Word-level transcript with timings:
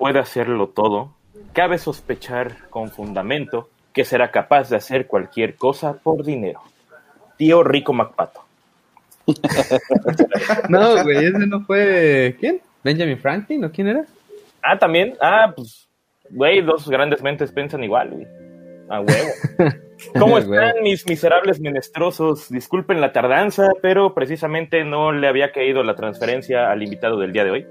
puede 0.00 0.18
hacerlo 0.18 0.68
todo, 0.70 1.12
cabe 1.52 1.76
sospechar 1.76 2.70
con 2.70 2.88
fundamento 2.88 3.68
que 3.92 4.06
será 4.06 4.30
capaz 4.30 4.70
de 4.70 4.76
hacer 4.76 5.06
cualquier 5.06 5.56
cosa 5.56 5.92
por 5.92 6.24
dinero. 6.24 6.62
Tío 7.36 7.62
Rico 7.62 7.92
MacPato. 7.92 8.40
no, 10.70 11.02
güey, 11.04 11.26
ese 11.26 11.46
no 11.46 11.60
fue. 11.66 12.34
¿Quién? 12.40 12.62
¿Benjamin 12.82 13.18
Franklin 13.18 13.62
o 13.62 13.70
quién 13.70 13.88
era? 13.88 14.06
Ah, 14.62 14.78
también. 14.78 15.16
Ah, 15.20 15.52
pues, 15.54 15.86
güey, 16.30 16.62
dos 16.62 16.88
grandes 16.88 17.22
mentes 17.22 17.52
piensan 17.52 17.84
igual, 17.84 18.08
güey. 18.10 18.26
A 18.88 19.00
huevo. 19.00 19.28
¿Cómo 20.18 20.38
están 20.38 20.76
mis 20.82 21.06
miserables 21.06 21.60
menestrosos? 21.60 22.48
Disculpen 22.48 23.02
la 23.02 23.12
tardanza, 23.12 23.68
pero 23.82 24.14
precisamente 24.14 24.82
no 24.82 25.12
le 25.12 25.28
había 25.28 25.52
caído 25.52 25.82
la 25.82 25.94
transferencia 25.94 26.70
al 26.70 26.82
invitado 26.82 27.18
del 27.18 27.34
día 27.34 27.44
de 27.44 27.50
hoy. 27.50 27.66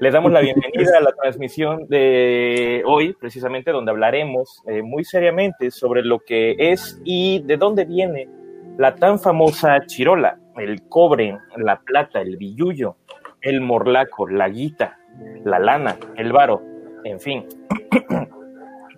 Les 0.00 0.12
damos 0.12 0.32
la 0.32 0.40
bienvenida 0.40 0.98
a 0.98 1.00
la 1.00 1.12
transmisión 1.12 1.86
de 1.88 2.82
hoy, 2.84 3.14
precisamente 3.14 3.70
donde 3.70 3.92
hablaremos 3.92 4.60
eh, 4.66 4.82
muy 4.82 5.04
seriamente 5.04 5.70
sobre 5.70 6.02
lo 6.02 6.18
que 6.18 6.56
es 6.58 7.00
y 7.04 7.40
de 7.44 7.56
dónde 7.56 7.84
viene 7.84 8.28
la 8.76 8.96
tan 8.96 9.20
famosa 9.20 9.86
chirola, 9.86 10.38
el 10.56 10.82
cobre, 10.88 11.38
la 11.56 11.80
plata, 11.80 12.20
el 12.20 12.36
billullo, 12.36 12.96
el 13.40 13.60
morlaco, 13.60 14.28
la 14.28 14.48
guita, 14.48 14.98
la 15.44 15.60
lana, 15.60 15.96
el 16.16 16.32
varo, 16.32 16.60
en 17.04 17.20
fin. 17.20 17.46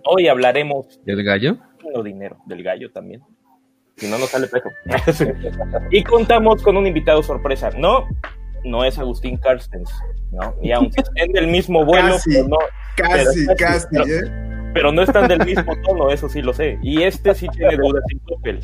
Hoy 0.03 0.27
hablaremos. 0.27 0.99
¿Del 1.05 1.23
gallo? 1.23 1.57
No 1.93 2.01
dinero, 2.01 2.37
del 2.45 2.63
gallo 2.63 2.91
también. 2.91 3.21
Si 3.97 4.09
no, 4.09 4.17
no 4.17 4.25
sale 4.25 4.47
preso. 4.47 4.69
y 5.91 6.03
contamos 6.03 6.63
con 6.63 6.75
un 6.75 6.87
invitado 6.87 7.21
sorpresa. 7.21 7.69
No, 7.77 8.07
no 8.63 8.83
es 8.83 8.97
Agustín 8.97 9.37
Carstens, 9.37 9.91
¿no? 10.31 10.55
Y 10.61 10.71
aunque 10.71 11.01
estén 11.01 11.31
del 11.31 11.47
mismo 11.47 11.85
vuelo, 11.85 12.15
casi, 12.15 12.31
pero 12.31 12.47
no, 12.47 12.57
casi, 12.95 13.45
pero, 13.45 13.57
casi, 13.57 13.87
pero, 13.91 14.05
¿eh? 14.05 14.71
pero, 14.73 14.91
no 14.91 15.01
están 15.01 15.27
del 15.27 15.45
mismo 15.45 15.73
tono, 15.83 16.09
eso 16.11 16.29
sí 16.29 16.41
lo 16.41 16.53
sé. 16.53 16.77
Y 16.81 17.03
este 17.03 17.33
sí 17.35 17.47
tiene 17.49 17.77
deudas 17.77 18.03
en 18.11 18.19
papel. 18.19 18.59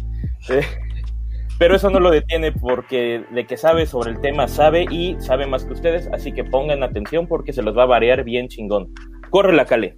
Pero 1.60 1.76
eso 1.76 1.90
no 1.90 2.00
lo 2.00 2.10
detiene 2.10 2.52
porque 2.52 3.24
de 3.32 3.46
que 3.46 3.58
sabe 3.58 3.86
sobre 3.86 4.12
el 4.12 4.22
tema 4.22 4.48
sabe 4.48 4.86
y 4.90 5.16
sabe 5.20 5.46
más 5.46 5.66
que 5.66 5.74
ustedes, 5.74 6.10
así 6.12 6.34
que 6.34 6.44
pongan 6.44 6.84
atención 6.84 7.28
porque 7.28 7.54
se 7.54 7.62
los 7.62 7.78
va 7.78 7.84
a 7.84 7.88
variar 7.88 8.24
bien 8.24 8.48
chingón. 8.48 8.94
Corre 9.30 9.54
la 9.54 9.66
cale. 9.66 9.98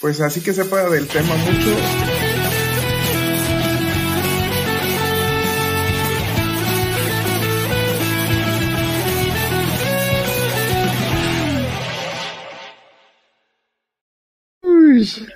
Pues 0.00 0.20
así 0.20 0.42
que 0.42 0.52
sepa 0.52 0.90
del 0.90 1.06
tema 1.06 1.34
mucho. 1.36 2.21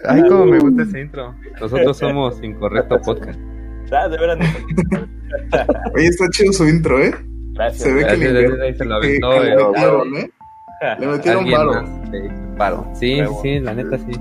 Ay, 0.07 0.23
cómo 0.29 0.47
me 0.47 0.59
gusta 0.59 0.83
ese 0.83 1.01
intro. 1.01 1.35
Nosotros 1.61 1.97
somos 1.99 2.43
Incorrecto 2.43 2.99
Podcast. 3.01 3.39
Ah, 3.93 4.09
de 4.09 4.19
veras. 4.19 4.39
Oye, 5.95 6.07
está 6.07 6.25
chido 6.31 6.53
su 6.53 6.69
intro, 6.69 6.99
¿eh? 7.03 7.15
Gracias. 7.53 7.83
Se 7.83 7.93
ve 7.93 8.01
que 8.01 8.07
Gracias, 8.07 8.33
le, 8.33 8.43
gracias, 8.43 8.61
ahí 8.61 8.75
se 8.75 8.85
lo 8.85 9.01
que- 9.01 9.07
aventó, 9.07 9.31
que 9.31 9.41
le 9.41 9.53
eh. 9.53 9.57
metieron, 9.67 10.17
¿eh? 10.17 10.31
Le 10.99 11.07
metieron 11.07 12.57
paro. 12.59 12.87
Sí, 12.95 13.21
sí, 13.43 13.61
la 13.61 13.75
neta 13.75 13.99
sí. 13.99 14.13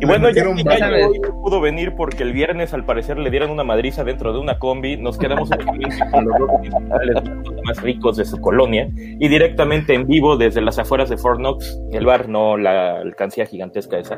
Y 0.00 0.06
bueno, 0.06 0.28
ya 0.30 0.42
que. 0.44 0.62
Gallo 0.64 1.08
hoy 1.08 1.20
no 1.20 1.40
pudo 1.40 1.60
venir 1.60 1.94
porque 1.96 2.24
el 2.24 2.32
viernes 2.32 2.74
al 2.74 2.84
parecer 2.84 3.16
le 3.16 3.30
dieron 3.30 3.50
una 3.50 3.64
madriza 3.64 4.04
dentro 4.04 4.32
de 4.32 4.40
una 4.40 4.58
combi, 4.58 4.96
nos 4.96 5.16
quedamos 5.16 5.48
con 5.48 6.24
los 6.24 6.38
dos 6.38 6.50
principales 6.60 7.22
más 7.64 7.80
ricos 7.80 8.16
de 8.16 8.24
su 8.24 8.40
colonia 8.40 8.88
y 8.94 9.28
directamente 9.28 9.94
en 9.94 10.06
vivo 10.06 10.36
desde 10.36 10.60
las 10.60 10.78
afueras 10.78 11.08
de 11.08 11.16
Fort 11.16 11.38
Knox, 11.38 11.78
el 11.92 12.04
bar, 12.04 12.28
no 12.28 12.56
la 12.56 12.98
alcancía 12.98 13.46
gigantesca 13.46 13.98
esa. 13.98 14.16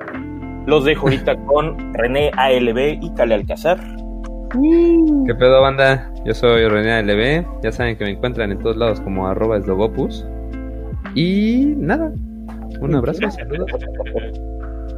Los 0.66 0.84
dejo 0.84 1.06
ahorita 1.06 1.36
con 1.46 1.94
René 1.94 2.32
ALB 2.36 2.98
y 3.00 3.14
Cale 3.14 3.34
Alcázar. 3.34 3.78
¿Qué 4.52 5.34
pedo, 5.34 5.60
banda? 5.60 6.12
Yo 6.24 6.34
soy 6.34 6.66
René 6.66 7.02
LB. 7.02 7.62
Ya 7.62 7.70
saben 7.70 7.96
que 7.96 8.04
me 8.04 8.10
encuentran 8.10 8.50
en 8.50 8.58
todos 8.58 8.76
lados 8.76 9.00
como 9.00 9.28
arroba 9.28 9.58
esdogopus. 9.58 10.26
Y 11.14 11.74
nada, 11.76 12.12
un 12.80 12.94
abrazo, 12.94 13.30
saludos. 13.30 13.70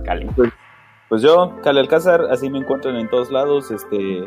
Cale. 0.04 0.26
Pues 1.10 1.22
yo, 1.22 1.54
Cale 1.62 1.80
Alcázar, 1.80 2.22
así 2.30 2.48
me 2.48 2.58
encuentran 2.58 2.96
en 2.96 3.08
todos 3.08 3.30
lados, 3.30 3.70
este, 3.70 4.24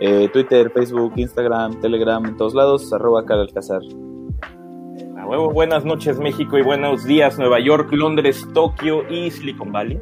eh, 0.00 0.28
Twitter, 0.32 0.70
Facebook, 0.70 1.12
Instagram, 1.16 1.80
Telegram, 1.80 2.24
en 2.24 2.36
todos 2.36 2.54
lados, 2.54 2.92
arroba 2.92 3.24
Cale 3.24 3.42
Alcázar. 3.42 3.82
A 5.18 5.26
huevo, 5.26 5.50
buenas 5.50 5.84
noches 5.84 6.18
México 6.18 6.58
y 6.58 6.62
buenos 6.62 7.04
días 7.04 7.38
Nueva 7.38 7.58
York, 7.58 7.88
Londres, 7.92 8.46
Tokio 8.52 9.08
y 9.10 9.30
Silicon 9.30 9.72
Valley. 9.72 10.00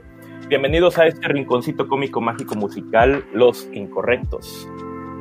Bienvenidos 0.53 0.99
a 0.99 1.07
este 1.07 1.27
rinconcito 1.29 1.89
cómico 1.89 2.21
mágico 2.21 2.55
musical, 2.57 3.25
Los 3.33 3.67
Incorrectos. 3.73 4.69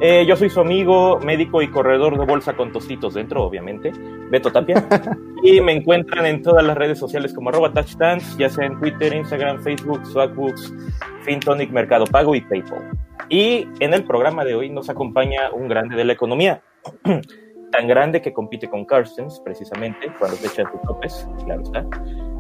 Eh, 0.01 0.25
yo 0.27 0.35
soy 0.35 0.49
su 0.49 0.59
amigo, 0.59 1.21
médico 1.21 1.61
y 1.61 1.69
corredor 1.69 2.19
de 2.19 2.25
bolsa 2.25 2.57
con 2.57 2.73
tostitos 2.73 3.13
dentro, 3.13 3.41
obviamente, 3.41 3.93
Beto 4.29 4.51
Tapia. 4.51 4.85
y 5.41 5.61
me 5.61 5.71
encuentran 5.71 6.25
en 6.25 6.41
todas 6.41 6.65
las 6.65 6.77
redes 6.77 6.99
sociales 6.99 7.33
como 7.33 7.47
arroba 7.47 7.71
touchdance, 7.71 8.37
ya 8.37 8.49
sea 8.49 8.65
en 8.65 8.77
Twitter, 8.77 9.13
Instagram, 9.13 9.63
Facebook, 9.63 10.05
Swagbooks, 10.05 10.73
FinTonic, 11.21 11.71
Mercado 11.71 12.03
Pago 12.07 12.35
y 12.35 12.41
PayPal. 12.41 12.91
Y 13.29 13.69
en 13.79 13.93
el 13.93 14.03
programa 14.03 14.43
de 14.43 14.55
hoy 14.55 14.69
nos 14.69 14.89
acompaña 14.89 15.49
un 15.53 15.69
grande 15.69 15.95
de 15.95 16.03
la 16.03 16.11
economía, 16.11 16.61
tan 17.71 17.87
grande 17.87 18.21
que 18.21 18.33
compite 18.33 18.69
con 18.69 18.83
Carstens, 18.83 19.39
precisamente, 19.45 20.11
cuando 20.19 20.35
se 20.35 20.47
echan 20.47 20.69
sus 20.73 20.81
topes, 20.81 21.25
claro 21.45 21.61
está, 21.61 21.85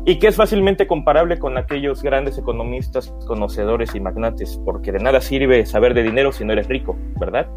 y 0.05 0.17
que 0.17 0.27
es 0.27 0.35
fácilmente 0.35 0.87
comparable 0.87 1.37
con 1.37 1.57
aquellos 1.57 2.01
grandes 2.01 2.37
economistas, 2.37 3.13
conocedores 3.27 3.93
y 3.93 3.99
magnates, 3.99 4.59
porque 4.65 4.91
de 4.91 4.99
nada 4.99 5.21
sirve 5.21 5.65
saber 5.65 5.93
de 5.93 6.03
dinero 6.03 6.31
si 6.31 6.43
no 6.43 6.53
eres 6.53 6.67
rico, 6.67 6.97
¿verdad? 7.19 7.47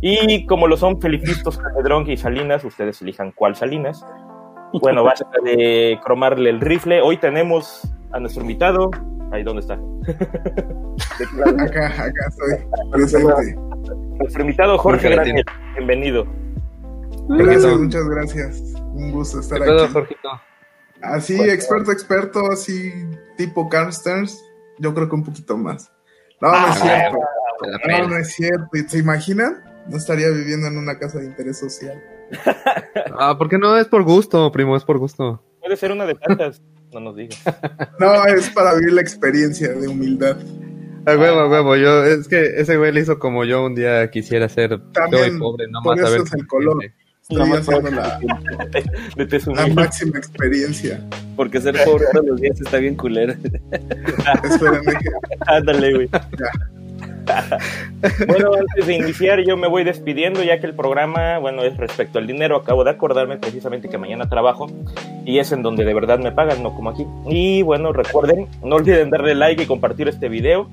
Y 0.00 0.44
como 0.46 0.68
lo 0.68 0.76
son 0.76 1.00
Felipistos, 1.00 1.58
Calderón 1.58 2.10
y 2.10 2.16
Salinas, 2.16 2.64
ustedes 2.64 3.00
elijan 3.00 3.32
cuál 3.32 3.56
Salinas. 3.56 4.04
Bueno, 4.74 5.04
basta 5.04 5.26
de 5.42 5.98
cromarle 6.04 6.50
el 6.50 6.60
rifle. 6.60 7.00
Hoy 7.00 7.16
tenemos 7.16 7.90
a 8.12 8.20
nuestro 8.20 8.42
invitado. 8.42 8.90
Ahí, 9.32 9.42
¿dónde 9.42 9.60
está? 9.60 9.74
Acá, 9.74 11.86
acá 11.86 12.12
estoy 12.28 12.58
presente. 12.90 13.56
Nuestro 14.18 14.42
invitado 14.42 14.78
Jorge 14.78 15.08
Granier. 15.08 15.44
Bienvenido. 15.76 16.26
Gracias, 17.28 17.78
muchas 17.78 18.08
gracias. 18.08 18.74
Un 18.92 19.12
gusto 19.12 19.38
¿Qué 19.38 19.42
estar 19.42 19.62
aquí. 19.62 19.92
Jorgito? 19.92 20.28
Así, 21.02 21.40
experto, 21.40 21.92
experto, 21.92 22.50
así 22.50 22.92
tipo 23.36 23.68
Carl 23.68 23.92
Stearns, 23.92 24.42
yo 24.78 24.94
creo 24.94 25.08
que 25.08 25.14
un 25.14 25.24
poquito 25.24 25.56
más. 25.56 25.92
No, 26.40 26.50
no 26.50 26.68
es 26.68 26.80
cierto. 26.80 27.18
No, 27.88 28.08
no 28.08 28.16
es 28.18 28.32
cierto. 28.34 28.68
¿Y 28.72 28.80
¿Se 28.80 28.98
imaginan? 28.98 29.64
No 29.88 29.96
estaría 29.96 30.28
viviendo 30.28 30.66
en 30.66 30.78
una 30.78 30.98
casa 30.98 31.18
de 31.18 31.26
interés 31.26 31.58
social. 31.58 32.02
Ah, 33.18 33.38
¿por 33.38 33.48
qué 33.48 33.56
no? 33.56 33.78
Es 33.78 33.86
por 33.86 34.02
gusto, 34.02 34.52
primo, 34.52 34.76
es 34.76 34.84
por 34.84 34.98
gusto. 34.98 35.42
Puede 35.60 35.76
ser 35.76 35.92
una 35.92 36.04
de 36.04 36.16
tantas. 36.16 36.60
No 36.92 37.00
nos 37.00 37.16
digas. 37.16 37.42
No, 37.98 38.26
es 38.26 38.50
para 38.50 38.74
vivir 38.74 38.92
la 38.92 39.00
experiencia 39.00 39.72
de 39.72 39.88
humildad. 39.88 40.36
A 41.06 41.16
huevo, 41.16 41.40
a 41.40 41.48
huevo, 41.48 41.76
yo, 41.76 42.04
es 42.04 42.28
que 42.28 42.60
ese 42.60 42.76
güey 42.76 42.92
le 42.92 43.00
hizo 43.00 43.18
como 43.18 43.44
yo 43.44 43.64
un 43.64 43.74
día 43.74 44.10
quisiera 44.10 44.48
ser 44.48 44.78
También, 44.92 45.36
y 45.36 45.38
pobre, 45.38 45.66
no 45.68 45.80
por 45.82 45.96
más 45.96 46.04
a 46.04 46.08
eso 46.08 46.12
ver 46.18 46.26
es 46.26 46.32
el 46.34 46.40
qué 46.40 46.46
color. 46.46 46.84
Estoy 47.28 47.52
haciendo 47.52 47.90
la, 47.90 48.20
De 49.16 49.40
la 49.54 49.66
máxima 49.74 50.16
experiencia. 50.16 51.00
Porque 51.34 51.60
ser 51.60 51.74
pobre 51.84 52.04
todos 52.12 52.24
los 52.24 52.40
días 52.40 52.60
está 52.60 52.78
bien 52.78 52.94
culero. 52.94 53.34
Espérenme 54.44 54.92
que 54.92 55.10
Ándale, 55.46 55.92
güey. 55.92 56.08
bueno, 58.28 58.50
antes 58.54 58.86
de 58.86 58.94
iniciar, 58.94 59.40
yo 59.40 59.56
me 59.56 59.66
voy 59.66 59.82
despidiendo, 59.82 60.44
ya 60.44 60.60
que 60.60 60.66
el 60.66 60.74
programa, 60.74 61.38
bueno, 61.38 61.64
es 61.64 61.76
respecto 61.76 62.20
al 62.20 62.28
dinero. 62.28 62.58
Acabo 62.58 62.84
de 62.84 62.90
acordarme 62.90 63.38
precisamente 63.38 63.88
que 63.88 63.98
mañana 63.98 64.28
trabajo 64.28 64.68
y 65.24 65.40
es 65.40 65.50
en 65.50 65.62
donde 65.62 65.84
de 65.84 65.94
verdad 65.94 66.20
me 66.20 66.30
pagan, 66.30 66.62
no 66.62 66.74
como 66.74 66.90
aquí. 66.90 67.04
Y 67.28 67.62
bueno, 67.62 67.92
recuerden, 67.92 68.46
no 68.62 68.76
olviden 68.76 69.10
darle 69.10 69.34
like 69.34 69.64
y 69.64 69.66
compartir 69.66 70.06
este 70.06 70.28
video. 70.28 70.70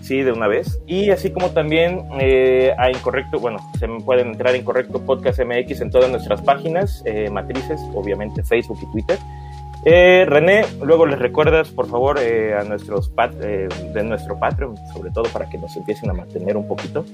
Sí, 0.00 0.22
de 0.22 0.32
una 0.32 0.48
vez. 0.48 0.80
Y 0.86 1.10
así 1.10 1.30
como 1.30 1.50
también 1.50 2.04
eh, 2.18 2.74
a 2.78 2.90
Incorrecto, 2.90 3.38
bueno, 3.38 3.58
se 3.78 3.86
pueden 4.04 4.28
entrar 4.28 4.54
a 4.54 4.56
Incorrecto 4.56 5.00
Podcast 5.04 5.40
MX 5.40 5.82
en 5.82 5.90
todas 5.90 6.10
nuestras 6.10 6.42
páginas, 6.42 7.02
eh, 7.06 7.30
matrices, 7.30 7.80
obviamente 7.94 8.42
Facebook 8.42 8.78
y 8.82 8.92
Twitter. 8.92 9.18
Eh, 9.84 10.26
René, 10.28 10.66
luego 10.82 11.06
les 11.06 11.18
recuerdas, 11.18 11.70
por 11.70 11.86
favor, 11.86 12.18
eh, 12.20 12.54
a 12.54 12.64
nuestros 12.64 13.08
pat 13.08 13.32
eh, 13.40 13.66
de 13.94 14.04
nuestro 14.04 14.38
Patreon, 14.38 14.76
sobre 14.92 15.10
todo 15.10 15.24
para 15.32 15.48
que 15.48 15.56
nos 15.56 15.74
empiecen 15.74 16.10
a 16.10 16.12
mantener 16.12 16.56
un 16.56 16.68
poquito. 16.68 17.04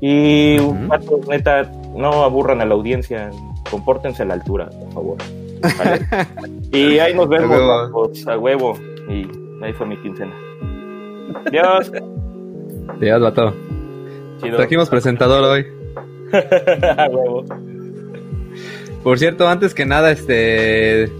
Y, 0.00 0.58
patos, 0.88 1.26
neta, 1.26 1.64
no 1.96 2.22
aburran 2.22 2.60
a 2.60 2.64
la 2.64 2.74
audiencia, 2.74 3.30
compórtense 3.70 4.22
a 4.22 4.26
la 4.26 4.34
altura, 4.34 4.70
por 4.70 4.92
favor. 4.92 5.16
¿vale? 5.78 6.06
y 6.72 6.98
ahí 7.00 7.12
nos 7.12 7.28
vemos, 7.28 7.50
A 7.50 7.58
huevo. 7.58 7.90
vamos, 7.92 8.26
a 8.28 8.38
huevo. 8.38 8.78
Y 9.08 9.26
ahí 9.64 9.72
fue 9.72 9.86
mi 9.86 9.96
quincena. 9.96 10.32
Adiós. 11.46 11.90
Dios, 13.00 13.20
vato. 13.20 13.54
Chido. 14.40 14.56
Trajimos 14.56 14.88
presentador 14.88 15.44
hoy. 15.44 15.66
a 16.96 17.08
huevo. 17.08 17.44
Por 19.02 19.18
cierto, 19.18 19.48
antes 19.48 19.74
que 19.74 19.86
nada, 19.86 20.10
este. 20.10 21.10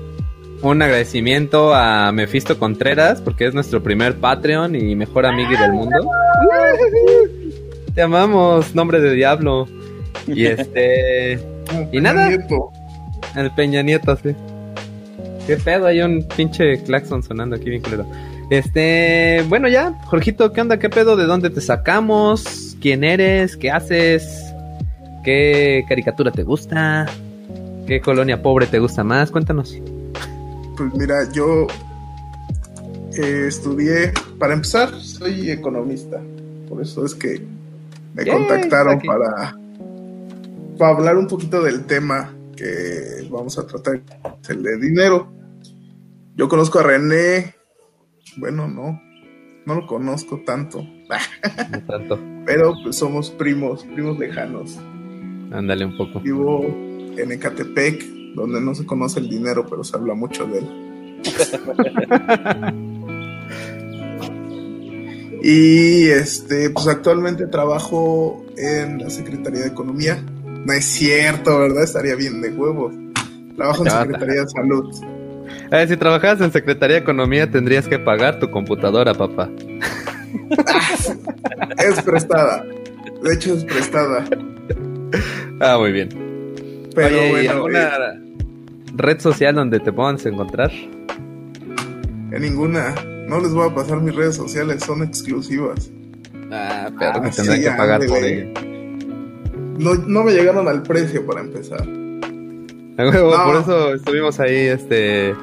un 0.63 0.83
agradecimiento 0.83 1.75
a 1.75 2.11
Mephisto 2.13 2.59
Contreras, 2.59 3.21
porque 3.21 3.47
es 3.47 3.55
nuestro 3.55 3.83
primer 3.83 4.17
Patreon 4.17 4.75
y 4.75 4.95
mejor 4.97 5.27
amigo 5.27 5.51
del 5.51 5.73
mundo. 5.73 6.11
Te 7.95 8.03
amamos, 8.03 8.75
nombre 8.75 9.01
de 9.01 9.13
diablo. 9.13 9.69
Y 10.27 10.47
este. 10.47 11.39
y 11.93 12.01
nada. 12.01 12.29
El 13.37 13.51
Peña 13.55 13.83
Nieto, 13.83 14.17
sí. 14.17 14.35
¿Qué 15.47 15.57
pedo? 15.57 15.87
Hay 15.87 16.01
un 16.01 16.27
pinche 16.27 16.83
claxon 16.83 17.23
sonando 17.23 17.57
aquí 17.57 17.71
bien 17.71 17.83
claro. 17.83 18.05
Este, 18.49 19.45
bueno 19.49 19.67
ya, 19.69 20.01
Jorgito, 20.05 20.53
¿qué 20.53 20.61
onda? 20.61 20.79
¿Qué 20.79 20.89
pedo? 20.89 21.17
¿De 21.17 21.25
dónde 21.25 21.51
te 21.51 21.61
sacamos? 21.61 22.77
¿Quién 22.81 23.03
eres? 23.03 23.57
¿Qué 23.57 23.71
haces? 23.71 24.55
¿Qué 25.25 25.85
caricatura 25.89 26.31
te 26.31 26.45
gusta? 26.45 27.07
¿Qué 27.89 28.01
colonia 28.01 28.41
pobre 28.41 28.67
te 28.67 28.79
gusta 28.79 29.03
más? 29.03 29.33
Cuéntanos. 29.33 29.77
Pues 30.77 30.95
mira, 30.95 31.29
yo 31.33 31.67
eh, 33.17 33.47
estudié, 33.49 34.13
para 34.39 34.55
empezar, 34.55 34.95
soy 35.01 35.51
economista. 35.51 36.21
Por 36.69 36.81
eso 36.83 37.05
es 37.05 37.17
que 37.17 37.43
me 38.15 38.25
contactaron 38.25 39.01
para, 39.01 39.57
para 40.79 40.93
hablar 40.93 41.17
un 41.17 41.27
poquito 41.27 41.63
del 41.63 41.85
tema 41.85 42.33
que 42.57 43.27
vamos 43.29 43.59
a 43.59 43.67
tratar, 43.67 44.01
el 44.49 44.63
de 44.63 44.77
dinero. 44.79 45.33
Yo 46.37 46.49
conozco 46.49 46.79
a 46.79 46.85
René, 46.85 47.56
bueno, 48.37 48.69
no, 48.69 49.03
no 49.67 49.75
lo 49.75 49.87
conozco 49.87 50.43
tanto. 50.45 50.83
No 50.83 51.83
tanto. 51.87 52.19
Pero 52.47 52.75
pues 52.83 52.97
somos 52.97 53.31
primos, 53.31 53.85
primos 53.85 54.19
lejanos. 54.19 54.79
Ándale 55.51 55.85
un 55.85 55.97
poco. 55.97 56.21
Vivo 56.21 56.65
en 57.17 57.33
Ecatepec, 57.33 58.05
donde 58.35 58.61
no 58.61 58.75
se 58.75 58.87
conoce 58.87 59.21
el 59.21 59.29
dinero, 59.29 59.67
pero 59.69 59.83
se 59.83 59.97
habla 59.97 60.15
mucho 60.15 60.47
de 60.47 60.59
él. 60.59 61.23
y 65.43 66.09
este, 66.09 66.71
pues 66.71 66.87
actualmente 66.87 67.47
trabajo 67.47 68.45
en 68.57 68.99
la 68.99 69.11
Secretaría 69.11 69.63
de 69.63 69.69
Economía. 69.69 70.23
No 70.45 70.73
es 70.73 70.85
cierto, 70.85 71.59
¿verdad? 71.59 71.85
Estaría 71.85 72.15
bien 72.15 72.41
de 72.41 72.51
huevos. 72.51 72.95
Trabajo 73.57 73.85
en 73.85 73.91
Secretaría 73.91 74.43
de 74.43 74.49
Salud. 74.49 75.16
Ver, 75.71 75.89
si 75.89 75.97
trabajas 75.97 76.41
en 76.41 76.53
Secretaría 76.53 76.97
de 76.97 77.03
Economía 77.03 77.51
tendrías 77.51 77.89
que 77.89 77.99
pagar 77.99 78.39
tu 78.39 78.51
computadora, 78.51 79.15
papá. 79.15 79.51
es 81.79 82.03
prestada. 82.03 82.65
De 83.23 83.35
hecho, 83.35 83.55
es 83.55 83.65
prestada. 83.65 84.25
Ah, 85.61 85.79
muy 85.79 85.93
bien. 85.93 86.09
Pero 86.95 87.17
bueno, 87.31 87.51
¿alguna 87.51 87.89
eh, 87.89 88.21
red 88.95 89.21
social 89.21 89.55
donde 89.55 89.81
te 89.81 89.93
puedan 89.93 90.19
encontrar? 90.25 90.71
En 92.31 92.41
ninguna. 92.41 92.95
No 93.29 93.41
les 93.41 93.53
voy 93.53 93.69
a 93.69 93.75
pasar 93.75 94.01
mis 94.01 94.15
redes 94.15 94.37
sociales, 94.37 94.85
son 94.85 95.03
exclusivas. 95.03 95.91
Ah, 96.51 96.91
pero 96.99 97.21
me 97.21 97.29
ah, 97.29 97.33
tendrán 97.35 97.61
que 97.61 97.71
pagar 97.71 98.07
por 98.07 98.19
ello. 98.19 98.53
No, 99.79 99.95
no 99.95 100.25
me 100.25 100.33
llegaron 100.33 100.69
al 100.69 100.83
precio 100.83 101.27
para 101.27 101.41
empezar. 101.41 101.85
Por 102.97 103.57
eso 103.61 103.95
estuvimos 103.95 104.41
ahí, 104.41 104.69
este. 104.69 105.35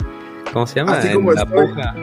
¿Cómo 0.54 0.68
se 0.68 0.76
llama? 0.76 1.00
Así 1.00 1.12
como 1.12 1.32
en 1.32 1.36
la 1.36 1.46
puja. 1.48 1.96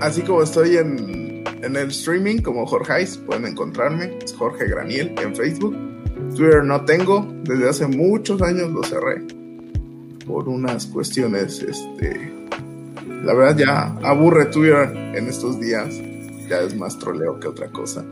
Así 0.00 0.22
como 0.22 0.42
estoy 0.42 0.76
en, 0.76 1.42
en 1.62 1.76
el 1.76 1.88
streaming, 1.88 2.38
como 2.38 2.64
Jorge 2.64 3.06
pueden 3.26 3.46
encontrarme. 3.46 4.18
Es 4.24 4.32
Jorge 4.34 4.68
Graniel 4.68 5.14
en 5.20 5.34
Facebook. 5.34 5.76
Twitter 6.36 6.64
no 6.64 6.84
tengo, 6.84 7.26
desde 7.42 7.68
hace 7.68 7.86
muchos 7.88 8.40
años 8.40 8.70
lo 8.70 8.84
cerré. 8.84 9.22
Por 10.24 10.48
unas 10.48 10.86
cuestiones, 10.86 11.60
este. 11.60 12.32
La 13.24 13.34
verdad 13.34 13.56
ya 13.56 14.08
aburre 14.08 14.46
Twitter 14.46 14.92
en 15.14 15.26
estos 15.26 15.60
días. 15.60 16.00
Ya 16.48 16.60
es 16.60 16.76
más 16.76 16.98
troleo 16.98 17.40
que 17.40 17.48
otra 17.48 17.68
cosa. 17.68 18.04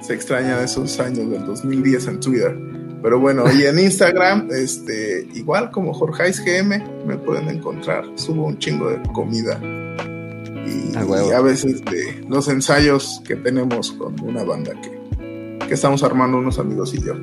Se 0.00 0.14
extraña 0.14 0.60
esos 0.62 0.98
años 0.98 1.30
del 1.30 1.46
2010 1.46 2.08
en 2.08 2.20
Twitter. 2.20 2.75
Pero 3.06 3.20
bueno, 3.20 3.44
y 3.52 3.62
en 3.62 3.78
Instagram, 3.78 4.48
este, 4.50 5.28
igual 5.34 5.70
como 5.70 5.94
Jorgeis 5.94 6.44
GM, 6.44 7.06
me 7.06 7.16
pueden 7.16 7.48
encontrar. 7.48 8.04
Subo 8.16 8.46
un 8.46 8.58
chingo 8.58 8.90
de 8.90 9.00
comida. 9.12 9.60
Y, 9.62 10.92
a 11.32 11.40
veces 11.40 11.84
de 11.84 12.26
los 12.28 12.48
ensayos 12.48 13.22
que 13.24 13.36
tenemos 13.36 13.92
con 13.92 14.20
una 14.24 14.42
banda 14.42 14.72
que, 14.80 15.60
que 15.68 15.74
estamos 15.74 16.02
armando 16.02 16.38
unos 16.38 16.58
amigos 16.58 16.94
y 16.94 17.04
yo. 17.04 17.14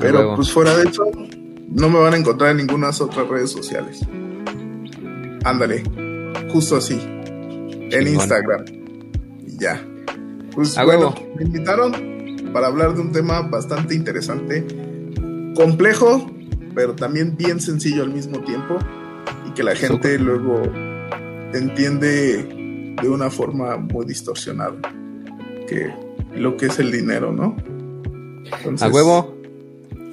Pero 0.00 0.34
pues 0.34 0.50
fuera 0.50 0.74
de 0.78 0.88
eso, 0.88 1.04
no 1.68 1.90
me 1.90 1.98
van 1.98 2.14
a 2.14 2.16
encontrar 2.16 2.52
en 2.52 2.56
ninguna 2.56 2.88
otras 2.88 3.28
redes 3.28 3.50
sociales. 3.50 4.00
Ándale, 5.44 5.82
justo 6.50 6.76
así. 6.76 6.98
En 7.02 8.08
Instagram. 8.08 8.64
Y 9.46 9.58
ya. 9.58 9.86
Pues 10.54 10.74
bueno, 10.82 11.14
me 11.36 11.44
invitaron 11.44 12.13
para 12.54 12.68
hablar 12.68 12.94
de 12.94 13.00
un 13.00 13.10
tema 13.10 13.42
bastante 13.42 13.96
interesante, 13.96 14.64
complejo, 15.56 16.30
pero 16.72 16.94
también 16.94 17.36
bien 17.36 17.60
sencillo 17.60 18.04
al 18.04 18.10
mismo 18.10 18.38
tiempo 18.42 18.78
y 19.44 19.50
que 19.54 19.64
la 19.64 19.74
gente 19.74 20.16
luego 20.20 20.62
entiende 21.52 22.94
de 23.02 23.08
una 23.08 23.28
forma 23.28 23.76
muy 23.76 24.06
distorsionada. 24.06 24.76
Que 25.68 25.92
lo 26.36 26.56
que 26.56 26.66
es 26.66 26.78
el 26.78 26.92
dinero, 26.92 27.32
¿no? 27.32 27.56
A 28.80 28.88
huevo. 28.88 29.34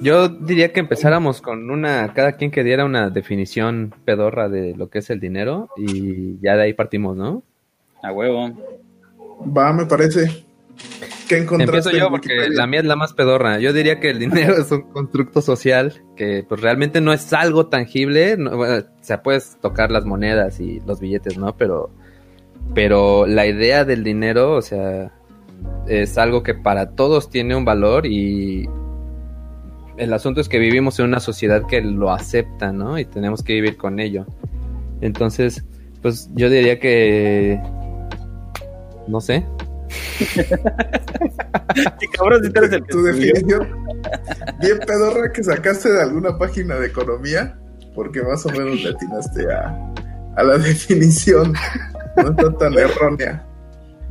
Yo 0.00 0.28
diría 0.28 0.72
que 0.72 0.80
empezáramos 0.80 1.40
con 1.40 1.70
una, 1.70 2.12
cada 2.12 2.32
quien 2.32 2.50
que 2.50 2.64
diera 2.64 2.84
una 2.84 3.08
definición 3.08 3.94
pedorra 4.04 4.48
de 4.48 4.74
lo 4.74 4.90
que 4.90 4.98
es 4.98 5.10
el 5.10 5.20
dinero 5.20 5.68
y 5.76 6.40
ya 6.40 6.56
de 6.56 6.64
ahí 6.64 6.72
partimos, 6.72 7.16
¿no? 7.16 7.44
A 8.02 8.10
huevo. 8.10 8.50
Va, 9.56 9.72
me 9.72 9.86
parece. 9.86 10.44
¿Qué 11.32 11.62
Empiezo 11.62 11.90
yo 11.90 12.10
porque 12.10 12.48
la 12.50 12.66
mía 12.66 12.80
es 12.80 12.86
la 12.86 12.96
más 12.96 13.14
pedorra. 13.14 13.58
Yo 13.58 13.72
diría 13.72 14.00
que 14.00 14.10
el 14.10 14.18
dinero 14.18 14.54
es 14.60 14.70
un 14.70 14.82
constructo 14.82 15.40
social 15.40 16.02
que 16.16 16.44
pues 16.46 16.60
realmente 16.60 17.00
no 17.00 17.12
es 17.12 17.32
algo 17.32 17.68
tangible. 17.68 18.34
o 18.34 18.82
sea, 19.00 19.22
puedes 19.22 19.58
tocar 19.60 19.90
las 19.90 20.04
monedas 20.04 20.60
y 20.60 20.80
los 20.80 21.00
billetes, 21.00 21.38
¿no? 21.38 21.56
Pero, 21.56 21.90
pero 22.74 23.26
la 23.26 23.46
idea 23.46 23.84
del 23.84 24.04
dinero, 24.04 24.54
o 24.54 24.62
sea, 24.62 25.12
es 25.86 26.18
algo 26.18 26.42
que 26.42 26.54
para 26.54 26.90
todos 26.90 27.30
tiene 27.30 27.56
un 27.56 27.64
valor 27.64 28.06
y 28.06 28.68
el 29.96 30.12
asunto 30.12 30.40
es 30.40 30.48
que 30.48 30.58
vivimos 30.58 30.98
en 30.98 31.06
una 31.06 31.20
sociedad 31.20 31.66
que 31.66 31.80
lo 31.80 32.10
acepta, 32.10 32.72
¿no? 32.72 32.98
Y 32.98 33.04
tenemos 33.04 33.42
que 33.42 33.54
vivir 33.54 33.76
con 33.76 34.00
ello. 34.00 34.26
Entonces, 35.00 35.64
pues 36.02 36.28
yo 36.34 36.50
diría 36.50 36.78
que... 36.78 37.60
No 39.08 39.20
sé. 39.20 39.44
Qué 42.00 42.06
cabrón, 42.16 42.42
si 42.44 42.50
eres 42.54 42.72
el 42.72 42.84
Tu 42.84 43.02
definición 43.02 43.68
bien 44.60 44.78
pedorra 44.86 45.32
que 45.32 45.42
sacaste 45.42 45.92
de 45.92 46.02
alguna 46.02 46.38
página 46.38 46.76
de 46.76 46.86
economía, 46.86 47.58
porque 47.94 48.22
más 48.22 48.44
o 48.46 48.50
menos 48.50 48.82
le 48.82 48.90
atinaste 48.90 49.52
a, 49.52 49.92
a 50.36 50.42
la 50.42 50.58
definición. 50.58 51.52
No 52.16 52.30
está 52.30 52.56
tan 52.58 52.74
errónea. 52.74 53.46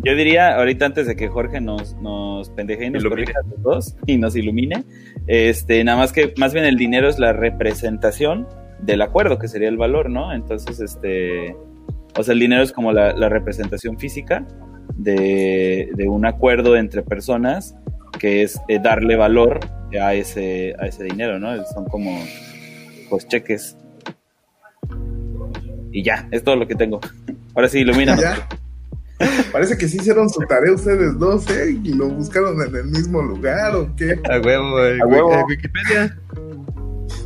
Yo 0.04 0.16
diría, 0.16 0.56
ahorita 0.58 0.88
antes 0.88 1.06
de 1.06 1.16
que 1.16 1.28
Jorge 1.28 1.62
nos, 1.62 1.96
nos 1.98 2.50
pendeje 2.52 2.86
y 2.86 2.90
nos 2.90 3.04
corrija 3.04 3.34
a 3.44 3.48
los 3.48 3.62
dos 3.62 3.96
y 4.08 4.18
nos 4.18 4.36
ilumine, 4.36 4.84
este, 5.28 5.84
nada 5.84 5.98
más 5.98 6.12
que 6.12 6.34
más 6.38 6.54
bien 6.54 6.66
el 6.66 6.76
dinero 6.76 7.08
es 7.08 7.20
la 7.20 7.34
representación 7.34 8.48
del 8.82 9.04
acuerdo, 9.04 9.38
que 9.38 9.48
sería 9.48 9.70
el 9.70 9.78
valor, 9.78 10.10
¿no? 10.10 10.34
Entonces, 10.34 10.80
este, 10.80 11.56
o 12.18 12.24
sea, 12.24 12.34
el 12.34 12.40
dinero 12.40 12.64
es 12.64 12.72
como 12.72 12.92
la, 12.92 13.14
representación 13.30 14.00
física 14.00 14.46
de, 15.04 16.06
un 16.08 16.26
acuerdo 16.26 16.76
entre 16.76 17.02
personas 17.02 17.76
que 18.20 18.44
es 18.44 18.60
eh, 18.68 18.80
darle 18.82 19.16
valor 19.16 19.60
a 20.00 20.14
ese, 20.14 20.76
a 20.80 20.88
ese 20.88 21.04
dinero, 21.04 21.40
¿no? 21.40 21.64
Son 21.66 21.86
como, 21.86 22.24
pues, 23.10 23.28
cheques. 23.28 23.76
Y 25.92 26.04
ya, 26.04 26.28
es 26.32 26.44
todo 26.44 26.56
lo 26.56 26.68
que 26.68 26.76
tengo. 26.76 27.00
Ahora 27.56 27.68
sí, 27.68 27.80
ilumina. 27.80 28.18
Parece 29.52 29.78
que 29.78 29.88
sí 29.88 29.98
hicieron 29.98 30.30
su 30.30 30.40
tarea 30.42 30.74
ustedes 30.74 31.18
dos, 31.20 31.50
¿eh? 31.52 31.78
Y 31.84 31.94
lo 31.94 32.10
buscaron 32.10 32.62
en 32.62 32.76
el 32.76 32.86
mismo 32.86 33.22
lugar, 33.22 33.76
¿o 33.76 33.96
qué? 33.96 34.20
A 34.30 34.40
huevo, 34.40 34.78
¿A 34.78 35.08
huevo? 35.08 35.46
Wikipedia. 35.46 36.18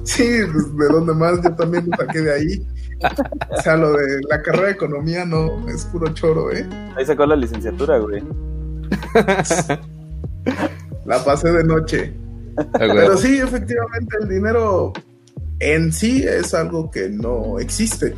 Sí, 0.03 0.39
pues 0.51 0.77
de 0.77 0.87
dónde 0.87 1.13
más, 1.13 1.41
yo 1.43 1.53
también 1.55 1.87
lo 1.89 1.97
saqué 1.97 2.21
de 2.21 2.33
ahí. 2.33 2.67
O 3.49 3.61
sea, 3.61 3.75
lo 3.75 3.93
de 3.93 4.21
la 4.29 4.41
carrera 4.41 4.67
de 4.67 4.73
economía 4.73 5.25
no, 5.25 5.67
es 5.69 5.85
puro 5.85 6.13
choro, 6.13 6.51
¿eh? 6.51 6.67
Ahí 6.95 7.05
sacó 7.05 7.25
la 7.25 7.35
licenciatura, 7.35 7.97
güey. 7.97 8.23
La 11.05 11.23
pasé 11.23 11.51
de 11.51 11.63
noche. 11.63 12.13
Pero 12.77 13.17
sí, 13.17 13.39
efectivamente, 13.39 14.17
el 14.21 14.29
dinero 14.29 14.93
en 15.59 15.91
sí 15.91 16.23
es 16.23 16.53
algo 16.53 16.89
que 16.89 17.09
no 17.09 17.59
existe 17.59 18.15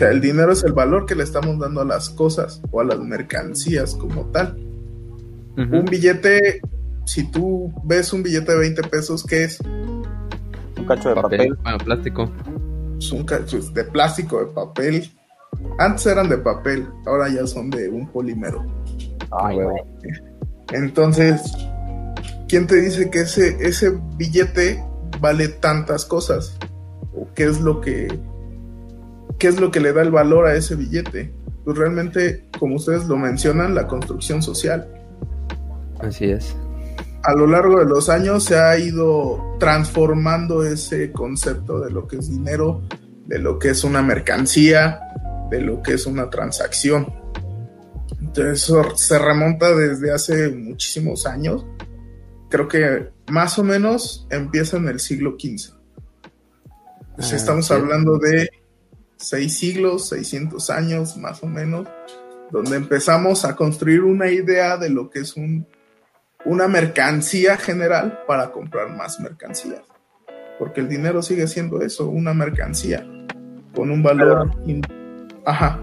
sea, 0.00 0.10
el 0.10 0.20
dinero 0.22 0.52
es 0.52 0.64
el 0.64 0.72
valor 0.72 1.04
que 1.04 1.14
le 1.14 1.22
estamos 1.22 1.58
dando 1.58 1.82
a 1.82 1.84
las 1.84 2.08
cosas 2.08 2.62
o 2.70 2.80
a 2.80 2.84
las 2.84 2.98
mercancías 3.00 3.94
como 3.94 4.24
tal. 4.30 4.56
Un 5.56 5.84
billete, 5.84 6.62
si 7.04 7.30
tú 7.30 7.70
ves 7.84 8.14
un 8.14 8.22
billete 8.22 8.52
de 8.52 8.58
20 8.58 8.82
pesos, 8.84 9.22
¿qué 9.24 9.44
es? 9.44 9.58
Un 10.90 10.96
cacho 10.96 11.08
de 11.10 11.14
papel. 11.14 11.58
Bueno, 11.62 11.78
plástico. 11.78 12.30
son 12.98 13.24
pues, 13.24 13.74
de 13.74 13.84
plástico, 13.84 14.40
de 14.40 14.46
papel. 14.46 15.10
Antes 15.78 16.06
eran 16.06 16.28
de 16.28 16.38
papel, 16.38 16.88
ahora 17.06 17.28
ya 17.28 17.46
son 17.46 17.70
de 17.70 17.88
un 17.88 18.08
polímero. 18.08 18.64
Ay, 19.30 19.56
güey. 19.56 19.82
Entonces, 20.72 21.42
¿quién 22.48 22.66
te 22.66 22.80
dice 22.80 23.10
que 23.10 23.20
ese, 23.20 23.56
ese 23.60 23.98
billete 24.16 24.82
vale 25.20 25.48
tantas 25.48 26.04
cosas? 26.04 26.58
¿O 27.14 27.28
qué 27.34 27.44
es 27.44 27.60
lo 27.60 27.80
que 27.80 28.08
qué 29.38 29.48
es 29.48 29.60
lo 29.60 29.70
que 29.70 29.80
le 29.80 29.92
da 29.92 30.02
el 30.02 30.10
valor 30.10 30.46
a 30.46 30.54
ese 30.54 30.74
billete? 30.74 31.32
Pues 31.64 31.78
realmente, 31.78 32.48
como 32.58 32.76
ustedes 32.76 33.06
lo 33.06 33.16
mencionan, 33.16 33.74
la 33.74 33.86
construcción 33.86 34.42
social. 34.42 34.88
Así 36.00 36.30
es. 36.30 36.56
A 37.22 37.34
lo 37.34 37.46
largo 37.46 37.78
de 37.78 37.84
los 37.84 38.08
años 38.08 38.44
se 38.44 38.58
ha 38.58 38.78
ido 38.78 39.56
transformando 39.58 40.62
ese 40.62 41.12
concepto 41.12 41.78
de 41.80 41.90
lo 41.90 42.08
que 42.08 42.16
es 42.16 42.30
dinero, 42.30 42.82
de 43.26 43.38
lo 43.38 43.58
que 43.58 43.70
es 43.70 43.84
una 43.84 44.00
mercancía, 44.00 45.00
de 45.50 45.60
lo 45.60 45.82
que 45.82 45.94
es 45.94 46.06
una 46.06 46.30
transacción. 46.30 47.12
Entonces 48.20 48.62
eso 48.62 48.96
se 48.96 49.18
remonta 49.18 49.74
desde 49.74 50.12
hace 50.12 50.48
muchísimos 50.50 51.26
años. 51.26 51.66
Creo 52.48 52.68
que 52.68 53.10
más 53.28 53.58
o 53.58 53.64
menos 53.64 54.26
empieza 54.30 54.78
en 54.78 54.88
el 54.88 54.98
siglo 54.98 55.36
XV. 55.38 55.74
Ah, 57.18 57.34
estamos 57.34 57.66
sí. 57.66 57.74
hablando 57.74 58.18
de 58.18 58.48
seis 59.16 59.58
siglos, 59.58 60.08
600 60.08 60.70
años 60.70 61.16
más 61.18 61.42
o 61.42 61.46
menos, 61.46 61.86
donde 62.50 62.76
empezamos 62.76 63.44
a 63.44 63.54
construir 63.54 64.02
una 64.02 64.30
idea 64.30 64.78
de 64.78 64.88
lo 64.88 65.10
que 65.10 65.20
es 65.20 65.36
un, 65.36 65.66
una 66.44 66.68
mercancía 66.68 67.56
general 67.56 68.20
para 68.26 68.50
comprar 68.50 68.90
más 68.90 69.20
mercancías. 69.20 69.82
Porque 70.58 70.80
el 70.80 70.88
dinero 70.88 71.22
sigue 71.22 71.46
siendo 71.46 71.80
eso, 71.80 72.08
una 72.08 72.34
mercancía 72.34 73.06
con 73.74 73.90
un 73.90 74.02
valor... 74.02 74.50
in- 74.66 74.82
Ajá. 75.44 75.80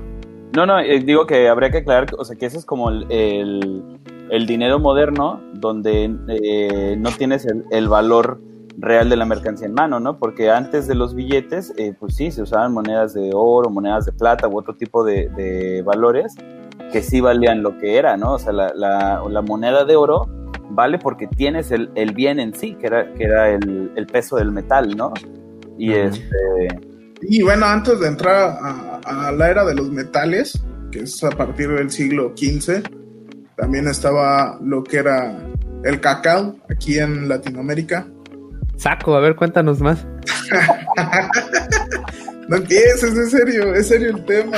No, 0.56 0.66
no, 0.66 0.80
eh, 0.80 1.00
digo 1.00 1.26
que 1.26 1.50
habría 1.50 1.70
que 1.72 1.80
aclarar, 1.80 2.08
o 2.18 2.24
sea, 2.26 2.36
que 2.36 2.46
ese 2.46 2.58
es 2.58 2.66
como 2.66 2.90
el, 2.90 3.06
el, 3.12 4.00
el 4.30 4.46
dinero 4.46 4.80
moderno 4.80 5.42
donde 5.54 6.16
eh, 6.30 6.96
no 6.98 7.12
tienes 7.12 7.46
el, 7.46 7.66
el 7.72 7.88
valor 7.88 8.40
real 8.78 9.10
de 9.10 9.18
la 9.18 9.26
mercancía 9.26 9.68
en 9.68 9.74
mano, 9.74 10.00
¿no? 10.00 10.18
Porque 10.20 10.52
antes 10.52 10.88
de 10.88 10.96
los 10.96 11.16
billetes, 11.16 11.74
eh, 11.78 11.94
pues 12.00 12.16
sí, 12.16 12.32
se 12.32 12.44
usaban 12.44 12.74
monedas 12.74 13.14
de 13.14 13.32
oro, 13.34 13.70
monedas 13.70 14.06
de 14.06 14.12
plata 14.14 14.48
u 14.48 14.58
otro 14.58 14.76
tipo 14.76 15.04
de, 15.04 15.30
de 15.30 15.82
valores 15.82 16.36
que 16.92 17.02
sí 17.02 17.20
valían 17.20 17.64
lo 17.64 17.78
que 17.80 17.98
era, 17.98 18.16
¿no? 18.18 18.34
O 18.34 18.40
sea, 18.40 18.54
la, 18.54 18.72
la, 18.76 19.24
la 19.30 19.42
moneda 19.42 19.84
de 19.86 19.96
oro 19.96 20.28
vale 20.70 21.00
porque 21.00 21.28
tienes 21.28 21.72
el, 21.72 21.90
el 21.96 22.14
bien 22.14 22.40
en 22.40 22.54
sí, 22.54 22.76
que 22.76 22.88
era, 22.88 23.14
que 23.14 23.24
era 23.24 23.50
el, 23.50 23.92
el 23.96 24.08
peso 24.08 24.38
del 24.38 24.52
metal, 24.52 24.96
¿no? 24.96 25.14
Y 25.78 25.94
este... 25.94 26.28
Y 27.22 27.42
bueno, 27.42 27.66
antes 27.66 28.00
de 28.00 28.08
entrar 28.08 28.58
a, 28.62 29.00
a 29.04 29.32
la 29.32 29.50
era 29.50 29.66
de 29.66 29.74
los 29.74 29.90
metales, 29.92 30.62
que 30.92 31.00
es 31.00 31.24
a 31.24 31.30
partir 31.32 31.70
del 31.70 31.90
siglo 31.90 32.34
XV, 32.38 32.84
también 33.56 33.88
estaba 33.88 34.60
lo 34.62 34.84
que 34.84 34.98
era 34.98 35.36
el 35.84 36.00
cacao 36.00 36.56
aquí 36.70 37.00
en 37.00 37.28
Latinoamérica. 37.28 38.08
Saco, 38.76 39.16
a 39.16 39.20
ver, 39.20 39.36
cuéntanos 39.36 39.82
más. 39.82 40.06
No 42.48 42.56
empieces, 42.56 43.14
es 43.14 43.32
serio, 43.32 43.74
es 43.74 43.88
serio 43.90 44.10
el 44.12 44.24
tema. 44.26 44.58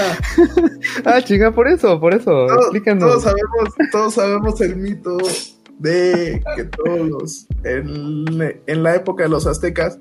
Ah, 1.05 1.21
chinga, 1.21 1.51
por 1.51 1.67
eso, 1.67 1.99
por 1.99 2.13
eso. 2.13 2.25
Todos, 2.29 2.65
Explícanos. 2.65 3.09
todos 3.09 3.23
sabemos, 3.23 3.91
todos 3.91 4.13
sabemos 4.13 4.61
el 4.61 4.75
mito 4.75 5.17
de 5.79 6.41
que 6.55 6.65
todos 6.65 7.07
los, 7.07 7.47
en, 7.63 8.61
en 8.67 8.83
la 8.83 8.95
época 8.95 9.23
de 9.23 9.29
los 9.29 9.47
aztecas, 9.47 9.99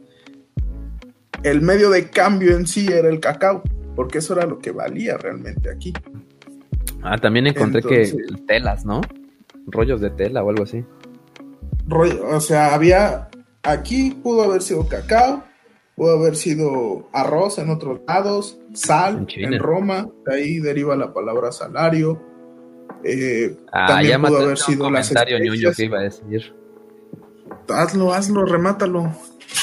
el 1.44 1.62
medio 1.62 1.90
de 1.90 2.11
cambio 2.11 2.56
en 2.56 2.66
sí 2.66 2.87
era 2.92 3.08
el 3.08 3.20
cacao, 3.20 3.62
porque 3.97 4.18
eso 4.18 4.35
era 4.35 4.44
lo 4.47 4.58
que 4.58 4.73
valía 4.73 5.16
realmente 5.16 5.70
aquí. 5.70 5.92
Ah, 7.02 7.16
también 7.16 7.47
encontré 7.47 7.80
Entonces- 7.80 8.12
que 8.12 8.42
telas, 8.47 8.85
¿no? 8.85 9.00
Rollos 9.66 10.00
de 10.00 10.11
tela 10.11 10.42
o 10.42 10.50
algo 10.50 10.64
así. 10.64 10.85
rollo, 11.87 12.26
o 12.28 12.40
sea, 12.40 12.75
había, 12.75 13.28
aquí 13.62 14.18
pudo 14.23 14.42
haber 14.42 14.62
sido 14.62 14.88
cacao, 14.88 15.44
pudo 15.94 16.18
haber 16.18 16.37
sido 16.37 17.08
arroz 17.12 17.58
en 17.58 17.70
otros 17.70 18.00
lados, 18.06 18.58
sal 18.75 19.26
En 19.37 19.54
en. 19.54 19.58
Roma, 19.61 20.08
de 20.26 20.35
ahí 20.35 20.58
deriva 20.58 20.97
la 20.97 21.12
palabra 21.12 21.52
salario. 21.52 22.23
Eh, 23.04 23.56
Ah, 23.72 23.86
también 23.88 24.20
ya 24.20 24.26
pudo 24.26 24.36
haber 24.38 24.48
un 24.50 24.56
sido 24.56 24.90
las 24.90 25.08
comentario 25.08 25.38
ñoño 25.38 25.72
que 25.76 25.84
iba 25.84 25.98
a 25.98 26.02
decir. 26.02 26.54
Hazlo, 27.68 28.12
hazlo, 28.12 28.44
remátalo. 28.44 29.12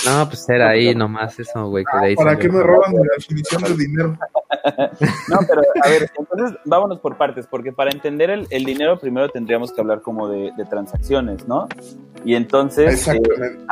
No, 0.05 0.27
pues 0.27 0.47
era 0.49 0.69
ahí 0.69 0.93
nomás 0.95 1.39
eso, 1.39 1.67
güey. 1.69 1.83
que 1.83 1.97
de 1.99 2.05
ahí 2.07 2.15
¿Para 2.15 2.37
qué 2.37 2.49
me 2.49 2.61
roban 2.61 2.93
la 2.93 3.13
definición 3.17 3.61
del 3.63 3.77
dinero? 3.77 4.17
No, 5.29 5.37
pero 5.47 5.61
a 5.83 5.89
ver, 5.89 6.09
entonces 6.17 6.57
vámonos 6.65 6.99
por 6.99 7.17
partes, 7.17 7.45
porque 7.45 7.71
para 7.71 7.91
entender 7.91 8.31
el, 8.31 8.47
el 8.49 8.65
dinero 8.65 8.97
primero 8.97 9.29
tendríamos 9.29 9.71
que 9.71 9.79
hablar 9.79 10.01
como 10.01 10.27
de, 10.27 10.51
de 10.57 10.65
transacciones, 10.65 11.47
¿no? 11.47 11.67
Y 12.23 12.33
entonces, 12.33 13.07
eh, 13.07 13.21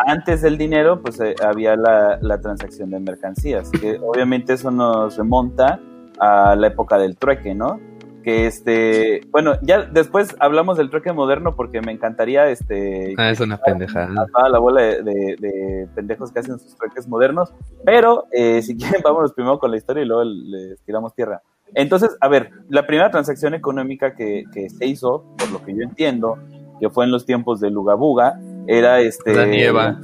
antes 0.05 0.43
del 0.43 0.55
dinero, 0.58 1.01
pues 1.01 1.20
eh, 1.20 1.34
había 1.43 1.75
la, 1.75 2.20
la 2.22 2.39
transacción 2.41 2.91
de 2.91 3.00
mercancías, 3.00 3.72
que 3.72 3.98
obviamente 4.01 4.53
eso 4.53 4.70
nos 4.70 5.17
remonta 5.17 5.79
a 6.20 6.55
la 6.55 6.67
época 6.67 7.00
del 7.00 7.17
trueque, 7.17 7.55
¿no? 7.55 7.79
Que 8.24 8.48
este, 8.48 9.22
bueno, 9.32 9.56
ya 9.62 9.82
después 9.84 10.36
hablamos 10.39 10.77
del 10.77 10.89
trueque 10.89 11.12
moderno 11.12 11.56
porque 11.56 11.82
me 11.82 11.92
encantaría 11.92 12.48
este 12.50 13.13
Ah, 13.18 13.30
es 13.32 13.39
una 13.42 13.58
pendejada. 13.58 14.10
a 14.22 14.25
toda 14.27 14.50
la 14.50 14.60
bola 14.60 14.82
de, 14.82 15.03
de- 15.03 15.36
de 15.39 15.88
pendejos 15.94 16.32
que 16.32 16.39
hacen 16.39 16.58
sus 16.58 16.75
trueques 16.77 17.08
modernos. 17.08 17.53
Pero 17.86 18.25
eh, 18.32 18.62
si 18.62 18.77
quieren, 18.77 19.01
vámonos 19.03 19.34
primero 19.34 19.60
con 19.60 19.72
la 19.72 19.77
historia 19.77 20.03
y 20.03 20.06
luego 20.06 20.24
les 20.24 20.80
tiramos 20.86 21.13
tierra. 21.13 21.42
Entonces, 21.75 22.15
a 22.22 22.27
ver, 22.27 22.51
la 22.70 22.86
primera 22.88 23.10
transacción 23.12 23.53
económica 23.56 24.15
que, 24.15 24.44
que 24.53 24.70
se 24.70 24.86
hizo, 24.86 25.25
por 25.38 25.51
lo 25.51 25.63
que 25.65 25.74
yo 25.75 25.82
entiendo, 25.82 26.38
que 26.80 26.89
fue 26.89 27.06
en 27.06 27.12
los 27.12 27.25
tiempos 27.25 27.60
de 27.60 27.72
Lugabuga, 27.72 28.39
era 28.68 29.00
este. 29.01 29.34
La 29.36 29.46
nieva. 29.46 30.00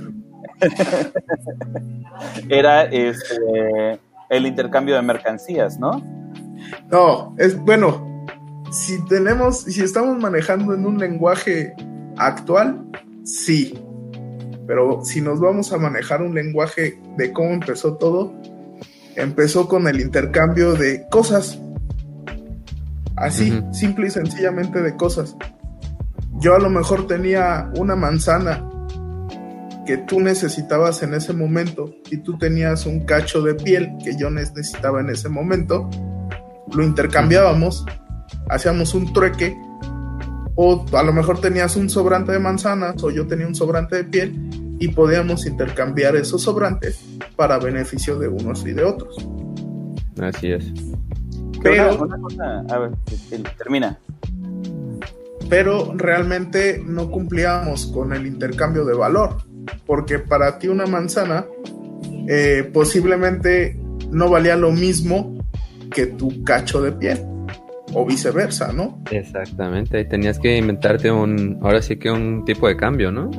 Era 2.50 2.84
este 2.84 4.00
el 4.30 4.46
intercambio 4.46 4.96
de 4.96 5.02
mercancías, 5.02 5.80
¿no? 5.80 6.02
No, 6.90 7.36
es 7.38 7.58
bueno. 7.58 8.26
Si 8.72 9.04
tenemos, 9.06 9.62
si 9.62 9.82
estamos 9.82 10.20
manejando 10.20 10.74
en 10.74 10.86
un 10.86 11.00
lenguaje 11.00 11.74
actual, 12.18 12.86
sí. 13.24 13.74
Pero 14.68 15.04
si 15.04 15.22
nos 15.22 15.40
vamos 15.40 15.74
a 15.74 15.78
manejar 15.78 16.22
un 16.22 16.36
lenguaje 16.36 17.00
de 17.18 17.34
cómo 17.34 17.50
empezó 17.50 17.98
todo, 17.98 18.34
empezó 19.16 19.68
con 19.68 19.88
el 19.88 20.00
intercambio 20.00 20.74
de 20.74 21.08
cosas. 21.10 21.60
Así, 23.16 23.62
simple 23.74 24.08
y 24.08 24.12
sencillamente 24.12 24.82
de 24.82 24.96
cosas. 24.96 25.36
Yo 26.40 26.56
a 26.56 26.60
lo 26.60 26.70
mejor 26.70 27.08
tenía 27.08 27.70
una 27.76 27.96
manzana 27.96 28.66
que 29.86 29.98
tú 29.98 30.22
necesitabas 30.22 31.02
en 31.04 31.16
ese 31.16 31.34
momento 31.34 31.94
y 32.12 32.18
tú 32.18 32.38
tenías 32.38 32.86
un 32.86 33.06
cacho 33.06 33.42
de 33.42 33.56
piel 33.56 33.92
que 34.04 34.16
yo 34.16 34.30
necesitaba 34.30 35.02
en 35.02 35.10
ese 35.10 35.30
momento, 35.30 35.90
lo 36.74 36.84
intercambiábamos, 36.84 37.86
hacíamos 38.50 38.94
un 38.94 39.12
trueque, 39.14 39.58
o 40.56 40.86
a 40.94 41.04
lo 41.04 41.14
mejor 41.14 41.40
tenías 41.40 41.76
un 41.76 41.90
sobrante 41.90 42.32
de 42.34 42.40
manzanas 42.40 43.02
o 43.04 43.10
yo 43.12 43.26
tenía 43.28 43.48
un 43.48 43.56
sobrante 43.56 43.96
de 43.98 44.04
piel 44.04 44.76
y 44.80 44.90
podíamos 44.90 45.46
intercambiar 45.46 46.16
esos 46.16 46.42
sobrantes 46.42 47.00
para 47.36 47.58
beneficio 47.60 48.18
de 48.20 48.28
unos 48.28 48.66
y 48.66 48.74
de 48.74 48.84
otros. 48.84 49.16
Así 50.22 50.52
es. 50.52 50.66
Pero, 51.64 51.96
Una, 51.96 52.04
una 52.16 52.18
cosa, 52.22 52.60
a 52.70 52.78
ver, 52.80 52.92
el- 53.32 53.44
termina. 53.58 53.98
pero 55.50 55.94
realmente 55.96 56.82
no 56.86 57.10
cumplíamos 57.10 57.88
con 57.88 58.14
el 58.14 58.26
intercambio 58.28 58.86
de 58.86 58.94
valor, 58.96 59.38
porque 59.86 60.20
para 60.20 60.60
ti 60.60 60.68
una 60.68 60.86
manzana 60.86 61.46
eh, 62.28 62.70
posiblemente 62.74 63.80
no 64.12 64.30
valía 64.30 64.56
lo 64.56 64.72
mismo 64.72 65.39
que 65.92 66.08
tu 66.08 66.44
cacho 66.44 66.82
de 66.82 66.92
piel, 66.92 67.20
o 67.94 68.06
viceversa, 68.06 68.72
¿no? 68.72 69.02
Exactamente. 69.12 69.98
Ahí 69.98 70.08
tenías 70.08 70.40
que 70.40 70.58
inventarte 70.58 71.12
un. 71.12 71.60
Ahora 71.62 71.82
sí 71.82 71.98
que 71.98 72.12
un 72.12 72.46
tipo 72.46 72.68
de 72.68 72.78
cambio, 72.78 73.12
¿no? 73.12 73.30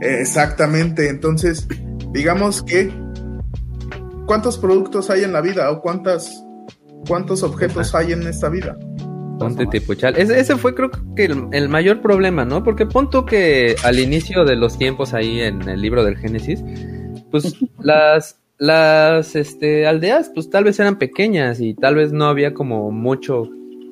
Exactamente, 0.00 1.08
entonces, 1.08 1.68
digamos 2.12 2.62
que 2.64 2.90
¿cuántos 4.26 4.58
productos 4.58 5.10
hay 5.10 5.24
en 5.24 5.32
la 5.32 5.40
vida 5.40 5.70
o 5.70 5.80
cuántas 5.80 6.44
cuántos 7.06 7.42
objetos 7.42 7.94
hay 7.94 8.12
en 8.12 8.26
esta 8.26 8.48
vida? 8.48 8.76
Ponte 9.38 9.66
tipuchal. 9.66 10.16
Ese, 10.16 10.38
ese 10.38 10.56
fue 10.56 10.74
creo 10.74 10.90
que 11.16 11.24
el, 11.24 11.48
el 11.52 11.68
mayor 11.68 12.00
problema, 12.00 12.44
¿no? 12.44 12.64
Porque 12.64 12.86
pon 12.86 13.10
tú 13.10 13.24
que 13.24 13.76
al 13.84 13.98
inicio 13.98 14.44
de 14.44 14.56
los 14.56 14.78
tiempos 14.78 15.14
ahí 15.14 15.40
en 15.40 15.68
el 15.68 15.80
libro 15.80 16.04
del 16.04 16.16
Génesis, 16.16 16.64
pues 17.30 17.56
las, 17.78 18.41
las 18.58 19.34
este, 19.34 19.86
aldeas 19.86 20.30
pues 20.34 20.50
tal 20.50 20.64
vez 20.64 20.78
eran 20.78 20.96
pequeñas 20.96 21.60
y 21.60 21.74
tal 21.74 21.96
vez 21.96 22.12
no 22.12 22.26
había 22.26 22.54
como 22.54 22.90
mucho 22.90 23.48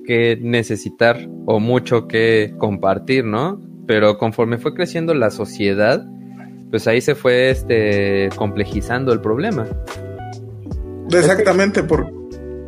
que 0.06 0.38
necesitar 0.40 1.28
o 1.46 1.60
mucho 1.60 2.06
que 2.06 2.54
compartir, 2.58 3.24
¿no? 3.24 3.60
Pero 3.86 4.18
conforme 4.18 4.58
fue 4.58 4.74
creciendo 4.74 5.14
la 5.14 5.30
sociedad, 5.30 6.06
pues 6.70 6.86
ahí 6.86 7.00
se 7.00 7.14
fue 7.14 7.50
este 7.50 8.28
complejizando 8.36 9.12
el 9.12 9.20
problema. 9.20 9.66
Exactamente, 11.12 11.82
por... 11.82 12.12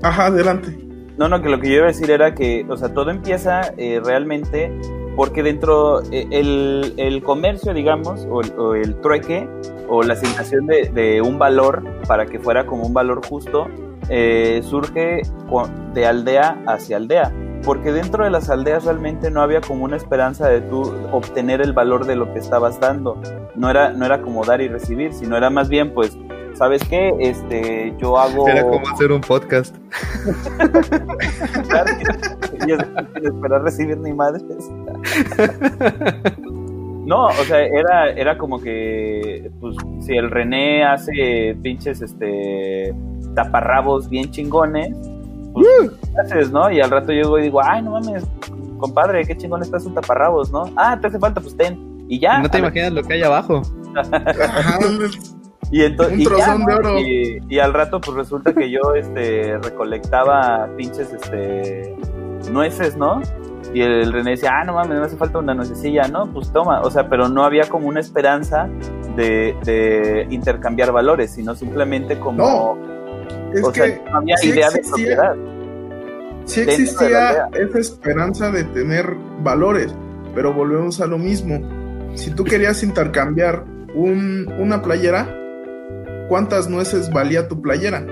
Ajá, 0.03 0.27
adelante. 0.27 0.77
No, 1.17 1.29
no, 1.29 1.41
que 1.43 1.49
lo 1.49 1.61
que 1.61 1.69
yo 1.69 1.75
iba 1.75 1.85
a 1.85 1.89
decir 1.89 2.11
era 2.11 2.35
que, 2.35 2.67
o 2.69 2.77
sea, 2.77 2.93
todo 2.93 3.11
empieza 3.11 3.73
eh, 3.77 4.01
realmente 4.05 4.73
porque 5.17 5.43
dentro 5.43 6.03
eh, 6.11 6.27
el, 6.31 6.95
el, 6.97 7.23
comercio, 7.23 7.75
digamos, 7.75 8.27
o 8.31 8.41
el, 8.41 8.53
o 8.59 8.75
el, 8.75 8.95
trueque, 9.01 9.49
o 9.89 10.03
la 10.03 10.15
asignación 10.15 10.67
de, 10.67 10.89
de, 10.89 11.21
un 11.21 11.39
valor 11.39 11.83
para 12.07 12.27
que 12.27 12.39
fuera 12.39 12.67
como 12.67 12.87
un 12.87 12.95
valor 12.95 13.25
justo, 13.27 13.69
eh, 14.09 14.61
surge 14.65 15.23
de 15.95 16.07
aldea 16.07 16.63
hacia 16.67 16.97
aldea. 16.97 17.33
Porque 17.65 17.93
dentro 17.93 18.25
de 18.25 18.31
las 18.31 18.51
aldeas 18.51 18.85
realmente 18.85 19.31
no 19.31 19.41
había 19.41 19.61
como 19.61 19.85
una 19.85 19.97
esperanza 19.97 20.49
de 20.49 20.63
tú 20.63 20.93
obtener 21.13 21.61
el 21.61 21.73
valor 21.73 22.07
de 22.07 22.17
lo 22.17 22.33
que 22.33 22.41
estabas 22.41 22.81
dando. 22.81 23.21
No 23.55 23.71
era, 23.71 23.93
no 23.93 24.05
era 24.05 24.21
como 24.21 24.45
dar 24.45 24.61
y 24.61 24.69
recibir, 24.69 25.13
sino 25.13 25.37
era 25.37 25.49
más 25.49 25.69
bien, 25.69 25.95
pues, 25.95 26.19
¿sabes 26.63 26.85
qué? 26.85 27.13
Este, 27.19 27.93
yo 27.99 28.17
hago. 28.17 28.49
Era 28.49 28.63
como 28.63 28.89
hacer 28.89 29.11
un 29.11 29.21
podcast. 29.21 29.75
claro, 31.69 31.91
sin 32.61 33.27
esperar 33.27 33.63
recibir 33.65 33.99
ni 33.99 34.13
madres. 34.13 34.45
no, 37.05 37.27
o 37.27 37.45
sea, 37.49 37.65
era, 37.65 38.11
era 38.11 38.39
como 38.39 38.61
que, 38.61 39.51
pues, 39.61 39.75
si 40.03 40.17
el 40.17 40.31
René 40.31 40.85
hace 40.85 41.57
pinches, 41.65 42.01
este, 42.01 42.95
taparrabos 43.35 44.09
bien 44.09 44.31
chingones, 44.31 44.97
pues, 45.53 45.67
¿qué 45.91 46.21
haces, 46.21 46.53
no? 46.53 46.71
Y 46.71 46.81
al 46.81 46.93
rato 46.93 47.13
yo 47.13 47.35
digo, 47.39 47.61
ay, 47.61 47.83
no 47.83 47.91
mames, 47.91 48.25
compadre, 48.79 49.25
qué 49.25 49.37
chingón 49.37 49.63
está 49.63 49.81
su 49.81 49.91
taparrabos, 49.91 50.53
¿no? 50.53 50.67
Ah, 50.77 50.97
te 51.01 51.09
hace 51.09 51.19
falta, 51.19 51.41
pues 51.41 51.57
ten. 51.57 52.07
Y 52.09 52.21
ya. 52.21 52.39
No 52.39 52.49
te 52.49 52.59
imaginas 52.59 52.93
lo 52.93 53.03
que 53.03 53.15
hay 53.15 53.23
abajo. 53.25 53.63
Y 55.73 55.83
entonces, 55.85 56.19
un 56.19 56.25
trozón 56.25 56.63
y, 56.63 56.67
de 56.67 56.75
oro. 56.75 56.99
Y, 56.99 57.43
y, 57.49 57.59
al 57.59 57.73
rato, 57.73 57.99
pues 57.99 58.15
resulta 58.15 58.53
que 58.53 58.71
yo 58.71 58.95
este, 58.95 59.57
recolectaba 59.57 60.69
pinches 60.77 61.11
este, 61.15 61.97
nueces, 62.51 62.95
¿no? 62.99 63.23
Y 63.73 63.81
el 63.81 64.13
René 64.13 64.33
decía, 64.33 64.51
ah, 64.53 64.65
no 64.65 64.75
mames, 64.75 64.99
me 64.99 65.07
hace 65.07 65.17
falta 65.17 65.39
una 65.39 65.55
nuececilla, 65.55 66.09
¿no? 66.09 66.31
Pues 66.31 66.53
toma, 66.53 66.83
o 66.83 66.91
sea, 66.91 67.09
pero 67.09 67.31
no 67.31 67.43
había 67.43 67.63
como 67.71 67.89
una 67.89 68.01
esperanza 68.01 68.69
de, 69.17 69.57
de 69.65 70.27
intercambiar 70.29 70.93
valores, 70.93 71.31
sino 71.33 71.55
simplemente 71.55 72.21
como. 72.21 72.37
No, 72.37 72.79
es 73.55 73.65
o 73.65 73.73
que 73.73 73.81
sea, 73.81 74.11
no 74.11 74.19
había 74.19 74.37
sí 74.37 74.49
idea 74.51 74.69
de 74.69 74.83
propiedad. 74.83 75.35
Sí 76.45 76.61
existía 76.61 77.49
esa 77.55 77.79
esperanza 77.79 78.51
de 78.51 78.65
tener 78.65 79.15
valores, 79.43 79.95
pero 80.35 80.53
volvemos 80.53 81.01
a 81.01 81.07
lo 81.07 81.17
mismo. 81.17 81.61
Si 82.15 82.31
tú 82.31 82.45
querías 82.45 82.83
intercambiar 82.83 83.65
un, 83.95 84.53
una 84.59 84.83
playera, 84.83 85.42
¿cuántas 86.33 86.67
nueces 86.67 87.13
valía 87.13 87.47
tu 87.47 87.61
playera? 87.61 88.07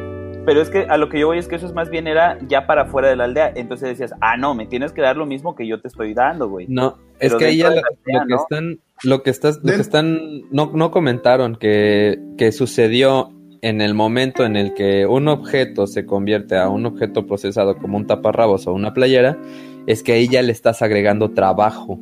Pero 0.45 0.61
es 0.61 0.69
que 0.69 0.81
a 0.81 0.99
lo 0.99 1.09
que 1.09 1.19
yo 1.19 1.29
voy 1.29 1.39
es 1.39 1.49
que 1.49 1.57
eso 1.57 1.65
es 1.65 1.73
más 1.73 1.89
bien 1.89 2.07
era 2.07 2.37
ya 2.49 2.67
para 2.67 2.85
fuera 2.85 3.09
de 3.09 3.17
la 3.17 3.25
aldea. 3.25 3.51
Entonces 3.57 3.89
decías, 3.89 4.13
ah, 4.21 4.37
no, 4.37 4.55
me 4.55 4.67
tienes 4.67 4.93
que 4.93 5.01
dar 5.01 5.17
lo 5.17 5.25
mismo 5.25 5.57
que 5.57 5.67
yo 5.67 5.81
te 5.81 5.89
estoy 5.89 6.13
dando, 6.13 6.47
güey. 6.47 6.67
No, 6.69 6.99
es 7.19 7.35
que 7.35 7.47
ahí 7.47 7.57
ya 7.57 7.71
dentro 7.71 7.89
lo, 7.89 7.97
aldea, 7.97 8.21
lo 8.21 8.27
que 8.27 8.35
¿no? 8.35 8.43
están, 8.43 8.81
lo 9.05 9.23
que 9.23 9.31
estás, 9.31 9.61
lo 9.63 9.73
que 9.73 9.81
están, 9.81 10.19
no, 10.51 10.71
no 10.75 10.91
comentaron 10.91 11.57
que, 11.57 12.19
que 12.37 12.53
sucedió 12.53 13.33
en 13.63 13.81
el 13.81 13.95
momento 13.95 14.45
en 14.45 14.57
el 14.57 14.75
que 14.75 15.07
un 15.07 15.27
objeto 15.29 15.87
se 15.87 16.05
convierte 16.05 16.59
a 16.59 16.69
un 16.69 16.85
objeto 16.85 17.27
procesado 17.27 17.79
como 17.79 17.97
un 17.97 18.07
taparrabos 18.07 18.67
o 18.67 18.75
una 18.75 18.93
playera, 18.93 19.39
es 19.87 20.03
que 20.03 20.13
ahí 20.13 20.29
ya 20.29 20.43
le 20.43 20.53
estás 20.53 20.83
agregando 20.83 21.31
trabajo. 21.31 21.99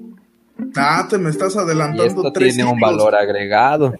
Ah, 0.75 1.07
te 1.09 1.17
me 1.17 1.31
estás 1.31 1.55
Y 1.55 1.59
adelantando 1.59 2.03
esto 2.03 2.33
tres 2.33 2.57
tiene 2.57 2.69
un 2.69 2.81
valor 2.81 3.15
agregado. 3.15 3.95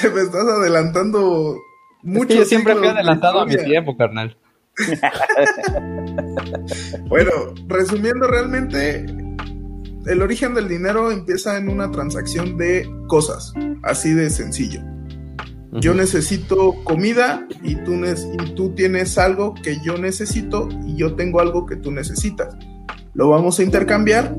Te 0.00 0.10
me 0.10 0.22
estás 0.22 0.46
adelantando 0.46 1.56
Es 1.56 2.08
mucho. 2.08 2.28
que 2.28 2.36
yo 2.36 2.44
siempre 2.44 2.74
fui 2.74 2.86
adelantado 2.86 3.40
a 3.40 3.46
mi 3.46 3.56
tiempo, 3.56 3.96
carnal. 3.96 4.36
Bueno, 7.08 7.30
resumiendo 7.68 8.26
realmente, 8.26 9.06
el 10.06 10.22
origen 10.22 10.54
del 10.54 10.68
dinero 10.68 11.10
empieza 11.10 11.56
en 11.56 11.68
una 11.68 11.90
transacción 11.90 12.56
de 12.56 12.88
cosas, 13.06 13.52
así 13.82 14.12
de 14.12 14.28
sencillo. 14.30 14.80
Yo 15.72 15.94
necesito 15.94 16.74
comida 16.84 17.46
y 17.62 17.76
tú, 17.76 17.94
y 17.94 18.54
tú 18.54 18.74
tienes 18.74 19.18
algo 19.18 19.54
que 19.54 19.78
yo 19.84 19.98
necesito 19.98 20.68
y 20.86 20.96
yo 20.96 21.14
tengo 21.14 21.40
algo 21.40 21.66
que 21.66 21.76
tú 21.76 21.90
necesitas. 21.92 22.56
Lo 23.14 23.28
vamos 23.28 23.58
a 23.58 23.62
intercambiar 23.62 24.34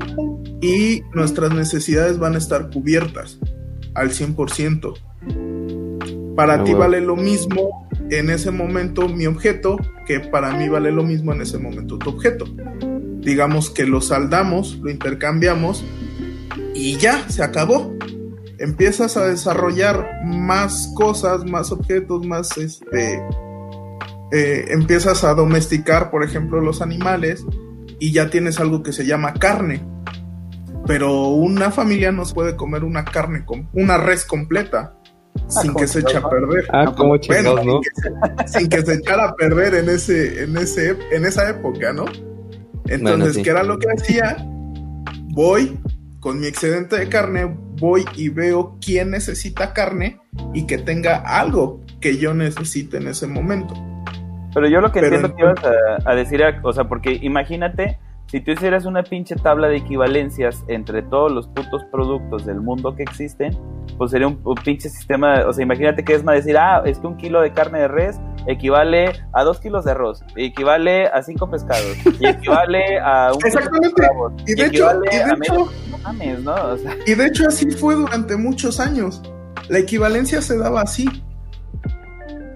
y 0.60 1.02
nuestras 1.14 1.54
necesidades 1.54 2.18
van 2.18 2.34
a 2.34 2.38
estar 2.38 2.70
cubiertas 2.70 3.38
al 3.94 4.10
100%. 4.10 4.94
Para 6.38 6.54
Ah, 6.54 6.62
ti 6.64 6.72
vale 6.72 7.00
lo 7.00 7.16
mismo 7.16 7.88
en 8.10 8.30
ese 8.30 8.52
momento 8.52 9.08
mi 9.08 9.26
objeto 9.26 9.76
que 10.06 10.20
para 10.20 10.52
mí 10.52 10.68
vale 10.68 10.92
lo 10.92 11.02
mismo 11.02 11.32
en 11.32 11.42
ese 11.42 11.58
momento 11.58 11.98
tu 11.98 12.10
objeto. 12.10 12.44
Digamos 13.20 13.70
que 13.70 13.84
lo 13.86 14.00
saldamos, 14.00 14.78
lo 14.78 14.88
intercambiamos 14.88 15.84
y 16.76 16.96
ya, 16.96 17.28
se 17.28 17.42
acabó 17.42 17.92
empiezas 18.58 19.16
a 19.16 19.26
desarrollar 19.26 20.20
más 20.24 20.92
cosas, 20.94 21.44
más 21.44 21.72
objetos, 21.72 22.24
más 22.24 22.56
este. 22.56 23.20
eh, 24.30 24.66
empiezas 24.68 25.24
a 25.24 25.34
domesticar, 25.34 26.08
por 26.12 26.22
ejemplo, 26.22 26.60
los 26.60 26.82
animales 26.82 27.44
y 27.98 28.12
ya 28.12 28.30
tienes 28.30 28.60
algo 28.60 28.84
que 28.84 28.92
se 28.92 29.04
llama 29.06 29.34
carne. 29.34 29.84
Pero 30.86 31.30
una 31.30 31.72
familia 31.72 32.12
no 32.12 32.24
se 32.24 32.32
puede 32.32 32.54
comer 32.54 32.84
una 32.84 33.04
carne, 33.04 33.44
una 33.72 33.98
res 33.98 34.24
completa 34.24 34.97
sin 35.48 35.72
como 35.72 35.80
que 35.80 35.86
se 35.86 36.00
eche 36.00 36.16
a 36.16 36.28
perder. 36.28 36.64
Ah, 36.72 36.84
como 36.96 37.10
Bueno, 37.10 37.18
chingados, 37.22 37.64
¿no? 37.64 37.80
sin 38.46 38.68
que 38.68 38.80
se- 38.82 38.86
sin 38.92 39.00
echara 39.00 39.28
a 39.30 39.34
perder 39.36 39.74
en 39.74 39.88
ese, 39.88 40.42
en 40.44 40.56
ese, 40.56 40.96
en 41.12 41.24
esa 41.24 41.48
época, 41.48 41.92
¿no? 41.92 42.04
Entonces, 42.86 43.02
Bueno, 43.02 43.26
sí. 43.32 43.42
¿qué 43.42 43.50
era 43.50 43.62
lo 43.62 43.78
que 43.78 43.88
hacía? 43.90 44.36
Voy 45.34 45.78
con 46.20 46.40
mi 46.40 46.46
excedente 46.46 46.96
de 46.98 47.08
carne, 47.08 47.56
voy 47.78 48.04
y 48.16 48.28
veo 48.28 48.76
quién 48.84 49.10
necesita 49.10 49.72
carne 49.72 50.20
y 50.52 50.66
que 50.66 50.78
tenga 50.78 51.16
algo 51.18 51.80
que 52.00 52.16
yo 52.18 52.34
necesite 52.34 52.96
en 52.96 53.08
ese 53.08 53.26
momento. 53.26 53.74
Pero 54.54 54.66
yo 54.68 54.80
lo 54.80 54.90
que 54.90 55.00
Pero 55.00 55.16
entiendo 55.16 55.36
que 55.36 55.42
ibas 55.42 55.58
a, 56.04 56.10
a 56.10 56.14
decir, 56.14 56.40
era- 56.40 56.60
o 56.64 56.72
sea, 56.72 56.84
porque 56.84 57.12
imagínate, 57.22 57.98
si 58.30 58.40
tú 58.40 58.50
hicieras 58.52 58.84
una 58.84 59.02
pinche 59.02 59.36
tabla 59.36 59.68
de 59.68 59.76
equivalencias 59.78 60.62
entre 60.68 61.02
todos 61.02 61.32
los 61.32 61.48
putos 61.48 61.82
productos 61.90 62.44
del 62.44 62.60
mundo 62.60 62.94
que 62.94 63.02
existen, 63.02 63.56
pues 63.96 64.10
sería 64.10 64.28
un, 64.28 64.38
un 64.44 64.54
pinche 64.54 64.90
sistema, 64.90 65.46
o 65.46 65.52
sea, 65.52 65.62
imagínate 65.62 66.04
que 66.04 66.14
es 66.14 66.22
más 66.22 66.36
decir, 66.36 66.56
ah, 66.58 66.82
es 66.84 66.98
que 66.98 67.06
un 67.06 67.16
kilo 67.16 67.40
de 67.40 67.52
carne 67.52 67.80
de 67.80 67.88
res 67.88 68.20
equivale 68.46 69.12
a 69.32 69.44
dos 69.44 69.60
kilos 69.60 69.84
de 69.84 69.92
arroz, 69.92 70.22
equivale 70.36 71.06
a 71.06 71.22
cinco 71.22 71.50
pescados, 71.50 71.96
y 72.20 72.26
equivale 72.26 73.00
a 73.00 73.32
un 73.32 73.38
de 73.38 73.48
Exactamente. 73.48 74.02
Y 74.46 74.54
de 74.54 74.66
hecho, 74.66 74.90
equivale 74.90 75.08
y 75.10 75.16
de 75.16 75.22
a 75.22 75.36
medio 75.36 75.54
hecho, 75.54 75.72
no 75.90 75.98
mames, 75.98 76.42
¿no? 76.44 76.54
O 76.54 76.76
sea, 76.76 76.96
y 77.06 77.14
de 77.14 77.26
hecho 77.26 77.46
así 77.48 77.70
fue 77.70 77.94
durante 77.94 78.36
muchos 78.36 78.78
años. 78.78 79.22
La 79.68 79.78
equivalencia 79.78 80.40
se 80.40 80.56
daba 80.56 80.82
así. 80.82 81.06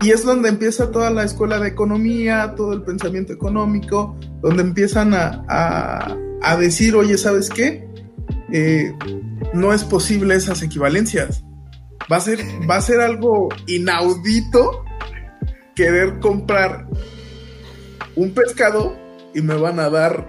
Y 0.03 0.11
es 0.11 0.25
donde 0.25 0.49
empieza 0.49 0.91
toda 0.91 1.11
la 1.11 1.23
escuela 1.25 1.59
de 1.61 1.69
economía, 1.69 2.55
todo 2.57 2.73
el 2.73 2.83
pensamiento 2.83 3.33
económico, 3.33 4.17
donde 4.41 4.63
empiezan 4.63 5.15
a, 5.15 5.45
a- 5.49 6.17
a 6.43 6.57
decir, 6.57 6.97
oye, 6.97 7.17
¿sabes 7.19 7.49
qué? 7.51 7.89
Eh, 8.53 8.93
no 9.55 9.73
es 9.73 9.85
posible 9.85 10.35
esas 10.35 10.61
equivalencias. 10.63 11.45
Va 12.11 12.17
a 12.17 12.21
ser, 12.21 12.41
va 12.69 12.77
a 12.77 12.81
ser 12.81 13.01
algo 13.01 13.49
inaudito 13.69 14.85
querer 15.77 16.19
comprar 16.19 16.89
un 18.17 18.33
pescado 18.35 18.97
y 19.35 19.41
me 19.41 19.55
van 19.55 19.79
a 19.79 19.89
dar 19.89 20.27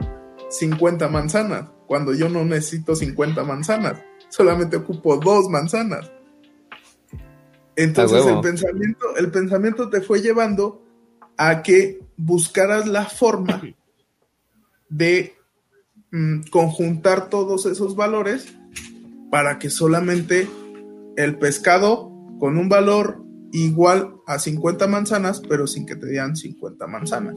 50 0.51 1.07
manzanas, 1.09 1.65
cuando 1.87 2.13
yo 2.13 2.29
no 2.29 2.45
necesito 2.45 2.95
50 2.95 3.43
manzanas, 3.43 3.99
solamente 4.29 4.77
ocupo 4.77 5.17
dos 5.17 5.49
manzanas. 5.49 6.11
Entonces 7.75 8.25
el 8.25 8.39
pensamiento, 8.41 9.15
el 9.17 9.31
pensamiento 9.31 9.89
te 9.89 10.01
fue 10.01 10.21
llevando 10.21 10.83
a 11.37 11.63
que 11.63 11.99
buscaras 12.17 12.87
la 12.87 13.05
forma 13.05 13.61
de 14.89 15.33
mm, 16.11 16.43
conjuntar 16.49 17.29
todos 17.29 17.65
esos 17.65 17.95
valores 17.95 18.53
para 19.31 19.57
que 19.57 19.69
solamente 19.69 20.47
el 21.17 21.37
pescado 21.37 22.11
con 22.39 22.57
un 22.57 22.69
valor 22.69 23.23
igual 23.51 24.15
a 24.25 24.39
50 24.39 24.87
manzanas, 24.87 25.41
pero 25.47 25.67
sin 25.67 25.85
que 25.85 25.95
te 25.95 26.07
dieran 26.07 26.35
50 26.35 26.87
manzanas. 26.87 27.35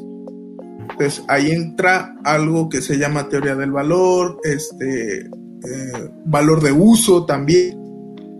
Entonces 0.90 1.24
ahí 1.28 1.50
entra 1.50 2.16
algo 2.24 2.68
que 2.68 2.80
se 2.80 2.98
llama 2.98 3.28
teoría 3.28 3.54
del 3.54 3.72
valor, 3.72 4.40
este 4.44 5.20
eh, 5.20 6.10
valor 6.24 6.62
de 6.62 6.72
uso 6.72 7.26
también, 7.26 7.78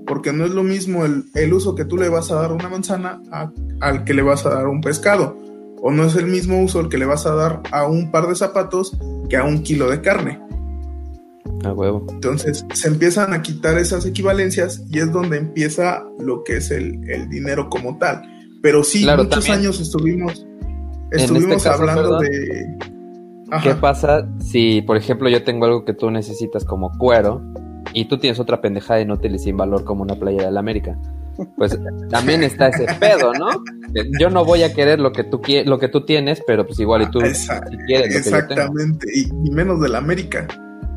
porque 0.07 0.33
no 0.33 0.45
es 0.45 0.53
lo 0.53 0.62
mismo 0.62 1.05
el, 1.05 1.25
el 1.35 1.53
uso 1.53 1.75
que 1.75 1.85
tú 1.85 1.97
le 1.97 2.09
vas 2.09 2.31
a 2.31 2.37
dar 2.37 2.51
a 2.51 2.55
una 2.55 2.69
manzana 2.69 3.21
a- 3.31 3.51
al 3.81 4.05
que 4.05 4.14
le 4.14 4.23
vas 4.23 4.47
a 4.47 4.51
dar 4.51 4.66
a 4.66 4.69
un 4.69 4.81
pescado, 4.81 5.38
o 5.83 5.90
no 5.90 6.05
es 6.05 6.16
el 6.16 6.27
mismo 6.27 6.62
uso 6.62 6.81
el 6.81 6.88
que 6.88 6.99
le 6.99 7.05
vas 7.07 7.27
a 7.27 7.35
dar 7.35 7.62
a 7.73 7.87
un 7.87 8.11
par 8.11 8.27
de 8.29 8.35
zapatos 8.35 8.97
que 9.29 9.37
a 9.37 9.45
un 9.45 9.62
kilo 9.62 9.90
de 9.90 10.01
carne. 10.01 10.40
A 11.64 11.73
huevo. 11.73 12.07
Entonces 12.11 12.64
se 12.75 12.88
empiezan 12.88 13.33
a 13.33 13.42
quitar 13.42 13.77
esas 13.79 14.07
equivalencias 14.07 14.85
y 14.90 14.99
es 15.01 15.11
donde 15.12 15.38
empieza 15.38 16.05
lo 16.19 16.45
que 16.45 16.59
es 16.59 16.71
el, 16.71 17.09
el 17.11 17.29
dinero 17.29 17.69
como 17.69 17.99
tal. 17.99 18.23
Pero 18.62 18.85
sí, 18.85 19.07
muchos 19.16 19.49
años 19.51 19.81
estuvimos, 19.81 20.47
estuvimos 21.11 21.57
este 21.57 21.69
hablando 21.69 22.19
de... 22.19 22.77
¿Qué 23.62 23.75
pasa 23.77 24.29
si, 24.40 24.83
por 24.83 24.97
ejemplo, 24.97 25.29
yo 25.29 25.45
tengo 25.45 25.66
algo 25.66 25.85
que 25.85 25.92
tú 25.95 26.11
necesitas 26.11 26.64
como 26.64 26.90
cuero 26.99 27.42
y 27.96 28.04
tú 28.04 28.18
tienes 28.18 28.38
otra 28.38 28.61
pendejada 28.61 29.00
inútil 29.00 29.35
y 29.35 29.38
sin 29.38 29.56
valor 29.56 29.85
como 29.85 30.02
una 30.02 30.16
playera 30.16 30.46
de 30.46 30.52
la 30.52 30.61
América? 30.61 30.98
Pues 31.56 31.78
también 32.11 32.42
está 32.42 32.68
ese 32.68 32.87
pedo, 33.00 33.32
¿no? 33.32 33.48
Yo 34.20 34.28
no 34.28 34.44
voy 34.44 34.62
a 34.64 34.74
querer 34.74 35.00
lo 35.00 35.12
que 35.12 35.24
tú 35.24 35.40
lo 35.64 35.78
que 35.78 35.88
tú 35.88 36.04
tienes, 36.04 36.42
pero 36.46 36.66
pues 36.66 36.78
igual 36.78 37.02
y 37.02 37.11
tú 37.11 37.20
si 37.20 37.48
quieres 37.87 38.14
Exactamente, 38.14 39.06
y, 39.14 39.50
menos 39.50 39.80
de 39.80 39.88
la 39.88 39.98
América. 39.98 40.46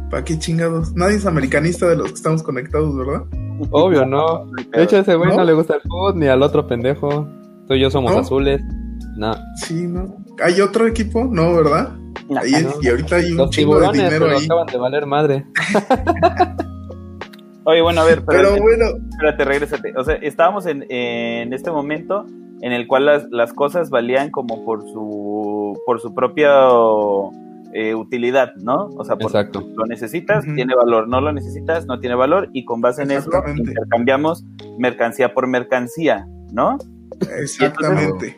¿Para 0.09 0.25
qué 0.25 0.37
chingados? 0.37 0.93
Nadie 0.93 1.15
es 1.15 1.25
americanista 1.25 1.87
de 1.87 1.95
los 1.95 2.07
que 2.07 2.15
estamos 2.15 2.43
conectados, 2.43 2.97
¿verdad? 2.97 3.23
Obvio, 3.71 4.05
no. 4.05 4.45
De 4.73 4.83
hecho, 4.83 4.97
a 4.97 4.99
ese 4.99 5.15
güey 5.15 5.29
¿No? 5.29 5.43
le 5.43 5.53
gusta 5.53 5.75
el 5.75 5.81
fútbol 5.81 6.19
ni 6.19 6.27
al 6.27 6.41
otro 6.41 6.67
pendejo. 6.67 7.27
Tú 7.67 7.75
y 7.75 7.81
yo 7.81 7.89
somos 7.89 8.13
azules. 8.15 8.61
No. 9.15 9.33
Sí, 9.55 9.87
no. 9.87 10.17
¿Hay 10.43 10.59
otro 10.59 10.87
equipo? 10.87 11.25
No, 11.31 11.53
¿verdad? 11.55 11.95
y 12.81 12.87
ahorita 12.87 13.17
hay 13.17 13.31
un 13.31 13.37
Los 13.37 13.49
chingo 13.51 13.79
de 13.79 13.91
dinero 13.91 14.29
ahí. 14.29 14.45
acaban 14.45 14.67
de 14.67 14.77
valer 14.77 15.05
madre. 15.05 15.45
Oye, 17.69 17.81
bueno, 17.81 18.01
a 18.01 18.05
ver, 18.05 18.23
pero 18.25 18.57
bueno. 18.57 18.85
Espérate, 19.11 19.45
regrésate. 19.45 19.93
O 19.95 20.03
sea, 20.03 20.15
estábamos 20.15 20.65
en, 20.65 20.85
en 20.89 21.53
este 21.53 21.69
momento 21.69 22.25
en 22.61 22.71
el 22.71 22.87
cual 22.87 23.05
las, 23.05 23.27
las, 23.29 23.53
cosas 23.53 23.91
valían 23.91 24.31
como 24.31 24.65
por 24.65 24.81
su, 24.89 25.79
por 25.85 26.01
su 26.01 26.15
propia 26.15 26.49
eh, 27.73 27.93
utilidad, 27.93 28.55
¿no? 28.55 28.89
O 28.97 29.05
sea, 29.05 29.17
por, 29.17 29.27
Exacto. 29.27 29.63
lo 29.75 29.85
necesitas, 29.85 30.43
tiene 30.55 30.73
valor, 30.75 31.07
no 31.07 31.21
lo 31.21 31.31
necesitas, 31.31 31.85
no 31.85 31.99
tiene 31.99 32.15
valor, 32.15 32.49
y 32.53 32.65
con 32.65 32.81
base 32.81 33.03
en 33.03 33.11
eso 33.11 33.29
intercambiamos 33.55 34.43
mercancía 34.79 35.35
por 35.35 35.45
mercancía, 35.45 36.27
¿no? 36.51 36.77
Exactamente. 37.39 38.37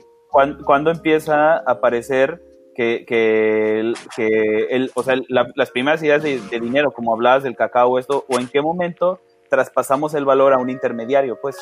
¿cuándo, 0.65 0.91
empieza 0.91 1.53
a 1.55 1.57
aparecer 1.65 2.41
que, 2.75 3.05
que, 3.07 3.79
el, 4.69 4.91
o 4.93 5.03
sea, 5.03 5.15
las 5.27 5.71
primeras 5.71 6.01
ideas 6.03 6.23
de, 6.23 6.39
dinero, 6.59 6.91
como 6.91 7.13
hablabas 7.13 7.43
del 7.43 7.55
cacao, 7.55 7.99
esto, 7.99 8.25
o 8.27 8.39
en 8.39 8.47
qué 8.47 8.61
momento 8.61 9.21
traspasamos 9.49 10.13
el 10.13 10.25
valor 10.25 10.53
a 10.53 10.57
un 10.57 10.69
intermediario, 10.69 11.37
pues. 11.41 11.57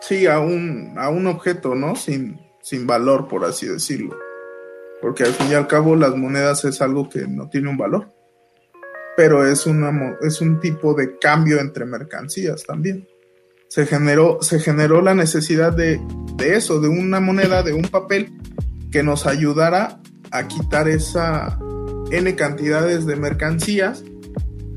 Sí, 0.00 0.26
a 0.26 0.40
un, 0.40 0.94
a 0.96 1.10
un 1.10 1.26
objeto, 1.26 1.74
¿no? 1.74 1.94
Sin, 1.94 2.40
sin 2.62 2.86
valor, 2.86 3.28
por 3.28 3.44
así 3.44 3.66
decirlo. 3.66 4.16
Porque 5.02 5.24
al 5.24 5.32
fin 5.32 5.50
y 5.50 5.54
al 5.54 5.66
cabo 5.66 5.96
las 5.96 6.16
monedas 6.16 6.64
es 6.64 6.80
algo 6.80 7.08
que 7.08 7.26
no 7.26 7.48
tiene 7.48 7.68
un 7.68 7.76
valor. 7.76 8.12
Pero 9.16 9.46
es, 9.46 9.66
una, 9.66 10.16
es 10.22 10.40
un 10.40 10.60
tipo 10.60 10.94
de 10.94 11.18
cambio 11.18 11.60
entre 11.60 11.84
mercancías 11.84 12.64
también. 12.64 13.06
Se 13.68 13.86
generó, 13.86 14.38
se 14.40 14.58
generó 14.58 15.02
la 15.02 15.14
necesidad 15.14 15.72
de, 15.72 16.00
de 16.36 16.56
eso, 16.56 16.80
de 16.80 16.88
una 16.88 17.20
moneda, 17.20 17.62
de 17.62 17.72
un 17.72 17.82
papel 17.82 18.32
que 18.90 19.02
nos 19.02 19.26
ayudara 19.26 20.00
a 20.30 20.48
quitar 20.48 20.88
esa 20.88 21.58
N 22.10 22.34
cantidades 22.34 23.06
de 23.06 23.16
mercancías 23.16 24.04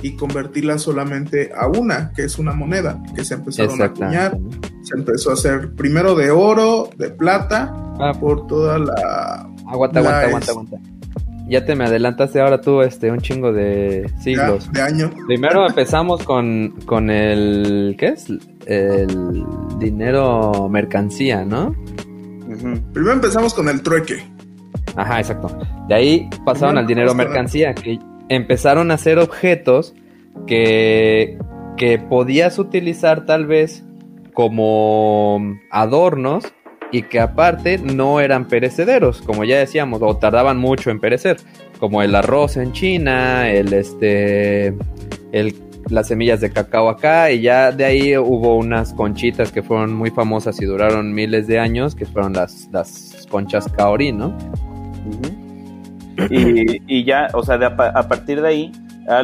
y 0.01 0.15
convertirla 0.17 0.77
solamente 0.77 1.51
a 1.57 1.67
una, 1.67 2.11
que 2.11 2.23
es 2.23 2.37
una 2.37 2.53
moneda, 2.53 3.01
que 3.15 3.23
se 3.23 3.35
empezaron 3.35 3.81
a 3.81 3.85
acuñar, 3.85 4.37
se 4.83 4.97
empezó 4.97 5.31
a 5.31 5.33
hacer 5.33 5.73
primero 5.75 6.13
de 6.13 6.29
oro, 6.29 6.89
de 6.97 7.09
plata, 7.09 7.73
ah. 7.99 8.11
por 8.19 8.45
toda 8.47 8.79
la... 8.79 9.49
Aguanta, 9.65 9.99
aguanta, 9.99 10.27
aguanta, 10.27 10.51
aguanta. 10.51 10.77
Ya 11.47 11.65
te 11.65 11.75
me 11.75 11.85
adelantaste 11.85 12.39
ahora 12.41 12.59
tú 12.61 12.81
este 12.81 13.11
un 13.11 13.19
chingo 13.19 13.51
de 13.53 14.09
siglos. 14.21 14.71
de 14.73 14.81
años. 14.81 15.11
Primero 15.27 15.65
empezamos 15.67 16.23
con, 16.23 16.71
con 16.85 17.09
el... 17.09 17.95
¿Qué 17.97 18.07
es? 18.07 18.27
El 18.65 19.45
dinero 19.79 20.67
mercancía, 20.69 21.45
¿no? 21.45 21.75
Primero 22.93 23.13
empezamos 23.13 23.53
con 23.53 23.69
el 23.69 23.81
trueque. 23.81 24.23
Ajá, 24.95 25.19
exacto. 25.19 25.57
De 25.87 25.95
ahí 25.95 26.29
pasaron 26.45 26.77
al 26.77 26.87
dinero 26.87 27.13
mercancía, 27.13 27.73
que 27.73 27.99
empezaron 28.29 28.91
a 28.91 28.97
ser 28.97 29.19
objetos 29.19 29.93
que, 30.47 31.37
que 31.77 31.99
podías 31.99 32.59
utilizar 32.59 33.25
tal 33.25 33.45
vez 33.45 33.83
como 34.33 35.57
adornos 35.71 36.45
y 36.91 37.03
que 37.03 37.19
aparte 37.19 37.79
no 37.79 38.19
eran 38.19 38.47
perecederos, 38.47 39.21
como 39.21 39.43
ya 39.43 39.57
decíamos, 39.57 40.01
o 40.01 40.15
tardaban 40.17 40.57
mucho 40.57 40.91
en 40.91 40.99
perecer, 40.99 41.37
como 41.79 42.01
el 42.03 42.13
arroz 42.15 42.57
en 42.57 42.71
China, 42.71 43.49
el 43.49 43.73
este 43.73 44.75
el 45.31 45.55
las 45.89 46.07
semillas 46.07 46.41
de 46.41 46.51
cacao 46.51 46.89
acá 46.89 47.31
y 47.31 47.41
ya 47.41 47.71
de 47.71 47.85
ahí 47.85 48.17
hubo 48.17 48.55
unas 48.55 48.93
conchitas 48.93 49.51
que 49.51 49.63
fueron 49.63 49.93
muy 49.93 50.09
famosas 50.11 50.61
y 50.61 50.65
duraron 50.65 51.13
miles 51.13 51.47
de 51.47 51.59
años, 51.59 51.95
que 51.95 52.05
fueron 52.05 52.33
las, 52.33 52.69
las 52.71 53.27
conchas 53.29 53.67
kaori, 53.69 54.11
¿no? 54.11 54.33
y, 56.29 57.03
ya, 57.03 57.27
o 57.33 57.43
sea, 57.43 57.55
a, 57.55 58.07
partir 58.07 58.41
de 58.41 58.47
ahí, 58.47 58.71
a, 59.07 59.23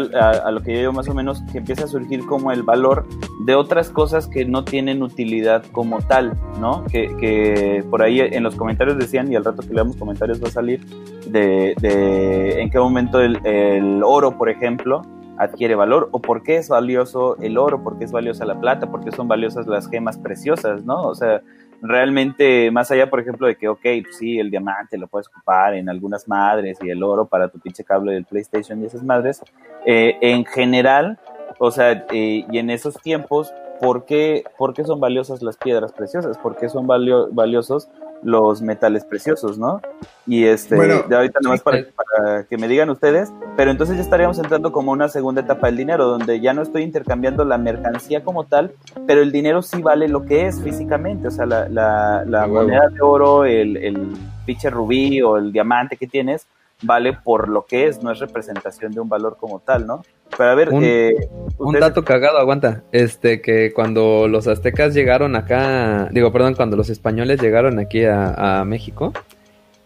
lo 0.51 0.61
que 0.61 0.73
yo 0.73 0.79
digo 0.79 0.91
más 0.91 1.07
o 1.07 1.13
menos, 1.13 1.43
que 1.51 1.59
empieza 1.59 1.85
a 1.85 1.87
surgir 1.87 2.25
como 2.25 2.51
el 2.51 2.63
valor 2.63 3.07
de 3.45 3.55
otras 3.55 3.89
cosas 3.89 4.27
que 4.27 4.43
no 4.43 4.65
tienen 4.65 5.03
utilidad 5.03 5.63
como 5.71 5.99
tal, 5.99 6.33
¿no? 6.59 6.83
Que, 6.85 7.83
por 7.89 8.01
ahí 8.01 8.19
en 8.19 8.43
los 8.43 8.55
comentarios 8.55 8.97
decían, 8.97 9.31
y 9.31 9.35
al 9.35 9.45
rato 9.45 9.61
que 9.61 9.73
leamos 9.73 9.95
comentarios 9.95 10.43
va 10.43 10.47
a 10.47 10.51
salir, 10.51 10.83
de, 11.27 11.75
de 11.79 12.61
en 12.61 12.69
qué 12.71 12.79
momento 12.79 13.21
el 13.21 14.01
oro, 14.03 14.37
por 14.37 14.49
ejemplo, 14.49 15.03
adquiere 15.39 15.73
valor 15.73 16.09
o 16.11 16.21
por 16.21 16.43
qué 16.43 16.57
es 16.57 16.67
valioso 16.67 17.37
el 17.41 17.57
oro, 17.57 17.81
por 17.81 17.97
qué 17.97 18.03
es 18.03 18.11
valiosa 18.11 18.45
la 18.45 18.59
plata, 18.59 18.91
por 18.91 19.03
qué 19.03 19.11
son 19.11 19.27
valiosas 19.27 19.65
las 19.67 19.89
gemas 19.89 20.17
preciosas, 20.17 20.83
¿no? 20.83 21.01
O 21.03 21.15
sea, 21.15 21.41
realmente 21.81 22.69
más 22.71 22.91
allá, 22.91 23.09
por 23.09 23.21
ejemplo, 23.21 23.47
de 23.47 23.55
que, 23.55 23.69
ok, 23.69 23.81
pues 24.03 24.17
sí, 24.17 24.37
el 24.37 24.51
diamante 24.51 24.97
lo 24.97 25.07
puedes 25.07 25.29
ocupar 25.29 25.75
en 25.75 25.87
algunas 25.87 26.27
madres 26.27 26.77
y 26.83 26.89
el 26.89 27.01
oro 27.01 27.25
para 27.25 27.47
tu 27.47 27.57
pinche 27.57 27.85
cable 27.85 28.11
del 28.11 28.25
PlayStation 28.25 28.83
y 28.83 28.87
esas 28.87 29.01
madres, 29.01 29.41
eh, 29.85 30.17
en 30.21 30.43
general, 30.45 31.17
o 31.57 31.71
sea, 31.71 32.05
eh, 32.11 32.45
y 32.51 32.57
en 32.57 32.69
esos 32.69 32.95
tiempos, 33.01 33.53
¿por 33.79 34.03
qué, 34.03 34.43
¿por 34.57 34.73
qué 34.73 34.83
son 34.83 34.99
valiosas 34.99 35.41
las 35.41 35.55
piedras 35.55 35.93
preciosas? 35.93 36.37
¿Por 36.37 36.57
qué 36.57 36.67
son 36.67 36.85
valiosos 36.85 37.89
los 38.23 38.61
metales 38.61 39.05
preciosos, 39.05 39.57
¿no? 39.57 39.81
Y 40.27 40.45
este, 40.45 40.75
de 40.75 41.15
ahorita 41.15 41.39
nomás 41.41 41.61
para, 41.61 41.85
para, 41.95 42.43
que 42.43 42.57
me 42.57 42.67
digan 42.67 42.89
ustedes, 42.89 43.31
pero 43.57 43.71
entonces 43.71 43.95
ya 43.95 44.03
estaríamos 44.03 44.37
entrando 44.37 44.71
como 44.71 44.91
una 44.91 45.09
segunda 45.09 45.41
etapa 45.41 45.67
del 45.67 45.77
dinero, 45.77 46.05
donde 46.05 46.39
ya 46.39 46.53
no 46.53 46.61
estoy 46.61 46.83
intercambiando 46.83 47.45
la 47.45 47.57
mercancía 47.57 48.23
como 48.23 48.43
tal, 48.45 48.71
pero 49.07 49.21
el 49.21 49.31
dinero 49.31 49.61
sí 49.61 49.81
vale 49.81 50.07
lo 50.07 50.25
que 50.25 50.47
es 50.47 50.61
físicamente, 50.61 51.29
o 51.29 51.31
sea, 51.31 51.45
la, 51.45 51.67
la, 51.69 52.23
la 52.25 52.47
moneda 52.47 52.89
de 52.89 53.01
oro, 53.01 53.45
el, 53.45 53.77
el 53.77 54.07
pinche 54.45 54.69
rubí 54.69 55.21
o 55.21 55.37
el 55.37 55.51
diamante 55.51 55.97
que 55.97 56.07
tienes, 56.07 56.45
vale 56.81 57.13
por 57.13 57.49
lo 57.49 57.65
que 57.65 57.87
es, 57.87 58.01
no 58.03 58.11
es 58.11 58.19
representación 58.19 58.91
de 58.91 58.99
un 58.99 59.09
valor 59.09 59.37
como 59.39 59.59
tal, 59.59 59.85
¿no? 59.85 60.03
Pero 60.37 60.49
a 60.49 60.55
ver, 60.55 60.69
un, 60.69 60.83
eh, 60.83 61.13
un 61.57 61.73
dato 61.79 62.03
cagado, 62.05 62.37
aguanta, 62.37 62.83
este 62.91 63.41
que 63.41 63.73
cuando 63.73 64.27
los 64.27 64.47
aztecas 64.47 64.93
llegaron 64.93 65.35
acá, 65.35 66.07
digo, 66.11 66.31
perdón, 66.31 66.55
cuando 66.55 66.77
los 66.77 66.89
españoles 66.89 67.41
llegaron 67.41 67.79
aquí 67.79 68.05
a, 68.05 68.63
México, 68.65 69.13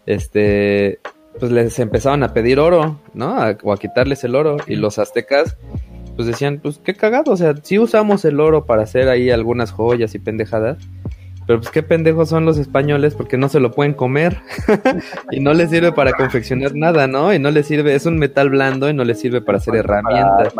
este, 0.06 1.00
pues 1.40 1.50
les 1.50 1.78
empezaban 1.78 2.22
a 2.22 2.32
pedir 2.32 2.60
oro, 2.60 3.00
¿no? 3.14 3.36
o 3.62 3.72
a 3.72 3.76
quitarles 3.78 4.22
el 4.24 4.34
oro 4.34 4.56
y 4.66 4.76
los 4.76 4.98
aztecas 4.98 5.56
pues 6.16 6.28
decían, 6.28 6.60
pues 6.62 6.78
qué 6.78 6.94
cagado, 6.94 7.32
o 7.32 7.36
sea, 7.36 7.54
sí 7.62 7.78
usamos 7.78 8.24
el 8.24 8.40
oro 8.40 8.66
para 8.66 8.82
hacer 8.82 9.08
ahí 9.08 9.30
algunas 9.30 9.72
joyas 9.72 10.14
y 10.14 10.18
pendejadas, 10.18 10.78
pero 11.46 11.60
pues 11.60 11.70
qué 11.70 11.82
pendejos 11.82 12.28
son 12.28 12.44
los 12.44 12.58
españoles 12.58 13.14
porque 13.14 13.36
no 13.36 13.48
se 13.48 13.60
lo 13.60 13.72
pueden 13.72 13.94
comer 13.94 14.40
y 15.30 15.40
no 15.40 15.52
les 15.52 15.70
sirve 15.70 15.92
para 15.92 16.12
confeccionar 16.12 16.74
nada, 16.74 17.06
¿no? 17.06 17.32
Y 17.34 17.38
no 17.38 17.50
les 17.50 17.66
sirve, 17.66 17.94
es 17.94 18.06
un 18.06 18.18
metal 18.18 18.50
blando 18.50 18.88
y 18.88 18.94
no 18.94 19.04
les 19.04 19.20
sirve 19.20 19.40
para 19.40 19.58
hacer 19.58 19.76
herramientas. 19.76 20.54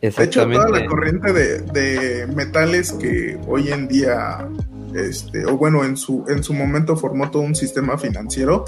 De 0.00 0.24
hecho, 0.24 0.48
toda 0.48 0.68
la 0.68 0.86
corriente 0.86 1.32
de, 1.32 2.26
metales 2.34 2.92
que 2.92 3.38
hoy 3.48 3.68
en 3.70 3.88
día, 3.88 4.48
este, 4.94 5.44
o 5.44 5.56
bueno, 5.56 5.84
en 5.84 5.96
su, 5.96 6.24
en 6.28 6.42
su 6.44 6.54
momento 6.54 6.96
formó 6.96 7.30
todo 7.30 7.42
un 7.42 7.54
sistema 7.54 7.98
financiero, 7.98 8.64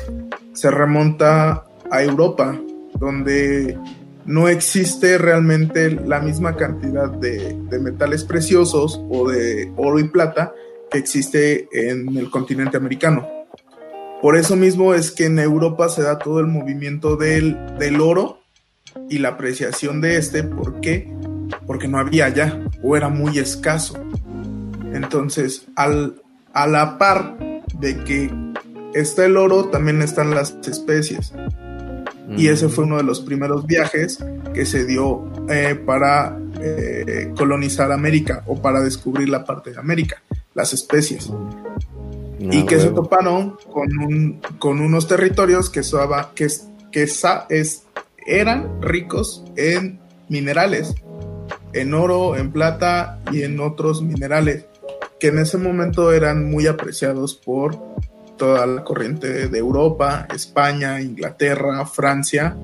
se 0.52 0.70
remonta 0.70 1.64
a 1.90 2.02
Europa, 2.02 2.58
donde 2.98 3.78
no 4.26 4.48
existe 4.48 5.18
realmente 5.18 5.90
la 5.90 6.20
misma 6.20 6.56
cantidad 6.56 7.10
de, 7.10 7.56
metales 7.80 8.24
preciosos 8.24 9.00
o 9.10 9.28
de 9.28 9.72
oro 9.76 9.98
y 9.98 10.08
plata 10.08 10.52
que 10.90 10.98
existe 10.98 11.68
en 11.72 12.16
el 12.16 12.30
continente 12.30 12.76
americano. 12.76 13.28
Por 14.20 14.36
eso 14.36 14.56
mismo 14.56 14.92
es 14.92 15.10
que 15.10 15.26
en 15.26 15.38
Europa 15.38 15.88
se 15.88 16.02
da 16.02 16.18
todo 16.18 16.40
el 16.40 16.46
movimiento 16.46 17.16
del, 17.16 17.56
del 17.78 18.00
oro 18.00 18.40
y 19.08 19.18
la 19.18 19.30
apreciación 19.30 20.00
de 20.00 20.16
este. 20.16 20.42
¿Por 20.42 20.80
qué? 20.80 21.10
Porque 21.66 21.88
no 21.88 21.98
había 21.98 22.28
ya 22.28 22.60
o 22.82 22.96
era 22.96 23.08
muy 23.08 23.38
escaso. 23.38 23.94
Entonces, 24.92 25.66
al, 25.76 26.20
a 26.52 26.66
la 26.66 26.98
par 26.98 27.38
de 27.78 27.96
que 28.04 28.30
está 28.94 29.24
el 29.24 29.36
oro, 29.36 29.66
también 29.66 30.02
están 30.02 30.30
las 30.30 30.56
especies. 30.66 31.32
Y 32.36 32.48
ese 32.48 32.68
fue 32.68 32.84
uno 32.84 32.96
de 32.96 33.02
los 33.02 33.20
primeros 33.20 33.66
viajes 33.66 34.18
que 34.54 34.64
se 34.64 34.86
dio 34.86 35.24
eh, 35.48 35.74
para 35.74 36.38
eh, 36.60 37.32
colonizar 37.36 37.90
América 37.90 38.44
o 38.46 38.60
para 38.60 38.80
descubrir 38.80 39.28
la 39.28 39.44
parte 39.44 39.72
de 39.72 39.78
América. 39.78 40.22
las 40.54 40.72
especies. 40.72 41.30
y 42.38 42.64
que 42.64 42.80
se 42.80 42.88
toparon 42.88 43.56
con, 43.70 43.98
un, 43.98 44.40
con 44.58 44.80
unos 44.80 45.06
territorios 45.06 45.68
que, 45.70 45.82
suaba, 45.82 46.32
que, 46.34 46.48
que 46.90 47.02
es, 47.02 47.82
eran 48.26 48.80
ricos 48.80 49.44
en 49.56 50.00
minerales, 50.28 50.94
en 51.72 51.94
oro, 51.94 52.36
en 52.36 52.50
plata 52.50 53.20
y 53.30 53.42
en 53.42 53.60
otros 53.60 54.02
minerales, 54.02 54.64
que 55.18 55.28
en 55.28 55.38
ese 55.38 55.58
momento 55.58 56.12
eran 56.12 56.50
muy 56.50 56.66
apreciados 56.66 57.34
por 57.34 57.78
toda 58.40 58.64
la 58.66 58.82
corriente 58.82 59.48
de 59.48 59.58
Europa, 59.58 60.26
España, 60.34 60.98
Inglaterra, 61.02 61.84
Francia, 61.84 62.56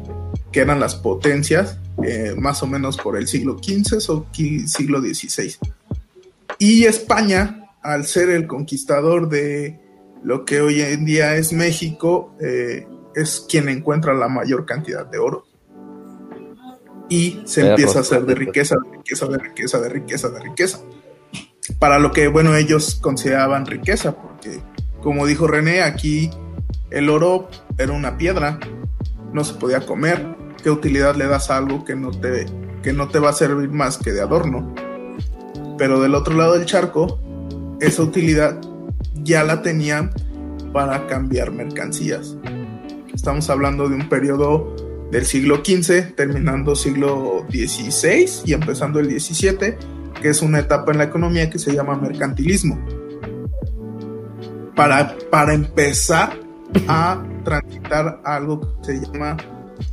que 0.50 0.60
eran 0.60 0.80
las 0.80 0.94
potencias, 0.94 1.78
eh, 2.02 2.34
más 2.34 2.62
o 2.62 2.66
menos 2.66 2.96
por 2.96 3.14
el 3.18 3.28
siglo 3.28 3.58
XV 3.62 3.98
o 4.08 4.26
siglo 4.32 5.00
XVI. 5.02 5.54
Y 6.58 6.86
España, 6.86 7.68
al 7.82 8.06
ser 8.06 8.30
el 8.30 8.46
conquistador 8.46 9.28
de 9.28 9.78
lo 10.22 10.46
que 10.46 10.62
hoy 10.62 10.80
en 10.80 11.04
día 11.04 11.36
es 11.36 11.52
México, 11.52 12.34
eh, 12.40 12.88
es 13.14 13.44
quien 13.46 13.68
encuentra 13.68 14.14
la 14.14 14.28
mayor 14.28 14.64
cantidad 14.64 15.04
de 15.04 15.18
oro. 15.18 15.44
Y 17.10 17.42
se 17.44 17.68
empieza 17.68 17.98
a 17.98 18.00
hacer 18.00 18.24
de 18.24 18.34
riqueza, 18.34 18.76
de 18.82 18.96
riqueza, 18.96 19.26
de 19.26 19.38
riqueza, 19.38 19.78
de 19.78 19.88
riqueza, 19.90 20.28
de 20.30 20.40
riqueza. 20.40 20.80
Para 21.78 21.98
lo 21.98 22.12
que, 22.12 22.28
bueno, 22.28 22.56
ellos 22.56 22.94
consideraban 22.94 23.66
riqueza, 23.66 24.16
porque 24.16 24.62
como 25.06 25.24
dijo 25.24 25.46
René, 25.46 25.82
aquí 25.82 26.30
el 26.90 27.10
oro 27.10 27.48
era 27.78 27.92
una 27.92 28.18
piedra, 28.18 28.58
no 29.32 29.44
se 29.44 29.54
podía 29.54 29.86
comer. 29.86 30.34
¿Qué 30.64 30.68
utilidad 30.68 31.14
le 31.14 31.28
das 31.28 31.48
a 31.48 31.58
algo 31.58 31.84
que 31.84 31.94
no 31.94 32.10
te, 32.10 32.46
que 32.82 32.92
no 32.92 33.06
te 33.06 33.20
va 33.20 33.30
a 33.30 33.32
servir 33.32 33.70
más 33.70 33.98
que 33.98 34.10
de 34.10 34.20
adorno? 34.20 34.74
Pero 35.78 36.00
del 36.00 36.16
otro 36.16 36.34
lado 36.34 36.54
del 36.54 36.66
charco, 36.66 37.20
esa 37.80 38.02
utilidad 38.02 38.60
ya 39.22 39.44
la 39.44 39.62
tenían 39.62 40.10
para 40.72 41.06
cambiar 41.06 41.52
mercancías. 41.52 42.36
Estamos 43.14 43.48
hablando 43.48 43.88
de 43.88 43.94
un 43.94 44.08
periodo 44.08 44.74
del 45.12 45.24
siglo 45.24 45.62
XV, 45.64 46.16
terminando 46.16 46.74
siglo 46.74 47.46
XVI 47.48 48.28
y 48.44 48.54
empezando 48.54 48.98
el 48.98 49.20
XVII, 49.20 49.76
que 50.20 50.30
es 50.30 50.42
una 50.42 50.58
etapa 50.58 50.90
en 50.90 50.98
la 50.98 51.04
economía 51.04 51.48
que 51.48 51.60
se 51.60 51.72
llama 51.72 51.94
mercantilismo 51.94 53.05
para, 54.76 55.16
para 55.30 55.54
empezar 55.54 56.38
a 56.86 57.24
transitar 57.44 58.20
algo 58.24 58.60
que 58.82 58.98
se 58.98 59.06
llama 59.06 59.36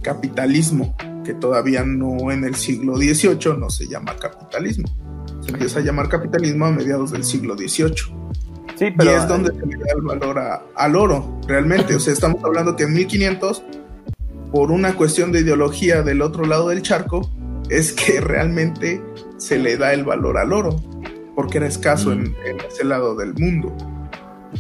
capitalismo, 0.01 0.95
que 1.23 1.33
todavía 1.33 1.83
no 1.83 2.31
en 2.31 2.43
el 2.43 2.55
siglo 2.55 2.97
XVIII 2.97 3.57
no 3.57 3.69
se 3.69 3.87
llama 3.87 4.15
capitalismo. 4.17 4.87
Se 5.41 5.51
empieza 5.51 5.79
a 5.79 5.81
llamar 5.81 6.09
capitalismo 6.09 6.65
a 6.65 6.71
mediados 6.71 7.11
del 7.11 7.23
siglo 7.23 7.55
XVIII. 7.55 7.95
Sí, 8.75 8.91
pero... 8.97 9.11
Y 9.11 9.13
es 9.13 9.27
donde 9.27 9.51
se 9.51 9.65
le 9.65 9.77
da 9.77 9.85
el 9.95 10.01
valor 10.01 10.39
al 10.75 10.95
oro, 10.95 11.39
realmente. 11.47 11.95
O 11.95 11.99
sea, 11.99 12.13
estamos 12.13 12.43
hablando 12.43 12.75
que 12.75 12.83
en 12.83 12.93
1500, 12.93 13.63
por 14.51 14.71
una 14.71 14.95
cuestión 14.95 15.31
de 15.31 15.39
ideología 15.41 16.01
del 16.01 16.21
otro 16.21 16.45
lado 16.45 16.69
del 16.69 16.81
charco, 16.81 17.31
es 17.69 17.93
que 17.93 18.19
realmente 18.21 19.01
se 19.37 19.57
le 19.59 19.77
da 19.77 19.93
el 19.93 20.03
valor 20.03 20.37
al 20.37 20.51
oro, 20.51 20.75
porque 21.35 21.59
era 21.59 21.67
escaso 21.67 22.09
mm. 22.09 22.13
en, 22.13 22.35
en 22.45 22.59
ese 22.69 22.83
lado 22.83 23.15
del 23.15 23.33
mundo. 23.33 23.75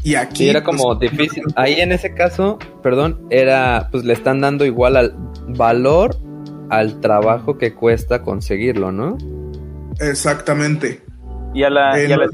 Y 0.03 0.15
aquí. 0.15 0.49
era 0.49 0.63
como 0.63 0.97
pues, 0.97 1.11
difícil. 1.11 1.43
Ahí 1.55 1.75
en 1.79 1.91
ese 1.91 2.13
caso, 2.13 2.57
perdón, 2.81 3.27
era. 3.29 3.89
Pues 3.91 4.03
le 4.03 4.13
están 4.13 4.41
dando 4.41 4.65
igual 4.65 4.97
al 4.97 5.15
valor 5.49 6.15
al 6.69 6.99
trabajo 7.01 7.57
que 7.57 7.75
cuesta 7.75 8.23
conseguirlo, 8.23 8.91
¿no? 8.91 9.17
Exactamente. 9.99 11.01
Y 11.53 11.63
a 11.63 11.69
la. 11.69 12.01
Y 12.01 12.11
a 12.11 12.17
la 12.17 12.27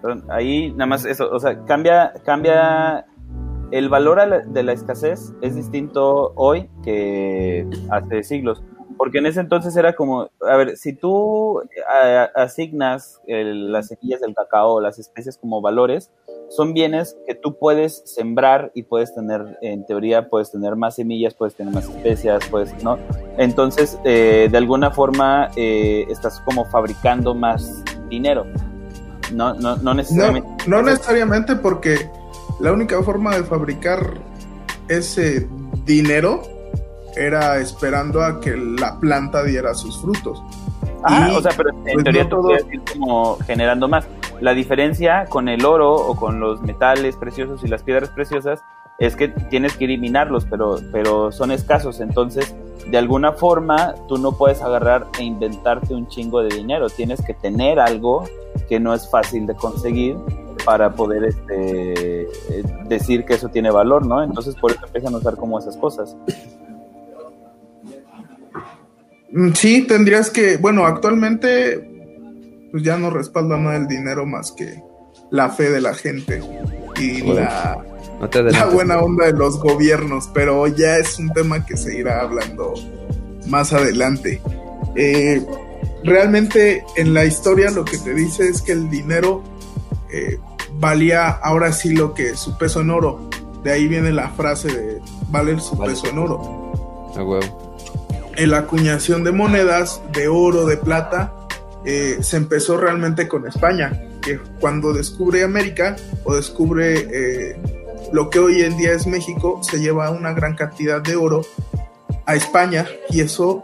perdón, 0.00 0.24
ahí 0.30 0.70
nada 0.72 0.86
más 0.86 1.04
eso. 1.04 1.30
O 1.30 1.38
sea, 1.38 1.64
cambia. 1.64 2.12
cambia 2.24 3.06
el 3.70 3.88
valor 3.88 4.46
de 4.46 4.62
la 4.62 4.72
escasez 4.72 5.32
es 5.40 5.56
distinto 5.56 6.32
hoy 6.36 6.68
que 6.84 7.66
hace 7.90 8.22
siglos. 8.22 8.62
Porque 8.96 9.18
en 9.18 9.26
ese 9.26 9.40
entonces 9.40 9.76
era 9.76 9.94
como, 9.94 10.30
a 10.40 10.56
ver, 10.56 10.76
si 10.76 10.92
tú 10.92 11.62
asignas 12.34 13.20
las 13.26 13.88
semillas 13.88 14.20
del 14.20 14.34
cacao, 14.34 14.80
las 14.80 14.98
especies 14.98 15.36
como 15.36 15.60
valores, 15.60 16.10
son 16.48 16.74
bienes 16.74 17.16
que 17.26 17.34
tú 17.34 17.58
puedes 17.58 18.02
sembrar 18.04 18.70
y 18.74 18.84
puedes 18.84 19.14
tener, 19.14 19.58
en 19.62 19.84
teoría, 19.86 20.28
puedes 20.28 20.52
tener 20.52 20.76
más 20.76 20.96
semillas, 20.96 21.34
puedes 21.34 21.54
tener 21.54 21.72
más 21.72 21.88
especias, 21.88 22.46
puedes, 22.48 22.82
¿no? 22.82 22.98
Entonces, 23.38 23.98
eh, 24.04 24.48
de 24.50 24.58
alguna 24.58 24.90
forma, 24.90 25.50
eh, 25.56 26.04
estás 26.08 26.40
como 26.40 26.64
fabricando 26.66 27.34
más 27.34 27.82
dinero. 28.08 28.46
No, 29.32 29.54
no, 29.54 29.76
no 29.76 29.94
necesariamente. 29.94 30.48
No 30.68 30.82
necesariamente 30.82 31.56
porque 31.56 32.08
la 32.60 32.72
única 32.72 33.02
forma 33.02 33.36
de 33.36 33.42
fabricar 33.42 34.20
ese 34.88 35.48
dinero 35.84 36.42
era 37.16 37.58
esperando 37.58 38.22
a 38.22 38.40
que 38.40 38.56
la 38.56 38.98
planta 38.98 39.42
diera 39.42 39.74
sus 39.74 40.00
frutos. 40.00 40.42
Ah, 41.02 41.30
o 41.36 41.42
sea, 41.42 41.52
pero 41.56 41.70
en 41.70 41.82
pues, 41.82 42.04
teoría 42.04 42.28
tú 42.28 42.40
puedes 42.40 42.66
ir 42.72 42.82
como 42.92 43.36
generando 43.46 43.88
más. 43.88 44.06
La 44.40 44.54
diferencia 44.54 45.26
con 45.26 45.48
el 45.48 45.64
oro 45.64 45.94
o 45.94 46.16
con 46.16 46.40
los 46.40 46.62
metales 46.62 47.16
preciosos 47.16 47.62
y 47.62 47.68
las 47.68 47.82
piedras 47.82 48.08
preciosas 48.10 48.62
es 48.98 49.16
que 49.16 49.28
tienes 49.28 49.76
que 49.76 49.84
eliminarlos, 49.84 50.46
pero, 50.46 50.78
pero 50.92 51.30
son 51.30 51.50
escasos. 51.50 52.00
Entonces, 52.00 52.54
de 52.86 52.98
alguna 52.98 53.32
forma, 53.32 53.94
tú 54.08 54.18
no 54.18 54.32
puedes 54.32 54.62
agarrar 54.62 55.06
e 55.18 55.24
inventarte 55.24 55.94
un 55.94 56.08
chingo 56.08 56.42
de 56.42 56.54
dinero. 56.54 56.88
Tienes 56.88 57.22
que 57.22 57.34
tener 57.34 57.80
algo 57.80 58.24
que 58.68 58.80
no 58.80 58.94
es 58.94 59.10
fácil 59.10 59.46
de 59.46 59.54
conseguir 59.54 60.16
para 60.64 60.94
poder 60.94 61.24
este, 61.24 62.28
decir 62.86 63.24
que 63.24 63.34
eso 63.34 63.48
tiene 63.48 63.70
valor, 63.70 64.06
¿no? 64.06 64.22
Entonces, 64.22 64.54
por 64.54 64.70
eso 64.70 64.86
empiezan 64.86 65.14
a 65.14 65.18
usar 65.18 65.36
como 65.36 65.58
esas 65.58 65.76
cosas. 65.76 66.16
Mm, 69.34 69.52
sí, 69.52 69.82
tendrías 69.82 70.30
que, 70.30 70.56
bueno, 70.56 70.86
actualmente 70.86 71.90
pues 72.70 72.82
ya 72.82 72.96
no 72.96 73.10
respalda 73.10 73.56
nada 73.56 73.76
el 73.76 73.86
dinero 73.86 74.26
más 74.26 74.52
que 74.52 74.82
la 75.30 75.48
fe 75.50 75.70
de 75.70 75.80
la 75.80 75.94
gente 75.94 76.40
y 76.98 77.22
la, 77.22 77.84
la 78.50 78.66
buena 78.66 78.98
onda 78.98 79.26
de 79.26 79.32
los 79.32 79.60
gobiernos, 79.60 80.28
pero 80.32 80.66
ya 80.68 80.98
es 80.98 81.18
un 81.18 81.32
tema 81.32 81.64
que 81.66 81.76
se 81.76 81.96
irá 81.96 82.20
hablando 82.20 82.74
más 83.46 83.72
adelante. 83.72 84.40
Eh, 84.96 85.44
realmente 86.04 86.84
en 86.96 87.14
la 87.14 87.24
historia 87.24 87.70
lo 87.70 87.84
que 87.84 87.98
te 87.98 88.14
dice 88.14 88.48
es 88.48 88.62
que 88.62 88.72
el 88.72 88.88
dinero 88.90 89.42
eh, 90.12 90.38
valía 90.78 91.28
ahora 91.28 91.72
sí 91.72 91.94
lo 91.94 92.14
que 92.14 92.36
su 92.36 92.56
peso 92.56 92.80
en 92.80 92.90
oro. 92.90 93.28
De 93.64 93.72
ahí 93.72 93.88
viene 93.88 94.12
la 94.12 94.30
frase 94.30 94.68
de 94.68 95.00
vale 95.28 95.58
su 95.58 95.76
peso 95.78 96.08
en 96.08 96.18
oro. 96.18 97.12
A 97.16 97.22
huevo 97.22 97.63
en 98.36 98.50
la 98.50 98.58
acuñación 98.58 99.24
de 99.24 99.32
monedas 99.32 100.00
de 100.12 100.28
oro, 100.28 100.66
de 100.66 100.76
plata, 100.76 101.32
eh, 101.84 102.18
se 102.20 102.36
empezó 102.36 102.76
realmente 102.76 103.28
con 103.28 103.46
España, 103.46 104.08
que 104.22 104.38
cuando 104.60 104.92
descubre 104.92 105.44
América 105.44 105.96
o 106.24 106.34
descubre 106.34 107.08
eh, 107.12 107.56
lo 108.12 108.30
que 108.30 108.38
hoy 108.38 108.62
en 108.62 108.76
día 108.76 108.92
es 108.92 109.06
México, 109.06 109.60
se 109.62 109.78
lleva 109.78 110.10
una 110.10 110.32
gran 110.32 110.54
cantidad 110.54 111.02
de 111.02 111.16
oro 111.16 111.42
a 112.26 112.34
España 112.34 112.86
y 113.10 113.20
eso 113.20 113.62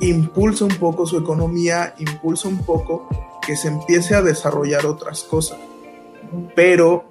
impulsa 0.00 0.64
un 0.64 0.76
poco 0.76 1.06
su 1.06 1.18
economía, 1.18 1.94
impulsa 1.98 2.48
un 2.48 2.64
poco 2.64 3.08
que 3.46 3.56
se 3.56 3.68
empiece 3.68 4.14
a 4.14 4.22
desarrollar 4.22 4.86
otras 4.86 5.22
cosas. 5.22 5.58
Pero 6.54 7.04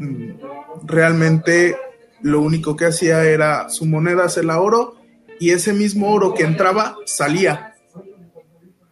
mm, 0.00 0.30
realmente 0.84 1.76
lo 2.22 2.40
único 2.40 2.76
que 2.76 2.86
hacía 2.86 3.24
era 3.24 3.68
su 3.68 3.86
moneda 3.86 4.28
se 4.28 4.42
la 4.42 4.60
oro 4.60 4.99
y 5.40 5.50
ese 5.50 5.72
mismo 5.72 6.12
oro 6.12 6.34
que 6.34 6.44
entraba 6.44 6.96
salía, 7.06 7.74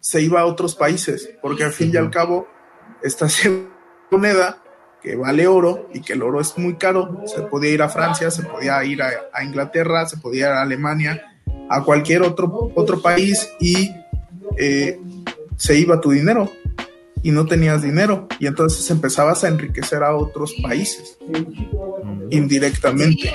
se 0.01 0.23
iba 0.23 0.41
a 0.41 0.47
otros 0.47 0.75
países, 0.75 1.31
porque 1.43 1.63
al 1.63 1.73
fin 1.73 1.91
y 1.93 1.99
al 1.99 2.11
cabo 2.11 2.49
esta 3.03 3.29
moneda 4.11 4.63
que 5.03 5.15
vale 5.15 5.47
oro 5.47 5.89
y 5.93 6.01
que 6.01 6.15
el 6.15 6.23
oro 6.23 6.41
es 6.41 6.57
muy 6.59 6.77
caro, 6.77 7.23
se 7.27 7.43
podía 7.43 7.71
ir 7.71 7.83
a 7.83 7.89
Francia, 7.89 8.31
se 8.31 8.43
podía 8.43 8.83
ir 8.85 9.03
a, 9.03 9.45
Inglaterra, 9.45 10.09
se 10.09 10.17
podía 10.17 10.47
ir 10.47 10.53
a 10.53 10.63
Alemania, 10.63 11.39
a 11.69 11.85
cualquier 11.85 12.23
otro, 12.23 12.73
otro 12.75 13.01
país 13.01 13.49
y 13.61 13.93
eh, 14.57 14.99
se 15.57 15.79
iba 15.79 16.01
tu 16.01 16.11
dinero 16.11 16.51
y 17.23 17.31
no 17.31 17.47
tenías 17.47 17.83
dinero. 17.83 18.27
Y 18.41 18.47
entonces 18.47 18.91
empezabas 18.91 19.45
a 19.45 19.49
enriquecer 19.49 20.03
a 20.03 20.17
otros 20.17 20.55
países 20.63 21.19
indirectamente. 22.31 23.31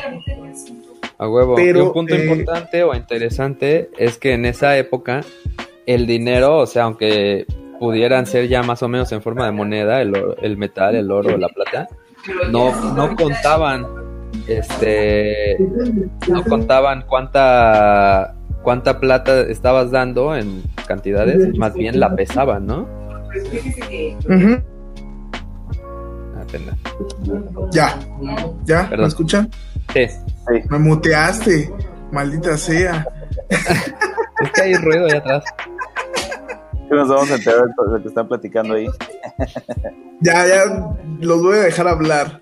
A 1.17 1.27
huevo. 1.27 1.55
Pero, 1.55 1.87
un 1.87 1.93
punto 1.93 2.15
eh, 2.15 2.25
importante 2.25 2.83
o 2.83 2.93
interesante 2.95 3.89
es 3.97 4.17
que 4.17 4.33
en 4.33 4.45
esa 4.45 4.77
época 4.77 5.21
el 5.85 6.07
dinero, 6.07 6.59
o 6.59 6.65
sea, 6.65 6.83
aunque 6.83 7.45
pudieran 7.79 8.25
ser 8.25 8.47
ya 8.47 8.63
más 8.63 8.81
o 8.83 8.87
menos 8.87 9.11
en 9.11 9.21
forma 9.21 9.45
de 9.45 9.51
moneda, 9.51 10.01
el, 10.01 10.13
el 10.41 10.57
metal, 10.57 10.95
el 10.95 11.11
oro, 11.11 11.37
la 11.37 11.49
plata, 11.49 11.87
no, 12.51 12.93
no 12.93 13.15
contaban, 13.15 13.85
este, 14.47 15.57
no 16.29 16.43
contaban 16.45 17.03
cuánta, 17.07 18.35
cuánta 18.61 18.99
plata 18.99 19.41
estabas 19.41 19.91
dando 19.91 20.35
en 20.35 20.63
cantidades, 20.87 21.57
más 21.57 21.73
bien 21.73 21.99
la 21.99 22.15
pesaban, 22.15 22.65
¿no? 22.65 22.87
pendejo. 26.51 27.69
Ya, 27.71 27.99
ya, 28.65 28.89
¿me 28.95 29.05
escuchan? 29.05 29.49
Sí. 29.93 30.07
Me 30.69 30.77
muteaste, 30.79 31.71
maldita 32.11 32.57
sea. 32.57 33.07
Es 33.49 34.51
que 34.53 34.61
hay 34.61 34.73
ruido 34.75 35.05
ahí 35.05 35.13
atrás. 35.17 35.43
Que 36.89 36.95
nos 36.95 37.07
vamos 37.07 37.31
a 37.31 37.35
enterar 37.35 37.65
de 37.65 37.91
lo 37.91 38.01
que 38.01 38.07
están 38.09 38.27
platicando 38.27 38.73
ahí. 38.75 38.87
Ya, 40.19 40.45
ya, 40.47 40.95
los 41.21 41.41
voy 41.41 41.57
a 41.57 41.61
dejar 41.61 41.87
hablar. 41.87 42.39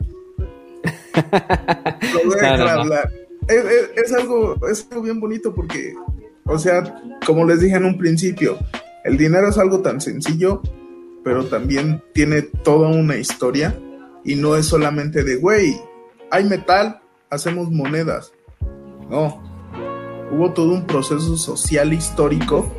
Los 2.13 2.25
voy 2.25 2.39
a 2.39 2.41
No, 2.41 2.51
dejar 2.51 2.59
no, 2.59 2.65
no. 2.65 2.81
hablar. 2.81 3.11
Es, 3.47 3.57
es- 3.65 3.89
es 4.05 4.13
algo, 4.13 4.55
es 4.67 4.87
algo 4.91 5.03
bien 5.03 5.19
bonito 5.19 5.53
porque, 5.53 5.93
o 6.45 6.57
sea, 6.57 6.83
como 7.25 7.45
les 7.45 7.59
dije 7.61 7.75
en 7.75 7.85
un 7.85 7.97
principio, 7.97 8.57
el 9.03 9.17
dinero 9.17 9.49
es 9.49 9.57
algo 9.57 9.81
tan 9.81 9.99
sencillo, 9.99 10.61
pero 11.23 11.45
también 11.45 12.01
tiene 12.13 12.41
toda 12.41 12.89
una 12.89 13.15
historia 13.17 13.75
y 14.23 14.35
no 14.35 14.55
es 14.55 14.65
solamente 14.67 15.23
de, 15.23 15.35
güey, 15.37 15.75
hay 16.29 16.45
metal, 16.45 17.00
hacemos 17.31 17.71
monedas. 17.71 18.33
No, 19.09 19.41
hubo 20.31 20.51
todo 20.51 20.73
un 20.73 20.85
proceso 20.85 21.35
social 21.37 21.91
histórico 21.93 22.71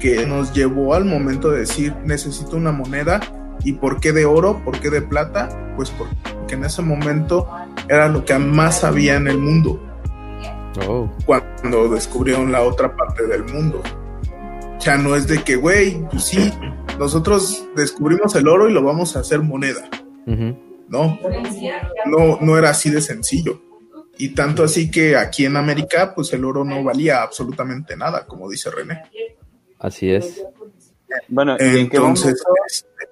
que 0.00 0.26
nos 0.26 0.52
llevó 0.52 0.94
al 0.94 1.04
momento 1.04 1.50
de 1.50 1.60
decir, 1.60 1.94
necesito 2.04 2.56
una 2.56 2.70
moneda. 2.70 3.20
¿Y 3.64 3.72
por 3.72 3.98
qué 3.98 4.12
de 4.12 4.26
oro? 4.26 4.62
¿Por 4.64 4.78
qué 4.78 4.90
de 4.90 5.02
plata? 5.02 5.74
Pues 5.76 5.90
porque 5.90 6.54
en 6.54 6.64
ese 6.64 6.82
momento 6.82 7.48
era 7.88 8.08
lo 8.08 8.24
que 8.24 8.38
más 8.38 8.84
había 8.84 9.16
en 9.16 9.26
el 9.26 9.38
mundo 9.38 9.80
Oh. 10.86 11.08
cuando 11.24 11.88
descubrieron 11.88 12.52
la 12.52 12.62
otra 12.62 12.94
parte 12.94 13.26
del 13.26 13.44
mundo. 13.44 13.82
Ya 14.80 14.98
no 14.98 15.16
es 15.16 15.26
de 15.26 15.42
que, 15.42 15.56
güey, 15.56 16.06
pues 16.10 16.24
sí, 16.24 16.52
nosotros 16.98 17.66
descubrimos 17.74 18.34
el 18.34 18.46
oro 18.46 18.68
y 18.68 18.72
lo 18.72 18.82
vamos 18.82 19.16
a 19.16 19.20
hacer 19.20 19.40
moneda. 19.40 19.88
No, 20.88 21.18
no, 22.06 22.38
no 22.40 22.58
era 22.58 22.70
así 22.70 22.90
de 22.90 23.00
sencillo. 23.00 23.60
Y 24.18 24.34
tanto 24.34 24.64
así 24.64 24.90
que 24.90 25.16
aquí 25.16 25.44
en 25.44 25.56
América, 25.56 26.12
pues 26.14 26.32
el 26.32 26.44
oro 26.44 26.64
no 26.64 26.82
valía 26.82 27.22
absolutamente 27.22 27.96
nada, 27.96 28.26
como 28.26 28.48
dice 28.48 28.70
René. 28.70 29.02
Así 29.78 30.10
es. 30.10 30.44
Bueno, 31.28 31.56
¿y 31.58 31.64
en 31.64 31.88
qué 31.88 31.98
Entonces, 31.98 32.42
momento, 32.46 33.06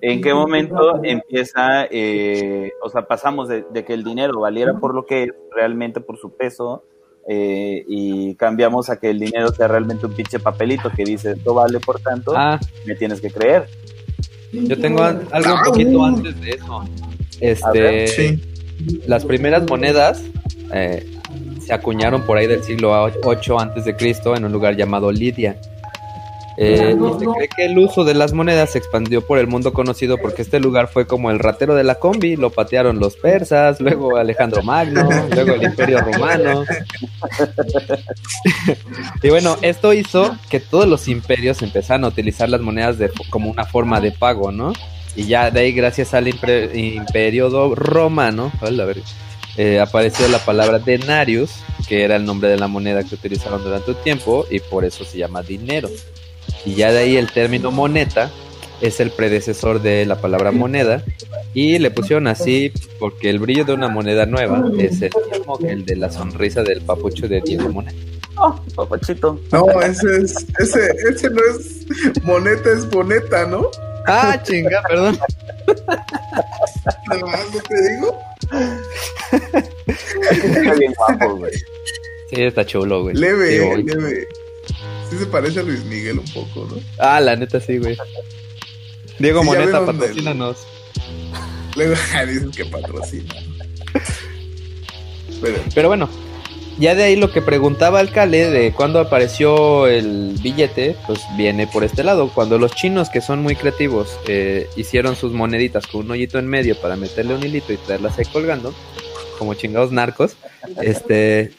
en 0.00 0.20
qué 0.20 0.34
momento 0.34 1.04
empieza, 1.04 1.86
eh, 1.90 2.72
o 2.82 2.88
sea, 2.88 3.06
pasamos 3.06 3.48
de, 3.48 3.64
de 3.70 3.84
que 3.84 3.94
el 3.94 4.04
dinero 4.04 4.40
valiera 4.40 4.78
por 4.78 4.94
lo 4.94 5.06
que 5.06 5.24
es, 5.24 5.30
realmente 5.54 6.00
por 6.00 6.18
su 6.18 6.36
peso, 6.36 6.84
eh, 7.30 7.84
y 7.86 8.34
cambiamos 8.36 8.88
a 8.88 8.98
que 8.98 9.10
el 9.10 9.18
dinero 9.18 9.48
sea 9.48 9.68
realmente 9.68 10.06
un 10.06 10.14
pinche 10.14 10.40
papelito 10.40 10.90
que 10.90 11.04
dice, 11.04 11.32
esto 11.32 11.52
vale 11.52 11.78
por 11.78 12.00
tanto, 12.00 12.32
Ah, 12.34 12.58
me 12.86 12.94
tienes 12.94 13.20
que 13.20 13.30
creer. 13.30 13.68
Yo 14.52 14.78
tengo 14.78 15.02
algo 15.02 15.54
un 15.54 15.62
poquito 15.64 16.04
antes 16.04 16.40
de 16.40 16.50
eso. 16.50 16.80
A 16.80 16.86
Este, 17.40 17.80
ver, 17.80 18.08
sí, 18.08 18.42
las 19.06 19.24
primeras 19.24 19.68
monedas 19.68 20.22
eh, 20.72 21.06
se 21.64 21.72
acuñaron 21.72 22.22
por 22.22 22.38
ahí 22.38 22.46
del 22.46 22.62
siglo 22.62 22.92
8 23.24 23.60
antes 23.60 23.84
de 23.84 23.96
Cristo 23.96 24.34
en 24.36 24.44
un 24.44 24.52
lugar 24.52 24.76
llamado 24.76 25.12
Lidia. 25.12 25.60
Eh, 26.60 26.96
y 26.96 27.18
se 27.20 27.24
cree 27.24 27.48
que 27.56 27.66
el 27.66 27.78
uso 27.78 28.02
de 28.04 28.14
las 28.14 28.32
monedas 28.32 28.72
se 28.72 28.78
expandió 28.78 29.24
por 29.24 29.38
el 29.38 29.46
mundo 29.46 29.72
conocido 29.72 30.18
porque 30.18 30.42
este 30.42 30.58
lugar 30.58 30.88
fue 30.88 31.06
como 31.06 31.30
el 31.30 31.38
ratero 31.38 31.76
de 31.76 31.84
la 31.84 31.94
combi, 32.00 32.34
lo 32.34 32.50
patearon 32.50 32.98
los 32.98 33.14
persas, 33.14 33.80
luego 33.80 34.16
Alejandro 34.16 34.64
Magno, 34.64 35.08
luego 35.32 35.52
el 35.52 35.62
Imperio 35.62 36.00
Romano. 36.00 36.64
y 39.22 39.28
bueno, 39.28 39.56
esto 39.62 39.92
hizo 39.92 40.36
que 40.50 40.60
todos 40.60 40.88
los 40.88 41.06
imperios 41.06 41.62
empezaran 41.62 42.04
a 42.04 42.08
utilizar 42.08 42.48
las 42.48 42.60
monedas 42.60 42.98
de, 42.98 43.10
como 43.30 43.50
una 43.50 43.64
forma 43.64 44.00
de 44.00 44.12
pago, 44.12 44.50
¿no? 44.50 44.72
Y 45.14 45.26
ya 45.26 45.50
de 45.50 45.60
ahí, 45.60 45.72
gracias 45.72 46.12
al 46.14 46.26
impre- 46.26 46.74
imperio 46.74 47.74
romano, 47.74 48.52
hola, 48.60 48.86
eh, 49.56 49.80
apareció 49.80 50.28
la 50.28 50.38
palabra 50.38 50.78
denarius, 50.78 51.50
que 51.88 52.02
era 52.04 52.16
el 52.16 52.24
nombre 52.24 52.48
de 52.48 52.56
la 52.56 52.68
moneda 52.68 53.02
que 53.02 53.14
utilizaron 53.14 53.62
durante 53.62 53.92
un 53.92 53.96
tiempo, 54.02 54.46
y 54.50 54.60
por 54.60 54.84
eso 54.84 55.04
se 55.04 55.18
llama 55.18 55.42
dinero. 55.42 55.88
Y 56.64 56.74
ya 56.74 56.92
de 56.92 56.98
ahí 56.98 57.16
el 57.16 57.30
término 57.32 57.70
moneta 57.70 58.30
es 58.80 59.00
el 59.00 59.10
predecesor 59.10 59.82
de 59.82 60.06
la 60.06 60.20
palabra 60.20 60.52
moneda, 60.52 61.02
y 61.54 61.78
le 61.78 61.90
pusieron 61.90 62.26
así 62.26 62.72
porque 63.00 63.30
el 63.30 63.38
brillo 63.38 63.64
de 63.64 63.72
una 63.72 63.88
moneda 63.88 64.26
nueva 64.26 64.62
es 64.78 65.02
el 65.02 65.10
mismo 65.32 65.58
que 65.58 65.70
el 65.70 65.84
de 65.84 65.96
la 65.96 66.10
sonrisa 66.10 66.62
del 66.62 66.80
papucho 66.82 67.26
de 67.26 67.40
Diego 67.40 67.68
Moneda. 67.70 67.96
Oh, 68.36 68.54
papachito. 68.76 69.40
no, 69.50 69.68
ese 69.82 70.18
es, 70.18 70.46
ese, 70.60 70.92
ese 71.10 71.30
no 71.30 71.40
es 71.50 72.22
moneta, 72.22 72.70
es 72.70 72.88
boneta, 72.88 73.46
¿no? 73.46 73.68
Ah, 74.06 74.40
chinga, 74.42 74.80
perdón. 74.88 75.18
Nada 77.08 77.26
más 77.26 77.40
no 77.52 77.60
te 77.60 77.90
digo. 77.90 78.18
Está 79.86 80.74
bien 80.74 80.94
guapo, 80.96 81.36
güey. 81.36 81.52
Sí, 82.30 82.42
está 82.42 82.64
chulo, 82.64 83.02
güey. 83.02 83.16
Leve, 83.16 83.48
Sí, 83.48 83.64
eh, 83.64 83.84
leve. 83.84 84.28
Sí 85.10 85.18
se 85.18 85.26
parece 85.26 85.60
a 85.60 85.62
Luis 85.62 85.84
Miguel 85.84 86.18
un 86.18 86.32
poco, 86.32 86.68
¿no? 86.70 86.80
Ah, 86.98 87.20
la 87.20 87.36
neta 87.36 87.60
sí, 87.60 87.78
güey. 87.78 87.96
Diego 89.18 89.40
Sí, 89.40 89.46
Moneta, 89.46 89.84
patrocínanos. 89.84 90.58
Luego 91.76 91.94
dicen 92.26 92.50
que 92.50 92.64
patrocina. 92.66 93.34
Pero, 95.40 95.56
Pero 95.74 95.88
bueno, 95.88 96.08
ya 96.78 96.94
de 96.94 97.02
ahí 97.02 97.16
lo 97.16 97.32
que 97.32 97.42
preguntaba 97.42 98.00
el 98.00 98.10
Cale 98.10 98.50
de 98.50 98.72
cuándo 98.72 99.00
apareció 99.00 99.88
el 99.88 100.36
billete, 100.40 100.94
pues 101.06 101.20
viene 101.36 101.66
por 101.66 101.82
este 101.82 102.04
lado. 102.04 102.30
Cuando 102.32 102.58
los 102.58 102.72
chinos, 102.72 103.08
que 103.10 103.20
son 103.20 103.42
muy 103.42 103.56
creativos, 103.56 104.16
eh, 104.28 104.68
hicieron 104.76 105.16
sus 105.16 105.32
moneditas 105.32 105.86
con 105.88 106.02
un 106.02 106.12
hoyito 106.12 106.38
en 106.38 106.46
medio 106.46 106.76
para 106.80 106.94
meterle 106.94 107.34
un 107.34 107.42
hilito 107.42 107.72
y 107.72 107.78
traerlas 107.78 108.18
ahí 108.18 108.26
colgando, 108.26 108.72
como 109.38 109.54
chingados 109.54 109.90
narcos, 109.90 110.36
este, 110.80 111.52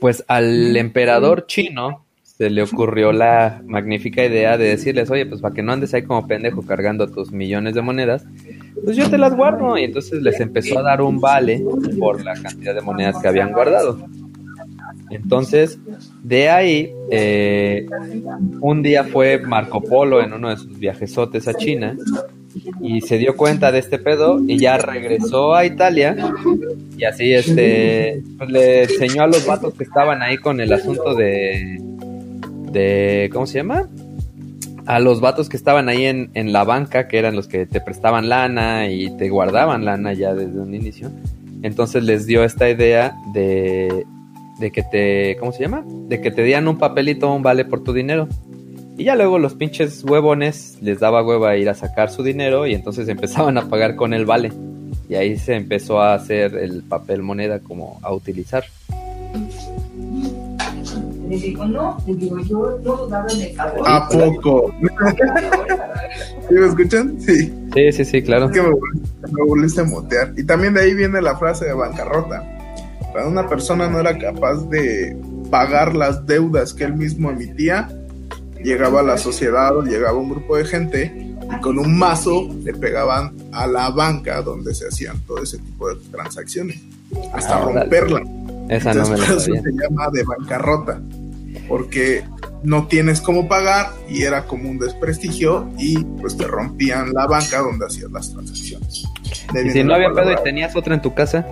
pues 0.00 0.24
al 0.28 0.76
emperador 0.76 1.46
chino 1.46 2.04
se 2.22 2.48
le 2.48 2.62
ocurrió 2.62 3.12
la 3.12 3.62
magnífica 3.66 4.24
idea 4.24 4.56
de 4.56 4.68
decirles, 4.68 5.10
oye, 5.10 5.26
pues 5.26 5.42
para 5.42 5.54
que 5.54 5.62
no 5.62 5.72
andes 5.72 5.92
ahí 5.92 6.02
como 6.04 6.26
pendejo 6.26 6.62
cargando 6.62 7.06
tus 7.06 7.32
millones 7.32 7.74
de 7.74 7.82
monedas, 7.82 8.24
pues 8.82 8.96
yo 8.96 9.10
te 9.10 9.18
las 9.18 9.36
guardo. 9.36 9.76
Y 9.76 9.84
entonces 9.84 10.22
les 10.22 10.40
empezó 10.40 10.78
a 10.78 10.82
dar 10.82 11.02
un 11.02 11.20
vale 11.20 11.62
por 11.98 12.24
la 12.24 12.32
cantidad 12.32 12.74
de 12.74 12.80
monedas 12.80 13.18
que 13.20 13.28
habían 13.28 13.52
guardado. 13.52 13.98
Entonces, 15.10 15.78
de 16.22 16.48
ahí, 16.48 16.92
eh, 17.10 17.86
un 18.60 18.82
día 18.82 19.04
fue 19.04 19.38
Marco 19.38 19.82
Polo 19.82 20.22
en 20.22 20.32
uno 20.32 20.48
de 20.48 20.56
sus 20.56 20.78
viajesotes 20.78 21.46
a 21.46 21.54
China 21.54 21.94
y 22.80 23.00
se 23.02 23.18
dio 23.18 23.36
cuenta 23.36 23.70
de 23.72 23.78
este 23.78 23.98
pedo 23.98 24.40
y 24.46 24.58
ya 24.58 24.76
regresó 24.78 25.54
a 25.54 25.64
Italia 25.64 26.16
y 26.96 27.04
así 27.04 27.32
este 27.32 28.22
le 28.48 28.82
enseñó 28.82 29.22
a 29.22 29.26
los 29.26 29.46
vatos 29.46 29.74
que 29.74 29.84
estaban 29.84 30.22
ahí 30.22 30.36
con 30.38 30.60
el 30.60 30.72
asunto 30.72 31.14
de 31.14 31.78
de 32.72 33.30
¿cómo 33.32 33.46
se 33.46 33.58
llama? 33.58 33.88
a 34.86 34.98
los 34.98 35.20
vatos 35.20 35.48
que 35.48 35.56
estaban 35.56 35.88
ahí 35.88 36.06
en, 36.06 36.30
en 36.34 36.52
la 36.52 36.64
banca, 36.64 37.06
que 37.06 37.18
eran 37.18 37.36
los 37.36 37.46
que 37.46 37.64
te 37.64 37.80
prestaban 37.80 38.28
lana 38.28 38.90
y 38.90 39.16
te 39.16 39.28
guardaban 39.28 39.84
lana 39.84 40.14
ya 40.14 40.34
desde 40.34 40.58
un 40.58 40.74
inicio. 40.74 41.12
Entonces 41.62 42.02
les 42.02 42.26
dio 42.26 42.42
esta 42.42 42.68
idea 42.68 43.14
de, 43.32 44.04
de 44.58 44.70
que 44.72 44.82
te, 44.82 45.36
¿cómo 45.38 45.52
se 45.52 45.62
llama? 45.62 45.84
De 46.08 46.20
que 46.20 46.32
te 46.32 46.42
dieran 46.42 46.66
un 46.66 46.78
papelito, 46.78 47.32
un 47.32 47.42
vale 47.42 47.64
por 47.64 47.84
tu 47.84 47.92
dinero. 47.92 48.28
Y 49.00 49.04
ya 49.04 49.14
luego 49.16 49.38
los 49.38 49.54
pinches 49.54 50.04
huevones 50.04 50.76
les 50.82 51.00
daba 51.00 51.22
hueva 51.24 51.56
ir 51.56 51.70
a 51.70 51.74
sacar 51.74 52.10
su 52.10 52.22
dinero 52.22 52.66
y 52.66 52.74
entonces 52.74 53.08
empezaban 53.14 53.56
a 53.56 53.66
pagar 53.66 53.96
con 53.96 54.12
el 54.12 54.26
vale. 54.26 54.52
Y 55.08 55.14
ahí 55.14 55.38
se 55.38 55.54
empezó 55.56 56.02
a 56.02 56.12
hacer 56.12 56.54
el 56.54 56.82
papel 56.82 57.22
moneda 57.22 57.60
como 57.60 57.98
a 58.02 58.12
utilizar. 58.12 58.62
Le 61.30 61.36
digo, 61.38 61.64
no, 61.64 61.96
le 62.06 62.14
digo, 62.14 62.40
yo 62.40 62.78
no 62.84 62.96
dudaba 62.96 63.26
en 63.32 63.40
el 63.40 63.54
cabrón. 63.56 63.84
¿A 63.88 64.06
poco? 64.06 64.74
¿Sí 66.48 66.54
me 66.54 66.66
escuchan? 66.66 67.18
Sí. 67.22 67.54
Sí, 67.72 67.92
sí, 67.92 68.04
sí, 68.04 68.20
claro. 68.22 68.46
Es 68.46 68.52
que 68.52 68.60
me, 68.60 68.68
volviste- 68.68 69.32
me 69.32 69.44
volviste 69.46 69.80
a 69.80 69.84
motear. 69.84 70.32
Y 70.36 70.44
también 70.44 70.74
de 70.74 70.82
ahí 70.82 70.92
viene 70.92 71.22
la 71.22 71.38
frase 71.38 71.64
de 71.64 71.72
bancarrota. 71.72 72.44
Cuando 73.12 73.30
una 73.30 73.48
persona 73.48 73.88
no 73.88 73.98
era 73.98 74.18
capaz 74.18 74.68
de 74.68 75.16
pagar 75.50 75.96
las 75.96 76.26
deudas 76.26 76.74
que 76.74 76.84
él 76.84 76.94
mismo 76.96 77.30
emitía, 77.30 77.88
llegaba 78.62 79.00
a 79.00 79.02
la 79.02 79.18
sociedad 79.18 79.76
o 79.76 79.82
llegaba 79.82 80.18
un 80.18 80.30
grupo 80.30 80.56
de 80.56 80.64
gente 80.64 81.12
y 81.16 81.60
con 81.60 81.78
un 81.78 81.98
mazo 81.98 82.48
le 82.62 82.74
pegaban 82.74 83.34
a 83.52 83.66
la 83.66 83.90
banca 83.90 84.42
donde 84.42 84.74
se 84.74 84.88
hacían 84.88 85.18
todo 85.26 85.42
ese 85.42 85.58
tipo 85.58 85.88
de 85.88 85.96
transacciones, 86.10 86.80
hasta 87.32 87.56
Ah, 87.56 87.60
romperla. 87.64 88.22
Esa 88.68 88.94
no 88.94 89.08
me 89.08 89.16
por 89.16 89.24
eso 89.24 89.40
se 89.40 89.50
llama 89.50 90.08
de 90.12 90.22
bancarrota, 90.22 91.00
porque 91.68 92.22
no 92.62 92.86
tienes 92.86 93.20
cómo 93.20 93.48
pagar 93.48 93.90
y 94.08 94.22
era 94.22 94.44
como 94.44 94.70
un 94.70 94.78
desprestigio 94.78 95.68
y 95.78 96.04
pues 96.20 96.36
te 96.36 96.46
rompían 96.46 97.12
la 97.12 97.26
banca 97.26 97.60
donde 97.60 97.86
hacías 97.86 98.10
las 98.12 98.32
transacciones. 98.32 99.04
De 99.52 99.60
ahí 99.60 99.68
Y 99.68 99.70
si 99.70 99.82
no 99.82 99.94
había 99.94 100.12
pedo 100.12 100.32
y 100.32 100.36
tenías 100.44 100.76
otra 100.76 100.94
en 100.94 101.02
tu 101.02 101.14
casa, 101.14 101.46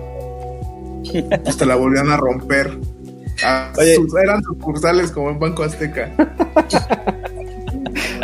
pues 1.43 1.57
te 1.57 1.65
la 1.65 1.75
volvían 1.75 2.09
a 2.09 2.17
romper. 2.17 2.77
Ah, 3.43 3.71
Oye. 3.77 3.95
sus- 3.95 4.15
eran 4.15 4.43
sucursales 4.43 5.11
como 5.11 5.29
en 5.31 5.39
Banco 5.39 5.63
Azteca. 5.63 6.09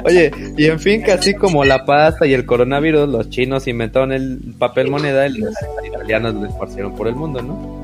Oye, 0.05 0.31
y 0.57 0.65
en 0.65 0.79
fin, 0.79 1.01
que 1.03 1.11
así 1.13 1.33
como 1.33 1.63
la 1.65 1.83
pasta 1.85 2.27
y 2.27 2.33
el 2.33 2.45
coronavirus, 2.45 3.09
los 3.09 3.29
chinos 3.29 3.67
inventaron 3.67 4.11
el 4.11 4.39
papel 4.59 4.89
moneda 4.91 5.27
y 5.27 5.37
los 5.39 5.53
italianos 5.83 6.35
lo 6.35 6.45
esparcieron 6.45 6.95
por 6.95 7.07
el 7.07 7.15
mundo, 7.15 7.41
¿no? 7.41 7.83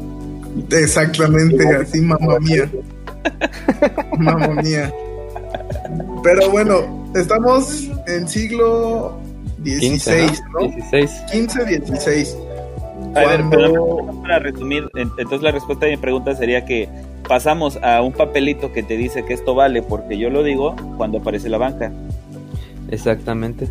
Exactamente, 0.78 1.66
así, 1.76 2.00
mamá 2.02 2.38
mía. 2.40 2.70
mamá 4.20 4.50
mía. 4.62 4.92
Pero 6.24 6.50
bueno, 6.52 7.10
estamos 7.16 7.88
en 8.08 8.28
siglo 8.28 9.18
XVI, 9.64 10.32
¿no? 10.54 10.68
16. 10.68 11.12
15, 11.32 11.66
16. 11.66 12.38
A 13.16 13.20
ver, 13.26 13.42
pero 13.50 14.06
para 14.22 14.40
resumir, 14.40 14.90
en- 14.96 15.10
entonces 15.18 15.42
la 15.42 15.52
respuesta 15.52 15.86
a 15.86 15.90
mi 15.90 15.98
pregunta 15.98 16.36
sería 16.36 16.66
que 16.66 16.88
pasamos 17.28 17.78
a 17.84 18.02
un 18.02 18.14
papelito 18.14 18.72
que 18.72 18.84
te 18.84 18.96
dice 18.98 19.24
que 19.26 19.34
esto 19.34 19.54
vale 19.56 19.82
porque 19.82 20.18
yo 20.18 20.30
lo 20.30 20.44
digo 20.44 20.76
cuando 20.98 21.18
aparece 21.20 21.50
la 21.50 21.58
banca. 21.58 21.92
Exactamente. 22.90 23.68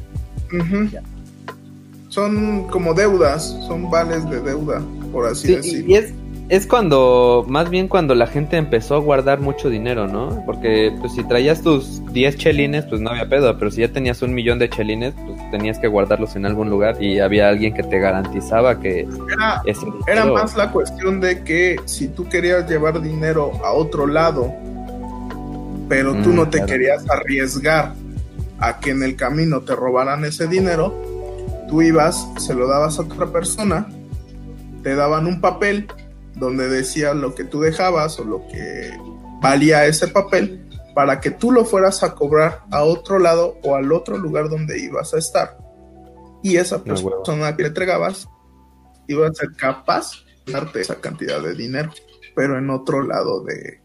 Son 2.09 2.67
como 2.69 2.93
deudas, 2.95 3.57
son 3.67 3.89
vales 3.91 4.29
de 4.29 4.41
deuda, 4.41 4.83
por 5.13 5.27
así 5.27 5.47
Sí, 5.47 5.53
y- 5.53 5.57
decirlo. 5.57 5.91
y 5.91 5.95
es, 5.95 6.15
es 6.51 6.67
cuando, 6.67 7.45
más 7.49 7.71
bien 7.71 7.87
cuando 7.87 8.17
la 8.17 8.27
gente 8.27 8.57
empezó 8.57 8.97
a 8.97 8.99
guardar 8.99 9.41
mucho 9.41 9.71
dinero, 9.71 10.09
¿no? 10.09 10.43
Porque 10.45 10.93
pues 11.01 11.15
si 11.15 11.23
traías 11.23 11.63
tus 11.63 12.05
10 12.13 12.37
chelines, 12.39 12.85
pues 12.87 13.01
no 13.01 13.11
había 13.11 13.29
pedo, 13.29 13.57
pero 13.57 13.71
si 13.71 13.83
ya 13.83 13.93
tenías 13.93 14.21
un 14.23 14.35
millón 14.35 14.59
de 14.59 14.69
chelines, 14.69 15.15
pues 15.15 15.39
tenías 15.53 15.79
que 15.79 15.87
guardarlos 15.87 16.35
en 16.35 16.47
algún 16.47 16.69
lugar 16.69 17.01
y 17.01 17.21
había 17.21 17.49
alguien 17.49 17.73
que 17.73 17.85
te 17.85 18.01
garantizaba 18.01 18.81
que 18.81 19.07
Era, 19.33 19.63
ese 19.65 19.87
era 20.09 20.27
más 20.27 20.57
la 20.57 20.73
cuestión 20.73 21.21
de 21.21 21.45
que 21.45 21.77
si 21.85 22.09
tú 22.09 22.29
querías 22.29 22.69
llevar 22.69 23.01
dinero 23.01 23.53
a 23.65 23.73
otro 23.73 24.09
lado, 24.09 24.53
pero 25.89 26.15
tú 26.17 26.31
Mm, 26.31 26.35
no 26.37 26.45
te 26.49 26.59
claro. 26.59 26.67
querías 26.67 27.09
arriesgar 27.09 27.93
a 28.59 28.81
que 28.81 28.91
en 28.91 29.05
el 29.05 29.15
camino 29.15 29.61
te 29.61 29.77
robaran 29.77 30.25
ese 30.25 30.49
dinero, 30.49 30.93
tú 31.69 31.81
ibas, 31.81 32.27
se 32.39 32.55
lo 32.55 32.67
dabas 32.67 32.99
a 32.99 33.03
otra 33.03 33.27
persona, 33.27 33.87
te 34.83 34.97
daban 34.97 35.27
un 35.27 35.41
papel 35.41 35.87
donde 36.41 36.69
decía 36.69 37.15
lo 37.15 37.35
que 37.35 37.45
tú 37.45 37.61
dejabas 37.61 38.19
o 38.19 38.25
lo 38.25 38.47
que 38.49 38.91
valía 39.41 39.87
ese 39.87 40.09
papel 40.09 40.67
para 40.95 41.21
que 41.21 41.31
tú 41.31 41.53
lo 41.53 41.65
fueras 41.65 42.03
a 42.03 42.15
cobrar 42.15 42.65
a 42.71 42.83
otro 42.83 43.19
lado 43.19 43.59
o 43.63 43.77
al 43.77 43.93
otro 43.93 44.19
lugar 44.19 44.49
donde 44.49 44.81
ibas 44.81 45.15
a 45.15 45.19
estar. 45.19 45.57
Y 46.43 46.57
esa 46.57 46.83
persona 46.83 47.55
que 47.55 47.63
le 47.63 47.69
entregabas 47.69 48.27
iba 49.07 49.27
a 49.27 49.33
ser 49.33 49.53
capaz 49.57 50.25
de 50.47 50.53
darte 50.53 50.81
esa 50.81 50.97
cantidad 51.01 51.41
de 51.41 51.55
dinero, 51.55 51.93
pero 52.35 52.59
en 52.59 52.71
otro 52.71 53.03
lado 53.03 53.45
de, 53.45 53.81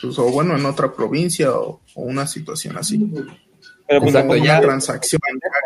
pues, 0.00 0.18
o 0.18 0.30
bueno, 0.30 0.56
en 0.56 0.66
otra 0.66 0.92
provincia 0.92 1.52
o, 1.52 1.80
o 1.94 2.02
una 2.02 2.26
situación 2.26 2.76
así. 2.76 3.10
Pero 3.90 4.02
pues 4.02 4.14
Exacto, 4.14 4.36
ya. 4.36 4.60
transacción. 4.60 5.20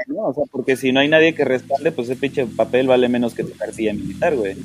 ¿no? 0.06 0.22
O 0.28 0.34
sea, 0.34 0.44
porque 0.50 0.76
si 0.76 0.92
no 0.92 1.00
hay 1.00 1.08
nadie 1.08 1.34
que 1.34 1.44
respalde, 1.44 1.92
pues 1.92 2.08
ese 2.08 2.18
pinche 2.18 2.46
papel 2.46 2.86
vale 2.86 3.06
menos 3.10 3.34
que 3.34 3.44
tu 3.44 3.52
cartilla 3.54 3.92
militar, 3.92 4.34
güey. 4.34 4.56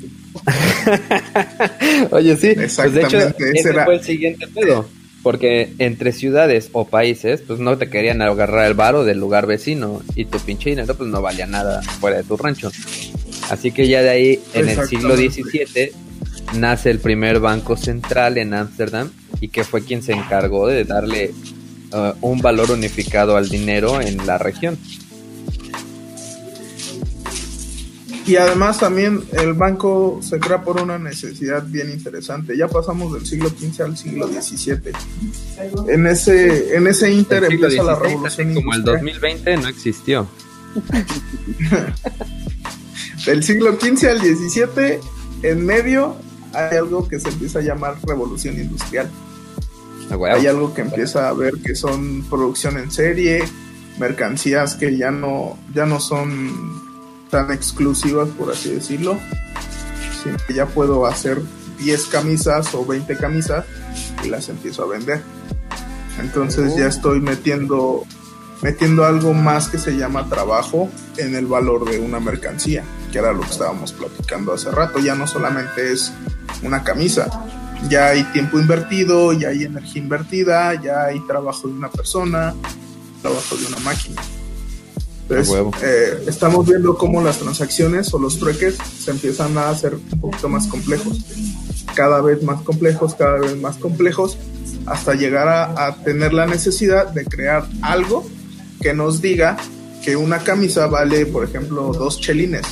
Oye, 2.10 2.36
sí, 2.36 2.52
pues 2.54 2.76
de 2.92 3.02
hecho, 3.02 3.16
Exactamente, 3.18 3.44
ese 3.50 3.58
ese 3.60 3.68
era- 3.70 3.84
fue 3.84 3.94
el 3.96 4.02
siguiente 4.02 4.46
pedo. 4.48 4.88
Porque 5.22 5.74
entre 5.78 6.12
ciudades 6.12 6.70
o 6.72 6.86
países, 6.88 7.42
pues 7.46 7.58
no 7.60 7.76
te 7.76 7.90
querían 7.90 8.22
agarrar 8.22 8.66
el 8.66 8.72
varo 8.72 9.04
del 9.04 9.18
lugar 9.18 9.46
vecino 9.46 10.00
y 10.14 10.24
tu 10.24 10.38
pinche 10.38 10.70
dinero 10.70 10.94
pues 10.94 11.10
no 11.10 11.20
valía 11.20 11.46
nada 11.46 11.82
fuera 11.82 12.16
de 12.16 12.22
tu 12.22 12.38
rancho. 12.38 12.70
Así 13.50 13.70
que 13.70 13.86
ya 13.86 14.00
de 14.00 14.08
ahí, 14.08 14.40
en 14.54 14.70
el 14.70 14.86
siglo. 14.86 15.14
XVII, 15.18 15.92
nace 16.54 16.88
el 16.90 17.00
primer 17.00 17.38
banco 17.38 17.76
central 17.76 18.38
en 18.38 18.54
Ámsterdam 18.54 19.10
y 19.42 19.48
que 19.48 19.62
fue 19.64 19.84
quien 19.84 20.02
se 20.02 20.12
encargó 20.12 20.66
de 20.68 20.84
darle 20.84 21.32
uh, 21.92 22.12
un 22.20 22.40
valor 22.40 22.70
unificado 22.70 23.36
al 23.36 23.48
dinero 23.48 24.00
en 24.00 24.26
la 24.26 24.38
región. 24.38 24.78
Y 28.26 28.36
además 28.36 28.78
también 28.78 29.24
el 29.32 29.54
banco 29.54 30.20
se 30.22 30.38
crea 30.38 30.62
por 30.62 30.80
una 30.80 30.98
necesidad 30.98 31.64
bien 31.66 31.90
interesante. 31.90 32.56
Ya 32.56 32.68
pasamos 32.68 33.12
del 33.12 33.26
siglo 33.26 33.48
XV 33.48 33.82
al 33.82 33.96
siglo 33.96 34.28
XVII. 34.28 34.92
En 35.88 36.06
ese, 36.06 36.76
en 36.76 36.86
ese 36.86 37.10
inter 37.10 37.44
empieza 37.44 37.82
la 37.82 37.96
revolución 37.96 38.54
como 38.54 38.72
el 38.72 38.78
industrial. 38.78 39.04
2020 39.04 39.56
no 39.56 39.68
existió. 39.68 40.28
Del 43.26 43.42
siglo 43.42 43.76
XV 43.78 44.08
al 44.08 44.20
XVII, 44.20 45.00
en 45.42 45.66
medio 45.66 46.16
hay 46.54 46.76
algo 46.76 47.08
que 47.08 47.20
se 47.20 47.28
empieza 47.28 47.58
a 47.58 47.62
llamar 47.62 47.96
revolución 48.06 48.58
industrial. 48.58 49.10
Hay 50.10 50.46
algo 50.46 50.74
que 50.74 50.82
empieza 50.82 51.28
a 51.28 51.32
ver 51.32 51.54
que 51.64 51.74
son 51.74 52.24
producción 52.28 52.78
en 52.78 52.90
serie, 52.90 53.44
mercancías 53.98 54.74
que 54.74 54.96
ya 54.96 55.10
no, 55.10 55.56
ya 55.72 55.86
no 55.86 56.00
son 56.00 56.80
tan 57.30 57.52
exclusivas, 57.52 58.28
por 58.30 58.50
así 58.50 58.72
decirlo. 58.72 59.18
Sí, 60.22 60.30
que 60.46 60.54
ya 60.54 60.66
puedo 60.66 61.06
hacer 61.06 61.40
10 61.78 62.06
camisas 62.06 62.74
o 62.74 62.84
20 62.84 63.16
camisas 63.16 63.64
y 64.24 64.28
las 64.28 64.48
empiezo 64.48 64.84
a 64.84 64.86
vender. 64.86 65.22
Entonces 66.20 66.76
ya 66.76 66.86
estoy 66.86 67.20
metiendo, 67.20 68.04
metiendo 68.62 69.04
algo 69.04 69.32
más 69.32 69.68
que 69.68 69.78
se 69.78 69.96
llama 69.96 70.28
trabajo 70.28 70.90
en 71.16 71.34
el 71.34 71.46
valor 71.46 71.88
de 71.88 71.98
una 71.98 72.20
mercancía, 72.20 72.84
que 73.12 73.18
era 73.18 73.32
lo 73.32 73.40
que 73.40 73.50
estábamos 73.50 73.92
platicando 73.92 74.52
hace 74.52 74.70
rato. 74.70 74.98
Ya 74.98 75.14
no 75.14 75.26
solamente 75.26 75.92
es 75.92 76.12
una 76.62 76.84
camisa, 76.84 77.28
ya 77.88 78.08
hay 78.08 78.24
tiempo 78.32 78.58
invertido, 78.60 79.32
ya 79.32 79.48
hay 79.48 79.64
energía 79.64 80.02
invertida, 80.02 80.80
ya 80.80 81.04
hay 81.06 81.20
trabajo 81.26 81.68
de 81.68 81.74
una 81.74 81.90
persona, 81.90 82.54
trabajo 83.22 83.56
de 83.56 83.66
una 83.66 83.78
máquina. 83.78 84.20
Entonces, 85.22 85.48
A 85.48 85.52
huevo. 85.52 85.70
eh, 85.82 86.24
estamos 86.26 86.66
viendo 86.66 86.96
cómo 86.98 87.22
las 87.22 87.38
transacciones 87.38 88.12
o 88.12 88.18
los 88.18 88.38
trueques 88.38 88.76
se 88.98 89.12
empiezan 89.12 89.56
a 89.58 89.70
hacer 89.70 89.94
un 89.94 90.20
poquito 90.20 90.48
más 90.48 90.66
complejos, 90.66 91.18
cada 91.94 92.20
vez 92.20 92.42
más 92.42 92.62
complejos, 92.62 93.14
cada 93.14 93.38
vez 93.38 93.56
más 93.60 93.76
complejos, 93.76 94.36
hasta 94.86 95.14
llegar 95.14 95.48
a, 95.48 95.86
a 95.86 95.96
tener 96.02 96.32
la 96.32 96.46
necesidad 96.46 97.08
de 97.08 97.24
crear 97.24 97.66
algo 97.82 98.28
que 98.80 98.92
nos 98.94 99.20
diga 99.20 99.56
que 100.04 100.16
una 100.16 100.38
camisa 100.38 100.86
vale, 100.86 101.26
por 101.26 101.44
ejemplo, 101.44 101.92
dos 101.92 102.20
chelines 102.20 102.66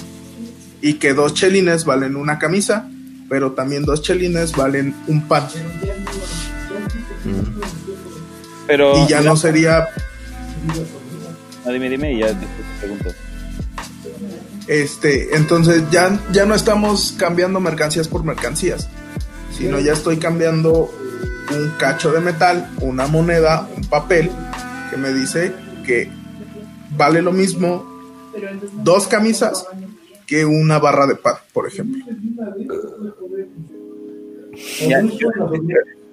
y 0.81 0.95
que 0.95 1.13
dos 1.15 1.35
chelines 1.35 1.85
valen 1.85 2.17
una 2.17 2.39
camisa, 2.39 2.91
pero 3.29 3.53
también 3.53 3.85
dos 3.85 4.03
chelines 4.03 4.53
valen 4.53 4.95
un 5.07 5.27
pan. 5.27 5.47
Pero. 8.67 9.05
Y 9.05 9.09
ya 9.09 9.21
no 9.21 9.37
sería 9.37 9.89
No, 11.65 11.73
dime, 11.73 11.89
dime 11.89 12.13
y 12.15 12.21
ya 12.21 12.29
te 12.29 12.47
pregunto. 12.81 13.11
Este, 14.67 15.35
entonces 15.35 15.83
ya, 15.91 16.19
ya 16.31 16.45
no 16.45 16.55
estamos 16.55 17.15
cambiando 17.19 17.59
mercancías 17.59 18.07
por 18.07 18.23
mercancías, 18.23 18.89
sino 19.57 19.81
ya 19.81 19.95
estoy 19.95 20.19
cambiando 20.19 20.91
un 21.51 21.71
cacho 21.79 22.13
de 22.13 22.21
metal, 22.21 22.71
una 22.81 23.07
moneda, 23.07 23.67
un 23.75 23.85
papel 23.85 24.31
que 24.91 24.99
me 24.99 25.13
dice 25.15 25.55
que 25.87 26.11
vale 26.91 27.23
lo 27.23 27.33
mismo 27.33 27.87
dos 28.75 29.09
camisas 29.09 29.67
que 30.29 30.45
una 30.45 30.79
barra 30.79 31.07
de 31.07 31.17
pan, 31.17 31.37
por 31.53 31.67
ejemplo. 31.67 32.05
Ya, 34.87 35.01
yo, 35.03 35.31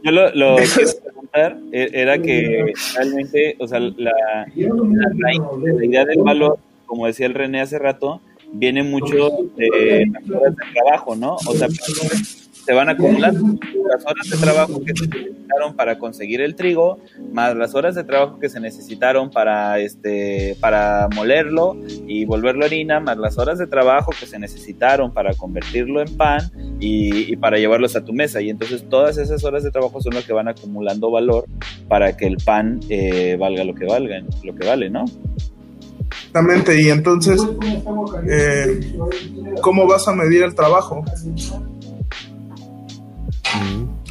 yo 0.04 0.12
lo, 0.12 0.34
lo 0.34 0.56
que 0.58 0.86
preguntar 1.04 1.58
e- 1.72 1.90
era 1.94 2.18
que 2.20 2.74
realmente, 2.96 3.56
o 3.60 3.68
sea, 3.68 3.80
la, 3.80 3.92
la 3.98 4.48
de 4.56 5.86
idea 5.86 6.06
del 6.06 6.22
valor, 6.24 6.58
como 6.86 7.08
decía 7.08 7.26
el 7.26 7.34
René 7.34 7.62
hace 7.62 7.78
rato, 7.78 8.22
viene 8.54 8.84
mucho 8.84 9.30
de 9.58 10.06
las 10.12 10.30
horas 10.30 10.56
de 10.56 10.64
trabajo, 10.74 11.16
¿no? 11.16 11.36
O 11.36 11.54
sea, 11.54 11.68
se 12.66 12.74
van 12.74 12.90
acumulando 12.90 13.60
las 13.88 14.04
horas 14.06 14.30
de 14.30 14.38
trabajo 14.38 14.84
que 14.84 14.94
se 14.96 15.08
necesitaron 15.08 15.76
para 15.76 16.00
conseguir 16.00 16.42
el 16.42 16.56
trigo, 16.56 16.98
más 17.32 17.56
las 17.56 17.76
horas 17.76 17.94
de 17.94 18.04
trabajo 18.04 18.40
que 18.40 18.50
se 18.50 18.60
necesitaron 18.60 19.30
para 19.30 19.80
este 19.80 20.58
para 20.60 21.08
molerlo 21.14 21.78
y 22.08 22.26
volverlo 22.26 22.66
harina, 22.66 23.00
más 23.00 23.18
las 23.18 23.38
horas 23.38 23.60
de 23.60 23.68
trabajo 23.68 24.12
que 24.20 24.26
se 24.26 24.40
necesitaron 24.40 25.14
para 25.14 25.36
convertirlo 25.36 26.02
en 26.02 26.18
pan 26.18 26.52
y, 26.80 27.36
para 27.36 27.58
llevarlos 27.58 27.96
a 27.96 28.04
tu 28.04 28.14
mesa. 28.14 28.42
Y 28.42 28.50
entonces 28.50 28.86
todas 28.90 29.18
esas 29.18 29.44
horas 29.44 29.64
de 29.64 29.70
trabajo 29.70 30.02
son 30.02 30.16
lo 30.16 30.24
que 30.24 30.34
van 30.34 30.48
acumulando 30.48 31.12
valor 31.12 31.46
para 31.88 32.18
que 32.18 32.26
el 32.26 32.38
pan 32.38 32.80
eh, 32.90 33.38
valga 33.40 33.64
lo 33.64 33.76
que 33.76 33.86
valga, 33.86 34.22
lo 34.44 34.56
que 34.56 34.66
vale, 34.66 34.90
¿no? 34.90 35.06
Exactamente, 36.10 36.82
y 36.82 36.90
entonces, 36.90 37.42
eh, 38.30 38.98
¿cómo 39.62 39.88
vas 39.88 40.08
a 40.08 40.14
medir 40.14 40.44
el 40.44 40.54
trabajo? 40.54 41.04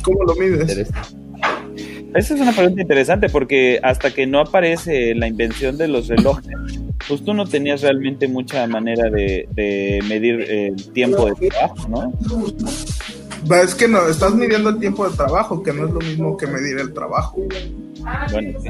¿Cómo 0.03 0.25
lo 0.25 0.35
mides? 0.35 0.91
Esa 2.15 2.35
es 2.35 2.41
una 2.41 2.53
pregunta 2.53 2.81
interesante 2.81 3.29
porque 3.29 3.81
hasta 3.83 4.13
que 4.13 4.27
no 4.27 4.39
aparece 4.41 5.15
la 5.17 5.27
invención 5.27 5.77
de 5.77 5.89
los 5.89 6.07
relojes, 6.07 6.47
pues 7.09 7.25
tú 7.25 7.35
no 7.35 7.45
tenías 7.45 7.83
realmente 7.83 8.29
mucha 8.29 8.67
manera 8.69 9.11
de, 9.11 9.49
de 9.53 10.01
medir 10.09 10.41
el 10.43 10.93
tiempo 10.93 11.27
de 11.27 11.49
trabajo, 11.49 11.89
¿no? 11.89 12.13
Va, 13.51 13.61
Es 13.63 13.75
que 13.75 13.89
no, 13.89 14.09
estás 14.09 14.35
midiendo 14.35 14.71
el 14.71 14.79
tiempo 14.79 15.09
de 15.09 15.17
trabajo, 15.17 15.63
que 15.63 15.73
no 15.73 15.87
es 15.87 15.93
lo 15.93 16.01
mismo 16.01 16.37
que 16.37 16.47
medir 16.47 16.79
el 16.79 16.93
trabajo. 16.93 17.37
Bueno, 18.31 18.61
sí. 18.61 18.69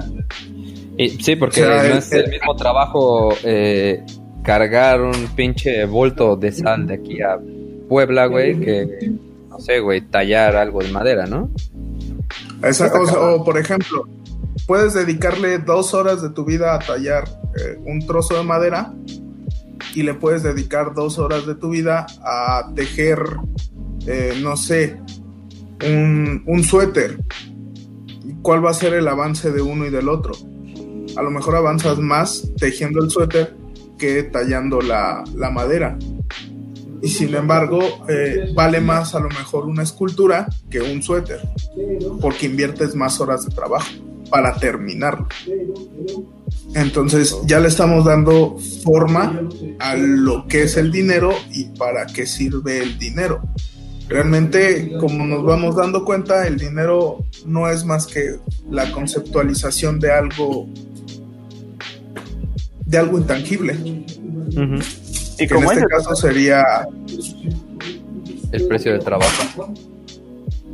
Y, 0.96 1.08
sí, 1.10 1.36
porque 1.36 1.62
O 1.62 1.66
sea, 1.66 1.82
no 1.82 1.98
es 1.98 2.12
el 2.12 2.30
mismo 2.30 2.56
trabajo 2.56 3.34
eh, 3.42 4.02
cargar 4.42 5.02
un 5.02 5.28
pinche 5.34 5.84
bulto 5.86 6.36
de 6.36 6.52
sal 6.52 6.86
de 6.86 6.94
aquí 6.94 7.20
a 7.20 7.38
Puebla, 7.88 8.26
güey, 8.26 8.58
que, 8.58 9.12
no 9.54 9.60
sé, 9.60 9.78
güey, 9.78 10.00
tallar 10.00 10.56
algo 10.56 10.82
de 10.82 10.90
madera, 10.90 11.26
¿no? 11.26 11.48
Esa 12.60 12.90
cosa, 12.90 13.20
o 13.20 13.44
por 13.44 13.56
ejemplo, 13.56 14.08
puedes 14.66 14.94
dedicarle 14.94 15.58
dos 15.58 15.94
horas 15.94 16.22
de 16.22 16.30
tu 16.30 16.44
vida 16.44 16.74
a 16.74 16.80
tallar 16.80 17.22
eh, 17.56 17.78
un 17.84 18.04
trozo 18.04 18.36
de 18.36 18.42
madera 18.42 18.92
y 19.94 20.02
le 20.02 20.14
puedes 20.14 20.42
dedicar 20.42 20.92
dos 20.92 21.20
horas 21.20 21.46
de 21.46 21.54
tu 21.54 21.70
vida 21.70 22.04
a 22.24 22.72
tejer, 22.74 23.20
eh, 24.08 24.40
no 24.42 24.56
sé, 24.56 25.00
un, 25.86 26.42
un 26.46 26.64
suéter. 26.64 27.20
¿Y 28.24 28.34
¿Cuál 28.42 28.64
va 28.64 28.70
a 28.70 28.74
ser 28.74 28.94
el 28.94 29.06
avance 29.06 29.52
de 29.52 29.62
uno 29.62 29.86
y 29.86 29.90
del 29.90 30.08
otro? 30.08 30.32
A 31.16 31.22
lo 31.22 31.30
mejor 31.30 31.54
avanzas 31.54 31.98
más 31.98 32.50
tejiendo 32.58 33.04
el 33.04 33.08
suéter 33.08 33.54
que 33.98 34.24
tallando 34.24 34.80
la, 34.80 35.22
la 35.36 35.50
madera. 35.50 35.96
Y 37.04 37.08
sin 37.08 37.34
embargo, 37.34 37.80
eh, 38.08 38.50
vale 38.54 38.80
más 38.80 39.14
a 39.14 39.20
lo 39.20 39.28
mejor 39.28 39.66
una 39.66 39.82
escultura 39.82 40.48
que 40.70 40.80
un 40.80 41.02
suéter 41.02 41.38
porque 42.18 42.46
inviertes 42.46 42.94
más 42.94 43.20
horas 43.20 43.44
de 43.44 43.54
trabajo 43.54 43.90
para 44.30 44.56
terminarlo. 44.56 45.28
Entonces 46.74 47.36
ya 47.44 47.60
le 47.60 47.68
estamos 47.68 48.06
dando 48.06 48.56
forma 48.82 49.38
a 49.80 49.96
lo 49.96 50.46
que 50.48 50.62
es 50.62 50.78
el 50.78 50.90
dinero 50.90 51.32
y 51.52 51.64
para 51.76 52.06
qué 52.06 52.24
sirve 52.24 52.82
el 52.82 52.98
dinero. 52.98 53.42
Realmente, 54.08 54.92
como 54.98 55.26
nos 55.26 55.44
vamos 55.44 55.76
dando 55.76 56.06
cuenta, 56.06 56.46
el 56.46 56.58
dinero 56.58 57.26
no 57.44 57.68
es 57.68 57.84
más 57.84 58.06
que 58.06 58.36
la 58.70 58.90
conceptualización 58.92 60.00
de 60.00 60.10
algo 60.10 60.68
de 62.86 62.96
algo 62.96 63.18
intangible. 63.18 63.74
Ujú. 64.56 65.03
Y 65.38 65.46
Que 65.46 65.54
en 65.54 65.60
como 65.60 65.72
este 65.72 65.82
es, 65.84 65.88
caso 65.88 66.14
sería 66.14 66.64
El 68.52 68.66
precio 68.68 68.92
del 68.92 69.02
trabajo. 69.04 69.72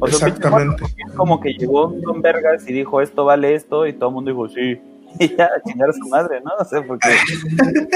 o 0.01 0.07
sea, 0.09 0.29
exactamente. 0.29 0.85
es 0.85 1.13
como 1.15 1.41
que 1.41 1.53
llegó 1.55 1.95
Don 2.03 2.21
Vergas 2.23 2.69
y 2.69 2.73
dijo 2.73 3.01
esto 3.01 3.25
vale 3.25 3.55
esto 3.55 3.87
y 3.87 3.93
todo 3.95 4.09
el 4.11 4.15
mundo 4.15 4.31
dijo 4.31 4.49
sí. 4.49 4.81
Y 5.19 5.37
ya 5.37 5.47
a 5.47 5.63
chingar 5.69 5.91
a 5.91 5.93
su 5.93 6.09
madre, 6.09 6.41
¿no? 6.45 6.51
No 6.59 6.65
sé 6.65 6.81
por 6.83 6.99
qué. 6.99 7.09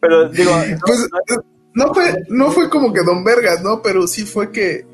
Pero 0.00 0.28
digo, 0.28 0.50
no- 0.50 0.76
Pues 0.86 1.08
no- 1.10 1.42
no 1.86 1.94
fue, 1.94 2.24
no 2.28 2.50
fue 2.50 2.68
como 2.70 2.92
que 2.92 3.02
Don 3.04 3.24
Vergas, 3.24 3.62
¿no? 3.62 3.80
Pero 3.82 4.06
sí 4.06 4.22
fue 4.24 4.50
que, 4.52 4.84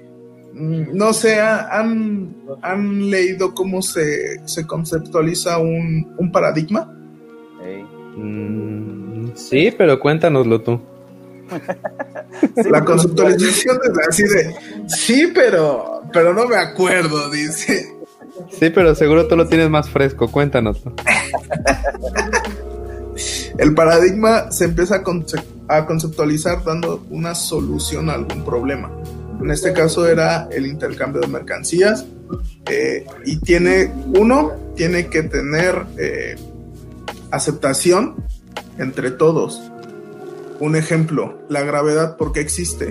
mm, 0.52 0.94
no 0.96 1.12
sé, 1.12 1.40
ha- 1.40 1.68
han, 1.78 2.34
han 2.62 3.10
leído 3.10 3.54
cómo 3.54 3.80
se, 3.82 4.46
se 4.46 4.66
conceptualiza 4.66 5.58
un, 5.58 6.14
un 6.18 6.30
paradigma. 6.32 6.90
Mm, 8.16 8.93
sí, 9.34 9.72
pero 9.76 9.98
cuéntanoslo 10.00 10.60
tú. 10.60 10.80
Sí, 11.50 12.46
La 12.70 12.80
pero- 12.80 12.84
conceptualización 12.86 13.78
es 13.84 14.08
así 14.08 14.22
de, 14.24 14.54
sí, 14.88 15.26
pero, 15.34 16.02
pero 16.12 16.32
no 16.34 16.46
me 16.46 16.56
acuerdo, 16.56 17.30
dice. 17.30 17.90
Sí, 18.58 18.70
pero 18.70 18.94
seguro 18.94 19.28
tú 19.28 19.36
lo 19.36 19.46
tienes 19.46 19.70
más 19.70 19.88
fresco, 19.90 20.30
cuéntanoslo. 20.30 20.92
El 23.58 23.74
paradigma 23.74 24.50
se 24.50 24.64
empieza 24.64 24.96
a, 24.96 25.02
conce- 25.04 25.42
a 25.68 25.86
conceptualizar 25.86 26.64
dando 26.64 27.04
una 27.10 27.34
solución 27.34 28.10
a 28.10 28.14
algún 28.14 28.44
problema. 28.44 28.90
En 29.40 29.50
este 29.50 29.72
caso 29.72 30.08
era 30.08 30.48
el 30.50 30.66
intercambio 30.66 31.20
de 31.20 31.28
mercancías. 31.28 32.04
eh, 32.68 33.06
y 33.24 33.36
tiene, 33.38 33.92
uno, 34.18 34.52
tiene 34.74 35.06
que 35.08 35.22
tener 35.24 35.84
eh, 35.98 36.34
aceptación 37.30 38.16
entre 38.78 39.10
todos. 39.10 39.60
Un 40.60 40.76
ejemplo, 40.76 41.38
la 41.48 41.62
gravedad, 41.62 42.16
¿por 42.16 42.32
qué 42.32 42.40
existe? 42.40 42.90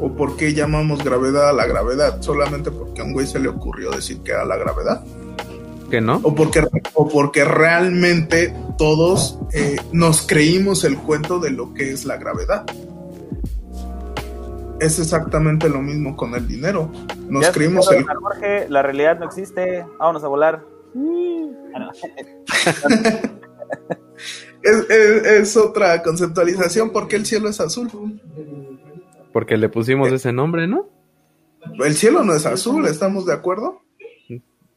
¿O 0.00 0.12
por 0.12 0.36
qué 0.36 0.54
llamamos 0.54 1.04
gravedad 1.04 1.48
a 1.48 1.52
la 1.52 1.66
gravedad? 1.66 2.20
¿Solamente 2.20 2.70
porque 2.70 3.00
a 3.00 3.04
un 3.04 3.12
güey 3.12 3.26
se 3.26 3.38
le 3.38 3.48
ocurrió 3.48 3.90
decir 3.90 4.20
que 4.20 4.32
era 4.32 4.44
la 4.44 4.56
gravedad? 4.56 5.04
¿Que 5.90 6.00
no? 6.00 6.20
o 6.22 6.34
porque, 6.34 6.66
o 6.94 7.08
porque 7.08 7.44
realmente 7.44 8.54
todos 8.78 9.38
eh, 9.52 9.76
nos 9.92 10.26
creímos 10.26 10.82
el 10.82 10.98
cuento 10.98 11.38
de 11.38 11.50
lo 11.50 11.72
que 11.72 11.92
es 11.92 12.04
la 12.04 12.16
gravedad. 12.16 12.64
Es 14.80 14.98
exactamente 14.98 15.68
lo 15.68 15.80
mismo 15.80 16.16
con 16.16 16.34
el 16.34 16.48
dinero. 16.48 16.90
Nos 17.28 17.44
Ya 17.44 17.52
creímos 17.52 17.90
el... 17.92 18.04
Jorge, 18.04 18.66
la 18.68 18.82
realidad 18.82 19.20
no 19.20 19.26
existe, 19.26 19.86
vámonos 19.98 20.24
a 20.24 20.28
volar. 20.28 20.64
Es, 24.64 24.90
es- 24.90 25.26
es 25.26 25.56
otra 25.56 26.02
conceptualización 26.02 26.90
porque 26.90 27.16
el 27.16 27.26
cielo 27.26 27.48
es 27.48 27.60
azul. 27.60 27.88
Porque 29.32 29.56
le 29.56 29.68
pusimos 29.68 30.10
ese 30.12 30.32
nombre, 30.32 30.66
¿no? 30.66 30.88
El 31.84 31.94
cielo 31.94 32.24
no 32.24 32.34
es 32.34 32.46
azul, 32.46 32.86
¿estamos 32.86 33.26
de 33.26 33.32
acuerdo? 33.32 33.80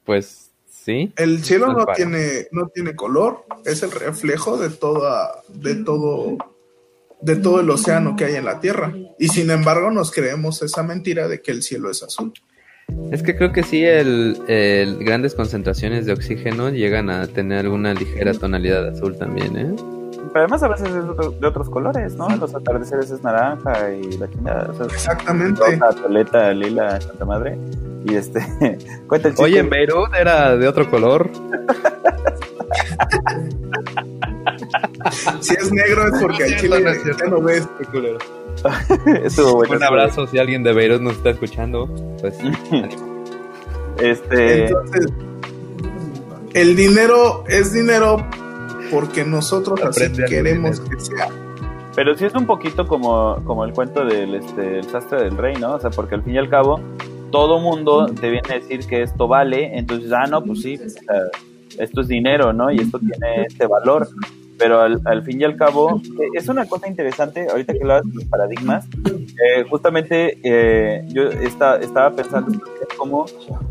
Pues 0.05 0.51
sí. 0.69 1.11
El 1.17 1.43
cielo 1.43 1.67
no 1.73 1.85
tiene, 1.95 2.47
no 2.51 2.67
tiene 2.69 2.95
color, 2.95 3.43
es 3.65 3.83
el 3.83 3.91
reflejo 3.91 4.57
de 4.57 4.69
toda, 4.69 5.41
de 5.49 5.75
todo, 5.75 6.37
de 7.21 7.35
todo 7.35 7.59
el 7.59 7.69
océano 7.69 8.15
que 8.15 8.25
hay 8.25 8.35
en 8.35 8.45
la 8.45 8.59
Tierra. 8.61 8.93
Y 9.19 9.27
sin 9.27 9.51
embargo 9.51 9.91
nos 9.91 10.11
creemos 10.11 10.61
esa 10.61 10.81
mentira 10.83 11.27
de 11.27 11.41
que 11.41 11.51
el 11.51 11.61
cielo 11.61 11.89
es 11.91 12.03
azul. 12.03 12.33
Es 13.11 13.21
que 13.23 13.35
creo 13.35 13.51
que 13.51 13.63
sí, 13.63 13.83
el, 13.83 14.37
el 14.47 14.97
grandes 15.03 15.35
concentraciones 15.35 16.05
de 16.05 16.13
oxígeno 16.13 16.69
llegan 16.69 17.09
a 17.09 17.27
tener 17.27 17.59
alguna 17.65 17.93
ligera 17.93 18.33
tonalidad 18.33 18.87
azul 18.87 19.17
también, 19.17 19.57
¿eh? 19.57 19.75
Pero 20.33 20.45
además 20.45 20.63
a 20.63 20.67
veces 20.67 20.87
es 20.89 20.93
de 20.93 20.99
otro- 21.01 21.31
de 21.31 21.47
otros 21.47 21.69
colores, 21.69 22.15
¿no? 22.15 22.27
Los 22.37 22.53
atardeceres 22.53 23.09
es 23.11 23.23
naranja 23.23 23.91
y 23.93 24.17
la 24.17 24.29
chingada. 24.29 24.69
O 24.71 24.73
sea, 24.75 24.85
Exactamente. 24.87 25.61
roja, 25.61 25.91
violeta, 25.99 26.53
lila, 26.53 26.99
santa 27.01 27.25
madre. 27.25 27.57
Y 28.05 28.15
este, 28.15 28.39
cuenta 29.07 29.29
el 29.29 29.33
chiste. 29.33 29.43
Oye, 29.43 29.59
en 29.59 29.69
Beirut 29.69 30.13
era 30.13 30.55
de 30.55 30.67
otro 30.67 30.89
color. 30.89 31.29
Si 35.39 35.53
es 35.53 35.71
negro 35.71 36.07
es 36.07 36.21
porque 36.21 36.43
al 36.43 36.55
chile 36.57 36.79
No, 36.79 36.83
no 36.85 36.89
es 36.91 37.03
cierto. 37.03 37.23
ya 37.23 37.29
no 37.29 37.41
ves. 37.41 37.67
Estuvo 39.23 39.55
bueno. 39.55 39.75
Un 39.75 39.83
abrazo 39.83 40.27
si 40.27 40.37
alguien 40.37 40.63
de 40.63 40.73
Beirut 40.73 41.01
nos 41.01 41.13
está 41.13 41.31
escuchando. 41.31 41.87
Pues 42.19 42.37
Este, 44.01 44.65
Entonces, 44.65 45.07
el 46.53 46.75
dinero 46.75 47.43
es 47.47 47.73
dinero 47.73 48.25
porque 48.91 49.23
nosotros 49.25 49.79
así 49.81 50.03
Aprende 50.03 50.25
queremos 50.29 50.79
que 50.79 50.99
sea. 50.99 51.29
pero 51.95 52.15
sí 52.15 52.25
es 52.25 52.33
un 52.35 52.45
poquito 52.45 52.87
como, 52.87 53.43
como 53.43 53.65
el 53.65 53.73
cuento 53.73 54.05
del 54.05 54.35
este, 54.35 54.79
el 54.79 54.85
sastre 54.85 55.23
del 55.23 55.37
rey, 55.37 55.55
¿no? 55.55 55.75
O 55.75 55.79
sea, 55.79 55.89
porque 55.89 56.15
al 56.15 56.23
fin 56.23 56.35
y 56.35 56.37
al 56.37 56.49
cabo, 56.49 56.79
todo 57.31 57.59
mundo 57.59 58.05
te 58.07 58.29
viene 58.29 58.47
a 58.49 58.53
decir 58.53 58.85
que 58.87 59.01
esto 59.01 59.27
vale, 59.27 59.77
entonces, 59.77 60.11
ah, 60.13 60.27
no, 60.29 60.43
pues 60.43 60.61
sí, 60.61 60.75
o 60.75 60.89
sea, 60.89 61.03
esto 61.77 62.01
es 62.01 62.07
dinero, 62.07 62.53
¿no? 62.53 62.71
Y 62.71 62.77
esto 62.77 62.99
tiene 62.99 63.43
este 63.47 63.67
valor. 63.67 64.07
Pero 64.57 64.81
al, 64.81 65.01
al 65.05 65.23
fin 65.23 65.39
y 65.39 65.43
al 65.43 65.55
cabo, 65.55 66.01
eh, 66.19 66.29
es 66.33 66.47
una 66.49 66.65
cosa 66.65 66.87
interesante, 66.87 67.47
ahorita 67.49 67.73
que 67.73 67.79
hablas 67.81 68.03
de 68.05 68.13
los 68.15 68.25
paradigmas, 68.25 68.87
eh, 69.05 69.63
justamente 69.69 70.39
eh, 70.43 71.03
yo 71.09 71.23
esta- 71.29 71.77
estaba 71.77 72.09
pensando 72.15 72.59
como 72.97 73.25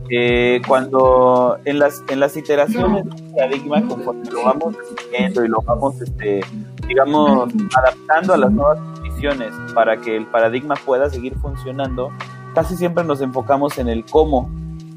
eh, 0.09 0.61
cuando 0.69 1.59
en 1.65 1.81
las, 1.81 2.05
en 2.09 2.21
las 2.21 2.37
iteraciones 2.37 3.05
del 3.05 3.33
paradigma, 3.35 3.83
conforme 3.89 4.23
lo 4.31 4.45
vamos 4.45 4.77
viendo 5.11 5.45
y 5.45 5.49
lo 5.49 5.61
vamos, 5.63 6.01
este, 6.01 6.41
digamos, 6.87 7.51
adaptando 7.77 8.35
a 8.35 8.37
las 8.37 8.53
nuevas 8.53 8.79
condiciones 8.95 9.53
para 9.75 9.97
que 9.97 10.17
el 10.17 10.27
paradigma 10.27 10.75
pueda 10.85 11.11
seguir 11.11 11.35
funcionando, 11.39 12.13
casi 12.55 12.77
siempre 12.77 13.03
nos 13.03 13.21
enfocamos 13.21 13.77
en 13.79 13.89
el 13.89 14.05
cómo 14.05 14.49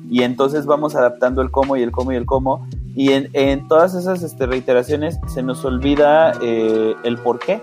y 0.10 0.24
entonces 0.24 0.66
vamos 0.66 0.96
adaptando 0.96 1.42
el 1.42 1.52
cómo 1.52 1.78
y 1.78 1.84
el 1.84 1.92
cómo 1.92 2.12
y 2.12 2.16
el 2.16 2.26
cómo 2.26 2.68
y 2.96 3.14
en, 3.14 3.30
en 3.34 3.68
todas 3.68 3.94
esas 3.94 4.24
este, 4.24 4.46
reiteraciones 4.46 5.20
se 5.28 5.44
nos 5.44 5.64
olvida 5.64 6.34
eh, 6.42 6.96
el 7.04 7.18
por 7.18 7.40
qué, 7.40 7.62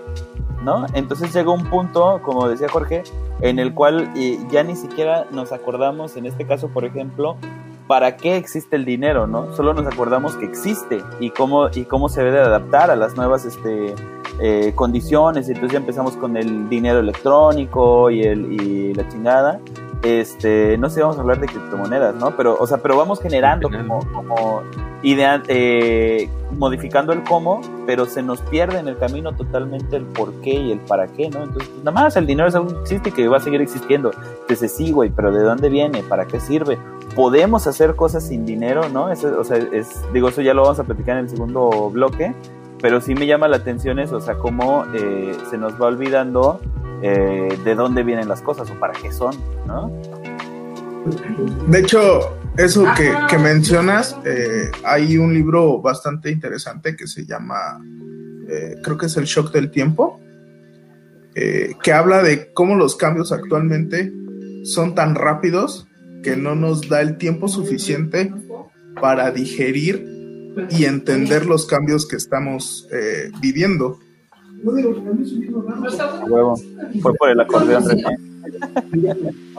¿no? 0.63 0.85
Entonces 0.93 1.33
llega 1.33 1.51
un 1.51 1.69
punto, 1.69 2.21
como 2.23 2.47
decía 2.47 2.69
Jorge, 2.69 3.03
en 3.41 3.59
el 3.59 3.73
cual 3.73 4.11
eh, 4.15 4.39
ya 4.49 4.63
ni 4.63 4.75
siquiera 4.75 5.27
nos 5.31 5.51
acordamos, 5.51 6.15
en 6.17 6.25
este 6.25 6.47
caso, 6.47 6.69
por 6.69 6.85
ejemplo, 6.85 7.35
para 7.87 8.17
qué 8.17 8.35
existe 8.35 8.75
el 8.75 8.85
dinero, 8.85 9.27
¿no? 9.27 9.53
Solo 9.55 9.73
nos 9.73 9.85
acordamos 9.85 10.35
que 10.35 10.45
existe 10.45 11.03
y 11.19 11.29
cómo, 11.29 11.69
y 11.69 11.83
cómo 11.83 12.09
se 12.09 12.23
debe 12.23 12.37
de 12.37 12.43
adaptar 12.43 12.91
a 12.91 12.95
las 12.95 13.15
nuevas 13.15 13.45
este, 13.45 13.95
eh, 14.41 14.73
condiciones. 14.75 15.47
Entonces 15.47 15.71
ya 15.71 15.79
empezamos 15.79 16.17
con 16.17 16.35
el 16.35 16.67
dinero 16.67 16.99
electrónico 16.99 18.09
y, 18.09 18.23
el, 18.23 18.61
y 18.61 18.93
la 18.93 19.07
chingada. 19.07 19.59
Este, 20.03 20.77
no 20.77 20.89
sé, 20.89 21.01
vamos 21.01 21.17
a 21.17 21.21
hablar 21.21 21.39
de 21.39 21.47
criptomonedas, 21.47 22.15
¿no? 22.15 22.35
Pero, 22.35 22.57
o 22.59 22.67
sea, 22.67 22.77
pero 22.77 22.97
vamos 22.97 23.19
generando 23.19 23.69
como, 23.69 23.99
como 24.13 24.61
idea, 25.01 25.41
eh, 25.47 26.29
modificando 26.57 27.13
el 27.13 27.23
cómo, 27.23 27.61
pero 27.85 28.05
se 28.05 28.23
nos 28.23 28.41
pierde 28.41 28.79
en 28.79 28.87
el 28.87 28.97
camino 28.97 29.33
totalmente 29.33 29.95
el 29.95 30.05
por 30.05 30.33
qué 30.41 30.53
y 30.53 30.71
el 30.71 30.79
para 30.79 31.07
qué, 31.07 31.29
¿no? 31.29 31.43
Entonces, 31.43 31.69
nada 31.79 31.91
más 31.91 32.15
el 32.15 32.25
dinero 32.25 32.49
aún 32.53 32.75
existe 32.81 33.09
y 33.09 33.11
que 33.11 33.27
va 33.27 33.37
a 33.37 33.41
seguir 33.41 33.61
existiendo. 33.61 34.11
Entonces, 34.41 34.71
sí, 34.75 34.91
güey, 34.91 35.09
pero 35.09 35.31
¿de 35.31 35.43
dónde 35.43 35.69
viene? 35.69 36.03
¿Para 36.03 36.25
qué 36.25 36.39
sirve? 36.39 36.77
¿Podemos 37.15 37.67
hacer 37.67 37.95
cosas 37.95 38.27
sin 38.27 38.45
dinero, 38.45 38.89
no? 38.89 39.11
Eso, 39.11 39.39
o 39.39 39.43
sea, 39.43 39.57
es, 39.57 40.01
digo, 40.13 40.29
eso 40.29 40.41
ya 40.41 40.53
lo 40.53 40.63
vamos 40.63 40.79
a 40.79 40.83
platicar 40.83 41.17
en 41.17 41.25
el 41.25 41.29
segundo 41.29 41.89
bloque, 41.89 42.33
pero 42.81 43.01
sí 43.01 43.15
me 43.15 43.25
llama 43.25 43.47
la 43.47 43.57
atención 43.57 43.99
eso, 43.99 44.17
o 44.17 44.21
sea, 44.21 44.35
cómo 44.35 44.85
eh, 44.93 45.35
se 45.49 45.57
nos 45.57 45.81
va 45.81 45.87
olvidando 45.87 46.61
eh, 47.01 47.57
de 47.63 47.75
dónde 47.75 48.03
vienen 48.03 48.27
las 48.27 48.41
cosas 48.41 48.69
o 48.69 48.75
para 48.75 48.93
qué 48.93 49.11
son, 49.11 49.35
¿no? 49.65 49.91
De 51.69 51.79
hecho, 51.79 52.37
eso 52.57 52.85
que, 52.97 53.13
que 53.29 53.37
mencionas, 53.37 54.17
eh, 54.25 54.71
hay 54.83 55.17
un 55.17 55.33
libro 55.33 55.79
bastante 55.79 56.31
interesante 56.31 56.95
que 56.95 57.07
se 57.07 57.25
llama, 57.25 57.79
eh, 58.49 58.75
creo 58.83 58.97
que 58.97 59.05
es 59.05 59.15
El 59.17 59.25
Shock 59.25 59.51
del 59.51 59.69
Tiempo, 59.69 60.19
eh, 61.35 61.75
que 61.83 61.93
habla 61.93 62.23
de 62.23 62.51
cómo 62.53 62.75
los 62.75 62.95
cambios 62.95 63.31
actualmente 63.31 64.11
son 64.63 64.95
tan 64.95 65.13
rápidos 65.13 65.87
que 66.23 66.35
no 66.35 66.55
nos 66.55 66.89
da 66.89 67.01
el 67.01 67.17
tiempo 67.17 67.47
suficiente 67.47 68.33
para 68.99 69.29
digerir 69.29 70.16
y 70.69 70.85
entender 70.85 71.45
los 71.45 71.65
cambios 71.65 72.07
que 72.07 72.15
estamos 72.15 72.87
eh, 72.91 73.31
viviendo. 73.41 73.99
Huevo. 74.63 76.59
Fue 77.01 77.13
por 77.13 77.29
el 77.29 77.39
acordeón. 77.39 77.83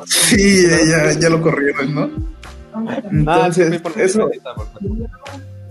Sí, 0.06 0.62
ya, 0.88 1.12
ya 1.12 1.30
lo 1.30 1.40
corrieron, 1.40 1.94
¿no? 1.94 2.10
Entonces, 3.10 3.80
eso, 3.96 4.28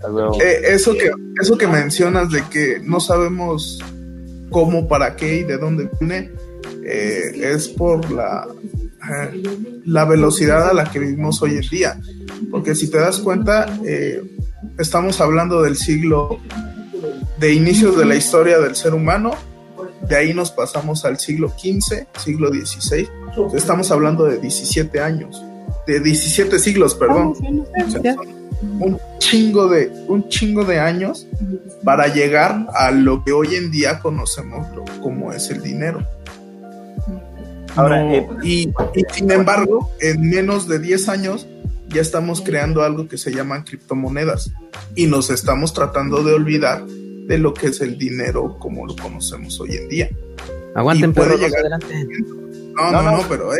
A 0.02 0.10
huevo. 0.10 0.40
eh, 0.40 0.60
eso, 0.64 0.92
que, 0.94 1.10
eso 1.40 1.58
que 1.58 1.66
mencionas 1.66 2.30
de 2.30 2.42
que 2.50 2.80
no 2.82 3.00
sabemos 3.00 3.78
cómo, 4.50 4.88
para 4.88 5.16
qué 5.16 5.38
y 5.38 5.44
de 5.44 5.58
dónde 5.58 5.90
viene, 6.00 6.30
eh, 6.84 7.32
es 7.52 7.68
por 7.68 8.10
la, 8.10 8.46
eh, 9.10 9.42
la 9.84 10.04
velocidad 10.04 10.68
a 10.68 10.74
la 10.74 10.90
que 10.90 10.98
vivimos 10.98 11.42
hoy 11.42 11.52
en 11.52 11.68
día. 11.68 12.00
Porque 12.50 12.74
si 12.74 12.90
te 12.90 12.98
das 12.98 13.18
cuenta, 13.18 13.66
eh, 13.84 14.22
estamos 14.78 15.20
hablando 15.20 15.62
del 15.62 15.76
siglo, 15.76 16.38
de 17.38 17.52
inicios 17.52 17.96
de 17.96 18.04
la 18.04 18.16
historia 18.16 18.58
del 18.58 18.76
ser 18.76 18.94
humano, 18.94 19.32
de 20.08 20.16
ahí 20.16 20.34
nos 20.34 20.50
pasamos 20.50 21.04
al 21.04 21.18
siglo 21.18 21.48
XV, 21.50 22.06
siglo 22.18 22.48
XVI, 22.48 23.08
estamos 23.54 23.90
hablando 23.90 24.24
de 24.24 24.38
17 24.38 25.00
años, 25.00 25.42
de 25.86 26.00
17 26.00 26.58
siglos, 26.58 26.94
perdón. 26.94 27.34
O 27.86 27.90
sea, 27.90 28.14
son 28.14 28.38
un 28.80 28.98
chingo 29.18 29.68
de 29.68 29.90
un 30.08 30.28
chingo 30.28 30.64
de 30.64 30.80
años 30.80 31.26
para 31.84 32.08
llegar 32.08 32.66
a 32.74 32.90
lo 32.90 33.24
que 33.24 33.32
hoy 33.32 33.54
en 33.54 33.70
día 33.70 34.00
conocemos 34.00 34.66
como 35.02 35.32
es 35.32 35.50
el 35.50 35.62
dinero. 35.62 36.06
Ahora, 37.78 38.02
No, 38.04 38.12
eh, 38.14 38.26
y, 38.42 38.68
y 38.94 39.02
sin 39.12 39.30
embargo, 39.30 39.90
en 40.00 40.20
menos 40.28 40.68
de 40.68 40.78
10 40.78 41.08
años 41.08 41.46
ya 41.88 42.00
estamos 42.02 42.40
creando 42.42 42.82
algo 42.82 43.08
que 43.08 43.16
se 43.18 43.32
llaman 43.32 43.62
criptomonedas 43.62 44.52
y 44.94 45.06
nos 45.06 45.30
estamos 45.30 45.72
tratando 45.72 46.22
de 46.22 46.34
olvidar 46.34 46.84
de 46.86 47.38
lo 47.38 47.54
que 47.54 47.68
es 47.68 47.80
el 47.80 47.96
dinero 47.98 48.58
como 48.58 48.86
lo 48.86 48.94
conocemos 48.96 49.58
hoy 49.60 49.76
en 49.76 49.88
día. 49.88 50.08
Aguanten, 50.74 51.12
llegar- 51.14 51.60
adelante. 51.60 52.06
No, 52.74 52.92
No, 52.92 53.02
no, 53.02 53.10
no. 53.10 53.16
no, 53.18 53.28
pero 53.28 53.52
eh, 53.54 53.58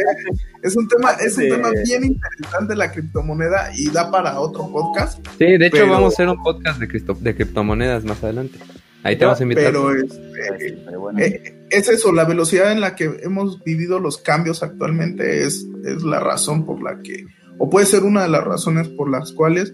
es 0.63 0.77
un 0.77 0.87
tema, 0.87 1.13
es 1.13 1.37
un 1.39 1.43
Sí. 1.45 1.49
tema 1.49 1.71
bien 1.85 2.05
interesante 2.05 2.77
la 2.77 2.93
criptomoneda 2.93 3.71
y 3.77 3.91
da 3.91 4.11
para 4.11 4.39
otro 4.39 4.69
podcast. 4.71 5.19
Sí, 5.39 5.45
de 5.59 5.67
hecho 5.67 5.79
Pero- 5.79 5.91
vamos 5.91 6.13
a 6.13 6.15
hacer 6.15 6.29
un 6.29 6.43
podcast 6.43 6.79
de, 6.79 6.87
cripto- 6.89 7.19
de 7.19 7.35
criptomonedas 7.35 8.05
más 8.05 8.23
adelante. 8.23 8.59
Ahí 9.03 9.17
te 9.17 9.25
vamos 9.25 9.41
a 9.41 9.43
invitar. 9.43 9.65
Pero 9.65 9.95
este, 9.95 10.79
pero 10.85 11.01
bueno. 11.01 11.19
eh, 11.21 11.55
es 11.71 11.89
eso, 11.89 12.13
la 12.13 12.25
velocidad 12.25 12.73
en 12.73 12.81
la 12.81 12.95
que 12.97 13.21
hemos 13.23 13.63
vivido 13.65 13.99
los 14.01 14.19
cambios 14.19 14.63
actualmente 14.63 15.45
es, 15.45 15.67
es 15.85 16.03
la 16.03 16.21
razón 16.21 16.65
por 16.65 16.83
la 16.83 17.01
que, 17.03 17.27
o 17.59 17.69
puede 17.69 17.87
ser 17.87 18.05
una 18.05 18.23
de 18.23 18.29
las 18.29 18.45
razones 18.45 18.89
por 18.89 19.11
las 19.11 19.33
cuales 19.33 19.73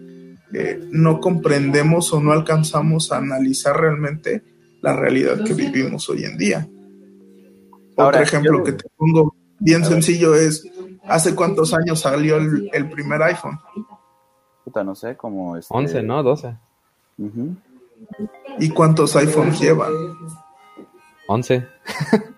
eh, 0.52 0.80
no 0.90 1.20
comprendemos 1.20 2.12
o 2.12 2.20
no 2.20 2.32
alcanzamos 2.32 3.10
a 3.12 3.18
analizar 3.18 3.78
realmente 3.80 4.42
la 4.82 4.94
realidad 4.94 5.42
que 5.44 5.54
vivimos 5.54 6.08
hoy 6.08 6.24
en 6.24 6.36
día. 6.36 6.68
Ahora, 7.96 8.18
Otro 8.18 8.22
ejemplo 8.22 8.58
yo- 8.58 8.64
que 8.64 8.72
te 8.72 8.84
pongo 8.96 9.34
bien 9.58 9.84
sencillo 9.84 10.34
es, 10.34 10.66
¿hace 11.06 11.34
cuántos 11.34 11.72
años 11.74 12.00
salió 12.00 12.36
el, 12.36 12.68
el 12.72 12.90
primer 12.90 13.22
iPhone? 13.22 13.58
Puta, 14.64 14.82
no 14.84 14.94
sé, 14.94 15.16
como 15.16 15.56
este... 15.56 15.72
11, 15.74 16.02
¿no? 16.02 16.22
12. 16.22 16.56
Ujú. 17.18 17.56
¿Y 18.58 18.68
cuántos 18.70 19.14
iPhones 19.16 19.60
llevan? 19.60 19.92
11. 21.28 21.66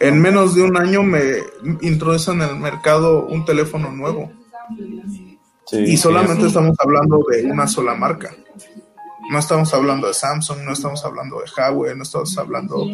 En 0.00 0.20
menos 0.20 0.54
de 0.54 0.62
un 0.62 0.76
año 0.76 1.02
me 1.02 1.36
introducen 1.82 2.40
en 2.40 2.48
el 2.48 2.56
mercado 2.56 3.26
un 3.26 3.44
teléfono 3.44 3.92
nuevo. 3.92 4.32
Sí, 5.66 5.76
Y 5.76 5.96
solamente 5.98 6.42
sí. 6.42 6.48
estamos 6.48 6.76
hablando 6.80 7.22
de 7.30 7.44
una 7.44 7.66
sola 7.66 7.94
marca. 7.94 8.34
No 9.30 9.38
estamos 9.38 9.72
hablando 9.74 10.08
de 10.08 10.14
Samsung, 10.14 10.60
no 10.64 10.72
estamos 10.72 11.04
hablando 11.04 11.38
de 11.38 11.44
Huawei, 11.54 11.94
no 11.94 12.02
estamos 12.02 12.36
hablando 12.38 12.86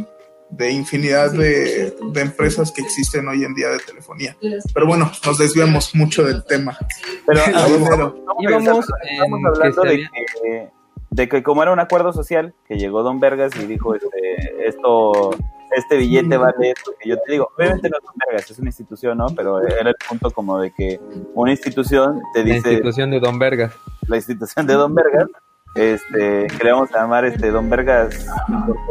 de 0.51 0.71
infinidad 0.71 1.33
de, 1.33 1.97
de 2.13 2.21
empresas 2.21 2.71
que 2.71 2.83
existen 2.83 3.27
hoy 3.29 3.45
en 3.45 3.55
día 3.55 3.69
de 3.69 3.79
telefonía. 3.79 4.37
Pero 4.75 4.87
bueno, 4.87 5.11
nos 5.25 5.39
desviamos 5.39 5.95
mucho 5.95 6.25
del 6.25 6.45
tema. 6.45 6.77
Pero 7.25 7.41
a 7.41 7.67
ver, 7.67 7.81
en 7.81 8.59
estamos 8.59 8.87
que 8.87 9.19
hablando 9.21 9.83
de 9.83 9.97
que, 10.43 10.69
de 11.11 11.29
que 11.29 11.43
como 11.43 11.63
era 11.63 11.73
un 11.73 11.81
acuerdo 11.81 12.13
social, 12.13 12.55
que 12.67 12.79
llegó 12.79 13.03
Don 13.03 13.21
Vergas 13.21 13.53
y 13.57 13.67
dijo, 13.67 13.95
este, 13.95 14.69
esto, 14.69 15.31
este 15.77 15.97
billete 15.97 16.37
vale 16.37 16.71
esto 16.71 16.93
que 17.01 17.09
yo 17.09 17.17
te 17.19 17.33
digo. 17.33 17.49
Obviamente 17.57 17.89
no 17.89 17.97
es 17.99 18.05
Don 18.05 18.15
Vergas, 18.27 18.51
es 18.51 18.59
una 18.59 18.69
institución, 18.69 19.19
¿no? 19.19 19.27
Pero 19.37 19.61
era 19.63 19.91
el 19.91 19.97
punto 20.09 20.31
como 20.31 20.59
de 20.61 20.71
que 20.73 21.01
una 21.35 21.51
institución 21.53 22.21
te 22.35 22.41
La 22.45 22.55
dice, 22.55 22.73
institución 22.73 23.11
de 23.11 23.21
Don 23.21 23.39
Vergas. 23.39 23.73
la 24.09 24.17
institución 24.17 24.67
de 24.67 24.75
Don 24.75 24.95
Vergas, 24.95 25.29
este, 25.75 26.47
que 26.47 26.65
le 26.65 26.73
vamos 26.73 26.93
a 26.95 27.01
llamar 27.01 27.25
este 27.25 27.51
Don 27.51 27.69
Vergas. 27.71 28.27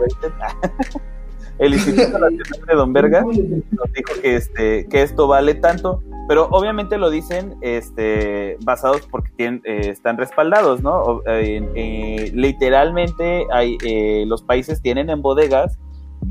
El 1.57 1.73
Instituto 1.73 2.19
Nacional 2.19 2.65
de 2.67 2.75
Don 2.75 2.91
Vergas 2.91 3.23
nos 3.25 3.93
dijo 3.93 4.21
que 4.21 4.35
este 4.35 4.87
que 4.89 5.01
esto 5.03 5.25
vale 5.27 5.55
tanto, 5.55 6.03
pero 6.27 6.47
obviamente 6.51 6.97
lo 6.97 7.09
dicen 7.09 7.55
este 7.61 8.57
basados 8.63 9.07
porque 9.09 9.31
tienen, 9.37 9.61
eh, 9.65 9.89
están 9.89 10.17
respaldados, 10.17 10.81
¿no? 10.81 11.21
Eh, 11.27 11.67
eh, 11.75 12.31
literalmente 12.33 13.45
hay 13.51 13.77
eh, 13.85 14.23
los 14.27 14.43
países 14.43 14.81
tienen 14.81 15.09
en 15.09 15.21
bodegas 15.21 15.77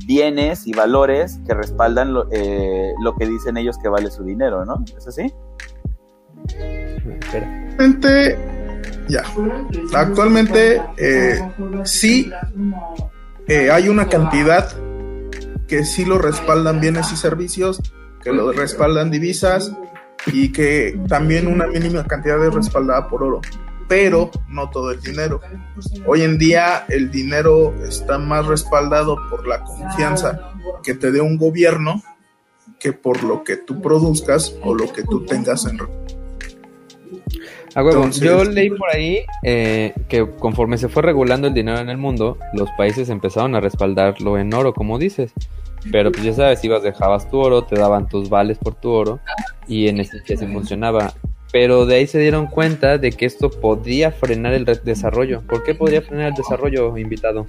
bienes 0.06 0.66
y 0.66 0.72
valores 0.72 1.40
que 1.46 1.54
respaldan 1.54 2.12
lo, 2.14 2.26
eh, 2.32 2.92
lo 3.02 3.14
que 3.14 3.26
dicen 3.26 3.56
ellos 3.56 3.78
que 3.78 3.88
vale 3.88 4.10
su 4.10 4.24
dinero, 4.24 4.64
¿no? 4.64 4.84
¿Es 4.96 5.06
así? 5.06 5.32
Actualmente, 7.32 8.38
ya. 9.08 9.22
Actualmente, 9.94 10.82
eh, 10.96 11.40
sí, 11.84 12.30
eh, 13.46 13.70
hay 13.70 13.88
una 13.88 14.08
cantidad 14.08 14.68
que 15.68 15.84
sí 15.84 16.04
lo 16.04 16.18
respaldan 16.18 16.80
bienes 16.80 17.12
y 17.12 17.16
servicios, 17.16 17.80
que 18.24 18.32
lo 18.32 18.50
respaldan 18.52 19.10
divisas 19.10 19.72
y 20.26 20.50
que 20.50 20.98
también 21.06 21.46
una 21.46 21.66
mínima 21.66 22.04
cantidad 22.04 22.42
es 22.44 22.54
respaldada 22.54 23.08
por 23.08 23.22
oro, 23.22 23.42
pero 23.86 24.30
no 24.48 24.70
todo 24.70 24.90
el 24.90 25.00
dinero. 25.00 25.40
Hoy 26.06 26.22
en 26.22 26.38
día 26.38 26.86
el 26.88 27.10
dinero 27.10 27.74
está 27.86 28.18
más 28.18 28.46
respaldado 28.46 29.18
por 29.28 29.46
la 29.46 29.62
confianza 29.62 30.52
que 30.82 30.94
te 30.94 31.12
dé 31.12 31.20
un 31.20 31.36
gobierno 31.36 32.02
que 32.78 32.92
por 32.92 33.22
lo 33.22 33.44
que 33.44 33.56
tú 33.56 33.82
produzcas 33.82 34.56
o 34.62 34.74
lo 34.74 34.90
que 34.92 35.02
tú 35.02 35.24
tengas 35.26 35.66
en 35.66 35.78
A 37.74 37.82
huevo, 37.82 38.04
Entonces- 38.04 38.22
yo 38.22 38.44
leí 38.44 38.70
por 38.70 38.88
ahí 38.94 39.24
eh, 39.42 39.94
que 40.08 40.30
conforme 40.38 40.78
se 40.78 40.88
fue 40.88 41.02
regulando 41.02 41.48
el 41.48 41.54
dinero 41.54 41.78
en 41.78 41.90
el 41.90 41.98
mundo, 41.98 42.38
los 42.54 42.70
países 42.78 43.08
empezaron 43.08 43.54
a 43.54 43.60
respaldarlo 43.60 44.38
en 44.38 44.54
oro, 44.54 44.72
como 44.72 44.98
dices. 44.98 45.32
Pero 45.92 46.10
pues 46.10 46.24
ya 46.24 46.32
sabes, 46.32 46.64
ibas, 46.64 46.82
dejabas 46.82 47.30
tu 47.30 47.38
oro, 47.38 47.64
te 47.64 47.76
daban 47.76 48.08
tus 48.08 48.28
vales 48.30 48.58
por 48.58 48.74
tu 48.74 48.90
oro 48.90 49.20
y 49.68 49.88
en 49.88 50.00
ese 50.00 50.22
que 50.24 50.36
se 50.36 50.46
funcionaba. 50.46 51.12
Pero 51.52 51.86
de 51.86 51.96
ahí 51.96 52.06
se 52.06 52.18
dieron 52.18 52.46
cuenta 52.46 52.98
de 52.98 53.12
que 53.12 53.26
esto 53.26 53.48
podría 53.50 54.10
frenar 54.10 54.54
el 54.54 54.64
desarrollo. 54.64 55.42
¿Por 55.42 55.62
qué 55.62 55.74
podría 55.74 56.02
frenar 56.02 56.28
el 56.28 56.34
desarrollo, 56.34 56.96
invitado? 56.98 57.46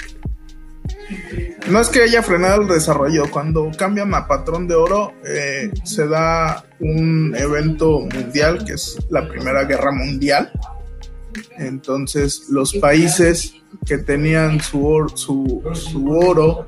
No 1.68 1.80
es 1.80 1.90
que 1.90 2.04
haya 2.04 2.22
frenado 2.22 2.62
el 2.62 2.68
desarrollo, 2.68 3.24
cuando 3.32 3.72
cambian 3.76 4.14
a 4.14 4.28
patrón 4.28 4.68
de 4.68 4.76
oro 4.76 5.14
eh, 5.28 5.72
se 5.84 6.08
da 6.08 6.64
un 6.80 7.36
evento 7.36 8.02
mundial 8.02 8.64
que 8.66 8.74
es 8.74 8.98
la 9.10 9.28
Primera 9.28 9.64
Guerra 9.64 9.92
Mundial. 9.92 10.52
Entonces 11.58 12.48
los 12.50 12.74
países 12.76 13.56
que 13.86 13.98
tenían 13.98 14.62
su, 14.62 14.86
or- 14.86 15.18
su, 15.18 15.64
su 15.74 16.12
oro 16.12 16.68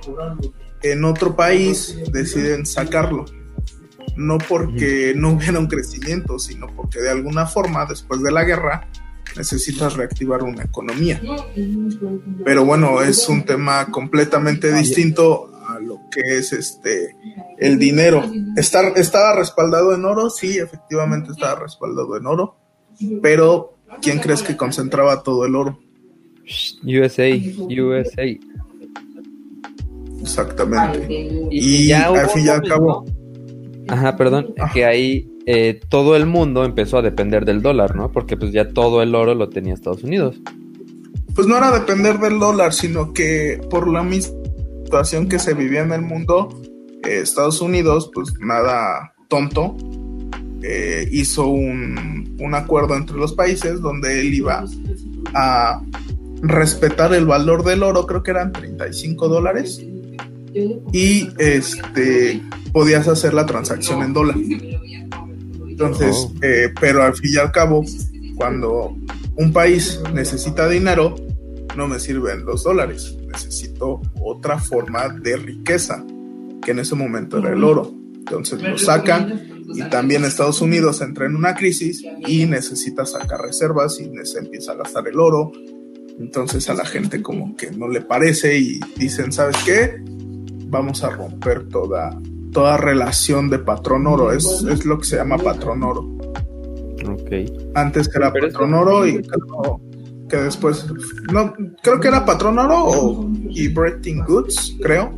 en 0.82 1.04
otro 1.06 1.36
país 1.36 1.98
deciden 2.12 2.66
sacarlo. 2.66 3.26
no 4.16 4.40
porque 4.40 5.14
no 5.16 5.34
hubiera 5.34 5.60
un 5.60 5.68
crecimiento, 5.68 6.40
sino 6.40 6.68
porque 6.76 7.00
de 7.00 7.12
alguna 7.12 7.46
forma, 7.46 7.86
después 7.86 8.24
de 8.24 8.32
la 8.32 8.44
guerra, 8.44 8.90
necesitas 9.36 9.96
reactivar 9.96 10.44
una 10.44 10.64
economía. 10.64 11.22
Pero 12.44 12.66
bueno, 12.66 13.02
es 13.02 13.30
un 13.30 13.44
tema 13.44 13.86
completamente 13.92 14.74
distinto 14.74 15.52
a 15.68 15.80
lo 15.80 16.00
que 16.12 16.22
es 16.38 16.54
este 16.54 17.16
el 17.58 17.78
dinero. 17.78 18.24
¿Estar, 18.56 18.94
¿Estaba 18.96 19.36
respaldado 19.36 19.94
en 19.94 20.06
oro? 20.06 20.30
Sí, 20.30 20.58
efectivamente 20.58 21.32
estaba 21.32 21.60
respaldado 21.62 22.18
en 22.18 22.26
oro. 22.26 22.58
Pero, 23.22 23.78
¿quién 24.02 24.20
crees 24.20 24.42
que 24.42 24.58
concentraba 24.58 25.22
todo 25.22 25.46
el 25.46 25.56
oro? 25.56 25.80
USA, 26.84 27.28
USA. 27.70 28.26
Exactamente. 30.28 31.08
Y, 31.52 31.84
Y, 31.84 31.88
ya 31.88 32.08
al 32.08 32.30
fin 32.30 32.46
y 32.46 32.50
al 32.50 32.62
cabo, 32.62 33.06
Ajá, 33.88 34.18
perdón, 34.18 34.54
Ajá. 34.60 34.74
que 34.74 34.86
ahí 34.86 35.30
eh, 35.46 35.80
todo 35.90 36.16
el 36.18 36.26
mundo 36.26 36.66
empezó 36.66 36.98
a 36.98 37.02
depender 37.02 37.46
del 37.46 37.62
dólar, 37.62 37.96
¿no? 37.96 38.12
Porque 38.12 38.36
pues 38.36 38.52
ya 38.52 38.68
todo 38.70 39.02
el 39.02 39.16
oro 39.16 39.34
lo 39.34 39.48
tenía 39.50 39.74
Estados 39.74 40.04
Unidos. 40.04 40.36
pues 41.34 41.48
no 41.48 41.56
era 41.56 41.72
depender 41.72 42.18
del 42.20 42.40
dólar, 42.40 42.74
sino 42.74 43.14
que 43.14 43.62
por 43.70 43.88
la 43.88 44.04
misma 44.04 44.36
situación 44.84 45.28
que 45.30 45.38
se 45.40 45.54
vivía 45.54 45.82
en 45.82 45.92
el 45.92 46.02
mundo, 46.02 46.50
eh, 47.06 47.20
Estados 47.22 47.62
Unidos, 47.62 48.10
pues 48.14 48.34
nada 48.40 49.14
tonto, 49.30 49.78
eh, 50.64 51.08
hizo 51.12 51.46
un, 51.48 52.36
un 52.40 52.56
acuerdo 52.56 52.96
entre 52.96 53.18
los 53.18 53.34
países 53.34 53.80
donde 53.82 54.20
él 54.20 54.34
iba 54.34 54.66
a 55.34 55.82
respetar 56.42 57.14
el 57.14 57.26
valor 57.26 57.64
del 57.64 57.84
oro, 57.84 58.06
creo 58.08 58.24
que 58.24 58.32
eran 58.32 58.52
35 58.52 59.28
dólares, 59.28 59.86
y 60.94 61.28
este 61.38 62.42
podías 62.72 63.08
hacer 63.08 63.34
la 63.34 63.46
transacción 63.46 64.02
en 64.04 64.14
dólar. 64.14 64.38
Entonces, 65.68 66.16
Oh. 66.16 66.34
eh, 66.42 66.74
pero 66.80 67.04
al 67.04 67.16
fin 67.16 67.32
y 67.34 67.38
al 67.38 67.52
cabo, 67.52 67.84
cuando 68.36 68.96
un 69.36 69.54
país 69.54 70.00
necesita 70.14 70.68
dinero, 70.68 71.16
no 71.76 71.88
me 71.88 72.00
sirven 72.00 72.46
los 72.46 72.64
dólares, 72.64 73.16
necesito 73.32 74.02
otra 74.22 74.58
forma 74.58 75.10
de 75.10 75.38
riqueza, 75.38 76.04
que 76.64 76.72
en 76.72 76.80
ese 76.80 76.96
momento 76.96 77.38
era 77.38 77.52
el 77.54 77.64
oro. 77.64 77.94
Entonces 78.16 78.62
lo 78.62 78.78
sacan 78.78 79.64
y 79.74 79.82
también 79.90 80.26
Estados 80.26 80.60
Unidos 80.62 81.02
entra 81.02 81.28
en 81.28 81.36
una 81.36 81.54
crisis 81.56 82.04
y 82.26 82.46
necesita 82.46 83.06
sacar 83.06 83.42
reservas 83.42 84.00
y 84.00 84.10
se 84.26 84.40
empieza 84.40 84.72
a 84.72 84.76
gastar 84.76 85.08
el 85.08 85.20
oro. 85.20 85.52
Entonces 86.20 86.68
a 86.70 86.74
la 86.74 86.86
gente 86.86 87.22
como 87.22 87.56
que 87.56 87.70
no 87.72 87.88
le 87.88 88.02
parece 88.02 88.58
y 88.58 88.80
dicen, 88.98 89.32
¿sabes 89.32 89.56
qué? 89.64 90.02
Vamos 90.70 91.04
a 91.04 91.10
romper 91.10 91.68
toda, 91.70 92.18
toda 92.52 92.78
relación 92.78 93.50
de 93.50 93.60
patrón 93.60 94.08
oro. 94.08 94.32
Es, 94.32 94.66
es 94.70 94.86
lo 94.86 95.00
que 95.00 95.06
se 95.06 95.16
llama 95.18 95.38
patrón 95.38 95.84
oro. 95.84 96.18
Ok. 97.08 97.32
Antes 97.76 98.10
que 98.10 98.18
era 98.18 98.32
Pero 98.32 98.48
patrón 98.48 98.74
oro 98.74 99.08
y 99.08 99.22
creo 99.22 99.82
que 100.30 100.38
después, 100.38 100.86
no, 101.32 101.54
creo 101.82 102.00
que 102.00 102.08
era 102.08 102.26
patrón 102.26 102.60
oro 102.60 102.86
o, 102.86 103.32
y 103.50 103.70
Bretton 103.70 104.26
Woods, 104.28 104.76
creo, 104.82 105.14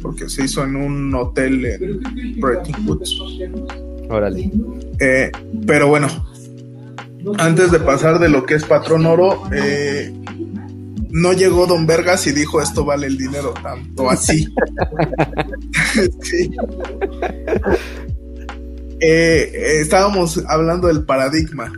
porque 0.00 0.28
se 0.28 0.44
hizo 0.44 0.62
en 0.62 0.76
un 0.76 1.14
hotel 1.14 1.64
en 1.64 2.40
Bretton 2.40 2.86
Woods. 2.86 3.20
Órale. 4.08 4.50
Eh, 5.00 5.32
pero 5.66 5.88
bueno, 5.88 6.06
antes 7.38 7.72
de 7.72 7.80
pasar 7.80 8.18
de 8.18 8.28
lo 8.28 8.44
que 8.44 8.54
es 8.54 8.64
patrón 8.64 9.06
oro, 9.06 9.42
eh, 9.52 10.14
no 11.16 11.32
llegó 11.32 11.66
Don 11.66 11.86
Vergas 11.86 12.26
y 12.26 12.32
dijo 12.32 12.60
esto 12.60 12.84
vale 12.84 13.06
el 13.06 13.16
dinero 13.16 13.54
tanto 13.62 14.10
así. 14.10 14.46
Sí. 16.20 16.50
Eh, 19.00 19.50
eh, 19.54 19.80
estábamos 19.80 20.42
hablando 20.46 20.88
del 20.88 21.04
paradigma. 21.04 21.72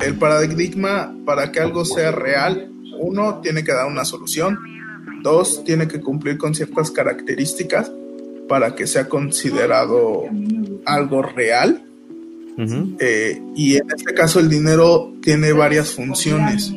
El 0.00 0.14
paradigma 0.14 1.12
para 1.24 1.50
que 1.50 1.58
algo 1.58 1.84
sea 1.84 2.12
real, 2.12 2.70
uno 3.00 3.40
tiene 3.40 3.64
que 3.64 3.72
dar 3.72 3.86
una 3.86 4.04
solución, 4.04 4.58
dos 5.22 5.64
tiene 5.64 5.88
que 5.88 6.00
cumplir 6.00 6.38
con 6.38 6.54
ciertas 6.54 6.92
características 6.92 7.90
para 8.48 8.76
que 8.76 8.86
sea 8.86 9.08
considerado 9.08 10.24
algo 10.86 11.22
real. 11.22 11.82
Eh, 13.00 13.42
y 13.56 13.76
en 13.76 13.90
este 13.96 14.14
caso 14.14 14.38
el 14.38 14.48
dinero 14.48 15.12
tiene 15.22 15.52
varias 15.52 15.92
funciones. 15.92 16.72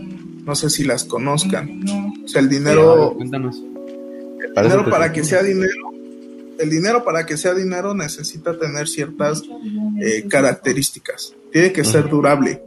No 0.46 0.56
sé 0.56 0.70
si 0.70 0.84
las 0.84 1.04
conozcan. 1.04 1.84
O 2.24 2.28
sea, 2.28 2.42
el 2.42 2.48
ver, 2.48 2.60
dinero, 2.60 3.14
cuéntanos. 3.16 3.58
el 3.58 4.54
Para 4.54 4.68
dinero 4.68 4.90
para 4.90 5.12
que 5.12 5.24
sea 5.24 5.42
dinero, 5.42 5.92
el 6.60 6.70
dinero 6.70 7.04
para 7.04 7.26
que 7.26 7.38
sea 7.38 7.54
dinero 7.54 7.94
necesita 7.94 8.58
tener 8.58 8.88
ciertas 8.88 9.44
eh, 10.02 10.28
características. 10.28 11.36
Tiene 11.52 11.72
que 11.72 11.84
ser 11.84 12.10
durable. 12.10 12.62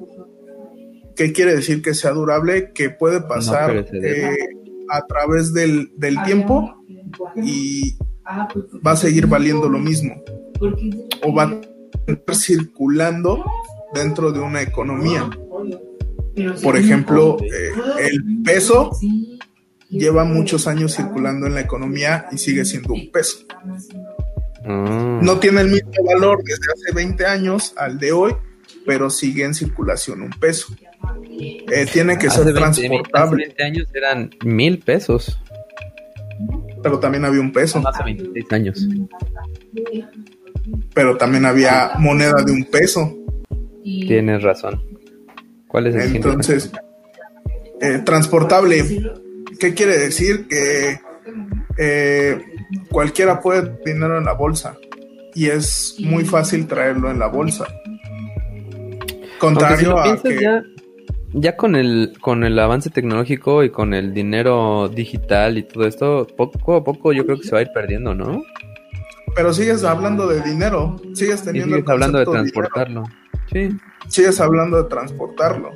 ¿Qué 1.15 1.33
quiere 1.33 1.55
decir 1.55 1.83
que 1.83 1.95
sea 1.95 2.13
durable? 2.13 2.73
Que 2.73 2.91
puede 2.91 3.21
pasar 3.21 3.87
eh, 3.93 4.37
a 4.91 5.07
través 5.07 5.53
del, 5.53 5.91
del 5.97 6.23
tiempo 6.25 6.83
y 7.37 7.97
va 8.87 8.93
a 8.93 8.97
seguir 8.97 9.27
valiendo 9.27 9.69
lo 9.69 9.79
mismo 9.79 10.23
o 11.23 11.35
va 11.35 11.45
a 11.45 11.61
estar 12.07 12.35
circulando 12.35 13.45
dentro 13.95 14.33
de 14.33 14.41
una 14.41 14.63
economía. 14.63 15.29
Por 16.63 16.77
ejemplo, 16.77 17.37
eh, 17.43 17.73
el 18.01 18.43
peso 18.45 18.91
lleva 19.89 20.25
muchos 20.25 20.67
años 20.67 20.95
circulando 20.95 21.47
en 21.47 21.55
la 21.55 21.61
economía 21.61 22.27
y 22.33 22.39
sigue 22.39 22.65
siendo 22.65 22.93
un 22.93 23.11
peso. 23.11 23.39
Ah. 24.65 25.21
No 25.23 25.39
tiene 25.39 25.61
el 25.63 25.69
mismo 25.69 25.93
valor 26.05 26.43
desde 26.45 26.65
hace 26.75 26.95
20 26.95 27.25
años 27.27 27.73
al 27.77 27.99
de 27.99 28.13
hoy, 28.13 28.33
pero 28.85 29.09
sigue 29.11 29.45
en 29.45 29.55
circulación 29.55 30.23
un 30.23 30.31
peso. 30.31 30.75
Eh, 31.39 31.87
tiene 31.93 32.19
que 32.19 32.27
Hace 32.27 32.43
ser 32.43 32.53
20, 32.53 32.65
hace 32.65 32.81
transportable, 32.89 33.45
20 33.47 33.63
años 33.63 33.89
eran 33.95 34.31
mil 34.45 34.79
pesos. 34.81 35.39
pero 36.83 36.99
también 36.99 37.25
había 37.25 37.41
un 37.41 37.53
peso, 37.53 37.83
Hace 37.87 38.03
26 38.05 38.53
años. 38.53 38.87
pero 40.95 41.17
también 41.17 41.45
había 41.47 41.93
moneda 41.99 42.43
de 42.45 42.53
un 42.53 42.65
peso. 42.65 43.15
Tienes 43.83 44.43
razón. 44.43 44.83
¿Cuál 45.77 45.89
es 45.89 45.95
el? 45.97 46.17
Entonces, 46.17 46.73
eh, 47.83 47.99
transportable, 48.03 48.83
¿qué 49.61 49.75
quiere 49.75 49.99
decir? 49.99 50.49
Que 50.49 50.99
eh, 51.77 52.43
cualquiera 52.91 53.41
puede 53.41 53.61
tener 53.61 53.85
dinero 53.85 54.17
en 54.17 54.25
la 54.25 54.33
bolsa 54.33 54.79
y 55.35 55.49
es 55.49 55.97
muy 56.01 56.25
fácil 56.25 56.67
traerlo 56.67 57.11
en 57.11 57.19
la 57.19 57.27
bolsa. 57.27 57.67
Si 59.21 59.39
Contrario 59.39 59.91
lo 59.91 59.99
a 59.99 60.17
que 60.23 60.41
ya, 60.41 60.63
ya 61.35 61.57
con 61.57 61.77
el 61.77 62.15
con 62.23 62.45
el 62.45 62.59
avance 62.59 62.89
tecnológico 62.89 63.63
y 63.63 63.69
con 63.69 63.93
el 63.93 64.15
dinero 64.15 64.89
digital 64.89 65.59
y 65.59 65.65
todo 65.65 65.87
esto, 65.87 66.27
poco 66.39 66.77
a 66.77 66.85
poco 66.85 67.13
yo 67.13 67.27
creo 67.27 67.37
que 67.37 67.49
se 67.49 67.53
va 67.53 67.59
a 67.59 67.63
ir 67.63 67.71
perdiendo, 67.75 68.15
¿no? 68.15 68.43
pero 69.37 69.53
sigues 69.53 69.85
hablando 69.85 70.27
de 70.27 70.41
dinero, 70.41 70.97
sigues 71.13 71.43
Y 71.43 71.45
teniendo 71.45 71.77
sigues 71.77 71.87
el 71.87 71.93
hablando 71.93 72.19
de 72.19 72.25
dinero, 72.25 72.43
transportarlo. 72.43 73.05
Sí. 73.69 73.77
sigues 74.09 74.41
hablando 74.41 74.83
de 74.83 74.89
transportarlo. 74.89 75.73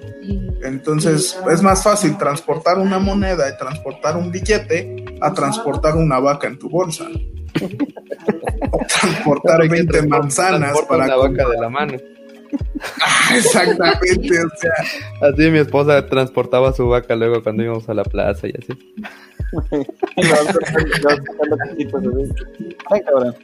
Entonces, 0.63 1.39
es 1.51 1.63
más 1.63 1.83
fácil 1.83 2.17
transportar 2.19 2.79
una 2.79 2.99
moneda 2.99 3.49
y 3.49 3.57
transportar 3.57 4.17
un 4.17 4.31
billete 4.31 5.05
a 5.21 5.33
transportar 5.33 5.97
una 5.97 6.19
vaca 6.21 6.47
en 6.47 6.59
tu 6.59 6.69
bolsa. 6.69 7.05
o 8.71 8.79
transportar 8.87 9.53
Ahora 9.53 9.65
hay 9.65 9.69
que 9.71 9.75
20 9.77 9.99
transpor- 10.03 10.09
manzanas 10.09 10.81
para 10.89 11.05
una 11.05 11.17
vaca 11.17 11.49
de 11.49 11.57
la 11.61 11.69
mano. 11.69 11.95
Ah, 13.01 13.37
Exactamente, 13.37 14.41
o 14.45 14.49
sea, 14.59 14.73
Así 15.29 15.51
mi 15.51 15.59
esposa 15.61 16.05
transportaba 16.09 16.73
su 16.73 16.89
vaca 16.89 17.15
luego 17.15 17.43
cuando 17.45 17.63
íbamos 17.63 17.89
a 17.89 17.95
la 17.95 18.03
plaza 18.03 18.49
y 18.49 18.55
así. 18.59 18.95
Ay, 22.91 23.01
cabrón. 23.03 23.35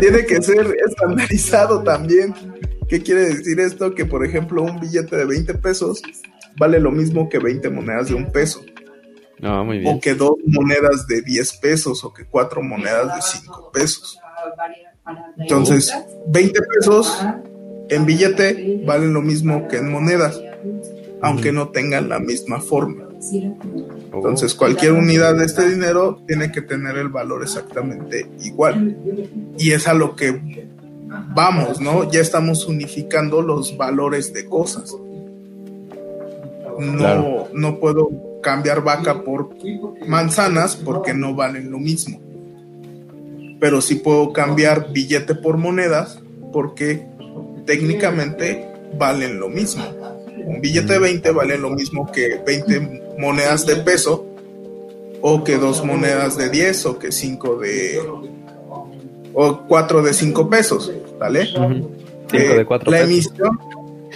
tiene 0.00 0.26
que 0.26 0.42
ser 0.42 0.66
estandarizado 0.86 1.82
también. 1.82 2.34
¿Qué 2.88 3.02
quiere 3.02 3.22
decir 3.22 3.58
esto? 3.60 3.94
Que, 3.94 4.04
por 4.04 4.24
ejemplo, 4.24 4.62
un 4.62 4.80
billete 4.80 5.16
de 5.16 5.24
20 5.24 5.54
pesos 5.54 6.02
vale 6.58 6.80
lo 6.80 6.90
mismo 6.90 7.28
que 7.28 7.38
20 7.38 7.68
monedas 7.70 8.08
de 8.08 8.14
un 8.14 8.32
peso, 8.32 8.62
No, 9.40 9.64
muy 9.64 9.78
bien. 9.78 9.94
o 9.96 10.00
que 10.00 10.14
dos 10.14 10.32
monedas 10.46 11.06
de 11.06 11.20
10 11.22 11.56
pesos, 11.58 12.02
o 12.04 12.14
que 12.14 12.24
cuatro 12.24 12.62
monedas 12.62 13.14
de 13.14 13.22
5 13.22 13.70
pesos. 13.72 14.18
Entonces, 15.38 15.92
20 16.28 16.60
pesos 16.62 17.18
en 17.88 18.06
billete 18.06 18.82
valen 18.86 19.12
lo 19.12 19.22
mismo 19.22 19.68
que 19.68 19.76
en 19.78 19.92
monedas, 19.92 20.40
aunque 21.20 21.52
no 21.52 21.68
tengan 21.68 22.08
la 22.08 22.18
misma 22.18 22.60
forma. 22.60 23.04
Oh, 24.12 24.16
Entonces, 24.16 24.54
cualquier 24.54 24.92
unidad 24.92 25.36
de 25.36 25.44
este 25.44 25.68
dinero 25.68 26.22
tiene 26.26 26.52
que 26.52 26.62
tener 26.62 26.96
el 26.96 27.08
valor 27.08 27.42
exactamente 27.42 28.26
igual. 28.42 28.96
Y 29.58 29.72
es 29.72 29.86
a 29.88 29.94
lo 29.94 30.16
que 30.16 30.65
vamos, 31.34 31.80
¿no? 31.80 32.10
Ya 32.10 32.20
estamos 32.20 32.66
unificando 32.66 33.42
los 33.42 33.76
valores 33.76 34.32
de 34.32 34.46
cosas. 34.46 34.94
No, 36.78 36.98
Claro. 36.98 37.48
no 37.54 37.78
puedo 37.80 38.10
cambiar 38.42 38.82
vaca 38.84 39.22
por 39.24 39.48
manzanas 40.06 40.76
porque 40.76 41.14
no 41.14 41.34
valen 41.34 41.70
lo 41.70 41.78
mismo. 41.78 42.20
pero 43.58 43.80
sí 43.80 43.94
puedo 43.94 44.34
cambiar 44.34 44.92
billete 44.92 45.34
por 45.34 45.56
monedas 45.56 46.20
porque 46.52 47.06
técnicamente 47.64 48.68
valen 48.98 49.40
lo 49.40 49.48
mismo. 49.48 49.82
Un 50.44 50.60
billete 50.60 50.92
de 50.92 50.98
20 50.98 51.30
vale 51.30 51.56
lo 51.56 51.70
mismo 51.70 52.12
que 52.12 52.38
20 52.46 53.14
monedas 53.18 53.64
de 53.64 53.76
peso 53.76 54.26
o 55.22 55.42
que 55.42 55.56
dos 55.56 55.82
monedas 55.86 56.36
de 56.36 56.50
10 56.50 56.84
o 56.86 56.98
que 56.98 57.10
5 57.12 57.56
de 57.56 57.98
o 59.38 59.62
4 59.68 60.02
de 60.02 60.14
5 60.14 60.48
pesos, 60.48 60.90
¿vale? 61.20 61.44
Cinco 61.46 61.90
Eh, 62.32 62.56
de 62.58 62.64
cuatro 62.64 62.90
la 62.90 62.98
pesos. 62.98 63.10
emisión 63.12 63.58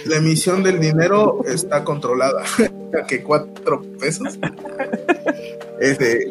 la 0.05 0.17
emisión 0.17 0.63
del 0.63 0.79
dinero 0.79 1.41
está 1.45 1.83
controlada 1.83 2.41
que 3.07 3.21
4 3.23 3.81
pesos 3.99 4.39
este 5.79 6.27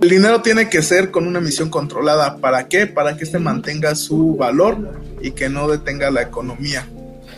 el 0.00 0.08
dinero 0.08 0.42
tiene 0.42 0.68
que 0.68 0.82
ser 0.82 1.10
con 1.10 1.26
una 1.26 1.38
emisión 1.38 1.70
controlada 1.70 2.36
¿para 2.36 2.68
qué? 2.68 2.86
para 2.86 3.16
que 3.16 3.24
este 3.24 3.38
mantenga 3.38 3.94
su 3.94 4.36
valor 4.36 4.76
y 5.20 5.32
que 5.32 5.48
no 5.48 5.66
detenga 5.68 6.10
la 6.10 6.22
economía. 6.22 6.86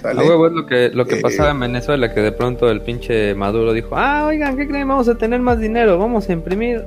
A 0.03 0.15
huevo 0.15 0.47
es 0.47 0.53
lo 0.53 0.67
que, 0.67 0.91
lo 0.93 1.05
que 1.07 1.17
Eh, 1.17 1.21
pasaba 1.21 1.51
en 1.51 1.61
Venezuela, 1.61 2.13
que 2.15 2.21
de 2.21 2.33
pronto 2.33 2.71
el 2.71 2.81
pinche 2.83 3.35
Maduro 3.35 3.73
dijo, 3.75 3.97
ah, 3.97 4.27
oigan, 4.27 4.57
¿qué 4.57 4.67
creen? 4.67 4.89
Vamos 4.89 5.09
a 5.09 5.15
tener 5.17 5.41
más 5.41 5.59
dinero, 5.61 5.99
vamos 5.99 6.29
a 6.29 6.33
imprimir 6.33 6.83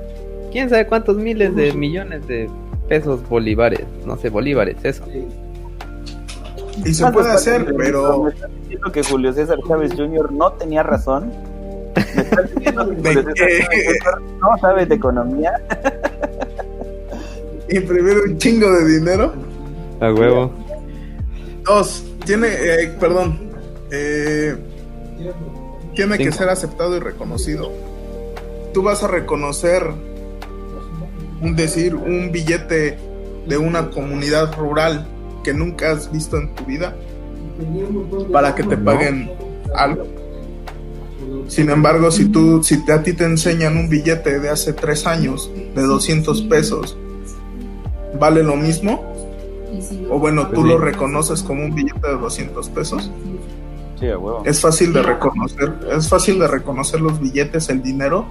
quién 0.52 0.68
sabe 0.68 0.86
cuántos 0.86 1.16
miles 1.16 1.54
de 1.54 1.72
millones 1.74 2.26
de 2.26 2.48
pesos 2.88 3.26
bolívares, 3.28 3.86
no 4.06 4.16
sé, 4.16 4.28
bolívares, 4.30 4.76
eso. 4.82 5.04
y 6.84 6.92
se 6.92 7.10
puede 7.10 7.30
hacer 7.30 7.74
pero 7.76 8.24
Me 8.24 8.30
estás 8.30 8.50
diciendo 8.60 8.92
que 8.92 9.02
Julio 9.02 9.32
César 9.32 9.58
Chávez 9.66 9.92
Jr. 9.96 10.32
no 10.32 10.52
tenía 10.52 10.82
razón. 10.82 11.32
Me 11.94 12.22
estás 12.22 12.54
diciendo 12.54 12.88
que 12.88 12.94
Julio 12.96 13.22
César 13.22 13.34
Chávez 13.34 13.98
Jr. 14.04 14.22
no 14.40 14.58
sabe 14.58 14.86
de 14.86 14.94
economía. 14.94 15.52
imprimir 17.68 18.18
un 18.18 18.38
chingo 18.38 18.70
de 18.70 18.86
dinero 18.98 19.32
A 20.00 20.12
huevo. 20.12 20.52
Dos, 21.64 22.04
tiene, 22.26 22.48
eh, 22.48 22.94
perdón, 23.00 23.38
eh, 23.90 24.54
tiene 25.94 26.18
que 26.18 26.30
ser 26.30 26.48
aceptado 26.48 26.96
y 26.96 27.00
reconocido. 27.00 27.70
Tú 28.74 28.82
vas 28.82 29.02
a 29.02 29.08
reconocer, 29.08 29.82
un 31.44 31.54
decir, 31.56 31.94
un 31.94 32.32
billete 32.32 32.98
de 33.46 33.56
una 33.58 33.90
comunidad 33.90 34.56
rural 34.56 35.06
que 35.44 35.52
nunca 35.54 35.92
has 35.92 36.10
visto 36.10 36.38
en 36.38 36.54
tu 36.54 36.64
vida 36.64 36.94
para 38.32 38.54
que 38.54 38.62
te 38.62 38.76
paguen 38.76 39.30
algo. 39.74 40.04
Sin 41.48 41.68
embargo, 41.70 42.10
si 42.10 42.26
tú, 42.26 42.62
si 42.62 42.84
te- 42.84 42.92
a 42.92 43.02
ti 43.02 43.12
te 43.12 43.24
enseñan 43.24 43.76
un 43.76 43.88
billete 43.88 44.40
de 44.40 44.48
hace 44.48 44.72
tres 44.72 45.06
años 45.06 45.50
de 45.74 45.82
200 45.82 46.42
pesos, 46.42 46.96
¿vale 48.18 48.42
lo 48.42 48.56
mismo? 48.56 49.12
O 50.10 50.18
bueno, 50.18 50.48
tú 50.48 50.64
lo 50.64 50.78
reconoces 50.78 51.42
como 51.42 51.64
un 51.64 51.74
billete 51.74 52.06
de 52.08 52.16
200 52.16 52.68
pesos. 52.70 53.10
Sí, 54.00 54.06
a 54.08 54.18
huevo. 54.18 54.42
Es 54.44 54.60
fácil 54.60 54.92
de 54.92 55.02
reconocer, 55.02 55.72
es 55.96 56.08
fácil 56.08 56.38
de 56.38 56.48
reconocer 56.48 57.00
los 57.00 57.20
billetes, 57.20 57.68
el 57.68 57.82
dinero 57.82 58.26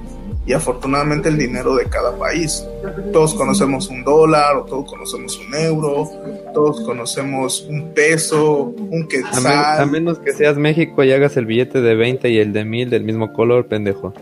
y 0.45 0.51
afortunadamente 0.53 1.29
el 1.29 1.37
dinero 1.37 1.75
de 1.75 1.85
cada 1.85 2.17
país. 2.17 2.65
Todos 3.13 3.33
conocemos 3.33 3.87
un 3.87 4.03
dólar, 4.03 4.57
o 4.57 4.63
todos 4.65 4.89
conocemos 4.89 5.39
un 5.39 5.55
euro, 5.55 6.09
todos 6.53 6.81
conocemos 6.81 7.61
un 7.69 7.93
peso, 7.93 8.63
un 8.77 9.03
A, 9.03 9.05
men- 9.05 9.17
a 9.17 9.63
quetzal. 9.79 9.91
menos 9.91 10.19
que 10.19 10.33
seas 10.33 10.57
México 10.57 11.03
y 11.03 11.11
hagas 11.13 11.37
el 11.37 11.45
billete 11.45 11.81
de 11.81 11.95
20 11.95 12.29
y 12.29 12.39
el 12.39 12.51
de 12.51 12.65
1000 12.65 12.89
del 12.89 13.03
mismo 13.03 13.31
color, 13.31 13.67
pendejo. 13.67 14.13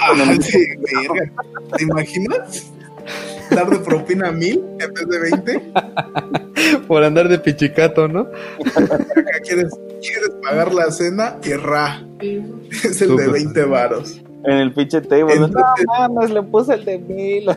Ah, 0.00 0.12
sí. 0.40 0.58
¿Te 1.76 1.82
imaginas? 1.84 2.70
Dar 3.50 3.68
de 3.70 3.78
propina 3.78 4.32
mil 4.32 4.64
en 4.80 4.92
vez 4.94 5.06
de 5.08 5.18
20. 5.20 5.72
Por 6.88 7.04
andar 7.04 7.28
de 7.28 7.38
pichicato, 7.38 8.08
¿no? 8.08 8.20
Acá 8.74 8.98
quieres, 9.44 9.70
quieres 10.00 10.30
pagar 10.42 10.72
la 10.74 10.90
cena 10.90 11.36
y 11.44 11.52
ra. 11.52 12.02
Es 12.20 13.02
el 13.02 13.16
de 13.16 13.24
Súper. 13.24 13.30
20 13.30 13.64
varos. 13.64 14.20
En 14.46 14.52
el 14.58 14.72
pinche 14.74 15.00
table. 15.00 15.36
No 15.38 15.46
Entonces- 15.46 15.86
mames, 15.86 16.30
le 16.30 16.42
puse 16.42 16.74
el 16.74 16.84
de 16.84 16.98
mil. 16.98 17.48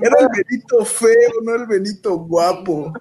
Era 0.00 0.16
el 0.20 0.28
Benito 0.36 0.84
feo, 0.84 1.30
no 1.44 1.54
el 1.54 1.66
Benito 1.66 2.18
guapo. 2.18 2.92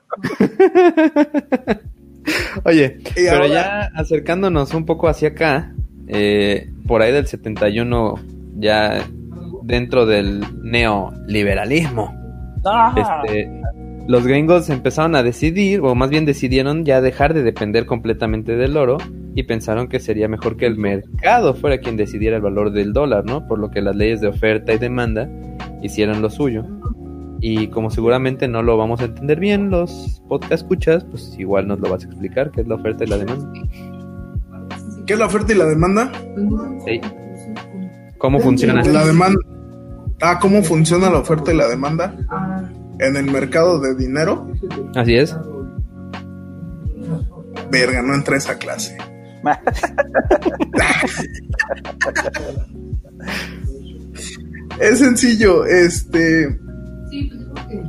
Oye, 2.66 2.98
Y 3.12 3.14
pero 3.16 3.36
ahora- 3.44 3.48
ya 3.48 3.92
acercándonos 3.96 4.74
un 4.74 4.86
poco 4.86 5.08
hacia 5.08 5.30
acá, 5.30 5.74
eh, 6.08 6.70
por 6.88 7.02
ahí 7.02 7.12
del 7.14 7.28
71, 7.28 8.16
ya 8.58 9.06
dentro 9.64 10.06
del 10.06 10.44
neoliberalismo, 10.64 12.14
este, 12.98 13.50
los 14.08 14.26
gringos 14.26 14.70
empezaron 14.70 15.16
a 15.16 15.24
decidir, 15.24 15.82
o 15.82 15.94
más 15.94 16.10
bien 16.10 16.26
decidieron 16.26 16.86
ya 16.86 17.02
dejar 17.02 17.34
de 17.34 17.44
depender 17.44 17.86
completamente 17.86 18.56
del 18.56 18.78
oro 18.78 18.98
y 19.36 19.44
pensaron 19.44 19.88
que 19.88 20.00
sería 20.00 20.30
mejor 20.30 20.56
que 20.56 20.66
el 20.66 20.78
mercado 20.78 21.54
fuera 21.54 21.80
quien 21.80 21.98
decidiera 21.98 22.38
el 22.38 22.42
valor 22.42 22.72
del 22.72 22.94
dólar, 22.94 23.26
¿no? 23.26 23.46
Por 23.48 23.60
lo 23.60 23.70
que 23.70 23.82
las 23.82 23.96
leyes 23.96 24.22
de 24.22 24.28
oferta 24.28 24.74
y 24.74 24.78
demanda 24.78 25.30
hicieron 25.84 26.22
lo 26.22 26.30
suyo. 26.30 26.66
Y 27.40 27.68
como 27.68 27.92
seguramente 27.92 28.48
no 28.48 28.64
lo 28.64 28.78
vamos 28.78 29.02
a 29.02 29.06
entender 29.06 29.40
bien 29.40 29.70
los 29.70 30.24
podcast 30.28 30.54
escuchas, 30.54 31.04
pues 31.04 31.36
igual 31.38 31.68
nos 31.68 31.80
lo 31.80 31.90
vas 31.90 32.04
a 32.04 32.08
explicar 32.08 32.50
qué 32.52 32.62
es 32.62 32.68
la 32.68 32.76
oferta 32.76 33.04
y 33.04 33.08
la 33.08 33.18
demanda. 33.18 33.52
¿Qué 35.06 35.14
es 35.14 35.20
la 35.20 35.26
oferta 35.26 35.54
y 35.54 35.58
la 35.58 35.66
demanda? 35.66 36.12
Sí. 36.86 37.02
¿Cómo 38.18 38.40
funciona? 38.40 38.82
La 38.84 39.06
demanda. 39.06 39.40
Ah, 40.22 40.40
¿cómo 40.42 40.64
funciona 40.64 41.10
la 41.10 41.20
oferta 41.20 41.54
y 41.54 41.58
la 41.58 41.68
demanda? 41.68 42.16
En 43.00 43.16
el 43.16 43.26
mercado 43.26 43.80
de 43.80 43.96
dinero. 43.96 44.52
Así 44.96 45.16
es. 45.16 45.36
Verga, 47.72 48.02
no 48.02 48.14
entré 48.16 48.36
a 48.36 48.38
esa 48.38 48.58
clase. 48.58 48.98
Es 54.80 55.00
sencillo, 55.00 55.66
este. 55.66 56.60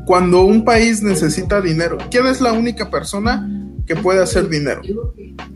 Cuando 0.07 0.45
un 0.45 0.65
país 0.65 1.03
necesita 1.03 1.61
dinero, 1.61 1.99
¿quién 2.11 2.27
es 2.27 2.41
la 2.41 2.53
única 2.53 2.91
persona 2.91 3.49
que 3.87 3.95
puede 3.97 4.23
hacer 4.23 4.49
dinero 4.49 4.81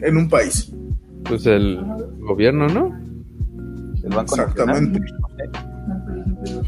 en 0.00 0.16
un 0.16 0.28
país? 0.28 0.70
Pues 1.24 1.46
el 1.46 1.80
gobierno, 2.20 2.68
¿no? 2.68 2.98
El 4.02 4.10
Banco 4.10 4.34
Exactamente. 4.34 5.00
Nacional. 5.00 5.71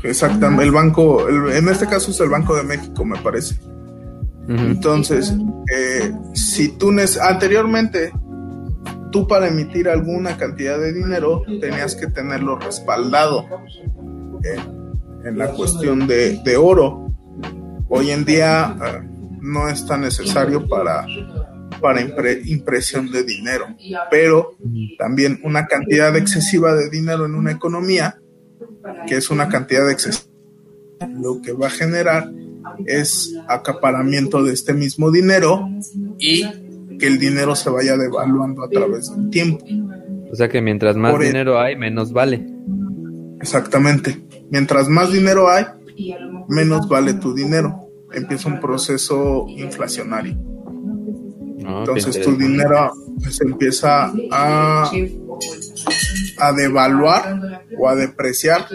Exactamente. 0.02 0.64
El 0.64 0.70
banco, 0.72 1.28
el- 1.28 1.52
en 1.56 1.68
este 1.68 1.86
caso 1.86 2.10
es 2.10 2.20
el 2.20 2.28
Banco 2.28 2.54
de 2.56 2.62
México, 2.64 3.04
me 3.04 3.18
parece. 3.18 3.56
Entonces, 4.46 5.34
eh, 5.74 6.12
si 6.34 6.68
tú 6.76 6.90
nes- 6.92 7.18
anteriormente, 7.18 8.12
tú 9.10 9.26
para 9.26 9.48
emitir 9.48 9.88
alguna 9.88 10.36
cantidad 10.36 10.78
de 10.78 10.92
dinero 10.92 11.42
tenías 11.60 11.94
que 11.96 12.08
tenerlo 12.08 12.58
respaldado 12.58 13.46
en, 14.42 15.26
en 15.26 15.38
la 15.38 15.48
cuestión 15.52 16.06
de, 16.06 16.40
de 16.44 16.56
oro. 16.56 17.10
Hoy 17.88 18.10
en 18.10 18.24
día 18.24 18.76
eh, 18.84 19.08
no 19.40 19.68
es 19.68 19.86
tan 19.86 20.02
necesario 20.02 20.68
para, 20.68 21.06
para 21.80 22.00
impre- 22.02 22.42
impresión 22.44 23.10
de 23.10 23.22
dinero, 23.22 23.66
pero 24.10 24.56
también 24.98 25.40
una 25.44 25.66
cantidad 25.66 26.14
excesiva 26.16 26.74
de 26.74 26.90
dinero 26.90 27.24
en 27.24 27.34
una 27.34 27.52
economía, 27.52 28.16
que 29.06 29.16
es 29.16 29.30
una 29.30 29.48
cantidad 29.48 29.90
excesiva, 29.90 30.26
lo 31.20 31.40
que 31.42 31.52
va 31.52 31.66
a 31.68 31.70
generar 31.70 32.30
es 32.86 33.34
acaparamiento 33.48 34.42
de 34.42 34.52
este 34.52 34.72
mismo 34.72 35.10
dinero 35.10 35.68
y 36.18 36.42
que 36.98 37.06
el 37.06 37.18
dinero 37.18 37.54
se 37.56 37.70
vaya 37.70 37.96
devaluando 37.96 38.62
a 38.62 38.68
través 38.68 39.14
del 39.14 39.30
tiempo. 39.30 39.64
O 40.30 40.36
sea 40.36 40.48
que 40.48 40.60
mientras 40.60 40.96
más 40.96 41.12
Por 41.12 41.22
el- 41.22 41.28
dinero 41.28 41.58
hay, 41.60 41.76
menos 41.76 42.12
vale. 42.12 42.46
Exactamente. 43.40 44.24
Mientras 44.50 44.88
más 44.88 45.12
dinero 45.12 45.48
hay, 45.48 45.64
menos 46.48 46.88
vale 46.88 47.14
tu 47.14 47.34
dinero. 47.34 47.80
Empieza 48.12 48.48
un 48.48 48.60
proceso 48.60 49.44
inflacionario. 49.48 50.36
No, 51.64 51.78
Entonces 51.78 52.20
tu 52.20 52.36
dinero 52.36 52.92
se 53.30 53.42
empieza 53.42 54.12
a, 54.30 54.90
a 56.38 56.52
devaluar 56.52 57.40
o 57.78 57.88
a 57.88 57.94
depreciar 57.94 58.66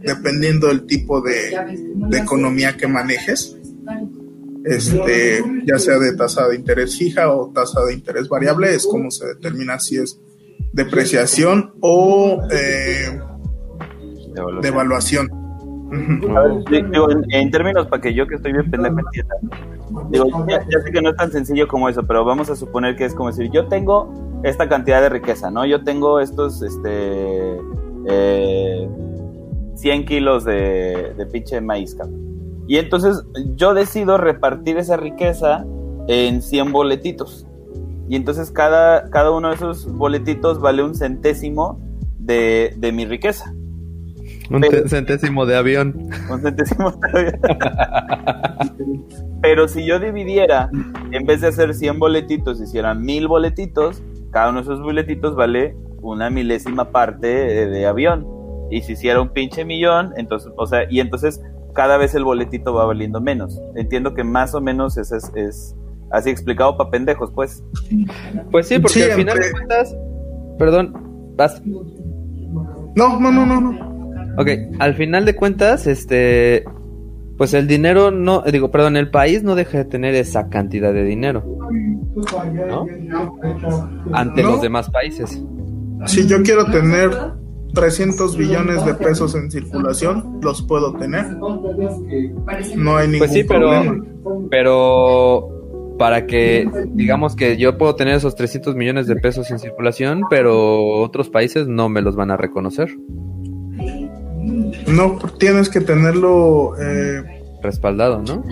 dependiendo 0.00 0.68
del 0.68 0.86
tipo 0.86 1.20
de, 1.20 1.54
de 2.08 2.18
economía 2.18 2.78
que 2.78 2.88
manejes. 2.88 3.58
Este, 4.64 5.42
ya 5.66 5.78
sea 5.78 5.98
de 5.98 6.16
tasa 6.16 6.48
de 6.48 6.56
interés 6.56 6.96
fija 6.96 7.30
o 7.30 7.52
tasa 7.52 7.84
de 7.84 7.94
interés 7.94 8.26
variable, 8.28 8.74
es 8.74 8.86
como 8.86 9.10
se 9.10 9.26
determina 9.26 9.78
si 9.78 9.98
es 9.98 10.18
depreciación 10.72 11.74
o 11.80 12.40
eh, 12.50 13.20
devaluación. 14.62 15.41
Ujú. 15.92 16.36
A 16.38 16.40
ver, 16.42 16.64
di- 16.70 16.82
digo, 16.90 17.10
en, 17.10 17.24
en 17.30 17.50
términos 17.50 17.86
para 17.86 18.00
que 18.00 18.14
yo 18.14 18.26
que 18.26 18.36
estoy 18.36 18.52
bien 18.52 18.70
pendejo 18.70 18.96
entienda. 18.98 19.34
Digo, 20.10 20.26
ya, 20.48 20.60
ya 20.70 20.80
sé 20.80 20.90
que 20.90 21.02
no 21.02 21.10
es 21.10 21.16
tan 21.16 21.30
sencillo 21.30 21.68
como 21.68 21.88
eso, 21.88 22.02
pero 22.06 22.24
vamos 22.24 22.48
a 22.50 22.56
suponer 22.56 22.96
que 22.96 23.04
es 23.04 23.14
como 23.14 23.28
decir, 23.30 23.50
yo 23.50 23.66
tengo 23.68 24.12
esta 24.42 24.68
cantidad 24.68 25.02
de 25.02 25.10
riqueza, 25.10 25.50
¿no? 25.50 25.66
Yo 25.66 25.84
tengo 25.84 26.18
estos, 26.20 26.62
este, 26.62 27.58
eh, 28.06 28.88
100 29.74 30.04
kilos 30.06 30.44
de, 30.44 31.12
de 31.16 31.26
pinche 31.26 31.60
maíz, 31.60 31.94
cabrón. 31.94 32.20
Y 32.68 32.78
entonces 32.78 33.22
yo 33.56 33.74
decido 33.74 34.16
repartir 34.16 34.78
esa 34.78 34.96
riqueza 34.96 35.64
en 36.08 36.40
100 36.42 36.72
boletitos. 36.72 37.46
Y 38.08 38.16
entonces 38.16 38.50
cada, 38.50 39.10
cada 39.10 39.30
uno 39.30 39.48
de 39.48 39.54
esos 39.56 39.90
boletitos 39.92 40.60
vale 40.60 40.82
un 40.82 40.94
centésimo 40.94 41.78
de, 42.18 42.74
de 42.78 42.92
mi 42.92 43.04
riqueza. 43.04 43.52
Un 44.52 44.60
Pero- 44.60 44.88
centésimo 44.88 45.46
de 45.46 45.56
avión. 45.56 45.94
Un 46.30 46.40
centésimo 46.42 46.90
de 46.92 47.18
avión. 47.18 47.40
Pero 49.40 49.66
si 49.68 49.84
yo 49.84 49.98
dividiera, 49.98 50.70
en 51.10 51.26
vez 51.26 51.40
de 51.40 51.48
hacer 51.48 51.74
100 51.74 51.98
boletitos, 51.98 52.60
hicieran 52.60 53.02
1000 53.02 53.28
boletitos, 53.28 54.02
cada 54.30 54.50
uno 54.50 54.58
de 54.58 54.64
esos 54.64 54.80
boletitos 54.80 55.34
vale 55.34 55.76
una 56.00 56.30
milésima 56.30 56.90
parte 56.90 57.26
de, 57.26 57.66
de 57.66 57.86
avión. 57.86 58.26
Y 58.70 58.82
si 58.82 58.92
hiciera 58.92 59.20
un 59.20 59.30
pinche 59.30 59.64
millón, 59.64 60.12
entonces, 60.16 60.50
o 60.56 60.66
sea, 60.66 60.90
y 60.90 61.00
entonces 61.00 61.42
cada 61.74 61.96
vez 61.96 62.14
el 62.14 62.24
boletito 62.24 62.72
va 62.72 62.84
valiendo 62.86 63.20
menos. 63.20 63.60
Entiendo 63.76 64.14
que 64.14 64.24
más 64.24 64.54
o 64.54 64.60
menos 64.60 64.96
es, 64.96 65.10
es, 65.12 65.30
es 65.34 65.74
así 66.10 66.30
explicado 66.30 66.76
para 66.76 66.90
pendejos, 66.90 67.30
pues. 67.34 67.62
Pues 68.50 68.68
sí, 68.68 68.78
porque 68.78 68.94
Sí, 68.94 69.02
al 69.02 69.12
final 69.12 69.38
de 69.38 69.50
cuentas. 69.50 69.96
Perdón, 70.58 70.92
vas. 71.36 71.60
No, 72.94 73.18
no, 73.18 73.32
no, 73.32 73.44
no, 73.46 73.60
no. 73.60 73.91
Ok, 74.38 74.48
al 74.78 74.94
final 74.94 75.24
de 75.24 75.34
cuentas, 75.36 75.86
este. 75.86 76.64
Pues 77.38 77.54
el 77.54 77.66
dinero 77.66 78.10
no. 78.10 78.42
Digo, 78.42 78.70
perdón, 78.70 78.96
el 78.96 79.10
país 79.10 79.42
no 79.42 79.54
deja 79.54 79.78
de 79.78 79.84
tener 79.86 80.14
esa 80.14 80.48
cantidad 80.48 80.92
de 80.92 81.02
dinero 81.04 81.42
¿No? 82.68 82.86
ante 84.12 84.42
No. 84.42 84.50
los 84.52 84.62
demás 84.62 84.90
países. 84.90 85.42
Si 86.06 86.26
yo 86.26 86.42
quiero 86.42 86.66
tener 86.66 87.10
300 87.74 88.36
billones 88.36 88.84
de 88.84 88.94
pesos 88.94 89.34
en 89.34 89.50
circulación, 89.50 90.40
los 90.42 90.62
puedo 90.62 90.92
tener. 90.94 91.26
No 91.36 92.96
hay 92.96 93.06
ningún 93.08 93.18
Pues 93.18 93.32
sí, 93.32 93.44
pero. 93.44 93.70
problema. 93.70 94.04
Pero. 94.50 95.48
Para 95.98 96.26
que, 96.26 96.68
digamos 96.94 97.36
que 97.36 97.56
yo 97.58 97.78
puedo 97.78 97.94
tener 97.94 98.14
esos 98.14 98.34
300 98.34 98.74
millones 98.74 99.06
de 99.06 99.14
pesos 99.14 99.50
en 99.52 99.58
circulación, 99.60 100.22
pero 100.28 100.84
otros 101.00 101.28
países 101.28 101.68
no 101.68 101.88
me 101.88 102.00
los 102.02 102.16
van 102.16 102.30
a 102.32 102.36
reconocer. 102.36 102.88
No, 104.86 105.18
tienes 105.38 105.68
que 105.68 105.80
tenerlo 105.80 106.74
eh, 106.80 107.22
Respaldado, 107.62 108.22
¿no? 108.22 108.44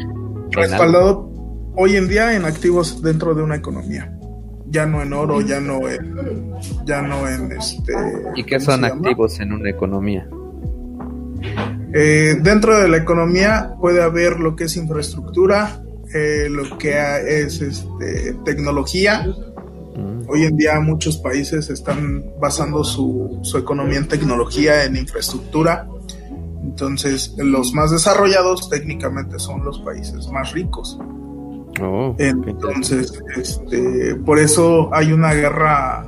respaldado 0.53 1.31
hoy 1.77 1.97
en 1.97 2.09
día 2.09 2.35
en 2.37 2.45
activos 2.45 3.03
dentro 3.03 3.35
de 3.35 3.43
una 3.43 3.57
economía. 3.57 4.17
Ya 4.67 4.87
no 4.87 5.03
en 5.03 5.13
oro, 5.13 5.41
ya 5.41 5.61
no 5.61 5.89
en, 5.89 6.53
ya 6.85 7.03
no 7.03 7.29
en 7.29 7.53
este. 7.53 7.93
¿Y 8.37 8.45
qué 8.45 8.57
¿cómo 8.57 8.67
son 8.67 8.83
llama? 8.83 8.97
activos 8.97 9.41
en 9.41 9.53
una 9.53 9.69
economía? 9.69 10.29
Eh, 11.93 12.37
dentro 12.41 12.81
de 12.81 12.89
la 12.89 12.99
economía 12.99 13.75
puede 13.81 14.01
haber 14.01 14.39
lo 14.39 14.55
que 14.55 14.65
es 14.65 14.77
infraestructura, 14.77 15.83
eh, 16.15 16.49
lo 16.49 16.79
que 16.79 16.95
es 17.27 17.61
este, 17.61 18.35
tecnología. 18.45 19.27
Mm. 19.97 20.29
Hoy 20.29 20.45
en 20.45 20.57
día 20.57 20.79
muchos 20.79 21.17
países 21.19 21.69
están 21.69 22.25
basando 22.41 22.85
su, 22.85 23.41
su 23.43 23.59
economía 23.59 23.99
en 23.99 24.07
tecnología, 24.07 24.85
en 24.85 24.95
infraestructura. 24.95 25.89
Entonces, 26.63 27.35
los 27.39 27.73
más 27.73 27.91
desarrollados 27.91 28.69
técnicamente 28.69 29.39
son 29.39 29.65
los 29.65 29.81
países 29.81 30.29
más 30.29 30.53
ricos. 30.53 30.99
Oh. 31.83 32.15
Entonces, 32.19 33.23
este, 33.37 34.15
por 34.17 34.39
eso 34.39 34.91
hay 34.93 35.13
una 35.13 35.33
guerra 35.33 36.07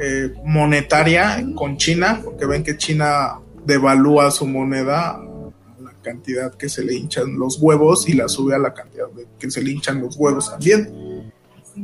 eh, 0.00 0.34
monetaria 0.44 1.44
con 1.54 1.76
China, 1.76 2.20
porque 2.24 2.46
ven 2.46 2.64
que 2.64 2.76
China 2.76 3.40
devalúa 3.64 4.30
su 4.30 4.46
moneda 4.46 5.12
a 5.12 5.82
la 5.82 5.92
cantidad 6.02 6.54
que 6.54 6.68
se 6.68 6.84
le 6.84 6.94
hinchan 6.94 7.38
los 7.38 7.60
huevos 7.60 8.08
y 8.08 8.14
la 8.14 8.28
sube 8.28 8.54
a 8.54 8.58
la 8.58 8.74
cantidad 8.74 9.08
de 9.10 9.26
que 9.38 9.50
se 9.50 9.62
le 9.62 9.70
hinchan 9.70 10.00
los 10.00 10.16
huevos 10.16 10.50
también, 10.50 11.32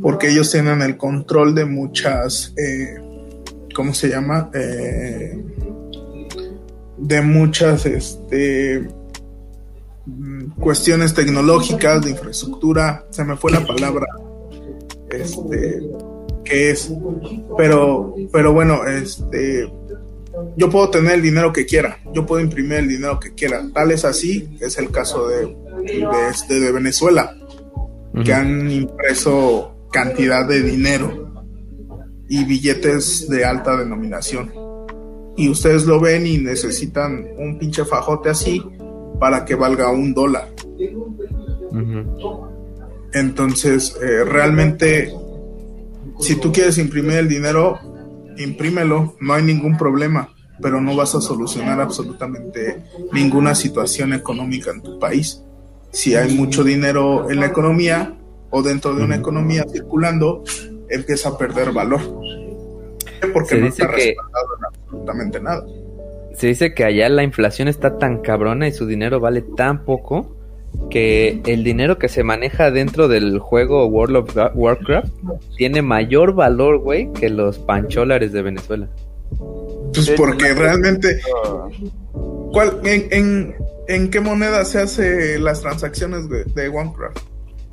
porque 0.00 0.28
ellos 0.28 0.50
tienen 0.50 0.82
el 0.82 0.96
control 0.96 1.54
de 1.54 1.64
muchas, 1.64 2.52
eh, 2.56 2.96
¿cómo 3.74 3.94
se 3.94 4.08
llama? 4.08 4.50
Eh, 4.52 5.42
de 7.02 7.20
muchas, 7.20 7.84
este, 7.84 8.88
mm, 10.06 10.52
cuestiones 10.60 11.12
tecnológicas, 11.14 12.02
de 12.04 12.10
infraestructura, 12.10 13.04
se 13.10 13.24
me 13.24 13.36
fue 13.36 13.50
la 13.50 13.66
palabra, 13.66 14.06
este, 15.10 15.82
que 16.44 16.70
es, 16.70 16.92
pero, 17.58 18.14
pero 18.32 18.52
bueno, 18.52 18.86
este, 18.86 19.70
yo 20.56 20.70
puedo 20.70 20.90
tener 20.90 21.14
el 21.14 21.22
dinero 21.22 21.52
que 21.52 21.66
quiera, 21.66 21.98
yo 22.14 22.24
puedo 22.24 22.40
imprimir 22.40 22.78
el 22.78 22.88
dinero 22.88 23.18
que 23.18 23.34
quiera, 23.34 23.64
tal 23.74 23.90
es 23.90 24.04
así, 24.04 24.56
es 24.60 24.78
el 24.78 24.90
caso 24.90 25.26
de, 25.26 25.46
de, 25.84 26.06
este, 26.30 26.60
de 26.60 26.70
Venezuela, 26.70 27.36
que 28.24 28.32
han 28.32 28.70
impreso 28.70 29.88
cantidad 29.90 30.46
de 30.46 30.62
dinero 30.62 31.46
y 32.28 32.44
billetes 32.44 33.28
de 33.28 33.44
alta 33.44 33.76
denominación. 33.76 34.52
Y 35.36 35.48
ustedes 35.48 35.86
lo 35.86 35.98
ven 36.00 36.26
y 36.26 36.38
necesitan 36.38 37.26
un 37.38 37.58
pinche 37.58 37.84
fajote 37.84 38.28
así 38.30 38.62
para 39.18 39.44
que 39.44 39.54
valga 39.54 39.90
un 39.90 40.12
dólar. 40.12 40.48
Entonces, 43.14 43.96
eh, 44.02 44.24
realmente, 44.24 45.12
si 46.20 46.36
tú 46.36 46.52
quieres 46.52 46.78
imprimir 46.78 47.18
el 47.18 47.28
dinero, 47.28 47.78
imprímelo, 48.38 49.16
no 49.20 49.34
hay 49.34 49.42
ningún 49.42 49.76
problema, 49.76 50.28
pero 50.60 50.80
no 50.80 50.96
vas 50.96 51.14
a 51.14 51.20
solucionar 51.20 51.80
absolutamente 51.80 52.82
ninguna 53.12 53.54
situación 53.54 54.12
económica 54.12 54.70
en 54.70 54.82
tu 54.82 54.98
país. 54.98 55.42
Si 55.90 56.14
hay 56.14 56.34
mucho 56.34 56.64
dinero 56.64 57.30
en 57.30 57.40
la 57.40 57.46
economía 57.46 58.18
o 58.50 58.62
dentro 58.62 58.94
de 58.94 59.04
una 59.04 59.16
economía 59.16 59.64
circulando, 59.70 60.42
empieza 60.88 61.30
a 61.30 61.38
perder 61.38 61.72
valor. 61.72 62.00
Porque 63.32 63.50
Se 63.56 63.60
no 63.60 63.66
está 63.68 63.86
que- 63.88 63.92
respaldado 63.96 64.46
en 64.58 64.71
absolutamente 64.92 65.40
nada. 65.40 65.64
Se 66.34 66.46
dice 66.48 66.74
que 66.74 66.84
allá 66.84 67.08
la 67.08 67.22
inflación 67.22 67.68
está 67.68 67.98
tan 67.98 68.18
cabrona 68.22 68.68
y 68.68 68.72
su 68.72 68.86
dinero 68.86 69.20
vale 69.20 69.42
tan 69.42 69.84
poco 69.84 70.36
que 70.90 71.42
el 71.46 71.64
dinero 71.64 71.98
que 71.98 72.08
se 72.08 72.22
maneja 72.24 72.70
dentro 72.70 73.06
del 73.08 73.38
juego 73.38 73.86
World 73.86 74.16
of 74.16 74.36
Wa- 74.36 74.52
Warcraft 74.54 75.12
tiene 75.56 75.82
mayor 75.82 76.34
valor, 76.34 76.78
güey, 76.78 77.12
que 77.12 77.28
los 77.28 77.58
pancholares 77.58 78.32
de 78.32 78.42
Venezuela. 78.42 78.88
Pues 79.94 80.10
porque 80.16 80.54
realmente, 80.54 81.20
¿cuál, 82.52 82.80
en, 82.84 83.08
en, 83.10 83.54
en 83.88 84.10
qué 84.10 84.20
moneda 84.20 84.64
se 84.64 84.78
hace 84.80 85.38
las 85.38 85.60
transacciones 85.60 86.28
de, 86.30 86.44
de 86.44 86.68
OneCraft? 86.68 87.18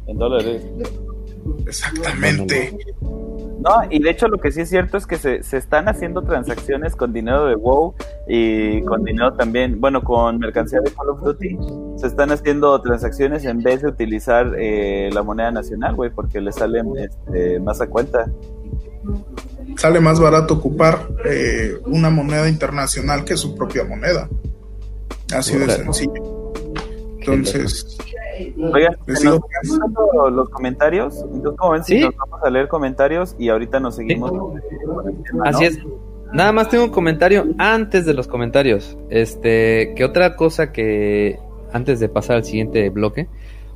En 0.08 0.18
dólares. 0.18 0.62
Exactamente. 1.66 2.78
No, 3.02 3.19
y 3.90 4.02
de 4.02 4.10
hecho 4.10 4.28
lo 4.28 4.38
que 4.38 4.52
sí 4.52 4.62
es 4.62 4.70
cierto 4.70 4.98
es 4.98 5.06
que 5.06 5.18
se, 5.18 5.44
se 5.44 5.58
están 5.58 5.90
haciendo 5.90 6.22
transacciones 6.22 6.96
con 6.96 7.12
dinero 7.12 7.46
de 7.46 7.56
WoW 7.56 7.94
y 8.28 8.82
con 8.84 9.04
dinero 9.04 9.34
también, 9.34 9.80
bueno, 9.82 10.02
con 10.02 10.40
mercancía 10.40 10.80
de 10.82 10.92
Call 10.92 11.10
of 11.10 11.22
Duty. 11.22 11.58
Se 11.98 12.08
están 12.08 12.32
haciendo 12.32 12.80
transacciones 12.82 13.44
en 13.46 13.62
vez 13.62 13.82
de 13.82 13.90
utilizar 13.90 14.56
eh, 14.58 15.10
la 15.14 15.24
moneda 15.24 15.52
nacional, 15.52 15.96
güey, 15.96 16.10
porque 16.10 16.40
le 16.40 16.52
salen 16.52 16.86
este, 16.98 17.60
más 17.60 17.82
a 17.82 17.88
cuenta. 17.88 18.32
Sale 19.78 20.00
más 20.00 20.20
barato 20.20 20.56
ocupar 20.56 21.08
eh, 21.26 21.78
una 21.86 22.10
moneda 22.10 22.48
internacional 22.48 23.26
que 23.26 23.36
su 23.36 23.56
propia 23.56 23.84
moneda. 23.84 24.30
Así 25.34 25.58
de 25.58 25.70
sencillo. 25.70 26.54
Entonces, 27.20 27.98
Oigan, 28.74 28.96
nos 29.08 30.34
los 30.34 30.50
comentarios. 30.50 31.24
Entonces, 31.34 31.58
como 31.58 31.72
ven, 31.72 31.84
si 31.84 31.96
Sí. 31.98 32.02
nos 32.06 32.16
vamos 32.16 32.44
a 32.44 32.50
leer 32.50 32.68
comentarios 32.68 33.36
y 33.40 33.50
ahorita 33.50 33.80
nos 33.80 33.96
seguimos. 33.96 34.32
Así 35.44 35.66
es. 35.66 35.80
Nada 36.32 36.52
más 36.52 36.70
tengo 36.70 36.84
un 36.84 36.92
comentario 36.92 37.46
antes 37.58 38.06
de 38.06 38.14
los 38.14 38.28
comentarios. 38.28 38.98
Este, 39.10 39.94
que 39.96 40.04
otra 40.06 40.36
cosa 40.36 40.72
que 40.72 41.40
antes 41.74 42.00
de 42.00 42.08
pasar 42.10 42.38
al 42.38 42.44
siguiente 42.46 42.90
bloque, 42.90 43.28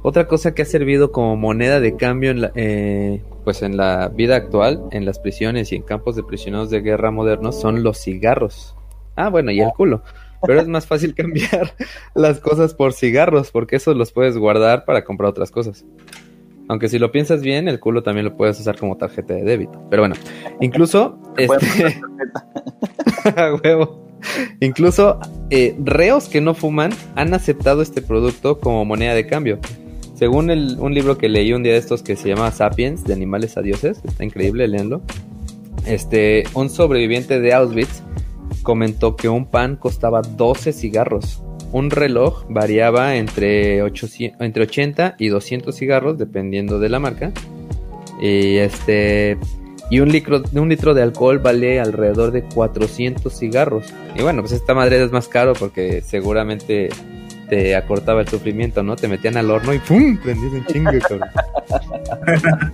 otra 0.03 0.27
cosa 0.27 0.53
que 0.53 0.61
ha 0.61 0.65
servido 0.65 1.11
como 1.11 1.35
moneda 1.35 1.79
de 1.79 1.95
cambio 1.95 2.31
en 2.31 2.41
la, 2.41 2.51
eh, 2.55 3.21
pues 3.43 3.61
en 3.63 3.77
la 3.77 4.09
vida 4.09 4.35
actual, 4.35 4.83
en 4.91 5.05
las 5.05 5.17
prisiones 5.19 5.71
y 5.71 5.77
en 5.77 5.81
campos 5.83 6.15
de 6.15 6.23
prisioneros 6.23 6.69
de 6.69 6.81
guerra 6.81 7.09
modernos 7.09 7.59
son 7.59 7.83
los 7.83 7.97
cigarros. 7.99 8.75
Ah, 9.15 9.29
bueno, 9.29 9.51
y 9.51 9.59
el 9.61 9.69
culo. 9.75 10.01
Pero 10.45 10.61
es 10.61 10.67
más 10.67 10.85
fácil 10.87 11.13
cambiar 11.15 11.73
las 12.15 12.39
cosas 12.39 12.73
por 12.73 12.93
cigarros, 12.93 13.51
porque 13.51 13.77
eso 13.77 13.93
los 13.93 14.11
puedes 14.11 14.37
guardar 14.37 14.85
para 14.85 15.03
comprar 15.03 15.29
otras 15.29 15.51
cosas. 15.51 15.85
Aunque 16.69 16.87
si 16.87 16.97
lo 16.97 17.11
piensas 17.11 17.41
bien, 17.41 17.67
el 17.67 17.79
culo 17.79 18.03
también 18.03 18.25
lo 18.25 18.37
puedes 18.37 18.59
usar 18.59 18.77
como 18.77 18.95
tarjeta 18.97 19.33
de 19.33 19.43
débito. 19.43 19.81
Pero 19.89 20.01
bueno, 20.03 20.15
incluso 20.61 21.19
este 21.37 22.01
a 23.35 23.53
huevo. 23.55 24.01
Incluso 24.61 25.19
eh, 25.49 25.75
reos 25.83 26.29
que 26.29 26.39
no 26.39 26.53
fuman 26.53 26.91
han 27.15 27.33
aceptado 27.33 27.81
este 27.81 28.01
producto 28.01 28.59
como 28.59 28.85
moneda 28.85 29.13
de 29.13 29.27
cambio. 29.27 29.59
Según 30.15 30.49
el- 30.49 30.77
un 30.79 30.93
libro 30.93 31.17
que 31.17 31.27
leí 31.27 31.51
un 31.51 31.63
día 31.63 31.73
de 31.73 31.79
estos 31.79 32.01
que 32.03 32.15
se 32.15 32.29
llama 32.29 32.49
Sapiens, 32.51 33.03
de 33.03 33.13
animales 33.13 33.57
a 33.57 33.61
dioses, 33.61 33.99
está 34.05 34.23
increíble, 34.23 34.67
léanlo. 34.67 35.01
Este, 35.85 36.45
un 36.53 36.69
sobreviviente 36.69 37.41
de 37.41 37.53
Auschwitz 37.53 38.01
comentó 38.63 39.15
que 39.15 39.29
un 39.29 39.45
pan 39.45 39.75
costaba 39.75 40.21
12 40.21 40.73
cigarros. 40.73 41.43
Un 41.71 41.91
reloj 41.91 42.45
variaba 42.49 43.15
entre, 43.15 43.81
800 43.83 44.41
entre 44.41 44.63
80 44.63 45.15
y 45.19 45.27
200 45.27 45.75
cigarros, 45.75 46.17
dependiendo 46.17 46.79
de 46.79 46.89
la 46.89 46.99
marca. 46.99 47.31
Y 48.21 48.57
este 48.57 49.37
y 49.89 49.99
un 49.99 50.09
litro, 50.11 50.41
un 50.53 50.69
litro 50.69 50.93
de 50.93 51.03
alcohol 51.03 51.39
vale 51.39 51.79
alrededor 51.79 52.31
de 52.31 52.43
400 52.43 53.31
cigarros. 53.31 53.93
Y 54.15 54.23
bueno, 54.23 54.41
pues 54.41 54.53
esta 54.53 54.73
madre 54.73 55.03
es 55.03 55.11
más 55.11 55.27
caro 55.27 55.53
porque 55.53 56.01
seguramente 56.01 56.89
te 57.49 57.75
acortaba 57.75 58.21
el 58.21 58.27
sufrimiento, 58.27 58.81
¿no? 58.81 58.95
Te 58.95 59.07
metían 59.07 59.37
al 59.37 59.51
horno 59.51 59.73
y 59.73 59.79
¡pum! 59.79 60.17
Prendías 60.17 60.53
en 60.53 60.65
chingue, 60.65 60.99
cabrón. 60.99 61.29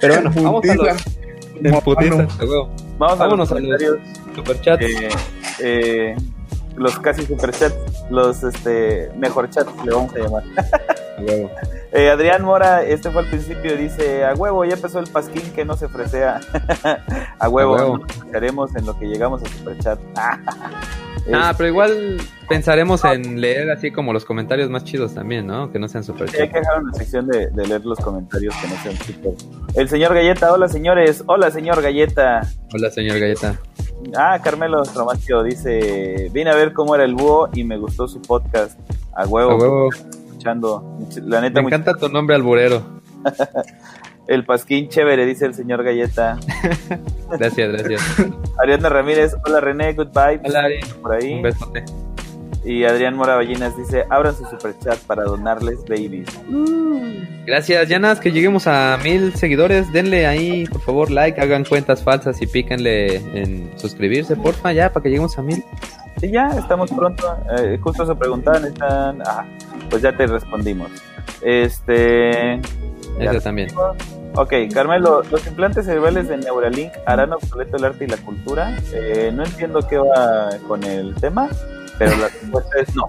Pero 0.00 0.14
bueno, 0.14 0.32
vamos 0.34 0.68
a 0.68 0.74
los... 0.74 1.23
En 1.62 1.80
putiza, 1.80 2.26
a. 2.38 2.68
Vamos 2.98 3.20
a 3.20 3.24
Vámonos 3.24 3.50
los 3.50 3.58
a 3.58 3.60
los 3.60 3.98
superchats. 4.34 4.82
Eh, 4.82 5.08
eh, 5.60 6.16
los 6.76 6.98
casi 6.98 7.24
superchats, 7.24 7.76
los 8.10 8.42
este, 8.42 9.10
mejor 9.16 9.48
chats 9.50 9.70
le 9.84 9.92
vamos 9.92 10.14
a 10.14 10.18
llamar. 10.18 10.42
Eh, 11.96 12.10
Adrián 12.10 12.42
Mora, 12.44 12.82
este 12.82 13.08
fue 13.10 13.22
al 13.22 13.28
principio, 13.28 13.76
dice, 13.76 14.24
a 14.24 14.34
huevo, 14.34 14.64
ya 14.64 14.74
empezó 14.74 14.98
el 14.98 15.06
pasquín 15.06 15.52
que 15.54 15.64
no 15.64 15.76
se 15.76 15.88
fresea. 15.88 16.40
a 17.38 17.48
huevo, 17.48 17.76
A 17.76 17.78
huevo. 17.82 17.98
nos 17.98 18.12
fresaremos 18.16 18.74
en 18.74 18.84
lo 18.84 18.98
que 18.98 19.06
llegamos 19.06 19.42
a 19.42 19.46
superchat. 19.48 19.98
Ah, 21.32 21.54
pero 21.56 21.70
igual 21.70 22.18
pensaremos 22.50 23.02
en 23.06 23.40
leer 23.40 23.70
así 23.70 23.90
como 23.90 24.12
los 24.12 24.26
comentarios 24.26 24.68
más 24.68 24.84
chidos 24.84 25.14
también, 25.14 25.46
¿no? 25.46 25.72
Que 25.72 25.78
no 25.78 25.88
sean 25.88 26.04
super 26.04 26.28
Sí, 26.28 26.36
hay 26.36 26.50
que 26.50 26.58
dejar 26.58 26.82
una 26.82 26.92
sección 26.92 27.26
de, 27.28 27.46
de 27.46 27.66
leer 27.66 27.82
los 27.86 27.98
comentarios 27.98 28.54
que 28.56 28.68
no 28.68 28.74
sean 28.82 28.96
super. 28.96 29.32
El 29.74 29.88
señor 29.88 30.12
Galleta, 30.12 30.52
hola 30.52 30.68
señores, 30.68 31.24
hola 31.26 31.50
señor 31.50 31.80
Galleta. 31.80 32.42
Hola, 32.74 32.90
señor 32.90 33.18
Galleta. 33.18 33.58
Ah, 34.14 34.38
Carmelo 34.44 34.82
Tromacio 34.82 35.42
dice, 35.42 36.28
vine 36.30 36.50
a 36.50 36.54
ver 36.56 36.74
cómo 36.74 36.94
era 36.94 37.04
el 37.04 37.14
búho 37.14 37.48
y 37.54 37.64
me 37.64 37.78
gustó 37.78 38.06
su 38.06 38.20
podcast. 38.20 38.78
A 39.14 39.24
huevo, 39.26 39.52
A 39.52 39.56
huevo. 39.56 39.88
Escuchando. 40.44 40.98
La 41.26 41.40
Me 41.40 41.48
neta, 41.48 41.60
encanta 41.60 41.94
tu 41.94 42.08
nombre 42.08 42.36
alburero. 42.36 42.82
el 44.28 44.44
pasquín 44.44 44.88
chévere, 44.88 45.24
dice 45.24 45.46
el 45.46 45.54
señor 45.54 45.82
Galleta. 45.82 46.38
Gracias, 47.38 47.72
gracias. 47.72 48.02
Ariadna 48.62 48.88
Ramírez, 48.88 49.34
hola 49.46 49.60
René, 49.60 49.94
good 49.94 50.08
vibes. 50.08 50.50
Hola, 50.50 50.64
Ari. 50.64 50.80
Por 51.02 51.12
ahí. 51.12 51.34
Un 51.34 51.42
besote. 51.42 51.84
Y 52.64 52.84
Adrián 52.84 53.14
Mora 53.14 53.36
Ballinas 53.36 53.76
dice, 53.76 54.04
abran 54.08 54.34
su 54.34 54.44
superchat 54.46 54.98
para 55.00 55.24
donarles 55.24 55.84
babies. 55.86 56.28
Gracias, 57.46 57.88
Yanas, 57.88 58.20
que 58.20 58.32
lleguemos 58.32 58.66
a 58.66 58.98
mil 59.04 59.34
seguidores. 59.34 59.92
Denle 59.92 60.26
ahí, 60.26 60.64
por 60.66 60.80
favor, 60.80 61.10
like, 61.10 61.38
hagan 61.40 61.64
cuentas 61.64 62.02
falsas 62.02 62.40
y 62.40 62.46
píquenle 62.46 63.16
en 63.16 63.70
suscribirse, 63.76 64.34
porfa, 64.34 64.72
ya, 64.72 64.90
para 64.90 65.02
que 65.02 65.10
lleguemos 65.10 65.36
a 65.38 65.42
mil. 65.42 65.62
Sí, 66.20 66.30
ya, 66.30 66.48
estamos 66.58 66.90
pronto. 66.90 67.36
Eh, 67.58 67.78
justo 67.82 68.06
se 68.06 68.14
preguntaban, 68.14 68.64
están... 68.64 69.20
Ah, 69.26 69.44
pues 69.90 70.00
ya 70.00 70.16
te 70.16 70.26
respondimos. 70.26 70.90
Este... 71.42 72.54
Eso 73.20 73.40
también. 73.42 73.68
Ok, 74.36 74.52
Carmelo, 74.72 75.22
¿los 75.30 75.46
implantes 75.46 75.86
cerebrales 75.86 76.28
de 76.28 76.38
Neuralink 76.38 76.92
harán 77.06 77.32
obsoleto 77.32 77.76
el 77.76 77.84
arte 77.84 78.04
y 78.04 78.08
la 78.08 78.16
cultura? 78.16 78.76
Eh, 78.92 79.30
no 79.32 79.44
entiendo 79.44 79.86
qué 79.86 79.98
va 79.98 80.48
con 80.66 80.82
el 80.82 81.14
tema, 81.16 81.48
pero 81.98 82.16
la 82.16 82.28
respuesta 82.28 82.80
es 82.80 82.94
no. 82.94 83.06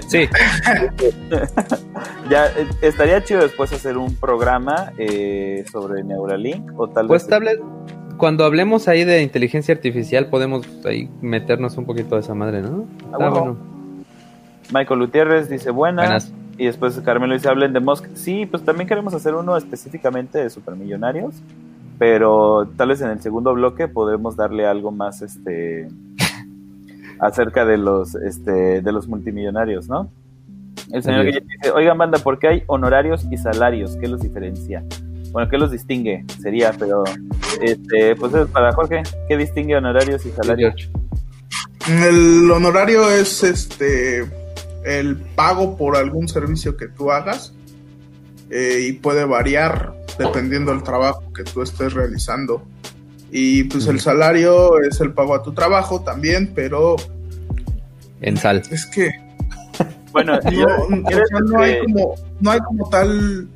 Sí, 0.08 0.28
Ya, 2.30 2.46
eh, 2.46 2.68
estaría 2.82 3.22
chido 3.22 3.42
después 3.42 3.72
hacer 3.72 3.96
un 3.96 4.14
programa 4.16 4.92
eh, 4.98 5.64
sobre 5.70 6.02
Neuralink 6.02 6.78
o 6.78 6.88
tal 6.88 7.06
pues 7.06 7.22
vez... 7.22 7.30
tal 7.30 7.44
vez 7.44 7.58
cuando 8.16 8.44
hablemos 8.44 8.88
ahí 8.88 9.04
de 9.04 9.22
inteligencia 9.22 9.74
artificial 9.74 10.26
podemos 10.26 10.66
ahí 10.84 11.08
meternos 11.20 11.76
un 11.76 11.86
poquito 11.86 12.14
de 12.14 12.20
esa 12.20 12.34
madre, 12.34 12.62
¿no? 12.62 12.86
Ah, 13.12 13.16
bueno. 13.16 13.30
bueno. 13.30 13.56
Michael 14.72 15.00
Gutiérrez 15.00 15.48
dice 15.48 15.70
buenas. 15.70 16.06
Buenas. 16.06 16.32
Y 16.58 16.66
después 16.66 16.98
Carmelo 17.00 17.34
dice, 17.34 17.48
hablen 17.48 17.72
de 17.72 17.80
Musk. 17.80 18.06
Sí, 18.14 18.46
pues 18.46 18.64
también 18.64 18.88
queremos 18.88 19.14
hacer 19.14 19.34
uno 19.34 19.56
específicamente 19.56 20.38
de 20.38 20.50
supermillonarios, 20.50 21.34
pero 21.98 22.68
tal 22.76 22.90
vez 22.90 23.00
en 23.00 23.08
el 23.08 23.20
segundo 23.20 23.54
bloque 23.54 23.88
podemos 23.88 24.36
darle 24.36 24.66
algo 24.66 24.92
más 24.92 25.22
este 25.22 25.88
acerca 27.22 27.64
de 27.64 27.78
los 27.78 28.16
este 28.16 28.82
de 28.82 28.92
los 28.92 29.06
multimillonarios, 29.06 29.88
¿no? 29.88 30.10
El 30.90 31.02
señor. 31.02 31.24
Guillermo 31.24 31.48
dice, 31.48 31.70
oigan 31.70 31.96
banda, 31.96 32.18
¿por 32.18 32.38
qué 32.38 32.48
hay 32.48 32.62
honorarios 32.66 33.24
y 33.30 33.36
salarios? 33.36 33.96
¿Qué 33.96 34.08
los 34.08 34.20
diferencia? 34.20 34.84
Bueno, 35.30 35.48
¿qué 35.48 35.56
los 35.56 35.70
distingue? 35.70 36.24
Sería, 36.42 36.74
pero 36.78 37.04
este, 37.62 38.16
pues 38.16 38.34
es 38.34 38.48
para 38.48 38.72
Jorge, 38.72 39.02
¿qué 39.28 39.36
distingue 39.36 39.76
honorarios 39.76 40.26
y 40.26 40.30
salarios? 40.30 40.90
El 41.88 42.50
honorario 42.50 43.08
es 43.08 43.42
este 43.42 44.26
el 44.84 45.16
pago 45.16 45.76
por 45.76 45.96
algún 45.96 46.26
servicio 46.26 46.76
que 46.76 46.88
tú 46.88 47.12
hagas 47.12 47.54
eh, 48.50 48.88
y 48.88 48.92
puede 48.94 49.24
variar 49.24 49.94
dependiendo 50.18 50.72
del 50.72 50.82
trabajo 50.82 51.32
que 51.32 51.44
tú 51.44 51.62
estés 51.62 51.92
realizando. 51.92 52.66
Y 53.34 53.64
pues 53.64 53.86
el 53.86 53.98
salario 54.00 54.78
es 54.82 55.00
el 55.00 55.12
pago 55.14 55.34
a 55.34 55.42
tu 55.42 55.52
trabajo 55.54 56.02
también, 56.02 56.52
pero 56.54 56.96
En 58.20 58.36
sal. 58.36 58.62
es 58.70 58.84
que 58.86 59.10
Bueno, 60.12 60.38
no, 60.44 60.50
yo- 60.50 60.66
o 60.66 61.02
¿quieres, 61.08 61.28
sea, 61.30 61.40
no 61.40 61.58
hay 61.60 61.78
como 61.80 62.14
no 62.40 62.50
hay 62.50 62.60
como 62.60 62.88
tal 62.90 63.48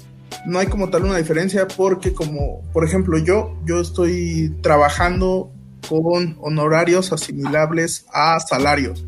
no 0.46 0.58
hay 0.60 0.66
como 0.68 0.88
tal 0.90 1.04
una 1.04 1.18
diferencia 1.18 1.66
porque 1.68 2.12
como 2.14 2.62
por 2.72 2.84
ejemplo 2.84 3.18
yo 3.18 3.54
yo 3.66 3.80
estoy 3.80 4.54
trabajando 4.62 5.50
con 5.88 6.36
honorarios 6.40 7.12
asimilables 7.12 8.06
a 8.12 8.38
salarios 8.40 9.04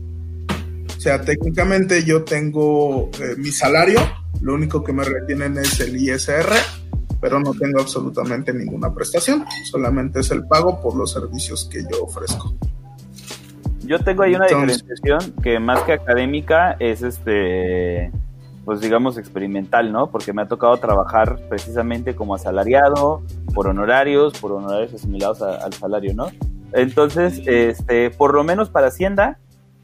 o 0.96 1.00
sea 1.00 1.22
técnicamente 1.22 2.04
yo 2.04 2.24
tengo 2.24 3.10
eh, 3.20 3.34
mi 3.38 3.50
salario 3.52 4.00
lo 4.40 4.54
único 4.54 4.82
que 4.84 4.92
me 4.92 5.04
retienen 5.04 5.56
es 5.58 5.80
el 5.80 5.96
ISR 5.96 6.52
pero 7.20 7.40
no 7.40 7.52
tengo 7.52 7.80
absolutamente 7.80 8.52
ninguna 8.52 8.92
prestación 8.94 9.44
solamente 9.64 10.20
es 10.20 10.30
el 10.30 10.46
pago 10.46 10.80
por 10.80 10.96
los 10.96 11.12
servicios 11.12 11.68
que 11.70 11.82
yo 11.82 12.04
ofrezco 12.04 12.54
Yo 13.84 13.98
tengo 14.00 14.22
ahí 14.22 14.34
una 14.34 14.46
Entonces- 14.46 14.82
diferenciación 14.84 15.42
que 15.42 15.58
más 15.58 15.82
que 15.84 15.92
académica 15.94 16.76
es 16.78 17.02
este, 17.02 18.12
pues 18.66 18.80
digamos 18.82 19.16
experimental, 19.16 19.90
¿no? 19.92 20.10
Porque 20.10 20.34
me 20.34 20.42
ha 20.42 20.46
tocado 20.46 20.76
trabajar 20.76 21.40
precisamente 21.48 22.14
como 22.14 22.34
asalariado, 22.34 23.22
por 23.54 23.66
honorarios, 23.66 24.38
por 24.38 24.52
honorarios 24.52 24.92
asimilados 24.92 25.40
a- 25.40 25.56
al 25.64 25.72
salario, 25.72 26.12
¿no? 26.14 26.26
Entonces, 26.74 27.40
este, 27.46 28.10
por 28.10 28.34
lo 28.34 28.44
menos 28.44 28.68
para 28.68 28.88
Hacienda, 28.88 29.38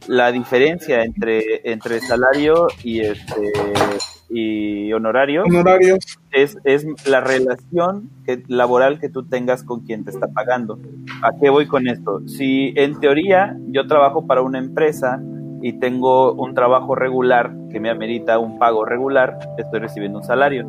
la 0.06 0.30
diferencia 0.32 1.02
entre, 1.02 1.62
entre 1.72 1.98
salario 2.00 2.66
y 2.82 3.00
este 3.00 3.52
y 4.36 4.92
honorario 4.92 5.44
honorarios 5.44 6.00
es, 6.32 6.58
es 6.64 6.84
la 7.08 7.20
relación 7.20 8.10
que- 8.26 8.42
laboral 8.48 8.98
que 8.98 9.08
tú 9.08 9.24
tengas 9.24 9.62
con 9.62 9.80
quien 9.80 10.04
te 10.04 10.10
está 10.10 10.26
pagando. 10.26 10.78
¿A 11.22 11.30
qué 11.40 11.50
voy 11.50 11.66
con 11.66 11.86
esto? 11.86 12.20
Si 12.26 12.72
en 12.76 12.98
teoría 12.98 13.56
yo 13.68 13.86
trabajo 13.86 14.26
para 14.26 14.42
una 14.42 14.58
empresa 14.58 15.22
y 15.62 15.74
tengo 15.74 16.32
un 16.32 16.52
trabajo 16.54 16.96
regular 16.96 17.52
que 17.70 17.78
me 17.78 17.90
amerita 17.90 18.38
un 18.40 18.58
pago 18.58 18.84
regular, 18.84 19.38
estoy 19.56 19.78
recibiendo 19.78 20.18
un 20.18 20.24
salario 20.24 20.66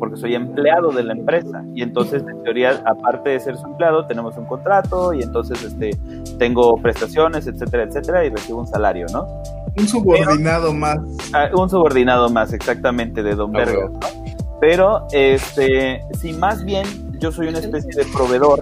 porque 0.00 0.16
soy 0.16 0.34
empleado 0.34 0.90
de 0.90 1.02
la 1.02 1.12
empresa 1.12 1.64
y 1.74 1.82
entonces 1.82 2.22
en 2.28 2.40
teoría 2.44 2.80
aparte 2.84 3.30
de 3.30 3.40
ser 3.40 3.56
su 3.56 3.66
empleado 3.66 4.06
tenemos 4.06 4.36
un 4.36 4.44
contrato 4.46 5.12
y 5.12 5.22
entonces 5.22 5.60
este 5.64 5.90
tengo 6.38 6.76
prestaciones 6.76 7.48
etcétera 7.48 7.82
etcétera 7.82 8.24
y 8.24 8.30
recibo 8.30 8.60
un 8.60 8.66
salario 8.68 9.06
no 9.12 9.26
un 9.78 9.88
subordinado 9.88 10.72
más 10.74 10.98
Ah, 11.32 11.48
un 11.54 11.68
subordinado 11.68 12.28
más, 12.30 12.52
exactamente, 12.52 13.22
de 13.22 13.34
Don 13.34 13.54
Ah, 13.56 13.58
Vergas, 13.60 13.90
¿no? 13.90 14.00
Pero, 14.60 15.06
este, 15.12 16.00
si 16.20 16.32
más 16.32 16.64
bien 16.64 16.84
yo 17.20 17.30
soy 17.32 17.48
una 17.48 17.58
especie 17.58 17.90
de 17.94 18.04
proveedor 18.12 18.60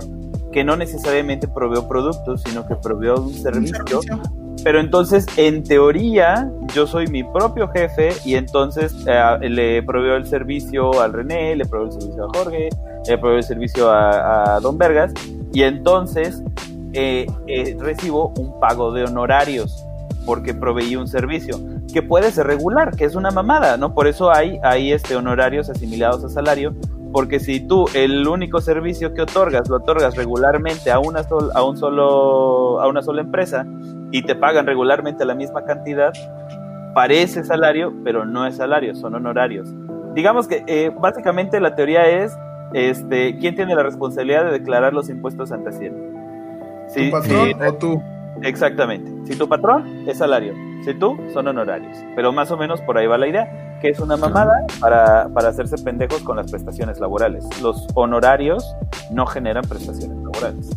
que 0.53 0.65
no 0.65 0.77
necesariamente 0.77 1.49
proveo 1.49 1.87
productos, 1.89 2.43
sino 2.43 2.67
que 2.67 2.75
proveo 2.77 3.17
un 3.17 3.25
un 3.27 3.35
servicio, 3.35 3.85
servicio. 4.03 4.21
pero 4.65 4.81
entonces, 4.81 5.27
en 5.37 5.63
teoría, 5.63 6.51
yo 6.75 6.87
soy 6.87 7.07
mi 7.09 7.23
propio 7.25 7.69
jefe 7.69 8.11
y 8.25 8.35
entonces 8.37 8.95
eh, 9.07 9.49
le 9.49 9.83
proveo 9.83 10.17
el 10.17 10.27
servicio 10.27 11.01
al 11.01 11.13
René, 11.13 11.57
le 11.57 11.65
proveo 11.67 11.89
el 11.89 11.93
servicio 11.93 12.25
a 12.25 12.39
Jorge, 12.39 12.69
le 13.07 13.19
proveo 13.19 13.39
el 13.39 13.45
servicio 13.45 13.91
a, 13.91 14.57
a 14.57 14.61
Don 14.61 14.79
Vergas 14.79 15.13
y 15.53 15.63
entonces 15.63 16.43
eh, 16.93 17.27
eh, 17.47 17.77
recibo 17.79 18.33
un 18.39 18.59
pago 18.59 18.93
de 18.93 19.05
honorarios 19.05 19.86
porque 20.27 20.53
proveí 20.53 20.97
un 20.97 21.07
servicio 21.09 21.57
que 21.93 22.03
puede 22.03 22.31
ser 22.33 22.47
regular, 22.47 22.95
que 22.97 23.05
es 23.05 23.15
una 23.15 23.31
mamada, 23.31 23.77
¿no? 23.79 23.95
Por 23.95 24.07
eso 24.09 24.31
hay, 24.31 24.59
hay 24.63 24.93
este, 24.93 25.17
honorarios 25.17 25.71
asimilados 25.71 26.25
a 26.25 26.29
salario, 26.29 26.75
porque 27.13 27.39
si 27.41 27.61
tú 27.61 27.87
el 27.95 28.27
único 28.29 28.61
servicio 28.61 29.15
que 29.15 29.23
otorgas 29.23 29.69
lo 29.71 29.77
otorgas 29.77 30.17
regularmente 30.17 30.91
a 30.91 30.99
una, 30.99 31.23
sol- 31.23 31.51
a 31.55 31.63
un 31.63 31.77
solo, 31.79 32.81
a 32.81 32.89
una 32.89 33.01
sola 33.03 33.23
empresa 33.23 33.65
y 34.11 34.23
te 34.23 34.35
pagan 34.35 34.67
regularmente 34.67 35.25
la 35.25 35.35
misma 35.35 35.65
cantidad, 35.65 36.13
parece 36.95 37.45
salario, 37.45 37.93
pero 38.05 38.25
no 38.25 38.47
es 38.47 38.57
salario, 38.57 38.95
son 38.95 39.15
honorarios. 39.15 39.69
Digamos 40.15 40.49
que 40.49 40.65
eh, 40.67 40.91
básicamente 41.01 41.61
la 41.61 41.75
teoría 41.75 42.07
es 42.09 42.37
este, 42.73 43.39
¿quién 43.39 43.55
tiene 43.55 43.75
la 43.75 43.83
responsabilidad 43.85 44.45
de 44.47 44.51
declarar 44.53 44.93
los 44.93 45.09
impuestos 45.09 45.53
ante 45.53 45.71
Hacienda? 45.71 46.01
¿Tu 47.05 47.11
patrón 47.11 47.49
o 47.69 47.75
tú? 47.75 48.03
Exactamente. 48.43 49.11
Si 49.25 49.39
tu 49.39 49.49
patrón 49.49 50.05
es 50.09 50.19
salario, 50.19 50.55
si 50.85 50.95
tú 50.95 51.17
son 51.33 51.49
honorarios. 51.49 51.97
Pero 52.15 52.33
más 52.33 52.51
o 52.51 52.57
menos 52.57 52.81
por 52.83 52.97
ahí 52.99 53.07
va 53.07 53.19
la 53.19 53.29
idea, 53.29 53.79
que 53.81 53.89
es 53.91 54.01
una 54.01 54.17
mamada 54.17 54.65
para, 54.81 55.29
para 55.29 55.49
hacerse 55.49 55.77
pendejos 55.83 56.21
con 56.23 56.37
las 56.37 56.51
prestaciones 56.51 56.99
laborales. 57.01 57.45
Los 57.63 57.87
honorarios 57.95 58.65
no 59.11 59.27
generan 59.27 59.65
prestaciones 59.65 60.17
laborales. 60.19 60.71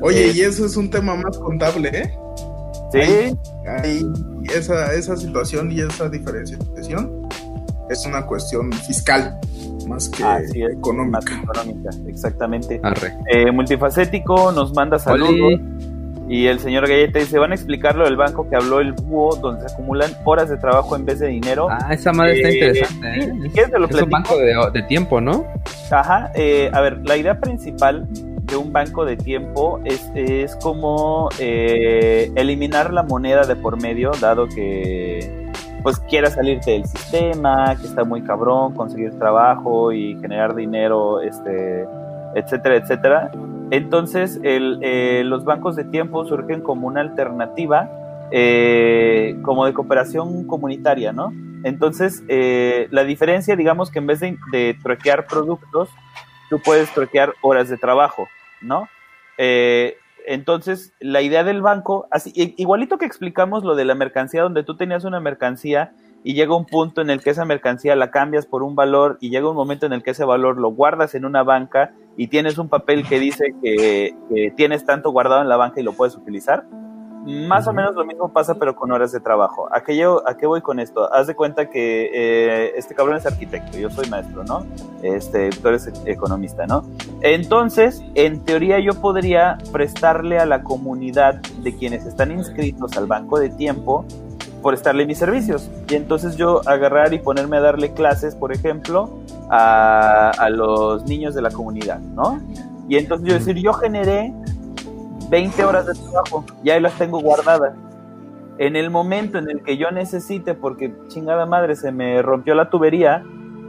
Oye, 0.00 0.26
Eh, 0.30 0.32
y 0.36 0.40
eso 0.42 0.66
es 0.66 0.76
un 0.76 0.90
tema 0.90 1.14
más 1.16 1.38
contable, 1.38 1.88
¿eh? 1.92 2.18
Sí, 2.92 2.98
Ahí, 3.00 3.36
ahí 3.84 4.06
esa, 4.54 4.92
esa 4.94 5.16
situación 5.16 5.72
y 5.72 5.80
esa 5.80 6.08
diferenciación 6.08 7.26
es 7.90 8.06
una 8.06 8.24
cuestión 8.26 8.72
fiscal 8.72 9.38
más 9.88 10.08
que 10.08 10.22
Así 10.24 10.62
es, 10.62 10.68
más 10.70 10.78
económica. 10.78 11.42
económica, 11.42 11.90
exactamente. 12.08 12.80
Eh, 13.32 13.50
multifacético 13.52 14.50
nos 14.52 14.72
manda 14.74 14.98
saludos. 14.98 15.30
Oli. 15.30 15.60
Y 16.28 16.46
el 16.48 16.58
señor 16.58 16.88
Galleta 16.88 17.18
dice, 17.20 17.38
van 17.38 17.52
a 17.52 17.54
explicar 17.54 17.94
lo 17.94 18.04
del 18.04 18.16
banco 18.16 18.48
que 18.48 18.56
habló 18.56 18.80
el 18.80 18.92
búho, 18.92 19.36
donde 19.36 19.68
se 19.68 19.72
acumulan 19.74 20.10
horas 20.24 20.48
de 20.48 20.56
trabajo 20.56 20.96
en 20.96 21.04
vez 21.04 21.20
de 21.20 21.28
dinero. 21.28 21.68
Ah, 21.70 21.94
esa 21.94 22.12
madre 22.12 22.34
está 22.36 22.48
Eh, 22.48 22.54
interesante. 22.54 23.12
sí, 23.14 23.20
¿eh? 23.46 23.50
quieres 23.52 23.70
te 23.70 23.78
lo 23.78 23.86
Es 23.88 24.02
un 24.02 24.10
banco 24.10 24.36
de, 24.36 24.52
de 24.72 24.82
tiempo, 24.88 25.20
¿no? 25.20 25.44
Ajá, 25.90 26.32
eh, 26.34 26.68
a 26.72 26.80
ver, 26.80 26.98
la 27.04 27.16
idea 27.16 27.38
principal 27.38 28.06
de 28.10 28.56
un 28.56 28.72
banco 28.72 29.04
de 29.04 29.16
tiempo 29.16 29.80
es, 29.84 30.10
es 30.14 30.56
como 30.56 31.28
eh, 31.38 32.30
eliminar 32.34 32.92
la 32.92 33.02
moneda 33.04 33.44
de 33.46 33.54
por 33.56 33.80
medio, 33.80 34.10
dado 34.20 34.46
que 34.48 35.46
pues 35.82 35.98
quieras 36.00 36.34
salirte 36.34 36.72
del 36.72 36.86
sistema, 36.86 37.76
que 37.80 37.86
está 37.86 38.02
muy 38.02 38.20
cabrón 38.22 38.74
conseguir 38.74 39.16
trabajo 39.18 39.92
y 39.92 40.16
generar 40.20 40.54
dinero, 40.56 41.20
este, 41.20 41.86
etcétera, 42.34 42.76
etcétera. 42.76 43.30
Entonces, 43.70 44.40
el, 44.42 44.78
eh, 44.82 45.22
los 45.24 45.44
bancos 45.44 45.76
de 45.76 45.84
tiempo 45.84 46.24
surgen 46.24 46.62
como 46.62 46.86
una 46.86 47.00
alternativa, 47.00 47.90
eh, 48.30 49.36
como 49.42 49.66
de 49.66 49.74
cooperación 49.74 50.46
comunitaria, 50.46 51.12
¿no? 51.12 51.32
Entonces, 51.64 52.22
eh, 52.28 52.86
la 52.92 53.02
diferencia, 53.02 53.56
digamos 53.56 53.90
que 53.90 53.98
en 53.98 54.06
vez 54.06 54.20
de, 54.20 54.78
troquear 54.82 55.26
productos, 55.26 55.88
tú 56.48 56.60
puedes 56.60 56.92
troquear 56.92 57.34
horas 57.42 57.68
de 57.68 57.76
trabajo, 57.76 58.28
¿no? 58.60 58.88
Eh, 59.36 59.96
entonces, 60.26 60.92
la 61.00 61.22
idea 61.22 61.42
del 61.42 61.62
banco, 61.62 62.06
así, 62.12 62.32
igualito 62.56 62.98
que 62.98 63.06
explicamos 63.06 63.64
lo 63.64 63.74
de 63.74 63.84
la 63.84 63.96
mercancía, 63.96 64.42
donde 64.42 64.62
tú 64.62 64.76
tenías 64.76 65.04
una 65.04 65.18
mercancía 65.18 65.92
y 66.22 66.34
llega 66.34 66.56
un 66.56 66.66
punto 66.66 67.00
en 67.00 67.10
el 67.10 67.20
que 67.20 67.30
esa 67.30 67.44
mercancía 67.44 67.96
la 67.96 68.12
cambias 68.12 68.46
por 68.46 68.62
un 68.62 68.76
valor 68.76 69.18
y 69.20 69.30
llega 69.30 69.50
un 69.50 69.56
momento 69.56 69.86
en 69.86 69.92
el 69.92 70.02
que 70.04 70.10
ese 70.10 70.24
valor 70.24 70.58
lo 70.58 70.70
guardas 70.70 71.16
en 71.16 71.24
una 71.24 71.42
banca 71.42 71.94
y 72.16 72.28
tienes 72.28 72.58
un 72.58 72.68
papel 72.68 73.06
que 73.06 73.18
dice 73.20 73.54
que, 73.62 74.14
que 74.28 74.50
tienes 74.56 74.84
tanto 74.84 75.10
guardado 75.10 75.42
en 75.42 75.48
la 75.48 75.56
banca 75.56 75.80
y 75.80 75.82
lo 75.82 75.92
puedes 75.92 76.16
utilizar. 76.16 76.64
Más 77.26 77.66
o 77.66 77.72
menos 77.72 77.96
lo 77.96 78.04
mismo 78.04 78.32
pasa, 78.32 78.54
pero 78.54 78.76
con 78.76 78.92
horas 78.92 79.10
de 79.10 79.18
trabajo. 79.18 79.68
¿A 79.72 79.82
qué, 79.82 79.96
yo, 79.96 80.22
¿A 80.28 80.36
qué 80.36 80.46
voy 80.46 80.60
con 80.60 80.78
esto? 80.78 81.12
Haz 81.12 81.26
de 81.26 81.34
cuenta 81.34 81.68
que 81.68 82.10
eh, 82.14 82.72
este 82.76 82.94
cabrón 82.94 83.16
es 83.16 83.26
arquitecto, 83.26 83.76
yo 83.76 83.90
soy 83.90 84.08
maestro, 84.08 84.44
¿no? 84.44 84.64
Este, 85.02 85.50
tú 85.50 85.66
eres 85.66 85.90
economista, 86.04 86.66
¿no? 86.68 86.84
Entonces, 87.22 88.00
en 88.14 88.44
teoría 88.44 88.78
yo 88.78 89.00
podría 89.00 89.58
prestarle 89.72 90.38
a 90.38 90.46
la 90.46 90.62
comunidad 90.62 91.40
de 91.64 91.74
quienes 91.74 92.06
están 92.06 92.30
inscritos 92.30 92.96
al 92.96 93.08
banco 93.08 93.40
de 93.40 93.50
tiempo 93.50 94.04
por 94.62 94.74
estarle 94.74 95.04
mis 95.04 95.18
servicios. 95.18 95.68
Y 95.88 95.96
entonces 95.96 96.36
yo 96.36 96.60
agarrar 96.66 97.12
y 97.12 97.18
ponerme 97.18 97.56
a 97.56 97.60
darle 97.60 97.92
clases, 97.92 98.36
por 98.36 98.52
ejemplo, 98.52 99.10
a, 99.50 100.48
los 100.50 101.04
niños 101.04 101.34
de 101.34 101.42
la 101.42 101.50
comunidad, 101.50 101.98
¿no? 101.98 102.40
Y 102.88 102.96
entonces 102.96 103.28
yo 103.28 103.34
decir, 103.34 103.56
yo 103.56 103.72
generé 103.72 104.32
20 105.28 105.64
horas 105.64 105.86
de 105.86 105.94
trabajo, 105.94 106.44
ya 106.62 106.74
ahí 106.74 106.80
las 106.80 106.94
tengo 106.94 107.20
guardadas. 107.20 107.74
En 108.58 108.74
el 108.76 108.90
momento 108.90 109.38
en 109.38 109.50
el 109.50 109.62
que 109.62 109.76
yo 109.76 109.90
necesite, 109.90 110.54
porque 110.54 110.94
chingada 111.08 111.46
madre 111.46 111.76
se 111.76 111.92
me 111.92 112.22
rompió 112.22 112.54
la 112.54 112.70
tubería, 112.70 113.22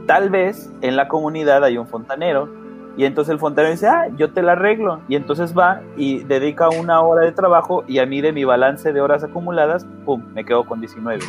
tal 0.06 0.30
vez 0.30 0.72
en 0.80 0.96
la 0.96 1.08
comunidad 1.08 1.64
hay 1.64 1.76
un 1.78 1.86
fontanero. 1.86 2.48
Y 2.96 3.04
entonces 3.04 3.32
el 3.32 3.38
fontanero 3.38 3.72
dice, 3.72 3.86
ah, 3.86 4.08
yo 4.16 4.32
te 4.32 4.42
la 4.42 4.52
arreglo. 4.52 5.00
Y 5.08 5.14
entonces 5.14 5.56
va 5.56 5.82
y 5.96 6.20
dedica 6.24 6.68
una 6.68 7.00
hora 7.00 7.24
de 7.24 7.32
trabajo 7.32 7.84
y 7.86 7.98
a 7.98 8.06
mí 8.06 8.20
de 8.20 8.32
mi 8.32 8.44
balance 8.44 8.92
de 8.92 9.00
horas 9.00 9.22
acumuladas, 9.22 9.86
pum, 10.04 10.24
me 10.34 10.44
quedo 10.44 10.64
con 10.64 10.80
19. 10.80 11.20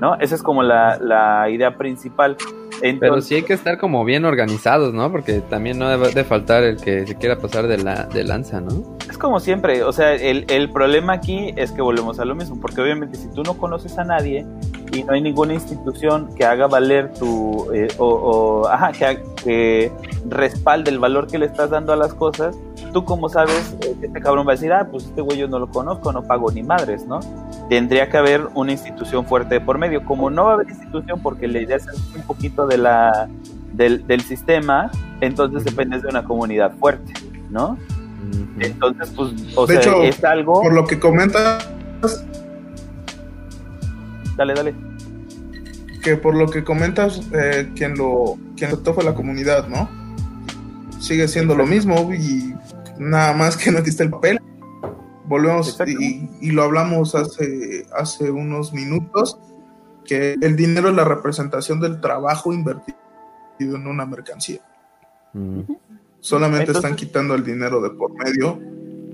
¿No? 0.00 0.14
Esa 0.16 0.34
es 0.34 0.42
como 0.42 0.62
la, 0.62 0.98
la 0.98 1.48
idea 1.50 1.76
principal. 1.76 2.36
Entonces, 2.82 2.98
Pero 3.00 3.20
sí 3.22 3.34
hay 3.36 3.42
que 3.42 3.54
estar 3.54 3.78
como 3.78 4.04
bien 4.04 4.24
organizados, 4.26 4.92
¿no? 4.92 5.10
Porque 5.10 5.40
también 5.40 5.78
no 5.78 5.88
debe 5.88 6.10
de 6.10 6.24
faltar 6.24 6.62
el 6.62 6.76
que 6.76 7.06
se 7.06 7.14
quiera 7.16 7.38
pasar 7.38 7.66
de, 7.66 7.78
la, 7.78 8.04
de 8.04 8.22
lanza, 8.22 8.60
¿no? 8.60 8.96
Es 9.08 9.16
como 9.16 9.40
siempre, 9.40 9.82
o 9.82 9.92
sea, 9.92 10.12
el, 10.12 10.44
el 10.50 10.70
problema 10.70 11.14
aquí 11.14 11.54
es 11.56 11.72
que 11.72 11.80
volvemos 11.80 12.20
a 12.20 12.26
lo 12.26 12.34
mismo, 12.34 12.60
porque 12.60 12.82
obviamente 12.82 13.16
si 13.16 13.28
tú 13.28 13.42
no 13.42 13.56
conoces 13.56 13.96
a 13.98 14.04
nadie 14.04 14.46
y 14.92 15.04
no 15.04 15.14
hay 15.14 15.22
ninguna 15.22 15.54
institución 15.54 16.34
que 16.34 16.44
haga 16.44 16.66
valer 16.66 17.14
tu, 17.14 17.72
eh, 17.72 17.88
o, 17.96 18.06
o, 18.06 18.68
ajá, 18.68 18.92
que, 18.92 19.22
que 19.42 19.92
respalde 20.28 20.90
el 20.90 20.98
valor 20.98 21.28
que 21.28 21.38
le 21.38 21.46
estás 21.46 21.70
dando 21.70 21.94
a 21.94 21.96
las 21.96 22.12
cosas, 22.12 22.58
tú 22.96 23.04
como 23.04 23.28
sabes, 23.28 23.76
eh, 23.82 23.94
este 24.00 24.20
cabrón 24.22 24.46
va 24.46 24.52
a 24.52 24.54
decir, 24.54 24.72
ah, 24.72 24.88
pues 24.90 25.04
este 25.04 25.20
güey 25.20 25.36
yo 25.36 25.48
no 25.48 25.58
lo 25.58 25.68
conozco, 25.68 26.14
no 26.14 26.22
pago 26.22 26.50
ni 26.50 26.62
madres, 26.62 27.04
¿no? 27.04 27.20
Tendría 27.68 28.08
que 28.08 28.16
haber 28.16 28.48
una 28.54 28.72
institución 28.72 29.26
fuerte 29.26 29.56
de 29.56 29.60
por 29.60 29.76
medio. 29.76 30.02
Como 30.02 30.30
no 30.30 30.46
va 30.46 30.52
a 30.52 30.54
haber 30.54 30.70
institución 30.70 31.20
porque 31.20 31.46
la 31.46 31.60
idea 31.60 31.76
es 31.76 31.86
un 32.14 32.22
poquito 32.22 32.66
de 32.66 32.78
la, 32.78 33.28
del, 33.74 34.06
del 34.06 34.22
sistema, 34.22 34.90
entonces 35.20 35.62
dependes 35.64 36.04
de 36.04 36.08
una 36.08 36.24
comunidad 36.24 36.72
fuerte, 36.78 37.12
¿no? 37.50 37.76
Entonces, 38.60 39.12
pues, 39.14 39.34
o 39.54 39.66
De 39.66 39.74
sea, 39.74 39.82
hecho, 39.82 40.02
es 40.02 40.24
algo. 40.24 40.62
Por 40.62 40.72
lo 40.72 40.86
que 40.86 40.98
comentas, 40.98 41.68
Dale, 44.38 44.54
dale. 44.54 44.74
que 46.02 46.16
por 46.16 46.34
lo 46.34 46.46
que 46.48 46.64
comentas, 46.64 47.20
eh, 47.34 47.70
quien 47.76 47.98
lo 47.98 48.38
quien 48.56 48.70
lo 48.70 48.94
fue 48.94 49.04
la 49.04 49.14
comunidad, 49.14 49.68
¿no? 49.68 49.86
Sigue 50.98 51.28
siendo 51.28 51.54
lo 51.54 51.66
mismo 51.66 52.10
y 52.14 52.55
nada 52.98 53.32
más 53.34 53.56
que 53.56 53.70
no 53.70 53.78
existe 53.78 54.02
el 54.02 54.10
papel. 54.10 54.40
Volvemos 55.26 55.76
y, 55.86 56.28
y 56.40 56.50
lo 56.52 56.62
hablamos 56.62 57.14
hace, 57.14 57.86
hace 57.96 58.30
unos 58.30 58.72
minutos, 58.72 59.38
que 60.04 60.36
el 60.40 60.54
dinero 60.54 60.90
es 60.90 60.94
la 60.94 61.04
representación 61.04 61.80
del 61.80 62.00
trabajo 62.00 62.52
invertido 62.52 62.96
en 63.58 63.86
una 63.86 64.06
mercancía. 64.06 64.60
Mm, 65.32 65.60
Solamente 66.20 66.66
Entonces- 66.66 66.84
están 66.84 66.96
quitando 66.96 67.34
el 67.34 67.44
dinero 67.44 67.80
de 67.80 67.90
por 67.90 68.12
medio. 68.12 68.60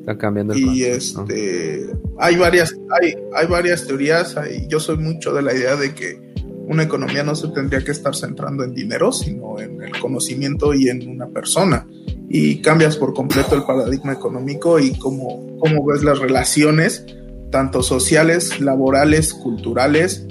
Están 0.01 0.17
cambiando 0.19 0.53
el 0.55 0.59
y 0.61 0.85
este 0.85 1.91
hay 2.19 2.37
varias 2.37 2.75
hay, 3.01 3.15
hay 3.35 3.47
varias 3.47 3.87
teorías 3.87 4.37
hay- 4.37 4.67
yo 4.69 4.81
soy 4.81 4.97
mucho 4.99 5.33
de 5.33 5.43
la 5.43 5.55
idea 5.55 5.77
de 5.77 5.95
que 5.95 6.32
una 6.73 6.83
economía 6.83 7.23
no 7.23 7.35
se 7.35 7.49
tendría 7.49 7.85
que 7.85 7.93
estar 7.93 8.15
centrando 8.17 8.65
en 8.65 8.75
dinero 8.75 9.13
sino 9.13 9.61
en 9.61 9.83
el 9.83 9.99
conocimiento 10.01 10.75
y 10.75 10.89
en 10.89 11.09
una 11.09 11.29
persona. 11.29 11.87
Y 12.29 12.63
cambias 12.63 12.97
por 12.97 13.15
completo 13.15 13.55
el 13.55 13.65
paradigma 13.65 14.13
económico 14.13 14.79
y 14.81 14.93
cómo, 14.99 15.59
cómo 15.59 15.85
ves 15.87 16.03
las 16.03 16.19
relaciones 16.19 17.07
tanto 17.51 17.83
sociales 17.83 18.61
laborales 18.61 19.35
culturales 19.35 20.27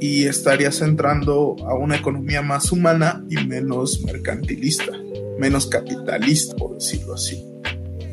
y 0.00 0.24
estarías 0.24 0.78
centrando 0.78 1.56
a 1.66 1.74
una 1.74 1.96
economía 1.96 2.42
más 2.42 2.72
humana 2.72 3.24
y 3.30 3.36
menos 3.46 4.02
mercantilista 4.04 4.92
menos 5.38 5.66
capitalista 5.66 6.56
por 6.56 6.74
decirlo 6.74 7.14
así. 7.14 7.42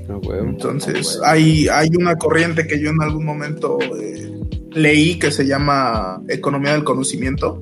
Ah, 0.10 0.20
entonces, 0.42 1.20
hay, 1.24 1.68
hay 1.70 1.88
una 1.98 2.16
corriente 2.16 2.68
que 2.68 2.80
yo 2.80 2.90
en 2.90 3.02
algún 3.02 3.26
momento 3.26 3.80
eh, 3.82 4.33
leí 4.76 5.20
que 5.20 5.32
se 5.32 5.46
llama 5.46 6.22
economía 6.28 6.74
del 6.74 6.84
conocimiento, 6.84 7.62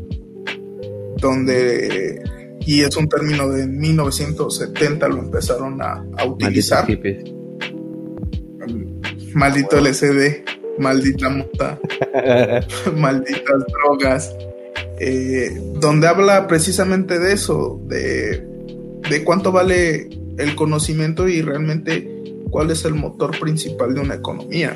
donde, 1.18 2.22
y 2.62 2.82
es 2.82 2.96
un 2.96 3.08
término 3.08 3.50
de 3.50 3.68
1970, 3.68 5.08
lo 5.08 5.20
empezaron 5.20 5.82
a, 5.82 6.04
utilizar. 6.26 6.88
Maldito 9.34 9.78
LCD, 9.78 10.44
maldita 10.78 11.30
mota, 11.30 11.80
malditas 12.96 13.66
drogas, 13.68 14.36
eh, 15.00 15.52
donde 15.80 16.08
habla 16.08 16.48
precisamente 16.48 17.18
de 17.18 17.34
eso, 17.34 17.82
de, 17.88 18.46
de 19.10 19.24
cuánto 19.24 19.52
vale 19.52 20.10
el 20.38 20.56
conocimiento 20.56 21.28
y 21.28 21.42
realmente 21.42 22.08
cuál 22.50 22.72
es 22.72 22.84
el 22.86 22.96
motor 22.96 23.40
principal 23.40 23.94
de 23.94 24.02
una 24.02 24.16
economía. 24.16 24.74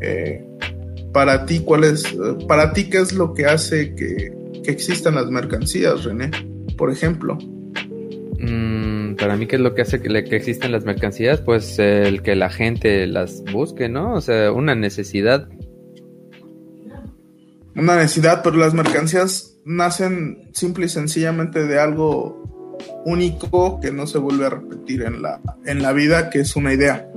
Eh, 0.00 0.44
para 1.14 1.46
ti, 1.46 1.60
¿cuál 1.60 1.84
es, 1.84 2.02
para 2.48 2.72
ti, 2.72 2.90
qué 2.90 2.98
es 2.98 3.12
lo 3.12 3.32
que 3.32 3.46
hace 3.46 3.94
que, 3.94 4.34
que 4.64 4.70
existan 4.70 5.14
las 5.14 5.30
mercancías, 5.30 6.04
René? 6.04 6.30
Por 6.76 6.90
ejemplo. 6.90 7.38
Mm, 8.40 9.14
para 9.14 9.36
mí, 9.36 9.46
¿qué 9.46 9.56
es 9.56 9.62
lo 9.62 9.74
que 9.74 9.82
hace 9.82 10.02
que, 10.02 10.18
existen 10.36 10.72
las 10.72 10.84
mercancías? 10.84 11.40
Pues 11.40 11.78
el 11.78 12.20
que 12.22 12.34
la 12.34 12.50
gente 12.50 13.06
las 13.06 13.44
busque, 13.44 13.88
¿no? 13.88 14.14
O 14.14 14.20
sea, 14.20 14.50
una 14.50 14.74
necesidad. 14.74 15.48
Una 17.76 17.96
necesidad, 17.96 18.42
pero 18.42 18.56
las 18.56 18.74
mercancías 18.74 19.56
nacen 19.64 20.50
simple 20.52 20.86
y 20.86 20.88
sencillamente 20.88 21.64
de 21.64 21.78
algo 21.78 22.76
único 23.04 23.80
que 23.80 23.92
no 23.92 24.08
se 24.08 24.18
vuelve 24.18 24.46
a 24.46 24.50
repetir 24.50 25.02
en 25.02 25.22
la, 25.22 25.40
en 25.64 25.80
la 25.80 25.92
vida, 25.92 26.28
que 26.28 26.40
es 26.40 26.56
una 26.56 26.74
idea. 26.74 27.08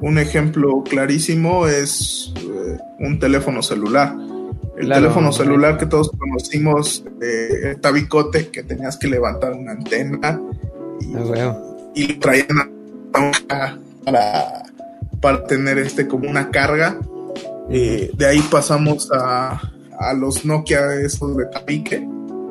Un 0.00 0.18
ejemplo 0.18 0.82
clarísimo 0.82 1.66
es 1.66 2.32
eh, 2.38 2.78
un 3.00 3.18
teléfono 3.18 3.62
celular. 3.62 4.14
El 4.76 4.86
Claro. 4.86 5.02
teléfono 5.02 5.32
celular 5.32 5.76
que 5.76 5.84
todos 5.86 6.10
conocimos, 6.16 7.04
eh, 7.20 7.70
el 7.72 7.80
tabicote 7.80 8.48
que 8.48 8.62
tenías 8.62 8.96
que 8.96 9.08
levantar 9.08 9.52
una 9.52 9.72
antena 9.72 10.40
y, 11.00 11.14
Ah, 11.14 11.22
huevo. 11.24 11.76
y 11.94 12.14
traían 12.14 12.58
a- 13.12 13.76
para, 14.04 14.62
para 15.20 15.44
tener 15.44 15.78
este 15.78 16.06
como 16.08 16.30
una 16.30 16.50
carga. 16.50 16.98
Eh, 17.68 18.10
de 18.16 18.26
ahí 18.26 18.40
pasamos 18.50 19.10
a, 19.12 19.60
a 19.98 20.14
los 20.14 20.44
Nokia 20.46 20.94
esos 20.94 21.36
de 21.36 21.44
tabique, 21.46 22.02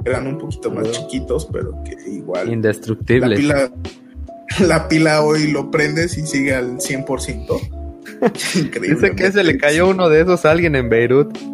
eran 0.06 0.28
un 0.28 0.38
poquito 0.38 0.70
más 0.72 0.92
chiquitos, 0.92 1.48
pero 1.52 1.74
que 1.84 1.98
igual 2.12 2.48
la 2.48 2.54
Indestructibles. 2.54 3.40
pila, 3.40 3.72
la 4.68 4.88
pila 4.88 5.22
hoy 5.24 5.48
lo 5.52 5.70
prendes 5.72 6.18
y 6.18 6.26
sigue 6.28 6.54
al 6.56 6.78
100%. 6.78 7.70
Increíble. 8.56 8.96
Dice 8.96 9.16
que 9.16 9.32
se 9.32 9.44
le 9.44 9.58
cayó 9.58 9.88
uno 9.90 10.10
de 10.10 10.22
esos 10.22 10.46
a 10.46 10.52
alguien 10.52 10.76
en 10.76 10.90
Beirut. 10.90 11.38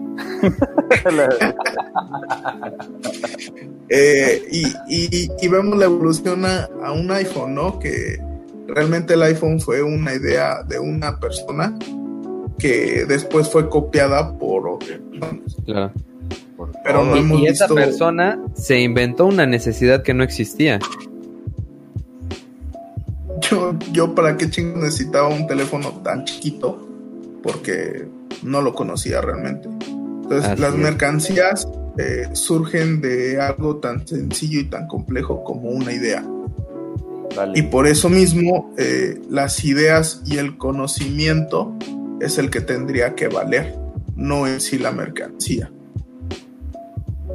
Eh, 3.89 4.41
y, 4.51 4.65
y- 4.89 5.31
y 5.41 5.47
vemos 5.47 5.77
la 5.77 5.85
evolución 5.85 6.43
a, 6.45 6.67
a 6.83 6.91
un 6.91 7.09
iPhone, 7.11 7.53
¿no? 7.53 7.77
Que 7.77 8.19
realmente 8.67 9.13
el 9.13 9.21
iPhone 9.23 9.59
fue 9.59 9.83
una 9.83 10.13
idea 10.15 10.63
de 10.63 10.79
una 10.79 11.19
persona 11.19 11.77
que 12.57 13.05
después 13.07 13.47
fue 13.49 13.69
copiada 13.69 14.35
por. 14.39 14.79
Claro. 15.65 15.91
Pero 16.83 17.03
no 17.05 17.15
Y, 17.15 17.19
hemos 17.19 17.41
y 17.41 17.45
esa 17.47 17.65
visto. 17.65 17.75
persona 17.75 18.39
se 18.55 18.79
inventó 18.79 19.25
una 19.27 19.45
necesidad 19.45 20.01
que 20.01 20.13
no 20.15 20.23
existía. 20.23 20.79
Yo, 23.49 23.77
yo 23.91 24.15
para 24.15 24.37
qué 24.37 24.49
chingo 24.49 24.79
necesitaba 24.79 25.27
un 25.27 25.47
teléfono 25.47 26.01
tan 26.03 26.25
chiquito 26.25 26.87
porque 27.43 28.07
no 28.43 28.61
lo 28.61 28.73
conocía 28.73 29.21
realmente. 29.21 29.67
Entonces 29.67 30.51
Así 30.51 30.61
las 30.61 30.73
es. 30.73 30.79
mercancías 30.79 31.67
eh, 31.97 32.27
surgen 32.33 33.01
de 33.01 33.39
algo 33.39 33.77
tan 33.77 34.07
sencillo 34.07 34.59
y 34.59 34.65
tan 34.65 34.87
complejo 34.87 35.43
como 35.43 35.69
una 35.69 35.93
idea. 35.93 36.25
Y 37.53 37.63
por 37.63 37.85
eso 37.87 38.09
mismo 38.09 38.73
eh, 38.77 39.21
las 39.29 39.63
ideas 39.65 40.21
y 40.25 40.37
el 40.37 40.57
conocimiento 40.57 41.75
es 42.21 42.37
el 42.37 42.49
que 42.49 42.61
tendría 42.61 43.13
que 43.13 43.27
valer, 43.27 43.75
no 44.15 44.47
en 44.47 44.61
sí 44.61 44.77
la 44.77 44.91
mercancía. 44.91 45.71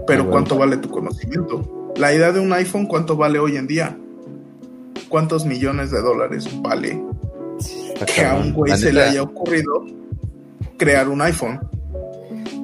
Pero 0.07 0.25
bueno. 0.25 0.31
¿cuánto 0.31 0.57
vale 0.57 0.79
tu 0.79 0.89
conocimiento? 0.91 1.93
La 1.97 2.15
idea 2.15 2.33
de 2.33 2.41
un 2.41 2.53
iPhone, 2.53 2.87
¿cuánto 2.87 3.17
vale 3.17 3.39
hoy 3.39 3.57
en 3.57 3.67
día? 3.67 3.97
¿Cuántos 5.11 5.45
millones 5.45 5.91
de 5.91 6.01
dólares 6.01 6.49
vale 6.63 7.03
Está 7.59 8.07
que 8.07 8.25
a 8.25 8.37
un 8.37 8.55
güey 8.55 8.71
La 8.71 8.79
se 8.79 8.93
le 8.93 9.03
haya 9.03 9.23
ocurrido 9.23 9.85
crear 10.79 11.09
un 11.11 11.21
iPhone? 11.21 11.61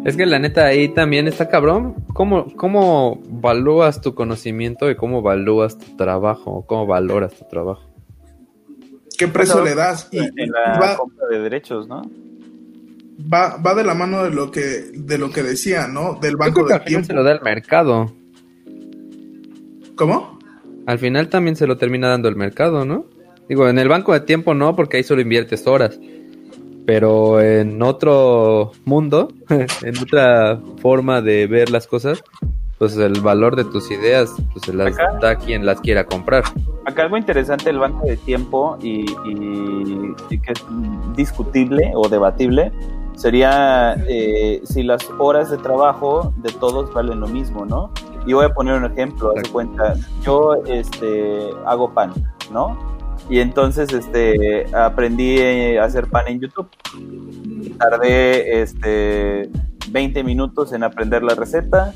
Es 0.06 0.16
que 0.16 0.24
la 0.24 0.38
neta 0.38 0.64
ahí 0.64 0.88
también 0.88 1.26
está 1.26 1.48
cabrón. 1.48 1.96
¿Cómo, 2.14 2.46
cómo 2.56 3.20
valúas 3.28 4.00
tu 4.00 4.14
conocimiento 4.14 4.88
y 4.88 4.96
cómo 4.96 5.20
valúas 5.20 5.76
tu 5.76 5.96
trabajo? 5.96 6.64
¿Cómo 6.66 6.86
valoras 6.86 7.34
tu 7.34 7.44
trabajo? 7.46 7.82
¿Qué 9.18 9.28
precio 9.28 9.62
le 9.64 9.74
das? 9.74 10.08
Y, 10.12 10.18
en 10.18 10.32
y 10.36 10.46
la 10.46 10.78
va, 10.80 10.96
compra 10.96 11.26
de 11.28 11.40
derechos, 11.40 11.88
¿no? 11.88 12.02
va, 13.20 13.56
va 13.56 13.74
de 13.74 13.82
la 13.82 13.94
mano 13.94 14.22
de 14.22 14.30
lo 14.30 14.50
que, 14.50 14.90
de 14.94 15.18
lo 15.18 15.30
que 15.30 15.42
decía, 15.42 15.88
¿no? 15.88 16.14
Del 16.20 16.32
Yo 16.32 16.38
banco 16.38 16.64
creo 16.64 16.66
que 16.66 16.72
del 16.74 16.80
al 16.82 16.86
tiempo. 16.86 17.06
se 17.08 17.12
lo 17.12 17.24
da 17.24 17.32
el 17.32 17.42
mercado. 17.42 18.12
¿Cómo? 19.96 20.35
Al 20.86 20.98
final 20.98 21.28
también 21.28 21.56
se 21.56 21.66
lo 21.66 21.76
termina 21.76 22.08
dando 22.08 22.28
el 22.28 22.36
mercado, 22.36 22.84
¿no? 22.84 23.04
Digo, 23.48 23.68
en 23.68 23.78
el 23.78 23.88
banco 23.88 24.12
de 24.12 24.20
tiempo 24.20 24.54
no, 24.54 24.74
porque 24.76 24.96
ahí 24.98 25.02
solo 25.02 25.20
inviertes 25.20 25.66
horas. 25.66 25.98
Pero 26.86 27.40
en 27.40 27.82
otro 27.82 28.72
mundo, 28.84 29.28
en 29.82 29.98
otra 29.98 30.60
forma 30.80 31.20
de 31.20 31.46
ver 31.46 31.70
las 31.70 31.86
cosas, 31.86 32.22
pues 32.78 32.96
el 32.96 33.20
valor 33.20 33.56
de 33.56 33.64
tus 33.64 33.90
ideas, 33.90 34.32
pues 34.52 34.64
se 34.66 34.72
las 34.74 34.94
Acá. 34.94 35.18
da 35.20 35.36
quien 35.36 35.66
las 35.66 35.80
quiera 35.80 36.04
comprar. 36.04 36.44
Acá 36.84 37.02
algo 37.02 37.16
interesante 37.16 37.64
del 37.64 37.78
banco 37.78 38.06
de 38.06 38.16
tiempo 38.18 38.78
y, 38.80 39.00
y- 39.28 40.14
y 40.30 40.38
que 40.38 40.52
es 40.52 40.64
discutible 41.16 41.90
o 41.94 42.08
debatible 42.08 42.70
sería 43.16 43.94
eh, 44.08 44.60
si 44.64 44.82
las 44.82 45.08
horas 45.18 45.50
de 45.50 45.56
trabajo 45.56 46.32
de 46.36 46.52
todos 46.52 46.92
valen 46.92 47.18
lo 47.20 47.26
mismo, 47.28 47.64
¿no? 47.64 47.90
Y 48.26 48.32
voy 48.32 48.44
a 48.44 48.52
poner 48.52 48.74
un 48.74 48.84
ejemplo, 48.84 49.32
haz 49.36 49.42
de 49.42 49.48
cuenta, 49.50 49.94
yo 50.22 50.56
este, 50.66 51.50
hago 51.64 51.92
pan, 51.94 52.12
¿no? 52.52 52.96
Y 53.28 53.40
entonces 53.40 53.92
este, 53.92 54.66
aprendí 54.74 55.38
eh, 55.38 55.78
a 55.78 55.84
hacer 55.84 56.06
pan 56.08 56.26
en 56.28 56.40
YouTube. 56.40 56.68
Tardé 57.78 58.62
este, 58.62 59.48
20 59.90 60.24
minutos 60.24 60.72
en 60.72 60.82
aprender 60.84 61.22
la 61.22 61.34
receta, 61.34 61.92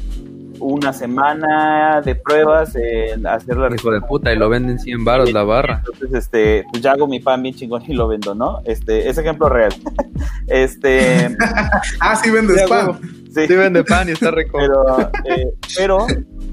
una 0.58 0.92
semana 0.92 2.02
de 2.02 2.14
pruebas 2.14 2.74
en 2.76 3.26
hacer 3.26 3.56
la 3.56 3.74
Hijo 3.74 3.90
de 3.90 4.00
puta, 4.02 4.32
y 4.32 4.36
lo 4.36 4.48
venden 4.48 4.78
100 4.78 5.04
baros 5.04 5.32
la 5.32 5.42
barra. 5.42 5.82
entonces, 5.84 6.12
este, 6.14 6.64
pues 6.70 6.82
ya 6.82 6.92
hago 6.92 7.06
mi 7.06 7.20
pan 7.20 7.42
bien 7.42 7.54
chingón 7.54 7.82
y 7.86 7.94
lo 7.94 8.08
vendo, 8.08 8.34
¿no? 8.34 8.60
Este, 8.64 9.08
es 9.08 9.16
ejemplo 9.16 9.48
real. 9.48 9.72
este, 10.48 11.36
Ah, 12.00 12.16
sí 12.16 12.30
vendes 12.30 12.62
pan. 12.68 12.98
Sí, 13.34 13.46
Sí 13.46 13.54
vende 13.56 13.84
pan 13.84 14.08
y 14.08 14.12
está 14.12 14.30
rico. 14.30 14.58
pero, 14.58 15.10
eh, 15.24 15.52
pero 15.76 16.06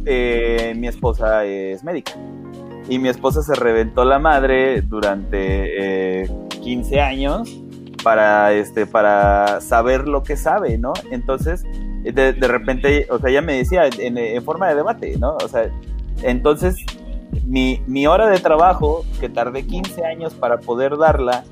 eh, 0.06 0.74
mi 0.76 0.88
esposa 0.88 1.46
es 1.46 1.84
médica. 1.84 2.14
Y 2.90 3.00
mi 3.00 3.10
esposa 3.10 3.42
se 3.42 3.54
reventó 3.56 4.06
la 4.06 4.20
madre 4.20 4.82
durante 4.82 6.22
eh, 6.24 6.32
15 6.62 7.02
años 7.02 7.62
para, 8.04 8.54
este, 8.54 8.86
para 8.86 9.60
saber 9.60 10.08
lo 10.08 10.24
que 10.24 10.38
sabe, 10.38 10.78
¿no? 10.78 10.94
Entonces, 11.12 11.64
de, 12.04 12.34
de 12.34 12.48
repente, 12.48 13.08
o 13.10 13.20
sea, 13.20 13.30
ella 13.30 13.42
me 13.42 13.58
decía 13.58 13.90
en, 14.00 14.18
en 14.18 14.44
forma 14.44 14.70
de 14.70 14.76
debate, 14.76 15.18
¿no? 15.18 15.36
O 15.44 15.48
sea, 15.50 15.70
entonces, 16.24 16.78
mi, 17.46 17.84
mi 17.88 18.08
hora 18.08 18.28
de 18.30 18.40
trabajo, 18.40 19.06
que 19.20 19.28
tardé 19.28 19.66
15 19.66 20.06
años 20.06 20.34
para 20.34 20.60
poder 20.60 20.98
darla, 20.98 21.44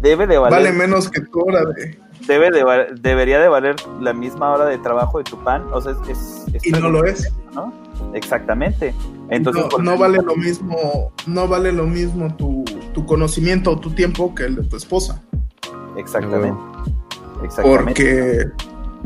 debe 0.00 0.26
de 0.26 0.38
valer 0.38 0.58
Vale 0.58 0.72
menos 0.72 1.10
que 1.10 1.20
tu 1.20 1.40
hora 1.40 1.64
de. 1.64 1.98
Debe 2.26 2.50
de, 2.50 2.64
debería 3.00 3.38
de 3.38 3.48
valer 3.48 3.76
la 4.00 4.12
misma 4.12 4.50
hora 4.50 4.64
de 4.66 4.78
trabajo 4.78 5.18
de 5.18 5.24
tu 5.24 5.36
pan, 5.44 5.64
o 5.72 5.80
sea, 5.80 5.92
es, 5.92 5.98
es- 6.08 6.54
es 6.54 6.66
Y 6.66 6.70
no 6.72 6.90
lo 6.90 7.04
es. 7.04 7.32
¿no? 7.54 7.72
Exactamente. 8.14 8.94
Entonces, 9.30 9.64
no, 9.80 9.98
vale 9.98 10.18
lo 10.22 10.36
mismo, 10.36 11.12
no 11.26 11.48
vale 11.48 11.72
lo 11.72 11.84
mismo 11.86 12.34
tu, 12.36 12.64
tu 12.94 13.04
conocimiento 13.04 13.72
o 13.72 13.78
tu 13.78 13.90
tiempo 13.90 14.34
que 14.34 14.44
el 14.44 14.56
de 14.56 14.62
tu 14.64 14.76
esposa. 14.76 15.20
Exactamente. 15.96 16.58
Exactamente. 17.42 17.84
Porque 17.84 18.46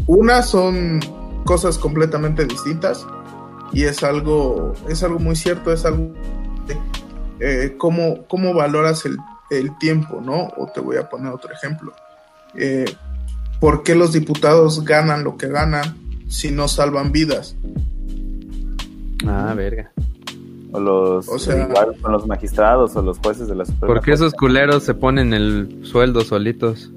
una 0.06 0.42
son 0.42 1.00
cosas 1.44 1.76
completamente 1.78 2.44
distintas 2.44 3.06
y 3.72 3.84
es 3.84 4.02
algo, 4.04 4.74
es 4.88 5.02
algo 5.02 5.18
muy 5.18 5.34
cierto, 5.36 5.72
es 5.72 5.84
algo 5.84 6.12
eh, 7.40 7.74
cómo, 7.78 8.26
cómo 8.28 8.54
valoras 8.54 9.04
el, 9.06 9.16
el 9.50 9.76
tiempo, 9.78 10.20
¿no? 10.22 10.48
O 10.56 10.66
te 10.72 10.80
voy 10.80 10.96
a 10.96 11.08
poner 11.08 11.32
otro 11.32 11.52
ejemplo. 11.52 11.92
Eh, 12.58 12.84
¿Por 13.60 13.82
qué 13.82 13.94
los 13.94 14.12
diputados 14.12 14.84
ganan 14.84 15.22
lo 15.24 15.36
que 15.36 15.48
ganan 15.48 15.96
si 16.28 16.50
no 16.50 16.66
salvan 16.68 17.12
vidas? 17.12 17.56
Ah, 19.26 19.54
verga. 19.56 19.92
O 20.72 20.80
los, 20.80 21.28
O 21.28 21.38
sea- 21.38 21.68
igual 21.68 21.94
con 22.00 22.12
los 22.12 22.26
magistrados 22.26 22.96
o 22.96 23.02
los 23.02 23.18
jueces 23.18 23.46
de 23.46 23.54
la 23.54 23.64
Suprema 23.66 23.94
¿Por 23.94 24.02
qué 24.04 24.12
esos 24.12 24.32
culeros 24.32 24.82
se 24.84 24.94
ponen 24.94 25.32
el 25.34 25.80
sueldo 25.84 26.22
solitos? 26.22 26.90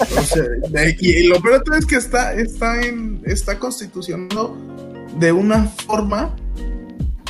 O 0.00 0.22
sea, 0.22 0.42
de- 0.70 0.96
y 1.00 1.26
lo 1.28 1.40
peor 1.40 1.62
es 1.78 1.86
que 1.86 1.96
está, 1.96 2.34
está, 2.34 2.80
en, 2.82 3.20
está 3.24 3.58
constitucionado 3.58 4.56
de 5.18 5.30
una 5.32 5.64
forma 5.86 6.34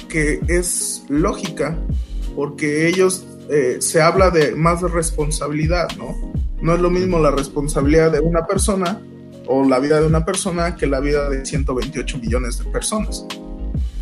que 0.08 0.40
es 0.48 1.04
lógica, 1.08 1.76
porque 2.34 2.88
ellos 2.88 3.24
eh, 3.51 3.77
se 3.81 4.01
habla 4.01 4.31
de 4.31 4.55
más 4.55 4.81
de 4.81 4.89
responsabilidad, 4.89 5.89
¿no? 5.98 6.14
No 6.62 6.74
es 6.74 6.81
lo 6.81 6.90
mismo 6.90 7.18
la 7.18 7.31
responsabilidad 7.31 8.12
de 8.12 8.20
una 8.20 8.47
persona 8.47 9.01
o 9.47 9.64
la 9.68 9.78
vida 9.78 10.01
de 10.01 10.06
una 10.06 10.24
persona 10.24 10.77
que 10.77 10.86
la 10.86 11.01
vida 11.01 11.28
de 11.28 11.44
128 11.44 12.18
millones 12.18 12.59
de 12.59 12.70
personas. 12.70 13.27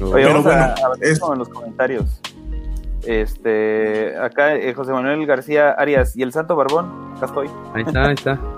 Oye, 0.00 0.12
Pero 0.12 0.38
a- 0.38 0.40
bueno, 0.42 0.62
a, 0.62 0.88
ver 0.90 0.98
es- 1.12 1.20
en 1.32 1.38
los 1.38 1.48
comentarios. 1.48 2.20
Este, 3.06 4.16
acá 4.18 4.54
eh, 4.56 4.74
José 4.74 4.92
Manuel 4.92 5.24
García 5.24 5.70
Arias 5.70 6.16
y 6.16 6.22
el 6.22 6.32
Santo 6.32 6.56
Barbón, 6.56 7.14
acá 7.16 7.26
estoy. 7.26 7.48
Ahí 7.74 7.84
está, 7.86 8.04
ahí 8.06 8.14
está. 8.14 8.38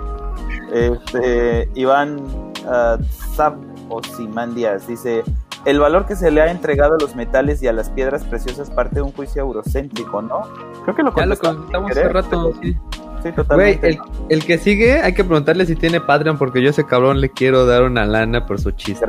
Este, 0.72 1.68
Iván 1.74 2.20
uh, 2.20 3.02
Zab 3.34 3.56
Ozymandias 3.88 4.86
dice: 4.86 5.22
El 5.64 5.78
valor 5.78 6.06
que 6.06 6.16
se 6.16 6.30
le 6.30 6.40
ha 6.40 6.50
entregado 6.50 6.94
a 6.94 6.98
los 6.98 7.14
metales 7.14 7.62
y 7.62 7.68
a 7.68 7.72
las 7.72 7.90
piedras 7.90 8.24
preciosas 8.24 8.70
parte 8.70 8.96
de 8.96 9.02
un 9.02 9.12
juicio 9.12 9.42
eurocéntrico, 9.42 10.22
¿no? 10.22 10.42
Creo 10.84 10.94
que 10.96 11.02
lo 11.02 11.14
Ya 11.14 11.26
lo 11.26 11.36
contestamos 11.36 11.90
hace 11.90 12.08
rato, 12.08 12.52
sí. 12.62 12.72
Sí, 12.72 12.78
Güey, 13.22 13.34
totalmente. 13.34 13.88
el, 13.88 13.98
el 14.30 14.44
que 14.46 14.56
sigue, 14.56 15.00
hay 15.00 15.12
que 15.12 15.24
preguntarle 15.24 15.66
si 15.66 15.76
tiene 15.76 16.00
Patreon, 16.00 16.38
porque 16.38 16.62
yo 16.62 16.68
a 16.68 16.70
ese 16.70 16.86
cabrón 16.86 17.20
le 17.20 17.28
quiero 17.28 17.66
dar 17.66 17.82
una 17.82 18.06
lana 18.06 18.46
por 18.46 18.58
su 18.58 18.70
chiste. 18.70 19.06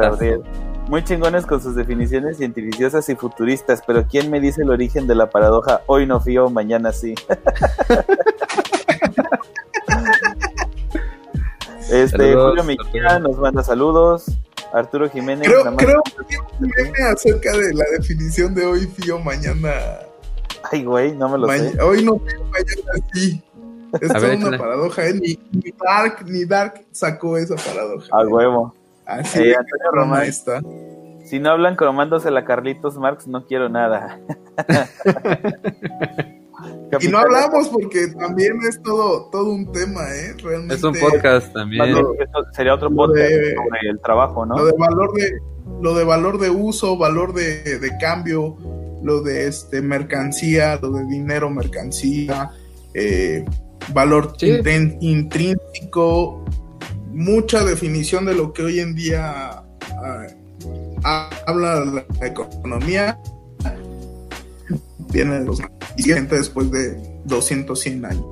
Muy 0.90 1.04
chingones 1.06 1.46
con 1.46 1.62
sus 1.62 1.76
definiciones 1.76 2.36
científicas 2.38 3.08
y 3.08 3.16
futuristas, 3.16 3.82
pero 3.88 4.06
¿quién 4.08 4.30
me 4.30 4.42
dice 4.42 4.64
el 4.64 4.70
origen 4.70 5.08
de 5.08 5.16
la 5.16 5.30
paradoja? 5.30 5.80
Hoy 5.86 6.06
no 6.06 6.20
fío, 6.20 6.50
mañana 6.50 6.92
sí. 6.92 7.16
este, 11.90 12.10
Saludos, 12.10 12.50
Julio 12.50 12.64
Mejía 12.66 13.08
Arturo. 13.08 13.30
nos 13.30 13.38
manda 13.40 13.64
saludos. 13.64 14.26
Arturo 14.74 15.10
Jiménez. 15.10 15.48
Creo, 15.48 15.60
nada 15.66 15.72
más- 15.72 15.86
creo 15.86 16.02
que 16.94 17.04
acerca 17.04 17.52
de 17.58 17.74
la 17.74 17.86
definición 17.98 18.54
de 18.56 18.66
hoy 18.66 18.88
fío, 18.88 19.20
mañana. 19.20 19.72
Ay, 20.72 20.84
güey, 20.84 21.14
no 21.16 21.28
me 21.30 21.38
lo 21.38 21.48
ma- 21.48 21.58
sé. 21.58 21.82
hoy 21.82 22.04
no 22.04 22.18
fío, 22.20 22.44
mañana 22.46 23.08
sí. 23.14 23.44
Es 24.00 24.08
ver, 24.14 24.24
una 24.24 24.34
échale. 24.36 24.58
paradoja, 24.58 25.06
¿eh? 25.08 25.14
Ni, 25.16 25.38
ni 25.52 25.72
Dark, 25.84 26.24
ni 26.26 26.46
Dark 26.46 26.86
sacó 26.92 27.38
esa 27.38 27.56
paradoja. 27.56 28.08
A 28.12 28.22
huevo. 28.26 28.74
Así 29.06 29.40
Eh, 29.40 29.44
de 29.48 29.56
Antonio 29.56 29.92
Román. 29.92 30.24
está. 30.24 30.62
Si 31.26 31.40
no 31.40 31.50
hablan 31.52 31.76
cromándose 31.76 32.32
la 32.32 32.46
Carlitos 32.46 32.98
Marx, 32.98 33.28
no 33.28 33.46
quiero 33.46 33.68
nada. 33.70 34.20
Y 37.00 37.08
no 37.08 37.20
hablamos 37.20 37.70
porque 37.70 38.08
también 38.08 38.60
es 38.68 38.82
todo, 38.82 39.30
todo 39.32 39.52
un 39.52 39.72
tema, 39.72 40.02
¿eh? 40.14 40.36
Realmente. 40.44 40.76
Es 40.76 40.84
un 40.84 40.94
podcast 40.96 41.54
también. 41.54 41.96
Sería 42.54 42.74
otro 42.76 42.90
podcast 42.94 43.30
de- 43.30 43.56
sobre 43.56 43.90
el 43.90 44.00
trabajo, 44.02 44.46
¿no? 44.46 44.58
Lo 44.58 44.66
de 44.66 44.74
valor 44.78 45.14
de, 45.14 45.32
lo 45.82 45.94
de 45.96 46.04
valor 46.04 46.40
de 46.40 46.50
uso, 46.50 46.98
valor 46.98 47.34
de, 47.34 47.80
de 47.80 47.98
cambio, 48.00 48.58
lo 49.04 49.22
de 49.22 49.48
este 49.48 49.82
mercancía, 49.82 50.78
lo 50.82 50.92
de 50.92 51.06
dinero, 51.06 51.50
mercancía, 51.50 52.52
eh, 52.94 53.46
valor 53.94 54.34
Sí. 54.38 54.60
intrínseco, 55.00 56.44
mucha 57.12 57.64
definición 57.64 58.26
de 58.26 58.36
lo 58.36 58.54
que 58.54 58.64
hoy 58.64 58.80
en 58.80 58.96
día 58.96 59.50
ah, 59.60 60.28
ha- 61.04 61.30
habla 61.48 61.86
la, 61.86 62.06
la 62.20 62.28
economía. 62.28 63.18
Viene 65.12 65.40
de 65.40 65.46
los 65.46 65.60
y 65.98 66.04
gente 66.04 66.36
después 66.38 66.72
de 66.72 66.96
200, 67.26 67.80
100 67.80 68.06
años. 68.06 68.26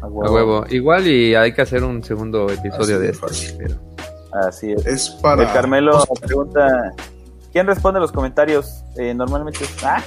A 0.00 0.06
A 0.06 0.08
huevo. 0.08 0.64
Igual 0.70 1.06
y 1.06 1.34
hay 1.34 1.52
que 1.52 1.62
hacer 1.62 1.82
un 1.84 2.02
segundo 2.04 2.48
episodio 2.50 2.96
Así 2.96 3.04
de 3.04 3.10
esto. 3.10 3.26
pero- 3.58 3.88
Así 4.46 4.72
es. 4.72 4.86
Es 4.86 5.08
para. 5.22 5.42
El 5.44 5.52
Carmelo 5.52 6.04
pregunta: 6.20 6.92
¿Quién 7.52 7.66
responde 7.66 7.98
los 7.98 8.12
comentarios? 8.12 8.84
Eh, 8.96 9.14
normalmente 9.14 9.64
es. 9.64 9.84
¡Ah! 9.84 10.02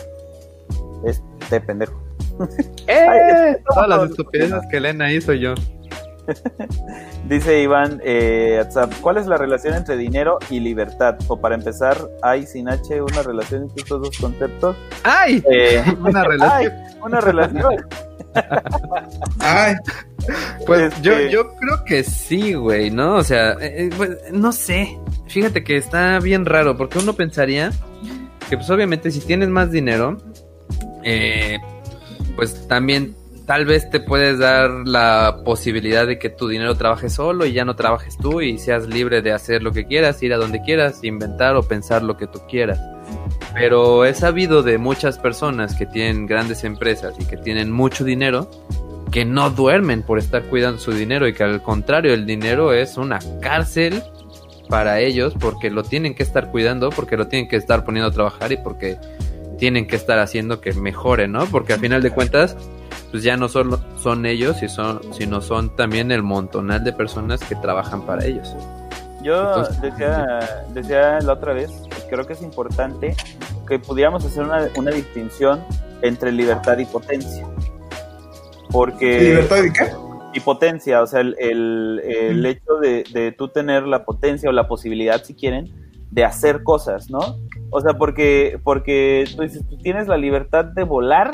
Este 1.05 1.59
pendejo. 1.61 1.99
Ay, 2.87 3.55
Todas 3.67 3.87
las 3.89 4.09
estupideces 4.11 4.59
que 4.69 4.79
leen 4.79 5.01
ahí 5.01 5.19
soy 5.21 5.39
yo. 5.39 5.53
Dice 7.27 7.61
Iván, 7.61 8.01
eh, 8.03 8.57
WhatsApp, 8.59 8.93
¿cuál 9.01 9.17
es 9.17 9.25
la 9.27 9.37
relación 9.37 9.75
entre 9.75 9.95
dinero 9.95 10.37
y 10.49 10.59
libertad? 10.59 11.15
O 11.27 11.39
para 11.39 11.55
empezar, 11.55 11.97
¿hay 12.21 12.45
sin 12.45 12.67
H 12.67 13.01
una 13.01 13.21
relación 13.23 13.63
entre 13.63 13.83
estos 13.83 14.01
dos 14.01 14.17
conceptos? 14.17 14.75
¡Ay! 15.03 15.41
Eh, 15.49 15.81
Una 16.01 16.23
relación. 16.23 16.73
¡Ay! 16.73 16.97
Una 17.01 17.21
relación. 17.21 17.75
Ay, 19.39 19.75
Pues 20.65 20.93
Este- 20.93 21.01
yo, 21.01 21.19
yo 21.29 21.55
creo 21.55 21.83
que 21.85 22.03
sí, 22.03 22.53
güey, 22.53 22.91
¿no? 22.91 23.15
O 23.15 23.23
sea, 23.23 23.51
eh, 23.53 23.85
eh, 23.85 23.89
pues, 23.95 24.09
no 24.31 24.51
sé. 24.51 24.97
Fíjate 25.27 25.63
que 25.63 25.77
está 25.77 26.19
bien 26.19 26.45
raro, 26.45 26.75
porque 26.75 26.99
uno 26.99 27.13
pensaría 27.13 27.71
que, 28.49 28.57
pues 28.57 28.69
obviamente, 28.69 29.09
si 29.11 29.19
tienes 29.21 29.49
más 29.49 29.71
dinero, 29.71 30.17
eh, 31.03 31.59
pues 32.35 32.67
también 32.67 33.15
tal 33.51 33.65
vez 33.65 33.89
te 33.89 33.99
puedes 33.99 34.39
dar 34.39 34.71
la 34.85 35.41
posibilidad 35.43 36.07
de 36.07 36.17
que 36.17 36.29
tu 36.29 36.47
dinero 36.47 36.77
trabaje 36.77 37.09
solo 37.09 37.45
y 37.45 37.51
ya 37.51 37.65
no 37.65 37.75
trabajes 37.75 38.15
tú 38.15 38.39
y 38.39 38.57
seas 38.57 38.87
libre 38.87 39.21
de 39.21 39.33
hacer 39.33 39.61
lo 39.61 39.73
que 39.73 39.85
quieras, 39.85 40.23
ir 40.23 40.33
a 40.33 40.37
donde 40.37 40.61
quieras, 40.61 41.03
inventar 41.03 41.57
o 41.57 41.63
pensar 41.63 42.01
lo 42.01 42.15
que 42.15 42.27
tú 42.27 42.39
quieras. 42.47 42.79
Pero 43.53 44.05
he 44.05 44.13
sabido 44.13 44.63
de 44.63 44.77
muchas 44.77 45.17
personas 45.17 45.75
que 45.75 45.85
tienen 45.85 46.27
grandes 46.27 46.63
empresas 46.63 47.13
y 47.19 47.25
que 47.25 47.35
tienen 47.35 47.73
mucho 47.73 48.05
dinero 48.05 48.49
que 49.11 49.25
no 49.25 49.49
duermen 49.49 50.01
por 50.03 50.17
estar 50.17 50.43
cuidando 50.43 50.79
su 50.79 50.93
dinero 50.93 51.27
y 51.27 51.33
que 51.33 51.43
al 51.43 51.61
contrario 51.61 52.13
el 52.13 52.25
dinero 52.25 52.71
es 52.71 52.95
una 52.95 53.19
cárcel 53.41 54.01
para 54.69 55.01
ellos 55.01 55.33
porque 55.37 55.69
lo 55.69 55.83
tienen 55.83 56.15
que 56.15 56.23
estar 56.23 56.51
cuidando, 56.51 56.89
porque 56.89 57.17
lo 57.17 57.27
tienen 57.27 57.49
que 57.49 57.57
estar 57.57 57.83
poniendo 57.83 58.11
a 58.11 58.13
trabajar 58.13 58.53
y 58.53 58.55
porque 58.55 58.97
tienen 59.59 59.87
que 59.87 59.97
estar 59.97 60.19
haciendo 60.19 60.61
que 60.61 60.71
mejore, 60.71 61.27
¿no? 61.27 61.45
Porque 61.47 61.73
al 61.73 61.81
final 61.81 62.01
de 62.01 62.11
cuentas 62.11 62.55
pues 63.11 63.23
ya 63.23 63.37
no 63.37 63.47
solo 63.49 63.79
son 63.97 64.25
ellos, 64.25 64.63
y 64.63 64.69
son- 64.69 65.01
sino 65.13 65.41
son 65.41 65.75
también 65.75 66.11
el 66.11 66.23
montonal 66.23 66.83
de 66.83 66.93
personas 66.93 67.41
que 67.43 67.55
trabajan 67.55 68.01
para 68.05 68.25
ellos. 68.25 68.55
Yo 69.21 69.39
Entonces- 69.49 69.81
decía, 69.81 70.65
decía 70.73 71.19
la 71.21 71.33
otra 71.33 71.53
vez, 71.53 71.69
creo 72.09 72.25
que 72.25 72.33
es 72.33 72.41
importante 72.41 73.15
que 73.67 73.77
pudiéramos 73.79 74.25
hacer 74.25 74.43
una, 74.43 74.67
una 74.77 74.91
distinción 74.91 75.61
entre 76.01 76.31
libertad 76.31 76.77
y 76.79 76.85
potencia. 76.85 77.45
Porque... 78.71 79.19
¿libertad 79.19 79.61
de 79.63 79.73
qué? 79.73 79.91
y 80.33 80.39
potencia, 80.39 81.01
o 81.01 81.07
sea, 81.07 81.19
el, 81.19 81.35
el, 81.39 82.01
el 82.05 82.45
hecho 82.45 82.75
de, 82.81 83.03
de 83.13 83.33
tú 83.33 83.49
tener 83.49 83.83
la 83.83 84.05
potencia 84.05 84.47
o 84.49 84.53
la 84.53 84.65
posibilidad, 84.65 85.21
si 85.25 85.33
quieren, 85.33 85.69
de 86.09 86.23
hacer 86.23 86.63
cosas, 86.63 87.09
¿no? 87.09 87.19
O 87.69 87.81
sea, 87.81 87.95
porque, 87.95 88.57
porque 88.63 89.25
tú 89.35 89.41
dices, 89.41 89.61
tú 89.69 89.77
tienes 89.79 90.07
la 90.07 90.15
libertad 90.15 90.63
de 90.63 90.83
volar, 90.85 91.31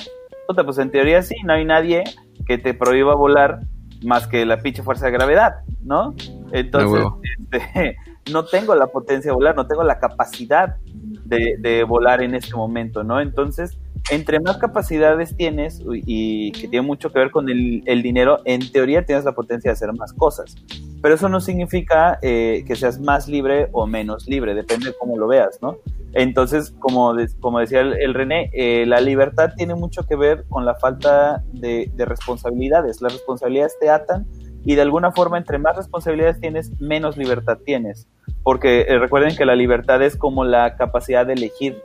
puta, 0.47 0.63
pues 0.63 0.77
en 0.77 0.91
teoría 0.91 1.21
sí, 1.21 1.35
no 1.45 1.53
hay 1.53 1.65
nadie 1.65 2.03
que 2.45 2.57
te 2.57 2.73
prohíba 2.73 3.15
volar 3.15 3.59
más 4.03 4.27
que 4.27 4.45
la 4.45 4.57
pinche 4.57 4.83
fuerza 4.83 5.07
de 5.07 5.11
gravedad, 5.11 5.55
¿no? 5.83 6.15
Entonces, 6.51 6.91
huevo. 6.91 7.21
este, 7.51 7.97
no 8.31 8.45
tengo 8.45 8.75
la 8.75 8.87
potencia 8.87 9.31
de 9.31 9.35
volar, 9.35 9.55
no 9.55 9.67
tengo 9.67 9.83
la 9.83 9.99
capacidad 9.99 10.77
de, 10.83 11.55
de 11.59 11.83
volar 11.83 12.21
en 12.23 12.35
este 12.35 12.55
momento, 12.55 13.03
¿no? 13.03 13.19
Entonces, 13.19 13.77
entre 14.09 14.39
más 14.39 14.57
capacidades 14.57 15.35
tienes 15.35 15.81
y, 16.05 16.51
que 16.53 16.67
tiene 16.67 16.85
mucho 16.85 17.11
que 17.11 17.19
ver 17.19 17.31
con 17.31 17.49
el, 17.49 17.83
dinero, 18.01 18.39
en 18.45 18.71
teoría 18.71 19.05
tienes 19.05 19.25
la 19.25 19.33
potencia 19.33 19.69
de 19.69 19.73
hacer 19.73 19.93
más 19.93 20.13
cosas. 20.13 20.55
Pero 21.01 21.15
eso 21.15 21.29
no 21.29 21.39
significa 21.39 22.17
eh, 22.21 22.63
que 22.65 22.75
seas 22.75 22.99
más 22.99 23.27
libre 23.27 23.69
o 23.71 23.85
menos 23.85 24.27
libre, 24.27 24.55
depende 24.55 24.87
de 24.87 24.95
cómo 24.97 25.17
lo 25.17 25.27
veas, 25.27 25.59
¿no? 25.61 25.77
Entonces, 26.13 26.73
como, 26.79 27.13
como 27.39 27.59
decía 27.59 27.81
el, 27.81 27.93
el 28.01 28.13
René, 28.13 28.49
eh, 28.53 28.85
la 28.87 29.01
libertad 29.01 29.51
tiene 29.55 29.75
mucho 29.75 30.03
que 30.07 30.15
ver 30.15 30.45
con 30.49 30.65
la 30.65 30.75
falta 30.75 31.43
de, 31.51 31.91
de 31.93 32.05
responsabilidades. 32.05 33.01
Las 33.01 33.13
responsabilidades 33.13 33.77
te 33.79 33.89
atan 33.89 34.25
y 34.63 34.75
de 34.75 34.81
alguna 34.81 35.11
forma 35.11 35.37
entre 35.37 35.59
más 35.59 35.75
responsabilidades 35.75 36.39
tienes, 36.39 36.71
menos 36.81 37.17
libertad 37.17 37.59
tienes. 37.63 38.07
Porque 38.43 38.81
eh, 38.81 38.97
recuerden 38.97 39.35
que 39.35 39.45
la 39.45 39.55
libertad 39.55 40.01
es 40.01 40.15
como 40.15 40.43
la 40.43 40.75
capacidad 40.75 41.25
de 41.25 41.33
elegir 41.33 41.77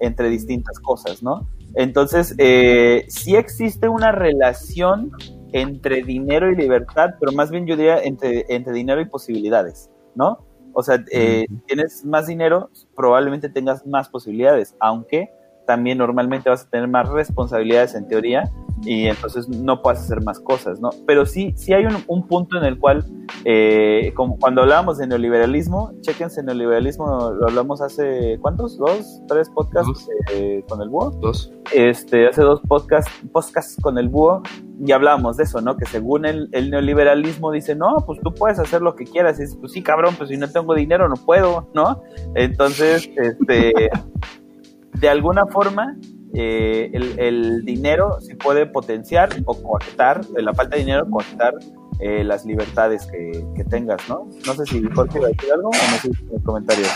entre 0.00 0.28
distintas 0.28 0.78
cosas, 0.80 1.22
¿no? 1.22 1.48
Entonces, 1.74 2.34
eh, 2.38 3.04
sí 3.08 3.36
existe 3.36 3.88
una 3.88 4.12
relación 4.12 5.12
entre 5.52 6.02
dinero 6.02 6.50
y 6.50 6.56
libertad, 6.56 7.14
pero 7.18 7.32
más 7.32 7.50
bien 7.50 7.66
yo 7.66 7.76
diría 7.76 8.02
entre, 8.02 8.44
entre 8.48 8.72
dinero 8.72 9.00
y 9.00 9.06
posibilidades, 9.06 9.90
¿no? 10.14 10.46
O 10.72 10.82
sea, 10.82 11.04
eh, 11.10 11.46
tienes 11.66 12.04
más 12.04 12.26
dinero, 12.26 12.70
probablemente 12.94 13.48
tengas 13.48 13.86
más 13.86 14.08
posibilidades, 14.08 14.76
aunque 14.78 15.30
también 15.66 15.98
normalmente 15.98 16.48
vas 16.48 16.64
a 16.64 16.70
tener 16.70 16.88
más 16.88 17.08
responsabilidades 17.08 17.94
en 17.94 18.06
teoría 18.08 18.50
y 18.84 19.06
entonces 19.06 19.48
no 19.48 19.82
puedes 19.82 20.00
hacer 20.00 20.22
más 20.22 20.40
cosas, 20.40 20.80
¿no? 20.80 20.90
Pero 21.06 21.26
sí, 21.26 21.52
sí 21.56 21.72
hay 21.72 21.84
un, 21.84 21.96
un 22.06 22.26
punto 22.26 22.56
en 22.58 22.64
el 22.64 22.78
cual, 22.78 23.04
eh, 23.44 24.12
como 24.16 24.38
cuando 24.38 24.62
hablábamos 24.62 24.98
de 24.98 25.06
neoliberalismo, 25.06 25.92
chequense 26.00 26.42
neoliberalismo, 26.42 27.30
lo 27.32 27.48
hablamos 27.48 27.80
hace, 27.82 28.38
¿cuántos? 28.40 28.78
¿Dos? 28.78 29.20
¿Tres 29.28 29.50
podcasts 29.50 29.86
Dos. 29.88 30.08
eh, 30.32 30.64
con 30.68 30.80
el 30.82 30.88
búho? 30.88 31.10
Dos. 31.20 31.52
este, 31.74 32.28
hace 32.28 32.42
dos 32.42 32.60
podcasts, 32.66 33.10
podcasts 33.32 33.76
con 33.82 33.98
el 33.98 34.08
búho 34.08 34.42
y 34.84 34.92
hablábamos 34.92 35.36
de 35.36 35.44
eso, 35.44 35.60
¿no? 35.60 35.76
Que 35.76 35.84
según 35.84 36.24
el, 36.24 36.48
el 36.52 36.70
neoliberalismo 36.70 37.52
dice, 37.52 37.74
no, 37.74 37.96
pues 38.06 38.18
tú 38.22 38.32
puedes 38.32 38.58
hacer 38.58 38.80
lo 38.80 38.96
que 38.96 39.04
quieras. 39.04 39.38
Y 39.38 39.42
dices, 39.42 39.58
pues 39.60 39.72
sí, 39.72 39.82
cabrón, 39.82 40.14
pues 40.16 40.30
si 40.30 40.38
no 40.38 40.48
tengo 40.50 40.74
dinero 40.74 41.06
no 41.08 41.16
puedo, 41.16 41.68
¿no? 41.74 42.02
Entonces, 42.34 43.10
este, 43.16 43.72
de 44.94 45.08
alguna 45.08 45.46
forma, 45.46 45.96
eh, 46.34 46.90
el, 46.92 47.64
dinero 47.64 48.20
sí 48.20 48.34
puede 48.34 48.66
potenciar 48.66 49.30
o 49.44 49.60
coartar, 49.60 50.20
la 50.36 50.54
falta 50.54 50.76
de 50.76 50.82
dinero 50.82 51.08
coartar 51.10 51.54
eh, 51.98 52.22
las 52.24 52.44
libertades 52.44 53.06
que, 53.06 53.64
tengas, 53.64 54.08
¿no? 54.08 54.28
No 54.46 54.54
sé 54.54 54.64
si 54.66 54.82
Jorge 54.94 55.18
iba 55.18 55.26
a 55.26 55.30
decir 55.30 55.52
algo 55.52 55.68
o 55.68 55.72
no 55.72 55.98
sé 56.00 56.08
en 56.08 56.28
los 56.32 56.42
comentarios. 56.42 56.88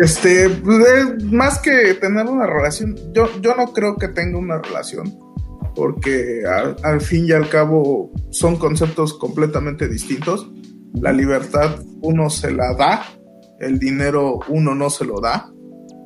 Este, 0.00 0.50
pues, 0.50 0.78
eh, 0.78 1.24
más 1.32 1.58
que 1.60 1.94
tener 1.94 2.26
una 2.26 2.46
relación, 2.46 2.96
yo, 3.12 3.28
yo 3.40 3.54
no 3.54 3.72
creo 3.72 3.96
que 3.96 4.08
tenga 4.08 4.38
una 4.38 4.58
relación, 4.58 5.18
porque 5.74 6.42
al, 6.46 6.76
al 6.82 7.00
fin 7.00 7.26
y 7.26 7.32
al 7.32 7.48
cabo 7.48 8.10
son 8.30 8.56
conceptos 8.56 9.14
completamente 9.14 9.88
distintos. 9.88 10.50
La 10.94 11.12
libertad 11.12 11.80
uno 12.02 12.28
se 12.28 12.50
la 12.50 12.74
da, 12.74 13.02
el 13.60 13.78
dinero 13.78 14.40
uno 14.48 14.74
no 14.74 14.90
se 14.90 15.04
lo 15.04 15.20
da, 15.20 15.50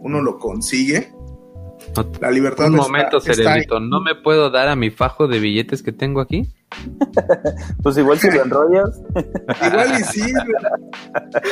uno 0.02 0.20
lo 0.20 0.38
consigue. 0.38 1.11
No- 1.96 2.12
La 2.20 2.30
libertad 2.30 2.66
Un 2.66 2.76
momento, 2.76 3.18
está 3.18 3.34
Cerebrito. 3.34 3.80
¿No 3.80 4.00
me 4.00 4.14
puedo 4.14 4.50
dar 4.50 4.68
a 4.68 4.76
mi 4.76 4.90
fajo 4.90 5.28
de 5.28 5.38
billetes 5.38 5.82
que 5.82 5.92
tengo 5.92 6.20
aquí? 6.20 6.48
pues 7.82 7.98
igual 7.98 8.18
si 8.18 8.30
lo 8.30 8.42
enrollas. 8.44 9.00
Igual 9.66 10.00
y 10.00 10.04
sí, 10.04 10.32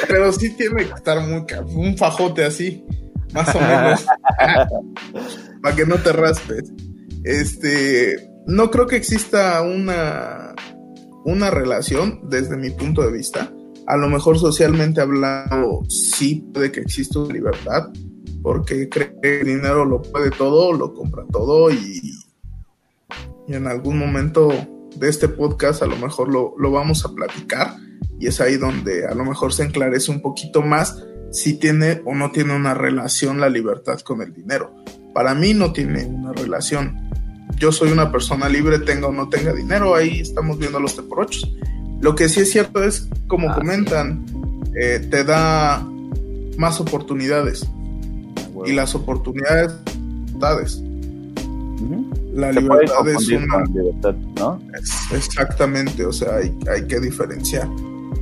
pero 0.09 0.33
sí 0.33 0.57
tiene 0.57 0.87
que 0.87 0.95
estar 0.95 1.21
muy 1.21 1.45
un 1.75 1.97
fajote 1.97 2.45
así, 2.45 2.85
más 3.35 3.55
o 3.55 3.61
menos, 3.61 4.07
para 5.63 5.77
que 5.77 5.87
no 5.87 5.97
te 5.97 6.13
raspes. 6.13 6.73
Este, 7.25 8.31
no 8.47 8.71
creo 8.71 8.87
que 8.87 8.97
exista 8.97 9.61
una 9.63 10.55
una 11.25 11.51
relación 11.51 12.21
desde 12.31 12.57
mi 12.57 12.71
punto 12.71 13.03
de 13.03 13.13
vista. 13.13 13.53
A 13.87 13.97
lo 13.97 14.09
mejor 14.09 14.39
socialmente 14.39 15.01
hablando 15.01 15.83
sí 15.89 16.49
puede 16.53 16.73
que 16.73 16.81
exista 16.81 17.19
una 17.19 17.35
libertad, 17.35 17.89
porque 18.43 18.89
cree 18.89 19.15
que 19.23 19.41
el 19.41 19.47
dinero 19.47 19.85
lo 19.85 20.03
puede 20.03 20.31
todo, 20.31 20.73
lo 20.73 20.95
compra 20.95 21.25
todo 21.31 21.71
y, 21.71 22.19
y 23.47 23.55
en 23.55 23.67
algún 23.67 23.99
momento 23.99 24.49
de 24.97 25.09
este 25.09 25.29
podcast 25.29 25.83
a 25.83 25.87
lo 25.87 25.97
mejor 25.97 26.33
lo, 26.33 26.55
lo, 26.59 26.71
vamos 26.71 27.05
a 27.05 27.15
platicar 27.15 27.77
y 28.19 28.27
es 28.27 28.41
ahí 28.41 28.57
donde 28.57 29.07
a 29.07 29.15
lo 29.15 29.25
mejor 29.25 29.53
se 29.53 29.65
enclarece 29.65 30.11
un 30.11 30.21
poquito 30.21 30.63
más 30.63 31.05
si 31.31 31.59
tiene 31.59 32.03
o 32.05 32.15
no 32.15 32.33
tiene 32.33 32.55
una 32.55 32.75
relación 32.75 33.41
la 33.41 33.49
libertad 33.49 34.01
con 34.01 34.21
el 34.21 34.35
dinero. 34.35 34.75
Para 35.15 35.35
mí 35.35 35.55
no 35.55 35.73
tiene 35.73 36.07
una 36.07 36.33
relación. 36.33 37.11
Yo 37.57 37.73
soy 37.73 37.91
una 37.91 38.11
persona 38.13 38.49
libre, 38.49 38.79
tenga 38.79 39.09
o 39.09 39.13
no 39.13 39.29
tenga 39.29 39.53
dinero, 39.53 39.95
ahí 39.95 40.21
estamos 40.21 40.59
viendo 40.59 40.81
los 40.81 40.95
por 40.95 41.29
Lo 42.01 42.15
que 42.15 42.29
sí 42.29 42.41
es 42.41 42.51
cierto 42.51 42.83
es, 42.83 43.09
como 43.27 43.51
ah, 43.51 43.55
comentan, 43.55 44.25
eh, 44.75 45.07
te 45.11 45.25
da 45.25 45.85
más 46.57 46.81
oportunidades. 46.81 47.69
Y 48.67 48.73
las 48.73 48.95
oportunidades, 48.95 49.73
la 52.33 52.53
libertad 52.53 53.09
es 53.09 53.29
una. 53.29 53.65
Libertad, 53.65 54.15
¿no? 54.37 54.61
exactamente, 55.15 56.05
o 56.05 56.13
sea, 56.13 56.37
hay, 56.37 56.55
hay 56.73 56.87
que 56.87 57.01
diferenciar. 57.01 57.69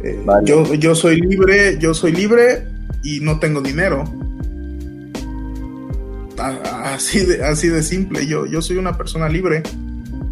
Eh, 0.03 0.25
yo, 0.45 0.75
yo 0.75 0.95
soy 0.95 1.21
libre, 1.21 1.79
yo 1.79 1.93
soy 1.93 2.13
libre 2.13 2.67
y 3.03 3.21
no 3.21 3.39
tengo 3.39 3.61
dinero. 3.61 4.05
Así 6.39 7.25
de, 7.25 7.45
así 7.45 7.69
de 7.69 7.83
simple, 7.83 8.27
yo, 8.27 8.47
yo 8.47 8.63
soy 8.63 8.77
una 8.77 8.97
persona 8.97 9.29
libre, 9.29 9.63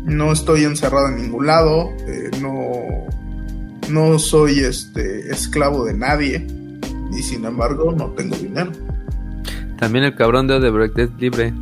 no 0.04 0.32
estoy 0.32 0.62
encerrado 0.62 1.08
en 1.08 1.16
ningún 1.16 1.46
lado, 1.46 1.90
eh, 2.06 2.30
no, 2.40 2.62
no 3.90 4.18
soy 4.20 4.60
este 4.60 5.30
esclavo 5.32 5.84
de 5.84 5.94
nadie 5.94 6.46
y 7.12 7.22
sin 7.22 7.44
embargo 7.44 7.92
no 7.92 8.10
tengo 8.10 8.36
dinero. 8.36 8.70
También 9.78 10.04
el 10.04 10.14
cabrón 10.14 10.46
de 10.46 10.54
Odebrecht 10.54 10.98
es 10.98 11.10
libre. 11.18 11.52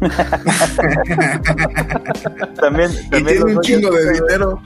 también, 2.60 2.90
y 3.06 3.24
tiene 3.24 3.42
un 3.42 3.60
chingo 3.60 3.90
de 3.90 4.12
dinero. 4.12 4.60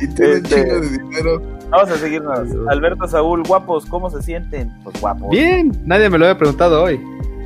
y 0.00 0.08
tiene 0.08 0.34
un 0.36 0.42
chingo 0.42 0.80
de 0.80 0.88
dinero. 0.88 1.40
Vamos 1.70 1.90
a 1.90 1.96
seguirnos. 1.96 2.40
Alberto 2.68 3.06
Saúl, 3.06 3.44
guapos, 3.46 3.86
¿cómo 3.86 4.10
se 4.10 4.20
sienten? 4.22 4.72
Pues 4.82 5.00
guapos. 5.00 5.30
Bien, 5.30 5.70
nadie 5.84 6.10
me 6.10 6.18
lo 6.18 6.24
había 6.24 6.38
preguntado 6.38 6.82
hoy. 6.82 7.00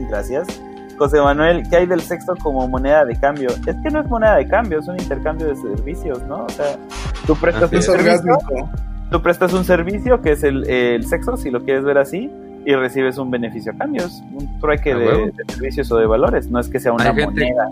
Gracias. 0.09 0.47
José 0.97 1.21
Manuel, 1.21 1.65
¿qué 1.69 1.77
hay 1.79 1.87
del 1.87 2.01
sexo 2.01 2.37
como 2.37 2.67
moneda 2.69 3.05
de 3.05 3.19
cambio? 3.19 3.51
Es 3.67 3.75
que 3.83 3.91
no 3.91 4.01
es 4.01 4.09
moneda 4.09 4.37
de 4.37 4.47
cambio, 4.47 4.79
es 4.79 4.87
un 4.87 5.01
intercambio 5.01 5.49
de 5.49 5.57
servicios, 5.57 6.23
¿no? 6.29 6.45
O 6.45 6.49
sea, 6.49 6.77
tú 7.27 7.35
prestas 7.35 7.73
un 7.73 7.83
servicio, 7.83 8.39
tú 9.11 9.23
prestas 9.23 9.53
un 9.53 9.65
servicio 9.65 10.23
que 10.23 10.31
es 10.33 10.45
el, 10.45 10.65
el 10.69 11.05
sexo, 11.05 11.37
si 11.37 11.51
lo 11.51 11.65
quieres 11.65 11.83
ver 11.83 11.99
así, 11.99 12.31
y 12.65 12.75
recibes 12.75 13.19
un 13.19 13.31
beneficio 13.31 13.73
a 13.73 13.77
cambio. 13.77 14.05
Es 14.05 14.23
un 14.33 14.59
trueque 14.61 14.95
de, 14.95 15.33
servicios 15.49 15.91
o 15.93 15.97
de 15.97 16.07
valores. 16.07 16.49
No 16.49 16.61
es 16.61 16.69
que 16.69 16.81
sea 16.81 16.93
una 16.93 17.13
moneda 17.13 17.71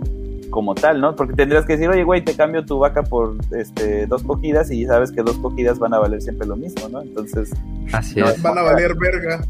como 0.51 0.75
tal, 0.75 1.01
¿no? 1.01 1.15
Porque 1.15 1.35
tendrías 1.35 1.65
que 1.65 1.75
decir, 1.75 1.89
oye, 1.89 2.05
güey, 2.05 2.25
te 2.25 2.35
cambio 2.35 2.65
tu 2.65 2.79
vaca 2.79 3.03
por 3.03 3.37
este 3.53 4.07
dos 4.07 4.23
cogidas 4.23 4.71
y 4.71 4.85
sabes 4.85 5.13
que 5.13 5.23
dos 5.23 5.37
cogidas 5.39 5.79
van 5.79 5.95
a 5.95 5.99
valer 5.99 6.21
siempre 6.21 6.47
lo 6.47 6.57
mismo, 6.57 6.89
¿no? 6.89 7.03
Entonces, 7.03 7.53
Así 7.93 8.21
van 8.21 8.59
a 8.59 8.63
valer 8.63 8.95
verga. 8.97 9.41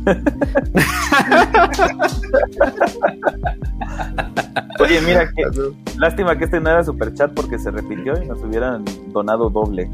Oye, 4.80 5.00
mira, 5.02 5.30
que 5.30 5.42
lástima 5.98 6.38
que 6.38 6.44
este 6.44 6.60
no 6.60 6.70
era 6.70 6.84
super 6.84 7.12
chat 7.14 7.32
porque 7.34 7.58
se 7.58 7.70
repitió 7.70 8.14
y 8.22 8.26
nos 8.26 8.42
hubieran 8.42 8.84
donado 9.12 9.50
doble. 9.50 9.90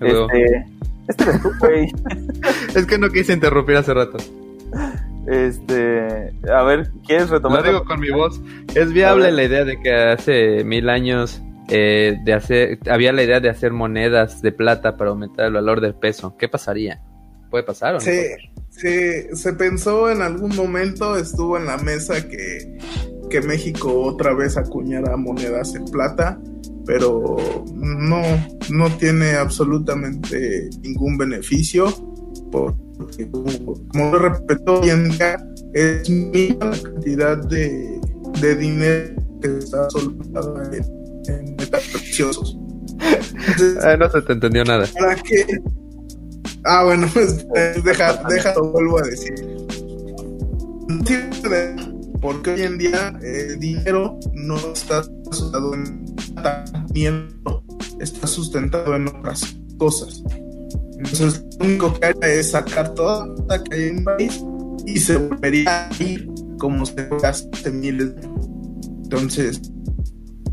Este, 0.00 0.66
este 1.08 1.24
eres 1.24 1.42
tú, 1.42 1.50
güey. 1.60 1.90
Es 2.74 2.86
que 2.86 2.98
no 2.98 3.10
quise 3.10 3.32
interrumpir 3.32 3.76
hace 3.76 3.94
rato. 3.94 4.18
Este, 5.26 6.32
a 6.50 6.62
ver, 6.62 6.90
¿quieres 7.06 7.30
retomar? 7.30 7.62
Lo 7.62 7.68
digo 7.68 7.84
con 7.84 8.00
mi 8.00 8.10
voz. 8.10 8.40
Es 8.74 8.92
viable 8.92 9.30
la 9.30 9.44
idea 9.44 9.64
de 9.64 9.80
que 9.80 9.94
hace 9.94 10.64
mil 10.64 10.88
años 10.88 11.40
eh, 11.68 12.18
de 12.24 12.32
hacer, 12.32 12.78
había 12.90 13.12
la 13.12 13.22
idea 13.22 13.40
de 13.40 13.48
hacer 13.48 13.72
monedas 13.72 14.42
de 14.42 14.52
plata 14.52 14.96
para 14.96 15.10
aumentar 15.10 15.46
el 15.46 15.52
valor 15.52 15.80
del 15.80 15.94
peso. 15.94 16.36
¿Qué 16.36 16.48
pasaría? 16.48 17.00
¿Puede 17.50 17.64
pasar 17.64 17.94
o 17.94 17.98
no? 17.98 18.00
Sí, 18.00 18.20
sí, 18.70 19.34
se 19.34 19.52
pensó 19.52 20.10
en 20.10 20.22
algún 20.22 20.56
momento, 20.56 21.16
estuvo 21.16 21.56
en 21.56 21.66
la 21.66 21.76
mesa 21.76 22.28
que, 22.28 22.78
que 23.30 23.42
México 23.42 23.92
otra 24.00 24.34
vez 24.34 24.56
acuñara 24.56 25.16
monedas 25.16 25.74
en 25.74 25.84
plata 25.84 26.40
pero 26.84 27.36
no, 27.74 28.22
no 28.70 28.96
tiene 28.96 29.34
absolutamente 29.34 30.68
ningún 30.82 31.16
beneficio, 31.16 31.86
porque 32.50 33.30
como 33.30 34.10
lo 34.12 34.18
repito 34.18 34.80
hoy 34.80 34.90
en 34.90 35.10
día, 35.10 35.36
es 35.74 36.08
mínima 36.08 36.66
la 36.66 36.82
cantidad 36.82 37.36
de, 37.48 38.00
de 38.40 38.54
dinero 38.56 39.14
que 39.40 39.58
está 39.58 39.88
soltado 39.90 40.62
en, 40.62 40.84
en 41.28 41.56
metales 41.56 41.88
preciosos. 41.88 42.58
ah, 43.82 43.96
no 43.96 44.10
se 44.10 44.22
te 44.22 44.32
entendió 44.32 44.64
nada. 44.64 44.86
¿Para 44.98 45.16
qué? 45.16 45.46
Ah, 46.64 46.84
bueno, 46.84 47.08
pues, 47.12 47.46
deja, 47.84 48.22
deja, 48.28 48.54
lo 48.54 48.70
vuelvo 48.70 48.98
a 48.98 49.02
decir. 49.02 49.34
Porque 52.20 52.50
hoy 52.50 52.62
en 52.62 52.78
día 52.78 53.18
el 53.22 53.58
dinero 53.58 54.18
no 54.32 54.56
está 54.72 55.02
sustentado 55.02 55.74
en 55.74 56.04
está 58.00 58.26
sustentado 58.26 58.94
en 58.94 59.08
otras 59.08 59.56
cosas. 59.78 60.22
Entonces, 61.04 61.44
lo 61.58 61.66
único 61.66 61.94
que 61.94 62.06
hay 62.06 62.14
es 62.38 62.50
sacar 62.52 62.94
toda 62.94 63.26
la 63.48 63.62
que 63.62 63.74
hay 63.74 63.88
en 63.88 64.04
país 64.04 64.44
y 64.86 64.98
se 64.98 65.16
volvería 65.16 65.88
a 65.88 66.02
ir 66.02 66.28
como 66.58 66.86
se 66.86 67.08
hace 67.24 67.70
miles 67.72 68.14
de 68.14 68.28
Entonces, 69.02 69.60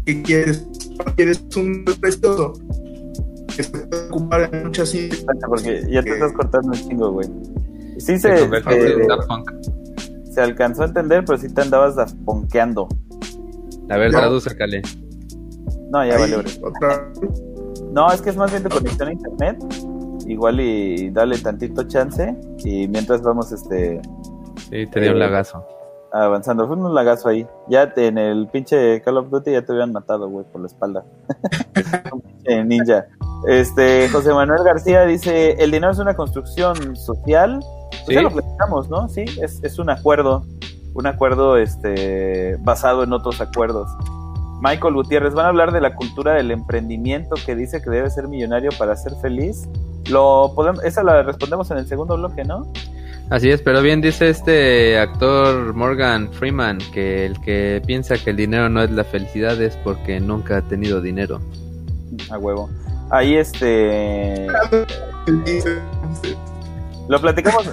¿qué 0.05 0.21
quieres? 0.23 0.67
¿Quieres 1.15 1.43
un 1.55 1.85
precioso? 1.85 2.53
Que 3.55 3.63
se 3.63 3.69
puede 3.69 4.07
ocupar 4.07 4.49
en 4.51 4.63
muchas 4.65 4.93
Porque 5.47 5.85
ya 5.89 6.01
te 6.01 6.13
estás 6.13 6.33
cortando 6.33 6.69
un 6.69 6.73
chingo, 6.73 7.11
güey. 7.11 7.29
Sí 7.99 8.17
se, 8.17 8.37
se, 8.37 8.47
se, 10.33 10.41
alcanzó 10.41 10.83
a 10.83 10.85
entender, 10.85 11.25
pero 11.25 11.37
sí 11.37 11.49
te 11.49 11.61
andabas 11.61 12.13
ponqueando. 12.25 12.87
A 13.89 13.97
ver, 13.97 14.11
traduce, 14.11 14.55
Cale. 14.55 14.81
No, 15.91 16.05
ya 16.05 16.17
vale. 16.17 16.37
No, 17.91 18.11
es 18.11 18.21
que 18.21 18.29
es 18.29 18.37
más 18.37 18.51
bien 18.51 18.63
de 18.63 18.69
conexión 18.69 19.09
a 19.09 19.11
internet. 19.11 19.57
Igual 20.29 20.59
y 20.61 21.09
dale 21.09 21.39
tantito 21.39 21.83
chance. 21.87 22.35
Y 22.59 22.87
mientras 22.87 23.23
vamos, 23.23 23.51
este. 23.51 23.99
Sí, 24.69 24.85
te 24.85 24.99
dio 24.99 25.09
un 25.11 25.17
eh, 25.17 25.21
lagazo. 25.21 25.65
Avanzando, 26.13 26.67
fue 26.67 26.75
un 26.75 26.93
lagazo 26.93 27.29
ahí. 27.29 27.47
Ya 27.67 27.95
te, 27.95 28.05
en 28.07 28.19
el 28.19 28.47
pinche 28.47 29.01
Call 29.01 29.17
of 29.17 29.31
Duty 29.31 29.53
ya 29.53 29.63
te 29.63 29.71
habían 29.71 29.91
matado, 29.91 30.29
güey, 30.29 30.45
por 30.51 30.61
la 30.61 30.67
espalda. 30.67 31.03
un 32.13 32.21
pinche 32.45 32.63
ninja. 32.63 33.07
Este, 33.47 34.07
José 34.09 34.31
Manuel 34.31 34.63
García 34.63 35.03
dice: 35.05 35.53
El 35.53 35.71
dinero 35.71 35.91
es 35.91 35.99
una 35.99 36.15
construcción 36.15 36.95
social. 36.95 37.59
Pues 37.89 38.03
¿Sí? 38.05 38.13
ya 38.13 38.21
lo 38.21 38.29
platicamos, 38.29 38.87
¿no? 38.87 39.09
Sí, 39.09 39.25
es, 39.41 39.63
es 39.63 39.79
un 39.79 39.89
acuerdo. 39.89 40.45
Un 40.93 41.07
acuerdo 41.07 41.57
este, 41.57 42.55
basado 42.59 43.01
en 43.01 43.13
otros 43.13 43.41
acuerdos. 43.41 43.89
Michael 44.61 44.93
Gutiérrez, 44.93 45.33
van 45.33 45.45
a 45.45 45.49
hablar 45.49 45.71
de 45.71 45.81
la 45.81 45.95
cultura 45.95 46.33
del 46.33 46.51
emprendimiento 46.51 47.35
que 47.45 47.55
dice 47.55 47.81
que 47.81 47.89
debe 47.89 48.11
ser 48.11 48.27
millonario 48.27 48.69
para 48.77 48.95
ser 48.95 49.15
feliz. 49.15 49.67
Lo 50.09 50.51
podemos, 50.55 50.83
esa 50.83 51.03
la 51.03 51.23
respondemos 51.23 51.69
en 51.71 51.77
el 51.77 51.87
segundo 51.87 52.17
bloque, 52.17 52.43
¿no? 52.43 52.67
Así 53.29 53.49
es, 53.51 53.61
pero 53.61 53.81
bien 53.81 54.01
dice 54.01 54.29
este 54.29 54.97
actor 54.97 55.75
Morgan 55.75 56.31
Freeman 56.33 56.79
que 56.91 57.27
el 57.27 57.39
que 57.41 57.79
piensa 57.85 58.17
que 58.17 58.31
el 58.31 58.37
dinero 58.37 58.69
no 58.69 58.81
es 58.81 58.89
la 58.89 59.03
felicidad 59.03 59.61
es 59.61 59.75
porque 59.77 60.19
nunca 60.19 60.57
ha 60.57 60.61
tenido 60.63 60.99
dinero. 60.99 61.39
A 62.31 62.39
huevo. 62.39 62.69
Ahí 63.11 63.35
este 63.35 64.47
lo 67.07 67.19
platicamos, 67.19 67.69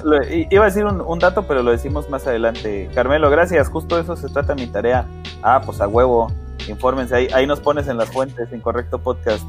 iba 0.50 0.62
a 0.62 0.66
decir 0.66 0.84
un, 0.84 1.00
un, 1.00 1.18
dato, 1.18 1.46
pero 1.46 1.62
lo 1.62 1.70
decimos 1.70 2.08
más 2.08 2.26
adelante. 2.26 2.90
Carmelo, 2.94 3.30
gracias, 3.30 3.68
justo 3.68 3.98
eso 3.98 4.16
se 4.16 4.28
trata 4.28 4.54
mi 4.54 4.66
tarea. 4.66 5.06
Ah, 5.42 5.62
pues 5.64 5.80
a 5.80 5.88
huevo. 5.88 6.32
Infórmense, 6.68 7.14
ahí, 7.14 7.28
ahí 7.32 7.46
nos 7.46 7.60
pones 7.60 7.86
en 7.88 7.96
las 7.96 8.10
fuentes, 8.10 8.52
Incorrecto 8.52 8.98
Podcast. 8.98 9.44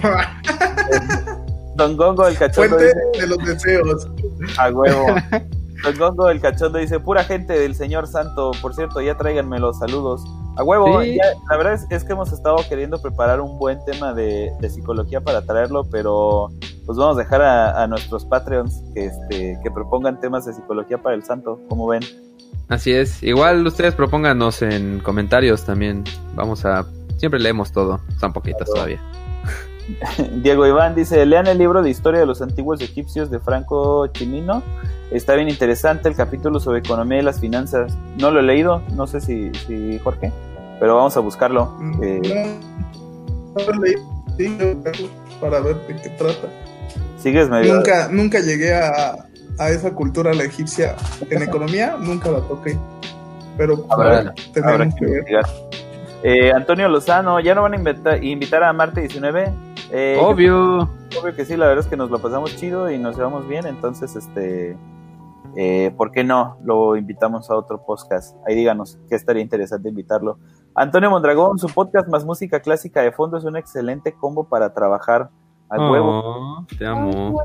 Don 1.76 1.96
Gongo, 1.96 2.26
el 2.26 2.36
cachorro. 2.36 2.68
Fuente 2.78 2.94
de 3.20 3.26
los 3.26 3.38
deseos. 3.38 4.08
A 4.58 4.70
huevo. 4.70 5.06
Tongongo 5.82 6.30
el 6.30 6.40
cachondo 6.40 6.78
dice, 6.78 6.98
pura 7.00 7.22
gente 7.22 7.52
del 7.52 7.74
Señor 7.74 8.06
Santo, 8.08 8.50
por 8.62 8.74
cierto, 8.74 9.00
ya 9.02 9.16
tráiganme 9.16 9.58
los 9.60 9.78
saludos. 9.78 10.22
A 10.56 10.64
huevo, 10.64 11.02
Sí. 11.02 11.16
ya- 11.16 11.38
la 11.50 11.56
verdad 11.58 11.74
es, 11.74 11.86
es 11.90 12.02
que 12.02 12.14
hemos 12.14 12.32
estado 12.32 12.56
queriendo 12.68 13.00
preparar 13.00 13.40
un 13.42 13.58
buen 13.58 13.78
tema 13.84 14.14
de, 14.14 14.50
de 14.58 14.70
psicología 14.70 15.20
para 15.20 15.42
traerlo, 15.42 15.84
pero 15.84 16.48
pues 16.86 16.96
vamos 16.96 17.16
a 17.18 17.20
dejar 17.20 17.42
a, 17.42 17.82
a 17.82 17.86
nuestros 17.86 18.24
Patreons 18.24 18.82
que, 18.94 19.04
este, 19.06 19.58
que 19.62 19.70
propongan 19.70 20.18
temas 20.18 20.46
de 20.46 20.54
psicología 20.54 20.96
para 20.98 21.14
el 21.14 21.22
santo, 21.24 21.60
como 21.68 21.86
ven. 21.86 22.02
Así 22.68 22.92
es. 22.92 23.22
Igual 23.22 23.64
ustedes 23.66 23.94
propónganos 23.94 24.62
en 24.62 25.00
comentarios 25.00 25.64
también. 25.64 26.04
Vamos 26.34 26.64
a... 26.64 26.86
Siempre 27.18 27.38
leemos 27.38 27.70
todo. 27.70 28.00
Están 28.08 28.32
poquitas 28.32 28.66
todavía. 28.68 29.00
Diego 30.42 30.66
Iván 30.66 30.94
dice, 30.94 31.24
lean 31.26 31.46
el 31.46 31.58
libro 31.58 31.82
de 31.82 31.90
historia 31.90 32.20
de 32.20 32.26
los 32.26 32.42
antiguos 32.42 32.80
egipcios 32.80 33.30
de 33.30 33.38
Franco 33.38 34.06
Chimino. 34.08 34.62
Está 35.10 35.34
bien 35.34 35.48
interesante 35.48 36.08
el 36.08 36.16
capítulo 36.16 36.58
sobre 36.58 36.80
economía 36.80 37.18
y 37.18 37.22
las 37.22 37.38
finanzas. 37.40 37.96
No 38.18 38.30
lo 38.30 38.40
he 38.40 38.42
leído, 38.42 38.82
no 38.94 39.06
sé 39.06 39.20
si, 39.20 39.52
si 39.66 39.98
Jorge, 40.00 40.32
pero 40.80 40.96
vamos 40.96 41.16
a 41.16 41.20
buscarlo. 41.20 41.72
Eh, 42.02 42.20
No, 43.54 43.64
no 43.64 43.72
lo 43.72 43.80
leí, 43.82 43.94
sí, 44.36 44.56
yo 44.58 44.82
creo, 44.82 45.08
para 45.40 45.60
ver 45.60 45.76
de 45.86 45.94
qué 46.02 46.08
trata. 46.10 46.48
sigues 47.18 47.48
medio... 47.48 47.74
Nunca, 47.76 48.08
nunca 48.10 48.40
llegué 48.40 48.74
a, 48.74 49.26
a 49.58 49.70
esa 49.70 49.92
cultura 49.92 50.34
la 50.34 50.42
egipcia 50.44 50.96
en 51.30 51.42
economía, 51.42 51.96
nunca 52.00 52.30
la 52.30 52.40
toqué. 52.40 52.76
Pero 53.56 53.86
Habrá- 53.88 54.34
tenemos 54.52 54.72
Habrá 54.74 54.88
que 54.90 54.94
que 54.96 55.04
ver. 55.06 55.14
investigar. 55.18 55.44
Eh, 56.24 56.50
Antonio 56.52 56.88
Lozano, 56.88 57.38
¿ya 57.40 57.54
no 57.54 57.62
van 57.62 57.74
a 57.74 57.76
inventa- 57.76 58.16
invitar 58.22 58.64
a 58.64 58.72
Marte 58.72 59.00
19? 59.02 59.52
Eh, 59.92 60.18
Obvio. 60.20 60.88
Obvio 61.20 61.34
que 61.34 61.44
sí, 61.44 61.56
la 61.56 61.66
verdad 61.66 61.84
es 61.84 61.90
que 61.90 61.96
nos 61.96 62.10
lo 62.10 62.18
pasamos 62.18 62.54
chido 62.56 62.90
y 62.90 62.98
nos 62.98 63.16
llevamos 63.16 63.46
bien, 63.46 63.66
entonces, 63.66 64.16
este, 64.16 64.76
eh, 65.56 65.92
¿por 65.96 66.12
qué 66.12 66.24
no? 66.24 66.58
Lo 66.64 66.96
invitamos 66.96 67.50
a 67.50 67.56
otro 67.56 67.84
podcast. 67.84 68.36
Ahí 68.46 68.54
díganos 68.54 68.98
que 69.08 69.14
estaría 69.14 69.42
interesante 69.42 69.88
invitarlo. 69.88 70.38
Antonio 70.74 71.10
Mondragón, 71.10 71.58
su 71.58 71.68
podcast 71.68 72.08
más 72.08 72.24
música 72.24 72.60
clásica 72.60 73.00
de 73.00 73.12
fondo 73.12 73.38
es 73.38 73.44
un 73.44 73.56
excelente 73.56 74.12
combo 74.12 74.44
para 74.44 74.74
trabajar 74.74 75.30
a 75.70 75.90
huevo. 75.90 76.22
Oh, 76.24 76.66
te 76.78 76.86
amo. 76.86 77.42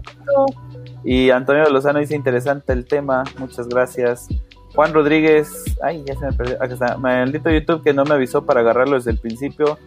Y 1.04 1.30
Antonio 1.30 1.64
Lozano 1.70 2.00
dice 2.00 2.16
interesante 2.16 2.74
el 2.74 2.86
tema, 2.86 3.24
muchas 3.40 3.68
gracias. 3.68 4.28
Juan 4.76 4.94
Rodríguez, 4.94 5.78
ay, 5.84 6.04
ya 6.06 6.16
se 6.16 6.26
me 6.26 6.34
perdió, 6.34 6.56
acá 6.56 6.74
está, 6.74 6.98
maldito 6.98 7.50
YouTube 7.50 7.84
que 7.84 7.94
no 7.94 8.06
me 8.06 8.14
avisó 8.14 8.46
para 8.46 8.62
agarrarlo 8.62 8.96
desde 8.96 9.12
el 9.12 9.18
principio. 9.18 9.78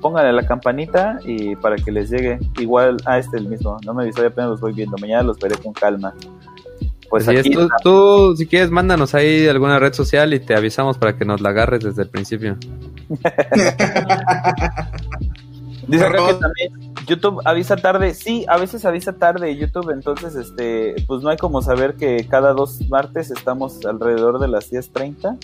Pónganle 0.00 0.32
la 0.32 0.46
campanita 0.46 1.20
y 1.24 1.54
para 1.56 1.76
que 1.76 1.92
les 1.92 2.10
llegue. 2.10 2.38
Igual, 2.58 2.96
ah, 3.06 3.18
este 3.18 3.36
es 3.36 3.42
el 3.42 3.48
mismo, 3.48 3.78
no 3.86 3.94
me 3.94 4.02
avisó, 4.02 4.22
ya 4.22 4.28
apenas 4.28 4.50
los 4.50 4.60
voy 4.60 4.72
viendo. 4.72 4.96
Mañana 4.98 5.22
los 5.22 5.38
veré 5.38 5.56
con 5.56 5.72
calma. 5.72 6.12
Pues 7.08 7.28
Así 7.28 7.36
es, 7.36 7.40
aquí 7.40 7.50
tú, 7.50 7.68
tú, 7.82 8.34
si 8.36 8.46
quieres, 8.46 8.70
mándanos 8.70 9.14
ahí 9.14 9.46
alguna 9.46 9.78
red 9.78 9.92
social 9.92 10.32
y 10.34 10.40
te 10.40 10.56
avisamos 10.56 10.98
para 10.98 11.16
que 11.16 11.24
nos 11.24 11.40
la 11.40 11.50
agarres 11.50 11.84
desde 11.84 12.02
el 12.02 12.08
principio. 12.08 12.56
Dice 15.86 16.04
acá 16.04 16.26
que 16.26 16.34
también 16.34 16.92
YouTube 17.06 17.40
avisa 17.44 17.76
tarde. 17.76 18.14
Sí, 18.14 18.44
a 18.48 18.58
veces 18.58 18.84
avisa 18.84 19.12
tarde 19.14 19.56
YouTube, 19.56 19.90
entonces 19.90 20.34
este, 20.34 20.96
pues 21.06 21.22
no 21.22 21.30
hay 21.30 21.36
como 21.36 21.62
saber 21.62 21.94
que 21.94 22.26
cada 22.28 22.52
dos 22.52 22.80
martes 22.88 23.30
estamos 23.30 23.84
alrededor 23.84 24.38
de 24.38 24.48
las 24.48 24.72
10.30 24.72 25.38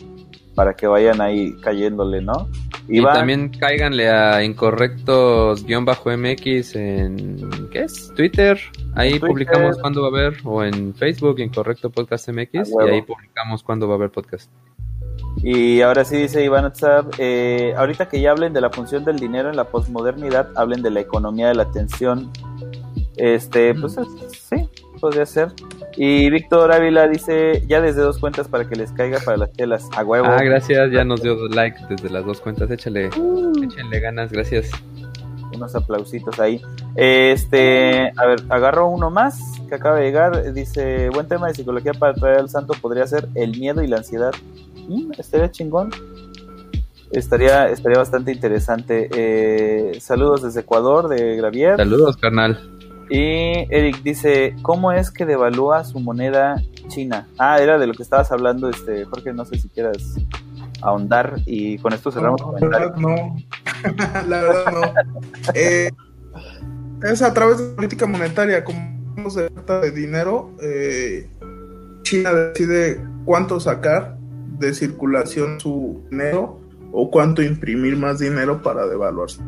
para 0.54 0.74
que 0.74 0.86
vayan 0.88 1.20
ahí 1.20 1.54
cayéndole, 1.60 2.20
¿no? 2.20 2.48
Y 2.88 2.98
Iván, 2.98 3.14
también 3.14 3.50
cáiganle 3.50 4.10
a 4.10 4.42
incorrectos-mx 4.42 6.74
en 6.74 7.68
¿qué 7.70 7.82
es? 7.82 8.12
Twitter. 8.16 8.58
Ahí 8.94 9.10
Twitter. 9.10 9.28
publicamos 9.28 9.78
cuándo 9.78 10.02
va 10.02 10.08
a 10.08 10.10
haber 10.10 10.38
o 10.44 10.64
en 10.64 10.94
Facebook 10.94 11.38
Incorrecto 11.38 11.90
Podcast 11.90 12.28
MX 12.30 12.70
y 12.70 12.90
ahí 12.90 13.02
publicamos 13.02 13.62
cuándo 13.62 13.86
va 13.86 13.94
a 13.94 13.98
haber 13.98 14.10
podcast. 14.10 14.50
Y 15.36 15.80
ahora 15.82 16.04
sí 16.04 16.16
dice 16.16 16.44
Iván 16.44 16.64
WhatsApp, 16.64 17.14
eh, 17.18 17.72
ahorita 17.76 18.08
que 18.08 18.20
ya 18.20 18.32
hablen 18.32 18.52
de 18.52 18.60
la 18.60 18.70
función 18.70 19.04
del 19.04 19.18
dinero 19.18 19.48
en 19.50 19.56
la 19.56 19.64
posmodernidad, 19.64 20.48
hablen 20.56 20.82
de 20.82 20.90
la 20.90 21.00
economía 21.00 21.48
de 21.48 21.54
la 21.54 21.62
atención. 21.64 22.30
Este, 23.16 23.74
pues 23.74 23.96
es- 23.98 24.08
sí, 24.48 24.68
podría 25.00 25.26
ser. 25.26 25.52
Y 25.96 26.28
Víctor 26.30 26.72
Ávila 26.72 27.08
dice, 27.08 27.64
ya 27.66 27.80
desde 27.80 28.00
dos 28.02 28.18
cuentas 28.18 28.46
para 28.48 28.68
que 28.68 28.76
les 28.76 28.90
caiga 28.92 29.18
para 29.24 29.36
las 29.36 29.52
telas. 29.52 29.88
A 29.96 30.04
huevo. 30.04 30.26
Ah, 30.26 30.42
gracias, 30.42 30.90
ya 30.92 31.04
nos 31.04 31.22
dio 31.22 31.36
like 31.48 31.78
desde 31.88 32.10
las 32.10 32.24
dos 32.24 32.40
cuentas. 32.40 32.70
Échale, 32.70 33.08
Uh. 33.16 33.52
échenle 33.64 34.00
ganas, 34.00 34.30
gracias. 34.32 34.70
Unos 35.54 35.74
aplausitos 35.74 36.38
ahí. 36.40 36.60
Este, 36.94 38.12
a 38.16 38.26
ver, 38.26 38.42
agarro 38.48 38.88
uno 38.88 39.10
más 39.10 39.38
que 39.68 39.74
acaba 39.74 39.96
de 39.96 40.04
llegar. 40.04 40.52
Dice, 40.52 41.10
buen 41.10 41.28
tema 41.28 41.48
de 41.48 41.54
psicología 41.54 41.92
para 41.92 42.14
traer 42.14 42.38
al 42.38 42.48
santo 42.48 42.74
podría 42.80 43.06
ser 43.06 43.28
el 43.34 43.58
miedo 43.58 43.82
y 43.82 43.86
la 43.86 43.98
ansiedad. 43.98 44.32
Mm, 44.88 45.12
estaría 45.18 45.50
chingón. 45.50 45.90
Estaría, 47.10 47.68
estaría 47.68 47.98
bastante 47.98 48.32
interesante. 48.32 49.08
Eh, 49.14 49.98
saludos 50.00 50.42
desde 50.42 50.60
Ecuador, 50.60 51.08
de 51.08 51.36
Gravier. 51.36 51.76
Saludos, 51.76 52.16
carnal. 52.16 52.58
Y 53.10 53.64
Eric 53.70 54.02
dice, 54.02 54.54
¿cómo 54.60 54.92
es 54.92 55.10
que 55.10 55.24
devalúa 55.24 55.84
su 55.84 55.98
moneda 55.98 56.62
china? 56.88 57.26
Ah, 57.38 57.58
era 57.58 57.78
de 57.78 57.86
lo 57.86 57.94
que 57.94 58.02
estabas 58.02 58.30
hablando, 58.30 58.68
este, 58.68 59.06
Jorge, 59.06 59.32
no 59.32 59.46
sé 59.46 59.58
si 59.58 59.68
quieras 59.70 60.18
ahondar 60.82 61.40
y 61.46 61.78
con 61.78 61.92
esto 61.92 62.10
cerramos 62.10 62.40
No, 62.40 62.68
la 62.68 62.78
verdad 62.78 62.96
no. 62.96 63.36
la 64.28 64.42
verdad 64.42 64.72
no. 64.72 64.80
Eh, 65.54 65.90
es 67.02 67.22
a 67.22 67.32
través 67.32 67.58
de 67.58 67.74
política 67.74 68.06
monetaria, 68.06 68.64
como 68.64 69.30
se 69.30 69.50
trata 69.50 69.80
de 69.80 69.90
dinero, 69.90 70.54
eh, 70.60 71.30
China 72.02 72.32
decide 72.32 73.00
cuánto 73.24 73.60
sacar 73.60 74.16
de 74.58 74.74
circulación 74.74 75.60
su 75.60 76.02
dinero 76.10 76.60
o 76.92 77.10
cuánto 77.10 77.42
imprimir 77.42 77.96
más 77.96 78.18
dinero 78.18 78.62
para 78.62 78.86
devaluarse. 78.86 79.40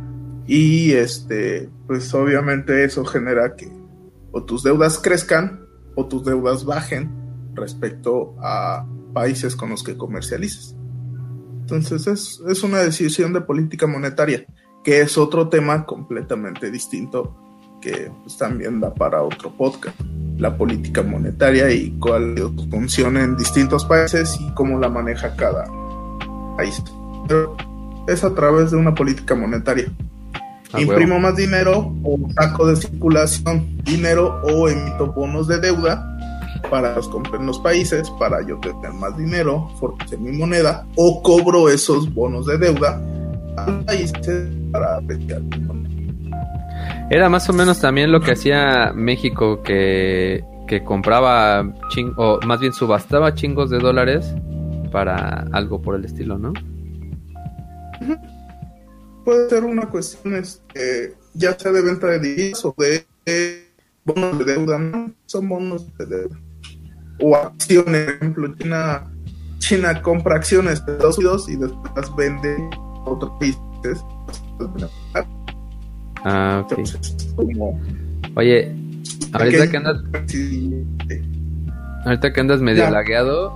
Y 0.46 0.92
este, 0.92 1.68
pues 1.86 2.12
obviamente 2.14 2.84
eso 2.84 3.04
genera 3.04 3.56
que 3.56 3.70
o 4.32 4.44
tus 4.44 4.62
deudas 4.62 4.98
crezcan 4.98 5.66
o 5.94 6.06
tus 6.06 6.24
deudas 6.24 6.64
bajen 6.64 7.10
respecto 7.54 8.34
a 8.40 8.86
países 9.12 9.56
con 9.56 9.70
los 9.70 9.82
que 9.82 9.96
comercialices. 9.96 10.76
Entonces 11.70 12.06
es, 12.06 12.42
es 12.48 12.62
una 12.62 12.78
decisión 12.78 13.32
de 13.32 13.40
política 13.40 13.86
monetaria, 13.86 14.44
que 14.82 15.00
es 15.00 15.16
otro 15.16 15.48
tema 15.48 15.86
completamente 15.86 16.70
distinto 16.70 17.36
que 17.80 18.10
pues, 18.22 18.36
también 18.36 18.80
da 18.80 18.92
para 18.92 19.22
otro 19.22 19.50
podcast. 19.50 19.98
La 20.38 20.56
política 20.56 21.02
monetaria 21.02 21.70
y 21.70 21.90
cuál 21.98 22.34
funciona 22.70 23.22
en 23.22 23.36
distintos 23.36 23.84
países 23.84 24.38
y 24.40 24.52
cómo 24.54 24.78
la 24.78 24.88
maneja 24.88 25.36
cada 25.36 25.64
país. 26.56 26.82
Pero 27.28 27.56
es 28.08 28.24
a 28.24 28.34
través 28.34 28.70
de 28.70 28.76
una 28.76 28.94
política 28.94 29.34
monetaria. 29.34 29.92
A 30.72 30.80
Imprimo 30.80 31.18
más 31.18 31.36
dinero 31.36 31.94
o 32.04 32.18
saco 32.34 32.66
de 32.66 32.76
circulación 32.76 33.76
dinero 33.84 34.40
o 34.44 34.68
emito 34.68 35.12
bonos 35.12 35.48
de 35.48 35.58
deuda 35.58 36.06
para 36.68 36.94
los 36.96 37.08
compren 37.08 37.46
los 37.46 37.58
países, 37.60 38.10
para 38.18 38.46
yo 38.46 38.58
tener 38.58 38.92
más 38.92 39.16
dinero, 39.16 39.68
fortalecer 39.78 40.18
mi 40.18 40.32
moneda, 40.32 40.86
o 40.96 41.22
cobro 41.22 41.68
esos 41.68 42.12
bonos 42.12 42.46
de 42.46 42.58
deuda 42.58 43.00
a 43.56 43.70
los 43.70 43.84
países 43.84 44.48
para 44.70 44.96
apreciar 44.96 45.40
mi 45.42 45.58
moneda. 45.60 45.90
Era 47.10 47.28
más 47.28 47.48
o 47.48 47.52
menos 47.52 47.80
también 47.80 48.12
lo 48.12 48.20
que 48.20 48.32
hacía 48.32 48.92
México, 48.94 49.62
que, 49.62 50.44
que 50.68 50.84
compraba, 50.84 51.64
ching- 51.90 52.14
o 52.16 52.38
más 52.46 52.60
bien 52.60 52.72
subastaba 52.72 53.34
chingos 53.34 53.70
de 53.70 53.78
dólares 53.78 54.32
para 54.92 55.46
algo 55.52 55.82
por 55.82 55.96
el 55.96 56.04
estilo, 56.04 56.38
¿no? 56.38 56.52
Puede 59.24 59.48
ser 59.50 59.64
una 59.64 59.86
cuestión, 59.88 60.36
este, 60.36 61.14
ya 61.34 61.58
sea 61.58 61.72
de 61.72 61.82
venta 61.82 62.06
de 62.06 62.20
divisas 62.20 62.64
o 62.64 62.74
de, 62.78 63.04
de 63.26 63.66
bonos 64.04 64.38
de 64.38 64.44
deuda, 64.44 64.78
¿no? 64.78 65.10
Son 65.26 65.48
bonos 65.48 65.86
de 65.98 66.06
deuda. 66.06 66.36
O 67.22 67.36
acciones, 67.36 68.04
por 68.06 68.14
ejemplo, 68.16 68.54
China, 68.56 69.06
China 69.58 70.02
compra 70.02 70.36
acciones 70.36 70.84
de 70.86 70.92
Estados 70.92 71.18
Unidos 71.18 71.48
y 71.48 71.56
después 71.56 71.92
las 71.96 72.14
vende 72.16 72.56
a 72.74 73.10
otros 73.10 73.32
países. 73.38 74.04
Ah, 76.24 76.62
ok. 76.64 76.72
Entonces, 76.78 77.32
como 77.36 77.80
Oye, 78.36 78.74
ahorita 79.32 79.70
que 79.70 79.76
andas, 79.76 79.96
ahorita 82.04 82.32
que 82.32 82.40
andas 82.40 82.60
medio 82.60 82.84
Ya. 82.84 82.90
lagueado, 82.90 83.52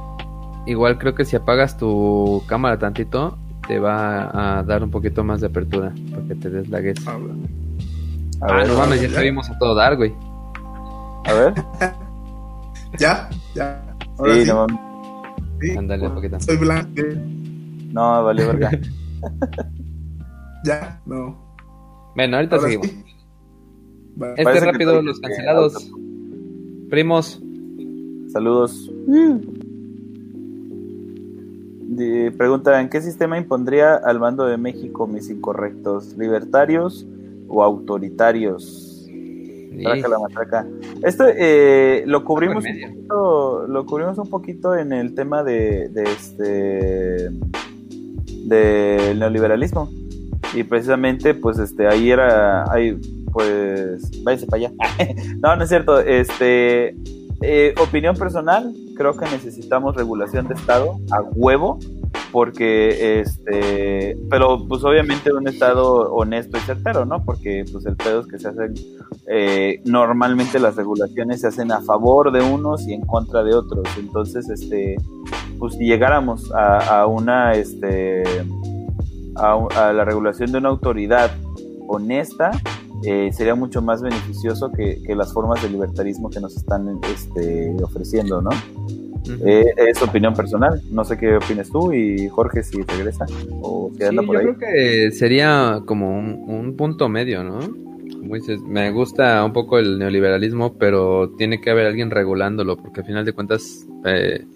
igual 0.67 0.99
creo 0.99 1.15
que 1.15 1.25
si 1.25 1.37
apagas 1.37 1.77
tu 1.77 2.43
cámara 2.47 2.79
tantito, 2.79 3.39
te 3.69 3.79
va 3.79 4.59
a 4.59 4.63
dar 4.63 4.83
un 4.83 4.91
poquito 4.91 5.23
más 5.25 5.41
de 5.41 5.47
apertura, 5.47 5.93
para 6.11 6.23
que 6.27 6.35
te 6.35 6.51
deslagues. 6.51 7.07
A 7.07 7.13
Ah, 8.47 8.57
ver, 8.57 8.69
no 8.69 8.77
mames, 8.79 9.01
ya 9.01 9.09
ya. 9.09 9.19
te 9.19 9.23
vimos 9.25 9.49
a 9.49 9.59
todo 9.59 9.75
dar, 9.75 9.97
güey. 9.97 10.13
a 11.27 11.33
ver. 11.33 11.55
Ya, 12.97 13.29
ya. 13.55 13.97
Ahora 14.19 14.35
Sí, 14.35 14.43
sí, 14.43 14.49
no, 14.49 14.67
mames. 14.67 14.77
sí. 15.61 15.71
Ándale, 15.79 16.07
un 16.09 16.15
poquito. 16.15 16.41
Soy 16.41 16.57
blanco. 16.57 17.03
no, 17.93 18.25
vale, 18.25 18.47
verga. 18.47 18.71
Ya, 20.65 20.99
no. 21.05 21.37
Bueno, 22.17 22.37
ahorita 22.37 22.57
Ahora 22.57 22.69
seguimos. 22.69 22.87
sí. 22.87 23.05
Este 24.37 24.61
rápido, 24.61 25.03
los 25.03 25.21
cancelados. 25.21 25.91
Primos, 26.89 27.41
Saludos. 28.33 28.91
De- 31.87 32.33
Pregunta, 32.37 32.81
¿en 32.81 32.89
qué 32.89 33.01
sistema 33.01 33.37
impondría 33.39 33.95
al 33.97 34.19
bando 34.19 34.45
de 34.47 34.57
México 34.57 35.07
mis 35.07 35.29
incorrectos? 35.31 36.17
¿Libertarios 36.17 37.07
o 37.49 37.63
autoritarios? 37.63 38.84
Traca 39.83 40.09
la 40.09 40.19
matraca. 40.19 40.67
Esto 41.03 41.25
eh, 41.29 42.05
lo 42.07 42.25
cubrimos 42.25 42.65
un 42.65 42.81
poquito, 42.81 43.67
lo 43.67 43.87
cubrimos 43.87 44.19
un 44.19 44.29
poquito 44.29 44.77
en 44.77 44.93
el 44.93 45.15
tema 45.15 45.43
de, 45.43 45.89
de 45.89 46.03
este 46.05 47.31
del 48.47 49.19
neoliberalismo. 49.19 49.91
Y 50.55 50.63
precisamente 50.63 51.35
pues 51.35 51.59
este 51.59 51.89
ahí 51.89 52.11
era 52.11 52.71
ahí 52.73 52.99
pues 53.33 54.23
váyase 54.23 54.47
para 54.47 54.67
allá. 54.67 54.73
No 55.39 55.57
no 55.57 55.65
es 55.65 55.69
cierto 55.69 55.99
este 56.01 56.95
eh, 57.43 57.75
opinión 57.81 58.17
personal 58.17 58.73
creo 58.97 59.17
que 59.17 59.27
necesitamos 59.27 59.97
regulación 59.97 60.49
de 60.49 60.55
estado 60.55 60.99
a 61.11 61.21
huevo 61.21 61.79
porque 62.33 63.21
este 63.21 64.17
pero 64.31 64.67
pues 64.67 64.83
obviamente 64.85 65.33
un 65.33 65.47
estado 65.49 66.13
honesto 66.13 66.59
y 66.59 66.61
certero 66.61 67.05
no 67.05 67.25
porque 67.25 67.65
pues 67.71 67.87
el 67.87 67.97
pedo 67.97 68.21
es 68.21 68.27
que 68.27 68.39
se 68.39 68.49
hacen 68.49 68.75
eh, 69.27 69.81
normalmente 69.85 70.59
las 70.59 70.77
regulaciones 70.77 71.41
se 71.41 71.49
hacen 71.49 71.73
a 71.73 71.81
favor 71.81 72.31
de 72.31 72.43
unos 72.43 72.87
y 72.87 72.93
en 72.93 73.03
contra 73.03 73.43
de 73.43 73.55
otros. 73.55 73.87
Entonces 73.99 74.49
este 74.51 74.97
pues 75.59 75.75
si 75.75 75.87
llegáramos 75.87 76.53
a, 76.53 77.07
una 77.07 77.53
este 77.55 78.25
a 79.37 79.93
la 79.93 80.05
regulación 80.05 80.53
de 80.53 80.59
una 80.59 80.69
autoridad 80.69 81.31
honesta 81.89 82.51
eh, 83.07 83.31
sería 83.33 83.55
mucho 83.55 83.83
más 83.83 84.03
beneficioso 84.03 84.71
que, 84.73 85.03
que 85.03 85.15
las 85.15 85.33
formas 85.33 85.63
de 85.63 85.69
libertarismo 85.71 86.31
que 86.31 86.41
nos 86.41 86.57
están 86.57 87.01
este, 87.03 87.75
ofreciendo, 87.83 88.41
¿no? 88.43 88.51
Eh, 89.47 89.75
es 89.77 90.03
opinión 90.03 90.35
personal. 90.35 90.83
No 90.91 91.05
sé 91.05 91.17
qué 91.19 91.37
opinas 91.37 91.71
tú 91.71 91.93
y 91.93 92.29
Jorge 92.29 92.63
si 92.63 92.83
regresa 92.83 93.31
o 93.63 93.91
si 93.95 94.05
Sí, 94.05 94.05
anda 94.05 94.23
yo 94.23 94.27
por 94.27 94.37
ahí. 94.37 94.55
creo 94.55 94.59
que 94.59 95.11
sería 95.13 95.83
como 95.87 96.19
un, 96.19 96.45
un 96.49 96.77
punto 96.77 97.09
medio, 97.09 97.43
¿no? 97.45 97.77
Como 98.21 98.35
dices, 98.37 98.61
me 98.63 98.91
gusta 98.91 99.45
un 99.45 99.53
poco 99.53 99.79
el 99.79 99.99
neoliberalismo, 99.99 100.79
pero 100.79 101.31
tiene 101.37 101.61
que 101.61 101.71
haber 101.71 101.87
alguien 101.87 102.11
regulándolo, 102.11 102.77
porque 102.77 103.01
al 103.01 103.07
final 103.07 103.25
de 103.25 103.33
cuentas, 103.33 103.87
eh, 104.05 104.47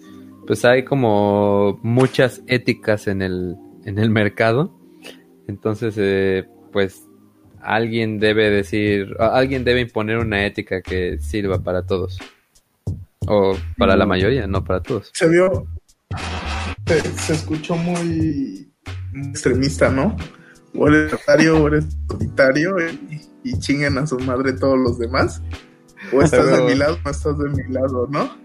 pues 0.45 0.65
hay 0.65 0.83
como 0.85 1.79
muchas 1.83 2.43
éticas 2.47 3.07
en 3.07 3.21
el, 3.21 3.57
en 3.85 3.99
el 3.99 4.09
mercado. 4.11 4.75
Entonces, 5.47 5.95
eh, 5.97 6.47
pues 6.71 7.07
alguien 7.61 8.19
debe 8.19 8.49
decir, 8.49 9.15
alguien 9.19 9.63
debe 9.63 9.81
imponer 9.81 10.17
una 10.17 10.45
ética 10.45 10.81
que 10.81 11.19
sirva 11.19 11.59
para 11.63 11.85
todos. 11.85 12.19
O 13.27 13.55
para 13.77 13.95
la 13.95 14.05
mayoría, 14.05 14.47
no 14.47 14.63
para 14.63 14.81
todos. 14.81 15.11
Se 15.13 15.27
vio. 15.27 15.67
Se, 16.87 17.01
se 17.01 17.33
escuchó 17.33 17.75
muy, 17.75 18.71
extremista, 19.29 19.89
¿no? 19.89 20.15
O 20.73 20.87
eres 20.87 21.05
libertario 21.05 21.61
o 21.63 21.67
eres 21.67 21.85
autoritario 22.09 22.75
y, 22.79 23.21
y 23.43 23.59
chinguen 23.59 23.97
a 23.97 24.07
su 24.07 24.17
madre 24.19 24.53
todos 24.53 24.77
los 24.79 24.97
demás. 24.97 25.41
O 26.11 26.21
estás 26.23 26.49
de 26.51 26.63
mi 26.63 26.75
lado 26.75 26.97
o 27.03 27.09
estás 27.09 27.37
de 27.37 27.49
mi 27.49 27.71
lado, 27.73 28.07
¿no? 28.09 28.35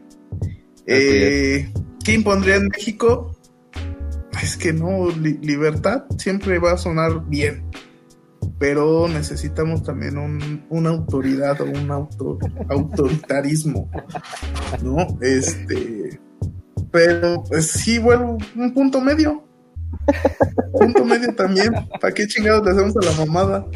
Eh, 0.86 1.72
¿Qué 2.04 2.12
impondría 2.12 2.56
en 2.56 2.68
México? 2.68 3.34
Es 4.42 4.56
que 4.56 4.72
no, 4.72 5.08
li- 5.10 5.38
libertad 5.40 6.04
siempre 6.18 6.58
va 6.58 6.72
a 6.72 6.76
sonar 6.76 7.24
bien, 7.28 7.64
pero 8.58 9.08
necesitamos 9.08 9.82
también 9.82 10.18
un, 10.18 10.64
una 10.70 10.90
autoridad 10.90 11.60
o 11.60 11.64
un 11.64 11.90
auto, 11.90 12.38
autoritarismo, 12.68 13.90
¿no? 14.82 15.18
Este, 15.20 16.20
pero 16.90 17.42
pues 17.48 17.66
sí, 17.66 17.98
vuelvo 17.98 18.38
un 18.56 18.72
punto 18.72 19.00
medio. 19.00 19.44
Punto 20.72 21.04
medio 21.04 21.34
también. 21.34 21.72
¿Para 22.00 22.12
qué 22.12 22.26
chingados 22.26 22.64
le 22.64 22.72
hacemos 22.72 22.96
a 22.96 23.10
la 23.10 23.26
mamada? 23.26 23.66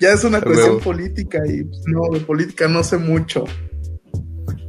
Ya 0.00 0.12
es 0.12 0.24
una 0.24 0.40
cuestión 0.40 0.80
política 0.80 1.38
y 1.46 1.64
pues, 1.64 1.82
no, 1.86 2.02
de 2.12 2.20
política 2.20 2.68
no 2.68 2.82
sé 2.82 2.98
mucho. 2.98 3.44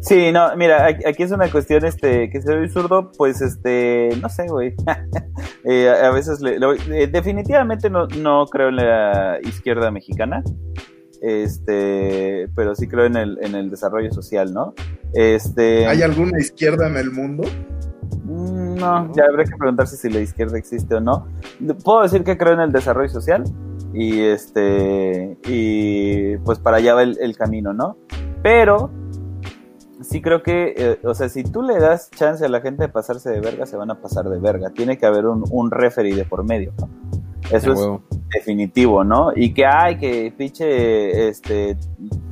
Sí, 0.02 0.32
no, 0.32 0.56
mira, 0.56 0.86
aquí 0.86 1.24
es 1.24 1.32
una 1.32 1.50
cuestión 1.52 1.84
este 1.86 2.30
que 2.30 2.42
se 2.42 2.56
ve 2.56 2.70
zurdo, 2.70 3.12
pues 3.18 3.42
este, 3.42 4.10
no 4.22 4.30
sé, 4.30 4.48
güey. 4.48 4.74
Eh, 5.70 5.90
a 5.90 6.12
veces 6.12 6.40
le, 6.40 6.58
le- 6.60 7.04
eh, 7.04 7.08
definitivamente 7.08 7.90
no, 7.90 8.08
no 8.08 8.46
creo 8.46 8.70
en 8.70 8.78
la 8.78 9.38
izquierda 9.44 9.92
mexicana. 9.92 10.42
Este, 11.22 12.48
pero 12.56 12.74
sí 12.76 12.88
creo 12.88 13.06
en 13.06 13.18
el, 13.18 13.38
en 13.42 13.54
el 13.56 13.70
desarrollo 13.70 14.12
social, 14.12 14.54
¿no? 14.54 14.74
Este, 15.14 15.86
¿Hay 15.86 16.02
alguna 16.04 16.40
izquierda 16.40 16.88
en 16.88 16.96
el 16.98 17.12
mundo? 17.12 17.44
Mm, 18.24 18.76
No, 18.76 19.12
ya 19.14 19.26
habría 19.26 19.46
que 19.46 19.58
preguntarse 19.58 19.98
si 19.98 20.10
la 20.10 20.20
izquierda 20.20 20.58
existe 20.58 20.96
o 20.96 21.00
no. 21.02 21.28
Puedo 21.84 22.04
decir 22.04 22.24
que 22.24 22.38
creo 22.38 22.54
en 22.54 22.62
el 22.62 22.72
desarrollo 22.72 23.10
social 23.10 23.44
y 23.94 24.22
este 24.22 25.38
y 25.48 26.38
pues 26.38 26.60
para 26.60 26.78
allá 26.78 26.94
va 26.94 27.04
el, 27.04 27.18
el 27.20 27.36
camino, 27.38 27.74
¿no? 27.74 27.98
Pero 28.44 28.90
sí 30.08 30.22
creo 30.22 30.42
que, 30.42 30.74
eh, 30.78 31.00
o 31.04 31.14
sea, 31.14 31.30
si 31.30 31.44
tú 31.44 31.62
le 31.62 31.80
das 31.80 32.10
chance 32.12 32.44
a 32.46 32.50
la 32.50 32.62
gente 32.62 32.84
de 32.84 32.90
pasarse 32.90 33.30
de 33.30 33.40
verga, 33.40 33.66
se 33.66 33.78
van 33.78 33.92
a 33.92 34.02
pasar 34.02 34.30
de 34.30 34.40
verga. 34.40 34.70
Tiene 34.70 34.98
que 34.98 35.06
haber 35.06 35.26
un, 35.26 35.44
un 35.52 35.72
referee 35.72 36.16
de 36.16 36.26
por 36.26 36.44
medio, 36.44 36.74
¿no? 36.80 36.90
Eso 37.52 37.72
es 37.72 37.80
definitivo, 38.34 39.04
¿no? 39.04 39.32
Y 39.36 39.54
que 39.54 39.66
hay 39.66 39.98
que 39.98 40.34
pinche 40.36 41.30
este 41.30 41.78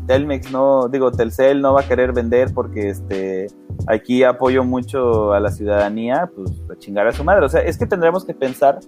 Telmex 0.07 0.51
no, 0.51 0.87
digo, 0.89 1.11
Telcel 1.11 1.61
no 1.61 1.73
va 1.73 1.81
a 1.81 1.87
querer 1.87 2.11
vender 2.11 2.53
porque 2.53 2.89
este 2.89 3.47
aquí 3.87 4.23
apoyo 4.23 4.63
mucho 4.63 5.33
a 5.33 5.39
la 5.39 5.51
ciudadanía, 5.51 6.29
pues 6.35 6.51
a 6.69 6.77
chingar 6.77 7.07
a 7.07 7.13
su 7.13 7.23
madre. 7.23 7.45
O 7.45 7.49
sea, 7.49 7.61
es 7.61 7.77
que 7.77 7.85
tendremos 7.85 8.25
que 8.25 8.33
pensar 8.33 8.79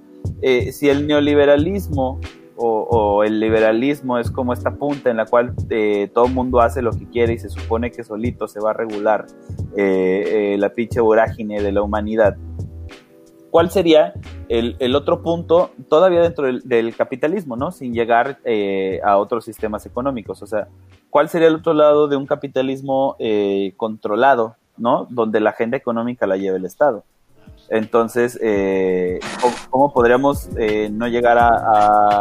eh, 0.42 0.72
si 0.72 0.90
el 0.90 1.08
neoliberalismo 1.08 2.20
o, 2.58 3.24
el 3.24 3.40
liberalismo 3.40 4.18
es 4.18 4.32
como 4.32 4.54
esta 4.54 4.76
punta 4.76 5.10
en 5.10 5.18
la 5.18 5.26
cual 5.26 5.54
eh, 5.70 6.10
todo 6.14 6.26
el 6.26 6.34
mundo 6.34 6.60
hace 6.60 6.82
lo 6.82 6.92
que 6.92 7.08
quiere 7.08 7.34
y 7.34 7.40
se 7.40 7.50
supone 7.50 7.92
que 7.92 8.04
solito 8.04 8.48
se 8.48 8.60
va 8.60 8.72
a 8.72 8.74
regular 8.74 9.28
eh, 9.76 10.54
eh, 10.54 10.58
la 10.58 10.70
pinche 10.70 11.00
vorágine 11.00 11.62
de 11.62 11.72
la 11.72 11.82
humanidad. 11.82 12.36
¿Cuál 13.50 13.70
sería 13.72 14.14
el, 14.50 14.76
el 14.80 14.96
otro 14.96 15.22
punto 15.22 15.72
todavía 15.90 16.22
dentro 16.22 16.46
del, 16.46 16.62
del 16.64 16.96
capitalismo, 16.96 17.56
¿no? 17.56 17.72
Sin 17.72 17.94
llegar 17.94 18.40
eh, 18.44 19.00
a 19.04 19.18
otros 19.18 19.46
sistemas 19.46 19.86
económicos. 19.86 20.42
O 20.42 20.48
sea, 20.48 20.68
¿cuál 21.10 21.30
sería 21.30 21.48
el 21.48 21.56
otro 21.56 21.74
lado 21.74 22.08
de 22.08 22.18
un 22.18 22.26
capitalismo 22.26 23.16
eh, 23.20 23.74
controlado, 23.78 24.56
¿no? 24.78 25.08
Donde 25.10 25.40
la 25.40 25.52
agenda 25.52 25.78
económica 25.78 26.28
la 26.28 26.38
lleva 26.38 26.58
el 26.58 26.66
Estado. 26.66 27.04
Entonces, 27.70 28.38
eh, 28.42 29.20
¿cómo, 29.70 29.92
podríamos 29.94 30.48
eh, 30.58 30.90
no 30.92 31.08
llegar 31.08 31.38
a, 31.38 31.50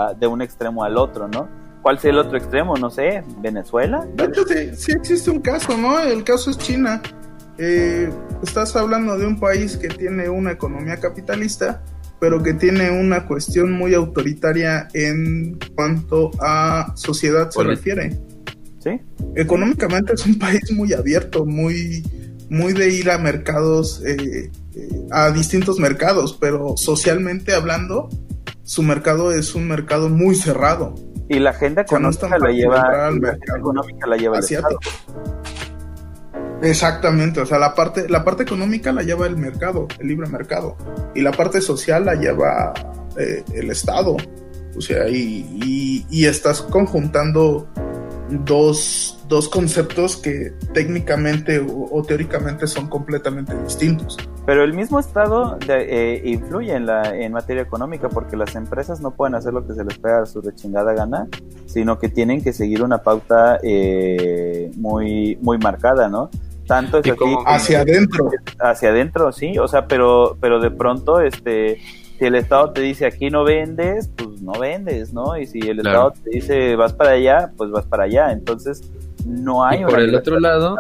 a- 0.09 0.15
de 0.15 0.27
un 0.27 0.43
extremo 0.43 0.83
al 0.85 0.97
otro, 0.97 1.29
¿no? 1.29 1.49
¿Cuál 1.83 1.99
sería 2.01 2.21
el 2.21 2.27
otro 2.27 2.37
extremo? 2.37 2.77
No 2.77 2.91
sé, 2.91 3.23
¿Venezuela? 3.41 4.05
Sí, 4.49 4.71
sí 4.77 4.93
existe 4.93 5.31
un 5.31 5.41
caso, 5.41 5.77
¿no? 5.79 6.01
El 6.01 6.25
caso 6.25 6.51
es 6.51 6.59
China. 6.59 7.01
Eh, 7.59 8.11
estás 8.43 8.75
hablando 8.75 9.17
de 9.17 9.27
un 9.27 9.39
país 9.39 9.77
que 9.77 9.89
tiene 9.89 10.29
una 10.29 10.51
economía 10.51 10.97
capitalista, 10.97 11.83
pero 12.19 12.43
que 12.43 12.55
tiene 12.55 12.91
una 12.91 13.27
cuestión 13.27 13.71
muy 13.73 13.95
autoritaria 13.95 14.89
en 14.95 15.59
cuanto 15.77 16.33
a 16.41 16.93
sociedad 16.97 17.51
se 17.51 17.61
Hola. 17.61 17.71
refiere. 17.71 18.19
¿Sí? 18.81 19.01
Económicamente 19.37 20.13
es 20.15 20.27
un 20.27 20.39
país 20.39 20.71
muy 20.73 20.93
abierto, 20.93 21.45
muy, 21.47 22.03
muy 22.51 22.73
de 22.73 22.89
ir 22.93 23.11
a 23.11 23.19
mercados, 23.19 24.03
eh, 24.05 24.51
a 25.11 25.31
distintos 25.31 25.79
mercados, 25.79 26.37
pero 26.41 26.77
socialmente 26.77 27.55
hablando, 27.55 28.09
su 28.63 28.83
mercado 28.83 29.33
es 29.33 29.55
un 29.55 29.69
mercado 29.69 30.09
muy 30.09 30.35
cerrado. 30.35 30.95
Y 31.29 31.39
la 31.41 31.51
agenda 31.51 31.83
O 31.83 31.89
sea, 31.89 31.99
no 31.99 32.11
económica 32.11 32.39
la 32.39 32.53
lleva, 32.53 33.07
al 33.09 33.21
mercado 33.21 33.59
económica 33.59 34.07
la 34.07 34.17
lleva 34.17 34.39
asiático. 34.39 34.81
Exactamente, 36.63 37.41
o 37.41 37.47
sea, 37.47 37.59
la 37.59 37.75
parte, 37.75 38.09
la 38.09 38.25
parte 38.25 38.43
económica 38.45 38.91
la 38.93 39.03
lleva 39.03 39.27
el 39.27 39.37
mercado, 39.37 39.87
el 39.99 40.09
libre 40.09 40.27
mercado, 40.29 40.77
y 41.15 41.21
la 41.21 41.31
parte 41.33 41.61
social 41.61 42.07
la 42.07 42.15
lleva 42.15 42.73
eh, 43.19 43.45
el 43.55 43.71
Estado. 43.71 44.17
O 44.77 44.81
sea, 44.81 45.09
y, 45.09 45.47
y- 45.63 46.07
y 46.11 46.27
estás 46.27 46.63
conjuntando 46.63 47.69
dos, 48.31 49.19
dos 49.29 49.49
conceptos 49.49 50.17
que 50.17 50.53
técnicamente 50.75 51.59
o, 51.61 51.89
o 51.93 52.03
teóricamente 52.03 52.67
son 52.67 52.89
completamente 52.89 53.55
distintos. 53.63 54.17
Pero 54.45 54.63
el 54.63 54.75
mismo 54.75 54.99
Estado 55.01 55.59
de- 55.67 56.15
eh, 56.15 56.23
influye 56.25 56.73
en 56.75 56.87
la 56.87 57.17
en 57.17 57.33
materia 57.33 57.63
económica 57.63 58.09
porque 58.09 58.37
las 58.37 58.55
empresas 58.55 59.01
no 59.01 59.11
pueden 59.13 59.35
hacer 59.35 59.53
lo 59.53 59.67
que 59.67 59.75
se 59.75 59.85
les 59.85 59.99
pega 59.99 60.23
a 60.23 60.27
su 60.27 60.41
rechingada 60.41 60.93
gana, 60.93 61.29
sino 61.67 61.99
que 61.99 62.09
tienen 62.09 62.43
que 62.43 62.53
seguir 62.53 62.83
una 62.83 62.99
pauta 62.99 63.59
eh, 63.63 64.71
muy 64.77 65.37
muy 65.43 65.59
marcada, 65.59 66.09
¿no? 66.09 66.31
Tanto 66.67 66.99
es 66.99 67.07
¿Y 67.07 67.11
así 67.11 67.25
Hacia 67.47 67.81
adentro. 67.83 68.31
hacia 68.59 68.89
adentro, 68.91 69.31
sí, 69.33 69.57
o 69.59 69.69
sea, 69.69 69.87
pero 69.87 70.37
pero 70.41 70.59
de 70.61 70.71
pronto 70.71 71.21
este 71.21 71.79
si 72.19 72.25
el 72.25 72.35
Estado 72.35 72.73
te 72.73 72.81
dice 72.83 73.07
aquí 73.07 73.31
no 73.31 73.45
vendes, 73.45 74.09
pues 74.17 74.41
no 74.41 74.53
vendes, 74.59 75.13
¿no? 75.13 75.37
Y 75.37 75.47
si 75.47 75.59
el 75.61 75.81
Claro. 75.81 76.09
Estado 76.09 76.25
te 76.25 76.31
dice 76.31 76.77
vas 76.77 76.93
para 76.93 77.11
allá, 77.13 77.53
pues 77.57 77.71
vas 77.71 77.85
para 77.87 78.05
allá. 78.05 78.33
Entonces, 78.33 78.91
no 79.27 79.65
hay 79.65 79.81
Y 79.83 79.85
por 79.85 79.99
el 80.01 80.15
otro 80.15 80.39
lado, 80.41 80.77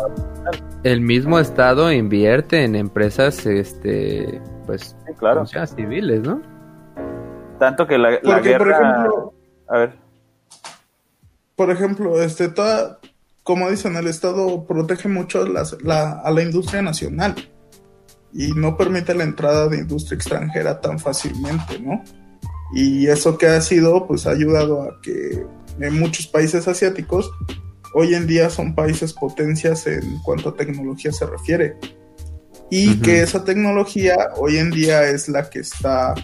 el 0.84 1.00
mismo 1.00 1.38
estado 1.38 1.90
invierte 1.92 2.62
en 2.64 2.74
empresas, 2.76 3.44
este, 3.46 4.40
pues, 4.66 4.96
Sí, 5.06 5.74
civiles, 5.76 6.20
¿no? 6.22 6.40
Tanto 7.58 7.86
que 7.86 7.98
la, 7.98 8.10
la 8.10 8.20
Porque, 8.20 8.32
por 8.56 8.66
guerra... 8.68 8.78
ejemplo, 8.80 9.32
A 9.68 9.78
ver, 9.78 9.92
por 11.56 11.70
ejemplo, 11.70 12.22
este, 12.22 12.48
toda, 12.48 12.98
como 13.42 13.70
dicen, 13.70 13.96
el 13.96 14.06
Estado 14.06 14.64
protege 14.64 15.08
mucho 15.08 15.46
las- 15.46 15.82
la- 15.82 16.20
a 16.20 16.30
la 16.30 16.42
industria 16.42 16.82
nacional 16.82 17.34
y 18.32 18.52
no 18.52 18.76
permite 18.76 19.14
la 19.14 19.24
entrada 19.24 19.68
de 19.68 19.78
industria 19.78 20.16
extranjera 20.16 20.80
tan 20.80 20.98
fácilmente, 20.98 21.78
¿no? 21.80 22.02
Y 22.74 23.06
eso 23.06 23.38
que 23.38 23.46
ha 23.46 23.60
sido, 23.60 24.06
pues 24.06 24.26
ha 24.26 24.30
ayudado 24.30 24.82
a 24.82 25.00
que 25.00 25.46
en 25.80 25.98
muchos 25.98 26.26
países 26.26 26.66
asiáticos 26.68 27.30
hoy 27.94 28.14
en 28.14 28.26
día 28.26 28.50
son 28.50 28.74
países 28.74 29.12
potencias 29.12 29.86
en 29.86 30.18
cuanto 30.22 30.50
a 30.50 30.54
tecnología 30.54 31.12
se 31.12 31.26
refiere. 31.26 31.76
Y 32.70 32.90
Ujú. 32.94 33.02
que 33.02 33.22
esa 33.22 33.44
tecnología 33.44 34.16
hoy 34.36 34.56
en 34.58 34.70
día 34.72 35.04
es 35.08 35.28
la 35.28 35.48
que 35.48 35.60
está 35.60 36.14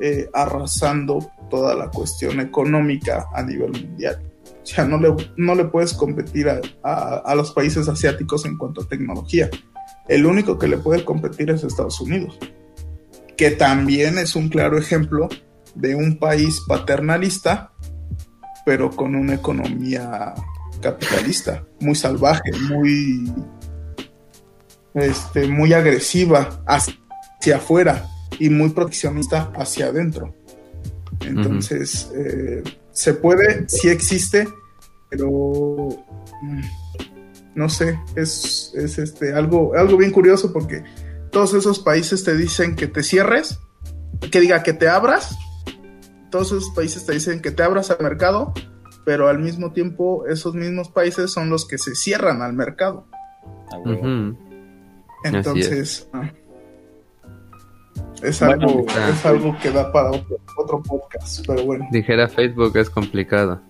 eh, 0.00 0.30
arrasando 0.32 1.30
toda 1.50 1.74
la 1.74 1.90
cuestión 1.90 2.38
económica 2.40 3.26
a 3.34 3.42
nivel 3.42 3.72
mundial. 3.72 4.22
O 4.62 4.66
sea, 4.66 4.84
no 4.84 4.98
le, 4.98 5.12
no 5.36 5.54
le 5.56 5.64
puedes 5.64 5.92
competir 5.94 6.48
a, 6.48 6.60
a- 6.84 7.16
a 7.24 7.34
los 7.34 7.50
países 7.52 7.88
asiáticos 7.88 8.44
en 8.46 8.56
cuanto 8.56 8.82
a 8.82 8.86
tecnología. 8.88 9.50
El 10.10 10.26
único 10.26 10.58
que 10.58 10.66
le 10.66 10.76
puede 10.76 11.04
competir 11.04 11.50
es 11.50 11.62
Estados 11.62 12.00
Unidos, 12.00 12.36
que 13.36 13.52
también 13.52 14.18
es 14.18 14.34
un 14.34 14.48
claro 14.48 14.76
ejemplo 14.76 15.28
de 15.76 15.94
un 15.94 16.18
país 16.18 16.60
paternalista, 16.66 17.70
pero 18.66 18.90
con 18.90 19.14
una 19.14 19.34
economía 19.34 20.34
capitalista, 20.82 21.64
muy 21.78 21.94
salvaje, 21.94 22.50
muy, 22.68 23.32
este, 24.94 25.46
muy 25.46 25.74
agresiva 25.74 26.60
hacia 26.66 27.56
afuera 27.58 28.08
y 28.40 28.50
muy 28.50 28.70
proteccionista 28.70 29.52
hacia 29.54 29.86
adentro. 29.86 30.34
Entonces, 31.20 32.10
eh, 32.16 32.64
se 32.90 33.14
puede, 33.14 33.68
sí 33.68 33.88
existe, 33.88 34.48
pero 35.08 35.28
mm, 36.42 36.62
no 37.54 37.68
sé, 37.68 37.98
es, 38.16 38.72
es 38.74 38.98
este, 38.98 39.32
algo, 39.34 39.74
algo 39.74 39.96
bien 39.96 40.12
curioso 40.12 40.52
porque 40.52 40.84
todos 41.30 41.54
esos 41.54 41.78
países 41.80 42.24
te 42.24 42.36
dicen 42.36 42.76
que 42.76 42.86
te 42.86 43.02
cierres, 43.02 43.60
que 44.30 44.40
diga 44.40 44.62
que 44.62 44.72
te 44.72 44.88
abras, 44.88 45.36
todos 46.30 46.48
esos 46.48 46.70
países 46.70 47.06
te 47.06 47.12
dicen 47.12 47.40
que 47.40 47.50
te 47.50 47.62
abras 47.62 47.90
al 47.90 48.02
mercado, 48.02 48.52
pero 49.04 49.28
al 49.28 49.38
mismo 49.38 49.72
tiempo 49.72 50.26
esos 50.26 50.54
mismos 50.54 50.90
países 50.90 51.30
son 51.32 51.50
los 51.50 51.66
que 51.66 51.78
se 51.78 51.94
cierran 51.94 52.42
al 52.42 52.52
mercado. 52.52 53.06
Entonces, 55.24 56.08
ah, 56.12 56.30
es, 58.22 58.40
Bueno, 58.40 58.54
algo, 58.54 58.80
está. 58.80 59.08
es 59.08 59.26
algo 59.26 59.56
que 59.60 59.70
da 59.70 59.92
para 59.92 60.10
otro, 60.10 60.38
otro 60.56 60.82
podcast, 60.82 61.44
pero 61.46 61.64
bueno. 61.64 61.86
Dijera 61.90 62.28
Facebook 62.28 62.76
es 62.76 62.90
complicado. 62.90 63.60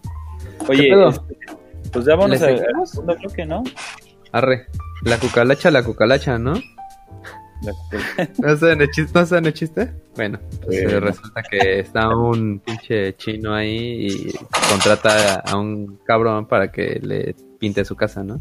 Oye, 0.68 0.90
pedo? 0.90 1.08
este, 1.08 1.36
pues 1.92 2.04
ya 2.04 2.16
vamos 2.16 2.40
¿Le 2.40 2.46
a- 2.46 2.48
al 2.78 2.86
segundo 2.86 3.16
bloque, 3.16 3.46
¿no? 3.46 3.62
Arre, 4.32 4.66
la 5.02 5.18
cucalacha, 5.18 5.70
la 5.70 5.82
cucalacha, 5.82 6.38
¿no? 6.38 6.54
La- 7.62 7.74
¿No 8.38 8.56
saben 8.56 8.80
el 8.80 8.90
chiste? 8.90 9.12
¿No 9.18 9.26
saben 9.26 9.44
el 9.46 9.52
chiste? 9.52 9.92
Bueno, 10.16 10.38
pues 10.64 10.82
Bueno. 10.82 10.96
eh, 10.96 11.00
resulta 11.00 11.42
que 11.42 11.80
está 11.80 12.08
un 12.16 12.58
pinche 12.60 13.14
chino 13.16 13.52
ahí 13.54 14.06
y 14.06 14.32
contrata 14.70 15.40
a 15.40 15.56
un 15.58 15.98
cabrón 16.06 16.46
para 16.46 16.72
que 16.72 16.98
le 17.02 17.34
pinte 17.58 17.84
su 17.84 17.96
casa, 17.96 18.22
¿no? 18.24 18.40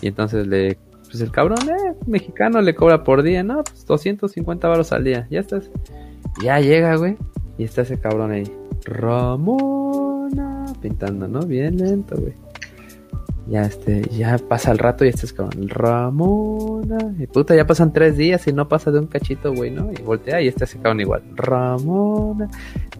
Y 0.00 0.06
entonces 0.08 0.46
le, 0.46 0.78
pues 1.08 1.20
el 1.22 1.32
cabrón, 1.32 1.58
eh, 1.68 1.94
mexicano, 2.06 2.60
le 2.60 2.74
cobra 2.74 3.02
por 3.02 3.22
día, 3.24 3.42
¿no? 3.42 3.64
Pues 3.64 3.84
250 3.86 4.68
varos 4.68 4.92
al 4.92 5.02
día, 5.02 5.26
ya 5.28 5.40
estás. 5.40 5.68
Ya 6.40 6.60
llega, 6.60 6.94
güey, 6.96 7.16
y 7.58 7.64
está 7.64 7.82
ese 7.82 7.98
cabrón 7.98 8.30
ahí. 8.30 8.44
Ramona, 8.84 10.66
pintando, 10.80 11.26
¿no? 11.26 11.40
Bien 11.40 11.76
lento, 11.76 12.16
güey. 12.16 12.34
Ya 13.50 13.62
este, 13.62 14.02
ya 14.16 14.38
pasa 14.38 14.70
el 14.70 14.78
rato 14.78 15.04
y 15.04 15.08
este 15.08 15.26
es 15.26 15.32
cabrón, 15.32 15.68
Ramona. 15.68 16.98
Y 17.18 17.26
puta, 17.26 17.56
ya 17.56 17.66
pasan 17.66 17.92
tres 17.92 18.16
días 18.16 18.46
y 18.46 18.52
no 18.52 18.68
pasa 18.68 18.92
de 18.92 19.00
un 19.00 19.08
cachito, 19.08 19.52
güey, 19.52 19.72
¿no? 19.72 19.90
Y 19.90 20.00
voltea 20.02 20.40
y 20.40 20.46
este 20.46 20.66
se 20.66 20.76
cabrón 20.76 21.00
igual, 21.00 21.24
Ramona. 21.34 22.48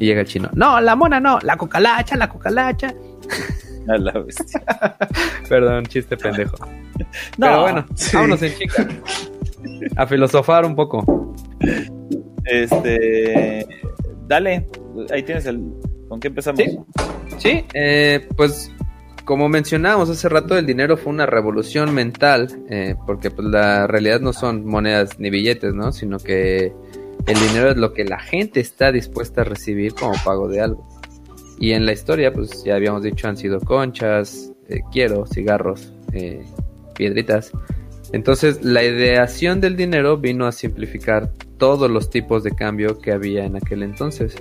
Y 0.00 0.06
llega 0.06 0.22
el 0.22 0.26
chino, 0.26 0.50
no, 0.54 0.80
la 0.80 0.96
mona 0.96 1.20
no, 1.20 1.38
la 1.44 1.56
cucalacha, 1.56 2.16
la 2.16 2.28
cucalacha. 2.28 2.92
a 3.88 3.96
la 3.96 4.10
bestia. 4.10 4.60
Perdón, 5.48 5.86
chiste 5.86 6.16
pendejo. 6.16 6.56
No, 7.38 7.46
Pero 7.46 7.62
bueno, 7.62 7.86
sí. 7.94 8.16
vámonos 8.16 8.42
en 8.42 8.52
chica. 8.58 8.88
A 9.94 10.04
filosofar 10.04 10.66
un 10.66 10.74
poco. 10.74 11.32
Este, 12.44 13.64
dale, 14.26 14.66
ahí 15.12 15.22
tienes 15.22 15.46
el. 15.46 15.62
¿Con 16.08 16.18
qué 16.18 16.26
empezamos? 16.26 16.60
Sí. 16.60 16.78
Sí, 17.38 17.64
eh, 17.72 18.26
pues 18.36 18.72
como 19.30 19.48
mencionábamos 19.48 20.10
hace 20.10 20.28
rato, 20.28 20.58
el 20.58 20.66
dinero 20.66 20.96
fue 20.96 21.12
una 21.12 21.24
revolución 21.24 21.94
mental, 21.94 22.48
eh, 22.68 22.96
porque 23.06 23.30
pues 23.30 23.46
la 23.46 23.86
realidad 23.86 24.20
no 24.20 24.32
son 24.32 24.66
monedas 24.66 25.20
ni 25.20 25.30
billetes, 25.30 25.72
¿no? 25.72 25.92
Sino 25.92 26.18
que 26.18 26.72
el 27.28 27.38
dinero 27.38 27.70
es 27.70 27.76
lo 27.76 27.92
que 27.92 28.04
la 28.04 28.18
gente 28.18 28.58
está 28.58 28.90
dispuesta 28.90 29.42
a 29.42 29.44
recibir 29.44 29.94
como 29.94 30.14
pago 30.24 30.48
de 30.48 30.60
algo. 30.60 30.84
Y 31.60 31.74
en 31.74 31.86
la 31.86 31.92
historia, 31.92 32.32
pues 32.32 32.64
ya 32.64 32.74
habíamos 32.74 33.04
dicho, 33.04 33.28
han 33.28 33.36
sido 33.36 33.60
conchas, 33.60 34.50
eh, 34.68 34.80
quiero, 34.90 35.24
cigarros, 35.26 35.92
eh, 36.12 36.44
piedritas. 36.96 37.52
Entonces, 38.12 38.64
la 38.64 38.82
ideación 38.82 39.60
del 39.60 39.76
dinero 39.76 40.16
vino 40.16 40.44
a 40.48 40.50
simplificar 40.50 41.30
todos 41.56 41.88
los 41.88 42.10
tipos 42.10 42.42
de 42.42 42.50
cambio 42.50 42.98
que 42.98 43.12
había 43.12 43.44
en 43.44 43.54
aquel 43.54 43.84
entonces 43.84 44.34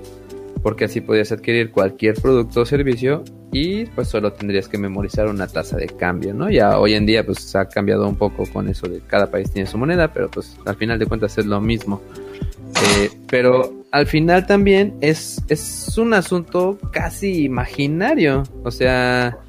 porque 0.61 0.86
así 0.86 1.02
podías 1.02 1.31
adquirir 1.31 1.72
cualquier 1.72 2.15
producto 2.15 2.61
o 2.61 2.65
servicio 2.65 3.23
y 3.52 3.86
pues 3.86 4.07
solo 4.07 4.34
tendrías 4.34 4.68
que 4.68 4.77
memorizar 4.77 5.27
una 5.27 5.48
tasa 5.48 5.77
de 5.77 5.88
cambio, 5.88 6.34
¿no? 6.34 6.49
Ya 6.49 6.80
hoy 6.80 6.94
en 6.94 7.06
día 7.06 7.26
pues 7.26 7.56
ha 7.56 7.68
cambiado 7.68 8.07
un 8.07 8.15
poco 8.15 8.44
con 8.52 8.68
eso 8.68 8.88
de 8.88 9.02
cada 9.02 9.31
país 9.31 9.52
tiene 9.52 9.68
su 9.68 9.77
moneda, 9.77 10.14
pero 10.14 10.30
pues 10.30 10.57
al 10.65 10.76
final 10.76 10.99
de 10.99 11.06
cuentas 11.06 11.38
es 11.38 11.45
lo 11.45 11.60
mismo. 11.61 12.02
Eh, 12.99 13.10
pero 13.27 13.73
al 13.91 14.06
final 14.06 14.45
también 14.45 14.95
es, 15.02 15.41
es 15.48 15.98
un 15.98 16.14
asunto 16.14 16.77
casi 16.91 17.44
imaginario, 17.45 18.44
o 18.64 18.72
sea, 18.72 19.40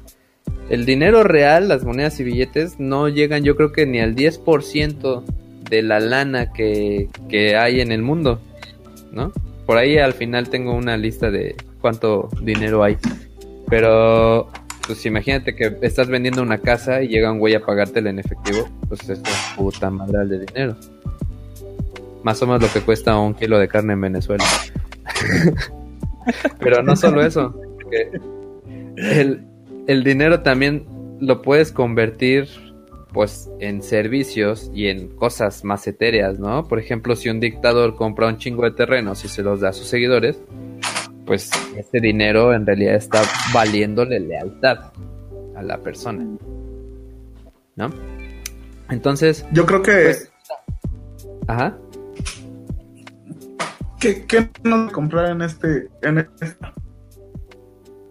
el 0.69 0.85
dinero 0.85 1.23
real, 1.23 1.67
las 1.67 1.83
monedas 1.83 2.19
y 2.19 2.23
billetes 2.23 2.79
no 2.79 3.09
llegan 3.09 3.43
yo 3.43 3.55
creo 3.55 3.71
que 3.71 3.85
ni 3.85 3.99
al 3.99 4.15
10% 4.15 5.23
de 5.69 5.81
la 5.81 5.99
lana 5.99 6.51
que, 6.51 7.09
que 7.29 7.55
hay 7.55 7.81
en 7.81 7.91
el 7.91 8.01
mundo, 8.01 8.41
¿no? 9.11 9.31
Por 9.71 9.77
ahí 9.77 9.97
al 9.97 10.11
final 10.11 10.49
tengo 10.49 10.73
una 10.75 10.97
lista 10.97 11.31
de 11.31 11.55
cuánto 11.79 12.27
dinero 12.41 12.83
hay. 12.83 12.97
Pero, 13.69 14.51
pues 14.85 15.05
imagínate 15.05 15.55
que 15.55 15.77
estás 15.81 16.09
vendiendo 16.09 16.41
una 16.41 16.57
casa 16.57 17.01
y 17.01 17.07
llega 17.07 17.31
un 17.31 17.39
güey 17.39 17.55
a 17.55 17.61
pagártela 17.61 18.09
en 18.09 18.19
efectivo. 18.19 18.67
Pues 18.89 19.09
es 19.09 19.19
un 19.19 19.55
puta 19.55 19.89
madral 19.89 20.27
de 20.27 20.39
dinero. 20.39 20.75
Más 22.21 22.41
o 22.41 22.47
menos 22.47 22.63
lo 22.63 22.67
que 22.67 22.81
cuesta 22.81 23.17
un 23.17 23.33
kilo 23.33 23.59
de 23.59 23.69
carne 23.69 23.93
en 23.93 24.01
Venezuela. 24.01 24.43
Pero 26.59 26.83
no 26.83 26.97
solo 26.97 27.25
eso. 27.25 27.57
El, 28.97 29.45
el 29.87 30.03
dinero 30.03 30.41
también 30.41 30.85
lo 31.21 31.41
puedes 31.41 31.71
convertir 31.71 32.49
pues 33.13 33.49
en 33.59 33.83
servicios 33.83 34.71
y 34.73 34.87
en 34.87 35.09
cosas 35.09 35.63
más 35.63 35.85
etéreas, 35.87 36.39
¿no? 36.39 36.67
Por 36.67 36.79
ejemplo, 36.79 37.15
si 37.15 37.29
un 37.29 37.39
dictador 37.39 37.95
compra 37.95 38.27
un 38.27 38.37
chingo 38.37 38.63
de 38.63 38.71
terrenos 38.71 39.25
y 39.25 39.27
se 39.27 39.43
los 39.43 39.59
da 39.59 39.69
a 39.69 39.73
sus 39.73 39.87
seguidores, 39.87 40.39
pues 41.25 41.49
ese 41.77 41.99
dinero 41.99 42.53
en 42.53 42.65
realidad 42.65 42.95
está 42.95 43.21
valiéndole 43.53 44.19
lealtad 44.19 44.91
a 45.55 45.61
la 45.61 45.77
persona, 45.79 46.25
¿no? 47.75 47.89
Entonces, 48.89 49.45
Yo 49.51 49.65
creo 49.65 49.81
que 49.81 49.91
Pues- 49.91 50.31
ajá, 51.47 51.77
¿qué, 53.99 54.25
qué 54.25 54.49
no 54.63 54.91
comprar 54.91 55.31
en 55.31 55.41
este 55.41 55.89
en 56.01 56.17
esta? 56.19 56.73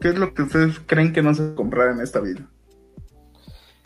¿Qué 0.01 0.09
es 0.09 0.19
lo 0.19 0.33
que 0.33 0.43
ustedes 0.43 0.81
creen 0.87 1.13
que 1.13 1.23
no 1.23 1.35
se 1.35 1.55
comprar 1.55 1.91
en 1.91 2.01
esta 2.01 2.21
vida? 2.21 2.49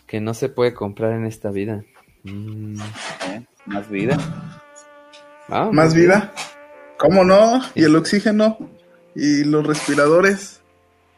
Que 0.06 0.20
no 0.20 0.34
se 0.34 0.48
puede 0.48 0.74
comprar 0.74 1.12
en 1.12 1.26
esta 1.26 1.50
vida. 1.50 1.84
Mm, 2.24 2.80
¿Eh? 2.80 3.46
Más 3.66 3.88
vida. 3.88 4.16
ah, 5.48 5.70
Más 5.72 5.94
vida. 5.94 6.32
¿Cómo 6.98 7.24
no? 7.24 7.60
Y 7.74 7.84
el 7.84 7.96
oxígeno 7.96 8.58
y 9.14 9.44
los 9.44 9.66
respiradores, 9.66 10.60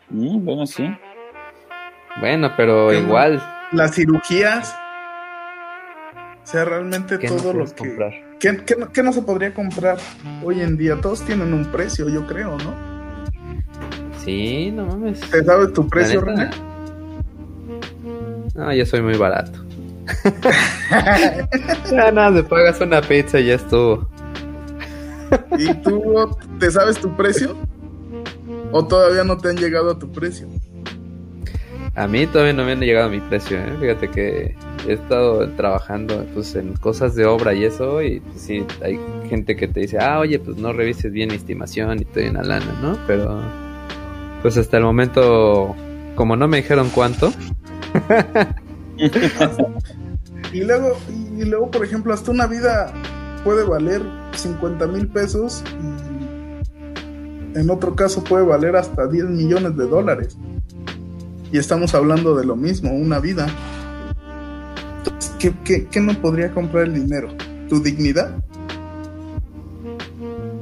Mm, 0.08 0.44
bueno, 0.44 0.66
sí. 0.66 0.88
Bueno, 2.20 2.52
pero 2.56 2.92
igual, 2.92 3.42
las 3.72 3.94
cirugías. 3.94 4.74
O 6.42 6.46
sea, 6.46 6.64
realmente 6.64 7.18
¿qué 7.18 7.28
no 7.28 7.36
todo 7.36 7.52
lo 7.52 7.64
que 7.64 7.72
comprar? 7.72 8.12
¿Qué, 8.38 8.56
qué 8.64 8.76
no, 8.76 8.92
qué 8.92 9.02
no 9.02 9.12
se 9.12 9.22
podría 9.22 9.52
comprar 9.52 9.98
hoy 10.44 10.60
en 10.60 10.76
día? 10.76 11.00
Todos 11.00 11.22
tienen 11.24 11.52
un 11.52 11.64
precio, 11.72 12.08
yo 12.08 12.24
creo, 12.26 12.56
¿no? 12.58 12.72
Sí, 14.24 14.70
no 14.70 14.86
mames. 14.86 15.20
¿Te 15.22 15.42
sabes 15.42 15.72
tu 15.72 15.88
precio, 15.88 16.20
René? 16.20 16.50
No, 18.56 18.72
yo 18.72 18.86
soy 18.86 19.02
muy 19.02 19.16
barato. 19.16 19.52
ya 21.90 22.10
nada, 22.12 22.30
me 22.30 22.42
pagas 22.42 22.80
una 22.80 23.00
pizza 23.00 23.40
y 23.40 23.46
ya 23.46 23.54
estuvo. 23.54 24.08
¿Y 25.58 25.74
tú 25.74 26.36
te 26.58 26.70
sabes 26.70 26.98
tu 26.98 27.14
precio? 27.16 27.56
¿O 28.72 28.86
todavía 28.86 29.24
no 29.24 29.36
te 29.36 29.50
han 29.50 29.56
llegado 29.56 29.90
a 29.90 29.98
tu 29.98 30.10
precio? 30.10 30.48
A 31.94 32.06
mí 32.06 32.26
todavía 32.26 32.52
no 32.52 32.64
me 32.64 32.72
han 32.72 32.80
llegado 32.80 33.06
a 33.06 33.10
mi 33.10 33.20
precio, 33.20 33.58
¿eh? 33.58 33.72
Fíjate 33.80 34.10
que 34.10 34.54
he 34.86 34.92
estado 34.92 35.48
trabajando 35.52 36.26
pues, 36.34 36.54
en 36.54 36.74
cosas 36.74 37.14
de 37.14 37.24
obra 37.24 37.54
y 37.54 37.64
eso, 37.64 38.02
y 38.02 38.20
pues, 38.20 38.40
sí, 38.40 38.64
hay 38.82 39.00
gente 39.28 39.56
que 39.56 39.66
te 39.66 39.80
dice, 39.80 39.98
ah, 39.98 40.18
oye, 40.20 40.38
pues 40.38 40.58
no 40.58 40.72
revises 40.74 41.10
bien 41.10 41.30
mi 41.30 41.36
estimación 41.36 42.00
y 42.00 42.04
te 42.04 42.20
doy 42.20 42.30
una 42.30 42.42
lana, 42.42 42.78
¿no? 42.82 42.98
Pero, 43.06 43.40
pues 44.42 44.58
hasta 44.58 44.76
el 44.76 44.82
momento, 44.84 45.74
como 46.14 46.36
no 46.36 46.46
me 46.48 46.58
dijeron 46.58 46.90
cuánto. 46.90 47.32
y 50.52 50.60
luego, 50.64 50.96
y 51.38 51.44
luego, 51.44 51.70
por 51.70 51.84
ejemplo, 51.84 52.12
hasta 52.12 52.30
una 52.30 52.46
vida 52.46 52.92
puede 53.44 53.64
valer 53.64 54.02
50 54.34 54.86
mil 54.88 55.08
pesos 55.08 55.62
y 55.80 56.06
en 57.58 57.70
otro 57.70 57.94
caso 57.94 58.22
puede 58.22 58.44
valer 58.44 58.76
hasta 58.76 59.06
10 59.06 59.26
millones 59.26 59.76
de 59.76 59.86
dólares. 59.86 60.36
Y 61.52 61.58
estamos 61.58 61.94
hablando 61.94 62.36
de 62.36 62.44
lo 62.44 62.56
mismo, 62.56 62.92
una 62.92 63.18
vida. 63.18 63.46
¿qué, 65.38 65.86
qué, 65.90 66.00
no 66.00 66.12
podría 66.20 66.50
comprar 66.52 66.84
el 66.84 66.94
dinero? 66.94 67.28
¿Tu 67.68 67.80
dignidad? 67.80 68.36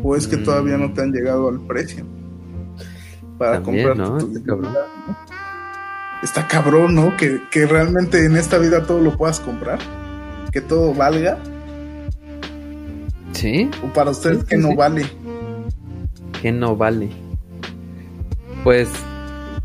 ¿O 0.02 0.14
es 0.14 0.28
que 0.28 0.36
todavía 0.36 0.76
no 0.76 0.92
te 0.92 1.02
han 1.02 1.12
llegado 1.12 1.48
al 1.48 1.60
precio? 1.66 2.04
Para 3.38 3.62
comprar 3.62 3.96
tu 4.18 4.28
dignidad. 4.28 4.86
Está 6.22 6.48
cabrón, 6.48 6.94
¿no? 6.94 7.16
Que, 7.16 7.42
que 7.50 7.66
realmente 7.66 8.24
en 8.24 8.36
esta 8.36 8.58
vida 8.58 8.86
todo 8.86 9.00
lo 9.00 9.16
puedas 9.16 9.40
comprar. 9.40 9.78
Que 10.52 10.60
todo 10.60 10.94
valga. 10.94 11.38
Sí. 13.32 13.70
¿O 13.82 13.92
para 13.92 14.10
ustedes 14.10 14.38
Sí, 14.40 14.46
que 14.48 14.56
sí, 14.56 14.62
no 14.62 14.68
sí. 14.70 14.74
vale? 14.74 15.04
¿Qué 16.40 16.52
no 16.52 16.76
vale? 16.76 17.10
Pues 18.62 18.88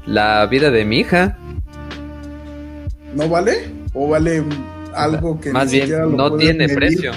la 0.05 0.45
vida 0.47 0.71
de 0.71 0.85
mi 0.85 0.99
hija. 0.99 1.37
¿No 3.13 3.29
vale? 3.29 3.71
¿O 3.93 4.07
vale 4.09 4.43
algo 4.93 5.39
que 5.39 5.53
Más 5.53 5.71
ni 5.71 5.71
bien, 5.71 5.91
lo 6.01 6.09
no 6.09 6.35
tiene 6.35 6.67
medir? 6.67 6.75
precio. 6.75 7.11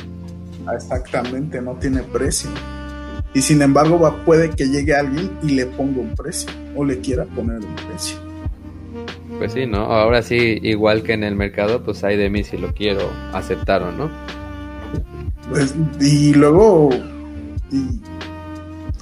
Ah, 0.66 0.74
Exactamente, 0.74 1.60
no 1.60 1.74
tiene 1.76 2.02
precio. 2.02 2.50
Y 3.34 3.42
sin 3.42 3.62
embargo, 3.62 3.98
va, 3.98 4.24
puede 4.24 4.50
que 4.50 4.68
llegue 4.68 4.94
alguien 4.94 5.38
y 5.42 5.52
le 5.52 5.66
ponga 5.66 6.00
un 6.00 6.14
precio 6.14 6.50
o 6.74 6.84
le 6.84 7.00
quiera 7.00 7.24
poner 7.24 7.59
un 7.64 7.74
precio. 7.88 8.18
Pues 9.43 9.55
sí, 9.55 9.66
¿no? 9.66 9.78
Ahora 9.78 10.23
sí, 10.23 10.60
igual 10.62 11.02
que 11.02 11.14
en 11.14 11.24
el 11.24 11.35
mercado, 11.35 11.82
pues 11.82 12.05
hay 12.05 12.16
de 12.16 12.31
mí 12.31 12.44
si 12.44 12.56
lo 12.59 12.73
quiero 12.73 13.10
aceptar 13.32 13.82
o 13.82 13.90
no. 13.90 14.09
Pues, 15.51 15.74
y 16.01 16.32
luego, 16.32 16.90
y 17.73 18.01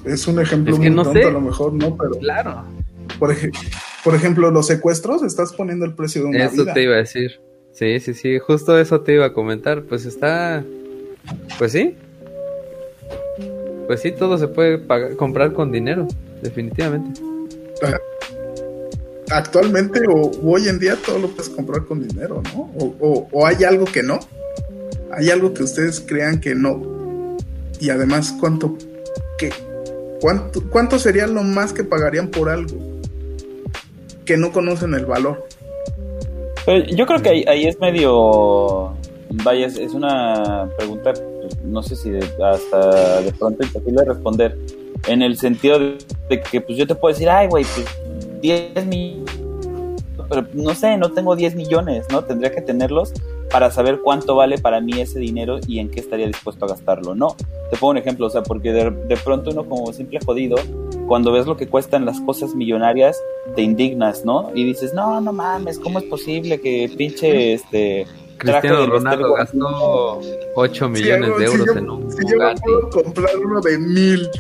es 0.08 0.26
un 0.26 0.40
ejemplo 0.40 0.72
Es 0.72 0.80
que 0.80 0.86
muy 0.88 0.96
no 0.96 1.02
tonto 1.04 1.20
sé. 1.20 1.26
a 1.26 1.30
lo 1.30 1.42
mejor, 1.42 1.74
¿no? 1.74 1.94
Pero, 1.94 2.12
Claro. 2.12 2.64
por, 3.18 3.32
ej- 3.32 3.52
por 4.02 4.14
ejemplo, 4.14 4.50
los 4.50 4.66
secuestros, 4.66 5.22
estás 5.22 5.52
poniendo 5.52 5.84
el 5.84 5.92
precio 5.94 6.22
de 6.22 6.28
una 6.28 6.44
Eso 6.46 6.62
vida. 6.62 6.72
te 6.72 6.84
iba 6.84 6.94
a 6.94 6.98
decir. 6.98 7.38
Sí, 7.74 8.00
sí, 8.00 8.14
sí, 8.14 8.38
justo 8.38 8.78
eso 8.78 9.02
te 9.02 9.12
iba 9.12 9.26
a 9.26 9.32
comentar. 9.34 9.82
Pues 9.82 10.06
está. 10.06 10.64
Pues 11.58 11.72
sí. 11.72 11.96
Pues 13.86 14.00
sí, 14.00 14.12
todo 14.12 14.38
se 14.38 14.48
puede 14.48 14.78
pagar- 14.78 15.16
comprar 15.16 15.52
con 15.52 15.70
dinero, 15.70 16.08
definitivamente. 16.42 17.20
Actualmente 19.30 20.00
o 20.12 20.32
hoy 20.44 20.68
en 20.68 20.80
día 20.80 20.96
todo 21.06 21.20
lo 21.20 21.28
puedes 21.28 21.48
comprar 21.48 21.84
con 21.84 22.06
dinero, 22.06 22.42
¿no? 22.52 22.70
O, 23.00 23.46
hay 23.46 23.62
algo 23.64 23.84
que 23.84 24.02
no. 24.02 24.18
Hay 25.12 25.30
algo 25.30 25.54
que 25.54 25.62
ustedes 25.62 26.00
crean 26.00 26.40
que 26.40 26.54
no. 26.54 27.36
Y 27.78 27.90
además, 27.90 28.34
¿cuánto, 28.38 28.76
qué, 29.38 29.52
cuánto, 30.20 30.62
cuánto 30.68 30.98
sería 30.98 31.26
lo 31.26 31.42
más 31.42 31.72
que 31.72 31.84
pagarían 31.84 32.28
por 32.28 32.48
algo 32.48 32.76
que 34.24 34.36
no 34.36 34.52
conocen 34.52 34.94
el 34.94 35.06
valor? 35.06 35.46
Pero 36.66 36.84
yo 36.86 37.06
creo 37.06 37.22
que 37.22 37.44
ahí, 37.48 37.66
es 37.66 37.78
medio. 37.78 38.94
Vaya, 39.44 39.66
es, 39.66 39.94
una 39.94 40.68
pregunta, 40.76 41.12
pues, 41.12 41.62
no 41.62 41.84
sé 41.84 41.94
si 41.94 42.10
hasta 42.42 43.20
de 43.20 43.32
pronto 43.32 43.62
imposible 43.62 44.02
de 44.02 44.12
responder. 44.12 44.58
En 45.06 45.22
el 45.22 45.38
sentido 45.38 45.78
de, 45.78 45.98
de 46.28 46.42
que, 46.42 46.60
pues 46.60 46.76
yo 46.76 46.86
te 46.86 46.94
puedo 46.94 47.14
decir, 47.14 47.30
ay, 47.30 47.48
güey, 47.48 47.64
pues 47.64 47.86
10 48.40 48.86
millones. 48.86 49.40
Pero 50.28 50.46
no 50.54 50.74
sé, 50.74 50.96
no 50.96 51.10
tengo 51.10 51.34
10 51.34 51.56
millones, 51.56 52.06
¿no? 52.10 52.22
Tendría 52.24 52.52
que 52.52 52.60
tenerlos 52.60 53.12
para 53.50 53.70
saber 53.70 54.00
cuánto 54.00 54.36
vale 54.36 54.58
para 54.58 54.80
mí 54.80 55.00
ese 55.00 55.18
dinero 55.18 55.58
y 55.66 55.80
en 55.80 55.90
qué 55.90 55.98
estaría 55.98 56.26
dispuesto 56.26 56.66
a 56.66 56.68
gastarlo. 56.68 57.16
No, 57.16 57.34
te 57.70 57.76
pongo 57.76 57.90
un 57.90 57.98
ejemplo, 57.98 58.26
o 58.26 58.30
sea, 58.30 58.42
porque 58.42 58.72
de, 58.72 58.90
de 58.90 59.16
pronto 59.16 59.50
uno 59.50 59.64
como 59.64 59.92
simple 59.92 60.20
jodido, 60.24 60.56
cuando 61.08 61.32
ves 61.32 61.46
lo 61.46 61.56
que 61.56 61.66
cuestan 61.66 62.04
las 62.04 62.20
cosas 62.20 62.54
millonarias, 62.54 63.20
te 63.56 63.62
indignas, 63.62 64.24
¿no? 64.24 64.52
Y 64.54 64.64
dices, 64.64 64.94
no, 64.94 65.20
no 65.20 65.32
mames, 65.32 65.80
¿cómo 65.80 65.98
es 65.98 66.04
posible 66.04 66.60
que 66.60 66.88
pinche 66.96 67.54
este 67.54 68.06
Cristiano 68.40 68.86
Ronaldo 68.86 69.34
gastó 69.34 70.20
8 70.54 70.88
millones 70.88 71.38
de 71.38 71.44
euros 71.44 71.66
si 71.66 71.74
yo, 71.74 71.78
en 71.78 71.90
un 71.90 72.10
si 72.10 72.18
yo 72.26 72.38
puedo 72.62 72.90
comprar 72.90 73.36
uno 73.36 73.60
de 73.60 73.78
mil 73.78 74.30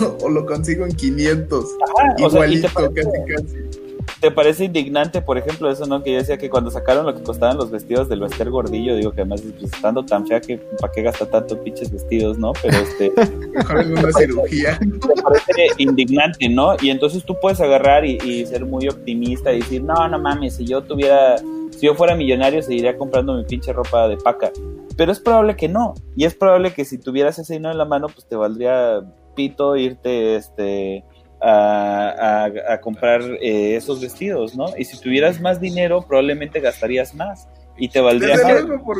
o, 0.00 0.16
o 0.24 0.28
lo 0.28 0.46
consigo 0.46 0.84
en 0.84 0.92
500, 0.94 1.64
Ajá, 1.64 2.14
o 2.24 2.30
sea, 2.30 2.46
y 2.46 2.60
te 2.60 2.66
igualito, 2.66 2.68
parece, 2.74 2.94
casi, 2.94 3.34
casi. 3.34 3.86
te 4.20 4.30
parece 4.30 4.64
indignante, 4.64 5.20
por 5.22 5.38
ejemplo, 5.38 5.70
eso, 5.70 5.86
¿no? 5.86 6.02
Que 6.02 6.12
yo 6.12 6.18
decía 6.18 6.38
que 6.38 6.48
cuando 6.50 6.70
sacaron 6.70 7.06
lo 7.06 7.14
que 7.14 7.22
costaban 7.22 7.56
los 7.56 7.70
vestidos 7.70 8.08
del 8.08 8.20
Bester 8.20 8.50
Gordillo, 8.50 8.96
digo 8.96 9.12
que 9.12 9.20
además, 9.22 9.42
pues, 9.58 9.72
estando 9.72 10.04
tan 10.04 10.26
fea 10.26 10.40
que 10.40 10.58
para 10.80 10.92
qué 10.92 11.02
gasta 11.02 11.26
tanto 11.26 11.62
pinches 11.62 11.90
vestidos, 11.90 12.38
¿no? 12.38 12.52
Pero 12.62 12.78
este, 12.78 13.12
Mejor 13.54 13.80
en 13.80 13.98
una 13.98 14.12
cirugía. 14.12 14.78
te 14.78 15.22
parece 15.22 15.66
indignante, 15.78 16.48
¿no? 16.48 16.76
Y 16.80 16.90
entonces 16.90 17.24
tú 17.24 17.36
puedes 17.40 17.60
agarrar 17.60 18.04
y, 18.04 18.18
y 18.24 18.46
ser 18.46 18.64
muy 18.64 18.88
optimista 18.88 19.52
y 19.52 19.60
decir, 19.60 19.82
no, 19.82 20.08
no 20.08 20.18
mames, 20.18 20.56
si 20.56 20.64
yo 20.64 20.82
tuviera, 20.82 21.36
si 21.70 21.86
yo 21.86 21.94
fuera 21.94 22.14
millonario 22.14 22.62
seguiría 22.62 22.96
comprando 22.96 23.34
mi 23.34 23.44
pinche 23.44 23.72
ropa 23.72 24.08
de 24.08 24.16
paca. 24.16 24.50
Pero 24.96 25.12
es 25.12 25.20
probable 25.20 25.56
que 25.56 25.68
no. 25.68 25.94
Y 26.16 26.24
es 26.24 26.34
probable 26.34 26.72
que 26.72 26.84
si 26.84 26.96
tuvieras 26.96 27.38
ese 27.38 27.54
dinero 27.54 27.72
en 27.72 27.78
la 27.78 27.84
mano, 27.84 28.06
pues 28.08 28.26
te 28.26 28.34
valdría 28.34 29.02
pito 29.36 29.76
irte, 29.76 30.34
este, 30.34 31.04
a, 31.40 32.46
a- 32.48 32.72
a 32.74 32.80
comprar 32.80 33.20
eh, 33.40 33.76
esos 33.76 34.00
vestidos, 34.00 34.56
¿no? 34.56 34.66
Y 34.76 34.84
si 34.84 34.98
tuvieras 35.00 35.40
más 35.40 35.60
dinero, 35.60 36.04
probablemente 36.08 36.58
gastarías 36.60 37.14
más 37.14 37.46
y 37.78 37.88
te 37.90 38.00
valdría 38.00 38.36
Desde 38.38 38.54
más. 38.54 38.62
luego, 38.64 38.84
por- 38.84 38.98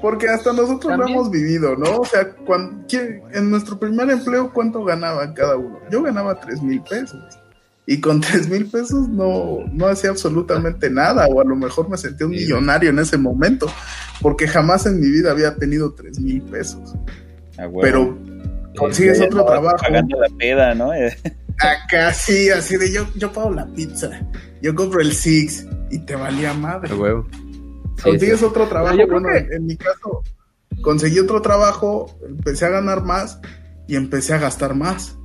porque 0.00 0.28
hasta 0.28 0.52
nosotros 0.52 0.84
lo 0.92 0.98
También. 0.98 1.18
hemos 1.18 1.30
vivido, 1.30 1.76
¿no? 1.76 1.98
O 1.98 2.04
sea, 2.04 2.30
cuan- 2.46 2.84
¿quién- 2.88 3.20
en 3.34 3.50
nuestro 3.50 3.78
primer 3.78 4.08
empleo, 4.10 4.50
¿cuánto 4.52 4.82
ganaba 4.82 5.32
cada 5.34 5.56
uno? 5.56 5.78
Yo 5.90 6.02
ganaba 6.02 6.40
tres 6.40 6.62
mil 6.62 6.80
pesos. 6.82 7.20
Y 7.90 8.00
con 8.00 8.20
tres 8.20 8.48
mil 8.48 8.66
pesos 8.66 9.08
no, 9.08 9.58
no 9.72 9.86
hacía 9.86 10.10
absolutamente 10.10 10.88
nada, 10.90 11.26
o 11.26 11.40
a 11.40 11.44
lo 11.44 11.56
mejor 11.56 11.88
me 11.88 11.96
sentía 11.96 12.26
un 12.26 12.32
millonario 12.32 12.90
en 12.90 12.98
ese 12.98 13.18
momento, 13.18 13.66
porque 14.22 14.46
jamás 14.48 14.86
en 14.86 15.00
mi 15.00 15.08
vida 15.10 15.30
había 15.32 15.54
tenido 15.56 15.92
tres 15.94 16.18
mil 16.20 16.40
pesos. 16.42 16.94
Ah. 17.58 17.66
Pero 17.80 18.16
consigues 18.78 19.18
Ya 19.18 19.26
otro 19.26 19.44
trabajo. 19.44 19.76
Pagando 19.82 20.18
la 20.20 20.28
peda, 20.36 20.74
¿no? 20.74 20.90
Acá 21.58 22.12
sí, 22.14 22.50
así 22.50 22.76
de 22.76 22.92
yo, 22.92 23.06
yo 23.16 23.32
pago 23.32 23.50
la 23.50 23.66
pizza, 23.66 24.10
yo 24.62 24.74
compro 24.74 25.00
el 25.00 25.12
Six 25.12 25.66
y 25.90 25.98
te 26.00 26.14
valía 26.14 26.54
madre. 26.54 26.94
Huevo. 26.94 27.26
Consigues 28.02 28.38
sí. 28.38 28.44
otro 28.44 28.66
trabajo. 28.68 28.96
Bueno, 29.10 29.28
que- 29.28 29.56
en, 29.56 29.66
mi 29.66 29.76
caso, 29.76 30.22
conseguí 30.82 31.18
otro 31.18 31.42
trabajo, 31.42 32.16
empecé 32.26 32.66
a 32.66 32.68
ganar 32.70 33.02
más 33.02 33.40
y 33.88 33.96
empecé 33.96 34.34
a 34.34 34.38
gastar 34.38 34.74
más. 34.76 35.16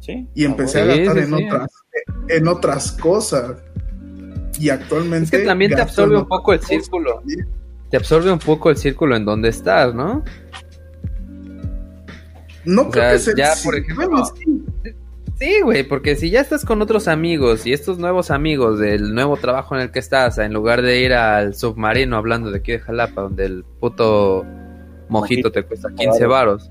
Sí. 0.00 0.26
Y 0.34 0.44
empecé 0.46 0.72
Sí, 0.72 0.78
a 0.78 0.84
gastar 0.86 1.14
sí, 1.16 1.20
en 1.20 1.36
sí. 1.36 1.44
otras, 1.44 1.70
en 2.28 2.48
otras 2.48 2.92
cosas. 2.92 3.56
Y 4.58 4.70
actualmente. 4.70 5.24
Es 5.24 5.30
que 5.42 5.46
también 5.46 5.72
te 5.74 5.82
absorbe 5.82 6.16
un 6.16 6.26
poco 6.26 6.54
el 6.54 6.60
círculo. 6.60 7.16
también. 7.16 7.46
Te 7.90 7.96
absorbe 7.98 8.32
un 8.32 8.38
poco 8.38 8.70
el 8.70 8.76
círculo 8.78 9.16
en 9.16 9.24
donde 9.26 9.50
estás, 9.50 9.94
¿no? 9.94 10.24
No 12.68 12.82
O 12.82 12.90
creo 12.90 13.02
sea, 13.04 13.12
que 13.12 13.18
sea. 13.18 13.34
ya, 13.36 13.54
sí, 13.56 13.66
por 13.66 13.76
ejemplo, 13.76 14.08
bueno, 14.08 14.24
sí. 14.26 14.94
Sí, 15.38 15.60
güey, 15.62 15.84
porque 15.84 16.16
si 16.16 16.30
ya 16.30 16.40
estás 16.40 16.64
con 16.64 16.82
otros 16.82 17.06
amigos 17.06 17.64
y 17.64 17.72
estos 17.72 17.98
nuevos 17.98 18.30
amigos 18.32 18.80
del 18.80 19.14
nuevo 19.14 19.36
trabajo 19.36 19.76
en 19.76 19.82
el 19.82 19.90
que 19.92 20.00
estás, 20.00 20.36
en 20.38 20.52
lugar 20.52 20.82
de 20.82 21.00
ir 21.00 21.14
al 21.14 21.54
submarino 21.54 22.16
hablando 22.16 22.50
de 22.50 22.58
aquí 22.58 22.72
de 22.72 22.80
Jalapa, 22.80 23.22
donde 23.22 23.46
el 23.46 23.64
puto 23.78 24.44
mojito 25.08 25.08
Mojito. 25.08 25.52
te 25.52 25.62
cuesta 25.62 25.88
15 25.94 26.26
varos, 26.26 26.70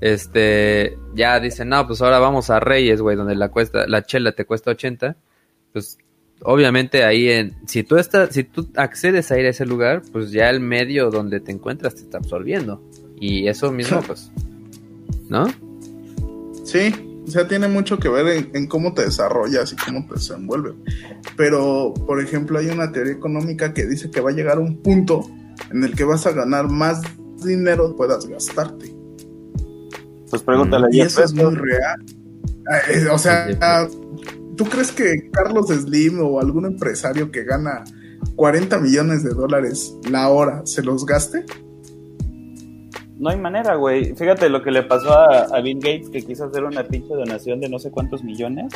este, 0.00 0.96
ya 1.14 1.38
dicen, 1.38 1.68
no, 1.68 1.86
pues 1.86 2.00
ahora 2.00 2.18
vamos 2.18 2.48
a 2.50 2.60
Reyes, 2.60 3.00
güey, 3.02 3.14
donde 3.16 3.34
la 3.36 3.50
cuesta, 3.50 3.86
la 3.86 4.02
chela 4.02 4.32
te 4.32 4.46
cuesta 4.46 4.70
80, 4.70 5.16
pues 5.74 5.98
obviamente 6.42 7.04
ahí 7.04 7.28
en, 7.28 7.56
si 7.66 7.82
tú 7.82 7.98
estás, 7.98 8.30
si 8.34 8.42
tú 8.44 8.70
accedes 8.76 9.30
a 9.30 9.38
ir 9.38 9.44
a 9.46 9.50
ese 9.50 9.66
lugar, 9.66 10.00
pues 10.12 10.30
ya 10.32 10.48
el 10.48 10.60
medio 10.60 11.10
donde 11.10 11.40
te 11.40 11.52
encuentras 11.52 11.94
te 11.94 12.02
está 12.02 12.18
absorbiendo. 12.18 12.82
Y 13.20 13.48
eso 13.48 13.72
mismo, 13.72 14.00
pues, 14.02 14.30
¿no? 15.28 15.46
Sí, 16.64 16.92
O 17.26 17.30
sea, 17.30 17.46
tiene 17.46 17.68
mucho 17.68 17.98
que 17.98 18.08
ver 18.08 18.26
en, 18.28 18.50
en, 18.54 18.66
cómo 18.66 18.94
te 18.94 19.04
desarrollas 19.04 19.72
y 19.72 19.76
cómo 19.76 20.06
te 20.06 20.14
desenvuelves. 20.14 20.74
Pero, 21.36 21.94
por 22.06 22.22
ejemplo, 22.22 22.58
hay 22.58 22.68
una 22.68 22.92
teoría 22.92 23.12
económica 23.12 23.74
que 23.74 23.86
dice 23.86 24.10
que 24.10 24.20
va 24.20 24.30
a 24.30 24.34
llegar 24.34 24.58
un 24.58 24.82
punto 24.82 25.22
en 25.70 25.84
el 25.84 25.94
que 25.94 26.04
vas 26.04 26.26
a 26.26 26.32
ganar 26.32 26.68
más 26.68 27.02
dinero 27.44 27.94
puedas 27.96 28.26
gastarte. 28.26 28.94
Pues 30.30 30.42
pregúntale 30.42 30.88
Y 30.90 31.00
eso 31.00 31.22
es 31.22 31.32
muy 31.32 31.54
real. 31.54 32.04
Eh, 32.90 33.06
o 33.10 33.18
sea, 33.18 33.46
¿tú 34.56 34.64
crees 34.64 34.92
que 34.92 35.30
Carlos 35.32 35.68
Slim 35.68 36.20
o 36.20 36.40
algún 36.40 36.66
empresario 36.66 37.30
que 37.30 37.44
gana 37.44 37.84
40 38.36 38.78
millones 38.78 39.22
de 39.22 39.30
dólares 39.30 39.94
la 40.10 40.28
hora 40.28 40.62
se 40.64 40.82
los 40.82 41.06
gaste? 41.06 41.44
No 43.18 43.30
hay 43.30 43.36
manera, 43.36 43.74
güey. 43.74 44.14
Fíjate 44.14 44.48
lo 44.48 44.62
que 44.62 44.70
le 44.70 44.84
pasó 44.84 45.12
a, 45.12 45.46
a, 45.52 45.60
Bill 45.60 45.80
Gates, 45.80 46.08
que 46.08 46.22
quiso 46.24 46.44
hacer 46.44 46.62
una 46.62 46.84
pinche 46.84 47.12
donación 47.14 47.60
de 47.60 47.68
no 47.68 47.80
sé 47.80 47.90
cuántos 47.90 48.22
millones. 48.22 48.72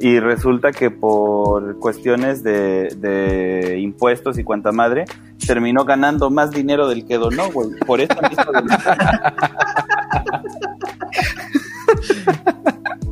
Y 0.00 0.18
resulta 0.18 0.72
que 0.72 0.90
por 0.90 1.78
cuestiones 1.78 2.42
de, 2.42 2.88
de 2.96 3.78
impuestos 3.78 4.38
y 4.38 4.44
cuanta 4.44 4.72
madre, 4.72 5.04
terminó 5.46 5.84
ganando 5.84 6.30
más 6.30 6.50
dinero 6.50 6.88
del 6.88 7.06
que 7.06 7.18
donó, 7.18 7.50
güey. 7.52 7.70
Por 7.86 8.00
eso 8.00 8.14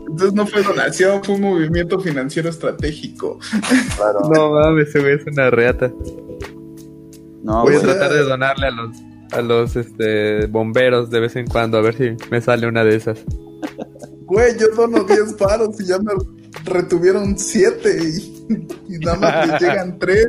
Entonces 0.09 0.35
no 0.35 0.47
fue 0.47 0.63
donación, 0.63 1.25
fue 1.25 1.35
un 1.35 1.41
movimiento 1.43 1.99
financiero 2.01 2.49
estratégico. 2.49 3.39
Claro. 3.97 4.21
No 4.33 4.53
mames, 4.53 4.89
ese 4.89 5.01
güey 5.01 5.15
es 5.15 5.27
una 5.27 5.51
reata. 5.51 5.91
No, 7.43 7.63
Voy 7.63 7.75
a 7.75 7.81
tratar 7.81 8.13
de 8.13 8.23
donarle 8.23 8.69
a 8.69 8.71
los 8.71 8.97
a 9.35 9.43
los 9.43 9.77
este 9.77 10.47
bomberos 10.47 11.11
de 11.11 11.21
vez 11.21 11.37
en 11.37 11.47
cuando 11.47 11.79
a 11.79 11.81
ver 11.81 11.97
si 11.97 12.31
me 12.31 12.41
sale 12.41 12.67
una 12.67 12.85
de 12.85 12.97
esas. 12.97 13.25
Güey, 14.27 14.59
yo 14.59 14.69
dono 14.75 15.05
10 15.05 15.35
paros 15.35 15.81
y 15.81 15.87
ya 15.87 15.99
me 15.99 16.13
retuvieron 16.65 17.37
7 17.37 17.99
y, 18.03 18.95
y, 18.95 18.99
nada 18.99 19.19
más 19.19 19.49
me 19.49 19.59
llegan 19.59 19.99
3. 19.99 20.27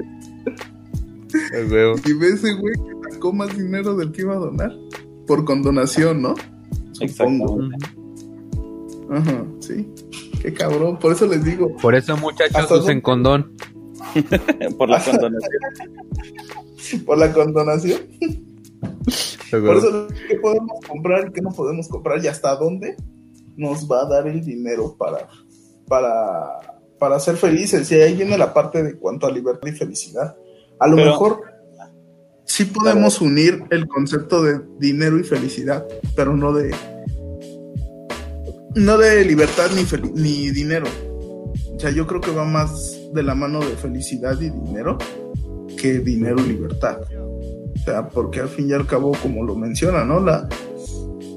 El 1.53 1.71
huevo. 1.71 1.95
Y 2.05 2.13
ves 2.13 2.33
ese 2.33 2.53
güey 2.53 2.73
que 2.73 3.13
sacó 3.13 3.33
más 3.33 3.55
dinero 3.57 3.95
del 3.95 4.11
que 4.11 4.21
iba 4.21 4.33
a 4.35 4.39
donar. 4.39 4.71
Por 5.27 5.45
condonación, 5.45 6.21
¿no? 6.21 6.35
Supongo. 6.93 7.69
Ajá, 9.09 9.45
sí. 9.59 9.87
Qué 10.41 10.53
cabrón. 10.53 10.97
Por 10.99 11.11
eso 11.13 11.25
les 11.25 11.43
digo. 11.43 11.75
Por 11.77 11.95
eso, 11.95 12.15
muchachos, 12.17 12.55
¿Hasta 12.55 12.75
usen 12.75 13.01
dónde? 13.01 13.01
condón. 13.01 13.53
por 14.77 14.89
la 14.89 15.03
condonación. 15.03 15.51
Por 17.05 17.17
la 17.17 17.33
condonación. 17.33 17.99
Por 19.61 19.77
eso, 19.77 20.07
¿qué 20.27 20.35
podemos 20.37 20.79
comprar 20.87 21.27
y 21.27 21.31
qué 21.33 21.41
no 21.41 21.51
podemos 21.51 21.87
comprar? 21.87 22.23
¿Y 22.23 22.27
hasta 22.27 22.55
dónde 22.55 22.95
nos 23.55 23.89
va 23.89 24.01
a 24.01 24.05
dar 24.09 24.27
el 24.27 24.43
dinero 24.43 24.95
para, 24.97 25.27
para, 25.87 26.59
para 26.99 27.19
ser 27.19 27.35
felices? 27.37 27.91
Y 27.91 27.95
ahí 27.95 28.15
viene 28.15 28.37
la 28.37 28.53
parte 28.53 28.83
de 28.83 28.95
cuanto 28.97 29.27
a 29.27 29.31
libertad 29.31 29.67
y 29.67 29.71
felicidad. 29.73 30.35
A 30.79 30.87
lo 30.87 30.95
Pero- 30.95 31.11
mejor 31.11 31.41
sí 32.45 32.65
podemos 32.65 33.21
unir 33.21 33.63
el 33.71 33.87
concepto 33.87 34.43
de 34.43 34.61
dinero 34.79 35.17
y 35.19 35.23
felicidad, 35.23 35.85
pero 36.15 36.35
no 36.35 36.53
de 36.53 36.73
no 38.75 38.97
de 38.97 39.23
libertad 39.25 39.69
ni, 39.75 39.83
fel- 39.83 40.11
ni 40.13 40.49
dinero. 40.51 40.85
O 41.75 41.79
sea, 41.79 41.91
yo 41.91 42.05
creo 42.07 42.21
que 42.21 42.31
va 42.31 42.43
más 42.45 42.97
de 43.13 43.23
la 43.23 43.33
mano 43.35 43.59
de 43.61 43.75
felicidad 43.77 44.39
y 44.41 44.49
dinero 44.49 44.97
que 45.77 45.99
dinero 45.99 46.37
y 46.39 46.49
libertad. 46.49 46.99
O 47.85 47.87
sea, 47.87 48.09
porque 48.09 48.39
al 48.39 48.49
fin 48.49 48.67
y 48.67 48.73
al 48.73 48.87
cabo, 48.87 49.11
como 49.21 49.43
lo 49.43 49.53
menciona, 49.53 50.03
¿no? 50.03 50.19
La, 50.19 50.49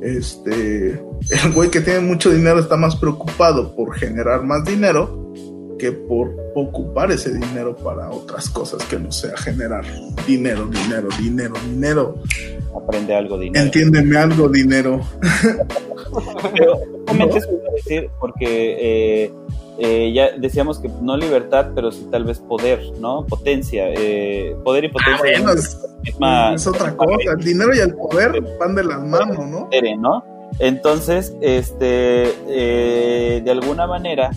este, 0.01 0.93
el 0.93 1.53
güey 1.55 1.71
que 1.71 1.83
tiene 1.83 2.01
mucho 2.01 2.31
dinero 2.31 2.59
está 2.59 2.79
más 2.79 2.97
preocupado 2.97 3.77
por 3.77 3.95
generar 3.95 4.45
más 4.45 4.65
dinero 4.65 5.31
que 5.79 5.93
por 5.93 6.35
ocupar 6.55 7.13
ese 7.13 7.35
dinero 7.35 7.77
para 7.77 8.09
otras 8.11 8.49
cosas 8.49 8.83
que 8.85 8.99
no 8.99 9.13
sea 9.13 9.37
generar 9.37 9.85
dinero, 10.27 10.67
dinero, 10.67 11.09
dinero, 11.21 11.55
dinero. 11.69 12.23
Aprende 12.75 13.15
algo, 13.15 13.39
dinero. 13.39 13.67
Entiéndeme 13.67 14.17
algo, 14.17 14.49
dinero. 14.49 15.03
Pero 16.55 16.77
justamente 16.97 17.39
eso 17.39 17.49
iba 17.53 17.69
a 17.69 17.73
decir, 17.75 18.11
porque 18.21 18.77
eh, 19.25 19.33
eh, 19.79 20.13
ya 20.13 20.31
decíamos 20.37 20.79
que 20.81 20.89
no 21.03 21.17
libertad, 21.17 21.69
pero 21.75 21.91
sí 21.93 22.07
tal 22.11 22.25
vez 22.25 22.41
poder, 22.41 22.81
¿no? 23.01 23.25
Potencia. 23.27 23.89
eh, 23.91 24.57
poder 24.65 24.85
y 24.85 24.89
potencia. 24.89 25.19
Bueno, 25.21 25.45
no 25.47 25.53
es, 25.53 25.79
misma- 26.03 26.55
es 26.55 26.67
otra 26.67 26.97
cosa. 26.97 27.33
El 27.39 27.45
dinero 27.45 27.75
y 27.75 27.79
el 27.79 27.95
poder 27.95 28.41
van 28.59 28.75
de 28.75 28.85
las 28.85 29.01
manos, 29.05 29.39
¿no? 29.49 29.69
¿no? 29.99 30.25
Entonces, 30.61 31.37
este, 31.41 32.33
eh, 32.49 33.41
de 33.45 33.51
alguna 33.51 33.87
manera, 33.87 34.31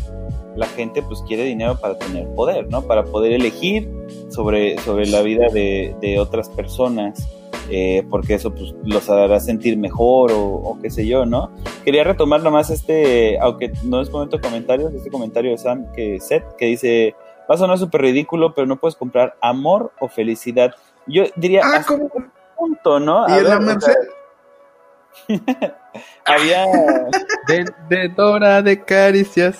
la 0.55 0.67
gente 0.67 1.01
pues 1.01 1.21
quiere 1.27 1.43
dinero 1.45 1.77
para 1.79 1.97
tener 1.97 2.27
poder, 2.35 2.67
¿no? 2.69 2.81
Para 2.83 3.03
poder 3.05 3.31
elegir 3.31 3.89
sobre, 4.29 4.77
sobre 4.79 5.07
la 5.07 5.21
vida 5.21 5.47
de, 5.51 5.95
de 6.01 6.19
otras 6.19 6.49
personas, 6.49 7.27
eh, 7.69 8.03
porque 8.09 8.33
eso 8.35 8.53
pues 8.53 8.73
los 8.83 9.09
hará 9.09 9.39
sentir 9.39 9.77
mejor 9.77 10.31
o, 10.31 10.39
o 10.41 10.79
qué 10.81 10.89
sé 10.89 11.05
yo, 11.07 11.25
¿no? 11.25 11.51
Quería 11.83 12.03
retomar 12.03 12.41
nomás 12.41 12.69
este, 12.69 13.37
aunque 13.39 13.71
no 13.83 14.01
es 14.01 14.09
momento 14.09 14.37
de 14.37 14.41
comentarios, 14.43 14.93
este 14.93 15.09
comentario 15.09 15.51
de 15.51 15.57
Sam 15.57 15.91
que 15.93 16.19
Seth, 16.19 16.43
que 16.57 16.65
dice, 16.65 17.15
va 17.49 17.55
a 17.55 17.57
sonar 17.57 17.77
súper 17.77 18.01
ridículo, 18.01 18.53
pero 18.53 18.67
no 18.67 18.77
puedes 18.77 18.95
comprar 18.95 19.35
amor 19.41 19.91
o 19.99 20.07
felicidad. 20.07 20.73
Yo 21.07 21.23
diría, 21.35 21.61
Ah, 21.63 21.77
hasta 21.77 21.87
¿cómo? 21.97 22.09
un 22.13 22.31
punto, 22.57 22.99
¿no? 22.99 23.27
¿Y 23.29 23.31
A 23.33 23.37
en 23.37 23.43
la 23.43 23.49
ver, 23.59 23.61
Merced? 23.61 23.93
había 26.25 26.65
Vendedora 27.47 28.61
de 28.61 28.81
caricias. 28.83 29.59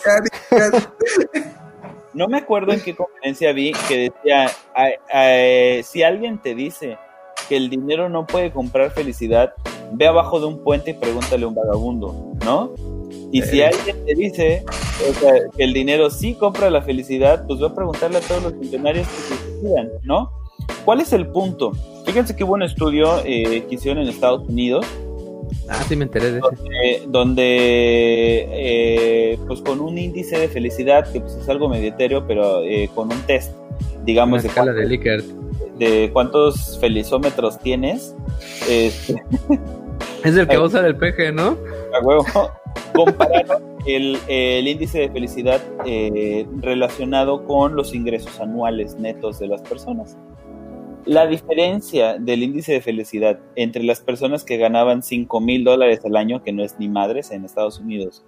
no 2.14 2.28
me 2.28 2.38
acuerdo 2.38 2.72
en 2.74 2.82
qué 2.82 2.96
conferencia 2.96 3.52
vi 3.54 3.74
que 3.88 4.12
decía 4.12 4.50
"Ay, 4.74 4.94
ay, 5.12 5.84
si 5.84 6.04
alguien 6.04 6.42
te 6.42 6.56
dice 6.56 6.98
que 7.52 7.58
el 7.58 7.70
dinero 7.70 8.08
no 8.08 8.26
puede 8.26 8.50
comprar 8.52 8.92
felicidad 8.92 9.52
ve 9.92 10.08
abajo 10.08 10.40
de 10.40 10.46
un 10.46 10.64
puente 10.64 10.92
y 10.92 10.94
pregúntale 10.94 11.44
a 11.44 11.48
un 11.50 11.56
vagabundo 11.56 12.32
no 12.46 12.72
y 13.34 13.42
si 13.42 13.60
Eh. 13.60 13.66
alguien 13.66 13.98
te 14.06 14.16
dice 14.16 14.64
o 15.10 15.14
sea, 15.20 15.34
que 15.58 15.64
el 15.66 15.74
dinero 15.74 16.10
sí 16.10 16.34
compra 16.36 16.70
la 16.70 16.82
felicidad 16.82 17.46
pues 17.46 17.62
va 17.62 17.68
a 17.68 17.76
preguntarle 17.76 18.20
a 18.20 18.22
todos 18.22 18.42
los 18.44 18.54
funcionarios 18.54 19.06
que 19.06 19.16
se 19.36 19.36
suicidan 19.52 19.90
no 20.04 20.32
¿cuál 20.86 21.02
es 21.02 21.12
el 21.12 21.28
punto? 21.28 21.74
fíjense 22.06 22.36
que 22.38 22.46
hubo 22.46 22.54
un 22.54 22.64
estudio 22.64 23.20
eh, 23.26 23.66
que 23.68 23.76
hicieron 23.76 24.02
en 24.02 24.08
Estados 24.10 24.48
Unidos 24.48 24.86
Ah, 25.68 25.84
sí 25.88 25.98
me 25.98 26.06
enteré 26.06 26.32
de 26.32 26.40
ese. 26.40 26.48
eh, 26.86 27.04
donde 27.10 28.48
eh, 28.50 29.38
pues 29.48 29.60
con 29.60 29.82
un 29.82 29.98
índice 29.98 30.40
de 30.40 30.48
felicidad 30.48 31.12
que 31.12 31.20
pues 31.20 31.34
es 31.36 31.50
algo 31.50 31.68
medio 31.68 31.90
etéreo 31.90 32.26
pero 32.26 32.64
eh, 32.64 32.90
con 32.96 33.12
un 33.12 33.22
test 33.24 33.52
Una 33.54 34.06
digamos 34.06 34.42
de, 34.44 34.48
escala 34.48 34.72
cuántos, 34.72 34.90
de 34.90 34.90
Likert. 34.98 35.26
De 35.82 36.12
cuántos 36.14 36.78
felizómetros 36.80 37.58
tienes 37.60 38.16
este, 38.70 39.16
Es 40.24 40.36
el 40.36 40.48
que 40.48 40.54
Eh. 40.54 40.58
va 40.58 40.64
a 40.64 40.68
usar 40.68 40.86
el 40.86 40.96
peje, 40.96 41.32
¿no? 41.32 41.58
a 41.94 42.00
huevo 42.06 42.24
compararon 42.94 43.64
el, 43.88 44.20
el 44.28 44.68
índice 44.68 45.00
de 45.00 45.10
felicidad 45.10 45.60
eh, 45.86 46.46
relacionado 46.60 47.46
con 47.46 47.76
los 47.76 47.96
ingresos 47.96 48.40
anuales 48.40 48.96
netos 49.00 49.40
de 49.40 49.48
las 49.48 49.62
personas 49.64 50.16
la 51.06 51.26
diferencia 51.26 52.18
del 52.20 52.44
índice 52.44 52.74
de 52.74 52.82
felicidad 52.82 53.40
entre 53.56 53.84
las 53.84 54.02
personas 54.02 54.44
que 54.44 54.58
ganaban 54.58 55.02
5 55.02 55.40
mil 55.42 55.64
dólares 55.64 56.02
al 56.06 56.16
año, 56.16 56.44
que 56.44 56.54
no 56.54 56.64
es 56.64 56.78
ni 56.78 56.90
madres 56.90 57.32
en 57.32 57.44
Estados 57.44 57.80
Unidos, 57.80 58.24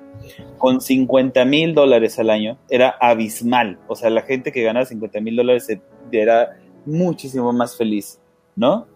con 0.58 0.82
50 0.82 1.46
mil 1.46 1.76
dólares 1.76 2.18
al 2.18 2.30
año, 2.30 2.58
era 2.70 2.96
abismal. 3.00 3.78
O 3.88 3.96
sea, 3.96 4.10
la 4.10 4.24
gente 4.24 4.52
que 4.52 4.64
ganaba 4.64 4.86
50 4.86 5.22
mil 5.22 5.36
dólares 5.36 5.68
era 6.12 6.58
muchísimo 6.86 7.52
más 7.54 7.76
feliz, 7.78 8.20
¿no? 8.56 8.88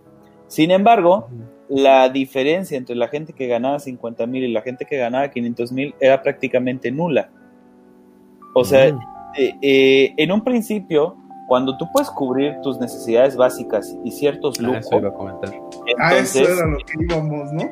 Sin 0.48 0.72
embargo, 0.72 1.28
la 1.70 2.10
diferencia 2.10 2.78
entre 2.78 2.96
la 2.96 3.08
gente 3.10 3.34
que 3.34 3.48
ganaba 3.48 3.80
50 3.80 4.26
mil 4.26 4.44
y 4.44 4.52
la 4.52 4.62
gente 4.62 4.86
que 4.86 4.98
ganaba 4.98 5.30
500 5.30 5.72
mil 5.72 5.96
era 6.00 6.22
prácticamente 6.22 6.92
nula. 6.92 7.30
O 8.54 8.64
sea, 8.64 8.94
Mm. 8.94 9.00
eh, 9.38 9.54
eh, 9.62 10.14
en 10.18 10.32
un 10.32 10.44
principio, 10.44 11.16
cuando 11.48 11.78
tú 11.78 11.88
puedes 11.92 12.10
cubrir 12.12 12.56
tus 12.62 12.78
necesidades 12.80 13.36
básicas 13.38 13.96
y 14.04 14.12
ciertos 14.12 14.58
Ah, 14.60 14.64
lujos, 14.64 14.80
eso 14.86 14.98
iba 15.00 15.10
a 15.10 15.14
comentar. 15.14 15.50
Ah, 16.00 16.16
eso 16.18 16.38
entonces 16.40 16.58
era 16.60 16.68
lo 16.68 16.78
que 16.78 16.94
íbamos, 17.04 17.54
¿no? 17.54 17.64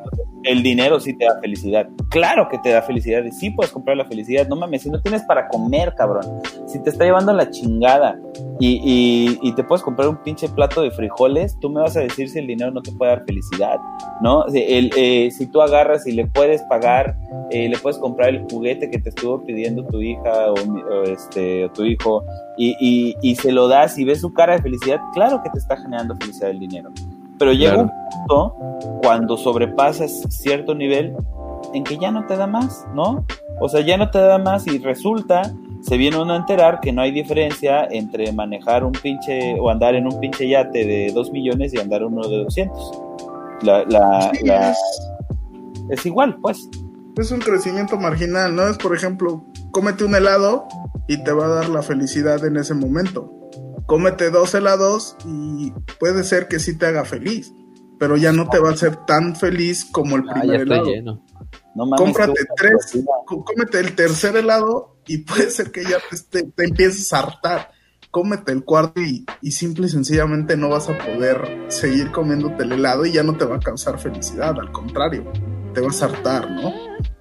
el 0.44 0.62
dinero 0.62 1.00
sí 1.00 1.12
te 1.12 1.24
da 1.24 1.40
felicidad. 1.40 1.88
Claro 2.08 2.46
que 2.48 2.56
te 2.58 2.70
da 2.70 2.80
felicidad 2.80 3.24
y 3.24 3.32
sí 3.32 3.50
puedes 3.50 3.72
comprar 3.72 3.96
la 3.96 4.04
felicidad. 4.04 4.46
No 4.46 4.54
mames, 4.54 4.82
si 4.82 4.90
no 4.90 5.02
tienes 5.02 5.22
para 5.24 5.48
comer, 5.48 5.92
cabrón. 5.96 6.24
Si 6.66 6.80
te 6.84 6.90
está 6.90 7.04
llevando 7.04 7.32
la 7.32 7.50
chingada 7.50 8.16
y, 8.60 8.80
y- 8.84 9.38
y 9.42 9.52
te 9.56 9.64
puedes 9.64 9.82
comprar 9.82 10.08
un 10.08 10.18
pinche 10.22 10.48
plato 10.48 10.82
de 10.82 10.92
frijoles, 10.92 11.58
tú 11.58 11.68
me 11.68 11.80
vas 11.80 11.96
a 11.96 12.00
decir 12.00 12.28
si 12.28 12.38
el 12.38 12.46
dinero 12.46 12.70
no 12.70 12.80
te 12.80 12.92
puede 12.92 13.10
dar 13.10 13.24
felicidad, 13.24 13.76
¿no? 14.22 14.44
Si, 14.48 14.62
el, 14.62 14.90
eh, 14.96 15.30
si 15.32 15.46
tú 15.48 15.60
agarras 15.62 16.06
y 16.06 16.12
le 16.12 16.26
puedes 16.28 16.62
pagar, 16.64 17.16
eh, 17.50 17.68
le 17.68 17.76
puedes 17.78 17.98
comprar 17.98 18.28
el 18.28 18.44
juguete 18.48 18.88
que 18.88 19.00
te 19.00 19.08
estuvo 19.08 19.42
pidiendo 19.44 19.84
tu 19.86 20.00
hija 20.00 20.52
o 20.52 21.02
este, 21.06 21.64
o 21.64 21.70
tu 21.72 21.84
hijo 21.84 22.22
y, 22.56 22.76
y- 22.80 23.16
y 23.20 23.34
se 23.34 23.50
lo 23.50 23.65
das 23.68 23.98
y 23.98 24.04
ves 24.04 24.20
su 24.20 24.32
cara 24.32 24.54
de 24.56 24.62
felicidad, 24.62 25.00
claro 25.12 25.42
que 25.42 25.50
te 25.50 25.58
está 25.58 25.76
generando 25.76 26.16
felicidad 26.16 26.50
el 26.50 26.58
dinero. 26.60 26.90
Pero 27.38 27.52
llega 27.52 27.74
Claro. 27.74 27.82
un 27.82 28.26
punto 28.26 28.54
cuando 29.02 29.36
sobrepasas 29.36 30.22
cierto 30.30 30.74
nivel 30.74 31.14
en 31.74 31.84
que 31.84 31.98
ya 31.98 32.10
no 32.10 32.26
te 32.26 32.36
da 32.36 32.46
más, 32.46 32.86
¿no? 32.94 33.24
O 33.60 33.68
sea, 33.68 33.80
ya 33.82 33.96
no 33.96 34.10
te 34.10 34.18
da 34.18 34.38
más 34.38 34.66
y 34.66 34.78
resulta, 34.78 35.52
se 35.82 35.96
viene 35.96 36.18
uno 36.20 36.32
a 36.32 36.36
enterar 36.36 36.80
que 36.80 36.92
no 36.92 37.02
hay 37.02 37.10
diferencia 37.12 37.86
entre 37.90 38.32
manejar 38.32 38.84
un 38.84 38.92
pinche 38.92 39.58
o 39.60 39.68
andar 39.70 39.94
en 39.94 40.06
un 40.06 40.18
pinche 40.20 40.48
yate 40.48 40.84
de 40.86 41.12
2 41.14 41.30
millones 41.32 41.74
y 41.74 41.78
andar 41.78 42.04
uno 42.04 42.26
de 42.26 42.38
200. 42.44 43.02
La, 43.62 43.84
la, 43.84 44.30
Sí, 44.34 44.46
la- 44.46 44.70
es- 44.70 45.10
es 45.90 46.06
igual, 46.06 46.36
pues. 46.42 46.68
Es 47.16 47.30
un 47.30 47.38
crecimiento 47.40 47.96
marginal, 47.98 48.54
¿no? 48.54 48.66
Es, 48.68 48.76
por 48.78 48.94
ejemplo, 48.94 49.44
cómete 49.70 50.04
un 50.04 50.14
helado 50.14 50.66
y 51.08 51.22
te 51.22 51.32
va 51.32 51.46
a 51.46 51.48
dar 51.48 51.68
la 51.68 51.82
felicidad 51.82 52.44
en 52.44 52.56
ese 52.58 52.74
momento. 52.74 53.32
Cómete 53.86 54.30
dos 54.30 54.54
helados 54.54 55.16
y 55.24 55.72
puede 56.00 56.24
ser 56.24 56.48
que 56.48 56.58
sí 56.58 56.76
te 56.76 56.86
haga 56.86 57.04
feliz, 57.04 57.52
pero 57.98 58.16
ya 58.16 58.32
no 58.32 58.48
te 58.48 58.58
va 58.58 58.70
a 58.70 58.72
hacer 58.72 58.96
tan 59.06 59.36
feliz 59.36 59.84
como 59.84 60.16
el 60.16 60.22
Ah, 60.28 60.34
ya 60.34 60.40
primer 60.40 60.60
estoy 60.62 60.72
helado. 60.76 60.86
lleno. 60.90 61.24
No 61.74 61.86
mames. 61.86 62.00
Cómprate 62.00 62.40
tres, 62.56 63.04
cómete 63.26 63.78
el 63.80 63.94
tercer 63.94 64.36
helado 64.36 64.96
y 65.06 65.18
puede 65.18 65.50
ser 65.50 65.70
que 65.70 65.84
ya 65.84 65.98
te, 66.10 66.16
esté- 66.16 66.52
te 66.54 66.64
empieces 66.64 67.12
a 67.12 67.18
hartar. 67.20 67.70
Cómete 68.10 68.50
el 68.52 68.64
cuarto 68.64 69.00
y, 69.02 69.26
y 69.42 69.50
simple 69.52 69.86
y 69.86 69.90
sencillamente 69.90 70.56
no 70.56 70.70
vas 70.70 70.88
a 70.88 70.96
poder 70.96 71.66
seguir 71.68 72.10
comiéndote 72.12 72.62
el 72.64 72.72
helado 72.72 73.04
y 73.04 73.12
ya 73.12 73.22
no 73.22 73.36
te 73.36 73.44
va 73.44 73.56
a 73.56 73.60
causar 73.60 73.98
felicidad, 73.98 74.58
al 74.58 74.72
contrario, 74.72 75.30
te 75.74 75.82
vas 75.82 76.00
a 76.02 76.06
hartar, 76.06 76.50
¿no? 76.50 76.72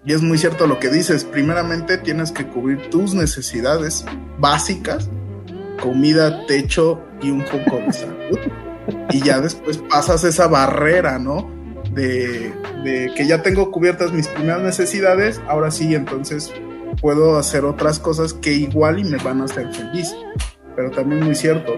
Y 0.06 0.14
es 0.14 0.22
muy 0.22 0.38
cierto 0.38 0.68
lo 0.68 0.80
que 0.80 0.90
dices, 0.90 1.26
primeramente 1.26 1.98
tienes 1.98 2.32
que 2.32 2.48
cubrir 2.48 2.90
tus 2.90 3.14
necesidades 3.14 4.06
básicas, 4.40 5.10
comida, 5.82 6.46
techo 6.48 7.02
y 7.22 7.32
un 7.32 7.44
poco 7.44 7.78
de 7.78 7.94
salud. 7.94 8.40
Y 9.12 9.22
ya 9.22 9.40
después 9.40 9.78
pasas 9.90 10.24
esa 10.24 10.48
barrera, 10.48 11.18
¿no? 11.20 11.56
de, 11.96 12.54
de 12.84 13.12
que 13.16 13.26
ya 13.26 13.42
tengo 13.42 13.72
cubiertas 13.72 14.12
mis 14.12 14.28
primeras 14.28 14.62
necesidades, 14.62 15.42
ahora 15.48 15.72
sí, 15.72 15.96
entonces 15.96 16.52
puedo 17.02 17.38
hacer 17.38 17.66
otras 17.66 18.00
cosas 18.00 18.34
que 18.34 18.54
igual 18.54 19.00
y 19.00 19.04
me 19.04 19.18
van 19.18 19.42
a 19.42 19.46
hacer 19.46 19.74
feliz. 19.74 20.16
Pero 20.76 20.92
también 20.92 21.24
muy 21.24 21.36
cierto, 21.36 21.74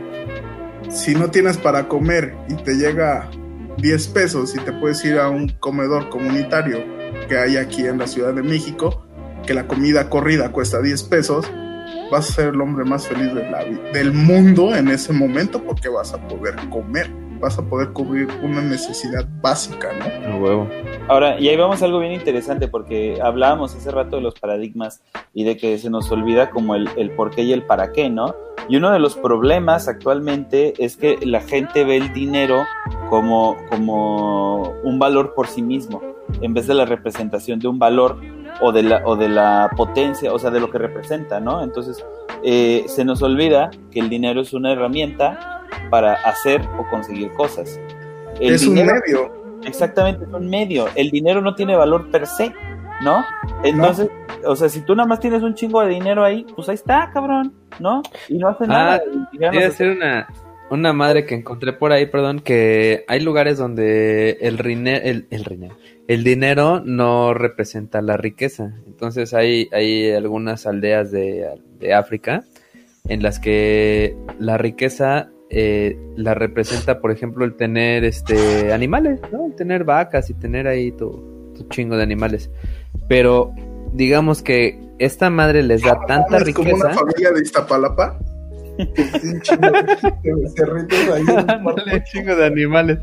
si 0.90 1.14
no 1.16 1.30
tienes 1.30 1.58
para 1.58 1.88
comer 1.88 2.36
y 2.50 2.56
te 2.56 2.76
llega 2.76 3.30
10 3.78 4.08
pesos 4.08 4.56
y 4.56 4.60
te 4.60 4.74
puedes 4.74 5.04
ir 5.06 5.20
a 5.20 5.30
un 5.30 5.50
comedor 5.50 6.10
comunitario 6.10 6.84
que 7.30 7.38
hay 7.38 7.58
aquí 7.58 7.86
en 7.86 8.00
la 8.00 8.08
Ciudad 8.08 8.34
de 8.34 8.42
México, 8.42 9.06
que 9.46 9.54
la 9.54 9.68
comida 9.68 10.10
corrida 10.10 10.52
cuesta 10.52 10.82
10 10.82 11.04
pesos, 11.04 11.52
vas 12.12 12.30
a 12.30 12.34
ser 12.34 12.50
el 12.50 12.62
hombre 12.62 12.86
más 12.86 13.08
feliz 13.08 13.34
de 13.34 13.50
la 13.50 13.64
del 13.94 14.14
mundo 14.14 14.76
en 14.76 14.88
ese 14.88 15.14
momento 15.14 15.62
porque 15.64 15.90
vas 15.90 16.14
a 16.14 16.28
poder 16.28 16.56
comer, 16.70 17.10
vas 17.40 17.58
a 17.58 17.64
poder 17.64 17.90
cubrir 17.90 18.28
una 18.44 18.62
necesidad 18.62 19.28
básica, 19.42 19.90
¿no? 19.94 20.34
A 20.34 20.38
huevo. 20.38 20.70
Ahora, 21.08 21.40
y 21.40 21.48
ahí 21.50 21.58
vamos 21.58 21.82
a 21.82 21.86
algo 21.86 22.00
bien 22.00 22.14
interesante 22.14 22.68
porque 22.68 23.20
hablábamos 23.22 23.76
hace 23.76 23.92
rato 23.92 24.18
de 24.18 24.22
los 24.22 24.40
paradigmas 24.40 25.02
y 25.34 25.44
de 25.44 25.58
que 25.58 25.78
se 25.78 25.90
nos 25.90 26.12
olvida 26.12 26.50
como 26.50 26.76
el, 26.76 26.90
el 26.98 27.12
por 27.12 27.32
qué 27.32 27.44
y 27.44 27.54
el 27.54 27.64
para 27.64 27.92
qué, 27.92 28.10
¿no? 28.10 28.36
Y 28.70 28.76
uno 28.76 28.92
de 28.92 29.00
los 29.00 29.16
problemas 29.16 29.88
actualmente 29.88 30.74
es 30.78 30.98
que 30.98 31.18
la 31.22 31.40
gente 31.40 31.86
ve 31.86 31.98
el 31.98 32.12
dinero 32.12 32.66
como, 33.10 33.56
como 33.70 34.74
un 34.84 35.00
valor 35.00 35.34
por 35.34 35.48
sí 35.48 35.62
mismo, 35.62 36.02
en 36.42 36.54
vez 36.54 36.68
de 36.68 36.74
la 36.74 36.86
representación 36.86 37.60
de 37.60 37.70
un 37.70 37.80
valor 37.80 38.20
o 38.62 38.72
de 38.72 38.84
la, 38.84 39.02
o 39.06 39.16
de 39.16 39.30
la 39.30 39.70
potencia, 39.76 40.34
o 40.34 40.40
sea, 40.40 40.50
de 40.52 40.60
lo 40.60 40.70
que 40.70 40.78
representa, 40.78 41.40
¿no? 41.40 41.64
Entonces, 41.64 42.04
eh, 42.44 42.84
se 42.88 43.06
nos 43.06 43.22
olvida 43.22 43.70
que 43.92 44.00
el 44.00 44.10
dinero 44.10 44.42
es 44.42 44.54
una 44.54 44.72
herramienta 44.74 45.64
para 45.90 46.14
hacer 46.14 46.62
o 46.80 46.88
conseguir 46.90 47.32
cosas. 47.34 47.80
El 48.40 48.54
es 48.56 48.66
un 48.68 48.76
medio. 48.76 49.32
Exactamente, 49.66 50.24
es 50.26 50.32
un 50.34 50.50
medio. 50.50 50.86
El 50.96 51.10
dinero 51.10 51.42
no 51.42 51.56
tiene 51.56 51.76
valor 51.76 52.10
per 52.12 52.26
se, 52.28 52.54
¿no? 53.04 53.24
Entonces, 53.64 54.10
o 54.46 54.56
sea, 54.56 54.70
si 54.70 54.82
tú 54.82 54.96
nada 54.96 55.08
más 55.08 55.20
tienes 55.20 55.42
un 55.44 55.56
chingo 55.56 55.82
de 55.82 55.90
dinero 55.90 56.24
ahí, 56.24 56.46
pues 56.56 56.70
ahí 56.70 56.76
está, 56.76 57.10
cabrón, 57.14 57.54
¿no? 57.80 58.02
Y 58.30 58.38
no 58.38 58.50
hace 58.50 58.64
Ah, 58.66 58.68
nada. 58.68 59.02
y 59.32 59.40
ya 59.40 59.48
no 59.52 59.60
Debe 59.60 59.72
se- 59.72 59.78
ser 59.78 59.90
una, 59.92 60.28
una 60.70 60.94
madre 60.94 61.26
que 61.26 61.36
encontré 61.36 61.74
por 61.74 61.92
ahí, 61.92 62.06
perdón, 62.06 62.40
que 62.40 63.04
hay 63.08 63.20
lugares 63.20 63.58
donde 63.58 64.38
el, 64.42 64.58
rine- 64.58 65.02
el, 65.04 65.28
el, 65.32 65.44
rine- 65.44 65.72
el 66.08 66.24
dinero 66.24 66.82
no 66.84 67.34
representa 67.34 68.02
la 68.02 68.18
riqueza. 68.18 68.74
Entonces 68.86 69.34
hay, 69.34 69.68
hay 69.72 70.12
algunas 70.12 70.66
aldeas 70.66 71.12
de, 71.12 71.48
de 71.80 71.94
África 71.94 72.44
en 73.08 73.24
las 73.24 73.40
que 73.40 74.16
la 74.40 74.58
riqueza 74.58 75.30
eh, 75.50 75.98
la 76.16 76.34
representa, 76.34 77.00
por 77.00 77.12
ejemplo, 77.12 77.46
el 77.46 77.56
tener 77.56 78.04
este 78.04 78.74
animales, 78.74 79.22
¿no? 79.32 79.46
El 79.46 79.56
tener 79.56 79.84
vacas 79.84 80.30
y 80.30 80.34
tener 80.34 80.68
ahí 80.68 80.92
tu, 80.92 81.54
tu 81.56 81.68
chingo 81.70 81.96
de 81.96 82.04
animales. 82.04 82.50
Pero 83.08 83.54
digamos 83.94 84.42
que 84.42 84.80
esta 85.00 85.30
madre 85.30 85.64
les 85.64 85.82
da 85.82 86.00
tanta 86.08 86.38
Es 86.38 86.54
como 86.54 86.74
una 86.74 86.86
riqueza. 86.90 87.00
familia 87.00 87.32
de 87.32 87.42
Iztapalapa. 87.42 88.20
Un 88.78 89.42
chingo 89.42 89.72
de 89.72 90.50
cerritos 90.56 91.00
ahí 91.14 91.24
Ándale, 91.48 92.04
chingo 92.12 92.36
de 92.36 92.46
animales. 92.46 93.00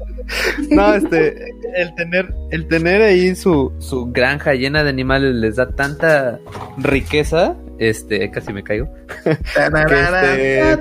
No, 0.70 0.94
este, 0.94 1.34
el 1.76 1.94
tener, 1.94 2.32
el 2.50 2.68
tener 2.68 3.02
ahí 3.02 3.34
su, 3.34 3.72
su 3.78 4.06
granja 4.12 4.54
llena 4.54 4.84
de 4.84 4.90
animales 4.90 5.34
les 5.34 5.56
da 5.56 5.68
tanta 5.70 6.38
riqueza, 6.78 7.56
este, 7.78 8.30
casi 8.30 8.52
me 8.52 8.62
caigo. 8.62 8.88
Este- 9.24 10.76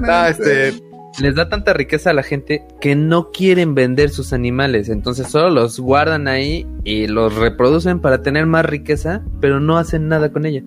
No, 0.00 0.26
este, 0.26 0.72
les 1.20 1.34
da 1.34 1.48
tanta 1.48 1.72
riqueza 1.72 2.10
a 2.10 2.14
la 2.14 2.22
gente 2.22 2.66
que 2.80 2.96
no 2.96 3.30
quieren 3.30 3.74
vender 3.74 4.10
sus 4.10 4.32
animales, 4.32 4.88
entonces 4.88 5.28
solo 5.28 5.50
los 5.50 5.78
guardan 5.78 6.28
ahí 6.28 6.66
y 6.84 7.06
los 7.06 7.34
reproducen 7.34 8.00
para 8.00 8.22
tener 8.22 8.46
más 8.46 8.64
riqueza, 8.64 9.24
pero 9.40 9.60
no 9.60 9.78
hacen 9.78 10.08
nada 10.08 10.32
con 10.32 10.46
ella. 10.46 10.62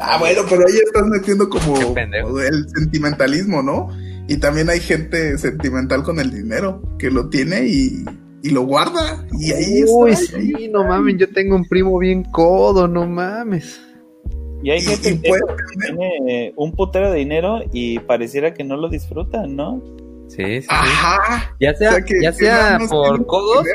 Ah, 0.00 0.16
bueno, 0.18 0.42
pero 0.48 0.62
ahí 0.66 0.74
estás 0.74 1.06
metiendo 1.06 1.48
como, 1.48 1.76
el 1.96 2.68
sentimentalismo, 2.68 3.62
¿no? 3.62 3.88
Y 4.28 4.36
también 4.36 4.70
hay 4.70 4.80
gente 4.80 5.36
sentimental 5.38 6.04
con 6.04 6.20
el 6.20 6.30
dinero 6.30 6.80
que 6.98 7.10
lo 7.10 7.28
tiene 7.28 7.66
y, 7.66 8.04
y 8.42 8.50
lo 8.50 8.62
guarda. 8.62 9.26
Y 9.38 9.52
ahí 9.52 9.84
Uy, 9.88 10.12
está. 10.12 10.36
ahí. 10.36 10.52
sí, 10.56 10.68
no 10.68 10.84
mames, 10.84 11.16
yo 11.18 11.28
tengo 11.30 11.56
un 11.56 11.66
primo 11.66 11.98
bien 11.98 12.22
codo, 12.24 12.86
no 12.86 13.06
mames. 13.06 13.80
Y 14.62 14.70
hay 14.70 14.80
gente 14.80 15.10
y 15.10 15.18
que 15.18 15.28
puede 15.28 15.42
tiene 15.86 16.52
un 16.56 16.72
putero 16.72 17.10
de 17.10 17.18
dinero 17.18 17.60
y 17.72 17.98
pareciera 18.00 18.54
que 18.54 18.62
no 18.64 18.76
lo 18.76 18.88
disfrutan, 18.88 19.56
¿no? 19.56 19.82
Sí, 20.28 20.62
sí. 20.62 20.66
Ajá. 20.70 21.54
Ya 21.60 21.74
sea, 21.74 21.90
O 21.90 21.94
sea, 21.94 22.04
que- 22.04 22.22
ya 22.22 22.30
que 22.30 22.36
sea 22.36 22.78
por 22.88 23.26
codos, 23.26 23.66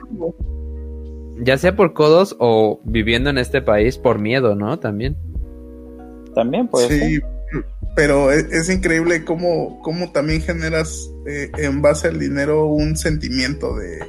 ya 1.44 1.58
sea 1.58 1.76
por 1.76 1.94
codos 1.94 2.36
o 2.40 2.80
viviendo 2.84 3.30
en 3.30 3.38
este 3.38 3.62
país 3.62 3.98
por 3.98 4.20
miedo, 4.20 4.56
¿no? 4.56 4.80
También. 4.80 5.16
También 6.34 6.68
puede 6.68 6.88
ser. 6.88 7.00
Sí, 7.10 7.20
pero 7.96 8.32
es, 8.32 8.46
es 8.52 8.70
increíble 8.70 9.24
cómo, 9.26 9.80
cómo 9.82 10.12
también 10.12 10.42
generas 10.42 11.12
eh, 11.28 11.50
en 11.58 11.82
base 11.82 12.08
al 12.08 12.20
dinero 12.20 12.66
un 12.68 12.96
sentimiento 12.96 13.76
de, 13.76 14.00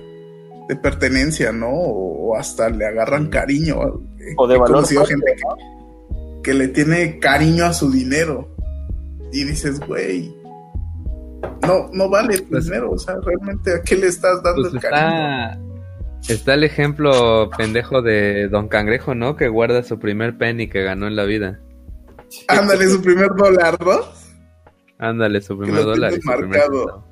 de 0.68 0.76
pertenencia, 0.76 1.52
¿no? 1.52 1.68
O, 1.70 2.28
o 2.30 2.36
hasta 2.36 2.68
le 2.70 2.86
agarran 2.86 3.28
cariño. 3.28 3.82
Eh, 4.20 4.34
O 4.36 4.46
de 4.46 4.54
he 4.54 4.58
valor 4.58 4.76
conocido 4.76 5.02
propio, 5.04 5.16
gente 5.18 5.32
que, 5.36 5.77
que 6.48 6.54
le 6.54 6.68
tiene 6.68 7.18
cariño 7.18 7.66
a 7.66 7.74
su 7.74 7.90
dinero. 7.90 8.48
Y 9.34 9.44
dices, 9.44 9.80
güey, 9.80 10.34
no, 11.66 11.90
no 11.92 12.08
vale 12.08 12.38
tu 12.38 12.48
Pues- 12.48 12.64
dinero. 12.64 12.92
O 12.92 12.98
sea, 12.98 13.16
realmente 13.22 13.74
a 13.74 13.82
qué 13.82 13.96
le 13.96 14.06
estás 14.06 14.42
dando 14.42 14.62
Pues 14.62 14.72
el 14.72 14.80
cariño. 14.80 15.50
está, 16.22 16.32
está 16.32 16.54
el 16.54 16.64
ejemplo 16.64 17.50
pendejo 17.58 18.00
de 18.00 18.48
Don 18.48 18.68
Cangrejo, 18.68 19.14
¿no? 19.14 19.36
Que 19.36 19.48
guarda 19.48 19.82
su 19.82 19.98
primer 19.98 20.38
penny 20.38 20.68
que 20.70 20.82
ganó 20.84 21.06
en 21.06 21.16
la 21.16 21.24
vida. 21.24 21.60
Ándale, 22.48 22.88
su 22.88 23.02
primer 23.02 23.28
dólar, 23.36 23.76
¿no? 23.84 23.98
Ándale, 24.98 25.42
su 25.42 25.58
primer 25.58 25.84
dólar. 25.84 26.14
y 26.14 26.22
su 26.22 26.26
marcado. 26.28 27.04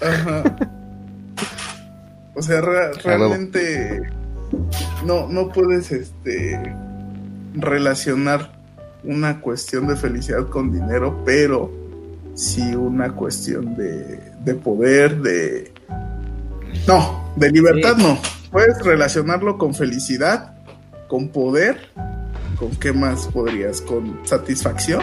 Ajá. 0.00 0.42
O 2.34 2.40
sea, 2.40 2.62
re- 2.62 2.94
realmente 3.04 4.00
no, 5.04 5.28
no 5.28 5.50
puedes 5.52 5.92
este 5.92 6.58
relacionar 7.54 8.52
una 9.04 9.40
cuestión 9.40 9.86
de 9.86 9.96
felicidad 9.96 10.48
con 10.48 10.72
dinero, 10.72 11.22
pero 11.24 11.70
sí 12.34 12.74
una 12.74 13.12
cuestión 13.12 13.76
de, 13.76 14.20
de 14.44 14.54
poder, 14.54 15.20
de... 15.22 15.72
No, 16.86 17.30
de 17.36 17.50
libertad 17.50 17.94
Sí. 17.96 18.02
no. 18.02 18.18
Puedes 18.50 18.78
relacionarlo 18.84 19.58
con 19.58 19.74
felicidad, 19.74 20.54
con 21.08 21.28
poder, 21.28 21.88
con 22.58 22.70
qué 22.76 22.92
más 22.92 23.26
podrías, 23.26 23.80
con 23.80 24.20
satisfacción, 24.24 25.02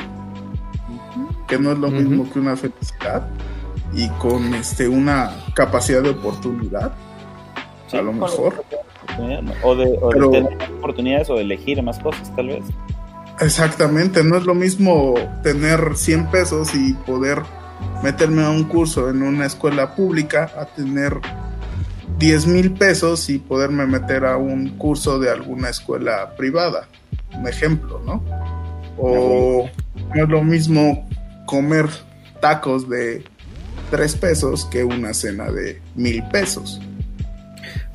que 1.47 1.59
no 1.59 1.71
es 1.73 1.77
lo 1.79 1.89
mismo 1.89 2.29
que 2.31 2.39
una 2.39 2.55
felicidad, 2.55 3.27
y 3.93 4.07
con 4.19 4.53
este 4.55 4.87
una 4.87 5.31
capacidad 5.53 6.01
de 6.01 6.11
oportunidad, 6.11 6.93
Sí, 7.87 7.97
a 7.97 8.01
lo 8.01 8.11
con- 8.11 8.19
mejor. 8.21 8.63
O 9.63 9.75
de, 9.75 9.97
o 10.01 10.09
de 10.09 10.27
tener 10.29 10.57
oportunidades 10.77 11.29
o 11.29 11.35
de 11.35 11.41
elegir 11.41 11.81
más 11.83 11.99
cosas, 11.99 12.33
tal 12.35 12.47
vez. 12.47 12.63
Exactamente, 13.39 14.23
no 14.23 14.37
es 14.37 14.45
lo 14.45 14.53
mismo 14.53 15.15
tener 15.41 15.95
100 15.95 16.27
pesos 16.29 16.75
y 16.75 16.93
poder 16.93 17.41
meterme 18.03 18.43
a 18.43 18.49
un 18.49 18.65
curso 18.65 19.09
en 19.09 19.23
una 19.23 19.45
escuela 19.45 19.95
pública 19.95 20.51
a 20.57 20.65
tener 20.65 21.19
10 22.19 22.47
mil 22.47 22.73
pesos 22.73 23.29
y 23.29 23.39
poderme 23.39 23.87
meter 23.87 24.25
a 24.25 24.37
un 24.37 24.77
curso 24.77 25.17
de 25.17 25.31
alguna 25.31 25.69
escuela 25.69 26.35
privada. 26.37 26.87
Un 27.33 27.47
ejemplo, 27.47 27.99
¿no? 28.05 28.23
O 28.97 29.67
no 30.13 30.23
es 30.23 30.29
lo 30.29 30.43
mismo 30.43 31.07
comer 31.47 31.87
tacos 32.39 32.87
de 32.87 33.23
3 33.89 34.15
pesos 34.17 34.65
que 34.65 34.83
una 34.83 35.15
cena 35.15 35.49
de 35.51 35.81
mil 35.95 36.23
pesos. 36.31 36.79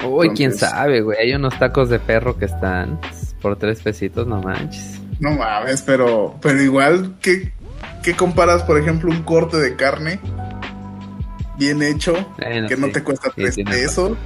Uy, 0.05 0.31
quién 0.31 0.53
sabe, 0.55 1.01
güey. 1.01 1.19
Hay 1.19 1.35
unos 1.35 1.59
tacos 1.59 1.89
de 1.89 1.99
perro 1.99 2.37
que 2.39 2.45
están 2.47 3.01
por 3.41 3.57
tres 3.57 3.81
pesitos, 3.83 4.27
no 4.27 4.41
manches. 4.43 5.01
No 5.21 5.33
mames, 5.33 5.83
pero, 5.83 6.35
pero 6.43 6.61
igual, 6.63 7.15
¿qué, 7.23 7.53
qué 8.03 8.15
comparas, 8.15 8.63
por 8.65 8.79
ejemplo, 8.79 9.11
un 9.11 9.23
corte 9.23 9.57
de 9.57 9.75
carne 9.77 10.21
bien 11.59 11.83
hecho, 11.83 12.15
que 12.69 12.77
no 12.77 12.89
te 12.91 13.03
cuesta 13.03 13.29
Sí, 13.29 13.43
3 13.43 13.55
tienes 13.55 13.75
pesos? 13.75 14.19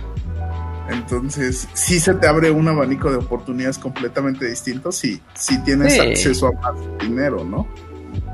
Entonces, 0.88 1.68
sí 1.74 2.00
se 2.00 2.14
te 2.14 2.26
abre 2.26 2.50
un 2.50 2.66
abanico 2.66 3.10
de 3.10 3.18
oportunidades 3.18 3.78
completamente 3.78 4.46
distintos 4.48 4.96
si, 4.96 5.22
si 5.34 5.62
tienes 5.62 5.92
Sí. 5.94 6.00
acceso 6.00 6.48
a 6.48 6.52
más 6.60 6.74
dinero, 7.00 7.44
¿no? 7.44 7.68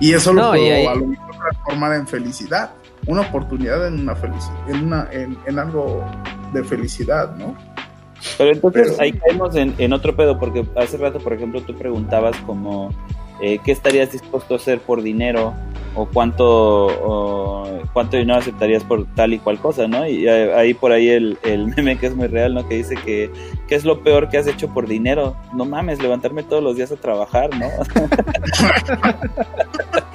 Y 0.00 0.14
eso 0.14 0.32
lo 0.32 0.40
No, 0.42 0.56
y 0.56 0.60
puedo 0.60 0.74
ahí- 0.74 0.86
a 0.86 0.94
lo 0.94 1.06
mejor 1.06 1.36
transformar 1.36 1.92
en 1.96 2.06
felicidad. 2.06 2.70
Una 3.06 3.22
oportunidad 3.22 3.86
en 3.86 4.00
una 4.00 4.14
felicidad, 4.16 4.70
en, 4.70 4.84
una, 4.84 5.08
en, 5.12 5.36
en 5.46 5.58
algo 5.58 6.04
de 6.52 6.64
felicidad, 6.64 7.34
¿no? 7.36 7.54
Pero 8.38 8.52
entonces 8.52 8.88
Pero- 8.90 9.02
ahí 9.02 9.12
caemos 9.12 9.54
en, 9.56 9.74
en 9.78 9.92
otro 9.92 10.16
pedo, 10.16 10.38
porque 10.38 10.64
hace 10.76 10.96
rato, 10.96 11.18
por 11.20 11.32
ejemplo, 11.32 11.60
tú 11.60 11.74
preguntabas 11.76 12.36
como, 12.38 12.90
eh, 13.40 13.58
¿qué 13.64 13.72
estarías 13.72 14.10
dispuesto 14.12 14.54
a 14.54 14.56
hacer 14.56 14.80
por 14.80 15.02
dinero? 15.02 15.54
¿O 15.94 16.04
cuánto, 16.06 16.44
o 16.44 17.80
cuánto 17.94 18.18
dinero 18.18 18.38
aceptarías 18.38 18.84
por 18.84 19.06
tal 19.14 19.32
y 19.32 19.38
cual 19.38 19.58
cosa, 19.58 19.88
no? 19.88 20.06
Y 20.06 20.28
ahí 20.28 20.74
por 20.74 20.92
ahí 20.92 21.08
el, 21.08 21.38
el 21.42 21.66
meme 21.76 21.96
que 21.96 22.06
es 22.08 22.14
muy 22.14 22.26
real, 22.26 22.52
¿no? 22.54 22.68
Que 22.68 22.76
dice 22.76 22.96
que, 22.96 23.30
¿qué 23.68 23.74
es 23.76 23.84
lo 23.84 24.02
peor 24.02 24.28
que 24.28 24.36
has 24.38 24.46
hecho 24.46 24.68
por 24.68 24.86
dinero? 24.86 25.36
No 25.54 25.64
mames, 25.64 26.02
levantarme 26.02 26.42
todos 26.42 26.62
los 26.62 26.76
días 26.76 26.92
a 26.92 26.96
trabajar, 26.96 27.50
¿no? 27.56 27.66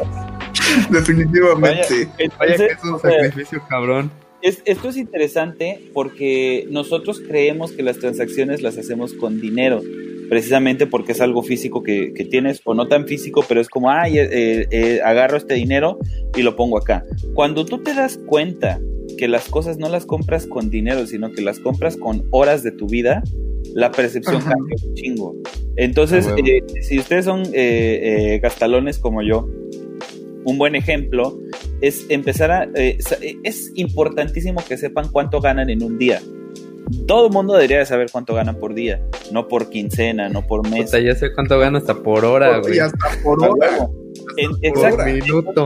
Definitivamente. 0.91 1.69
Vaya 1.77 1.88
que 2.18 2.23
Entonces, 2.23 2.72
es 2.77 2.84
un 2.84 2.93
o 2.95 2.99
sea, 2.99 3.11
sacrificio 3.11 3.61
cabrón. 3.69 4.11
Es- 4.41 4.61
esto 4.65 4.89
es 4.89 4.98
interesante 4.98 5.80
porque 5.93 6.68
nosotros 6.72 7.22
creemos 7.26 7.72
que 7.72 7.84
las 7.84 7.99
transacciones 7.99 8.61
las 8.61 8.77
hacemos 8.77 9.14
con 9.14 9.39
dinero, 9.39 9.81
precisamente 10.30 10.88
porque 10.88 11.11
es 11.11 11.22
algo 11.22 11.43
físico 11.43 11.84
que, 11.84 12.14
que 12.14 12.26
tienes, 12.26 12.61
o 12.64 12.73
no 12.73 12.88
tan 12.88 13.06
físico, 13.07 13.43
pero 13.48 13.61
es 13.61 13.69
como, 13.69 13.91
ay, 13.91 14.18
eh, 14.18 14.30
eh, 14.31 14.68
eh, 14.72 14.99
agarro 15.03 15.38
este 15.38 15.53
dinero 15.56 15.99
y 16.35 16.41
lo 16.41 16.56
pongo 16.56 16.77
acá. 16.80 17.03
Cuando 17.35 17.65
tú 17.65 17.80
te 17.84 17.93
das 17.93 18.18
cuenta 18.26 18.80
que 19.18 19.27
las 19.27 19.48
cosas 19.49 19.77
no 19.77 19.89
las 19.89 20.06
compras 20.07 20.48
con 20.48 20.72
dinero, 20.72 21.06
sino 21.06 21.31
que 21.31 21.41
las 21.41 21.60
compras 21.60 21.95
con 21.98 22.23
horas 22.31 22.64
de 22.64 22.72
tu 22.72 22.88
vida, 22.88 23.22
la 23.76 23.91
percepción 23.91 24.38
Ajá. 24.38 24.52
cambia 24.52 24.76
un 24.88 24.93
chingo. 24.95 25.35
Entonces, 25.76 26.26
A 26.27 26.34
huevo. 26.34 26.48
eh, 26.48 26.64
si 26.81 26.98
ustedes 26.98 27.26
son 27.26 27.41
eh, 27.53 27.53
eh, 28.34 28.39
gastalones 28.41 28.98
como 28.98 29.22
yo, 29.22 29.48
un 30.45 30.57
buen 30.57 30.76
ejemplo 30.76 31.39
es 31.81 32.05
empezar 32.09 32.51
a... 32.51 32.63
eh, 32.76 32.97
eh, 33.22 33.35
es 33.43 33.72
importantísimo 33.76 34.63
que 34.68 34.77
sepan 34.77 35.09
cuánto 35.11 35.39
ganan 35.41 35.69
en 35.69 35.84
un 35.84 35.97
día. 35.97 36.22
Todo 37.07 37.27
el 37.27 37.34
mundo 37.34 37.53
debería 37.53 37.80
de 37.80 37.85
saber 37.85 38.09
cuánto 38.11 38.34
ganan 38.34 38.57
por 38.57 38.73
día, 38.73 39.01
no 39.31 39.47
por 39.47 39.69
quincena, 39.69 40.30
no 40.30 40.45
por 40.45 40.68
mes. 40.69 40.85
Puta, 40.85 40.99
ya 40.99 41.15
sé 41.15 41.34
cuánto 41.34 41.57
gano 41.59 41.77
hasta 41.77 41.95
por 42.03 42.26
hora, 42.26 42.57
güey. 42.59 42.76
y 42.76 42.80
hasta 42.80 42.97
por 43.23 43.43
A 43.45 43.49
hora. 43.51 43.88
En- 44.38 44.49
por 44.51 44.65
exacto. 44.65 44.95
hora. 44.95 45.05
Minuto. 45.05 45.65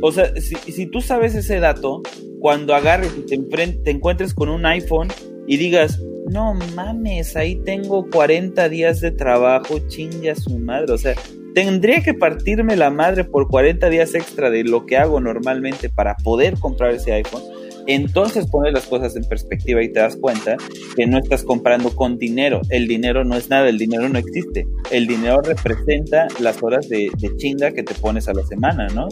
O 0.00 0.12
sea, 0.12 0.34
si, 0.40 0.54
si 0.72 0.86
tú 0.86 1.00
sabes 1.00 1.34
ese 1.34 1.58
dato, 1.60 2.00
cuando 2.40 2.74
agarres 2.74 3.12
y 3.18 3.22
te, 3.26 3.36
te 3.38 3.90
encuentres 3.90 4.32
con 4.34 4.48
un 4.48 4.64
iPhone 4.64 5.08
y 5.46 5.56
digas, 5.58 6.00
no 6.30 6.54
mames, 6.74 7.36
ahí 7.36 7.56
tengo 7.56 8.08
40 8.10 8.68
días 8.68 9.00
de 9.00 9.10
trabajo, 9.10 9.78
chingue 9.88 10.30
a 10.30 10.36
su 10.36 10.58
madre. 10.58 10.92
O 10.92 10.98
sea, 10.98 11.14
tendría 11.54 12.02
que 12.02 12.14
partirme 12.14 12.76
la 12.76 12.90
madre 12.90 13.24
por 13.24 13.48
40 13.48 13.88
días 13.90 14.14
extra 14.14 14.50
de 14.50 14.64
lo 14.64 14.86
que 14.86 14.96
hago 14.96 15.20
normalmente 15.20 15.88
para 15.88 16.16
poder 16.16 16.58
comprar 16.58 16.92
ese 16.94 17.12
iPhone. 17.12 17.42
Entonces 17.86 18.46
pones 18.46 18.72
las 18.72 18.86
cosas 18.86 19.16
en 19.16 19.24
perspectiva 19.24 19.82
y 19.82 19.92
te 19.92 20.00
das 20.00 20.16
cuenta 20.16 20.56
que 20.94 21.06
no 21.06 21.18
estás 21.18 21.42
comprando 21.42 21.90
con 21.90 22.16
dinero. 22.16 22.60
El 22.70 22.86
dinero 22.86 23.24
no 23.24 23.36
es 23.36 23.50
nada, 23.50 23.68
el 23.68 23.78
dinero 23.78 24.08
no 24.08 24.18
existe. 24.18 24.66
El 24.90 25.06
dinero 25.06 25.40
representa 25.42 26.28
las 26.38 26.62
horas 26.62 26.88
de, 26.88 27.10
de 27.18 27.36
chinga 27.36 27.72
que 27.72 27.82
te 27.82 27.94
pones 27.94 28.28
a 28.28 28.34
la 28.34 28.44
semana, 28.44 28.86
¿no? 28.94 29.08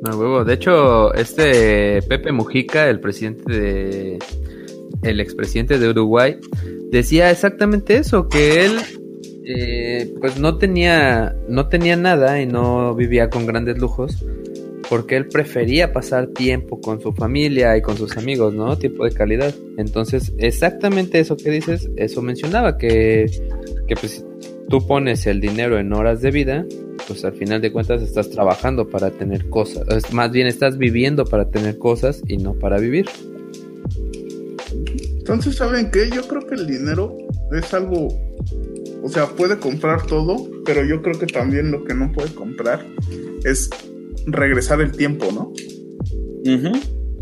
No, 0.00 0.16
huevo. 0.16 0.44
De 0.44 0.54
hecho, 0.54 1.12
este 1.14 2.00
Pepe 2.02 2.32
Mujica, 2.32 2.88
el 2.88 3.00
presidente 3.00 3.52
de. 3.52 4.18
El 5.02 5.20
expresidente 5.20 5.78
de 5.78 5.88
Uruguay, 5.90 6.38
decía 6.90 7.30
exactamente 7.30 7.96
eso: 7.96 8.28
que 8.28 8.64
él. 8.64 8.78
Eh, 9.48 10.14
pues 10.20 10.38
no 10.38 10.58
tenía. 10.58 11.34
No 11.48 11.68
tenía 11.68 11.96
nada 11.96 12.40
y 12.40 12.46
no 12.46 12.94
vivía 12.94 13.30
con 13.30 13.46
grandes 13.46 13.78
lujos. 13.78 14.24
Porque 14.88 15.16
él 15.16 15.28
prefería 15.28 15.92
pasar 15.92 16.28
tiempo 16.28 16.80
con 16.80 17.00
su 17.00 17.12
familia 17.12 17.76
y 17.76 17.82
con 17.82 17.96
sus 17.96 18.16
amigos, 18.16 18.54
¿no? 18.54 18.78
Tiempo 18.78 19.04
de 19.04 19.12
calidad. 19.12 19.54
Entonces, 19.76 20.32
exactamente 20.38 21.20
eso 21.20 21.36
que 21.36 21.50
dices, 21.50 21.90
eso 21.96 22.22
mencionaba, 22.22 22.78
que, 22.78 23.26
que 23.86 23.94
pues 23.96 24.24
tú 24.68 24.86
pones 24.86 25.26
el 25.26 25.40
dinero 25.40 25.78
en 25.78 25.92
horas 25.92 26.22
de 26.22 26.30
vida, 26.30 26.64
pues 27.06 27.24
al 27.24 27.32
final 27.34 27.60
de 27.60 27.72
cuentas 27.72 28.02
estás 28.02 28.30
trabajando 28.30 28.88
para 28.88 29.10
tener 29.10 29.48
cosas, 29.48 30.12
más 30.12 30.30
bien 30.30 30.46
estás 30.46 30.78
viviendo 30.78 31.24
para 31.24 31.50
tener 31.50 31.78
cosas 31.78 32.22
y 32.26 32.36
no 32.36 32.54
para 32.54 32.78
vivir. 32.78 33.06
Entonces, 35.18 35.56
¿saben 35.56 35.90
qué? 35.90 36.08
Yo 36.10 36.22
creo 36.26 36.46
que 36.46 36.54
el 36.54 36.66
dinero 36.66 37.16
es 37.52 37.74
algo, 37.74 38.08
o 39.02 39.08
sea, 39.08 39.26
puede 39.26 39.58
comprar 39.58 40.06
todo, 40.06 40.48
pero 40.64 40.84
yo 40.84 41.02
creo 41.02 41.18
que 41.18 41.26
también 41.26 41.70
lo 41.70 41.84
que 41.84 41.94
no 41.94 42.12
puede 42.12 42.34
comprar 42.34 42.84
es 43.44 43.70
regresar 44.26 44.80
el 44.80 44.92
tiempo, 44.92 45.26
¿no? 45.32 45.52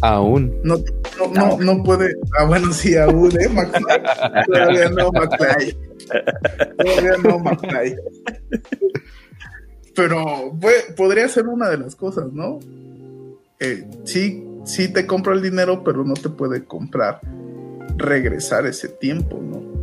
Aún. 0.03 0.59
No, 0.63 0.77
no, 0.77 1.57
no, 1.57 1.59
no 1.59 1.83
puede. 1.83 2.15
Ah, 2.39 2.45
bueno, 2.45 2.73
sí, 2.73 2.97
aún, 2.97 3.31
¿eh? 3.41 3.49
McFly? 3.49 4.45
Todavía 4.47 4.89
no, 4.91 5.13
McFly. 5.13 5.77
Todavía 6.79 7.17
no, 7.23 7.39
McFly. 7.39 7.97
Pero 9.95 10.59
podría 10.97 11.29
ser 11.29 11.47
una 11.47 11.71
de 11.71 11.79
las 11.79 11.97
cosas, 11.97 12.33
¿no? 12.33 12.59
Eh, 13.59 13.89
sí, 14.05 14.47
sí 14.65 14.93
te 14.93 15.07
compra 15.07 15.33
el 15.33 15.43
dinero, 15.43 15.83
pero 15.83 16.05
no 16.05 16.15
te 16.15 16.29
puede 16.29 16.65
comprar 16.65 17.21
regresar 17.97 18.67
ese 18.67 18.89
tiempo, 18.89 19.41
¿no? 19.41 19.76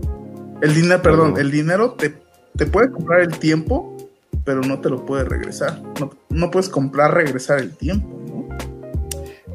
El 0.63 0.73
dinero, 0.73 1.01
perdón, 1.01 1.31
No. 1.33 1.37
el 1.39 1.51
dinero 1.51 1.91
te, 1.91 2.13
te 2.57 2.65
puede 2.65 2.89
comprar 2.89 3.21
el 3.21 3.37
tiempo, 3.37 3.95
pero 4.43 4.61
no 4.61 4.79
te 4.79 4.89
lo 4.89 5.05
puede 5.05 5.25
regresar. 5.25 5.81
No, 5.99 6.11
no 6.29 6.49
puedes 6.49 6.69
comprar 6.69 7.13
regresar 7.13 7.59
el 7.59 7.75
tiempo, 7.75 8.07
¿no? 8.27 8.47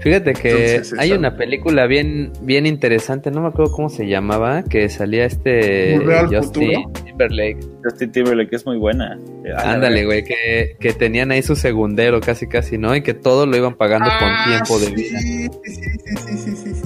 Fíjate 0.00 0.32
que 0.34 0.74
Entonces, 0.76 0.96
hay 1.00 1.10
una 1.10 1.36
película 1.36 1.86
bien, 1.86 2.32
bien 2.42 2.66
interesante, 2.66 3.32
no 3.32 3.40
me 3.40 3.48
acuerdo 3.48 3.72
cómo 3.72 3.88
se 3.88 4.06
llamaba, 4.06 4.62
que 4.62 4.88
salía 4.88 5.24
este 5.24 5.98
Justin. 6.30 6.92
Timberlake. 6.92 7.58
Justin 7.82 8.12
Timberlake 8.12 8.54
es 8.54 8.64
muy 8.64 8.76
buena. 8.78 9.18
Ah, 9.56 9.72
Ándale, 9.72 10.04
güey, 10.06 10.22
que, 10.22 10.76
que 10.78 10.92
tenían 10.92 11.32
ahí 11.32 11.42
su 11.42 11.56
segundero 11.56 12.20
casi 12.20 12.46
casi, 12.46 12.78
¿no? 12.78 12.94
Y 12.94 13.02
que 13.02 13.12
todo 13.12 13.44
lo 13.46 13.56
iban 13.56 13.74
pagando 13.76 14.08
con 14.20 14.28
tiempo 14.46 14.78
de 14.78 14.86
Ah, 14.86 14.94
vida. 14.94 15.18
Sí, 15.18 15.48
sí, 15.64 15.74
sí, 15.74 15.82
sí, 15.82 16.16
sí, 16.16 16.36
sí, 16.36 16.56
sí, 16.56 16.74
sí. 16.74 16.77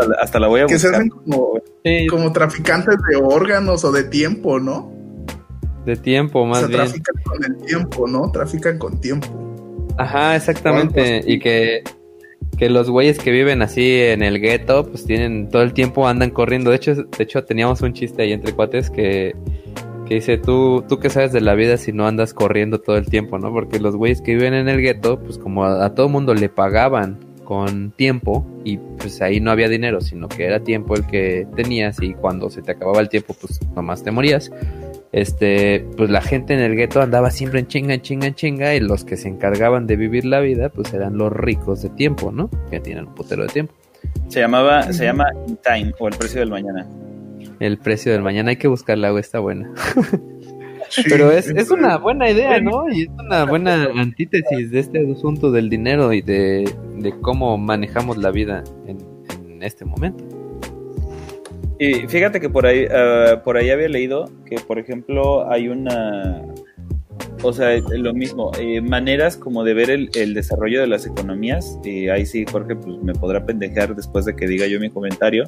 Hasta 0.00 0.08
la, 0.08 0.16
hasta 0.22 0.40
la 0.40 0.48
voy 0.48 0.60
a 0.60 0.66
Que 0.66 0.78
se 0.78 0.88
buscar. 0.88 0.94
hacen 0.94 1.08
como, 1.10 1.52
Sí, 1.84 2.06
como 2.08 2.32
traficantes 2.32 2.96
de 3.10 3.16
órganos 3.16 3.84
o 3.84 3.92
de 3.92 4.04
tiempo, 4.04 4.58
¿no? 4.60 4.92
de 5.86 5.96
tiempo 5.96 6.40
O 6.40 6.46
más 6.46 6.58
sea, 6.58 6.68
bien. 6.68 6.80
trafican 6.80 7.14
con 7.24 7.44
el 7.44 7.56
tiempo, 7.66 8.06
¿no? 8.06 8.30
Trafican 8.30 8.78
con 8.78 9.00
tiempo. 9.00 9.86
Ajá, 9.96 10.36
exactamente. 10.36 11.22
Y 11.26 11.38
que, 11.38 11.82
que 12.58 12.68
los 12.68 12.90
güeyes 12.90 13.18
que 13.18 13.30
viven 13.30 13.62
así 13.62 13.98
en 14.00 14.22
el 14.22 14.40
gueto, 14.40 14.86
pues 14.86 15.06
tienen 15.06 15.48
todo 15.48 15.62
el 15.62 15.72
tiempo 15.72 16.06
andan 16.06 16.30
corriendo. 16.30 16.68
De 16.70 16.76
hecho, 16.76 16.94
de 16.94 17.06
hecho 17.24 17.44
teníamos 17.44 17.80
un 17.80 17.94
chiste 17.94 18.22
ahí 18.22 18.32
entre 18.32 18.52
cuates 18.52 18.90
que, 18.90 19.34
que 20.06 20.16
dice, 20.16 20.36
tú, 20.36 20.84
tú 20.86 20.98
qué 20.98 21.08
sabes 21.08 21.32
de 21.32 21.40
la 21.40 21.54
vida 21.54 21.78
si 21.78 21.92
no 21.92 22.06
andas 22.06 22.34
corriendo 22.34 22.80
todo 22.80 22.98
el 22.98 23.06
tiempo, 23.06 23.38
¿no? 23.38 23.50
Porque 23.50 23.80
los 23.80 23.96
güeyes 23.96 24.20
que 24.20 24.34
viven 24.34 24.52
en 24.52 24.68
el 24.68 24.82
gueto, 24.82 25.18
pues 25.18 25.38
como 25.38 25.64
a, 25.64 25.82
a 25.86 25.94
todo 25.94 26.10
mundo 26.10 26.34
le 26.34 26.50
pagaban 26.50 27.18
con 27.50 27.90
tiempo 27.90 28.46
y 28.62 28.76
pues 28.76 29.20
ahí 29.22 29.40
no 29.40 29.50
había 29.50 29.68
dinero, 29.68 30.00
sino 30.00 30.28
que 30.28 30.44
era 30.44 30.60
tiempo 30.60 30.94
el 30.94 31.04
que 31.04 31.48
tenías 31.56 32.00
y 32.00 32.14
cuando 32.14 32.48
se 32.48 32.62
te 32.62 32.70
acababa 32.70 33.00
el 33.00 33.08
tiempo, 33.08 33.34
pues 33.40 33.58
nomás 33.74 34.04
te 34.04 34.12
morías 34.12 34.52
este, 35.10 35.84
pues 35.96 36.10
la 36.10 36.20
gente 36.20 36.54
en 36.54 36.60
el 36.60 36.76
gueto 36.76 37.02
andaba 37.02 37.32
siempre 37.32 37.58
en 37.58 37.66
chinga, 37.66 37.94
en 37.94 38.02
chinga, 38.02 38.28
en 38.28 38.34
chinga, 38.36 38.76
y 38.76 38.78
los 38.78 39.04
que 39.04 39.16
se 39.16 39.26
encargaban 39.26 39.88
de 39.88 39.96
vivir 39.96 40.24
la 40.24 40.38
vida, 40.38 40.68
pues 40.68 40.94
eran 40.94 41.18
los 41.18 41.32
ricos 41.32 41.82
de 41.82 41.88
tiempo, 41.90 42.30
¿no? 42.30 42.48
Que 42.70 42.78
tienen 42.78 43.08
un 43.08 43.16
putero 43.16 43.42
de 43.42 43.48
tiempo. 43.48 43.74
Se 44.28 44.38
llamaba, 44.38 44.92
se 44.92 45.04
llama 45.04 45.26
In 45.48 45.58
Time 45.64 45.92
o 45.98 46.06
El 46.06 46.16
Precio 46.16 46.38
del 46.38 46.50
Mañana. 46.50 46.86
El 47.58 47.78
precio 47.78 48.12
del 48.12 48.22
mañana 48.22 48.50
hay 48.50 48.56
que 48.56 48.68
buscarla, 48.68 49.10
güey, 49.10 49.20
está 49.20 49.40
buena. 49.40 49.70
Sí, 50.90 51.02
Pero 51.08 51.30
es, 51.30 51.48
es 51.48 51.70
una 51.70 51.96
buena 51.98 52.28
idea, 52.30 52.60
¿no? 52.60 52.84
Y 52.92 53.02
es 53.04 53.08
una 53.18 53.44
buena 53.44 53.84
antítesis 53.96 54.70
de 54.70 54.80
este 54.80 55.12
asunto 55.12 55.50
del 55.50 55.70
dinero 55.70 56.12
y 56.12 56.20
de, 56.20 56.70
de 56.98 57.12
cómo 57.20 57.56
manejamos 57.56 58.16
la 58.18 58.30
vida 58.30 58.62
en, 58.86 58.98
en 59.46 59.62
este 59.62 59.84
momento. 59.84 60.24
Y 61.78 61.94
fíjate 62.08 62.40
que 62.40 62.50
por 62.50 62.66
ahí, 62.66 62.84
ah, 62.92 63.40
por 63.42 63.56
ahí 63.56 63.70
había 63.70 63.88
leído 63.88 64.26
que, 64.44 64.56
por 64.56 64.78
ejemplo, 64.78 65.50
hay 65.50 65.68
una, 65.68 66.42
o 67.42 67.52
sea, 67.54 67.78
lo 67.78 68.12
mismo, 68.12 68.50
eh, 68.58 68.82
maneras 68.82 69.36
como 69.38 69.64
de 69.64 69.72
ver 69.72 69.88
el, 69.90 70.10
el 70.14 70.34
desarrollo 70.34 70.80
de 70.82 70.86
las 70.88 71.06
economías. 71.06 71.78
Y 71.82 72.08
ahí 72.08 72.26
sí, 72.26 72.44
Jorge, 72.50 72.76
pues 72.76 72.96
me 73.02 73.14
podrá 73.14 73.46
pendejear 73.46 73.94
después 73.96 74.26
de 74.26 74.36
que 74.36 74.46
diga 74.46 74.66
yo 74.66 74.78
mi 74.78 74.90
comentario. 74.90 75.44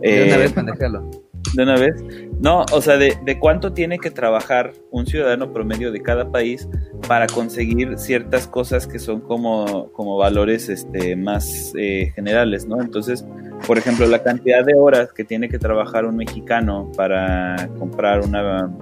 De 0.00 0.24
una 0.24 0.34
Eh, 0.34 0.38
vez, 0.38 0.52
pendejalo. 0.52 1.10
De 1.54 1.62
una 1.62 1.76
vez. 1.76 2.02
No, 2.40 2.64
o 2.72 2.80
sea, 2.80 2.96
de, 2.96 3.16
de 3.24 3.38
cuánto 3.38 3.72
tiene 3.72 3.98
que 3.98 4.10
trabajar 4.10 4.72
un 4.90 5.06
ciudadano 5.06 5.52
promedio 5.52 5.92
de 5.92 6.02
cada 6.02 6.30
país 6.30 6.68
para 7.06 7.26
conseguir 7.26 7.98
ciertas 7.98 8.46
cosas 8.46 8.86
que 8.86 8.98
son 8.98 9.20
como, 9.20 9.92
como 9.92 10.16
valores 10.16 10.68
este, 10.68 11.16
más 11.16 11.72
eh, 11.76 12.12
generales, 12.14 12.66
¿no? 12.66 12.80
Entonces, 12.80 13.24
por 13.66 13.78
ejemplo, 13.78 14.06
la 14.06 14.22
cantidad 14.22 14.64
de 14.64 14.74
horas 14.74 15.12
que 15.12 15.24
tiene 15.24 15.48
que 15.48 15.58
trabajar 15.58 16.04
un 16.04 16.16
mexicano 16.16 16.90
para 16.96 17.68
comprar 17.78 18.20
una 18.20 18.72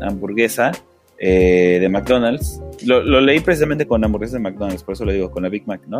hamburguesa 0.00 0.72
eh, 1.18 1.78
de 1.80 1.88
McDonald's, 1.88 2.60
lo, 2.84 3.02
lo 3.02 3.20
leí 3.20 3.40
precisamente 3.40 3.86
con 3.86 4.04
hamburguesas 4.04 4.34
de 4.34 4.40
McDonald's, 4.40 4.82
por 4.82 4.94
eso 4.94 5.04
lo 5.04 5.12
digo, 5.12 5.30
con 5.30 5.42
la 5.42 5.48
Big 5.48 5.66
Mac, 5.66 5.80
¿no? 5.86 5.98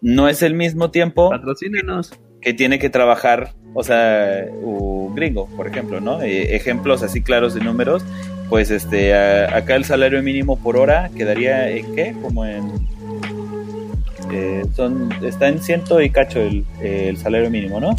No 0.00 0.28
es 0.28 0.42
el 0.42 0.54
mismo 0.54 0.90
tiempo 0.90 1.30
Patrocínenos. 1.30 2.12
Que 2.42 2.52
tiene 2.52 2.78
que 2.78 2.90
trabajar, 2.90 3.52
o 3.72 3.82
sea, 3.84 4.44
un 4.62 5.14
gringo, 5.14 5.46
por 5.56 5.66
ejemplo, 5.68 6.00
¿no? 6.00 6.20
Eh, 6.22 6.54
ejemplos 6.56 7.02
así 7.02 7.22
claros 7.22 7.54
de 7.54 7.60
números, 7.60 8.04
pues 8.48 8.70
este, 8.70 9.14
a- 9.14 9.56
acá 9.56 9.76
el 9.76 9.84
salario 9.84 10.22
mínimo 10.22 10.58
por 10.58 10.76
hora 10.76 11.10
quedaría 11.16 11.70
en 11.70 11.94
qué, 11.94 12.14
como 12.20 12.44
en, 12.44 12.64
eh, 14.32 14.64
son, 14.74 15.10
está 15.24 15.48
en 15.48 15.60
ciento 15.62 16.00
y 16.00 16.10
cacho 16.10 16.40
el, 16.40 16.64
el 16.80 17.16
salario 17.16 17.50
mínimo, 17.50 17.80
¿no? 17.80 17.94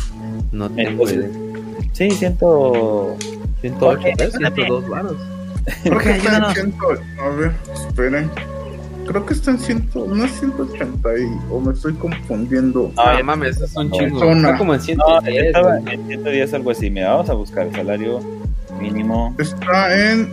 No 0.52 0.70
tengo 0.70 0.90
Entonces, 1.08 1.18
idea. 1.18 1.30
Sí, 1.94 2.10
ciento, 2.12 3.16
108, 3.62 3.80
Jorge, 3.80 4.14
¿ves? 4.18 4.34
102 4.34 4.90
varos. 4.90 5.16
Creo 5.84 5.98
que 6.00 6.12
está 6.12 6.38
en 6.38 6.44
ayúdanos. 6.44 6.54
100. 6.54 6.74
A 7.20 7.30
ver, 7.30 7.52
esperen. 7.88 8.32
Creo 9.08 9.26
que 9.26 9.34
está 9.34 9.52
en 9.52 9.60
100. 9.60 9.90
No 10.08 10.24
es 10.26 10.32
180 10.40 11.10
y, 11.20 11.40
o 11.52 11.60
me 11.60 11.74
estoy 11.74 11.94
confundiendo. 11.94 12.92
Ah, 12.98 13.16
No 13.20 13.26
mames, 13.26 13.60
es 13.62 13.76
un 13.76 13.90
no, 13.90 13.96
chingo. 13.98 14.24
Está 14.32 14.58
como 14.58 14.74
en 14.74 14.80
no, 14.80 14.84
110. 14.86 15.46
estaba 15.46 15.78
güey. 15.78 15.94
en 15.96 16.08
110 16.08 16.54
algo 16.54 16.72
así, 16.72 16.90
mira, 16.90 17.12
vamos 17.14 17.30
a 17.30 17.34
buscar 17.34 17.68
el 17.68 17.76
salario 17.76 18.20
mínimo. 18.80 19.36
Está 19.38 20.12
en 20.12 20.30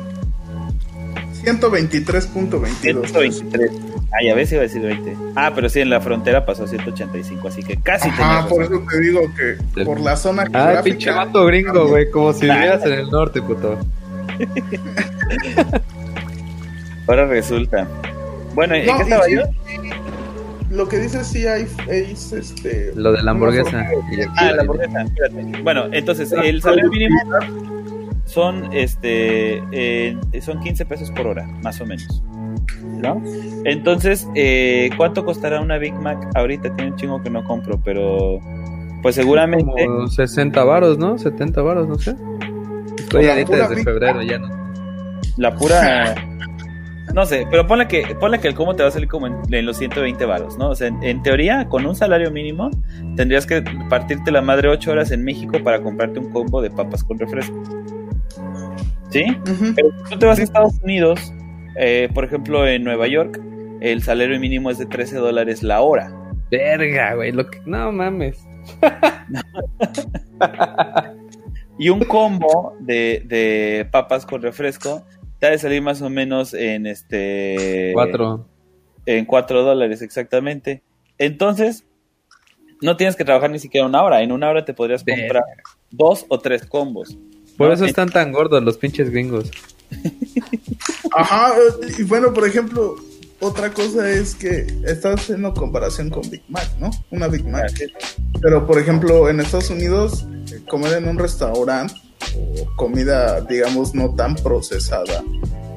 123.22. 1.44 2.66
123. 2.80 3.70
Ah, 4.12 4.16
ya 4.24 4.34
ves, 4.34 4.50
iba 4.52 4.60
a 4.60 4.62
decir 4.64 4.82
20. 4.82 5.16
Ah, 5.36 5.52
pero 5.54 5.68
sí, 5.68 5.80
en 5.80 5.88
la 5.90 6.00
frontera 6.00 6.44
pasó 6.44 6.64
a 6.64 6.66
185, 6.68 7.48
así 7.48 7.62
que 7.62 7.76
casi 7.76 8.10
tenía 8.10 8.44
por 8.48 8.62
eso 8.64 8.82
te 8.90 9.00
digo 9.00 9.20
que 9.36 9.84
por 9.84 10.00
la 10.00 10.16
zona 10.16 10.42
Ah, 10.52 10.80
pinche 10.82 11.04
geográfica. 11.06 11.14
vato 11.14 11.46
gringo, 11.46 11.88
güey. 11.88 12.10
Como 12.10 12.32
si 12.32 12.42
vivieras 12.46 12.84
en 12.84 12.92
el 12.92 13.10
norte, 13.10 13.40
puto. 13.40 13.78
Ahora 17.06 17.26
resulta. 17.26 17.86
Bueno, 18.54 18.74
¿en 18.74 18.86
No, 18.86 18.96
qué 18.96 19.02
estaba 19.02 19.28
yo? 19.28 19.42
Lo 20.70 20.88
que 20.88 20.98
dice 20.98 21.24
sí 21.24 21.46
hay, 21.46 21.66
es 21.88 22.32
este. 22.32 22.92
Lo 22.94 23.12
de 23.12 23.22
la 23.22 23.32
hamburguesa. 23.32 23.88
Ah, 24.36 24.52
la 24.52 24.62
hamburguesa, 24.62 25.02
espérate. 25.02 25.62
Bueno, 25.62 25.86
entonces, 25.92 26.32
el 26.32 26.62
salario 26.62 26.90
mínimo 26.90 27.16
son, 28.24 28.72
este, 28.72 29.62
eh, 29.72 30.16
son 30.40 30.60
15 30.60 30.86
pesos 30.86 31.10
por 31.10 31.26
hora, 31.26 31.46
más 31.62 31.80
o 31.80 31.86
menos. 31.86 32.22
¿No? 32.82 33.20
Entonces, 33.64 34.28
eh, 34.34 34.90
¿cuánto 34.96 35.24
costará 35.24 35.60
una 35.60 35.78
Big 35.78 35.94
Mac? 35.94 36.18
Ahorita 36.34 36.74
tiene 36.76 36.92
un 36.92 36.96
chingo 36.96 37.22
que 37.22 37.30
no 37.30 37.42
compro, 37.44 37.80
pero 37.82 38.38
pues 39.02 39.14
seguramente... 39.14 39.86
Como 39.86 40.06
60 40.06 40.62
varos, 40.64 40.98
¿no? 40.98 41.18
70 41.18 41.62
varos, 41.62 41.88
no 41.88 41.98
sé. 41.98 42.14
Estoy 42.98 43.26
ahorita 43.26 43.56
desde 43.56 43.74
Big 43.74 43.84
febrero, 43.84 44.22
ya 44.22 44.38
no. 44.38 44.48
La 45.36 45.54
pura. 45.54 46.14
No 47.14 47.26
sé, 47.26 47.46
pero 47.50 47.66
ponle 47.66 47.88
que, 47.88 48.14
ponle 48.20 48.38
que 48.38 48.48
el 48.48 48.54
combo 48.54 48.74
te 48.74 48.82
va 48.82 48.88
a 48.88 48.92
salir 48.92 49.08
como 49.08 49.26
en, 49.26 49.36
en 49.52 49.66
los 49.66 49.78
120 49.78 50.24
varos, 50.26 50.58
¿no? 50.58 50.70
O 50.70 50.74
sea, 50.74 50.88
en, 50.88 51.02
en 51.02 51.22
teoría, 51.22 51.68
con 51.68 51.86
un 51.86 51.96
salario 51.96 52.30
mínimo, 52.30 52.70
tendrías 53.16 53.46
que 53.46 53.62
partirte 53.88 54.30
la 54.30 54.42
madre 54.42 54.68
8 54.68 54.92
horas 54.92 55.10
en 55.10 55.24
México 55.24 55.58
para 55.62 55.82
comprarte 55.82 56.20
un 56.20 56.30
combo 56.30 56.62
de 56.62 56.70
papas 56.70 57.02
con 57.02 57.18
refresco. 57.18 57.62
¿Sí? 59.10 59.24
Ujú. 59.28 59.74
Pero 59.74 59.88
si 60.04 60.12
tú 60.12 60.18
te 60.18 60.26
vas 60.26 60.38
a 60.38 60.42
Estados 60.42 60.74
Unidos, 60.84 61.32
eh, 61.76 62.08
por 62.14 62.24
ejemplo, 62.24 62.66
en 62.66 62.84
Nueva 62.84 63.08
York, 63.08 63.40
el 63.80 64.02
salario 64.02 64.38
mínimo 64.38 64.70
es 64.70 64.78
de 64.78 64.86
13 64.86 65.16
dólares 65.16 65.62
la 65.62 65.80
hora. 65.80 66.12
Verga, 66.50 67.14
güey. 67.14 67.32
Lo 67.32 67.50
que... 67.50 67.60
No 67.66 67.90
mames. 67.90 68.46
Y 71.80 71.88
un 71.88 72.00
combo 72.00 72.76
de, 72.78 73.22
de 73.24 73.88
papas 73.90 74.26
con 74.26 74.42
refresco 74.42 75.02
te 75.40 75.46
ha 75.46 75.50
de 75.50 75.58
salir 75.58 75.82
más 75.82 76.02
o 76.02 76.10
menos 76.10 76.54
en 76.54 76.86
este. 76.86 77.90
Cuatro. 77.94 78.46
En 79.06 79.24
4 79.24 79.62
dólares, 79.62 80.02
exactamente. 80.02 80.82
Entonces, 81.18 81.84
no 82.82 82.96
tienes 82.96 83.16
que 83.16 83.24
trabajar 83.24 83.50
ni 83.50 83.58
siquiera 83.58 83.86
una 83.86 84.02
hora. 84.02 84.22
En 84.22 84.30
una 84.30 84.50
hora 84.50 84.64
te 84.64 84.74
podrías 84.74 85.02
comprar 85.02 85.42
dos 85.90 86.26
o 86.28 86.38
tres 86.38 86.66
combos. 86.66 87.16
Por 87.56 87.68
¿no? 87.68 87.74
eso 87.74 87.86
están 87.86 88.10
tan 88.10 88.30
gordos 88.30 88.62
los 88.62 88.76
pinches 88.76 89.10
gringos. 89.10 89.50
Ajá, 91.12 91.54
eh, 91.56 91.92
y 91.98 92.02
bueno, 92.04 92.32
por 92.32 92.46
ejemplo, 92.46 92.96
otra 93.40 93.72
cosa 93.72 94.08
es 94.10 94.34
que 94.34 94.66
estás 94.84 95.20
haciendo 95.20 95.54
comparación 95.54 96.10
con 96.10 96.28
Big 96.30 96.42
Mac, 96.48 96.68
¿no? 96.78 96.90
Una 97.10 97.26
Big 97.26 97.46
Mac. 97.46 97.72
Pero, 98.40 98.66
por 98.66 98.78
ejemplo, 98.78 99.30
en 99.30 99.40
Estados 99.40 99.70
Unidos, 99.70 100.26
eh, 100.52 100.60
comer 100.68 100.98
en 100.98 101.08
un 101.08 101.18
restaurante 101.18 101.94
o 102.36 102.76
comida, 102.76 103.40
digamos, 103.42 103.94
no 103.94 104.14
tan 104.14 104.34
procesada 104.36 105.22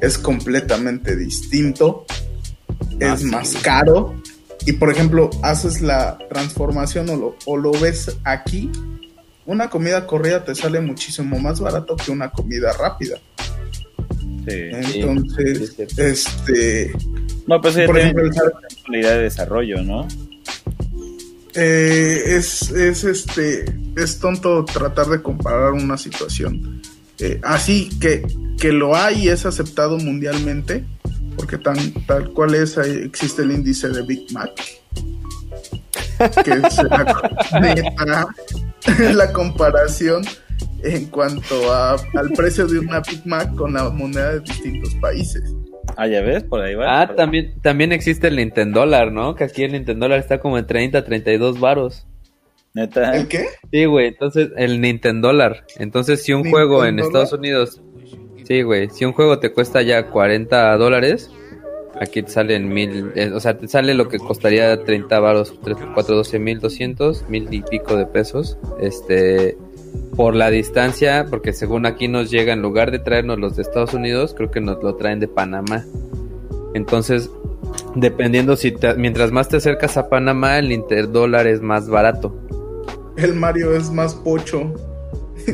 es 0.02 0.18
completamente 0.18 1.16
distinto, 1.16 2.06
Ah, 3.02 3.14
es 3.14 3.22
sí. 3.22 3.26
más 3.28 3.54
caro. 3.62 4.14
Y, 4.66 4.74
por 4.74 4.92
ejemplo, 4.92 5.30
haces 5.42 5.82
la 5.82 6.18
transformación 6.30 7.10
o 7.10 7.16
lo, 7.16 7.36
o 7.46 7.58
lo 7.58 7.72
ves 7.72 8.16
aquí, 8.24 8.70
una 9.46 9.70
comida 9.70 10.06
corrida 10.08 10.44
te 10.46 10.56
sale 10.56 10.80
muchísimo 10.80 11.38
más 11.40 11.60
barato 11.60 11.96
que 11.98 12.12
una 12.12 12.32
comida 12.32 12.72
rápida. 12.74 13.18
Sí. 14.48 14.56
Entonces, 14.72 15.74
sí, 15.76 15.84
este, 15.98 16.92
No, 17.48 17.62
pues 17.62 17.76
por 17.86 17.98
ejemplo, 17.98 18.24
la 18.88 18.98
idea 18.98 19.12
de 19.12 19.24
desarrollo, 19.24 19.82
¿no? 19.84 20.08
Eh, 21.56 22.36
es, 22.38 22.72
es 22.72 23.04
este 23.04 23.66
es 23.96 24.18
tonto 24.18 24.66
tratar 24.66 25.06
de 25.06 25.22
comparar 25.22 25.74
una 25.74 26.00
situación 26.00 26.82
eh, 27.20 27.40
así 27.44 27.90
que, 28.00 28.26
que 28.58 28.72
lo 28.72 28.96
hay 28.96 29.26
y 29.26 29.30
es 29.30 29.46
aceptado 29.46 30.00
mundialmente 30.00 30.84
porque 31.36 31.60
tan, 31.60 31.78
tal 32.08 32.32
cual 32.34 32.56
es 32.56 32.76
existe 32.78 33.44
el 33.44 33.52
índice 33.52 33.90
de 33.90 34.02
Big 34.02 34.34
Mac 34.34 34.50
que 36.44 36.52
es 36.54 36.78
la, 36.84 38.28
la 39.14 39.32
comparación 39.32 40.26
en 40.82 41.06
cuanto 41.06 41.72
a, 41.72 41.98
al 42.16 42.32
precio 42.36 42.66
de 42.66 42.80
una 42.80 43.00
Big 43.02 43.26
Mac 43.28 43.54
con 43.54 43.74
la 43.74 43.92
moneda 43.92 44.34
de 44.34 44.40
distintos 44.40 44.96
países 44.96 45.44
Ah, 45.96 46.08
ya 46.08 46.22
ves, 46.22 46.44
por 46.44 46.62
ahí 46.62 46.76
va. 46.76 47.02
Ah, 47.02 47.16
también, 47.16 47.54
también 47.62 47.92
existe 47.92 48.28
el 48.28 48.36
Nintendo 48.36 48.86
¿no? 48.86 49.36
Que 49.36 49.44
aquí 49.44 49.64
el 49.64 49.74
Nintendo 49.74 50.08
está 50.16 50.40
como 50.40 50.58
en 50.58 50.66
30, 50.66 51.04
32 51.04 51.60
varos. 51.60 52.06
Neta. 52.74 53.16
¿el 53.16 53.28
qué? 53.28 53.46
Sí, 53.72 53.86
güey, 53.86 54.08
entonces 54.08 54.50
el 54.58 54.82
Nintendo 54.82 55.32
Entonces, 55.78 56.24
si 56.24 56.34
un 56.34 56.50
juego 56.50 56.86
en 56.86 56.96
¿Nintendo 56.96 57.00
Estados 57.00 57.32
Unidos, 57.34 57.82
sí, 58.46 58.64
güey, 58.64 58.90
si 58.90 59.06
un 59.06 59.14
juego 59.14 59.40
te 59.40 59.54
cuesta 59.54 59.84
ya 59.84 60.08
40 60.08 60.76
dólares, 60.78 61.30
aquí 62.00 62.24
te 62.24 62.32
salen 62.32 62.70
mil, 62.70 63.12
eh, 63.16 63.32
o 63.32 63.40
sea, 63.40 63.58
te 63.58 63.68
sale 63.68 63.94
lo 63.94 64.08
que 64.10 64.18
costaría 64.18 64.84
30 64.84 65.20
varos, 65.20 65.60
3 65.64 65.78
por 65.78 65.94
4, 65.94 66.16
12 66.16 66.40
mil 66.40 66.60
200, 66.60 67.30
mil 67.30 67.48
y 67.52 67.62
pico 67.62 67.96
de 67.96 68.08
pesos, 68.08 68.58
este, 68.80 69.58
por 70.16 70.36
la 70.36 70.50
distancia, 70.50 71.26
porque 71.30 71.54
según 71.54 71.86
aquí 71.86 72.08
nos 72.08 72.30
llega, 72.30 72.54
en 72.54 72.62
lugar 72.62 72.92
de 72.92 73.00
traernos 73.00 73.40
los 73.40 73.56
de 73.56 73.64
Estados 73.64 73.94
Unidos, 73.94 74.34
creo 74.36 74.52
que 74.52 74.62
nos 74.62 74.82
lo 74.84 74.96
traen 74.96 75.20
de 75.20 75.28
Panamá. 75.28 75.84
Entonces, 76.74 77.30
dependiendo 77.96 78.56
si 78.56 78.72
te- 78.72 78.96
mientras 78.96 79.32
más 79.32 79.50
te 79.50 79.58
acercas 79.58 79.98
a 79.98 80.10
Panamá, 80.10 80.60
el 80.60 80.72
interdólar 80.72 81.48
es 81.48 81.62
más 81.62 81.90
barato. 81.90 82.36
El 83.18 83.34
Mario 83.36 83.76
es 83.76 83.92
más 83.92 84.16
pocho. 84.16 84.74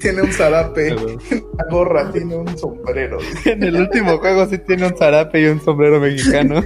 tiene, 0.00 0.22
un 0.22 0.32
zarape. 0.32 0.90
La 0.94 1.64
gorra 1.70 2.10
tiene 2.10 2.36
un 2.36 2.56
sombrero. 2.58 3.18
En 3.44 3.62
el 3.62 3.76
último 3.76 4.18
juego 4.18 4.46
sí 4.46 4.58
tiene 4.58 4.86
un 4.86 4.96
zarape 4.96 5.42
y 5.42 5.46
un 5.46 5.60
sombrero 5.60 6.00
mexicano. 6.00 6.62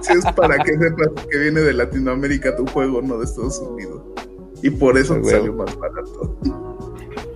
Si 0.00 0.12
es 0.12 0.24
para 0.36 0.56
que 0.58 0.72
sepas 0.72 1.08
que 1.30 1.38
viene 1.38 1.60
de 1.60 1.72
Latinoamérica 1.74 2.54
tu 2.56 2.66
juego, 2.66 3.02
no 3.02 3.18
de 3.18 3.24
Estados 3.24 3.58
Unidos. 3.58 4.01
Y 4.62 4.70
por 4.70 4.96
eso 4.96 5.14
huevo. 5.14 5.28
salió 5.30 5.52
más 5.52 5.76
barato. 5.78 6.36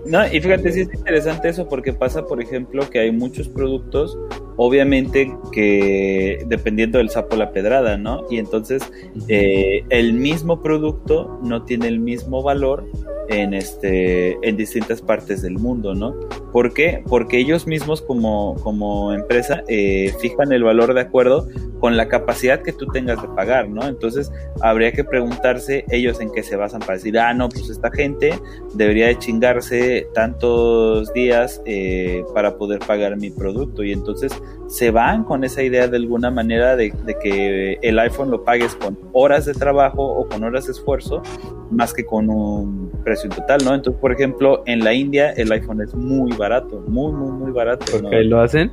No, 0.06 0.24
y 0.26 0.40
fíjate, 0.40 0.72
sí 0.72 0.80
es 0.82 0.94
interesante 0.94 1.48
eso 1.48 1.68
porque 1.68 1.92
pasa, 1.92 2.26
por 2.26 2.40
ejemplo, 2.40 2.88
que 2.88 3.00
hay 3.00 3.10
muchos 3.10 3.48
productos, 3.48 4.16
obviamente 4.56 5.32
que 5.52 6.44
dependiendo 6.46 6.98
del 6.98 7.10
sapo 7.10 7.36
la 7.36 7.50
pedrada, 7.50 7.96
¿no? 7.96 8.24
Y 8.30 8.38
entonces 8.38 8.82
eh, 9.28 9.84
el 9.90 10.14
mismo 10.14 10.62
producto 10.62 11.38
no 11.42 11.64
tiene 11.64 11.88
el 11.88 11.98
mismo 11.98 12.42
valor 12.42 12.86
en 13.28 13.54
este 13.54 14.38
en 14.48 14.56
distintas 14.56 15.02
partes 15.02 15.42
del 15.42 15.54
mundo, 15.54 15.94
¿no? 15.94 16.14
¿Por 16.52 16.72
qué? 16.72 17.02
Porque 17.08 17.38
ellos 17.38 17.66
mismos 17.66 18.00
como, 18.00 18.54
como 18.62 19.12
empresa 19.12 19.62
eh, 19.68 20.14
fijan 20.20 20.52
el 20.52 20.62
valor 20.62 20.94
de 20.94 21.00
acuerdo 21.00 21.48
con 21.80 21.96
la 21.96 22.08
capacidad 22.08 22.62
que 22.62 22.72
tú 22.72 22.86
tengas 22.86 23.20
de 23.20 23.28
pagar, 23.28 23.68
¿no? 23.68 23.86
Entonces 23.86 24.32
habría 24.62 24.92
que 24.92 25.04
preguntarse 25.04 25.84
ellos 25.90 26.20
en 26.20 26.32
qué 26.32 26.42
se 26.42 26.56
basan 26.56 26.80
para 26.80 26.94
decir, 26.94 27.18
ah, 27.18 27.34
no, 27.34 27.48
pues 27.48 27.68
esta 27.68 27.90
gente 27.90 28.38
debería 28.74 29.08
de 29.08 29.18
chingarse 29.18 29.95
tantos 30.14 31.12
días 31.12 31.62
eh, 31.64 32.24
para 32.34 32.56
poder 32.56 32.80
pagar 32.80 33.16
mi 33.16 33.30
producto 33.30 33.84
y 33.84 33.92
entonces 33.92 34.32
se 34.68 34.90
van 34.90 35.24
con 35.24 35.44
esa 35.44 35.62
idea 35.62 35.88
de 35.88 35.96
alguna 35.96 36.30
manera 36.30 36.76
de, 36.76 36.92
de 37.04 37.18
que 37.18 37.78
el 37.82 37.98
iPhone 37.98 38.30
lo 38.30 38.44
pagues 38.44 38.74
con 38.74 38.98
horas 39.12 39.44
de 39.46 39.54
trabajo 39.54 40.02
o 40.04 40.28
con 40.28 40.44
horas 40.44 40.66
de 40.66 40.72
esfuerzo 40.72 41.22
más 41.70 41.92
que 41.92 42.04
con 42.04 42.30
un 42.30 42.90
precio 43.04 43.28
total, 43.30 43.60
¿no? 43.64 43.74
Entonces, 43.74 44.00
por 44.00 44.12
ejemplo, 44.12 44.62
en 44.66 44.84
la 44.84 44.92
India 44.92 45.30
el 45.30 45.50
iPhone 45.52 45.80
es 45.80 45.94
muy 45.94 46.32
barato, 46.36 46.84
muy, 46.86 47.12
muy, 47.12 47.32
muy 47.32 47.52
barato. 47.52 47.86
¿Por 47.90 48.02
¿no? 48.02 48.10
qué 48.10 48.22
lo 48.24 48.40
hacen? 48.40 48.70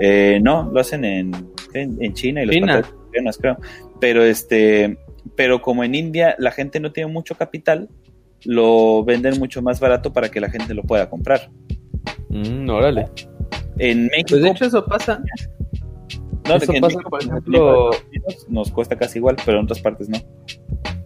Eh, 0.00 0.38
no, 0.42 0.70
lo 0.72 0.80
hacen 0.80 1.04
en, 1.04 1.32
en, 1.74 1.96
en 2.02 2.14
China 2.14 2.42
y 2.42 2.46
los 2.46 2.54
China. 2.54 2.82
creo. 3.40 3.56
Pero 4.00 4.22
este, 4.22 4.98
pero 5.34 5.60
como 5.60 5.84
en 5.84 5.94
India 5.94 6.34
la 6.38 6.50
gente 6.50 6.80
no 6.80 6.92
tiene 6.92 7.10
mucho 7.12 7.36
capital, 7.36 7.88
lo 8.44 9.04
venden 9.04 9.38
mucho 9.38 9.62
más 9.62 9.80
barato 9.80 10.12
para 10.12 10.30
que 10.30 10.40
la 10.40 10.50
gente 10.50 10.74
lo 10.74 10.82
pueda 10.82 11.08
comprar. 11.10 11.50
Mm, 12.28 12.68
órale. 12.70 13.06
En 13.78 14.06
México, 14.06 14.26
Pues 14.30 14.42
de 14.42 14.48
hecho 14.50 14.64
eso 14.66 14.84
pasa. 14.84 15.20
no, 16.48 16.54
eso 16.56 16.72
en 16.72 16.80
pasa, 16.80 16.96
México, 16.96 17.10
por 17.10 17.22
ejemplo- 17.22 17.90
nos 18.48 18.70
cuesta 18.70 18.96
casi 18.96 19.18
igual, 19.18 19.36
pero 19.44 19.58
en 19.58 19.64
otras 19.64 19.80
partes 19.80 20.08
no. 20.08 20.18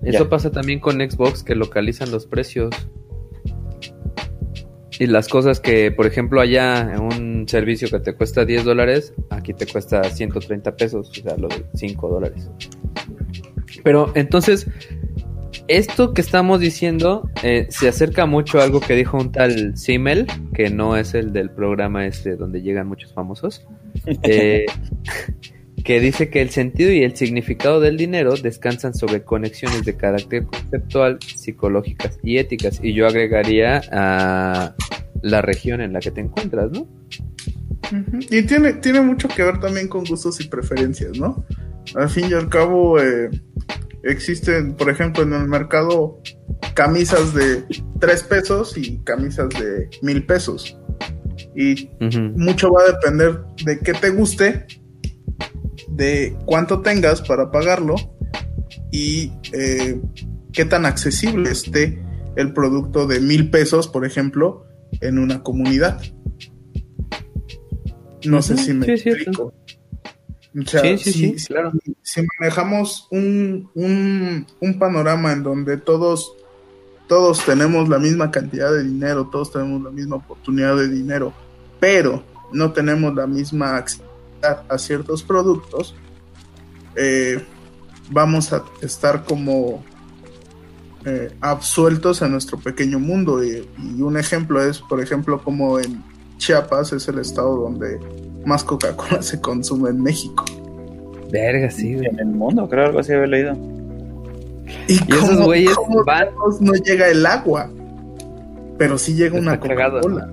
Eso 0.02 0.24
Ya. 0.24 0.28
pasa 0.30 0.50
también 0.50 0.80
con 0.80 0.96
Xbox 1.00 1.42
que 1.44 1.54
localizan 1.54 2.10
los 2.10 2.26
precios. 2.26 2.70
Y 4.98 5.06
las 5.06 5.26
cosas 5.28 5.58
que, 5.58 5.90
por 5.90 6.06
ejemplo, 6.06 6.40
allá 6.40 6.92
en 6.94 7.00
un 7.00 7.48
servicio 7.48 7.88
que 7.88 7.98
te 7.98 8.14
cuesta 8.14 8.44
10 8.44 8.64
dólares, 8.64 9.14
aquí 9.30 9.52
te 9.54 9.66
cuesta 9.66 10.04
130 10.04 10.76
pesos, 10.76 11.10
o 11.10 11.14
sea, 11.14 11.36
lo 11.36 11.48
de 11.48 11.64
5 11.74 12.08
dólares. 12.08 12.50
Pero 13.82 14.12
entonces, 14.14 14.66
esto 15.68 16.14
que 16.14 16.20
estamos 16.20 16.60
diciendo 16.60 17.28
eh, 17.42 17.66
se 17.70 17.88
acerca 17.88 18.26
mucho 18.26 18.60
a 18.60 18.64
algo 18.64 18.80
que 18.80 18.94
dijo 18.94 19.16
un 19.16 19.32
tal 19.32 19.76
Simmel, 19.76 20.26
que 20.54 20.70
no 20.70 20.96
es 20.96 21.14
el 21.14 21.32
del 21.32 21.50
programa 21.50 22.06
este 22.06 22.36
donde 22.36 22.62
llegan 22.62 22.88
muchos 22.88 23.12
famosos. 23.12 23.66
Eh, 24.22 24.66
que 25.84 26.00
dice 26.00 26.30
que 26.30 26.40
el 26.40 26.50
sentido 26.50 26.92
y 26.92 27.02
el 27.02 27.16
significado 27.16 27.80
del 27.80 27.96
dinero 27.96 28.36
descansan 28.36 28.94
sobre 28.94 29.24
conexiones 29.24 29.84
de 29.84 29.96
carácter 29.96 30.44
conceptual, 30.44 31.18
psicológicas 31.20 32.18
y 32.22 32.38
éticas. 32.38 32.80
Y 32.82 32.92
yo 32.94 33.06
agregaría 33.06 33.82
a 33.90 34.74
la 35.22 35.42
región 35.42 35.80
en 35.80 35.92
la 35.92 36.00
que 36.00 36.10
te 36.10 36.20
encuentras, 36.20 36.70
¿no? 36.70 36.86
Y 38.30 38.42
tiene, 38.42 38.74
tiene 38.74 39.00
mucho 39.00 39.28
que 39.28 39.42
ver 39.42 39.60
también 39.60 39.88
con 39.88 40.04
gustos 40.04 40.40
y 40.40 40.48
preferencias, 40.48 41.18
¿no? 41.18 41.44
Al 41.94 42.08
fin 42.08 42.26
y 42.30 42.34
al 42.34 42.48
cabo, 42.48 43.00
eh, 43.00 43.28
existen, 44.02 44.74
por 44.74 44.90
ejemplo, 44.90 45.22
en 45.22 45.32
el 45.32 45.48
mercado 45.48 46.20
camisas 46.74 47.34
de 47.34 47.64
3 48.00 48.22
pesos 48.24 48.76
y 48.76 48.98
camisas 48.98 49.48
de 49.50 49.88
mil 50.02 50.24
pesos. 50.26 50.78
Y 51.54 51.90
mucho 52.36 52.70
va 52.72 52.82
a 52.82 52.92
depender 52.92 53.40
de 53.64 53.78
qué 53.78 53.92
te 53.92 54.10
guste, 54.10 54.66
de 55.88 56.36
cuánto 56.46 56.80
tengas 56.80 57.20
para 57.22 57.50
pagarlo 57.50 57.96
y 58.90 59.32
eh, 59.52 60.00
qué 60.52 60.64
tan 60.64 60.86
accesible 60.86 61.50
esté 61.50 62.02
el 62.36 62.52
producto 62.52 63.06
de 63.06 63.20
mil 63.20 63.50
pesos, 63.50 63.88
por 63.88 64.06
ejemplo, 64.06 64.66
en 65.00 65.18
una 65.18 65.42
comunidad. 65.42 66.00
No 68.24 68.40
sé 68.40 68.56
si 68.56 68.72
me 68.72 68.86
sí, 68.96 69.08
explico. 69.10 69.52
O 70.58 70.66
sea, 70.68 70.82
Sí, 70.82 70.98
sí, 70.98 71.12
si, 71.12 71.38
sí, 71.38 71.46
claro. 71.46 71.72
si- 71.84 71.96
si 72.02 72.26
manejamos 72.38 73.08
un, 73.10 73.70
un, 73.74 74.46
un 74.60 74.78
panorama 74.78 75.32
en 75.32 75.42
donde 75.42 75.78
todos, 75.78 76.34
todos 77.08 77.44
tenemos 77.44 77.88
la 77.88 77.98
misma 77.98 78.30
cantidad 78.30 78.70
de 78.72 78.84
dinero, 78.84 79.28
todos 79.32 79.50
tenemos 79.52 79.82
la 79.82 79.90
misma 79.90 80.16
oportunidad 80.16 80.76
de 80.76 80.88
dinero, 80.88 81.32
pero 81.80 82.22
no 82.52 82.72
tenemos 82.72 83.14
la 83.14 83.26
misma 83.26 83.76
accesibilidad 83.76 84.64
a 84.68 84.76
ciertos 84.78 85.22
productos, 85.22 85.94
eh, 86.96 87.42
vamos 88.10 88.52
a 88.52 88.62
estar 88.82 89.24
como 89.24 89.82
eh, 91.06 91.34
absueltos 91.40 92.20
a 92.22 92.28
nuestro 92.28 92.58
pequeño 92.58 92.98
mundo. 92.98 93.42
Y, 93.42 93.66
y 93.78 94.02
un 94.02 94.16
ejemplo 94.18 94.62
es, 94.62 94.80
por 94.80 95.00
ejemplo, 95.00 95.42
como 95.42 95.78
en 95.80 96.02
Chiapas 96.46 96.92
es 96.92 97.06
el 97.06 97.18
estado 97.20 97.56
donde 97.56 97.98
más 98.44 98.64
Coca-Cola 98.64 99.22
se 99.22 99.40
consume 99.40 99.90
en 99.90 100.02
México. 100.02 100.44
Verga, 101.30 101.70
sí, 101.70 101.94
güey. 101.94 102.06
En 102.08 102.18
el 102.18 102.26
mundo, 102.26 102.68
creo 102.68 102.86
algo 102.86 102.98
así 102.98 103.12
había 103.12 103.26
leído. 103.28 103.56
Y, 104.88 104.94
esos 104.94 105.30
cómo- 105.30 105.44
güeyes 105.44 105.74
cómo 105.76 106.04
van- 106.04 106.28
no 106.60 106.72
llega 106.74 107.08
el 107.08 107.24
agua, 107.24 107.70
pero 108.76 108.98
sí 108.98 109.14
llega 109.14 109.38
una 109.38 109.54
Está 109.54 109.68
cagado, 109.68 110.00
Coca-Cola. 110.00 110.32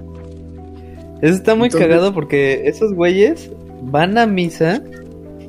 Eso 1.21 1.33
está 1.35 1.53
muy 1.55 1.67
Entonces- 1.67 1.87
cagado 1.87 2.13
porque 2.13 2.63
esos 2.65 2.93
güeyes 2.93 3.51
van 3.83 4.17
a 4.17 4.25
misa 4.25 4.81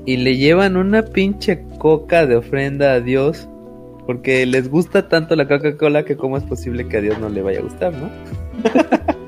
y 0.04 0.18
le 0.18 0.36
llevan 0.36 0.76
una 0.76 1.02
pinche 1.02 1.64
coca 1.78 2.26
de 2.26 2.36
ofrenda 2.36 2.92
a 2.92 3.00
Dios 3.00 3.48
porque 4.06 4.44
les 4.44 4.68
gusta 4.68 5.08
tanto 5.08 5.36
la 5.36 5.48
Coca-Cola 5.48 6.04
que 6.04 6.16
cómo 6.16 6.36
es 6.36 6.42
posible 6.44 6.86
que 6.86 6.98
a 6.98 7.00
Dios 7.00 7.18
no 7.18 7.28
le 7.30 7.40
vaya 7.42 7.60
a 7.60 7.62
gustar, 7.62 7.92
¿no? 7.94 8.10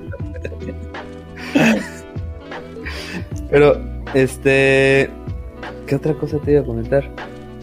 Pero, 3.52 3.78
este... 4.14 5.10
¿Qué 5.86 5.94
otra 5.94 6.14
cosa 6.14 6.38
te 6.38 6.52
iba 6.52 6.62
a 6.62 6.64
comentar? 6.64 7.04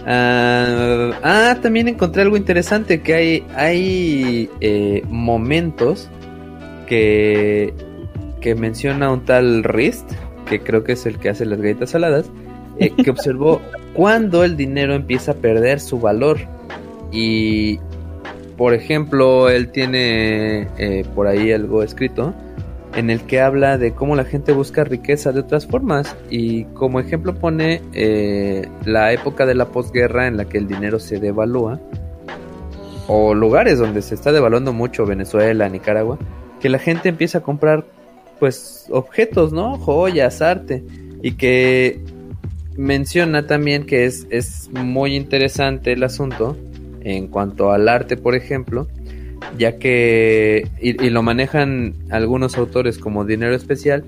Ah, 0.06 1.20
ah, 1.24 1.58
también 1.62 1.88
encontré 1.88 2.22
algo 2.22 2.38
interesante, 2.38 3.02
que 3.02 3.14
hay, 3.16 3.44
hay 3.56 4.50
eh, 4.62 5.02
momentos 5.10 6.10
que, 6.88 7.74
que 8.40 8.54
menciona 8.54 9.12
un 9.12 9.26
tal 9.26 9.64
Rist, 9.64 10.12
que 10.48 10.62
creo 10.62 10.84
que 10.84 10.94
es 10.94 11.06
el 11.08 11.18
que 11.18 11.30
hace 11.30 11.46
las 11.46 11.60
galletas 11.60 11.90
saladas, 11.90 12.30
eh, 12.78 12.92
que 12.92 13.10
observó 13.10 13.60
cuando 13.94 14.44
el 14.44 14.56
dinero 14.56 14.94
empieza 14.94 15.32
a 15.32 15.36
perder 15.36 15.80
su 15.80 16.00
valor. 16.00 16.38
Y, 17.12 17.80
por 18.58 18.76
ejemplo, 18.76 19.50
él 19.50 19.72
tiene 19.72 20.68
eh, 20.78 21.04
por 21.16 21.26
ahí 21.26 21.52
algo 21.52 21.82
escrito 21.82 22.36
en 22.96 23.10
el 23.10 23.22
que 23.22 23.42
habla 23.42 23.78
de 23.78 23.94
cómo 23.94 24.16
la 24.16 24.26
gente 24.26 24.52
busca 24.52 24.84
riqueza 24.84 25.32
de 25.32 25.42
otras 25.42 25.68
formas 25.68 26.16
y 26.30 26.66
como 26.66 27.00
ejemplo 27.00 27.36
pone 27.36 27.82
eh, 27.94 28.68
la 28.86 29.14
época 29.14 29.46
de 29.46 29.56
la 29.56 29.68
posguerra 29.68 30.28
en 30.28 30.38
la 30.38 30.46
que 30.46 30.58
el 30.58 30.68
dinero 30.68 31.00
se 31.00 31.20
devalúa 31.20 31.80
o 33.08 33.34
lugares 33.34 33.80
donde 33.80 34.02
se 34.02 34.16
está 34.16 34.32
devaluando 34.32 34.74
mucho 34.74 35.06
Venezuela, 35.06 35.68
Nicaragua, 35.70 36.18
que 36.60 36.70
la 36.70 36.80
gente 36.80 37.10
empieza 37.10 37.40
a 37.40 37.42
comprar 37.42 37.86
pues 38.40 38.86
objetos, 38.92 39.52
¿no? 39.52 39.78
Joyas, 39.78 40.42
arte 40.42 40.84
y 41.22 41.34
que 41.34 42.02
menciona 42.78 43.46
también 43.46 43.86
que 43.86 44.06
es, 44.06 44.28
es 44.30 44.70
muy 44.72 45.16
interesante 45.16 45.94
el 45.94 46.04
asunto 46.04 46.56
en 47.02 47.28
cuanto 47.28 47.72
al 47.72 47.90
arte, 47.90 48.16
por 48.16 48.36
ejemplo, 48.36 48.88
ya 49.58 49.78
que 49.78 50.68
y, 50.82 50.94
lo 51.10 51.24
manejan 51.24 51.96
algunos 52.10 52.58
autores 52.58 52.98
como 52.98 53.26
dinero 53.26 53.56
especial 53.56 54.04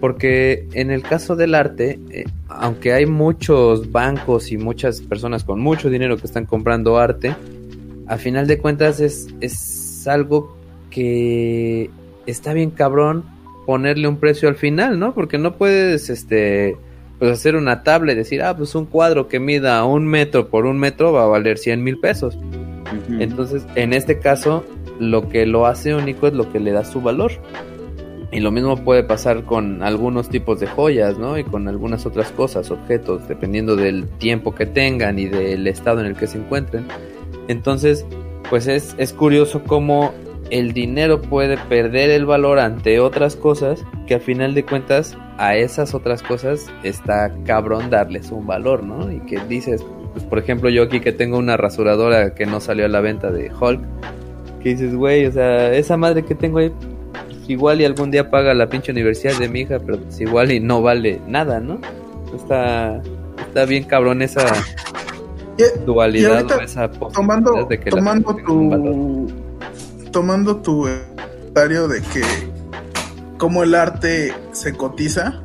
porque 0.00 0.66
en 0.72 0.90
el 0.90 1.02
caso 1.02 1.36
del 1.36 1.54
arte 1.54 1.98
eh, 2.10 2.24
aunque 2.48 2.92
hay 2.92 3.06
muchos 3.06 3.90
bancos 3.92 4.52
y 4.52 4.58
muchas 4.58 5.00
personas 5.00 5.44
con 5.44 5.60
mucho 5.60 5.90
dinero 5.90 6.16
que 6.16 6.26
están 6.26 6.46
comprando 6.46 6.98
arte 6.98 7.34
a 8.06 8.16
final 8.16 8.46
de 8.46 8.58
cuentas 8.58 9.00
es, 9.00 9.28
es 9.40 10.06
algo 10.08 10.56
que 10.90 11.90
está 12.26 12.52
bien 12.52 12.70
cabrón 12.70 13.24
ponerle 13.66 14.08
un 14.08 14.16
precio 14.16 14.48
al 14.48 14.54
final, 14.54 14.98
¿no? 14.98 15.12
Porque 15.12 15.36
no 15.36 15.56
puedes 15.56 16.08
este 16.08 16.78
pues 17.18 17.32
hacer 17.32 17.56
una 17.56 17.82
tabla 17.82 18.12
y 18.12 18.16
decir, 18.16 18.42
ah, 18.42 18.56
pues 18.56 18.74
un 18.74 18.86
cuadro 18.86 19.28
que 19.28 19.40
mida 19.40 19.84
un 19.84 20.06
metro 20.06 20.48
por 20.48 20.66
un 20.66 20.78
metro 20.78 21.12
va 21.12 21.24
a 21.24 21.26
valer 21.26 21.58
100 21.58 21.82
mil 21.82 21.98
pesos. 21.98 22.38
Entonces, 23.18 23.66
en 23.74 23.92
este 23.92 24.18
caso, 24.18 24.64
lo 24.98 25.28
que 25.28 25.46
lo 25.46 25.66
hace 25.66 25.94
único 25.94 26.26
es 26.26 26.34
lo 26.34 26.50
que 26.50 26.60
le 26.60 26.72
da 26.72 26.84
su 26.84 27.00
valor. 27.00 27.32
Y 28.30 28.40
lo 28.40 28.50
mismo 28.50 28.76
puede 28.84 29.02
pasar 29.04 29.44
con 29.44 29.82
algunos 29.82 30.28
tipos 30.28 30.60
de 30.60 30.66
joyas, 30.66 31.18
¿no? 31.18 31.38
Y 31.38 31.44
con 31.44 31.66
algunas 31.66 32.04
otras 32.04 32.30
cosas, 32.30 32.70
objetos, 32.70 33.26
dependiendo 33.26 33.74
del 33.74 34.06
tiempo 34.18 34.54
que 34.54 34.66
tengan 34.66 35.18
y 35.18 35.26
del 35.26 35.66
estado 35.66 36.00
en 36.00 36.06
el 36.06 36.14
que 36.14 36.26
se 36.26 36.38
encuentren. 36.38 36.86
Entonces, 37.48 38.04
pues 38.50 38.66
es, 38.66 38.94
es 38.98 39.14
curioso 39.14 39.62
cómo 39.66 40.12
el 40.50 40.72
dinero 40.72 41.20
puede 41.20 41.56
perder 41.56 42.10
el 42.10 42.26
valor 42.26 42.58
ante 42.58 43.00
otras 43.00 43.36
cosas 43.36 43.84
que 44.06 44.14
a 44.14 44.20
final 44.20 44.54
de 44.54 44.64
cuentas 44.64 45.16
a 45.38 45.56
esas 45.56 45.94
otras 45.94 46.22
cosas 46.22 46.66
está 46.82 47.32
cabrón 47.44 47.90
darles 47.90 48.30
un 48.30 48.46
valor, 48.46 48.82
¿no? 48.82 49.10
Y 49.12 49.20
que 49.20 49.38
dices, 49.48 49.84
pues 50.12 50.24
por 50.24 50.38
ejemplo 50.38 50.68
yo 50.70 50.84
aquí 50.84 51.00
que 51.00 51.12
tengo 51.12 51.38
una 51.38 51.56
rasuradora 51.56 52.34
que 52.34 52.46
no 52.46 52.60
salió 52.60 52.86
a 52.86 52.88
la 52.88 53.00
venta 53.00 53.30
de 53.30 53.50
Hulk, 53.52 53.80
que 54.62 54.70
dices, 54.70 54.94
güey, 54.94 55.26
o 55.26 55.32
sea, 55.32 55.72
esa 55.74 55.96
madre 55.96 56.24
que 56.24 56.34
tengo 56.34 56.58
ahí, 56.58 56.70
pues, 56.70 57.48
igual 57.48 57.80
y 57.80 57.84
algún 57.84 58.10
día 58.10 58.30
paga 58.30 58.52
la 58.54 58.68
pinche 58.68 58.90
universidad 58.92 59.38
de 59.38 59.48
mi 59.48 59.60
hija, 59.60 59.78
pero 59.78 59.98
pues 60.00 60.20
igual 60.20 60.50
y 60.50 60.58
no 60.60 60.82
vale 60.82 61.20
nada, 61.28 61.60
¿no? 61.60 61.78
Está, 62.34 63.00
está 63.38 63.64
bien 63.64 63.84
cabrón 63.84 64.20
esa 64.22 64.44
Y- 65.56 65.84
dualidad 65.86 66.38
ahorita, 66.38 66.56
o 66.56 66.60
esa 66.60 66.90
tomando, 66.90 67.52
posibilidad 67.52 67.68
de 67.68 67.80
que 67.80 67.90
tomando 67.90 68.28
valor. 68.34 68.44
tu 68.44 69.32
tomando 70.10 70.56
tu 70.58 70.82
comentario 70.82 71.88
de 71.88 72.02
que 72.02 72.22
cómo 73.38 73.62
el 73.62 73.74
arte 73.74 74.34
se 74.52 74.72
cotiza 74.72 75.42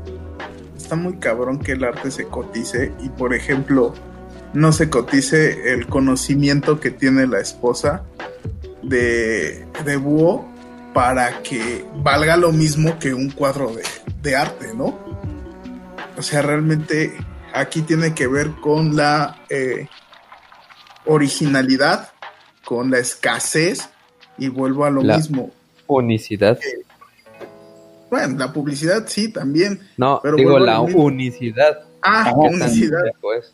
está 0.77 0.95
muy 0.95 1.17
cabrón 1.17 1.59
que 1.59 1.73
el 1.73 1.83
arte 1.83 2.11
se 2.11 2.25
cotice 2.25 2.91
y 3.01 3.09
por 3.09 3.33
ejemplo 3.33 3.93
no 4.53 4.71
se 4.71 4.89
cotice 4.89 5.73
el 5.73 5.87
conocimiento 5.87 6.79
que 6.79 6.91
tiene 6.91 7.25
la 7.25 7.39
esposa 7.39 8.03
de, 8.83 9.65
de 9.85 9.95
Búho 9.97 10.47
para 10.93 11.41
que 11.41 11.85
valga 11.95 12.37
lo 12.37 12.51
mismo 12.51 12.99
que 12.99 13.13
un 13.13 13.31
cuadro 13.31 13.73
de, 13.73 13.83
de 14.21 14.35
arte, 14.35 14.73
¿no? 14.75 14.99
O 16.17 16.21
sea, 16.21 16.43
realmente 16.43 17.15
aquí 17.53 17.81
tiene 17.81 18.13
que 18.13 18.27
ver 18.27 18.51
con 18.61 18.95
la 18.95 19.43
eh, 19.49 19.87
originalidad, 21.05 22.11
con 22.63 22.91
la 22.91 22.99
escasez 22.99 23.89
y 24.37 24.47
vuelvo 24.49 24.85
a 24.85 24.89
lo 24.89 25.01
La- 25.03 25.17
mismo. 25.17 25.51
Unicidad. 25.87 26.57
Bueno, 28.09 28.37
la 28.37 28.53
publicidad 28.53 29.05
sí, 29.07 29.31
también. 29.31 29.79
No, 29.97 30.19
Pero 30.23 30.37
digo 30.37 30.51
vuelvo 30.51 30.65
a 30.67 30.71
la 30.73 30.81
unicidad. 30.81 31.79
Ah, 32.01 32.21
Ajá, 32.21 32.33
unicidad. 32.35 33.01
Pues, 33.21 33.53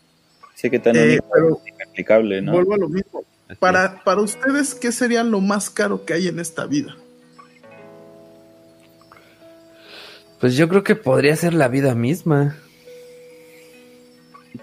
Sí, 0.55 0.69
que 0.69 0.77
tan 0.79 0.93
Eh, 0.95 1.19
pero 1.33 1.61
inexplicable, 1.65 2.41
¿no? 2.41 2.51
vuelvo 2.51 2.73
a 2.73 2.77
lo 2.77 2.89
mismo. 2.89 3.23
así 3.47 3.57
Para, 3.59 4.03
para 4.03 4.19
ustedes, 4.21 4.75
¿qué 4.75 4.91
sería 4.91 5.23
lo 5.23 5.39
más 5.39 5.69
caro 5.69 6.03
que 6.03 6.13
hay 6.13 6.27
en 6.27 6.37
esta 6.39 6.65
vida? 6.65 6.97
Pues 10.39 10.55
yo 10.55 10.67
creo 10.69 10.83
que 10.83 10.95
podría 10.95 11.35
ser 11.35 11.53
la 11.53 11.67
vida 11.69 11.95
misma. 11.95 12.57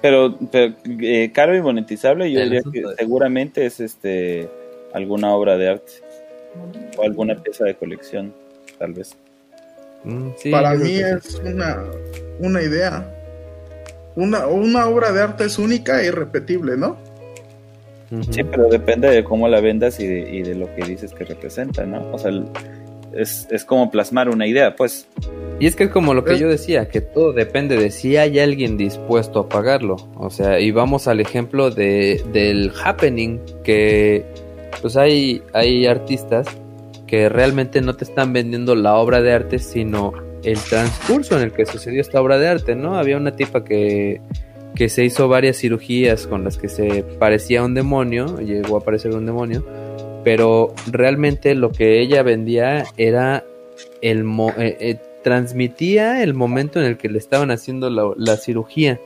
Pero, 0.03 0.37
pero, 0.51 0.75
eh, 1.01 1.31
caro 1.33 1.57
y 1.57 1.63
monetizable, 1.63 2.31
yo 2.31 2.41
El 2.41 2.45
diría 2.47 2.61
asunto 2.61 2.91
que 2.91 2.97
seguramente 2.97 3.65
es 3.67 3.81
este 3.81 4.51
alguna 4.93 5.35
obra 5.35 5.57
de 5.57 5.69
arte 5.71 5.93
o 6.97 7.03
alguna 7.03 7.35
pieza 7.37 7.65
de 7.65 7.75
colección, 7.75 8.33
tal 8.79 8.93
vez. 8.93 9.17
Mm, 10.05 10.29
sí, 10.37 10.51
para 10.51 10.75
mí 10.75 10.99
es 10.99 11.41
una, 11.45 11.83
una 12.39 12.63
idea. 12.63 13.13
Una, 14.15 14.47
una 14.47 14.87
obra 14.87 15.13
de 15.13 15.23
arte 15.23 15.45
es 15.45 15.59
única 15.59 16.01
e 16.01 16.07
irrepetible, 16.07 16.77
¿no? 16.77 16.97
Sí, 18.31 18.45
pero 18.45 18.69
depende 18.69 19.11
de 19.11 19.25
cómo 19.25 19.49
la 19.49 19.61
vendas 19.61 19.99
y 19.99 20.07
de, 20.07 20.31
y 20.31 20.43
de 20.43 20.55
lo 20.55 20.73
que 20.75 20.85
dices 20.85 21.13
que 21.13 21.25
representa, 21.25 21.85
¿no? 21.85 22.13
O 22.13 22.19
sea, 22.19 22.31
es, 23.13 23.49
es 23.51 23.65
como 23.65 23.91
plasmar 23.91 24.29
una 24.29 24.47
idea, 24.47 24.77
pues. 24.77 25.09
Y 25.59 25.67
es 25.67 25.75
que 25.75 25.85
es 25.85 25.91
como 25.91 26.15
lo 26.15 26.25
que 26.25 26.39
yo 26.39 26.49
decía, 26.49 26.89
que 26.89 27.01
todo 27.01 27.33
depende 27.33 27.77
de 27.77 27.91
si 27.91 28.17
hay 28.17 28.39
alguien 28.39 28.77
dispuesto 28.77 29.41
a 29.41 29.49
pagarlo. 29.49 29.97
O 30.17 30.31
sea, 30.31 30.61
y 30.61 30.71
vamos 30.71 31.09
al 31.09 31.21
ejemplo 31.21 31.71
de, 31.71 32.23
del 32.33 32.73
happening, 32.85 33.41
que 33.65 34.25
pues 34.81 34.97
hay, 34.97 35.43
hay 35.53 35.87
artistas 35.87 36.47
que 37.07 37.29
realmente 37.29 37.81
no 37.81 37.95
te 37.95 38.05
están 38.05 38.33
vendiendo 38.33 38.75
la 38.75 38.97
obra 38.97 39.23
de 39.23 39.33
arte, 39.33 39.59
sino 39.59 40.13
el 40.43 40.59
transcurso 40.59 41.37
en 41.37 41.45
el 41.45 41.53
que 41.53 41.67
sucedió 41.67 42.01
esta 42.01 42.21
obra 42.21 42.39
de 42.39 42.49
arte, 42.49 42.75
¿no? 42.75 42.99
Había 42.99 43.17
una 43.17 43.35
tipa 43.37 43.65
que, 43.65 44.21
que 44.75 44.89
se 44.89 45.05
hizo 45.05 45.29
varias 45.29 45.57
cirugías 45.57 46.27
con 46.27 46.45
las 46.45 46.59
que 46.59 46.69
se 46.69 47.03
parecía 47.19 47.65
un 47.65 47.75
demonio, 47.75 48.39
llegó 48.39 48.77
a 48.77 48.81
parecer 48.81 49.15
un 49.15 49.27
demonio, 49.27 49.65
pero 50.25 50.75
realmente 50.91 51.55
lo 51.55 51.71
que 51.73 52.01
ella 52.01 52.23
vendía 52.23 52.85
era 52.97 53.45
el 54.03 54.25
eh, 54.59 54.77
eh, 54.81 54.99
transmitía 55.23 56.23
el 56.23 56.35
momento 56.35 56.81
en 56.81 56.87
el 56.87 56.97
que 56.97 57.09
le 57.09 57.19
estaban 57.19 57.51
haciendo 57.51 57.91
la, 57.91 58.13
la 58.17 58.37
cirugía 58.37 59.01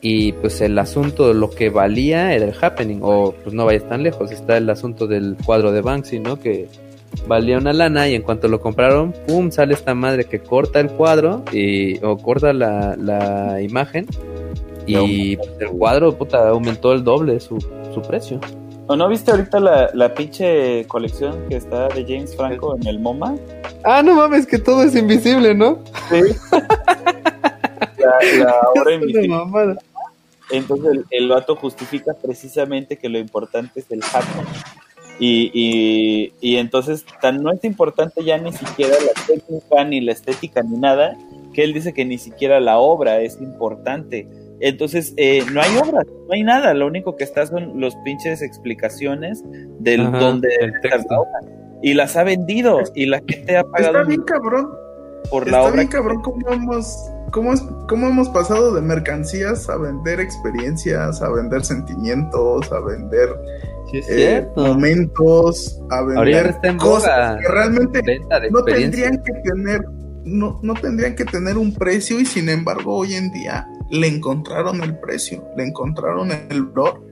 y 0.00 0.32
pues 0.32 0.60
el 0.60 0.78
asunto 0.78 1.32
lo 1.34 1.50
que 1.50 1.70
valía 1.70 2.32
era 2.32 2.44
el 2.44 2.54
happening 2.60 3.00
o 3.02 3.32
pues 3.42 3.54
no 3.54 3.64
vayas 3.64 3.88
tan 3.88 4.02
lejos 4.02 4.30
está 4.30 4.56
el 4.56 4.70
asunto 4.70 5.06
del 5.06 5.36
cuadro 5.44 5.72
de 5.72 5.80
Banksy 5.80 6.20
no 6.20 6.38
que 6.38 6.68
valía 7.26 7.58
una 7.58 7.72
lana 7.72 8.08
y 8.08 8.14
en 8.14 8.22
cuanto 8.22 8.48
lo 8.48 8.60
compraron 8.60 9.12
pum 9.26 9.50
sale 9.50 9.74
esta 9.74 9.94
madre 9.94 10.24
que 10.24 10.38
corta 10.40 10.78
el 10.78 10.90
cuadro 10.90 11.42
y 11.52 12.02
o 12.04 12.16
corta 12.18 12.52
la, 12.52 12.96
la 12.96 13.60
imagen 13.60 14.06
y 14.86 15.36
pues, 15.36 15.50
el 15.60 15.68
cuadro 15.68 16.16
puta 16.16 16.48
aumentó 16.48 16.92
el 16.92 17.02
doble 17.02 17.40
su, 17.40 17.58
su 17.92 18.02
precio 18.02 18.40
¿O 18.90 18.96
no 18.96 19.06
viste 19.06 19.30
ahorita 19.30 19.60
la, 19.60 19.90
la 19.92 20.14
pinche 20.14 20.86
colección 20.86 21.44
que 21.50 21.56
está 21.56 21.88
de 21.88 22.04
James 22.04 22.34
Franco 22.34 22.74
en 22.74 22.86
el 22.86 22.98
MoMA? 23.00 23.34
ah 23.84 24.02
no 24.02 24.14
mames 24.14 24.46
que 24.46 24.58
todo 24.58 24.82
es 24.82 24.94
invisible 24.94 25.54
no 25.54 25.80
Sí. 26.08 26.20
la, 27.98 28.44
la 28.44 28.54
obra 28.74 28.80
Es 28.80 28.86
una 28.86 28.94
invisible. 28.94 29.78
Entonces 30.50 30.86
el, 30.92 31.04
el 31.10 31.28
vato 31.28 31.56
justifica 31.56 32.14
precisamente 32.14 32.96
que 32.96 33.08
lo 33.08 33.18
importante 33.18 33.80
es 33.80 33.90
el 33.90 34.02
happening. 34.02 34.46
Y, 35.20 35.50
y, 35.52 36.32
y 36.40 36.56
entonces 36.58 37.04
tan 37.20 37.42
no 37.42 37.52
es 37.52 37.64
importante 37.64 38.22
ya 38.24 38.38
ni 38.38 38.52
siquiera 38.52 38.94
la 39.04 39.20
técnica, 39.26 39.84
ni 39.84 40.00
la 40.00 40.12
estética, 40.12 40.62
ni 40.62 40.78
nada, 40.78 41.16
que 41.52 41.64
él 41.64 41.72
dice 41.72 41.92
que 41.92 42.04
ni 42.04 42.18
siquiera 42.18 42.60
la 42.60 42.78
obra 42.78 43.20
es 43.20 43.40
importante. 43.40 44.28
Entonces, 44.60 45.14
eh, 45.16 45.44
no 45.52 45.60
hay 45.60 45.76
obra, 45.76 46.02
no 46.04 46.34
hay 46.34 46.42
nada, 46.44 46.72
lo 46.74 46.86
único 46.86 47.16
que 47.16 47.24
está 47.24 47.46
son 47.46 47.80
los 47.80 47.94
pinches 48.04 48.42
explicaciones 48.42 49.42
del 49.80 50.00
Ajá, 50.06 50.18
donde 50.18 50.48
el 50.60 50.72
está 50.82 50.98
la 50.98 51.20
obra. 51.20 51.40
Y 51.82 51.94
las 51.94 52.16
ha 52.16 52.24
vendido, 52.24 52.80
y 52.94 53.06
la 53.06 53.20
gente 53.26 53.56
ha 53.56 53.62
pagado 53.64 53.98
Está 53.98 54.08
bien 54.08 54.22
cabrón. 54.22 54.68
por 55.30 55.44
la 55.48 55.58
Está 55.58 55.62
obra. 55.62 55.76
bien 55.76 55.88
cabrón 55.88 56.22
cómo 56.22 56.48
hemos, 56.50 57.10
cómo, 57.30 57.52
es- 57.52 57.64
cómo 57.88 58.08
hemos 58.08 58.28
pasado 58.30 58.74
de 58.74 58.80
mercancías 58.80 59.68
a 59.68 59.76
vender 59.76 60.20
experiencias, 60.20 61.20
a 61.22 61.30
vender 61.30 61.64
sentimientos, 61.64 62.70
a 62.72 62.80
vender 62.80 63.28
Sí, 63.90 64.02
eh, 64.08 64.46
momentos, 64.54 65.80
a 65.90 66.02
vender 66.02 66.46
cosas 66.76 67.08
que 67.40 67.48
realmente 67.48 68.02
no 68.50 68.62
tendrían 68.82 69.22
que 69.22 69.32
tener 69.50 69.80
no, 70.24 70.60
no 70.62 70.74
tendrían 70.74 71.14
que 71.14 71.24
tener 71.24 71.56
un 71.56 71.72
precio 71.74 72.20
y 72.20 72.26
sin 72.26 72.50
embargo 72.50 72.96
hoy 72.98 73.14
en 73.14 73.32
día 73.32 73.66
le 73.90 74.08
encontraron 74.08 74.82
el 74.82 74.98
precio, 74.98 75.42
le 75.56 75.64
encontraron 75.64 76.30
el 76.50 76.64
valor 76.64 77.02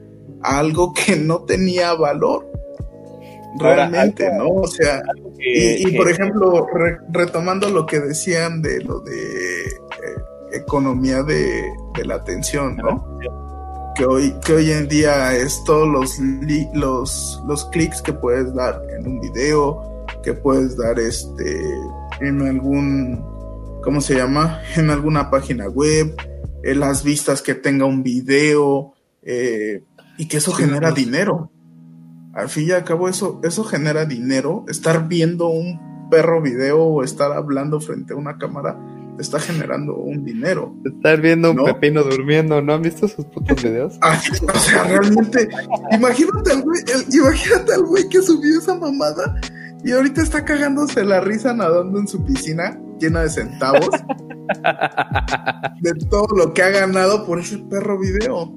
a 0.43 0.59
algo 0.59 0.93
que 0.93 1.15
no 1.15 1.39
tenía 1.45 1.95
valor 1.95 2.45
Ahora, 3.59 3.89
realmente, 3.89 4.27
algo- 4.27 4.37
¿no? 4.57 4.61
O 4.61 4.67
sea, 4.67 5.01
que- 5.39 5.77
y, 5.79 5.87
y, 5.87 5.91
que- 5.91 5.97
por 5.97 6.11
ejemplo, 6.11 6.67
re- 6.71 6.99
retomando 7.09 7.69
lo 7.69 7.87
que 7.87 7.99
decían 7.99 8.61
de 8.61 8.81
lo 8.83 8.99
de 8.99 9.15
economía 10.51 11.23
de, 11.23 11.71
de 11.95 12.05
la 12.05 12.15
atención, 12.15 12.77
¿no? 12.77 13.05
Que 13.95 14.05
hoy, 14.05 14.33
que 14.45 14.53
hoy 14.53 14.71
en 14.71 14.87
día 14.87 15.35
es 15.35 15.63
todos 15.63 15.87
los, 15.87 16.19
li- 16.19 16.69
los, 16.73 17.41
los 17.47 17.65
clics 17.65 18.01
que 18.01 18.13
puedes 18.13 18.53
dar 18.53 18.81
en 18.97 19.07
un 19.07 19.19
video, 19.19 20.05
que 20.23 20.33
puedes 20.33 20.77
dar 20.77 20.99
este 20.99 21.59
en 22.21 22.41
algún, 22.41 23.23
¿cómo 23.83 24.01
se 24.01 24.15
llama? 24.15 24.61
En 24.75 24.89
alguna 24.91 25.29
página 25.29 25.67
web, 25.67 26.15
en 26.63 26.79
las 26.79 27.03
vistas 27.03 27.41
que 27.41 27.55
tenga 27.55 27.85
un 27.85 28.03
video, 28.03 28.93
eh, 29.23 29.83
y 30.17 30.27
que 30.27 30.37
eso 30.37 30.51
genera 30.51 30.91
dinero. 30.91 31.51
Al 32.33 32.49
fin 32.49 32.67
y 32.67 32.71
al 32.71 32.83
cabo 32.83 33.09
eso, 33.09 33.39
eso 33.43 33.63
genera 33.63 34.05
dinero. 34.05 34.63
Estar 34.67 35.07
viendo 35.07 35.47
un 35.47 36.09
perro 36.09 36.41
video 36.41 36.83
o 36.83 37.03
estar 37.03 37.31
hablando 37.31 37.79
frente 37.79 38.13
a 38.13 38.15
una 38.15 38.37
cámara 38.37 38.77
te 39.17 39.23
está 39.23 39.39
generando 39.39 39.95
un 39.95 40.23
dinero. 40.23 40.73
Estar 40.85 41.19
viendo 41.19 41.49
un 41.51 41.57
¿No? 41.57 41.65
pepino 41.65 42.03
durmiendo, 42.03 42.61
¿no 42.61 42.73
han 42.75 42.81
visto 42.83 43.07
sus 43.07 43.25
putos 43.25 43.61
videos? 43.61 43.99
O 44.53 44.59
sea, 44.59 44.83
realmente, 44.85 45.49
imagínate 45.91 46.51
al 46.51 46.61
güey, 46.61 46.81
el- 46.87 47.13
imagínate 47.15 47.73
al 47.73 47.83
güey 47.83 48.07
que 48.09 48.21
subió 48.21 48.59
esa 48.59 48.75
mamada 48.75 49.35
y 49.83 49.91
ahorita 49.91 50.21
está 50.21 50.45
cagándose 50.45 51.03
la 51.03 51.19
risa 51.19 51.53
nadando 51.53 51.99
en 51.99 52.07
su 52.07 52.23
piscina 52.23 52.79
llena 52.99 53.21
de 53.21 53.29
centavos 53.29 53.89
de 55.81 55.93
todo 56.09 56.27
lo 56.35 56.53
que 56.53 56.63
ha 56.63 56.69
ganado 56.69 57.25
por 57.25 57.39
ese 57.39 57.57
perro 57.57 57.99
video. 57.99 58.53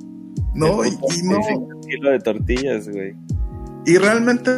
No, 0.55 0.85
y, 0.85 0.89
y 0.89 1.23
no, 1.23 1.41
kilo 1.87 2.11
de 2.11 2.19
tortillas, 2.21 2.89
güey. 2.89 3.15
y 3.87 3.97
realmente 3.99 4.51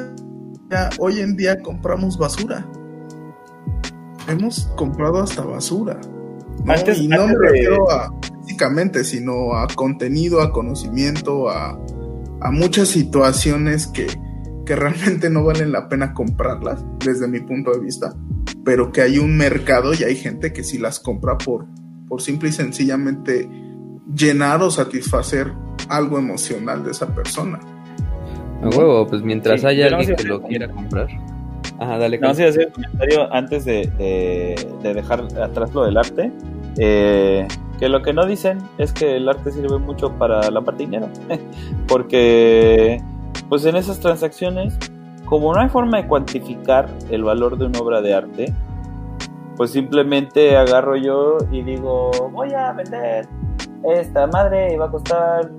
ya 0.71 0.89
hoy 0.99 1.21
en 1.21 1.37
día 1.37 1.61
compramos 1.61 2.17
basura. 2.19 2.67
Hemos 4.29 4.67
comprado 4.77 5.23
hasta 5.23 5.43
basura. 5.43 5.99
¿no? 6.65 6.73
Antes- 6.73 6.99
y 7.01 7.09
no 7.09 7.27
me 7.27 7.33
de- 7.35 7.39
refiero 7.39 7.91
a 7.91 8.13
físicamente, 8.43 9.05
sino 9.05 9.55
a 9.57 9.67
contenido, 9.75 10.41
a 10.43 10.53
conocimiento, 10.53 11.49
a, 11.49 11.79
a 12.41 12.51
muchas 12.51 12.89
situaciones 12.89 13.87
que, 13.87 14.07
que 14.67 14.77
realmente 14.77 15.29
no 15.31 15.45
valen 15.45 15.73
la 15.73 15.89
pena 15.89 16.13
comprarlas, 16.15 16.85
desde 17.05 17.27
mi 17.29 17.41
punto 17.41 17.73
de 17.73 17.81
vista, 17.81 18.15
pero 18.65 18.93
que 18.93 19.01
hay 19.03 19.19
un 19.19 19.37
mercado 19.37 19.93
y 19.95 20.05
hay 20.05 20.15
gente 20.17 20.53
que 20.53 20.63
sí 20.63 20.79
las 20.79 21.01
compra 21.01 21.37
por, 21.39 21.67
por 22.09 22.21
simple 22.23 22.51
y 22.51 22.53
sencillamente 22.53 23.49
llenar 24.15 24.63
o 24.63 24.71
satisfacer 24.71 25.53
algo 25.89 26.19
emocional 26.19 26.85
de 26.85 26.91
esa 26.93 27.13
persona. 27.15 27.59
A 28.63 28.69
huevo, 28.69 29.07
pues 29.09 29.23
mientras 29.23 29.61
Sí, 29.61 29.67
haya 29.67 29.91
no 29.91 29.97
alguien 29.97 30.17
sé 30.17 30.23
que 30.23 30.29
lo 30.29 30.43
quiera 30.43 30.71
comprar. 30.71 31.09
Ajá, 31.79 31.99
dale. 31.99 32.19
No, 32.19 32.33
sí, 32.35 32.45
hacer 32.45 32.67
un 32.69 32.73
comentario 32.73 33.33
antes 33.33 33.65
de, 33.65 33.87
de- 33.99 34.69
de 34.83 34.95
dejar 34.95 35.23
atrás 35.43 35.75
lo 35.75 35.85
del 35.85 35.97
arte. 35.97 36.33
eh, 36.79 37.47
que 37.79 37.89
lo 37.89 38.01
que 38.03 38.13
no 38.13 38.25
dicen 38.27 38.59
es 38.79 38.93
que 38.93 39.17
el 39.17 39.29
arte 39.29 39.51
sirve 39.51 39.77
mucho 39.79 40.13
para 40.13 40.49
la 40.51 40.61
parte 40.61 40.85
de 40.85 40.91
dinero. 40.91 41.09
Porque, 41.89 43.03
pues 43.49 43.65
en 43.65 43.75
esas 43.77 43.99
transacciones, 43.99 44.79
como 45.25 45.53
no 45.53 45.61
hay 45.61 45.69
forma 45.69 45.97
de 46.01 46.07
cuantificar 46.07 46.89
el 47.11 47.25
valor 47.25 47.59
de 47.59 47.67
una 47.67 47.79
obra 47.81 48.01
de 48.01 48.15
arte, 48.15 48.53
pues 49.57 49.73
simplemente 49.73 50.57
agarro 50.57 50.97
yo 50.97 51.39
y 51.51 51.63
digo, 51.63 52.11
voy 52.33 52.53
a 52.55 52.73
vender 52.73 53.27
esta 53.93 54.27
madre 54.29 54.73
y 54.75 54.77
va 54.77 54.87
a 54.87 54.91
costar 54.91 55.51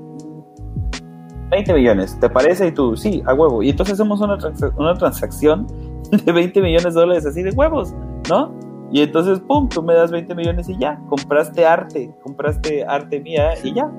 20 1.51 1.73
millones, 1.73 2.17
¿te 2.19 2.29
parece? 2.29 2.67
Y 2.67 2.71
tú, 2.71 2.95
sí, 2.97 3.21
a 3.25 3.33
huevo. 3.33 3.61
Y 3.61 3.69
entonces 3.69 3.93
hacemos 3.99 4.21
una, 4.21 4.37
una 4.77 4.93
transacción 4.95 5.67
de 6.25 6.31
20 6.31 6.61
millones 6.61 6.93
de 6.93 6.99
dólares 6.99 7.25
así 7.25 7.41
de 7.43 7.51
huevos, 7.51 7.93
¿no? 8.29 8.53
Y 8.91 9.01
entonces, 9.01 9.39
pum, 9.39 9.67
tú 9.69 9.81
me 9.81 9.93
das 9.95 10.11
20 10.11 10.35
millones 10.35 10.69
y 10.69 10.77
ya, 10.77 10.99
compraste 11.09 11.65
arte, 11.65 12.11
compraste 12.21 12.83
arte 12.85 13.19
mía 13.19 13.53
y 13.63 13.73
ya, 13.73 13.89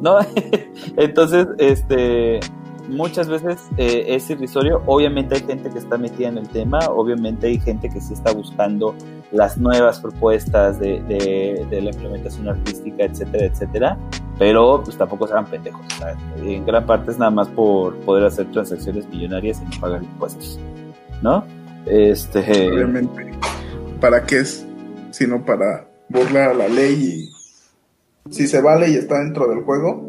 ¿no? 0.00 0.18
entonces, 0.96 1.46
este, 1.58 2.40
muchas 2.88 3.28
veces 3.28 3.68
eh, 3.76 4.04
es 4.08 4.30
irrisorio. 4.30 4.82
Obviamente 4.86 5.34
hay 5.34 5.42
gente 5.42 5.68
que 5.70 5.78
está 5.78 5.98
metida 5.98 6.28
en 6.28 6.38
el 6.38 6.48
tema, 6.48 6.78
obviamente 6.88 7.46
hay 7.48 7.60
gente 7.60 7.88
que 7.90 8.00
sí 8.00 8.14
está 8.14 8.32
buscando 8.32 8.94
las 9.32 9.58
nuevas 9.58 10.00
propuestas 10.00 10.78
de, 10.80 11.02
de- 11.02 11.66
de 11.70 11.82
la 11.82 11.90
implementación 11.90 12.48
artística, 12.48 13.04
etcétera, 13.04 13.46
etcétera. 13.46 13.98
Pero 14.38 14.80
pues 14.82 14.96
tampoco 14.96 15.26
serán 15.26 15.44
pendejos. 15.46 15.80
sea, 15.98 16.16
en 16.42 16.64
gran 16.64 16.86
parte 16.86 17.10
es 17.10 17.18
nada 17.18 17.30
más 17.30 17.48
por 17.48 17.94
poder 17.98 18.24
hacer 18.24 18.50
transacciones 18.50 19.06
millonarias 19.08 19.60
y 19.60 19.64
no 19.74 19.80
pagar 19.80 20.02
impuestos, 20.02 20.58
¿no? 21.22 21.44
Este, 21.86 22.40
Obviamente, 22.72 23.30
¿para 24.00 24.24
qué 24.24 24.38
es? 24.40 24.66
Sino 25.10 25.44
para 25.44 25.86
burlar 26.08 26.50
a 26.50 26.54
la 26.54 26.68
ley 26.68 26.94
y 26.94 28.30
si 28.32 28.46
se 28.46 28.60
vale 28.62 28.90
y 28.90 28.94
está 28.94 29.18
dentro 29.20 29.48
del 29.48 29.62
juego, 29.62 30.08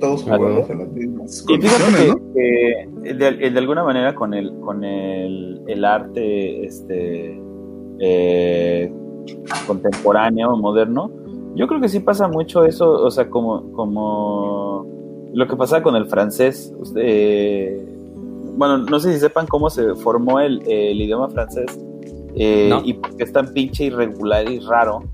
todos 0.00 0.24
Claro. 0.24 0.44
jugamos 0.44 0.70
en 0.70 0.78
las 0.78 0.88
mismas 0.88 1.42
condiciones, 1.42 2.00
que, 2.00 2.08
¿no? 2.08 2.32
que 3.04 3.14
de, 3.14 3.50
de 3.50 3.58
alguna 3.58 3.84
manera 3.84 4.14
con 4.14 4.32
el, 4.34 4.52
con 4.60 4.84
el, 4.84 5.62
el 5.66 5.84
arte 5.84 6.64
este, 6.64 7.38
eh, 8.00 8.92
contemporáneo 9.66 10.50
o 10.52 10.56
moderno, 10.56 11.10
yo 11.54 11.66
creo 11.66 11.80
que 11.80 11.88
sí 11.88 12.00
pasa 12.00 12.28
mucho 12.28 12.64
eso, 12.64 12.90
o 12.92 13.10
sea, 13.10 13.28
como, 13.28 13.72
como 13.72 14.86
lo 15.34 15.46
que 15.48 15.56
pasa 15.56 15.82
con 15.82 15.96
el 15.96 16.06
francés. 16.06 16.72
Usted, 16.78 17.00
eh, 17.04 17.97
bueno, 18.58 18.78
no 18.78 18.98
sé 19.00 19.14
si 19.14 19.20
sepan 19.20 19.46
cómo 19.46 19.70
se 19.70 19.94
formó 19.94 20.40
el, 20.40 20.60
el 20.68 21.00
idioma 21.00 21.28
francés 21.30 21.78
eh, 22.34 22.66
No. 22.68 22.82
y 22.84 22.94
por 22.94 23.16
qué 23.16 23.24
es 23.24 23.32
tan 23.32 23.52
pinche 23.54 23.84
irregular 23.84 24.50
y 24.50 24.58
raro. 24.60 25.04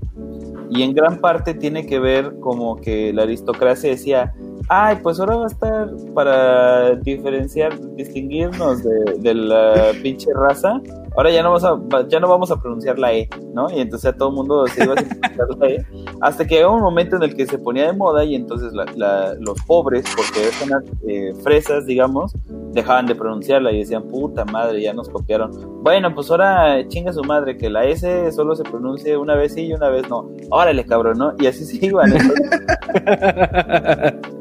Y 0.69 0.81
en 0.81 0.93
gran 0.93 1.21
parte 1.21 1.53
tiene 1.53 1.85
que 1.85 1.99
ver 1.99 2.33
como 2.39 2.75
que 2.77 3.13
la 3.13 3.21
aristocracia 3.23 3.89
decía, 3.91 4.33
ay, 4.69 4.97
pues 5.03 5.19
ahora 5.19 5.35
va 5.37 5.43
a 5.43 5.47
estar 5.47 5.89
para 6.13 6.95
diferenciar, 6.95 7.77
distinguirnos 7.95 8.83
de, 8.83 9.13
de 9.19 9.33
la 9.33 9.91
pinche 10.01 10.29
raza. 10.33 10.81
Ahora 11.17 11.31
ya 11.31 11.41
no, 11.43 11.53
vamos 11.53 11.63
a, 11.93 12.07
ya 12.09 12.19
no 12.19 12.27
vamos 12.27 12.51
a 12.51 12.61
pronunciar 12.61 12.99
la 12.99 13.13
E, 13.13 13.29
¿no? 13.53 13.69
Y 13.71 13.79
entonces 13.79 14.11
a 14.13 14.17
todo 14.17 14.29
el 14.29 14.35
mundo 14.35 14.67
se 14.67 14.83
iba 14.83 14.93
a 14.93 14.95
pronunciar 14.97 15.47
la 15.59 15.67
E. 15.69 15.85
Hasta 16.19 16.45
que 16.45 16.55
llegó 16.55 16.73
un 16.73 16.81
momento 16.81 17.15
en 17.15 17.23
el 17.23 17.35
que 17.37 17.47
se 17.47 17.57
ponía 17.57 17.85
de 17.87 17.93
moda 17.93 18.25
y 18.25 18.35
entonces 18.35 18.73
la- 18.73 18.85
la- 18.97 19.33
los 19.39 19.61
pobres, 19.61 20.03
porque 20.15 20.49
eran 20.65 20.83
eh, 21.07 21.33
fresas, 21.41 21.85
digamos, 21.85 22.33
dejaban 22.73 23.05
de 23.05 23.15
pronunciarla 23.15 23.71
y 23.71 23.79
decían, 23.79 24.03
puta 24.03 24.43
madre, 24.43 24.81
ya 24.81 24.93
nos 24.93 25.07
copiaron. 25.07 25.51
Bueno, 25.83 26.13
pues 26.13 26.29
ahora 26.31 26.85
chinga 26.89 27.13
su 27.13 27.23
madre, 27.23 27.57
que 27.57 27.69
la 27.69 27.85
S 27.85 28.31
solo 28.33 28.53
se 28.55 28.63
pronuncie 28.63 29.15
una 29.15 29.35
vez 29.35 29.53
sí 29.53 29.67
y 29.67 29.73
una 29.73 29.87
vez 29.89 30.09
no. 30.09 30.29
Órale, 30.49 30.85
cabrón, 30.85 31.17
¿no? 31.17 31.33
Y 31.39 31.47
así 31.47 31.63
se 31.63 31.85
iban. 31.85 32.11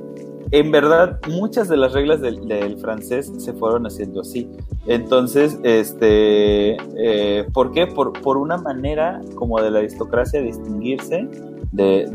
En 0.55 0.71
verdad, 0.71 1.19
muchas 1.29 1.69
de 1.69 1.77
las 1.77 1.95
reglas 1.95 2.21
del, 2.21 2.79
francés 2.79 3.33
se 3.39 3.53
fueron 3.55 3.89
haciendo 3.89 4.21
así. 4.21 4.49
Entonces, 4.87 5.59
este, 5.65 6.77
eh, 6.97 7.45
¿por 7.53 7.73
qué? 7.73 7.89
Por, 7.89 8.37
una 8.37 8.57
manera 8.57 9.21
como 9.35 9.61
de 9.61 9.73
la 9.73 9.81
aristocracia 9.81 10.41
distinguirse 10.41 11.27
de, 11.73 12.07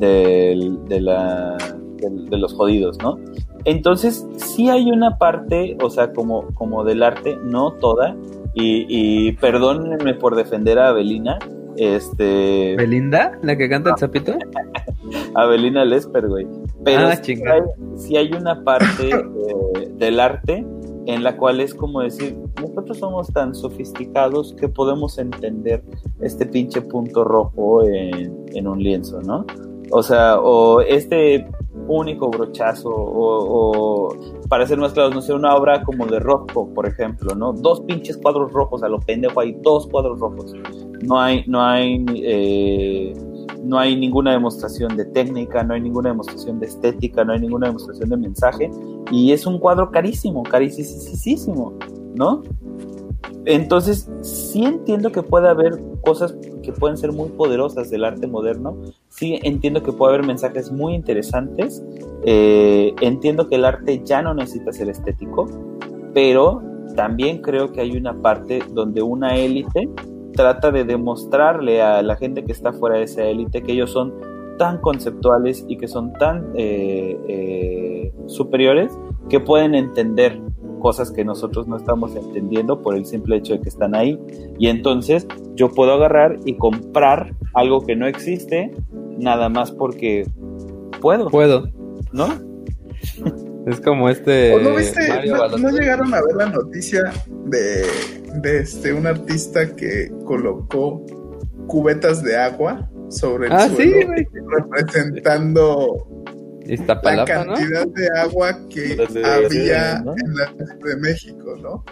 los 2.31 2.53
jodidos, 2.53 2.97
¿no? 2.99 3.19
Entonces, 3.65 4.25
sí 4.37 4.69
hay 4.69 4.89
una 4.89 5.17
parte, 5.17 5.77
o 5.83 5.89
sea, 5.89 6.13
como, 6.13 6.85
del 6.85 7.03
arte, 7.03 7.37
no 7.43 7.73
toda, 7.73 8.15
y, 8.53 8.85
y 8.87 9.33
perdónenme 9.33 10.13
por 10.13 10.37
defender 10.37 10.79
a 10.79 10.87
Avelina, 10.87 11.39
este, 11.77 12.75
¿Belinda? 12.77 13.37
¿La 13.41 13.57
que 13.57 13.69
canta 13.69 13.91
el 13.91 13.97
sapito? 13.97 14.33
Avelina 15.35 15.85
Lesper, 15.85 16.27
güey. 16.27 16.47
Pero 16.83 17.07
Ah, 17.07 17.15
sí, 17.15 17.33
hay, 17.33 17.61
sí 17.97 18.17
hay 18.17 18.31
una 18.33 18.63
parte 18.63 19.09
eh, 19.09 19.89
del 19.97 20.19
arte 20.19 20.65
en 21.05 21.23
la 21.23 21.37
cual 21.37 21.59
es 21.59 21.73
como 21.73 22.01
decir, 22.01 22.37
nosotros 22.61 22.99
somos 22.99 23.33
tan 23.33 23.55
sofisticados 23.55 24.53
que 24.53 24.67
podemos 24.67 25.17
entender 25.17 25.83
este 26.21 26.45
pinche 26.45 26.81
punto 26.81 27.23
rojo 27.23 27.83
en, 27.83 28.45
en 28.53 28.67
un 28.67 28.81
lienzo, 28.81 29.19
¿no? 29.21 29.45
O 29.91 30.03
sea, 30.03 30.39
o 30.39 30.81
este 30.81 31.47
único 31.87 32.29
brochazo, 32.29 32.89
o, 32.89 34.09
o, 34.09 34.47
para 34.47 34.67
ser 34.67 34.77
más 34.77 34.93
claros, 34.93 35.15
no 35.15 35.21
sé, 35.21 35.33
una 35.33 35.55
obra 35.55 35.83
como 35.83 36.05
de 36.05 36.19
Rothko, 36.19 36.71
por 36.73 36.87
ejemplo, 36.87 37.33
¿no? 37.33 37.53
Dos 37.53 37.81
pinches 37.81 38.17
cuadros 38.17 38.51
rojos, 38.51 38.83
a 38.83 38.89
lo 38.89 38.99
pendejo 38.99 39.39
hay 39.39 39.57
dos 39.63 39.87
cuadros 39.87 40.19
rojos. 40.19 40.55
No 41.01 41.19
hay, 41.19 41.43
no 41.47 41.63
hay, 41.63 42.05
eh, 42.23 43.13
no 43.63 43.79
hay 43.79 43.95
ninguna 43.95 44.31
demostración 44.31 44.95
de 44.97 45.05
técnica, 45.05 45.63
no 45.63 45.73
hay 45.73 45.81
ninguna 45.81 46.09
demostración 46.09 46.59
de 46.59 46.67
estética, 46.67 47.23
no 47.23 47.33
hay 47.33 47.39
ninguna 47.39 47.67
demostración 47.67 48.09
de 48.09 48.17
mensaje, 48.17 48.69
y 49.11 49.31
es 49.31 49.45
un 49.45 49.59
cuadro 49.59 49.91
carísimo, 49.91 50.43
carísimo, 50.43 51.73
¿no? 52.15 52.43
Entonces, 53.45 54.09
sí 54.21 54.63
entiendo 54.63 55.11
que 55.11 55.23
puede 55.23 55.47
haber 55.47 55.79
cosas 56.01 56.35
que 56.61 56.71
pueden 56.71 56.97
ser 56.97 57.11
muy 57.11 57.29
poderosas 57.29 57.89
del 57.89 58.03
arte 58.03 58.27
moderno, 58.27 58.77
sí 59.07 59.39
entiendo 59.43 59.81
que 59.81 59.91
puede 59.91 60.15
haber 60.15 60.27
mensajes 60.27 60.71
muy 60.71 60.93
interesantes, 60.93 61.83
eh, 62.25 62.93
entiendo 63.01 63.47
que 63.47 63.55
el 63.55 63.65
arte 63.65 64.01
ya 64.03 64.21
no 64.21 64.33
necesita 64.33 64.73
ser 64.73 64.89
estético, 64.89 65.47
pero 66.13 66.61
también 66.95 67.41
creo 67.41 67.71
que 67.71 67.81
hay 67.81 67.95
una 67.95 68.21
parte 68.21 68.61
donde 68.73 69.01
una 69.01 69.35
élite 69.35 69.89
trata 70.39 70.71
de 70.71 70.85
demostrarle 70.85 71.81
a 71.81 72.01
la 72.01 72.15
gente 72.15 72.45
que 72.45 72.53
está 72.53 72.71
fuera 72.71 72.95
de 72.95 73.03
esa 73.03 73.25
élite 73.25 73.61
que 73.61 73.73
ellos 73.73 73.91
son 73.91 74.13
tan 74.57 74.77
conceptuales 74.77 75.65
y 75.67 75.75
que 75.75 75.89
son 75.89 76.13
tan 76.13 76.53
eh, 76.55 77.19
eh, 77.27 78.13
superiores 78.27 78.97
que 79.27 79.41
pueden 79.41 79.75
entender 79.75 80.39
cosas 80.79 81.11
que 81.11 81.25
nosotros 81.25 81.67
no 81.67 81.75
estamos 81.75 82.15
entendiendo 82.15 82.81
por 82.81 82.95
el 82.95 83.05
simple 83.05 83.35
hecho 83.35 83.51
de 83.51 83.59
que 83.59 83.67
están 83.67 83.93
ahí. 83.95 84.17
Y 84.57 84.67
entonces 84.67 85.27
yo 85.55 85.71
puedo 85.71 85.91
agarrar 85.91 86.39
y 86.45 86.53
comprar 86.53 87.35
algo 87.53 87.81
que 87.81 87.97
no 87.97 88.07
existe 88.07 88.73
nada 89.17 89.49
más 89.49 89.73
porque 89.73 90.25
puedo, 91.01 91.29
Puedo. 91.29 91.67
¿no? 92.13 92.27
Es 93.67 93.79
como 93.81 94.09
este. 94.09 94.53
¿O 94.53 94.59
no 94.59 94.75
viste? 94.75 95.07
Mario 95.09 95.33
No, 95.35 95.39
Balotelli. 95.41 95.63
no 95.63 95.77
llegaron 95.77 96.13
a 96.13 96.21
ver 96.21 96.35
la 96.35 96.45
noticia 96.49 97.03
de, 97.45 97.85
de 98.41 98.59
este 98.59 98.93
un 98.93 99.05
artista 99.07 99.75
que 99.75 100.11
colocó 100.25 101.05
cubetas 101.67 102.23
de 102.23 102.37
agua 102.37 102.89
sobre 103.09 103.47
el 103.47 103.53
Ah, 103.53 103.67
sí, 103.69 103.91
suelo, 103.91 104.13
representando 104.57 106.07
la 106.65 106.73
Iztapalapa, 106.73 107.45
¿no? 107.45 107.53
cantidad 107.53 107.87
de 107.87 108.19
agua 108.19 108.59
que 108.69 108.97
había 109.25 109.99
¿no? 110.01 110.13
en 110.13 110.35
la 110.35 110.47
Ciudad 110.47 110.75
de 110.83 110.97
México, 110.97 111.55
¿no? 111.61 111.83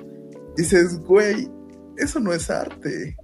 Dices, 0.55 0.99
güey, 0.99 1.47
eso 1.97 2.19
no 2.19 2.33
es 2.33 2.49
arte. 2.49 3.15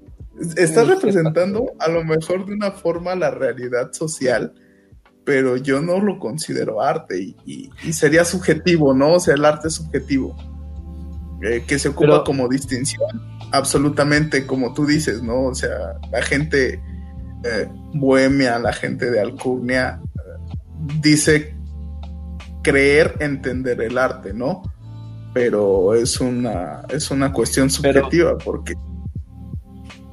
Estás 0.57 0.87
representando 0.87 1.71
a 1.79 1.89
lo 1.89 2.03
mejor 2.03 2.45
de 2.45 2.53
una 2.53 2.71
forma 2.71 3.15
la 3.15 3.29
realidad 3.31 3.91
social, 3.93 4.51
pero 5.25 5.57
yo 5.57 5.81
no 5.81 5.99
lo 5.99 6.19
considero 6.19 6.81
arte 6.81 7.21
y, 7.21 7.35
y- 7.45 7.69
y 7.83 7.93
sería 7.93 8.25
subjetivo, 8.25 8.93
¿no? 8.93 9.13
O 9.15 9.19
sea, 9.19 9.35
el 9.35 9.45
arte 9.45 9.67
es 9.69 9.75
subjetivo, 9.75 10.35
eh, 11.41 11.63
que 11.67 11.79
se 11.79 11.89
ocupa 11.89 12.07
Pero- 12.07 12.23
como 12.23 12.47
distinción, 12.49 13.01
absolutamente, 13.51 14.45
como 14.45 14.73
tú 14.73 14.85
dices, 14.85 15.21
¿no? 15.23 15.45
O 15.45 15.55
sea, 15.55 15.99
la 16.11 16.21
gente 16.21 16.81
eh, 17.45 17.67
bohemia, 17.93 18.57
la 18.59 18.71
gente 18.73 19.11
de 19.11 19.19
Alcurnia, 19.19 19.99
eh, 20.15 20.55
dice 21.01 21.55
creer 22.63 23.17
entender 23.19 23.81
el 23.81 23.97
arte, 23.97 24.33
¿no? 24.33 24.61
pero 25.33 25.95
es 25.95 26.21
una, 26.21 26.83
es 26.89 27.09
una 27.09 27.33
cuestión 27.33 27.67
subjetiva 27.71 28.37
porque 28.37 28.75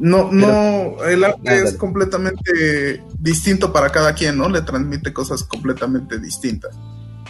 no, 0.00 0.32
no, 0.32 1.04
el 1.04 1.24
arte 1.24 1.62
es 1.62 1.74
completamente 1.74 3.04
distinto 3.18 3.70
para 3.70 3.90
cada 3.90 4.14
quien, 4.14 4.38
¿no? 4.38 4.48
Le 4.48 4.62
transmite 4.62 5.12
cosas 5.12 5.44
completamente 5.44 6.18
distintas. 6.18 6.74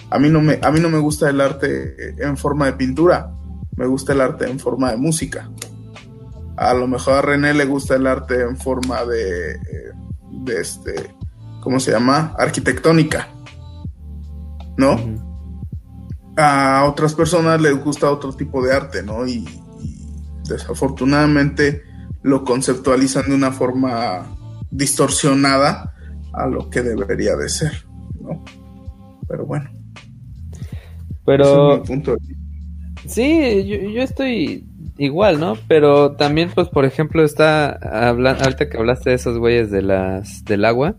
A 0.09 0.21
mí 0.21 0.29
no 0.31 0.41
me, 0.41 0.61
a 0.63 0.71
mí 0.71 0.79
no 0.79 0.89
me 0.89 0.99
gusta 0.99 1.29
el 1.29 1.41
arte 1.41 2.15
en 2.23 2.37
forma 2.37 2.67
de 2.67 2.75
pintura, 2.75 3.35
me 3.77 3.87
gusta 3.87 4.13
el 4.13 4.21
arte 4.21 4.49
en 4.49 4.61
forma 4.61 4.93
de 4.93 4.99
música. 4.99 5.51
A 6.57 6.73
lo 6.73 6.87
mejor 6.87 7.15
a 7.15 7.23
René 7.23 7.55
le 7.55 7.65
gusta 7.65 7.97
el 7.97 8.07
arte 8.07 8.41
en 8.41 8.57
forma 8.57 9.05
de, 9.05 9.59
de 10.31 10.61
este, 10.61 11.13
¿cómo 11.63 11.81
se 11.81 11.91
llama? 11.91 12.37
Arquitectónica, 12.39 13.31
¿no? 14.77 14.97
A 16.37 16.85
otras 16.89 17.15
personas 17.15 17.61
les 17.61 17.77
gusta 17.83 18.13
otro 18.13 18.33
tipo 18.33 18.63
de 18.63 18.73
arte, 18.73 19.03
¿no? 19.03 19.27
Y, 19.27 19.45
y 19.81 20.07
desafortunadamente 20.49 21.90
lo 22.23 22.45
conceptualizan 22.45 23.29
de 23.29 23.35
una 23.35 23.53
forma 23.53 24.27
distorsionada 24.71 25.95
a 26.33 26.47
lo 26.47 26.71
que 26.71 26.83
debería 26.83 27.37
de 27.37 27.49
ser, 27.49 27.73
¿no? 28.21 28.45
Pero 29.29 29.47
bueno. 29.47 29.71
Pero. 31.25 31.45
ese 31.45 31.75
es 31.75 31.81
mi 31.81 31.87
punto 31.87 32.11
de 32.13 32.19
vista. 32.27 32.41
Sí, 33.07 33.67
yo, 33.67 33.77
yo 33.91 34.03
estoy 34.03 34.67
igual, 34.99 35.41
¿no? 35.41 35.57
Pero 35.67 36.13
también, 36.13 36.51
pues, 36.55 36.69
por 36.69 36.85
ejemplo, 36.85 37.25
está 37.25 37.71
hablando, 38.09 38.45
ahorita 38.45 38.69
que 38.69 38.77
hablaste 38.77 39.11
de 39.11 39.17
esos 39.17 39.39
güeyes 39.39 39.71
de 39.71 39.83
las, 39.83 40.45
del 40.45 40.65
agua, 40.65 40.97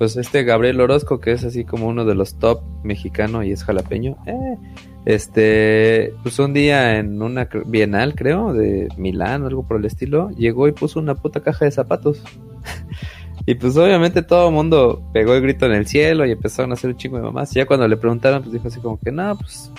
pues 0.00 0.16
este 0.16 0.44
Gabriel 0.44 0.80
Orozco, 0.80 1.20
que 1.20 1.32
es 1.32 1.44
así 1.44 1.66
como 1.66 1.86
uno 1.86 2.06
de 2.06 2.14
los 2.14 2.38
top 2.38 2.62
mexicano 2.82 3.44
y 3.44 3.52
es 3.52 3.62
jalapeño, 3.64 4.16
eh, 4.24 4.56
este, 5.04 6.14
pues 6.22 6.38
un 6.38 6.54
día 6.54 6.96
en 6.96 7.20
una 7.20 7.50
bienal, 7.66 8.14
creo, 8.14 8.54
de 8.54 8.88
Milán 8.96 9.42
o 9.42 9.48
algo 9.48 9.68
por 9.68 9.76
el 9.76 9.84
estilo, 9.84 10.30
llegó 10.30 10.66
y 10.68 10.72
puso 10.72 11.00
una 11.00 11.16
puta 11.16 11.40
caja 11.40 11.66
de 11.66 11.70
zapatos. 11.70 12.22
Y 13.46 13.54
pues 13.54 13.76
obviamente 13.76 14.22
todo 14.22 14.48
el 14.48 14.54
mundo 14.54 15.02
pegó 15.14 15.34
el 15.34 15.40
grito 15.40 15.64
en 15.64 15.72
el 15.72 15.86
cielo 15.86 16.26
y 16.26 16.30
empezaron 16.30 16.70
a 16.70 16.74
hacer 16.74 16.90
un 16.90 16.96
chingo 16.98 17.16
de 17.16 17.22
mamás. 17.22 17.50
Y 17.52 17.56
ya 17.56 17.66
cuando 17.66 17.88
le 17.88 17.96
preguntaron, 17.96 18.42
pues 18.42 18.52
dijo 18.52 18.68
así 18.68 18.78
como 18.80 19.00
que, 19.00 19.10
no, 19.10 19.36
pues 19.36 19.72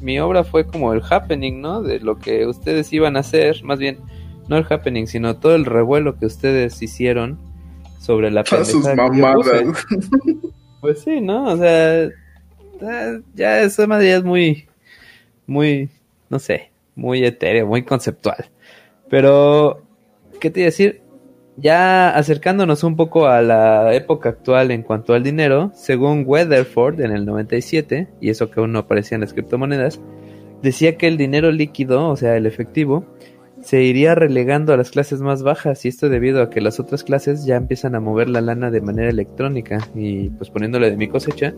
mi 0.00 0.18
obra 0.20 0.44
fue 0.44 0.66
como 0.66 0.92
el 0.92 1.02
happening, 1.02 1.60
¿no? 1.60 1.82
De 1.82 1.98
lo 1.98 2.16
que 2.16 2.46
ustedes 2.46 2.92
iban 2.92 3.16
a 3.16 3.20
hacer, 3.20 3.62
más 3.64 3.80
bien, 3.80 3.98
no 4.48 4.56
el 4.56 4.64
happening, 4.70 5.06
sino 5.06 5.36
todo 5.36 5.56
el 5.56 5.64
revuelo 5.66 6.16
que 6.16 6.26
ustedes 6.26 6.80
hicieron 6.80 7.38
sobre 8.06 8.30
la 8.30 8.44
sus 8.44 8.84
pendejada 8.84 9.10
que 9.10 9.18
yo 9.18 9.32
puse". 9.34 9.64
mamadas. 9.64 9.86
Pues 10.80 11.00
sí, 11.00 11.20
¿no? 11.20 11.46
O 11.52 11.56
sea, 11.56 12.08
ya 13.34 13.62
esa 13.62 13.86
madre 13.86 14.10
ya 14.10 14.16
es 14.18 14.24
muy, 14.24 14.66
muy, 15.46 15.88
no 16.28 16.38
sé, 16.38 16.70
muy 16.94 17.24
etéreo, 17.24 17.66
muy 17.66 17.82
conceptual. 17.82 18.46
Pero, 19.08 19.82
¿qué 20.40 20.50
te 20.50 20.60
iba 20.60 20.66
a 20.66 20.70
decir? 20.70 21.00
Ya 21.56 22.10
acercándonos 22.10 22.84
un 22.84 22.96
poco 22.96 23.26
a 23.26 23.40
la 23.40 23.94
época 23.94 24.28
actual 24.28 24.70
en 24.70 24.82
cuanto 24.82 25.14
al 25.14 25.22
dinero, 25.22 25.72
según 25.74 26.24
Weatherford 26.26 27.00
en 27.00 27.12
el 27.12 27.24
97, 27.24 28.08
y 28.20 28.28
eso 28.30 28.50
que 28.50 28.60
aún 28.60 28.72
no 28.72 28.80
aparecía 28.80 29.16
en 29.16 29.22
las 29.22 29.32
criptomonedas, 29.32 30.00
decía 30.62 30.96
que 30.98 31.08
el 31.08 31.16
dinero 31.16 31.50
líquido, 31.50 32.08
o 32.08 32.16
sea, 32.16 32.36
el 32.36 32.46
efectivo, 32.46 33.06
se 33.66 33.82
iría 33.82 34.14
relegando 34.14 34.72
a 34.72 34.76
las 34.76 34.92
clases 34.92 35.20
más 35.20 35.42
bajas 35.42 35.84
y 35.84 35.88
esto 35.88 36.08
debido 36.08 36.40
a 36.40 36.50
que 36.50 36.60
las 36.60 36.78
otras 36.78 37.02
clases 37.02 37.44
ya 37.44 37.56
empiezan 37.56 37.96
a 37.96 38.00
mover 38.00 38.28
la 38.28 38.40
lana 38.40 38.70
de 38.70 38.80
manera 38.80 39.10
electrónica 39.10 39.88
y 39.92 40.30
pues 40.30 40.50
poniéndole 40.50 40.88
de 40.88 40.96
mi 40.96 41.08
cosecha 41.08 41.52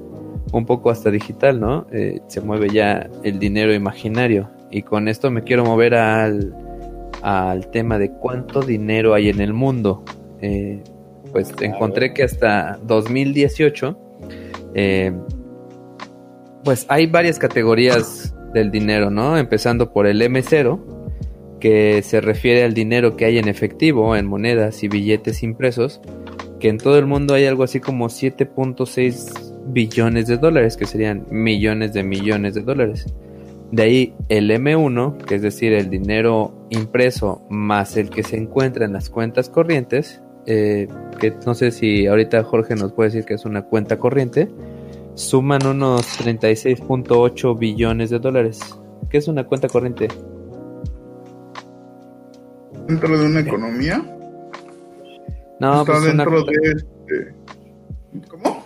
un 0.50 0.64
poco 0.64 0.88
hasta 0.88 1.10
digital, 1.10 1.60
¿no? 1.60 1.86
Eh, 1.92 2.20
se 2.28 2.40
mueve 2.40 2.70
ya 2.70 3.10
el 3.24 3.38
dinero 3.38 3.74
imaginario 3.74 4.48
y 4.70 4.84
con 4.84 5.06
esto 5.06 5.30
me 5.30 5.42
quiero 5.42 5.66
mover 5.66 5.96
al, 5.96 6.54
al 7.20 7.70
tema 7.70 7.98
de 7.98 8.10
cuánto 8.10 8.62
dinero 8.62 9.12
hay 9.12 9.28
en 9.28 9.42
el 9.42 9.52
mundo. 9.52 10.02
Eh, 10.40 10.82
pues 11.30 11.52
encontré 11.60 12.14
que 12.14 12.22
hasta 12.22 12.78
2018 12.84 13.98
eh, 14.72 15.12
pues 16.64 16.86
hay 16.88 17.06
varias 17.06 17.38
categorías 17.38 18.34
del 18.54 18.70
dinero, 18.70 19.10
¿no? 19.10 19.36
Empezando 19.36 19.92
por 19.92 20.06
el 20.06 20.22
M0, 20.22 20.97
que 21.60 22.02
se 22.02 22.20
refiere 22.20 22.64
al 22.64 22.74
dinero 22.74 23.16
que 23.16 23.24
hay 23.24 23.38
en 23.38 23.48
efectivo, 23.48 24.16
en 24.16 24.26
monedas 24.26 24.82
y 24.82 24.88
billetes 24.88 25.42
impresos, 25.42 26.00
que 26.60 26.68
en 26.68 26.78
todo 26.78 26.98
el 26.98 27.06
mundo 27.06 27.34
hay 27.34 27.46
algo 27.46 27.62
así 27.62 27.80
como 27.80 28.06
7.6 28.06 29.72
billones 29.72 30.26
de 30.26 30.36
dólares, 30.36 30.76
que 30.76 30.86
serían 30.86 31.26
millones 31.30 31.92
de 31.92 32.02
millones 32.02 32.54
de 32.54 32.62
dólares. 32.62 33.06
De 33.70 33.82
ahí 33.82 34.14
el 34.28 34.50
M1, 34.50 35.18
que 35.18 35.34
es 35.34 35.42
decir, 35.42 35.72
el 35.72 35.90
dinero 35.90 36.66
impreso 36.70 37.46
más 37.50 37.96
el 37.96 38.08
que 38.08 38.22
se 38.22 38.36
encuentra 38.36 38.86
en 38.86 38.94
las 38.94 39.10
cuentas 39.10 39.50
corrientes, 39.50 40.22
eh, 40.46 40.88
que 41.20 41.34
no 41.44 41.54
sé 41.54 41.70
si 41.70 42.06
ahorita 42.06 42.42
Jorge 42.44 42.74
nos 42.74 42.92
puede 42.92 43.10
decir 43.10 43.26
que 43.26 43.34
es 43.34 43.44
una 43.44 43.62
cuenta 43.62 43.98
corriente, 43.98 44.48
suman 45.14 45.66
unos 45.66 46.02
36.8 46.18 47.58
billones 47.58 48.08
de 48.08 48.18
dólares. 48.18 48.60
¿Qué 49.10 49.18
es 49.18 49.28
una 49.28 49.44
cuenta 49.44 49.68
corriente? 49.68 50.08
Dentro 52.88 53.18
de 53.18 53.26
una 53.26 53.40
economía. 53.40 54.02
No, 55.60 55.80
está 55.80 55.92
pues 55.92 56.14
una, 56.14 56.24
dentro 56.24 56.44
de 56.44 56.52
este, 56.70 57.34
¿Cómo? 58.28 58.64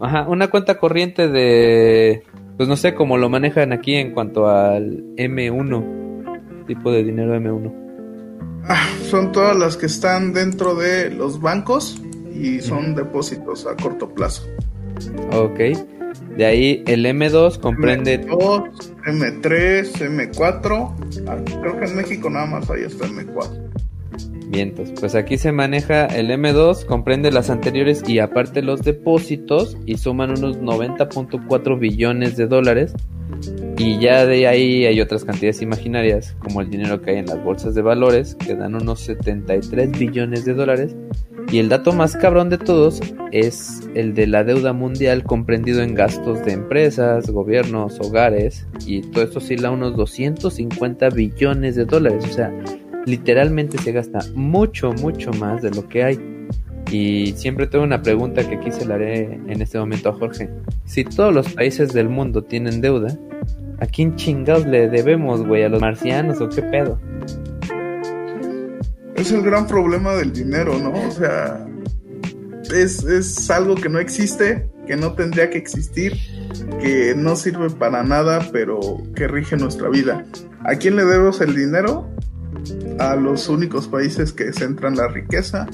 ajá, 0.00 0.28
una 0.28 0.48
cuenta 0.48 0.78
corriente 0.78 1.28
de, 1.28 2.24
pues 2.56 2.68
no 2.68 2.76
sé 2.76 2.94
cómo 2.94 3.18
lo 3.18 3.28
manejan 3.28 3.72
aquí 3.72 3.94
en 3.94 4.12
cuanto 4.12 4.48
al 4.48 5.14
M1, 5.16 6.66
tipo 6.66 6.90
de 6.90 7.04
dinero 7.04 7.36
M1. 7.36 8.62
Ah, 8.68 8.88
son 9.08 9.32
todas 9.32 9.56
las 9.56 9.76
que 9.76 9.86
están 9.86 10.32
dentro 10.32 10.74
de 10.74 11.10
los 11.10 11.40
bancos 11.40 12.00
y 12.34 12.60
son 12.60 12.94
depósitos 12.94 13.66
a 13.66 13.76
corto 13.76 14.08
plazo. 14.14 14.44
Ok. 15.32 15.60
De 16.36 16.46
ahí 16.46 16.82
el 16.86 17.04
M2 17.04 17.58
comprende 17.58 18.20
M2, 18.20 18.70
M3, 19.04 20.32
M4. 20.32 20.94
Ah, 21.26 21.38
creo 21.60 21.78
que 21.78 21.84
en 21.86 21.96
México 21.96 22.30
nada 22.30 22.46
más 22.46 22.70
hay 22.70 22.84
hasta 22.84 23.06
M4. 23.06 23.70
vientos. 24.50 24.90
Pues 24.98 25.14
aquí 25.14 25.38
se 25.38 25.52
maneja 25.52 26.06
el 26.06 26.30
M2, 26.30 26.84
comprende 26.84 27.30
las 27.30 27.50
anteriores 27.50 28.02
y 28.08 28.18
aparte 28.18 28.62
los 28.62 28.82
depósitos 28.82 29.76
y 29.86 29.96
suman 29.96 30.30
unos 30.30 30.58
90.4 30.58 31.78
billones 31.78 32.36
de 32.36 32.46
dólares. 32.46 32.94
Y 33.78 33.98
ya 33.98 34.26
de 34.26 34.46
ahí 34.46 34.84
hay 34.84 35.00
otras 35.00 35.24
cantidades 35.24 35.62
imaginarias, 35.62 36.36
como 36.40 36.60
el 36.60 36.68
dinero 36.68 37.00
que 37.00 37.12
hay 37.12 37.16
en 37.18 37.26
las 37.26 37.42
bolsas 37.42 37.74
de 37.74 37.80
valores, 37.80 38.34
que 38.34 38.54
dan 38.54 38.74
unos 38.74 39.00
73 39.00 39.98
billones 39.98 40.44
de 40.44 40.52
dólares. 40.52 40.94
Y 41.50 41.58
el 41.58 41.68
dato 41.68 41.92
más 41.92 42.16
cabrón 42.16 42.48
de 42.48 42.58
todos 42.58 43.00
es 43.32 43.88
el 43.94 44.14
de 44.14 44.28
la 44.28 44.44
deuda 44.44 44.72
mundial 44.72 45.24
comprendido 45.24 45.82
en 45.82 45.96
gastos 45.96 46.44
de 46.44 46.52
empresas, 46.52 47.28
gobiernos, 47.28 47.98
hogares, 47.98 48.68
y 48.86 49.00
todo 49.00 49.24
esto 49.24 49.38
oscila 49.38 49.68
a 49.68 49.72
unos 49.72 49.96
250 49.96 51.10
billones 51.10 51.74
de 51.74 51.86
dólares. 51.86 52.24
O 52.24 52.32
sea, 52.32 52.52
literalmente 53.04 53.78
se 53.78 53.90
gasta 53.90 54.20
mucho, 54.34 54.92
mucho 54.92 55.32
más 55.32 55.60
de 55.60 55.72
lo 55.72 55.88
que 55.88 56.04
hay. 56.04 56.46
Y 56.92 57.32
siempre 57.36 57.66
tengo 57.66 57.84
una 57.84 58.02
pregunta 58.02 58.48
que 58.48 58.54
aquí 58.56 58.70
se 58.70 58.84
la 58.84 58.94
haré 58.94 59.34
en 59.48 59.60
este 59.60 59.78
momento 59.78 60.10
a 60.10 60.12
Jorge. 60.12 60.48
Si 60.84 61.04
todos 61.04 61.34
los 61.34 61.52
países 61.52 61.92
del 61.92 62.08
mundo 62.08 62.42
tienen 62.42 62.80
deuda, 62.80 63.16
¿a 63.80 63.86
quién 63.86 64.14
chingados 64.14 64.66
le 64.66 64.88
debemos, 64.88 65.44
güey? 65.44 65.64
¿A 65.64 65.68
los 65.68 65.80
marcianos 65.80 66.40
o 66.40 66.48
qué 66.48 66.62
pedo? 66.62 67.00
Es 69.20 69.32
el 69.32 69.42
gran 69.42 69.66
problema 69.66 70.14
del 70.14 70.32
dinero, 70.32 70.78
¿no? 70.78 70.92
O 70.92 71.10
sea, 71.10 71.68
es, 72.74 73.04
es 73.04 73.50
algo 73.50 73.74
que 73.74 73.90
no 73.90 73.98
existe, 73.98 74.70
que 74.86 74.96
no 74.96 75.12
tendría 75.12 75.50
que 75.50 75.58
existir, 75.58 76.16
que 76.80 77.12
no 77.14 77.36
sirve 77.36 77.68
para 77.68 78.02
nada, 78.02 78.48
pero 78.50 78.80
que 79.14 79.28
rige 79.28 79.58
nuestra 79.58 79.90
vida. 79.90 80.24
¿A 80.64 80.74
quién 80.76 80.96
le 80.96 81.04
debemos 81.04 81.38
el 81.42 81.54
dinero? 81.54 82.08
A 82.98 83.14
los 83.14 83.50
únicos 83.50 83.88
países 83.88 84.32
que 84.32 84.54
centran 84.54 84.96
la 84.96 85.08
riqueza, 85.08 85.68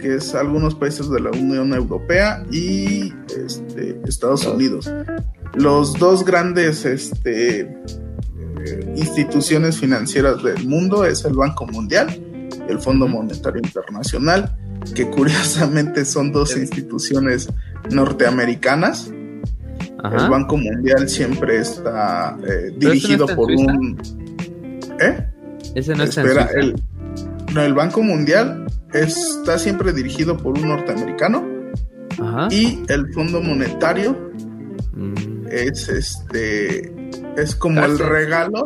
que 0.00 0.16
es 0.16 0.34
algunos 0.34 0.74
países 0.74 1.08
de 1.10 1.20
la 1.20 1.30
Unión 1.30 1.72
Europea 1.72 2.44
y 2.50 3.14
este, 3.38 4.00
Estados 4.04 4.44
Unidos. 4.48 4.92
Los 5.54 5.94
dos 5.94 6.24
grandes 6.24 6.84
este, 6.84 7.60
eh, 7.60 8.94
instituciones 8.96 9.78
financieras 9.78 10.42
del 10.42 10.66
mundo 10.66 11.04
es 11.04 11.24
el 11.24 11.34
Banco 11.34 11.68
Mundial 11.68 12.26
el 12.68 12.78
Fondo 12.78 13.08
Monetario 13.08 13.60
Internacional, 13.62 14.56
que 14.94 15.08
curiosamente 15.10 16.04
son 16.04 16.32
dos 16.32 16.56
instituciones 16.56 17.48
norteamericanas. 17.90 19.10
Ajá. 20.02 20.24
El 20.24 20.30
Banco 20.30 20.56
Mundial 20.56 21.08
siempre 21.08 21.58
está 21.58 22.36
eh, 22.46 22.70
no 22.72 22.78
dirigido 22.78 23.24
está 23.24 23.36
por 23.36 23.50
un... 23.50 24.00
¿Eh? 24.98 25.26
Ese 25.74 25.94
no 25.94 26.04
está 26.04 26.22
Espera, 26.22 26.48
el, 26.54 26.74
no, 27.52 27.62
el 27.62 27.74
Banco 27.74 28.02
Mundial 28.02 28.66
está 28.94 29.58
siempre 29.58 29.92
dirigido 29.92 30.38
por 30.38 30.58
un 30.58 30.68
norteamericano 30.68 31.46
Ajá. 32.18 32.48
y 32.50 32.82
el 32.88 33.12
Fondo 33.12 33.42
Monetario 33.42 34.30
Mm, 35.00 35.46
es 35.50 35.88
este 35.88 36.92
es 37.36 37.54
como 37.54 37.82
el 37.84 37.98
regalo 37.98 38.62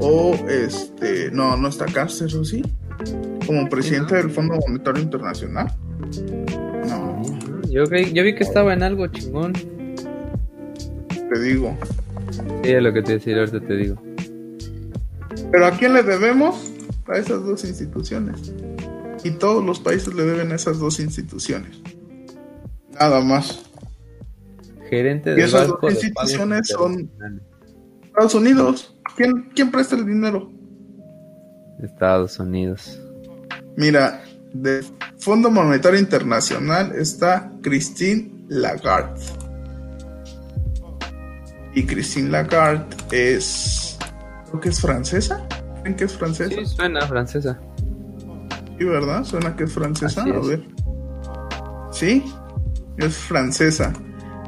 o 0.00 0.34
este 0.48 1.30
no 1.30 1.56
no 1.56 1.68
está 1.68 1.86
Cárcel 1.86 2.44
sí 2.44 2.62
como 3.46 3.68
presidente 3.68 4.16
del 4.16 4.30
Fondo 4.30 4.58
Monetario 4.66 5.02
Internacional 5.02 5.72
no. 6.86 7.22
Yo, 7.68 7.84
yo 7.84 8.24
vi 8.24 8.34
que 8.34 8.44
estaba 8.44 8.72
en 8.72 8.82
algo 8.82 9.06
chingón. 9.08 9.52
Te 9.52 11.40
digo. 11.40 11.76
Sí 12.62 12.70
es 12.70 12.82
lo 12.82 12.92
que 12.92 13.02
te 13.02 13.12
decía 13.12 13.38
ahorita 13.38 13.60
te 13.60 13.76
digo. 13.76 13.96
Pero 15.50 15.66
a 15.66 15.70
quién 15.72 15.94
le 15.94 16.02
debemos 16.02 16.72
a 17.06 17.18
esas 17.18 17.44
dos 17.44 17.64
instituciones. 17.64 18.52
Y 19.22 19.30
todos 19.32 19.64
los 19.64 19.80
países 19.80 20.14
le 20.14 20.24
deben 20.24 20.52
a 20.52 20.56
esas 20.56 20.78
dos 20.78 21.00
instituciones. 21.00 21.80
Nada 22.92 23.20
más. 23.20 23.64
Gerente 24.90 25.34
de 25.34 25.40
y 25.40 25.44
esas 25.44 25.68
dos 25.68 25.80
instituciones 25.82 26.68
son 26.68 27.10
Estados 28.04 28.34
Unidos. 28.34 28.96
¿Quién, 29.16 29.50
¿Quién 29.54 29.70
presta 29.70 29.96
el 29.96 30.06
dinero? 30.06 30.52
Estados 31.82 32.38
Unidos. 32.38 33.00
Mira, 33.76 34.22
del 34.52 34.84
Fondo 35.18 35.50
Monetario 35.50 35.98
Internacional 35.98 36.92
está 36.94 37.50
Christine 37.62 38.30
Lagarde. 38.48 39.20
Y 41.74 41.84
Christine 41.84 42.30
Lagarde 42.30 42.96
es. 43.10 43.98
Creo 44.48 44.60
que 44.60 44.68
es 44.68 44.80
francesa. 44.80 45.46
¿Creen 45.82 45.96
que 45.96 46.04
es 46.04 46.12
francesa? 46.12 46.54
Sí, 46.54 46.66
suena 46.66 47.06
francesa. 47.06 47.60
Sí, 48.78 48.84
¿verdad? 48.84 49.24
Suena 49.24 49.56
que 49.56 49.64
es 49.64 49.72
francesa. 49.72 50.22
A 50.22 50.40
ver. 50.40 50.64
Sí, 51.90 52.24
es 52.98 53.16
francesa. 53.16 53.92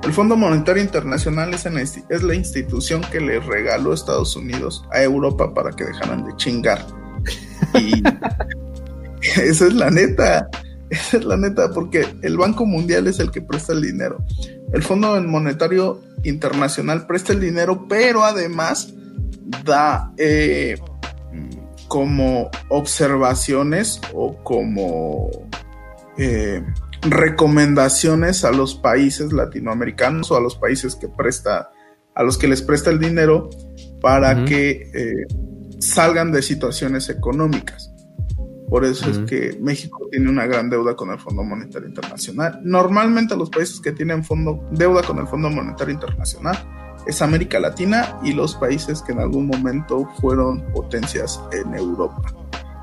El 0.06 0.12
Fondo 0.12 0.36
Monetario 0.36 0.82
Internacional 0.82 1.52
es, 1.52 2.22
la 2.22 2.34
institución 2.34 3.02
que 3.10 3.20
le 3.20 3.40
regaló 3.40 3.92
Estados 3.92 4.36
Unidos 4.36 4.84
a 4.92 5.02
Europa 5.02 5.52
para 5.52 5.72
que 5.72 5.84
dejaran 5.84 6.24
de 6.24 6.36
chingar. 6.36 6.86
Y 7.74 8.02
esa 9.40 9.66
es 9.66 9.74
la 9.74 9.90
neta. 9.90 10.48
Esa 10.90 11.16
es 11.16 11.24
la 11.24 11.36
neta, 11.36 11.70
porque 11.72 12.06
el 12.22 12.36
Banco 12.36 12.64
Mundial 12.64 13.08
es 13.08 13.18
el 13.18 13.30
que 13.30 13.42
presta 13.42 13.72
el 13.72 13.82
dinero. 13.82 14.24
El 14.72 14.82
Fondo 14.82 15.20
Monetario 15.22 16.00
Internacional 16.22 17.06
presta 17.06 17.32
el 17.32 17.40
dinero, 17.40 17.86
pero 17.88 18.24
además 18.24 18.92
da 19.64 20.12
eh, 20.16 20.76
como 21.88 22.50
observaciones 22.68 24.00
o 24.12 24.36
como 24.42 25.30
eh, 26.18 26.62
recomendaciones 27.02 28.44
a 28.44 28.50
los 28.50 28.74
países 28.74 29.32
latinoamericanos 29.32 30.30
o 30.30 30.36
a 30.36 30.40
los 30.40 30.56
países 30.56 30.96
que 30.96 31.08
presta, 31.08 31.70
a 32.14 32.22
los 32.22 32.38
que 32.38 32.48
les 32.48 32.62
presta 32.62 32.90
el 32.90 32.98
dinero 32.98 33.50
para 34.00 34.44
que 34.44 34.90
eh, 34.94 35.26
salgan 35.78 36.32
de 36.32 36.42
situaciones 36.42 37.08
económicas. 37.08 37.92
Por 38.68 38.84
eso 38.84 39.08
es 39.08 39.18
que 39.20 39.56
México 39.60 40.08
tiene 40.10 40.28
una 40.28 40.44
gran 40.46 40.68
deuda 40.68 40.96
con 40.96 41.10
el 41.10 41.18
Fondo 41.20 41.44
Monetario 41.44 41.86
Internacional. 41.86 42.60
Normalmente 42.64 43.36
los 43.36 43.48
países 43.48 43.80
que 43.80 43.92
tienen 43.92 44.24
fondo, 44.24 44.60
deuda 44.72 45.02
con 45.02 45.18
el 45.18 45.28
Fondo 45.28 45.48
Monetario 45.50 45.94
Internacional 45.94 46.58
es 47.06 47.22
América 47.22 47.60
Latina 47.60 48.18
y 48.24 48.32
los 48.32 48.56
países 48.56 49.02
que 49.02 49.12
en 49.12 49.20
algún 49.20 49.46
momento 49.46 50.08
fueron 50.20 50.62
potencias 50.72 51.40
en 51.52 51.74
Europa. 51.74 52.22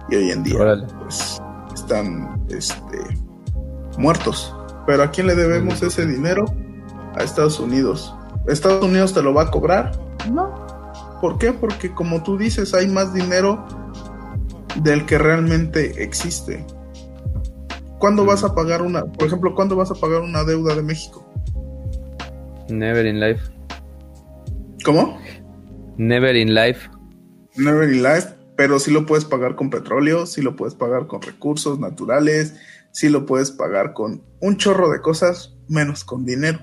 Y 0.09 0.15
hoy 0.15 0.31
en 0.31 0.43
día 0.43 0.57
pues, 1.01 1.41
están 1.73 2.41
este, 2.49 2.99
muertos. 3.97 4.55
Pero 4.87 5.03
¿a 5.03 5.11
quién 5.11 5.27
le 5.27 5.35
debemos 5.35 5.81
ese 5.81 6.05
dinero? 6.05 6.45
A 7.15 7.23
Estados 7.23 7.59
Unidos. 7.59 8.15
¿Estados 8.47 8.83
Unidos 8.83 9.13
te 9.13 9.21
lo 9.21 9.33
va 9.33 9.43
a 9.43 9.51
cobrar? 9.51 9.91
No. 10.31 10.62
¿Por 11.23 11.37
qué? 11.37 11.53
Porque 11.53 11.89
como 11.89 12.21
tú 12.21 12.37
dices, 12.37 12.73
hay 12.73 12.85
más 12.85 13.13
dinero 13.13 13.65
del 14.83 15.05
que 15.05 15.17
realmente 15.17 16.03
existe. 16.03 16.65
¿Cuándo 17.97 18.25
vas 18.25 18.43
a 18.43 18.53
pagar 18.53 18.81
una, 18.81 19.05
por 19.05 19.27
ejemplo, 19.27 19.55
cuándo 19.55 19.77
vas 19.77 19.89
a 19.89 19.93
pagar 19.93 20.19
una 20.19 20.43
deuda 20.43 20.75
de 20.75 20.83
México? 20.83 21.25
Never 22.67 23.05
in 23.05 23.21
life. 23.21 23.41
¿Cómo? 24.83 25.17
Never 25.95 26.35
in 26.35 26.53
life. 26.53 26.89
Never 27.55 27.89
in 27.89 28.03
life, 28.03 28.27
pero 28.57 28.77
sí 28.77 28.91
lo 28.91 29.05
puedes 29.05 29.23
pagar 29.23 29.55
con 29.55 29.69
petróleo, 29.69 30.25
sí 30.25 30.41
lo 30.41 30.57
puedes 30.57 30.75
pagar 30.75 31.07
con 31.07 31.21
recursos 31.21 31.79
naturales, 31.79 32.53
sí 32.91 33.07
lo 33.07 33.25
puedes 33.25 33.49
pagar 33.49 33.93
con 33.93 34.21
un 34.41 34.57
chorro 34.57 34.91
de 34.91 34.99
cosas, 34.99 35.55
menos 35.69 36.03
con 36.03 36.25
dinero. 36.25 36.59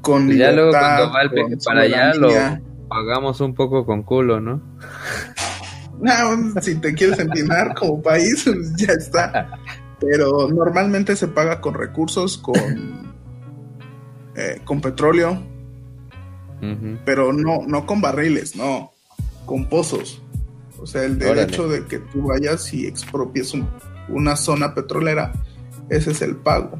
Con 0.00 0.32
y 0.32 0.38
ya 0.38 0.50
luego 0.50 0.72
cuando 0.72 1.12
va 1.12 1.22
el 1.22 1.58
para 1.64 1.82
allá 1.82 2.14
lo 2.14 2.73
pagamos 2.94 3.40
un 3.40 3.54
poco 3.54 3.84
con 3.84 4.04
culo, 4.04 4.40
¿no? 4.40 4.62
No, 6.00 6.60
si 6.60 6.76
te 6.76 6.94
quieres 6.94 7.18
empinar 7.18 7.74
como 7.74 8.00
país, 8.00 8.42
pues 8.44 8.76
ya 8.76 8.92
está. 8.92 9.58
Pero 9.98 10.48
normalmente 10.48 11.16
se 11.16 11.26
paga 11.26 11.60
con 11.60 11.74
recursos, 11.74 12.38
con, 12.38 12.54
eh, 14.36 14.60
con 14.64 14.80
petróleo, 14.80 15.42
pero 17.04 17.32
no, 17.32 17.62
no 17.66 17.84
con 17.84 18.00
barriles, 18.00 18.54
no, 18.54 18.92
con 19.44 19.68
pozos. 19.68 20.22
O 20.78 20.86
sea, 20.86 21.02
el 21.02 21.18
derecho 21.18 21.68
de 21.68 21.84
que 21.86 21.98
tú 21.98 22.28
vayas 22.28 22.72
y 22.72 22.86
expropies 22.86 23.54
un, 23.54 23.68
una 24.08 24.36
zona 24.36 24.72
petrolera, 24.72 25.32
ese 25.88 26.12
es 26.12 26.22
el 26.22 26.36
pago. 26.36 26.78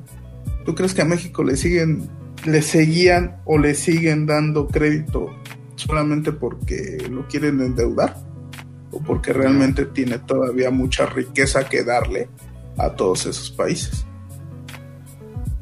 ¿Tú 0.64 0.76
crees 0.76 0.94
que 0.94 1.02
a 1.02 1.06
México 1.06 1.42
le 1.42 1.56
siguen, 1.56 2.08
le 2.44 2.62
seguían 2.62 3.40
o 3.44 3.58
le 3.58 3.74
siguen 3.74 4.26
dando 4.26 4.68
crédito 4.68 5.30
solamente 5.76 6.32
porque 6.32 7.06
lo 7.10 7.26
quieren 7.26 7.60
endeudar? 7.60 8.16
¿O 8.90 9.00
porque 9.02 9.32
realmente 9.32 9.86
tiene 9.86 10.18
todavía 10.18 10.70
mucha 10.70 11.06
riqueza 11.06 11.68
que 11.68 11.82
darle 11.82 12.28
a 12.78 12.90
todos 12.90 13.26
esos 13.26 13.50
países? 13.50 14.06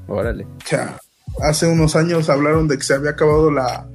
Órale. 0.07 0.45
O 0.45 0.67
sea, 0.67 0.99
hace 1.41 1.67
unos 1.67 1.97
años 1.97 2.29
hablaron 2.29 2.69
de 2.69 2.77
que 2.77 2.85
se 2.85 2.95
había 2.95 3.11
acabado 3.11 3.51
la, 3.51 3.89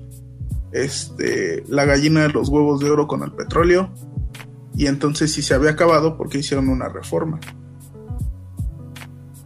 este, 0.71 1.63
la 1.67 1.85
gallina 1.85 2.21
de 2.21 2.29
los 2.29 2.49
huevos 2.49 2.79
de 2.79 2.89
oro 2.89 3.07
con 3.07 3.23
el 3.23 3.31
petróleo 3.31 3.91
y 4.75 4.87
entonces 4.87 5.33
si 5.33 5.41
se 5.41 5.53
había 5.53 5.71
acabado 5.71 6.17
porque 6.17 6.39
hicieron 6.39 6.69
una 6.69 6.89
reforma. 6.89 7.39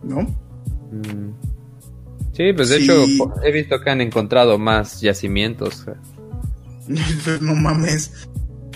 ¿No? 0.03 0.21
Mm. 0.91 1.31
Sí, 2.33 2.53
pues 2.53 2.69
de 2.69 2.77
hecho 2.77 3.05
he 3.43 3.51
visto 3.51 3.79
que 3.81 3.89
han 3.89 4.01
encontrado 4.01 4.57
más 4.57 5.01
yacimientos. 5.01 5.85
No 7.41 7.55
mames. 7.55 8.27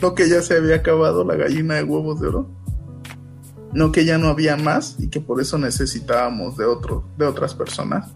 No 0.02 0.14
que 0.14 0.30
ya 0.30 0.42
se 0.42 0.58
había 0.58 0.76
acabado 0.76 1.24
la 1.24 1.36
gallina 1.36 1.76
de 1.76 1.84
huevos 1.84 2.20
de 2.20 2.28
oro. 2.28 2.50
No 3.74 3.92
que 3.92 4.06
ya 4.06 4.18
no 4.18 4.28
había 4.28 4.56
más 4.58 4.96
y 5.00 5.10
que 5.10 5.22
por 5.22 5.42
eso 5.42 5.58
necesitábamos 5.58 6.58
de 6.58 6.66
otro, 6.66 7.06
de 7.18 7.26
otras 7.26 7.54
personas. 7.54 8.14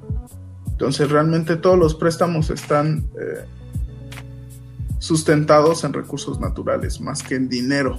Entonces 0.68 1.10
realmente 1.10 1.58
todos 1.58 1.78
los 1.78 1.96
préstamos 1.96 2.50
están 2.50 3.10
eh, 3.20 3.46
sustentados 5.00 5.84
en 5.84 5.94
recursos 5.94 6.40
naturales 6.40 7.02
más 7.02 7.24
que 7.24 7.36
en 7.36 7.50
dinero 7.50 7.98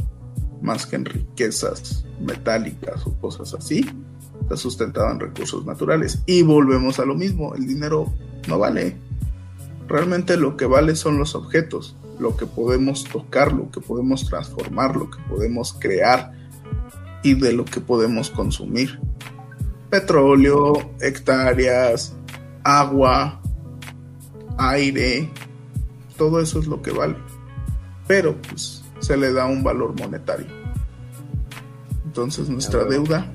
más 0.63 0.87
que 0.87 0.97
en 0.97 1.05
riquezas 1.05 2.05
metálicas 2.21 3.07
o 3.07 3.15
cosas 3.15 3.55
así, 3.55 3.87
está 4.43 4.57
sustentado 4.57 5.11
en 5.11 5.21
recursos 5.21 5.65
naturales. 5.65 6.23
Y 6.27 6.43
volvemos 6.43 6.99
a 6.99 7.05
lo 7.05 7.15
mismo, 7.15 7.55
el 7.55 7.67
dinero 7.67 8.13
no 8.49 8.59
vale. 8.59 8.97
Realmente 9.91 10.37
lo 10.37 10.57
que 10.57 10.67
vale 10.67 10.95
son 10.95 11.19
los 11.19 11.35
objetos, 11.35 11.97
lo 12.21 12.37
que 12.37 12.47
podemos 12.47 13.03
tocar, 13.03 13.53
lo 13.53 13.73
que 13.73 13.81
podemos 13.81 14.25
transformar, 14.25 14.95
lo 14.95 15.11
que 15.11 15.21
podemos 15.29 15.73
crear 15.73 16.31
y 17.25 17.35
de 17.35 17.53
lo 17.53 17.65
que 17.65 17.81
podemos 17.81 18.31
consumir. 18.31 19.01
Petróleo, 19.91 20.75
hectáreas, 21.01 22.15
agua, 22.63 23.43
aire, 24.59 25.29
todo 26.17 26.41
eso 26.41 26.61
es 26.61 26.69
lo 26.69 26.81
que 26.83 26.93
vale. 26.93 27.17
Pero 28.07 28.41
pues 28.43 28.85
se 29.01 29.17
le 29.17 29.33
da 29.33 29.47
un 29.47 29.65
valor 29.65 29.99
monetario. 29.99 30.47
Entonces 32.05 32.49
nuestra 32.49 32.85
deuda 32.85 33.33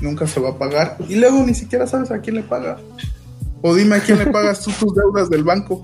nunca 0.00 0.26
se 0.26 0.40
va 0.40 0.50
a 0.50 0.58
pagar 0.58 0.96
y 1.08 1.14
luego 1.14 1.44
ni 1.46 1.54
siquiera 1.54 1.86
sabes 1.86 2.10
a 2.10 2.20
quién 2.20 2.34
le 2.34 2.42
pagas. 2.42 2.80
O 3.62 3.74
dime 3.74 3.96
a 3.96 4.00
quién 4.00 4.18
le 4.18 4.26
pagas 4.26 4.62
tú 4.64 4.72
tus 4.78 4.94
deudas 4.94 5.30
del 5.30 5.44
banco. 5.44 5.82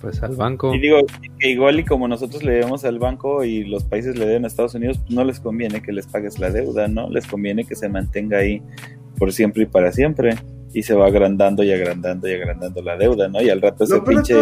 Pues 0.00 0.22
al 0.22 0.36
banco. 0.36 0.74
Y 0.74 0.80
digo 0.80 0.98
que 1.38 1.50
igual 1.50 1.80
y 1.80 1.84
como 1.84 2.08
nosotros 2.08 2.42
le 2.42 2.52
debemos 2.52 2.84
al 2.84 2.98
banco 2.98 3.44
y 3.44 3.64
los 3.64 3.84
países 3.84 4.16
le 4.16 4.24
deben 4.24 4.44
a 4.44 4.46
Estados 4.46 4.74
Unidos, 4.74 4.98
pues 4.98 5.10
no 5.10 5.24
les 5.24 5.40
conviene 5.40 5.82
que 5.82 5.92
les 5.92 6.06
pagues 6.06 6.38
la 6.38 6.50
deuda, 6.50 6.88
¿no? 6.88 7.10
Les 7.10 7.26
conviene 7.26 7.64
que 7.64 7.74
se 7.74 7.88
mantenga 7.88 8.38
ahí 8.38 8.62
por 9.18 9.32
siempre 9.32 9.64
y 9.64 9.66
para 9.66 9.92
siempre. 9.92 10.36
Y 10.72 10.84
se 10.84 10.94
va 10.94 11.06
agrandando 11.06 11.64
y 11.64 11.72
agrandando 11.72 12.28
y 12.28 12.34
agrandando 12.34 12.80
la 12.80 12.96
deuda, 12.96 13.28
¿no? 13.28 13.42
Y 13.42 13.50
al 13.50 13.60
rato 13.60 13.84
ese 13.84 14.00
pinche... 14.00 14.40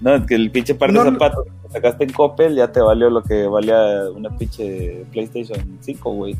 No, 0.00 0.24
que 0.24 0.36
el 0.36 0.52
pinche 0.52 0.76
par 0.76 0.92
de 0.92 1.00
zapatos 1.00 1.44
que 1.44 1.72
sacaste 1.72 2.04
en 2.04 2.12
Coppel 2.12 2.54
ya 2.54 2.70
te 2.70 2.80
valió 2.80 3.10
lo 3.10 3.24
que 3.24 3.48
valía 3.48 4.04
una 4.14 4.30
pinche 4.36 5.04
PlayStation 5.10 5.58
5, 5.80 6.12
güey. 6.12 6.36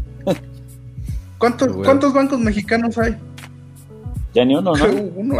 ¿Cuántos, 1.38 1.68
¿Cuántos 1.84 2.14
bancos 2.14 2.38
mexicanos 2.38 2.96
hay? 2.98 3.16
Ya 4.34 4.44
ni 4.44 4.56
uno, 4.56 4.74
¿no? 4.74 4.86
uno, 5.16 5.36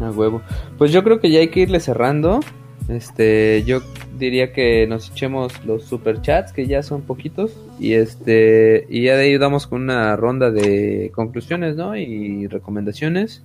A 0.00 0.10
huevo. 0.10 0.42
Pues 0.78 0.92
yo 0.92 1.02
creo 1.04 1.20
que 1.20 1.30
ya 1.30 1.40
hay 1.40 1.48
que 1.48 1.60
irle 1.60 1.80
cerrando. 1.80 2.40
Este, 2.88 3.62
yo 3.64 3.80
diría 4.18 4.52
que 4.52 4.86
nos 4.86 5.10
echemos 5.10 5.64
los 5.64 5.84
superchats, 5.84 6.52
que 6.52 6.66
ya 6.66 6.82
son 6.82 7.02
poquitos. 7.02 7.56
Y 7.78 7.94
este, 7.94 8.86
y 8.88 9.04
ya 9.04 9.16
de 9.16 9.24
ahí 9.24 9.38
damos 9.38 9.66
con 9.66 9.82
una 9.82 10.16
ronda 10.16 10.50
de 10.50 11.10
conclusiones, 11.14 11.76
¿no? 11.76 11.96
Y 11.96 12.46
recomendaciones. 12.46 13.42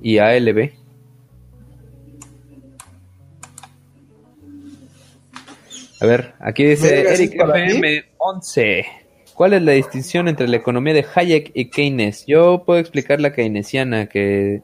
Y 0.00 0.18
ALB. 0.18 0.70
A 6.00 6.06
ver, 6.06 6.34
aquí 6.40 6.64
dice 6.64 6.90
Verga, 6.90 7.16
¿sí 7.16 7.22
Eric 7.22 7.32
es 7.32 7.38
para 7.38 7.54
mí? 7.54 7.70
FM 7.70 8.04
11. 8.18 8.86
¿Cuál 9.34 9.54
es 9.54 9.62
la 9.62 9.72
distinción 9.72 10.28
entre 10.28 10.48
la 10.48 10.56
economía 10.56 10.94
de 10.94 11.06
Hayek 11.14 11.52
y 11.54 11.70
Keynes? 11.70 12.26
Yo 12.26 12.64
puedo 12.66 12.80
explicar 12.80 13.20
la 13.20 13.32
keynesiana, 13.32 14.06
que 14.06 14.62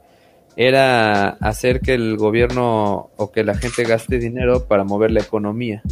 era 0.61 1.29
hacer 1.29 1.81
que 1.81 1.95
el 1.95 2.17
gobierno 2.17 3.11
o 3.17 3.31
que 3.31 3.45
la 3.45 3.57
gente 3.57 3.85
gaste 3.85 4.19
dinero 4.19 4.67
para 4.67 4.83
mover 4.83 5.13
la 5.13 5.21
economía. 5.21 5.83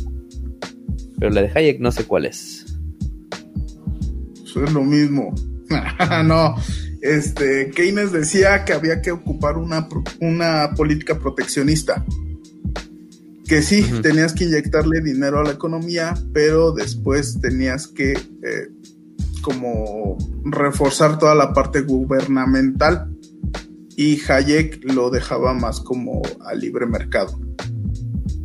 Pero 1.21 1.31
la 1.31 1.43
de 1.43 1.53
Hayek 1.55 1.79
no 1.79 1.93
sé 1.93 2.03
cuál 2.03 2.27
es. 2.27 2.67
Eso 4.45 4.65
es 4.65 4.73
lo 4.73 4.83
mismo. 4.83 5.33
no, 6.25 6.57
este, 7.01 7.71
Keynes 7.71 8.11
decía 8.11 8.65
que 8.65 8.73
había 8.73 9.01
que 9.03 9.13
ocupar 9.13 9.57
una, 9.57 9.87
una 10.21 10.73
política 10.77 11.17
proteccionista. 11.17 12.05
Que 13.47 13.63
sí, 13.63 13.87
tenías 14.03 14.35
que 14.35 14.47
inyectarle 14.47 15.01
dinero 15.01 15.39
a 15.39 15.45
la 15.45 15.53
economía, 15.53 16.15
pero 16.33 16.73
después 16.73 17.41
tenías 17.41 17.87
que 17.87 18.15
eh, 18.15 18.69
como 19.43 20.19
reforzar 20.45 21.21
toda 21.21 21.37
la 21.37 21.53
parte 21.53 21.83
gubernamental. 21.83 23.16
Y 23.97 24.21
Hayek 24.31 24.93
lo 24.93 25.11
dejaba 25.11 25.55
más 25.55 25.81
como 25.81 26.23
a 26.45 26.55
libre 26.55 26.87
mercado. 26.87 27.41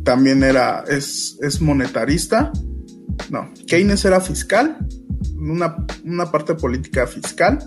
También 0.04 0.42
era, 0.42 0.84
es, 0.88 1.38
es 1.42 1.60
monetarista. 1.60 2.50
No, 3.30 3.52
Keynes 3.66 4.04
era 4.04 4.20
fiscal, 4.20 4.78
una, 5.36 5.76
una 6.04 6.30
parte 6.30 6.54
política 6.54 7.06
fiscal 7.06 7.58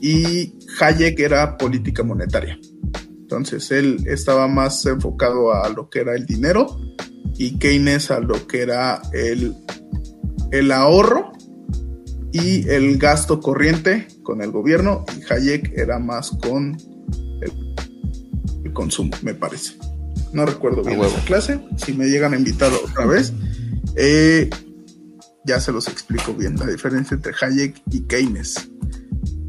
y 0.00 0.54
Hayek 0.80 1.18
era 1.18 1.56
política 1.56 2.02
monetaria. 2.02 2.58
Entonces 3.20 3.70
él 3.70 4.04
estaba 4.06 4.48
más 4.48 4.86
enfocado 4.86 5.52
a 5.52 5.68
lo 5.68 5.90
que 5.90 6.00
era 6.00 6.14
el 6.14 6.24
dinero 6.24 6.78
y 7.36 7.58
Keynes 7.58 8.10
a 8.10 8.20
lo 8.20 8.46
que 8.46 8.62
era 8.62 9.02
el, 9.12 9.54
el 10.50 10.72
ahorro 10.72 11.32
y 12.32 12.68
el 12.68 12.96
gasto 12.98 13.40
corriente 13.40 14.08
con 14.22 14.40
el 14.40 14.50
gobierno 14.50 15.04
y 15.16 15.32
Hayek 15.32 15.72
era 15.76 15.98
más 15.98 16.30
con 16.30 16.76
consumo, 18.78 19.10
me 19.22 19.34
parece. 19.34 19.74
No 20.32 20.46
recuerdo 20.46 20.84
bien 20.84 21.00
esa 21.00 21.20
clase. 21.24 21.60
Si 21.84 21.92
me 21.92 22.06
llegan 22.06 22.32
a 22.32 22.36
invitar 22.36 22.70
otra 22.72 23.06
vez, 23.06 23.32
eh, 23.96 24.48
ya 25.44 25.58
se 25.58 25.72
los 25.72 25.88
explico 25.88 26.32
bien 26.32 26.54
la 26.54 26.66
diferencia 26.66 27.16
entre 27.16 27.32
Hayek 27.40 27.82
y 27.90 28.02
Keynes. 28.02 28.70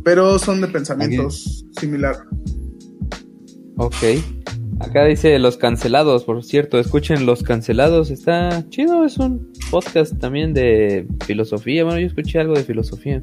Pero 0.04 0.40
son 0.40 0.62
de 0.62 0.68
pensamientos 0.68 1.64
similares. 1.80 2.22
Ok. 3.78 3.94
Acá 4.80 5.06
dice 5.06 5.38
Los 5.38 5.58
Cancelados, 5.58 6.24
por 6.24 6.44
cierto, 6.44 6.80
escuchen 6.80 7.28
Los 7.28 7.44
Cancelados, 7.44 8.10
está 8.10 8.68
chido, 8.70 9.06
es 9.06 9.18
un 9.18 9.52
podcast 9.70 10.18
también 10.18 10.54
de 10.54 11.06
filosofía, 11.26 11.84
bueno, 11.84 12.00
yo 12.00 12.08
escuché 12.08 12.40
algo 12.40 12.56
de 12.56 12.64
filosofía, 12.64 13.22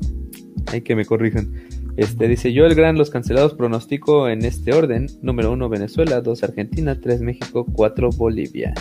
hay 0.67 0.83
que 0.83 0.95
me 0.95 1.07
corrijan. 1.07 1.51
Este 1.97 2.29
dice 2.29 2.53
yo 2.53 2.67
el 2.67 2.75
gran 2.75 2.99
Los 2.99 3.11
Cancelados 3.11 3.55
pronostico 3.55 4.29
en 4.29 4.45
este 4.45 4.75
orden, 4.75 5.07
número 5.23 5.53
uno 5.53 5.69
Venezuela, 5.69 6.21
dos 6.21 6.43
Argentina, 6.43 7.01
tres 7.01 7.21
México, 7.23 7.65
cuatro 7.73 8.11
Bolivia. 8.11 8.75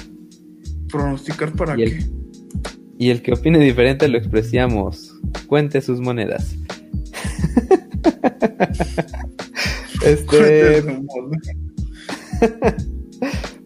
¿Pronosticar 0.90 1.53
para 1.53 1.77
Y 1.80 1.84
el- 1.84 1.98
qué? 1.98 2.06
Y 2.98 3.10
el 3.10 3.22
que 3.22 3.34
opine 3.34 3.60
diferente 3.60 4.08
lo 4.08 4.18
expresamos. 4.18 5.14
Cuente 5.48 5.82
sus 5.82 6.00
monedas. 6.00 6.56
este, 10.06 10.84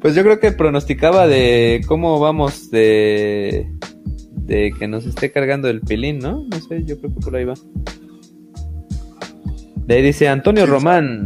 Pues 0.01 0.15
yo 0.15 0.23
creo 0.23 0.39
que 0.39 0.51
pronosticaba 0.53 1.27
de 1.27 1.81
cómo 1.87 2.19
vamos 2.19 2.71
de 2.71 3.69
de 4.31 4.73
que 4.79 4.87
nos 4.87 5.05
esté 5.05 5.31
cargando 5.31 5.69
el 5.69 5.81
pilín, 5.81 6.17
¿no? 6.19 6.45
No 6.49 6.59
sé, 6.61 6.83
yo 6.85 6.97
creo 6.99 7.13
que 7.13 7.19
por 7.19 7.35
ahí 7.35 7.43
va. 7.45 7.53
De 9.89 9.95
ahí 9.95 10.03
dice 10.03 10.27
Antonio 10.27 10.67
Román, 10.67 11.25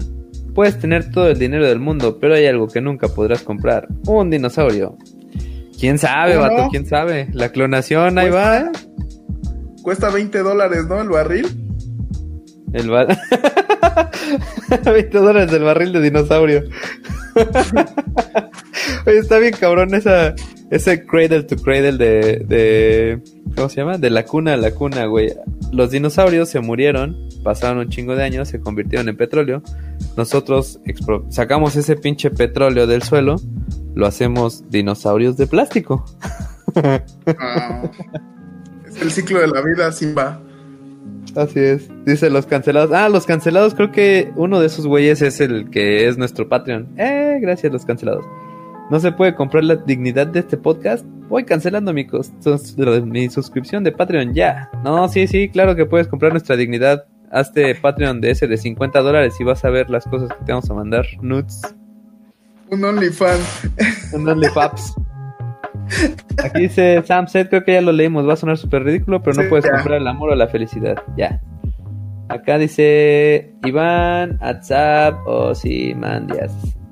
puedes 0.56 0.80
tener 0.80 1.12
todo 1.12 1.28
el 1.30 1.38
dinero 1.38 1.68
del 1.68 1.80
mundo, 1.82 2.18
pero 2.18 2.34
hay 2.36 2.46
algo 2.46 2.68
que 2.68 2.80
nunca 2.80 3.10
podrás 3.10 3.42
comprar, 3.42 3.90
un 4.08 4.30
dinosaurio. 4.30 4.98
¿Quién 5.78 5.98
sabe, 6.00 6.36
¿Cómo 6.36 6.44
vato? 6.48 6.62
no? 6.64 6.70
¿Quién 6.70 6.86
sabe? 6.86 7.28
La 7.34 7.50
clonación, 7.50 8.18
ahí 8.18 8.30
va. 8.30 8.60
¿eh? 8.60 8.66
Cuesta 9.82 10.10
20 10.10 10.40
dólares, 10.40 10.86
¿no? 10.88 11.02
El 11.02 11.10
barril. 11.10 11.46
El 12.72 12.90
ba- 12.90 13.06
20 14.86 15.18
dólares 15.18 15.52
del 15.52 15.64
barril 15.64 15.94
de 15.94 16.02
dinosaurio. 16.02 16.64
Oye, 19.06 19.18
está 19.18 19.40
bien 19.40 19.54
cabrón 19.60 19.94
esa, 19.94 20.36
ese 20.70 21.06
cradle 21.06 21.44
to 21.44 21.56
cradle 21.58 21.98
de, 21.98 22.44
de... 22.48 23.22
¿Cómo 23.56 23.70
se 23.70 23.78
llama? 23.78 23.98
De 23.98 24.10
la 24.10 24.26
cuna 24.26 24.54
a 24.54 24.58
la 24.58 24.72
cuna, 24.72 25.06
güey. 25.06 25.34
Los 25.72 25.92
dinosaurios 25.92 26.50
se 26.50 26.60
murieron, 26.60 27.18
pasaron 27.44 27.80
un 27.80 27.90
chingo 27.90 28.16
de 28.16 28.24
años, 28.24 28.48
se 28.48 28.60
convirtieron 28.60 29.10
en 29.10 29.18
petróleo. 29.18 29.62
Nosotros 30.18 30.80
sacamos 31.30 31.76
ese 31.76 31.96
pinche 31.96 32.30
petróleo 32.32 32.88
del 32.88 33.04
suelo, 33.04 33.36
lo 33.94 34.08
hacemos 34.08 34.70
dinosaurios 34.70 35.38
de 35.38 35.48
plástico. 35.48 36.06
Ah, 36.76 37.84
es 38.88 39.00
el 39.00 39.12
ciclo 39.12 39.40
de 39.42 39.48
la 39.48 39.62
vida, 39.62 39.92
Simba. 39.92 40.42
Así 41.36 41.60
es. 41.60 41.90
Dice 42.06 42.30
los 42.30 42.46
cancelados. 42.46 42.92
Ah, 42.92 43.10
los 43.10 43.26
cancelados, 43.26 43.74
creo 43.74 43.92
que 43.92 44.32
uno 44.36 44.60
de 44.60 44.68
esos 44.68 44.86
güeyes 44.86 45.22
es 45.22 45.40
el 45.42 45.70
que 45.70 46.08
es 46.08 46.18
nuestro 46.18 46.48
Patreon. 46.48 46.90
Eh, 46.98 47.40
gracias, 47.42 47.72
los 47.72 47.86
cancelados. 47.86 48.26
No 48.90 49.00
se 49.00 49.12
puede 49.12 49.34
comprar 49.34 49.64
la 49.64 49.76
dignidad 49.76 50.28
de 50.28 50.40
este 50.40 50.58
podcast. 50.58 51.06
Voy 51.30 51.46
cancelando 51.46 51.94
mi, 51.94 52.06
mi 53.06 53.30
suscripción 53.30 53.84
de 53.84 53.92
Patreon 53.92 54.34
ya. 54.34 54.70
No, 54.84 55.08
sí, 55.08 55.26
sí, 55.26 55.50
claro 55.50 55.76
que 55.76 55.86
puedes 55.86 56.08
comprar 56.08 56.32
nuestra 56.32 56.56
dignidad. 56.56 57.06
Hazte 57.32 57.74
Patreon 57.74 58.22
de 58.22 58.32
ese 58.32 58.48
de 58.48 58.58
50 58.58 59.02
dólares 59.02 59.34
y 59.40 59.44
vas 59.44 59.66
a 59.66 59.70
ver 59.72 59.90
las 59.90 60.06
cosas 60.06 60.30
que 60.30 60.46
te 60.46 60.52
vamos 60.52 60.70
a 60.70 60.76
mandar. 60.76 61.06
Nudes. 61.22 61.62
Un 62.70 62.84
OnlyFans. 62.84 63.70
Un 64.14 64.30
OnlyFaps. 64.30 64.96
Aquí 66.44 66.62
dice 66.62 67.02
Sam 67.06 67.28
Set, 67.28 67.50
creo 67.50 67.64
que 67.64 67.74
ya 67.74 67.82
lo 67.82 67.92
leímos, 67.92 68.28
va 68.28 68.34
a 68.34 68.38
sonar 68.38 68.58
súper 68.58 68.84
ridículo, 68.84 69.22
pero 69.22 69.36
no 69.36 69.44
Sí, 69.44 69.50
puedes 69.50 69.66
ya. 69.66 69.72
comprar 69.74 70.00
el 70.02 70.08
amor 70.08 70.32
o 70.32 70.36
la 70.36 70.48
felicidad. 70.48 70.96
Ya. 71.18 71.42
Acá 72.30 72.58
dice 72.58 73.54
Iván, 73.66 74.40
WhatsApp 74.42 75.16
o 75.28 75.54
si 75.54 75.94
mandias. 75.94 76.52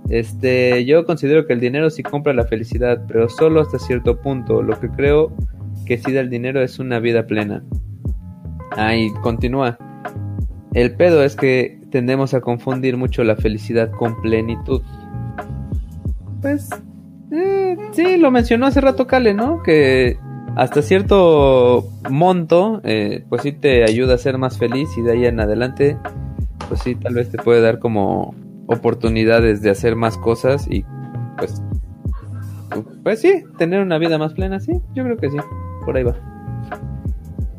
Este, 0.09 0.83
yo 0.85 1.05
considero 1.05 1.47
que 1.47 1.53
el 1.53 1.59
dinero 1.61 1.89
sí 1.89 2.03
compra 2.03 2.33
la 2.33 2.43
felicidad, 2.45 3.01
pero 3.07 3.29
solo 3.29 3.61
hasta 3.61 3.79
cierto 3.79 4.19
punto. 4.21 4.61
Lo 4.61 4.79
que 4.79 4.89
creo 4.89 5.33
que 5.85 5.97
sí 5.97 6.11
da 6.11 6.19
el 6.19 6.29
dinero 6.29 6.61
es 6.61 6.79
una 6.79 6.99
vida 6.99 7.25
plena. 7.25 7.63
Ahí 8.75 9.09
continúa. 9.23 9.77
El 10.73 10.95
pedo 10.95 11.23
es 11.23 11.35
que 11.35 11.79
tendemos 11.91 12.33
a 12.33 12.41
confundir 12.41 12.97
mucho 12.97 13.23
la 13.23 13.35
felicidad 13.35 13.89
con 13.91 14.21
plenitud. 14.21 14.81
Pues, 16.41 16.69
eh, 17.31 17.77
sí, 17.91 18.17
lo 18.17 18.31
mencionó 18.31 18.65
hace 18.65 18.81
rato 18.81 19.07
Kale, 19.07 19.33
¿no? 19.33 19.63
Que 19.63 20.17
hasta 20.55 20.81
cierto 20.81 21.89
monto, 22.09 22.81
eh, 22.83 23.23
pues 23.29 23.43
sí 23.43 23.53
te 23.53 23.83
ayuda 23.83 24.15
a 24.15 24.17
ser 24.17 24.37
más 24.37 24.57
feliz 24.57 24.89
y 24.97 25.01
de 25.01 25.13
ahí 25.13 25.25
en 25.25 25.39
adelante, 25.39 25.97
pues 26.67 26.81
sí, 26.81 26.95
tal 26.95 27.15
vez 27.15 27.29
te 27.31 27.37
puede 27.37 27.61
dar 27.61 27.79
como 27.79 28.35
oportunidades 28.67 29.61
de 29.61 29.69
hacer 29.69 29.95
más 29.95 30.17
cosas 30.17 30.67
y 30.69 30.83
pues, 31.37 31.61
pues 33.03 33.21
sí, 33.21 33.43
tener 33.57 33.81
una 33.81 33.97
vida 33.97 34.17
más 34.17 34.33
plena, 34.33 34.59
sí, 34.59 34.73
yo 34.93 35.03
creo 35.03 35.17
que 35.17 35.29
sí, 35.29 35.37
por 35.85 35.95
ahí 35.95 36.03
va. 36.03 36.15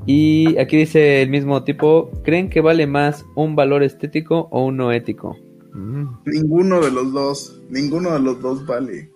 Y 0.05 0.59
aquí 0.59 0.77
dice 0.77 1.23
el 1.23 1.31
mismo 1.31 1.63
tipo, 1.63 2.11
¿creen 2.25 2.51
que 2.51 2.61
vale 2.61 2.87
más 2.87 3.25
un 3.37 3.55
valor 3.55 3.83
estético 3.83 4.49
o 4.51 4.65
uno 4.65 4.91
ético? 4.93 5.37
Mm. 5.73 6.07
Ninguno 6.27 6.81
de 6.81 6.91
los 6.91 7.13
dos, 7.13 7.63
ninguno 7.71 8.11
de 8.13 8.21
los 8.21 8.41
dos 8.43 8.67
vale. 8.67 9.12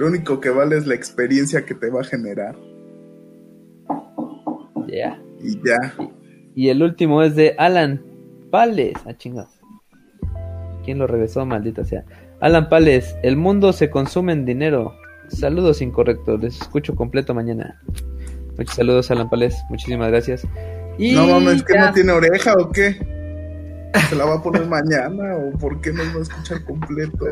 Lo 0.00 0.06
único 0.06 0.40
que 0.40 0.48
vale 0.48 0.78
es 0.78 0.86
la 0.86 0.94
experiencia 0.94 1.66
que 1.66 1.74
te 1.74 1.90
va 1.90 2.00
a 2.00 2.04
generar. 2.04 2.56
Ya. 4.88 5.22
Y 5.38 5.60
ya. 5.62 5.94
Y 6.54 6.70
el 6.70 6.82
último 6.82 7.22
es 7.22 7.36
de 7.36 7.54
Alan 7.58 8.02
Pales. 8.50 8.94
Ah, 9.04 9.12
chingados. 9.14 9.50
¿Quién 10.86 10.96
lo 10.96 11.06
regresó? 11.06 11.44
Maldita 11.44 11.84
sea. 11.84 12.06
Alan 12.40 12.70
Pales, 12.70 13.14
el 13.22 13.36
mundo 13.36 13.74
se 13.74 13.90
consume 13.90 14.32
en 14.32 14.46
dinero. 14.46 14.94
Saludos 15.28 15.82
incorrectos, 15.82 16.40
les 16.40 16.58
escucho 16.58 16.94
completo 16.94 17.34
mañana. 17.34 17.78
Muchos 18.56 18.76
saludos, 18.76 19.10
Alan 19.10 19.28
Pales. 19.28 19.54
Muchísimas 19.68 20.08
gracias. 20.08 20.48
Y 20.96 21.12
no 21.12 21.26
mames, 21.26 21.62
¿que 21.62 21.78
no 21.78 21.92
tiene 21.92 22.12
oreja 22.12 22.54
o 22.54 22.72
qué? 22.72 22.94
¿Se 24.08 24.16
la 24.16 24.24
va 24.24 24.36
a 24.36 24.42
poner 24.42 24.66
mañana 24.66 25.36
o 25.36 25.58
por 25.58 25.78
qué 25.82 25.92
no 25.92 26.02
lo 26.04 26.10
va 26.10 26.18
a 26.20 26.22
escuchar 26.22 26.64
completo? 26.64 27.26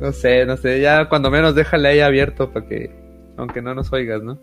No 0.00 0.12
sé, 0.12 0.44
no 0.46 0.56
sé. 0.56 0.80
Ya 0.80 1.08
cuando 1.08 1.30
menos 1.30 1.54
déjale 1.54 1.88
ahí 1.88 2.00
abierto 2.00 2.50
para 2.50 2.66
que, 2.66 2.90
aunque 3.36 3.62
no 3.62 3.74
nos 3.74 3.92
oigas, 3.92 4.22
¿no? 4.22 4.38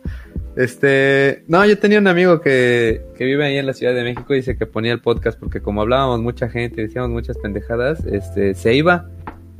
Este, 0.56 1.44
no, 1.48 1.66
yo 1.66 1.80
tenía 1.80 1.98
un 2.00 2.08
amigo 2.08 2.40
que, 2.42 3.06
que 3.18 3.26
vive 3.26 3.46
ahí 3.46 3.58
en 3.58 3.66
la 3.66 3.74
Ciudad 3.74 3.94
de 3.94 4.04
México 4.04 4.34
y 4.34 4.38
dice 4.38 4.56
que 4.56 4.68
ponía 4.68 4.94
el 4.94 5.02
podcast 5.02 5.40
porque 5.40 5.62
como 5.62 5.82
hablábamos 5.82 6.22
mucha 6.22 6.48
gente 6.48 6.84
decíamos 6.84 7.10
muchas 7.10 7.38
pendejadas, 7.40 8.06
este, 8.06 8.54
se 8.54 8.76
iba 8.76 9.10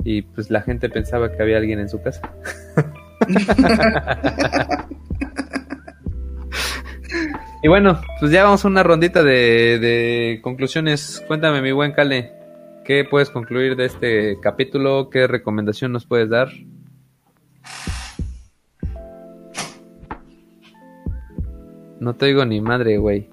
y 0.04 0.22
pues 0.22 0.50
la 0.50 0.62
gente 0.62 0.88
pensaba 0.88 1.32
que 1.32 1.42
había 1.42 1.56
alguien 1.56 1.80
en 1.80 1.88
su 1.88 2.00
casa. 2.00 2.32
y 7.62 7.68
bueno, 7.68 8.00
pues 8.20 8.30
ya 8.30 8.44
vamos 8.44 8.64
a 8.64 8.68
una 8.68 8.84
rondita 8.84 9.22
de, 9.24 9.78
de 9.78 10.40
conclusiones. 10.42 11.24
Cuéntame, 11.26 11.62
mi 11.62 11.72
buen 11.72 11.92
Cale, 11.92 12.43
¿qué 12.84 13.04
puedes 13.04 13.30
concluir 13.30 13.76
de 13.76 13.86
este 13.86 14.38
capítulo? 14.40 15.08
¿Qué 15.10 15.26
recomendación 15.26 15.92
nos 15.92 16.06
puedes 16.06 16.28
dar? 16.28 16.50
No 22.00 22.14
te 22.14 22.26
oigo 22.26 22.44
ni 22.44 22.60
madre, 22.60 22.98
güey. 22.98 23.30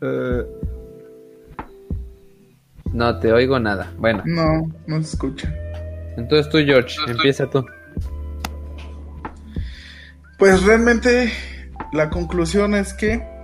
Eh, 0.00 0.44
no 2.92 3.18
te 3.20 3.32
oigo 3.32 3.58
nada. 3.60 3.92
Bueno. 3.98 4.22
No, 4.26 4.72
no 4.86 4.96
se 5.02 5.14
escucha. 5.14 5.54
Entonces 6.16 6.50
tú, 6.50 6.58
George, 6.58 6.96
empieza 7.06 7.48
tú. 7.48 7.64
Pues 10.38 10.64
realmente 10.64 11.32
la 11.92 12.10
conclusión 12.10 12.74
es 12.74 12.92
que 12.92 13.35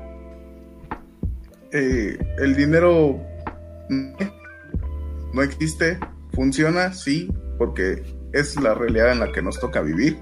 eh, 1.72 2.18
el 2.38 2.54
dinero 2.54 3.20
no 5.32 5.42
existe, 5.42 5.98
funciona, 6.32 6.92
sí, 6.92 7.32
porque 7.58 8.02
es 8.32 8.60
la 8.60 8.74
realidad 8.74 9.12
en 9.12 9.20
la 9.20 9.32
que 9.32 9.42
nos 9.42 9.58
toca 9.58 9.80
vivir 9.80 10.18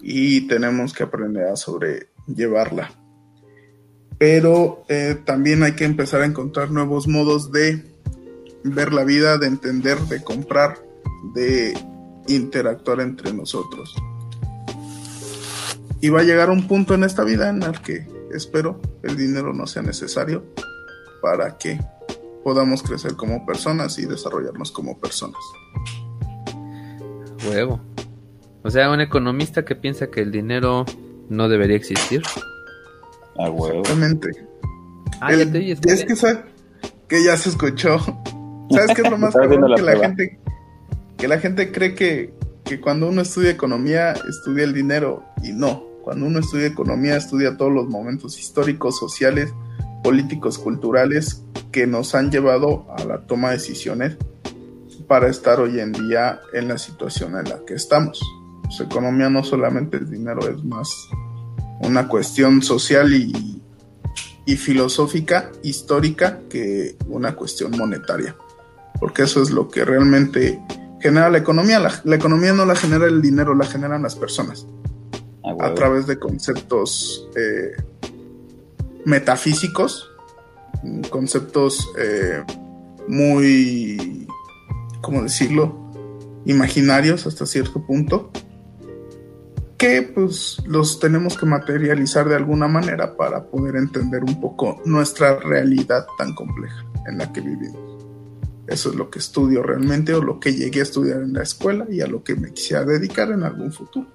y 0.00 0.46
tenemos 0.46 0.92
que 0.92 1.04
aprender 1.04 1.48
a 1.48 1.56
sobrellevarla. 1.56 2.90
Pero 4.18 4.84
eh, 4.88 5.16
también 5.24 5.62
hay 5.62 5.72
que 5.72 5.84
empezar 5.84 6.22
a 6.22 6.26
encontrar 6.26 6.70
nuevos 6.70 7.08
modos 7.08 7.50
de 7.50 7.82
ver 8.62 8.92
la 8.92 9.04
vida, 9.04 9.38
de 9.38 9.48
entender, 9.48 9.98
de 9.98 10.22
comprar, 10.22 10.78
de 11.34 11.76
interactuar 12.28 13.00
entre 13.00 13.32
nosotros. 13.32 13.94
Y 16.00 16.10
va 16.10 16.20
a 16.20 16.24
llegar 16.24 16.50
un 16.50 16.68
punto 16.68 16.94
en 16.94 17.04
esta 17.04 17.24
vida 17.24 17.48
en 17.48 17.62
el 17.62 17.80
que 17.80 18.06
espero 18.36 18.80
el 19.02 19.16
dinero 19.16 19.52
no 19.52 19.66
sea 19.66 19.82
necesario 19.82 20.44
para 21.22 21.56
que 21.56 21.80
podamos 22.42 22.82
crecer 22.82 23.16
como 23.16 23.46
personas 23.46 23.98
y 23.98 24.06
desarrollarnos 24.06 24.70
como 24.70 24.98
personas. 25.00 25.40
Huevo. 27.48 27.80
O 28.62 28.70
sea, 28.70 28.90
un 28.90 29.00
economista 29.00 29.64
que 29.64 29.76
piensa 29.76 30.10
que 30.10 30.20
el 30.20 30.30
dinero 30.30 30.84
no 31.28 31.48
debería 31.48 31.76
existir. 31.76 32.22
Ah, 33.38 33.50
huevo. 33.50 33.80
Exactamente. 33.80 34.46
Ah, 35.20 35.34
ya 35.34 35.50
te 35.50 35.72
es 35.72 36.04
que, 36.04 36.14
que 37.08 37.24
ya 37.24 37.36
se 37.36 37.50
escuchó. 37.50 37.98
¿Sabes 38.70 38.94
qué 38.94 39.02
es 39.02 39.10
lo 39.10 39.18
más 39.18 39.34
cabrón? 39.34 39.74
que 39.74 39.82
la 39.82 39.98
gente 39.98 40.38
que 41.16 41.28
la 41.28 41.38
gente 41.38 41.72
cree 41.72 41.94
que, 41.94 42.34
que 42.64 42.80
cuando 42.80 43.08
uno 43.08 43.22
estudia 43.22 43.50
economía 43.50 44.12
estudia 44.12 44.64
el 44.64 44.74
dinero 44.74 45.24
y 45.42 45.52
no. 45.52 45.93
Cuando 46.04 46.26
uno 46.26 46.38
estudia 46.38 46.66
economía 46.66 47.16
estudia 47.16 47.56
todos 47.56 47.72
los 47.72 47.88
momentos 47.88 48.38
históricos, 48.38 48.98
sociales, 48.98 49.54
políticos, 50.02 50.58
culturales 50.58 51.42
que 51.72 51.86
nos 51.86 52.14
han 52.14 52.30
llevado 52.30 52.86
a 52.94 53.04
la 53.04 53.22
toma 53.26 53.48
de 53.48 53.56
decisiones 53.56 54.18
para 55.08 55.28
estar 55.28 55.60
hoy 55.60 55.80
en 55.80 55.92
día 55.92 56.42
en 56.52 56.68
la 56.68 56.76
situación 56.76 57.38
en 57.38 57.48
la 57.48 57.64
que 57.66 57.72
estamos. 57.72 58.20
Su 58.68 58.82
economía 58.82 59.30
no 59.30 59.42
solamente 59.44 59.96
es 59.96 60.10
dinero, 60.10 60.46
es 60.46 60.62
más 60.62 60.90
una 61.80 62.06
cuestión 62.06 62.62
social 62.62 63.14
y, 63.14 63.62
filosófica, 64.58 65.50
histórica, 65.62 66.40
que 66.50 66.98
una 67.08 67.34
cuestión 67.34 67.70
monetaria. 67.78 68.36
Porque 69.00 69.22
eso 69.22 69.42
es 69.42 69.50
lo 69.50 69.68
que 69.68 69.86
realmente 69.86 70.60
genera 71.00 71.30
la 71.30 71.38
economía. 71.38 71.80
La, 72.04 72.16
economía 72.16 72.52
no 72.52 72.66
la 72.66 72.76
genera 72.76 73.06
el 73.06 73.22
dinero, 73.22 73.54
la 73.54 73.64
generan 73.64 74.02
las 74.02 74.16
personas. 74.16 74.66
Ah, 75.44 75.66
a 75.66 75.74
través 75.74 76.06
de 76.06 76.18
conceptos 76.18 77.28
eh, 77.36 77.72
metafísicos, 79.04 80.10
conceptos 81.10 81.86
eh, 81.98 82.42
muy, 83.08 84.26
¿cómo 85.02 85.22
decirlo? 85.22 85.92
Imaginarios 86.46 87.26
hasta 87.26 87.44
cierto 87.44 87.84
punto, 87.86 88.30
que 89.76 90.00
pues 90.02 90.62
los 90.66 90.98
tenemos 90.98 91.36
que 91.36 91.44
materializar 91.44 92.26
de 92.26 92.36
alguna 92.36 92.66
manera 92.66 93.14
para 93.16 93.44
poder 93.44 93.76
entender 93.76 94.24
un 94.24 94.40
poco 94.40 94.80
nuestra 94.86 95.38
realidad 95.40 96.06
tan 96.16 96.34
compleja 96.34 96.86
en 97.06 97.18
la 97.18 97.30
que 97.32 97.42
vivimos. 97.42 97.84
Eso 98.66 98.90
es 98.90 98.94
lo 98.94 99.10
que 99.10 99.18
estudio 99.18 99.62
realmente 99.62 100.14
o 100.14 100.22
lo 100.22 100.40
que 100.40 100.54
llegué 100.54 100.80
a 100.80 100.84
estudiar 100.84 101.20
en 101.20 101.34
la 101.34 101.42
escuela 101.42 101.86
y 101.90 102.00
a 102.00 102.06
lo 102.06 102.24
que 102.24 102.34
me 102.34 102.50
quisiera 102.52 102.82
dedicar 102.84 103.30
en 103.30 103.42
algún 103.42 103.70
futuro. 103.70 104.08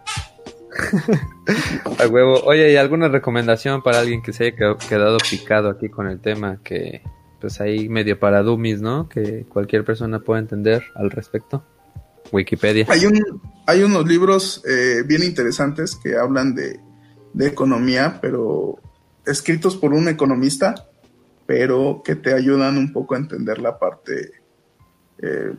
a 1.99 2.07
huevo. 2.07 2.41
Oye, 2.45 2.71
¿y 2.71 2.75
alguna 2.75 3.07
recomendación 3.07 3.81
para 3.81 3.99
alguien 3.99 4.21
que 4.21 4.33
se 4.33 4.45
haya 4.45 4.77
quedado 4.77 5.17
picado 5.29 5.69
aquí 5.69 5.89
con 5.89 6.07
el 6.07 6.19
tema 6.19 6.59
que 6.63 7.01
pues 7.39 7.61
ahí 7.61 7.87
medio 7.87 8.19
para 8.19 8.43
dummies, 8.43 8.81
¿no? 8.81 9.07
Que 9.07 9.45
cualquier 9.47 9.85
persona 9.85 10.19
pueda 10.19 10.39
entender 10.39 10.83
al 10.95 11.09
respecto? 11.09 11.63
Wikipedia. 12.31 12.85
Hay, 12.89 13.05
un, 13.05 13.41
hay 13.65 13.81
unos 13.81 14.05
libros 14.05 14.61
eh, 14.67 15.03
bien 15.05 15.23
interesantes 15.23 15.95
que 15.95 16.15
hablan 16.15 16.53
de, 16.53 16.79
economía, 17.39 18.19
pero 18.21 18.77
escritos 19.25 19.77
por 19.77 19.93
un 19.93 20.09
economista, 20.09 20.89
pero 21.45 22.01
que 22.03 22.15
te 22.15 22.33
ayudan 22.33 22.77
un 22.77 22.91
poco 22.91 23.15
a 23.15 23.17
entender 23.17 23.59
la 23.59 23.79
parte 23.79 24.31
eh, 25.19 25.53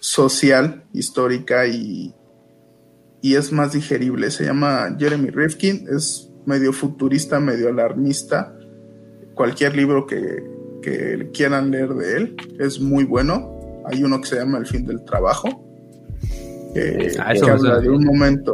social, 0.00 0.84
histórica 0.92 1.66
y, 1.66 2.14
y 3.20 3.34
es 3.34 3.52
más 3.52 3.72
digerible. 3.72 4.30
Se 4.30 4.44
llama 4.44 4.96
Jeremy 4.98 5.30
Rifkin, 5.30 5.86
es 5.94 6.30
medio 6.46 6.72
futurista, 6.72 7.40
medio 7.40 7.68
alarmista. 7.68 8.54
Cualquier 9.34 9.76
libro 9.76 10.06
que, 10.06 10.44
que 10.82 11.30
quieran 11.32 11.70
leer 11.70 11.94
de 11.94 12.16
él 12.16 12.36
es 12.58 12.80
muy 12.80 13.04
bueno. 13.04 13.82
Hay 13.86 14.02
uno 14.02 14.20
que 14.20 14.26
se 14.28 14.36
llama 14.36 14.58
El 14.58 14.66
fin 14.66 14.84
del 14.86 15.04
trabajo, 15.04 15.68
Ah, 17.18 17.32
que, 17.34 17.50
habla 17.50 17.80
de 17.80 17.88
un 17.88 18.04
momento, 18.04 18.52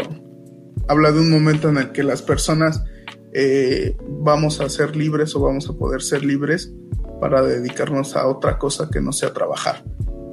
habla 0.88 1.12
de 1.12 1.20
un 1.20 1.30
momento 1.30 1.68
en 1.68 1.78
el 1.78 1.92
que 1.92 2.02
las 2.02 2.22
personas 2.22 2.84
eh, 3.32 3.96
vamos 4.20 4.60
a 4.60 4.68
ser 4.68 4.94
libres 4.96 5.34
o 5.34 5.40
vamos 5.40 5.68
a 5.68 5.72
poder 5.72 6.02
ser 6.02 6.24
libres 6.24 6.72
para 7.20 7.42
dedicarnos 7.42 8.16
a 8.16 8.26
otra 8.26 8.58
cosa 8.58 8.88
que 8.90 9.00
no 9.00 9.12
sea 9.12 9.32
trabajar. 9.32 9.82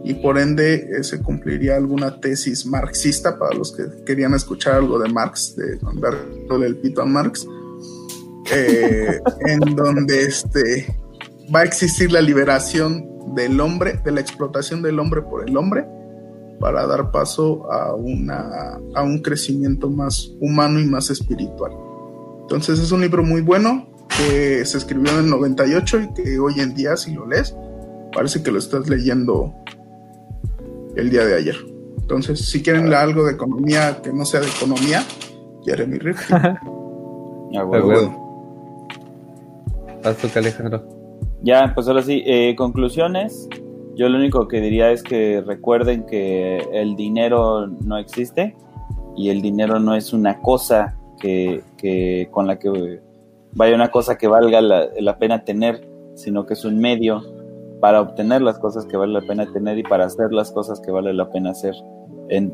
Y 0.03 0.15
por 0.15 0.39
ende 0.39 0.89
eh, 0.97 1.03
se 1.03 1.21
cumpliría 1.21 1.75
alguna 1.75 2.19
tesis 2.19 2.65
marxista 2.65 3.37
para 3.37 3.55
los 3.55 3.71
que 3.71 3.83
querían 4.05 4.33
escuchar 4.33 4.75
algo 4.75 4.97
de 4.99 5.09
Marx, 5.09 5.55
de 5.55 5.77
darle 6.49 6.67
el 6.67 6.77
pito 6.77 7.01
a 7.01 7.05
Marx, 7.05 7.47
eh, 8.51 9.19
en 9.47 9.59
donde 9.75 10.23
este, 10.23 10.95
va 11.53 11.59
a 11.59 11.63
existir 11.63 12.11
la 12.11 12.21
liberación 12.21 13.07
del 13.35 13.59
hombre, 13.61 13.99
de 14.03 14.11
la 14.11 14.21
explotación 14.21 14.81
del 14.81 14.99
hombre 14.99 15.21
por 15.21 15.47
el 15.47 15.55
hombre, 15.55 15.85
para 16.59 16.85
dar 16.87 17.11
paso 17.11 17.71
a, 17.71 17.95
una, 17.95 18.79
a 18.95 19.03
un 19.03 19.21
crecimiento 19.21 19.89
más 19.89 20.31
humano 20.39 20.79
y 20.79 20.85
más 20.85 21.09
espiritual. 21.09 21.71
Entonces 22.41 22.79
es 22.79 22.91
un 22.91 23.01
libro 23.01 23.23
muy 23.23 23.41
bueno 23.41 23.89
que 24.17 24.65
se 24.65 24.77
escribió 24.77 25.11
en 25.11 25.19
el 25.19 25.29
98 25.29 26.01
y 26.01 26.13
que 26.13 26.39
hoy 26.39 26.59
en 26.59 26.73
día 26.73 26.97
si 26.97 27.13
lo 27.13 27.25
lees 27.25 27.55
parece 28.13 28.43
que 28.43 28.51
lo 28.51 28.59
estás 28.59 28.89
leyendo 28.89 29.55
el 30.95 31.09
día 31.09 31.25
de 31.25 31.35
ayer. 31.35 31.55
Entonces, 32.01 32.39
si 32.39 32.61
quieren 32.61 32.93
algo 32.93 33.25
de 33.25 33.33
economía 33.33 34.01
que 34.03 34.11
no 34.11 34.25
sea 34.25 34.41
de 34.41 34.47
economía, 34.47 35.03
Jeremy 35.65 35.97
Rifkin. 35.99 36.37
Ah, 37.53 37.63
bueno. 37.63 37.85
bueno. 37.85 38.57
Haz 40.05 40.15
tú, 40.19 40.29
Alejandro. 40.39 40.87
Ya, 41.41 41.73
pues 41.75 41.85
ahora 41.89 42.01
sí, 42.01 42.23
eh, 42.25 42.55
conclusiones. 42.55 43.49
Yo 43.95 44.07
lo 44.07 44.17
único 44.17 44.47
que 44.47 44.61
diría 44.61 44.89
es 44.91 45.03
que 45.03 45.41
recuerden 45.45 46.05
que 46.05 46.59
el 46.71 46.95
dinero 46.95 47.67
no 47.67 47.97
existe 47.97 48.55
y 49.17 49.31
el 49.31 49.41
dinero 49.41 49.81
no 49.81 49.95
es 49.95 50.13
una 50.13 50.39
cosa 50.39 50.97
que, 51.19 51.61
que 51.77 52.29
con 52.31 52.47
la 52.47 52.57
que 52.57 53.01
vaya 53.53 53.75
una 53.75 53.91
cosa 53.91 54.17
que 54.17 54.27
valga 54.27 54.61
la, 54.61 54.87
la 54.97 55.19
pena 55.19 55.43
tener, 55.43 55.85
sino 56.15 56.45
que 56.45 56.53
es 56.53 56.63
un 56.63 56.79
medio 56.79 57.21
para 57.81 57.99
obtener 57.99 58.41
las 58.41 58.59
cosas 58.59 58.85
que 58.85 58.95
vale 58.95 59.11
la 59.11 59.21
pena 59.21 59.51
tener 59.51 59.77
y 59.77 59.83
para 59.83 60.05
hacer 60.05 60.31
las 60.31 60.51
cosas 60.51 60.79
que 60.79 60.91
vale 60.91 61.13
la 61.13 61.29
pena 61.29 61.49
hacer. 61.51 61.75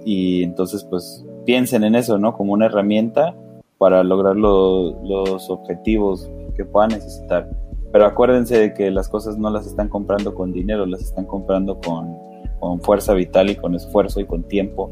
Y 0.05 0.41
entonces, 0.41 0.83
pues 0.85 1.23
piensen 1.45 1.83
en 1.83 1.93
eso, 1.93 2.17
¿no? 2.17 2.33
Como 2.35 2.53
una 2.53 2.65
herramienta 2.65 3.35
para 3.77 4.03
lograr 4.03 4.35
lo- 4.35 5.03
los 5.03 5.49
objetivos 5.51 6.31
que 6.55 6.65
puedan 6.65 6.89
necesitar. 6.89 7.47
Pero 7.91 8.05
acuérdense 8.05 8.57
de 8.57 8.73
que 8.73 8.89
las 8.89 9.07
cosas 9.07 9.37
no 9.37 9.49
las 9.51 9.67
están 9.67 9.87
comprando 9.89 10.33
con 10.33 10.51
dinero, 10.51 10.85
las 10.87 11.01
están 11.01 11.25
comprando 11.25 11.79
con, 11.79 12.17
con 12.59 12.81
fuerza 12.81 13.13
vital 13.13 13.49
y 13.51 13.55
con 13.55 13.75
esfuerzo 13.75 14.19
y 14.19 14.25
con 14.25 14.43
tiempo 14.43 14.89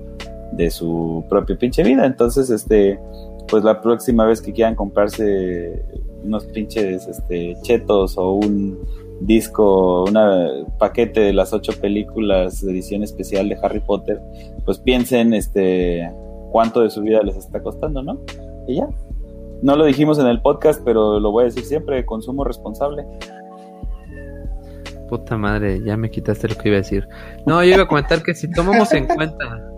de 0.52 0.70
su 0.70 1.24
propia 1.30 1.58
pinche 1.58 1.84
vida. 1.84 2.06
Entonces, 2.06 2.50
este, 2.52 3.00
pues 3.48 3.64
la 3.64 3.82
próxima 3.82 4.26
vez 4.26 4.42
que 4.42 4.54
quieran 4.54 4.76
comprarse 4.76 5.84
unos 6.24 6.46
pinches 6.46 7.08
este, 7.08 7.56
chetos 7.64 8.18
o 8.18 8.34
un 8.34 8.78
disco, 9.22 10.04
un 10.04 10.68
paquete 10.78 11.22
de 11.22 11.34
las 11.34 11.54
ocho 11.54 11.74
películas 11.80 12.62
de 12.62 12.72
edición 12.72 13.04
especial 13.04 13.50
de 13.50 13.58
Harry 13.62 13.80
Potter, 13.80 14.20
pues 14.66 14.80
piensen 14.80 15.34
este 15.34 16.12
cuánto 16.52 16.82
de 16.82 16.90
su 16.90 17.02
vida 17.02 17.22
les 17.24 17.36
está 17.36 17.62
costando, 17.62 18.02
¿no? 18.02 18.20
Y 18.68 18.76
ya. 18.76 18.88
No 19.62 19.76
lo 19.76 19.86
dijimos 19.86 20.20
en 20.20 20.28
el 20.28 20.42
podcast, 20.42 20.82
pero 20.84 21.20
lo 21.20 21.32
voy 21.32 21.44
a 21.44 21.46
decir 21.46 21.64
siempre, 21.64 22.06
consumo 22.06 22.44
responsable. 22.44 23.06
Puta 25.10 25.38
madre, 25.38 25.82
ya 25.84 25.98
me 25.98 26.10
quitaste 26.10 26.48
lo 26.48 26.56
que 26.56 26.70
iba 26.70 26.78
a 26.78 26.82
decir. 26.82 27.08
No, 27.46 27.64
yo 27.64 27.76
iba 27.76 27.84
a 27.84 27.88
comentar 27.88 28.22
que 28.22 28.34
si 28.34 28.50
tomamos 28.50 28.92
en 28.94 29.06
cuenta 29.08 29.74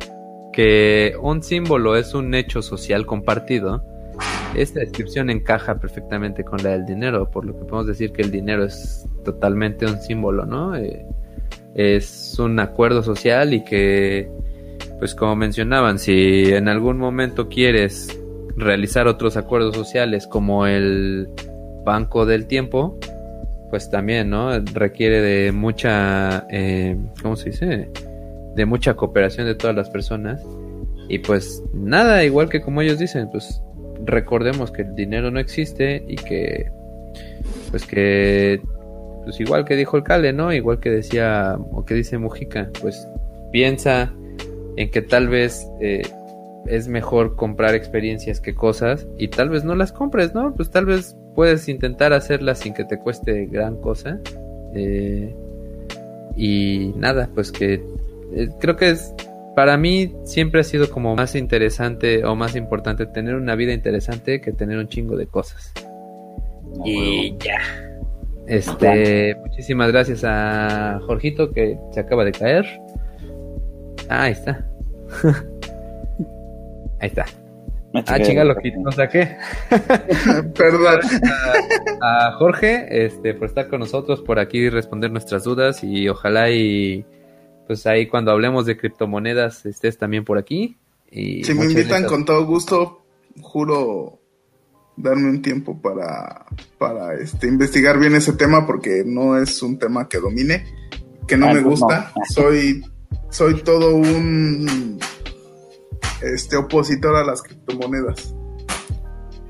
que 0.54 1.14
un 1.22 1.44
símbolo 1.44 1.96
es 1.96 2.14
un 2.14 2.34
hecho 2.34 2.62
social 2.62 3.06
compartido, 3.06 3.84
esta 4.56 4.80
descripción 4.80 5.30
encaja 5.30 5.80
perfectamente 5.80 6.44
con 6.44 6.62
la 6.64 6.72
del 6.72 6.86
dinero, 6.86 7.30
por 7.30 7.46
lo 7.46 7.54
que 7.54 7.66
podemos 7.66 7.88
decir 7.88 8.12
que 8.12 8.22
el 8.22 8.32
dinero 8.32 8.66
es 8.66 9.06
totalmente 9.24 9.86
un 9.86 10.00
símbolo, 10.02 10.46
¿no? 10.46 10.76
Eh, 10.76 11.06
es 11.76 12.38
un 12.40 12.60
acuerdo 12.60 13.04
social 13.04 13.54
y 13.54 13.64
que, 13.64 14.30
pues 15.00 15.14
como 15.14 15.36
mencionaban, 15.36 16.00
si 16.00 16.46
en 16.54 16.68
algún 16.68 16.98
momento 16.98 17.50
quieres 17.50 18.20
realizar 18.56 19.08
otros 19.08 19.38
acuerdos 19.38 19.76
sociales 19.76 20.26
como 20.26 20.66
el 20.66 21.30
Banco 21.86 22.26
del 22.26 22.48
Tiempo, 22.48 22.98
pues 23.70 23.92
también, 23.92 24.30
¿no? 24.30 24.60
Requiere 24.74 25.22
de 25.22 25.52
mucha, 25.52 26.48
eh, 26.50 26.98
¿cómo 27.22 27.36
se 27.36 27.52
dice? 27.52 27.90
De 28.56 28.66
mucha 28.66 28.96
cooperación 28.96 29.46
de 29.46 29.56
todas 29.56 29.76
las 29.76 29.90
personas. 29.90 30.42
Y 31.10 31.20
pues 31.20 31.64
nada, 31.74 32.24
igual 32.24 32.50
que 32.50 32.62
como 32.62 32.82
ellos 32.82 32.98
dicen, 32.98 33.30
pues 33.32 33.62
recordemos 34.04 34.72
que 34.72 34.84
el 34.84 34.96
dinero 34.96 35.32
no 35.32 35.40
existe 35.40 36.04
y 36.08 36.16
que, 36.16 36.72
pues 37.72 37.86
que, 37.86 38.62
pues 39.24 39.40
igual 39.40 39.66
que 39.66 39.76
dijo 39.76 39.98
el 39.98 40.04
Cale, 40.04 40.34
¿no? 40.34 40.54
Igual 40.54 40.80
que 40.80 40.90
decía, 40.90 41.58
o 41.72 41.86
que 41.86 41.94
dice 41.94 42.18
Mujica, 42.18 42.70
pues 42.82 43.08
piensa 43.52 44.14
en 44.78 44.92
que 44.92 45.02
tal 45.02 45.28
vez 45.28 45.68
eh, 45.82 46.04
es 46.68 46.88
mejor 46.88 47.36
comprar 47.36 47.76
experiencias 47.76 48.40
que 48.40 48.54
cosas 48.54 49.08
y 49.18 49.30
tal 49.30 49.50
vez 49.50 49.64
no 49.64 49.76
las 49.76 49.92
compres, 49.92 50.34
¿no? 50.34 50.54
Pues 50.54 50.70
tal 50.70 50.86
vez 50.86 51.16
puedes 51.36 51.68
intentar 51.70 52.14
hacerlas 52.14 52.60
sin 52.60 52.74
que 52.74 52.86
te 52.86 52.98
cueste 52.98 53.46
gran 53.46 53.78
cosa. 53.78 54.20
Eh, 54.74 55.36
y 56.36 56.94
nada, 56.96 57.30
pues 57.34 57.52
que 57.52 57.82
eh, 58.34 58.50
creo 58.60 58.76
que 58.76 58.92
es 58.92 59.14
para 59.58 59.76
mí 59.76 60.14
siempre 60.24 60.62
ha 60.62 60.64
sido 60.64 60.88
como 60.92 61.16
más 61.16 61.34
interesante 61.34 62.24
o 62.24 62.36
más 62.36 62.56
importante 62.56 63.08
tener 63.08 63.34
una 63.34 63.56
vida 63.56 63.74
interesante 63.74 64.40
que 64.40 64.52
tener 64.52 64.78
un 64.78 64.88
chingo 64.88 65.18
de 65.18 65.26
cosas. 65.26 65.74
Y 66.86 67.36
ya. 67.40 67.58
Este, 68.46 69.34
muchísimas 69.34 69.92
gracias 69.92 70.24
a 70.24 71.00
Jorgito 71.08 71.50
que 71.50 71.76
se 71.92 72.00
acaba 72.00 72.24
de 72.24 72.34
caer. 72.34 72.68
Ah, 74.10 74.26
ahí 74.26 74.34
está. 74.34 74.64
ahí 77.00 77.08
está. 77.08 77.26
Ah, 78.06 78.20
chinga, 78.22 78.44
lo 78.44 78.56
que 78.58 78.74
no 78.78 78.92
saqué. 78.92 79.38
Perdón. 80.56 81.00
A, 82.00 82.28
a 82.28 82.32
Jorge, 82.34 83.06
este, 83.08 83.34
por 83.34 83.48
estar 83.48 83.70
con 83.70 83.80
nosotros, 83.80 84.22
por 84.22 84.38
aquí 84.38 84.70
responder 84.70 85.10
nuestras 85.10 85.46
dudas 85.46 85.84
y 85.84 86.08
ojalá 86.10 86.52
y 86.52 87.08
pues 87.68 87.86
ahí 87.86 88.08
cuando 88.08 88.32
hablemos 88.32 88.66
de 88.66 88.78
criptomonedas 88.78 89.66
estés 89.66 89.98
también 89.98 90.24
por 90.26 90.38
aquí. 90.38 90.78
Y 91.12 91.44
Si 91.44 91.54
me 91.54 91.64
invitan 91.66 91.88
gracias. 91.90 92.12
con 92.12 92.26
todo 92.26 92.46
gusto, 92.46 93.02
juro 93.42 94.20
darme 94.96 95.30
un 95.30 95.42
tiempo 95.42 95.80
para, 95.82 96.46
para 96.80 97.14
este, 97.16 97.48
investigar 97.48 98.00
bien 98.00 98.16
ese 98.16 98.34
tema 98.34 98.66
porque 98.66 99.04
no 99.06 99.38
es 99.38 99.62
un 99.62 99.78
tema 99.78 100.10
que 100.10 100.18
domine, 100.20 100.66
que 101.28 101.38
no 101.38 101.48
Ah, 101.48 101.54
me 101.54 101.62
no. 101.62 101.70
gusta. 101.70 102.12
Soy, 102.30 102.84
soy 103.30 103.62
todo 103.64 103.96
un 103.96 104.98
este 106.22 106.56
opositor 106.58 107.16
a 107.16 107.24
las 107.24 107.42
criptomonedas. 107.44 108.34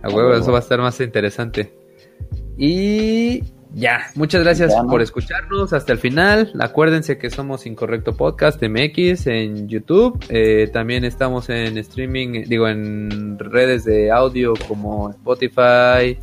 A 0.03 0.09
huevo, 0.09 0.33
eso 0.33 0.51
va 0.51 0.57
a 0.59 0.61
estar 0.61 0.79
más 0.79 0.99
interesante. 0.99 1.73
Y 2.57 3.43
ya, 3.73 3.99
muchas 4.15 4.43
gracias 4.43 4.71
Ya, 4.71 4.83
¿no? 4.83 4.89
por 4.89 5.01
escucharnos 5.01 5.73
hasta 5.73 5.93
el 5.93 5.99
final. 5.99 6.51
Acuérdense 6.59 7.17
que 7.17 7.29
somos 7.29 7.65
Incorrecto 7.65 8.15
Podcast 8.15 8.61
MX 8.61 9.27
en 9.27 9.67
YouTube. 9.67 10.19
Eh, 10.29 10.69
también 10.71 11.03
estamos 11.05 11.49
en 11.49 11.77
streaming, 11.77 12.43
digo, 12.47 12.67
en 12.67 13.37
redes 13.39 13.85
de 13.85 14.11
audio 14.11 14.53
como 14.67 15.09
Spotify, 15.11 16.17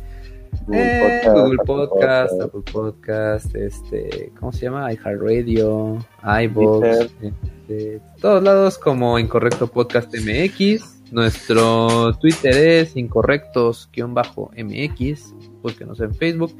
eh, 0.73 1.21
Google 1.25 1.57
Podcast, 1.65 2.39
Apple 2.41 2.61
Podcast, 2.71 3.55
este, 3.55 4.31
¿cómo 4.39 4.51
se 4.51 4.65
llama? 4.65 4.91
iHeartRadio, 4.91 5.97
iVoox, 6.43 6.85
este, 7.21 8.01
todos 8.21 8.43
lados 8.43 8.77
como 8.77 9.17
Incorrecto 9.19 9.67
Podcast 9.67 10.13
MX. 10.15 10.93
Nuestro 11.11 12.13
Twitter 12.19 12.55
es 12.55 12.95
incorrectos-mx, 12.95 15.33
búsquenos 15.61 15.99
en 16.01 16.15
Facebook 16.15 16.51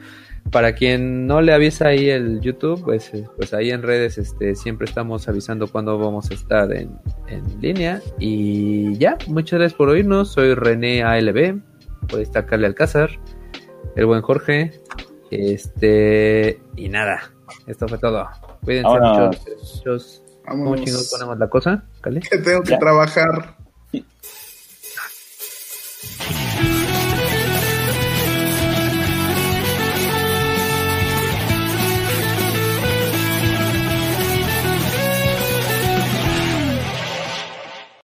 para 0.51 0.73
quien 0.73 1.27
no 1.27 1.41
le 1.41 1.53
avisa 1.53 1.87
ahí 1.87 2.09
el 2.09 2.39
YouTube, 2.41 2.83
pues, 2.83 3.13
eh, 3.13 3.27
pues 3.35 3.53
ahí 3.53 3.71
en 3.71 3.81
redes 3.81 4.17
este, 4.17 4.55
siempre 4.55 4.85
estamos 4.85 5.27
avisando 5.27 5.67
cuándo 5.67 5.97
vamos 5.97 6.29
a 6.31 6.33
estar 6.33 6.71
en, 6.71 6.97
en, 7.27 7.61
línea. 7.61 8.01
Y 8.19 8.97
ya, 8.97 9.17
muchas 9.27 9.59
gracias 9.59 9.77
por 9.77 9.89
oírnos. 9.89 10.29
Soy 10.31 10.53
René 10.53 11.03
ALB, 11.03 11.59
por 12.07 12.19
destacarle 12.19 12.67
Alcázar, 12.67 13.09
el 13.95 14.05
buen 14.05 14.21
Jorge. 14.21 14.71
Este, 15.31 16.61
y 16.75 16.89
nada, 16.89 17.31
esto 17.67 17.87
fue 17.87 17.97
todo. 17.97 18.27
Cuídense 18.63 18.87
Ahora, 18.87 19.27
muchos, 19.27 19.75
muchos. 19.75 20.23
¿Cómo 20.47 20.75
chingos 20.75 21.09
ponemos 21.11 21.39
la 21.39 21.49
cosa? 21.49 21.83
¿Cale? 22.01 22.19
Que 22.19 22.37
tengo 22.37 22.61
que 22.61 22.77
trabajar. 22.77 23.55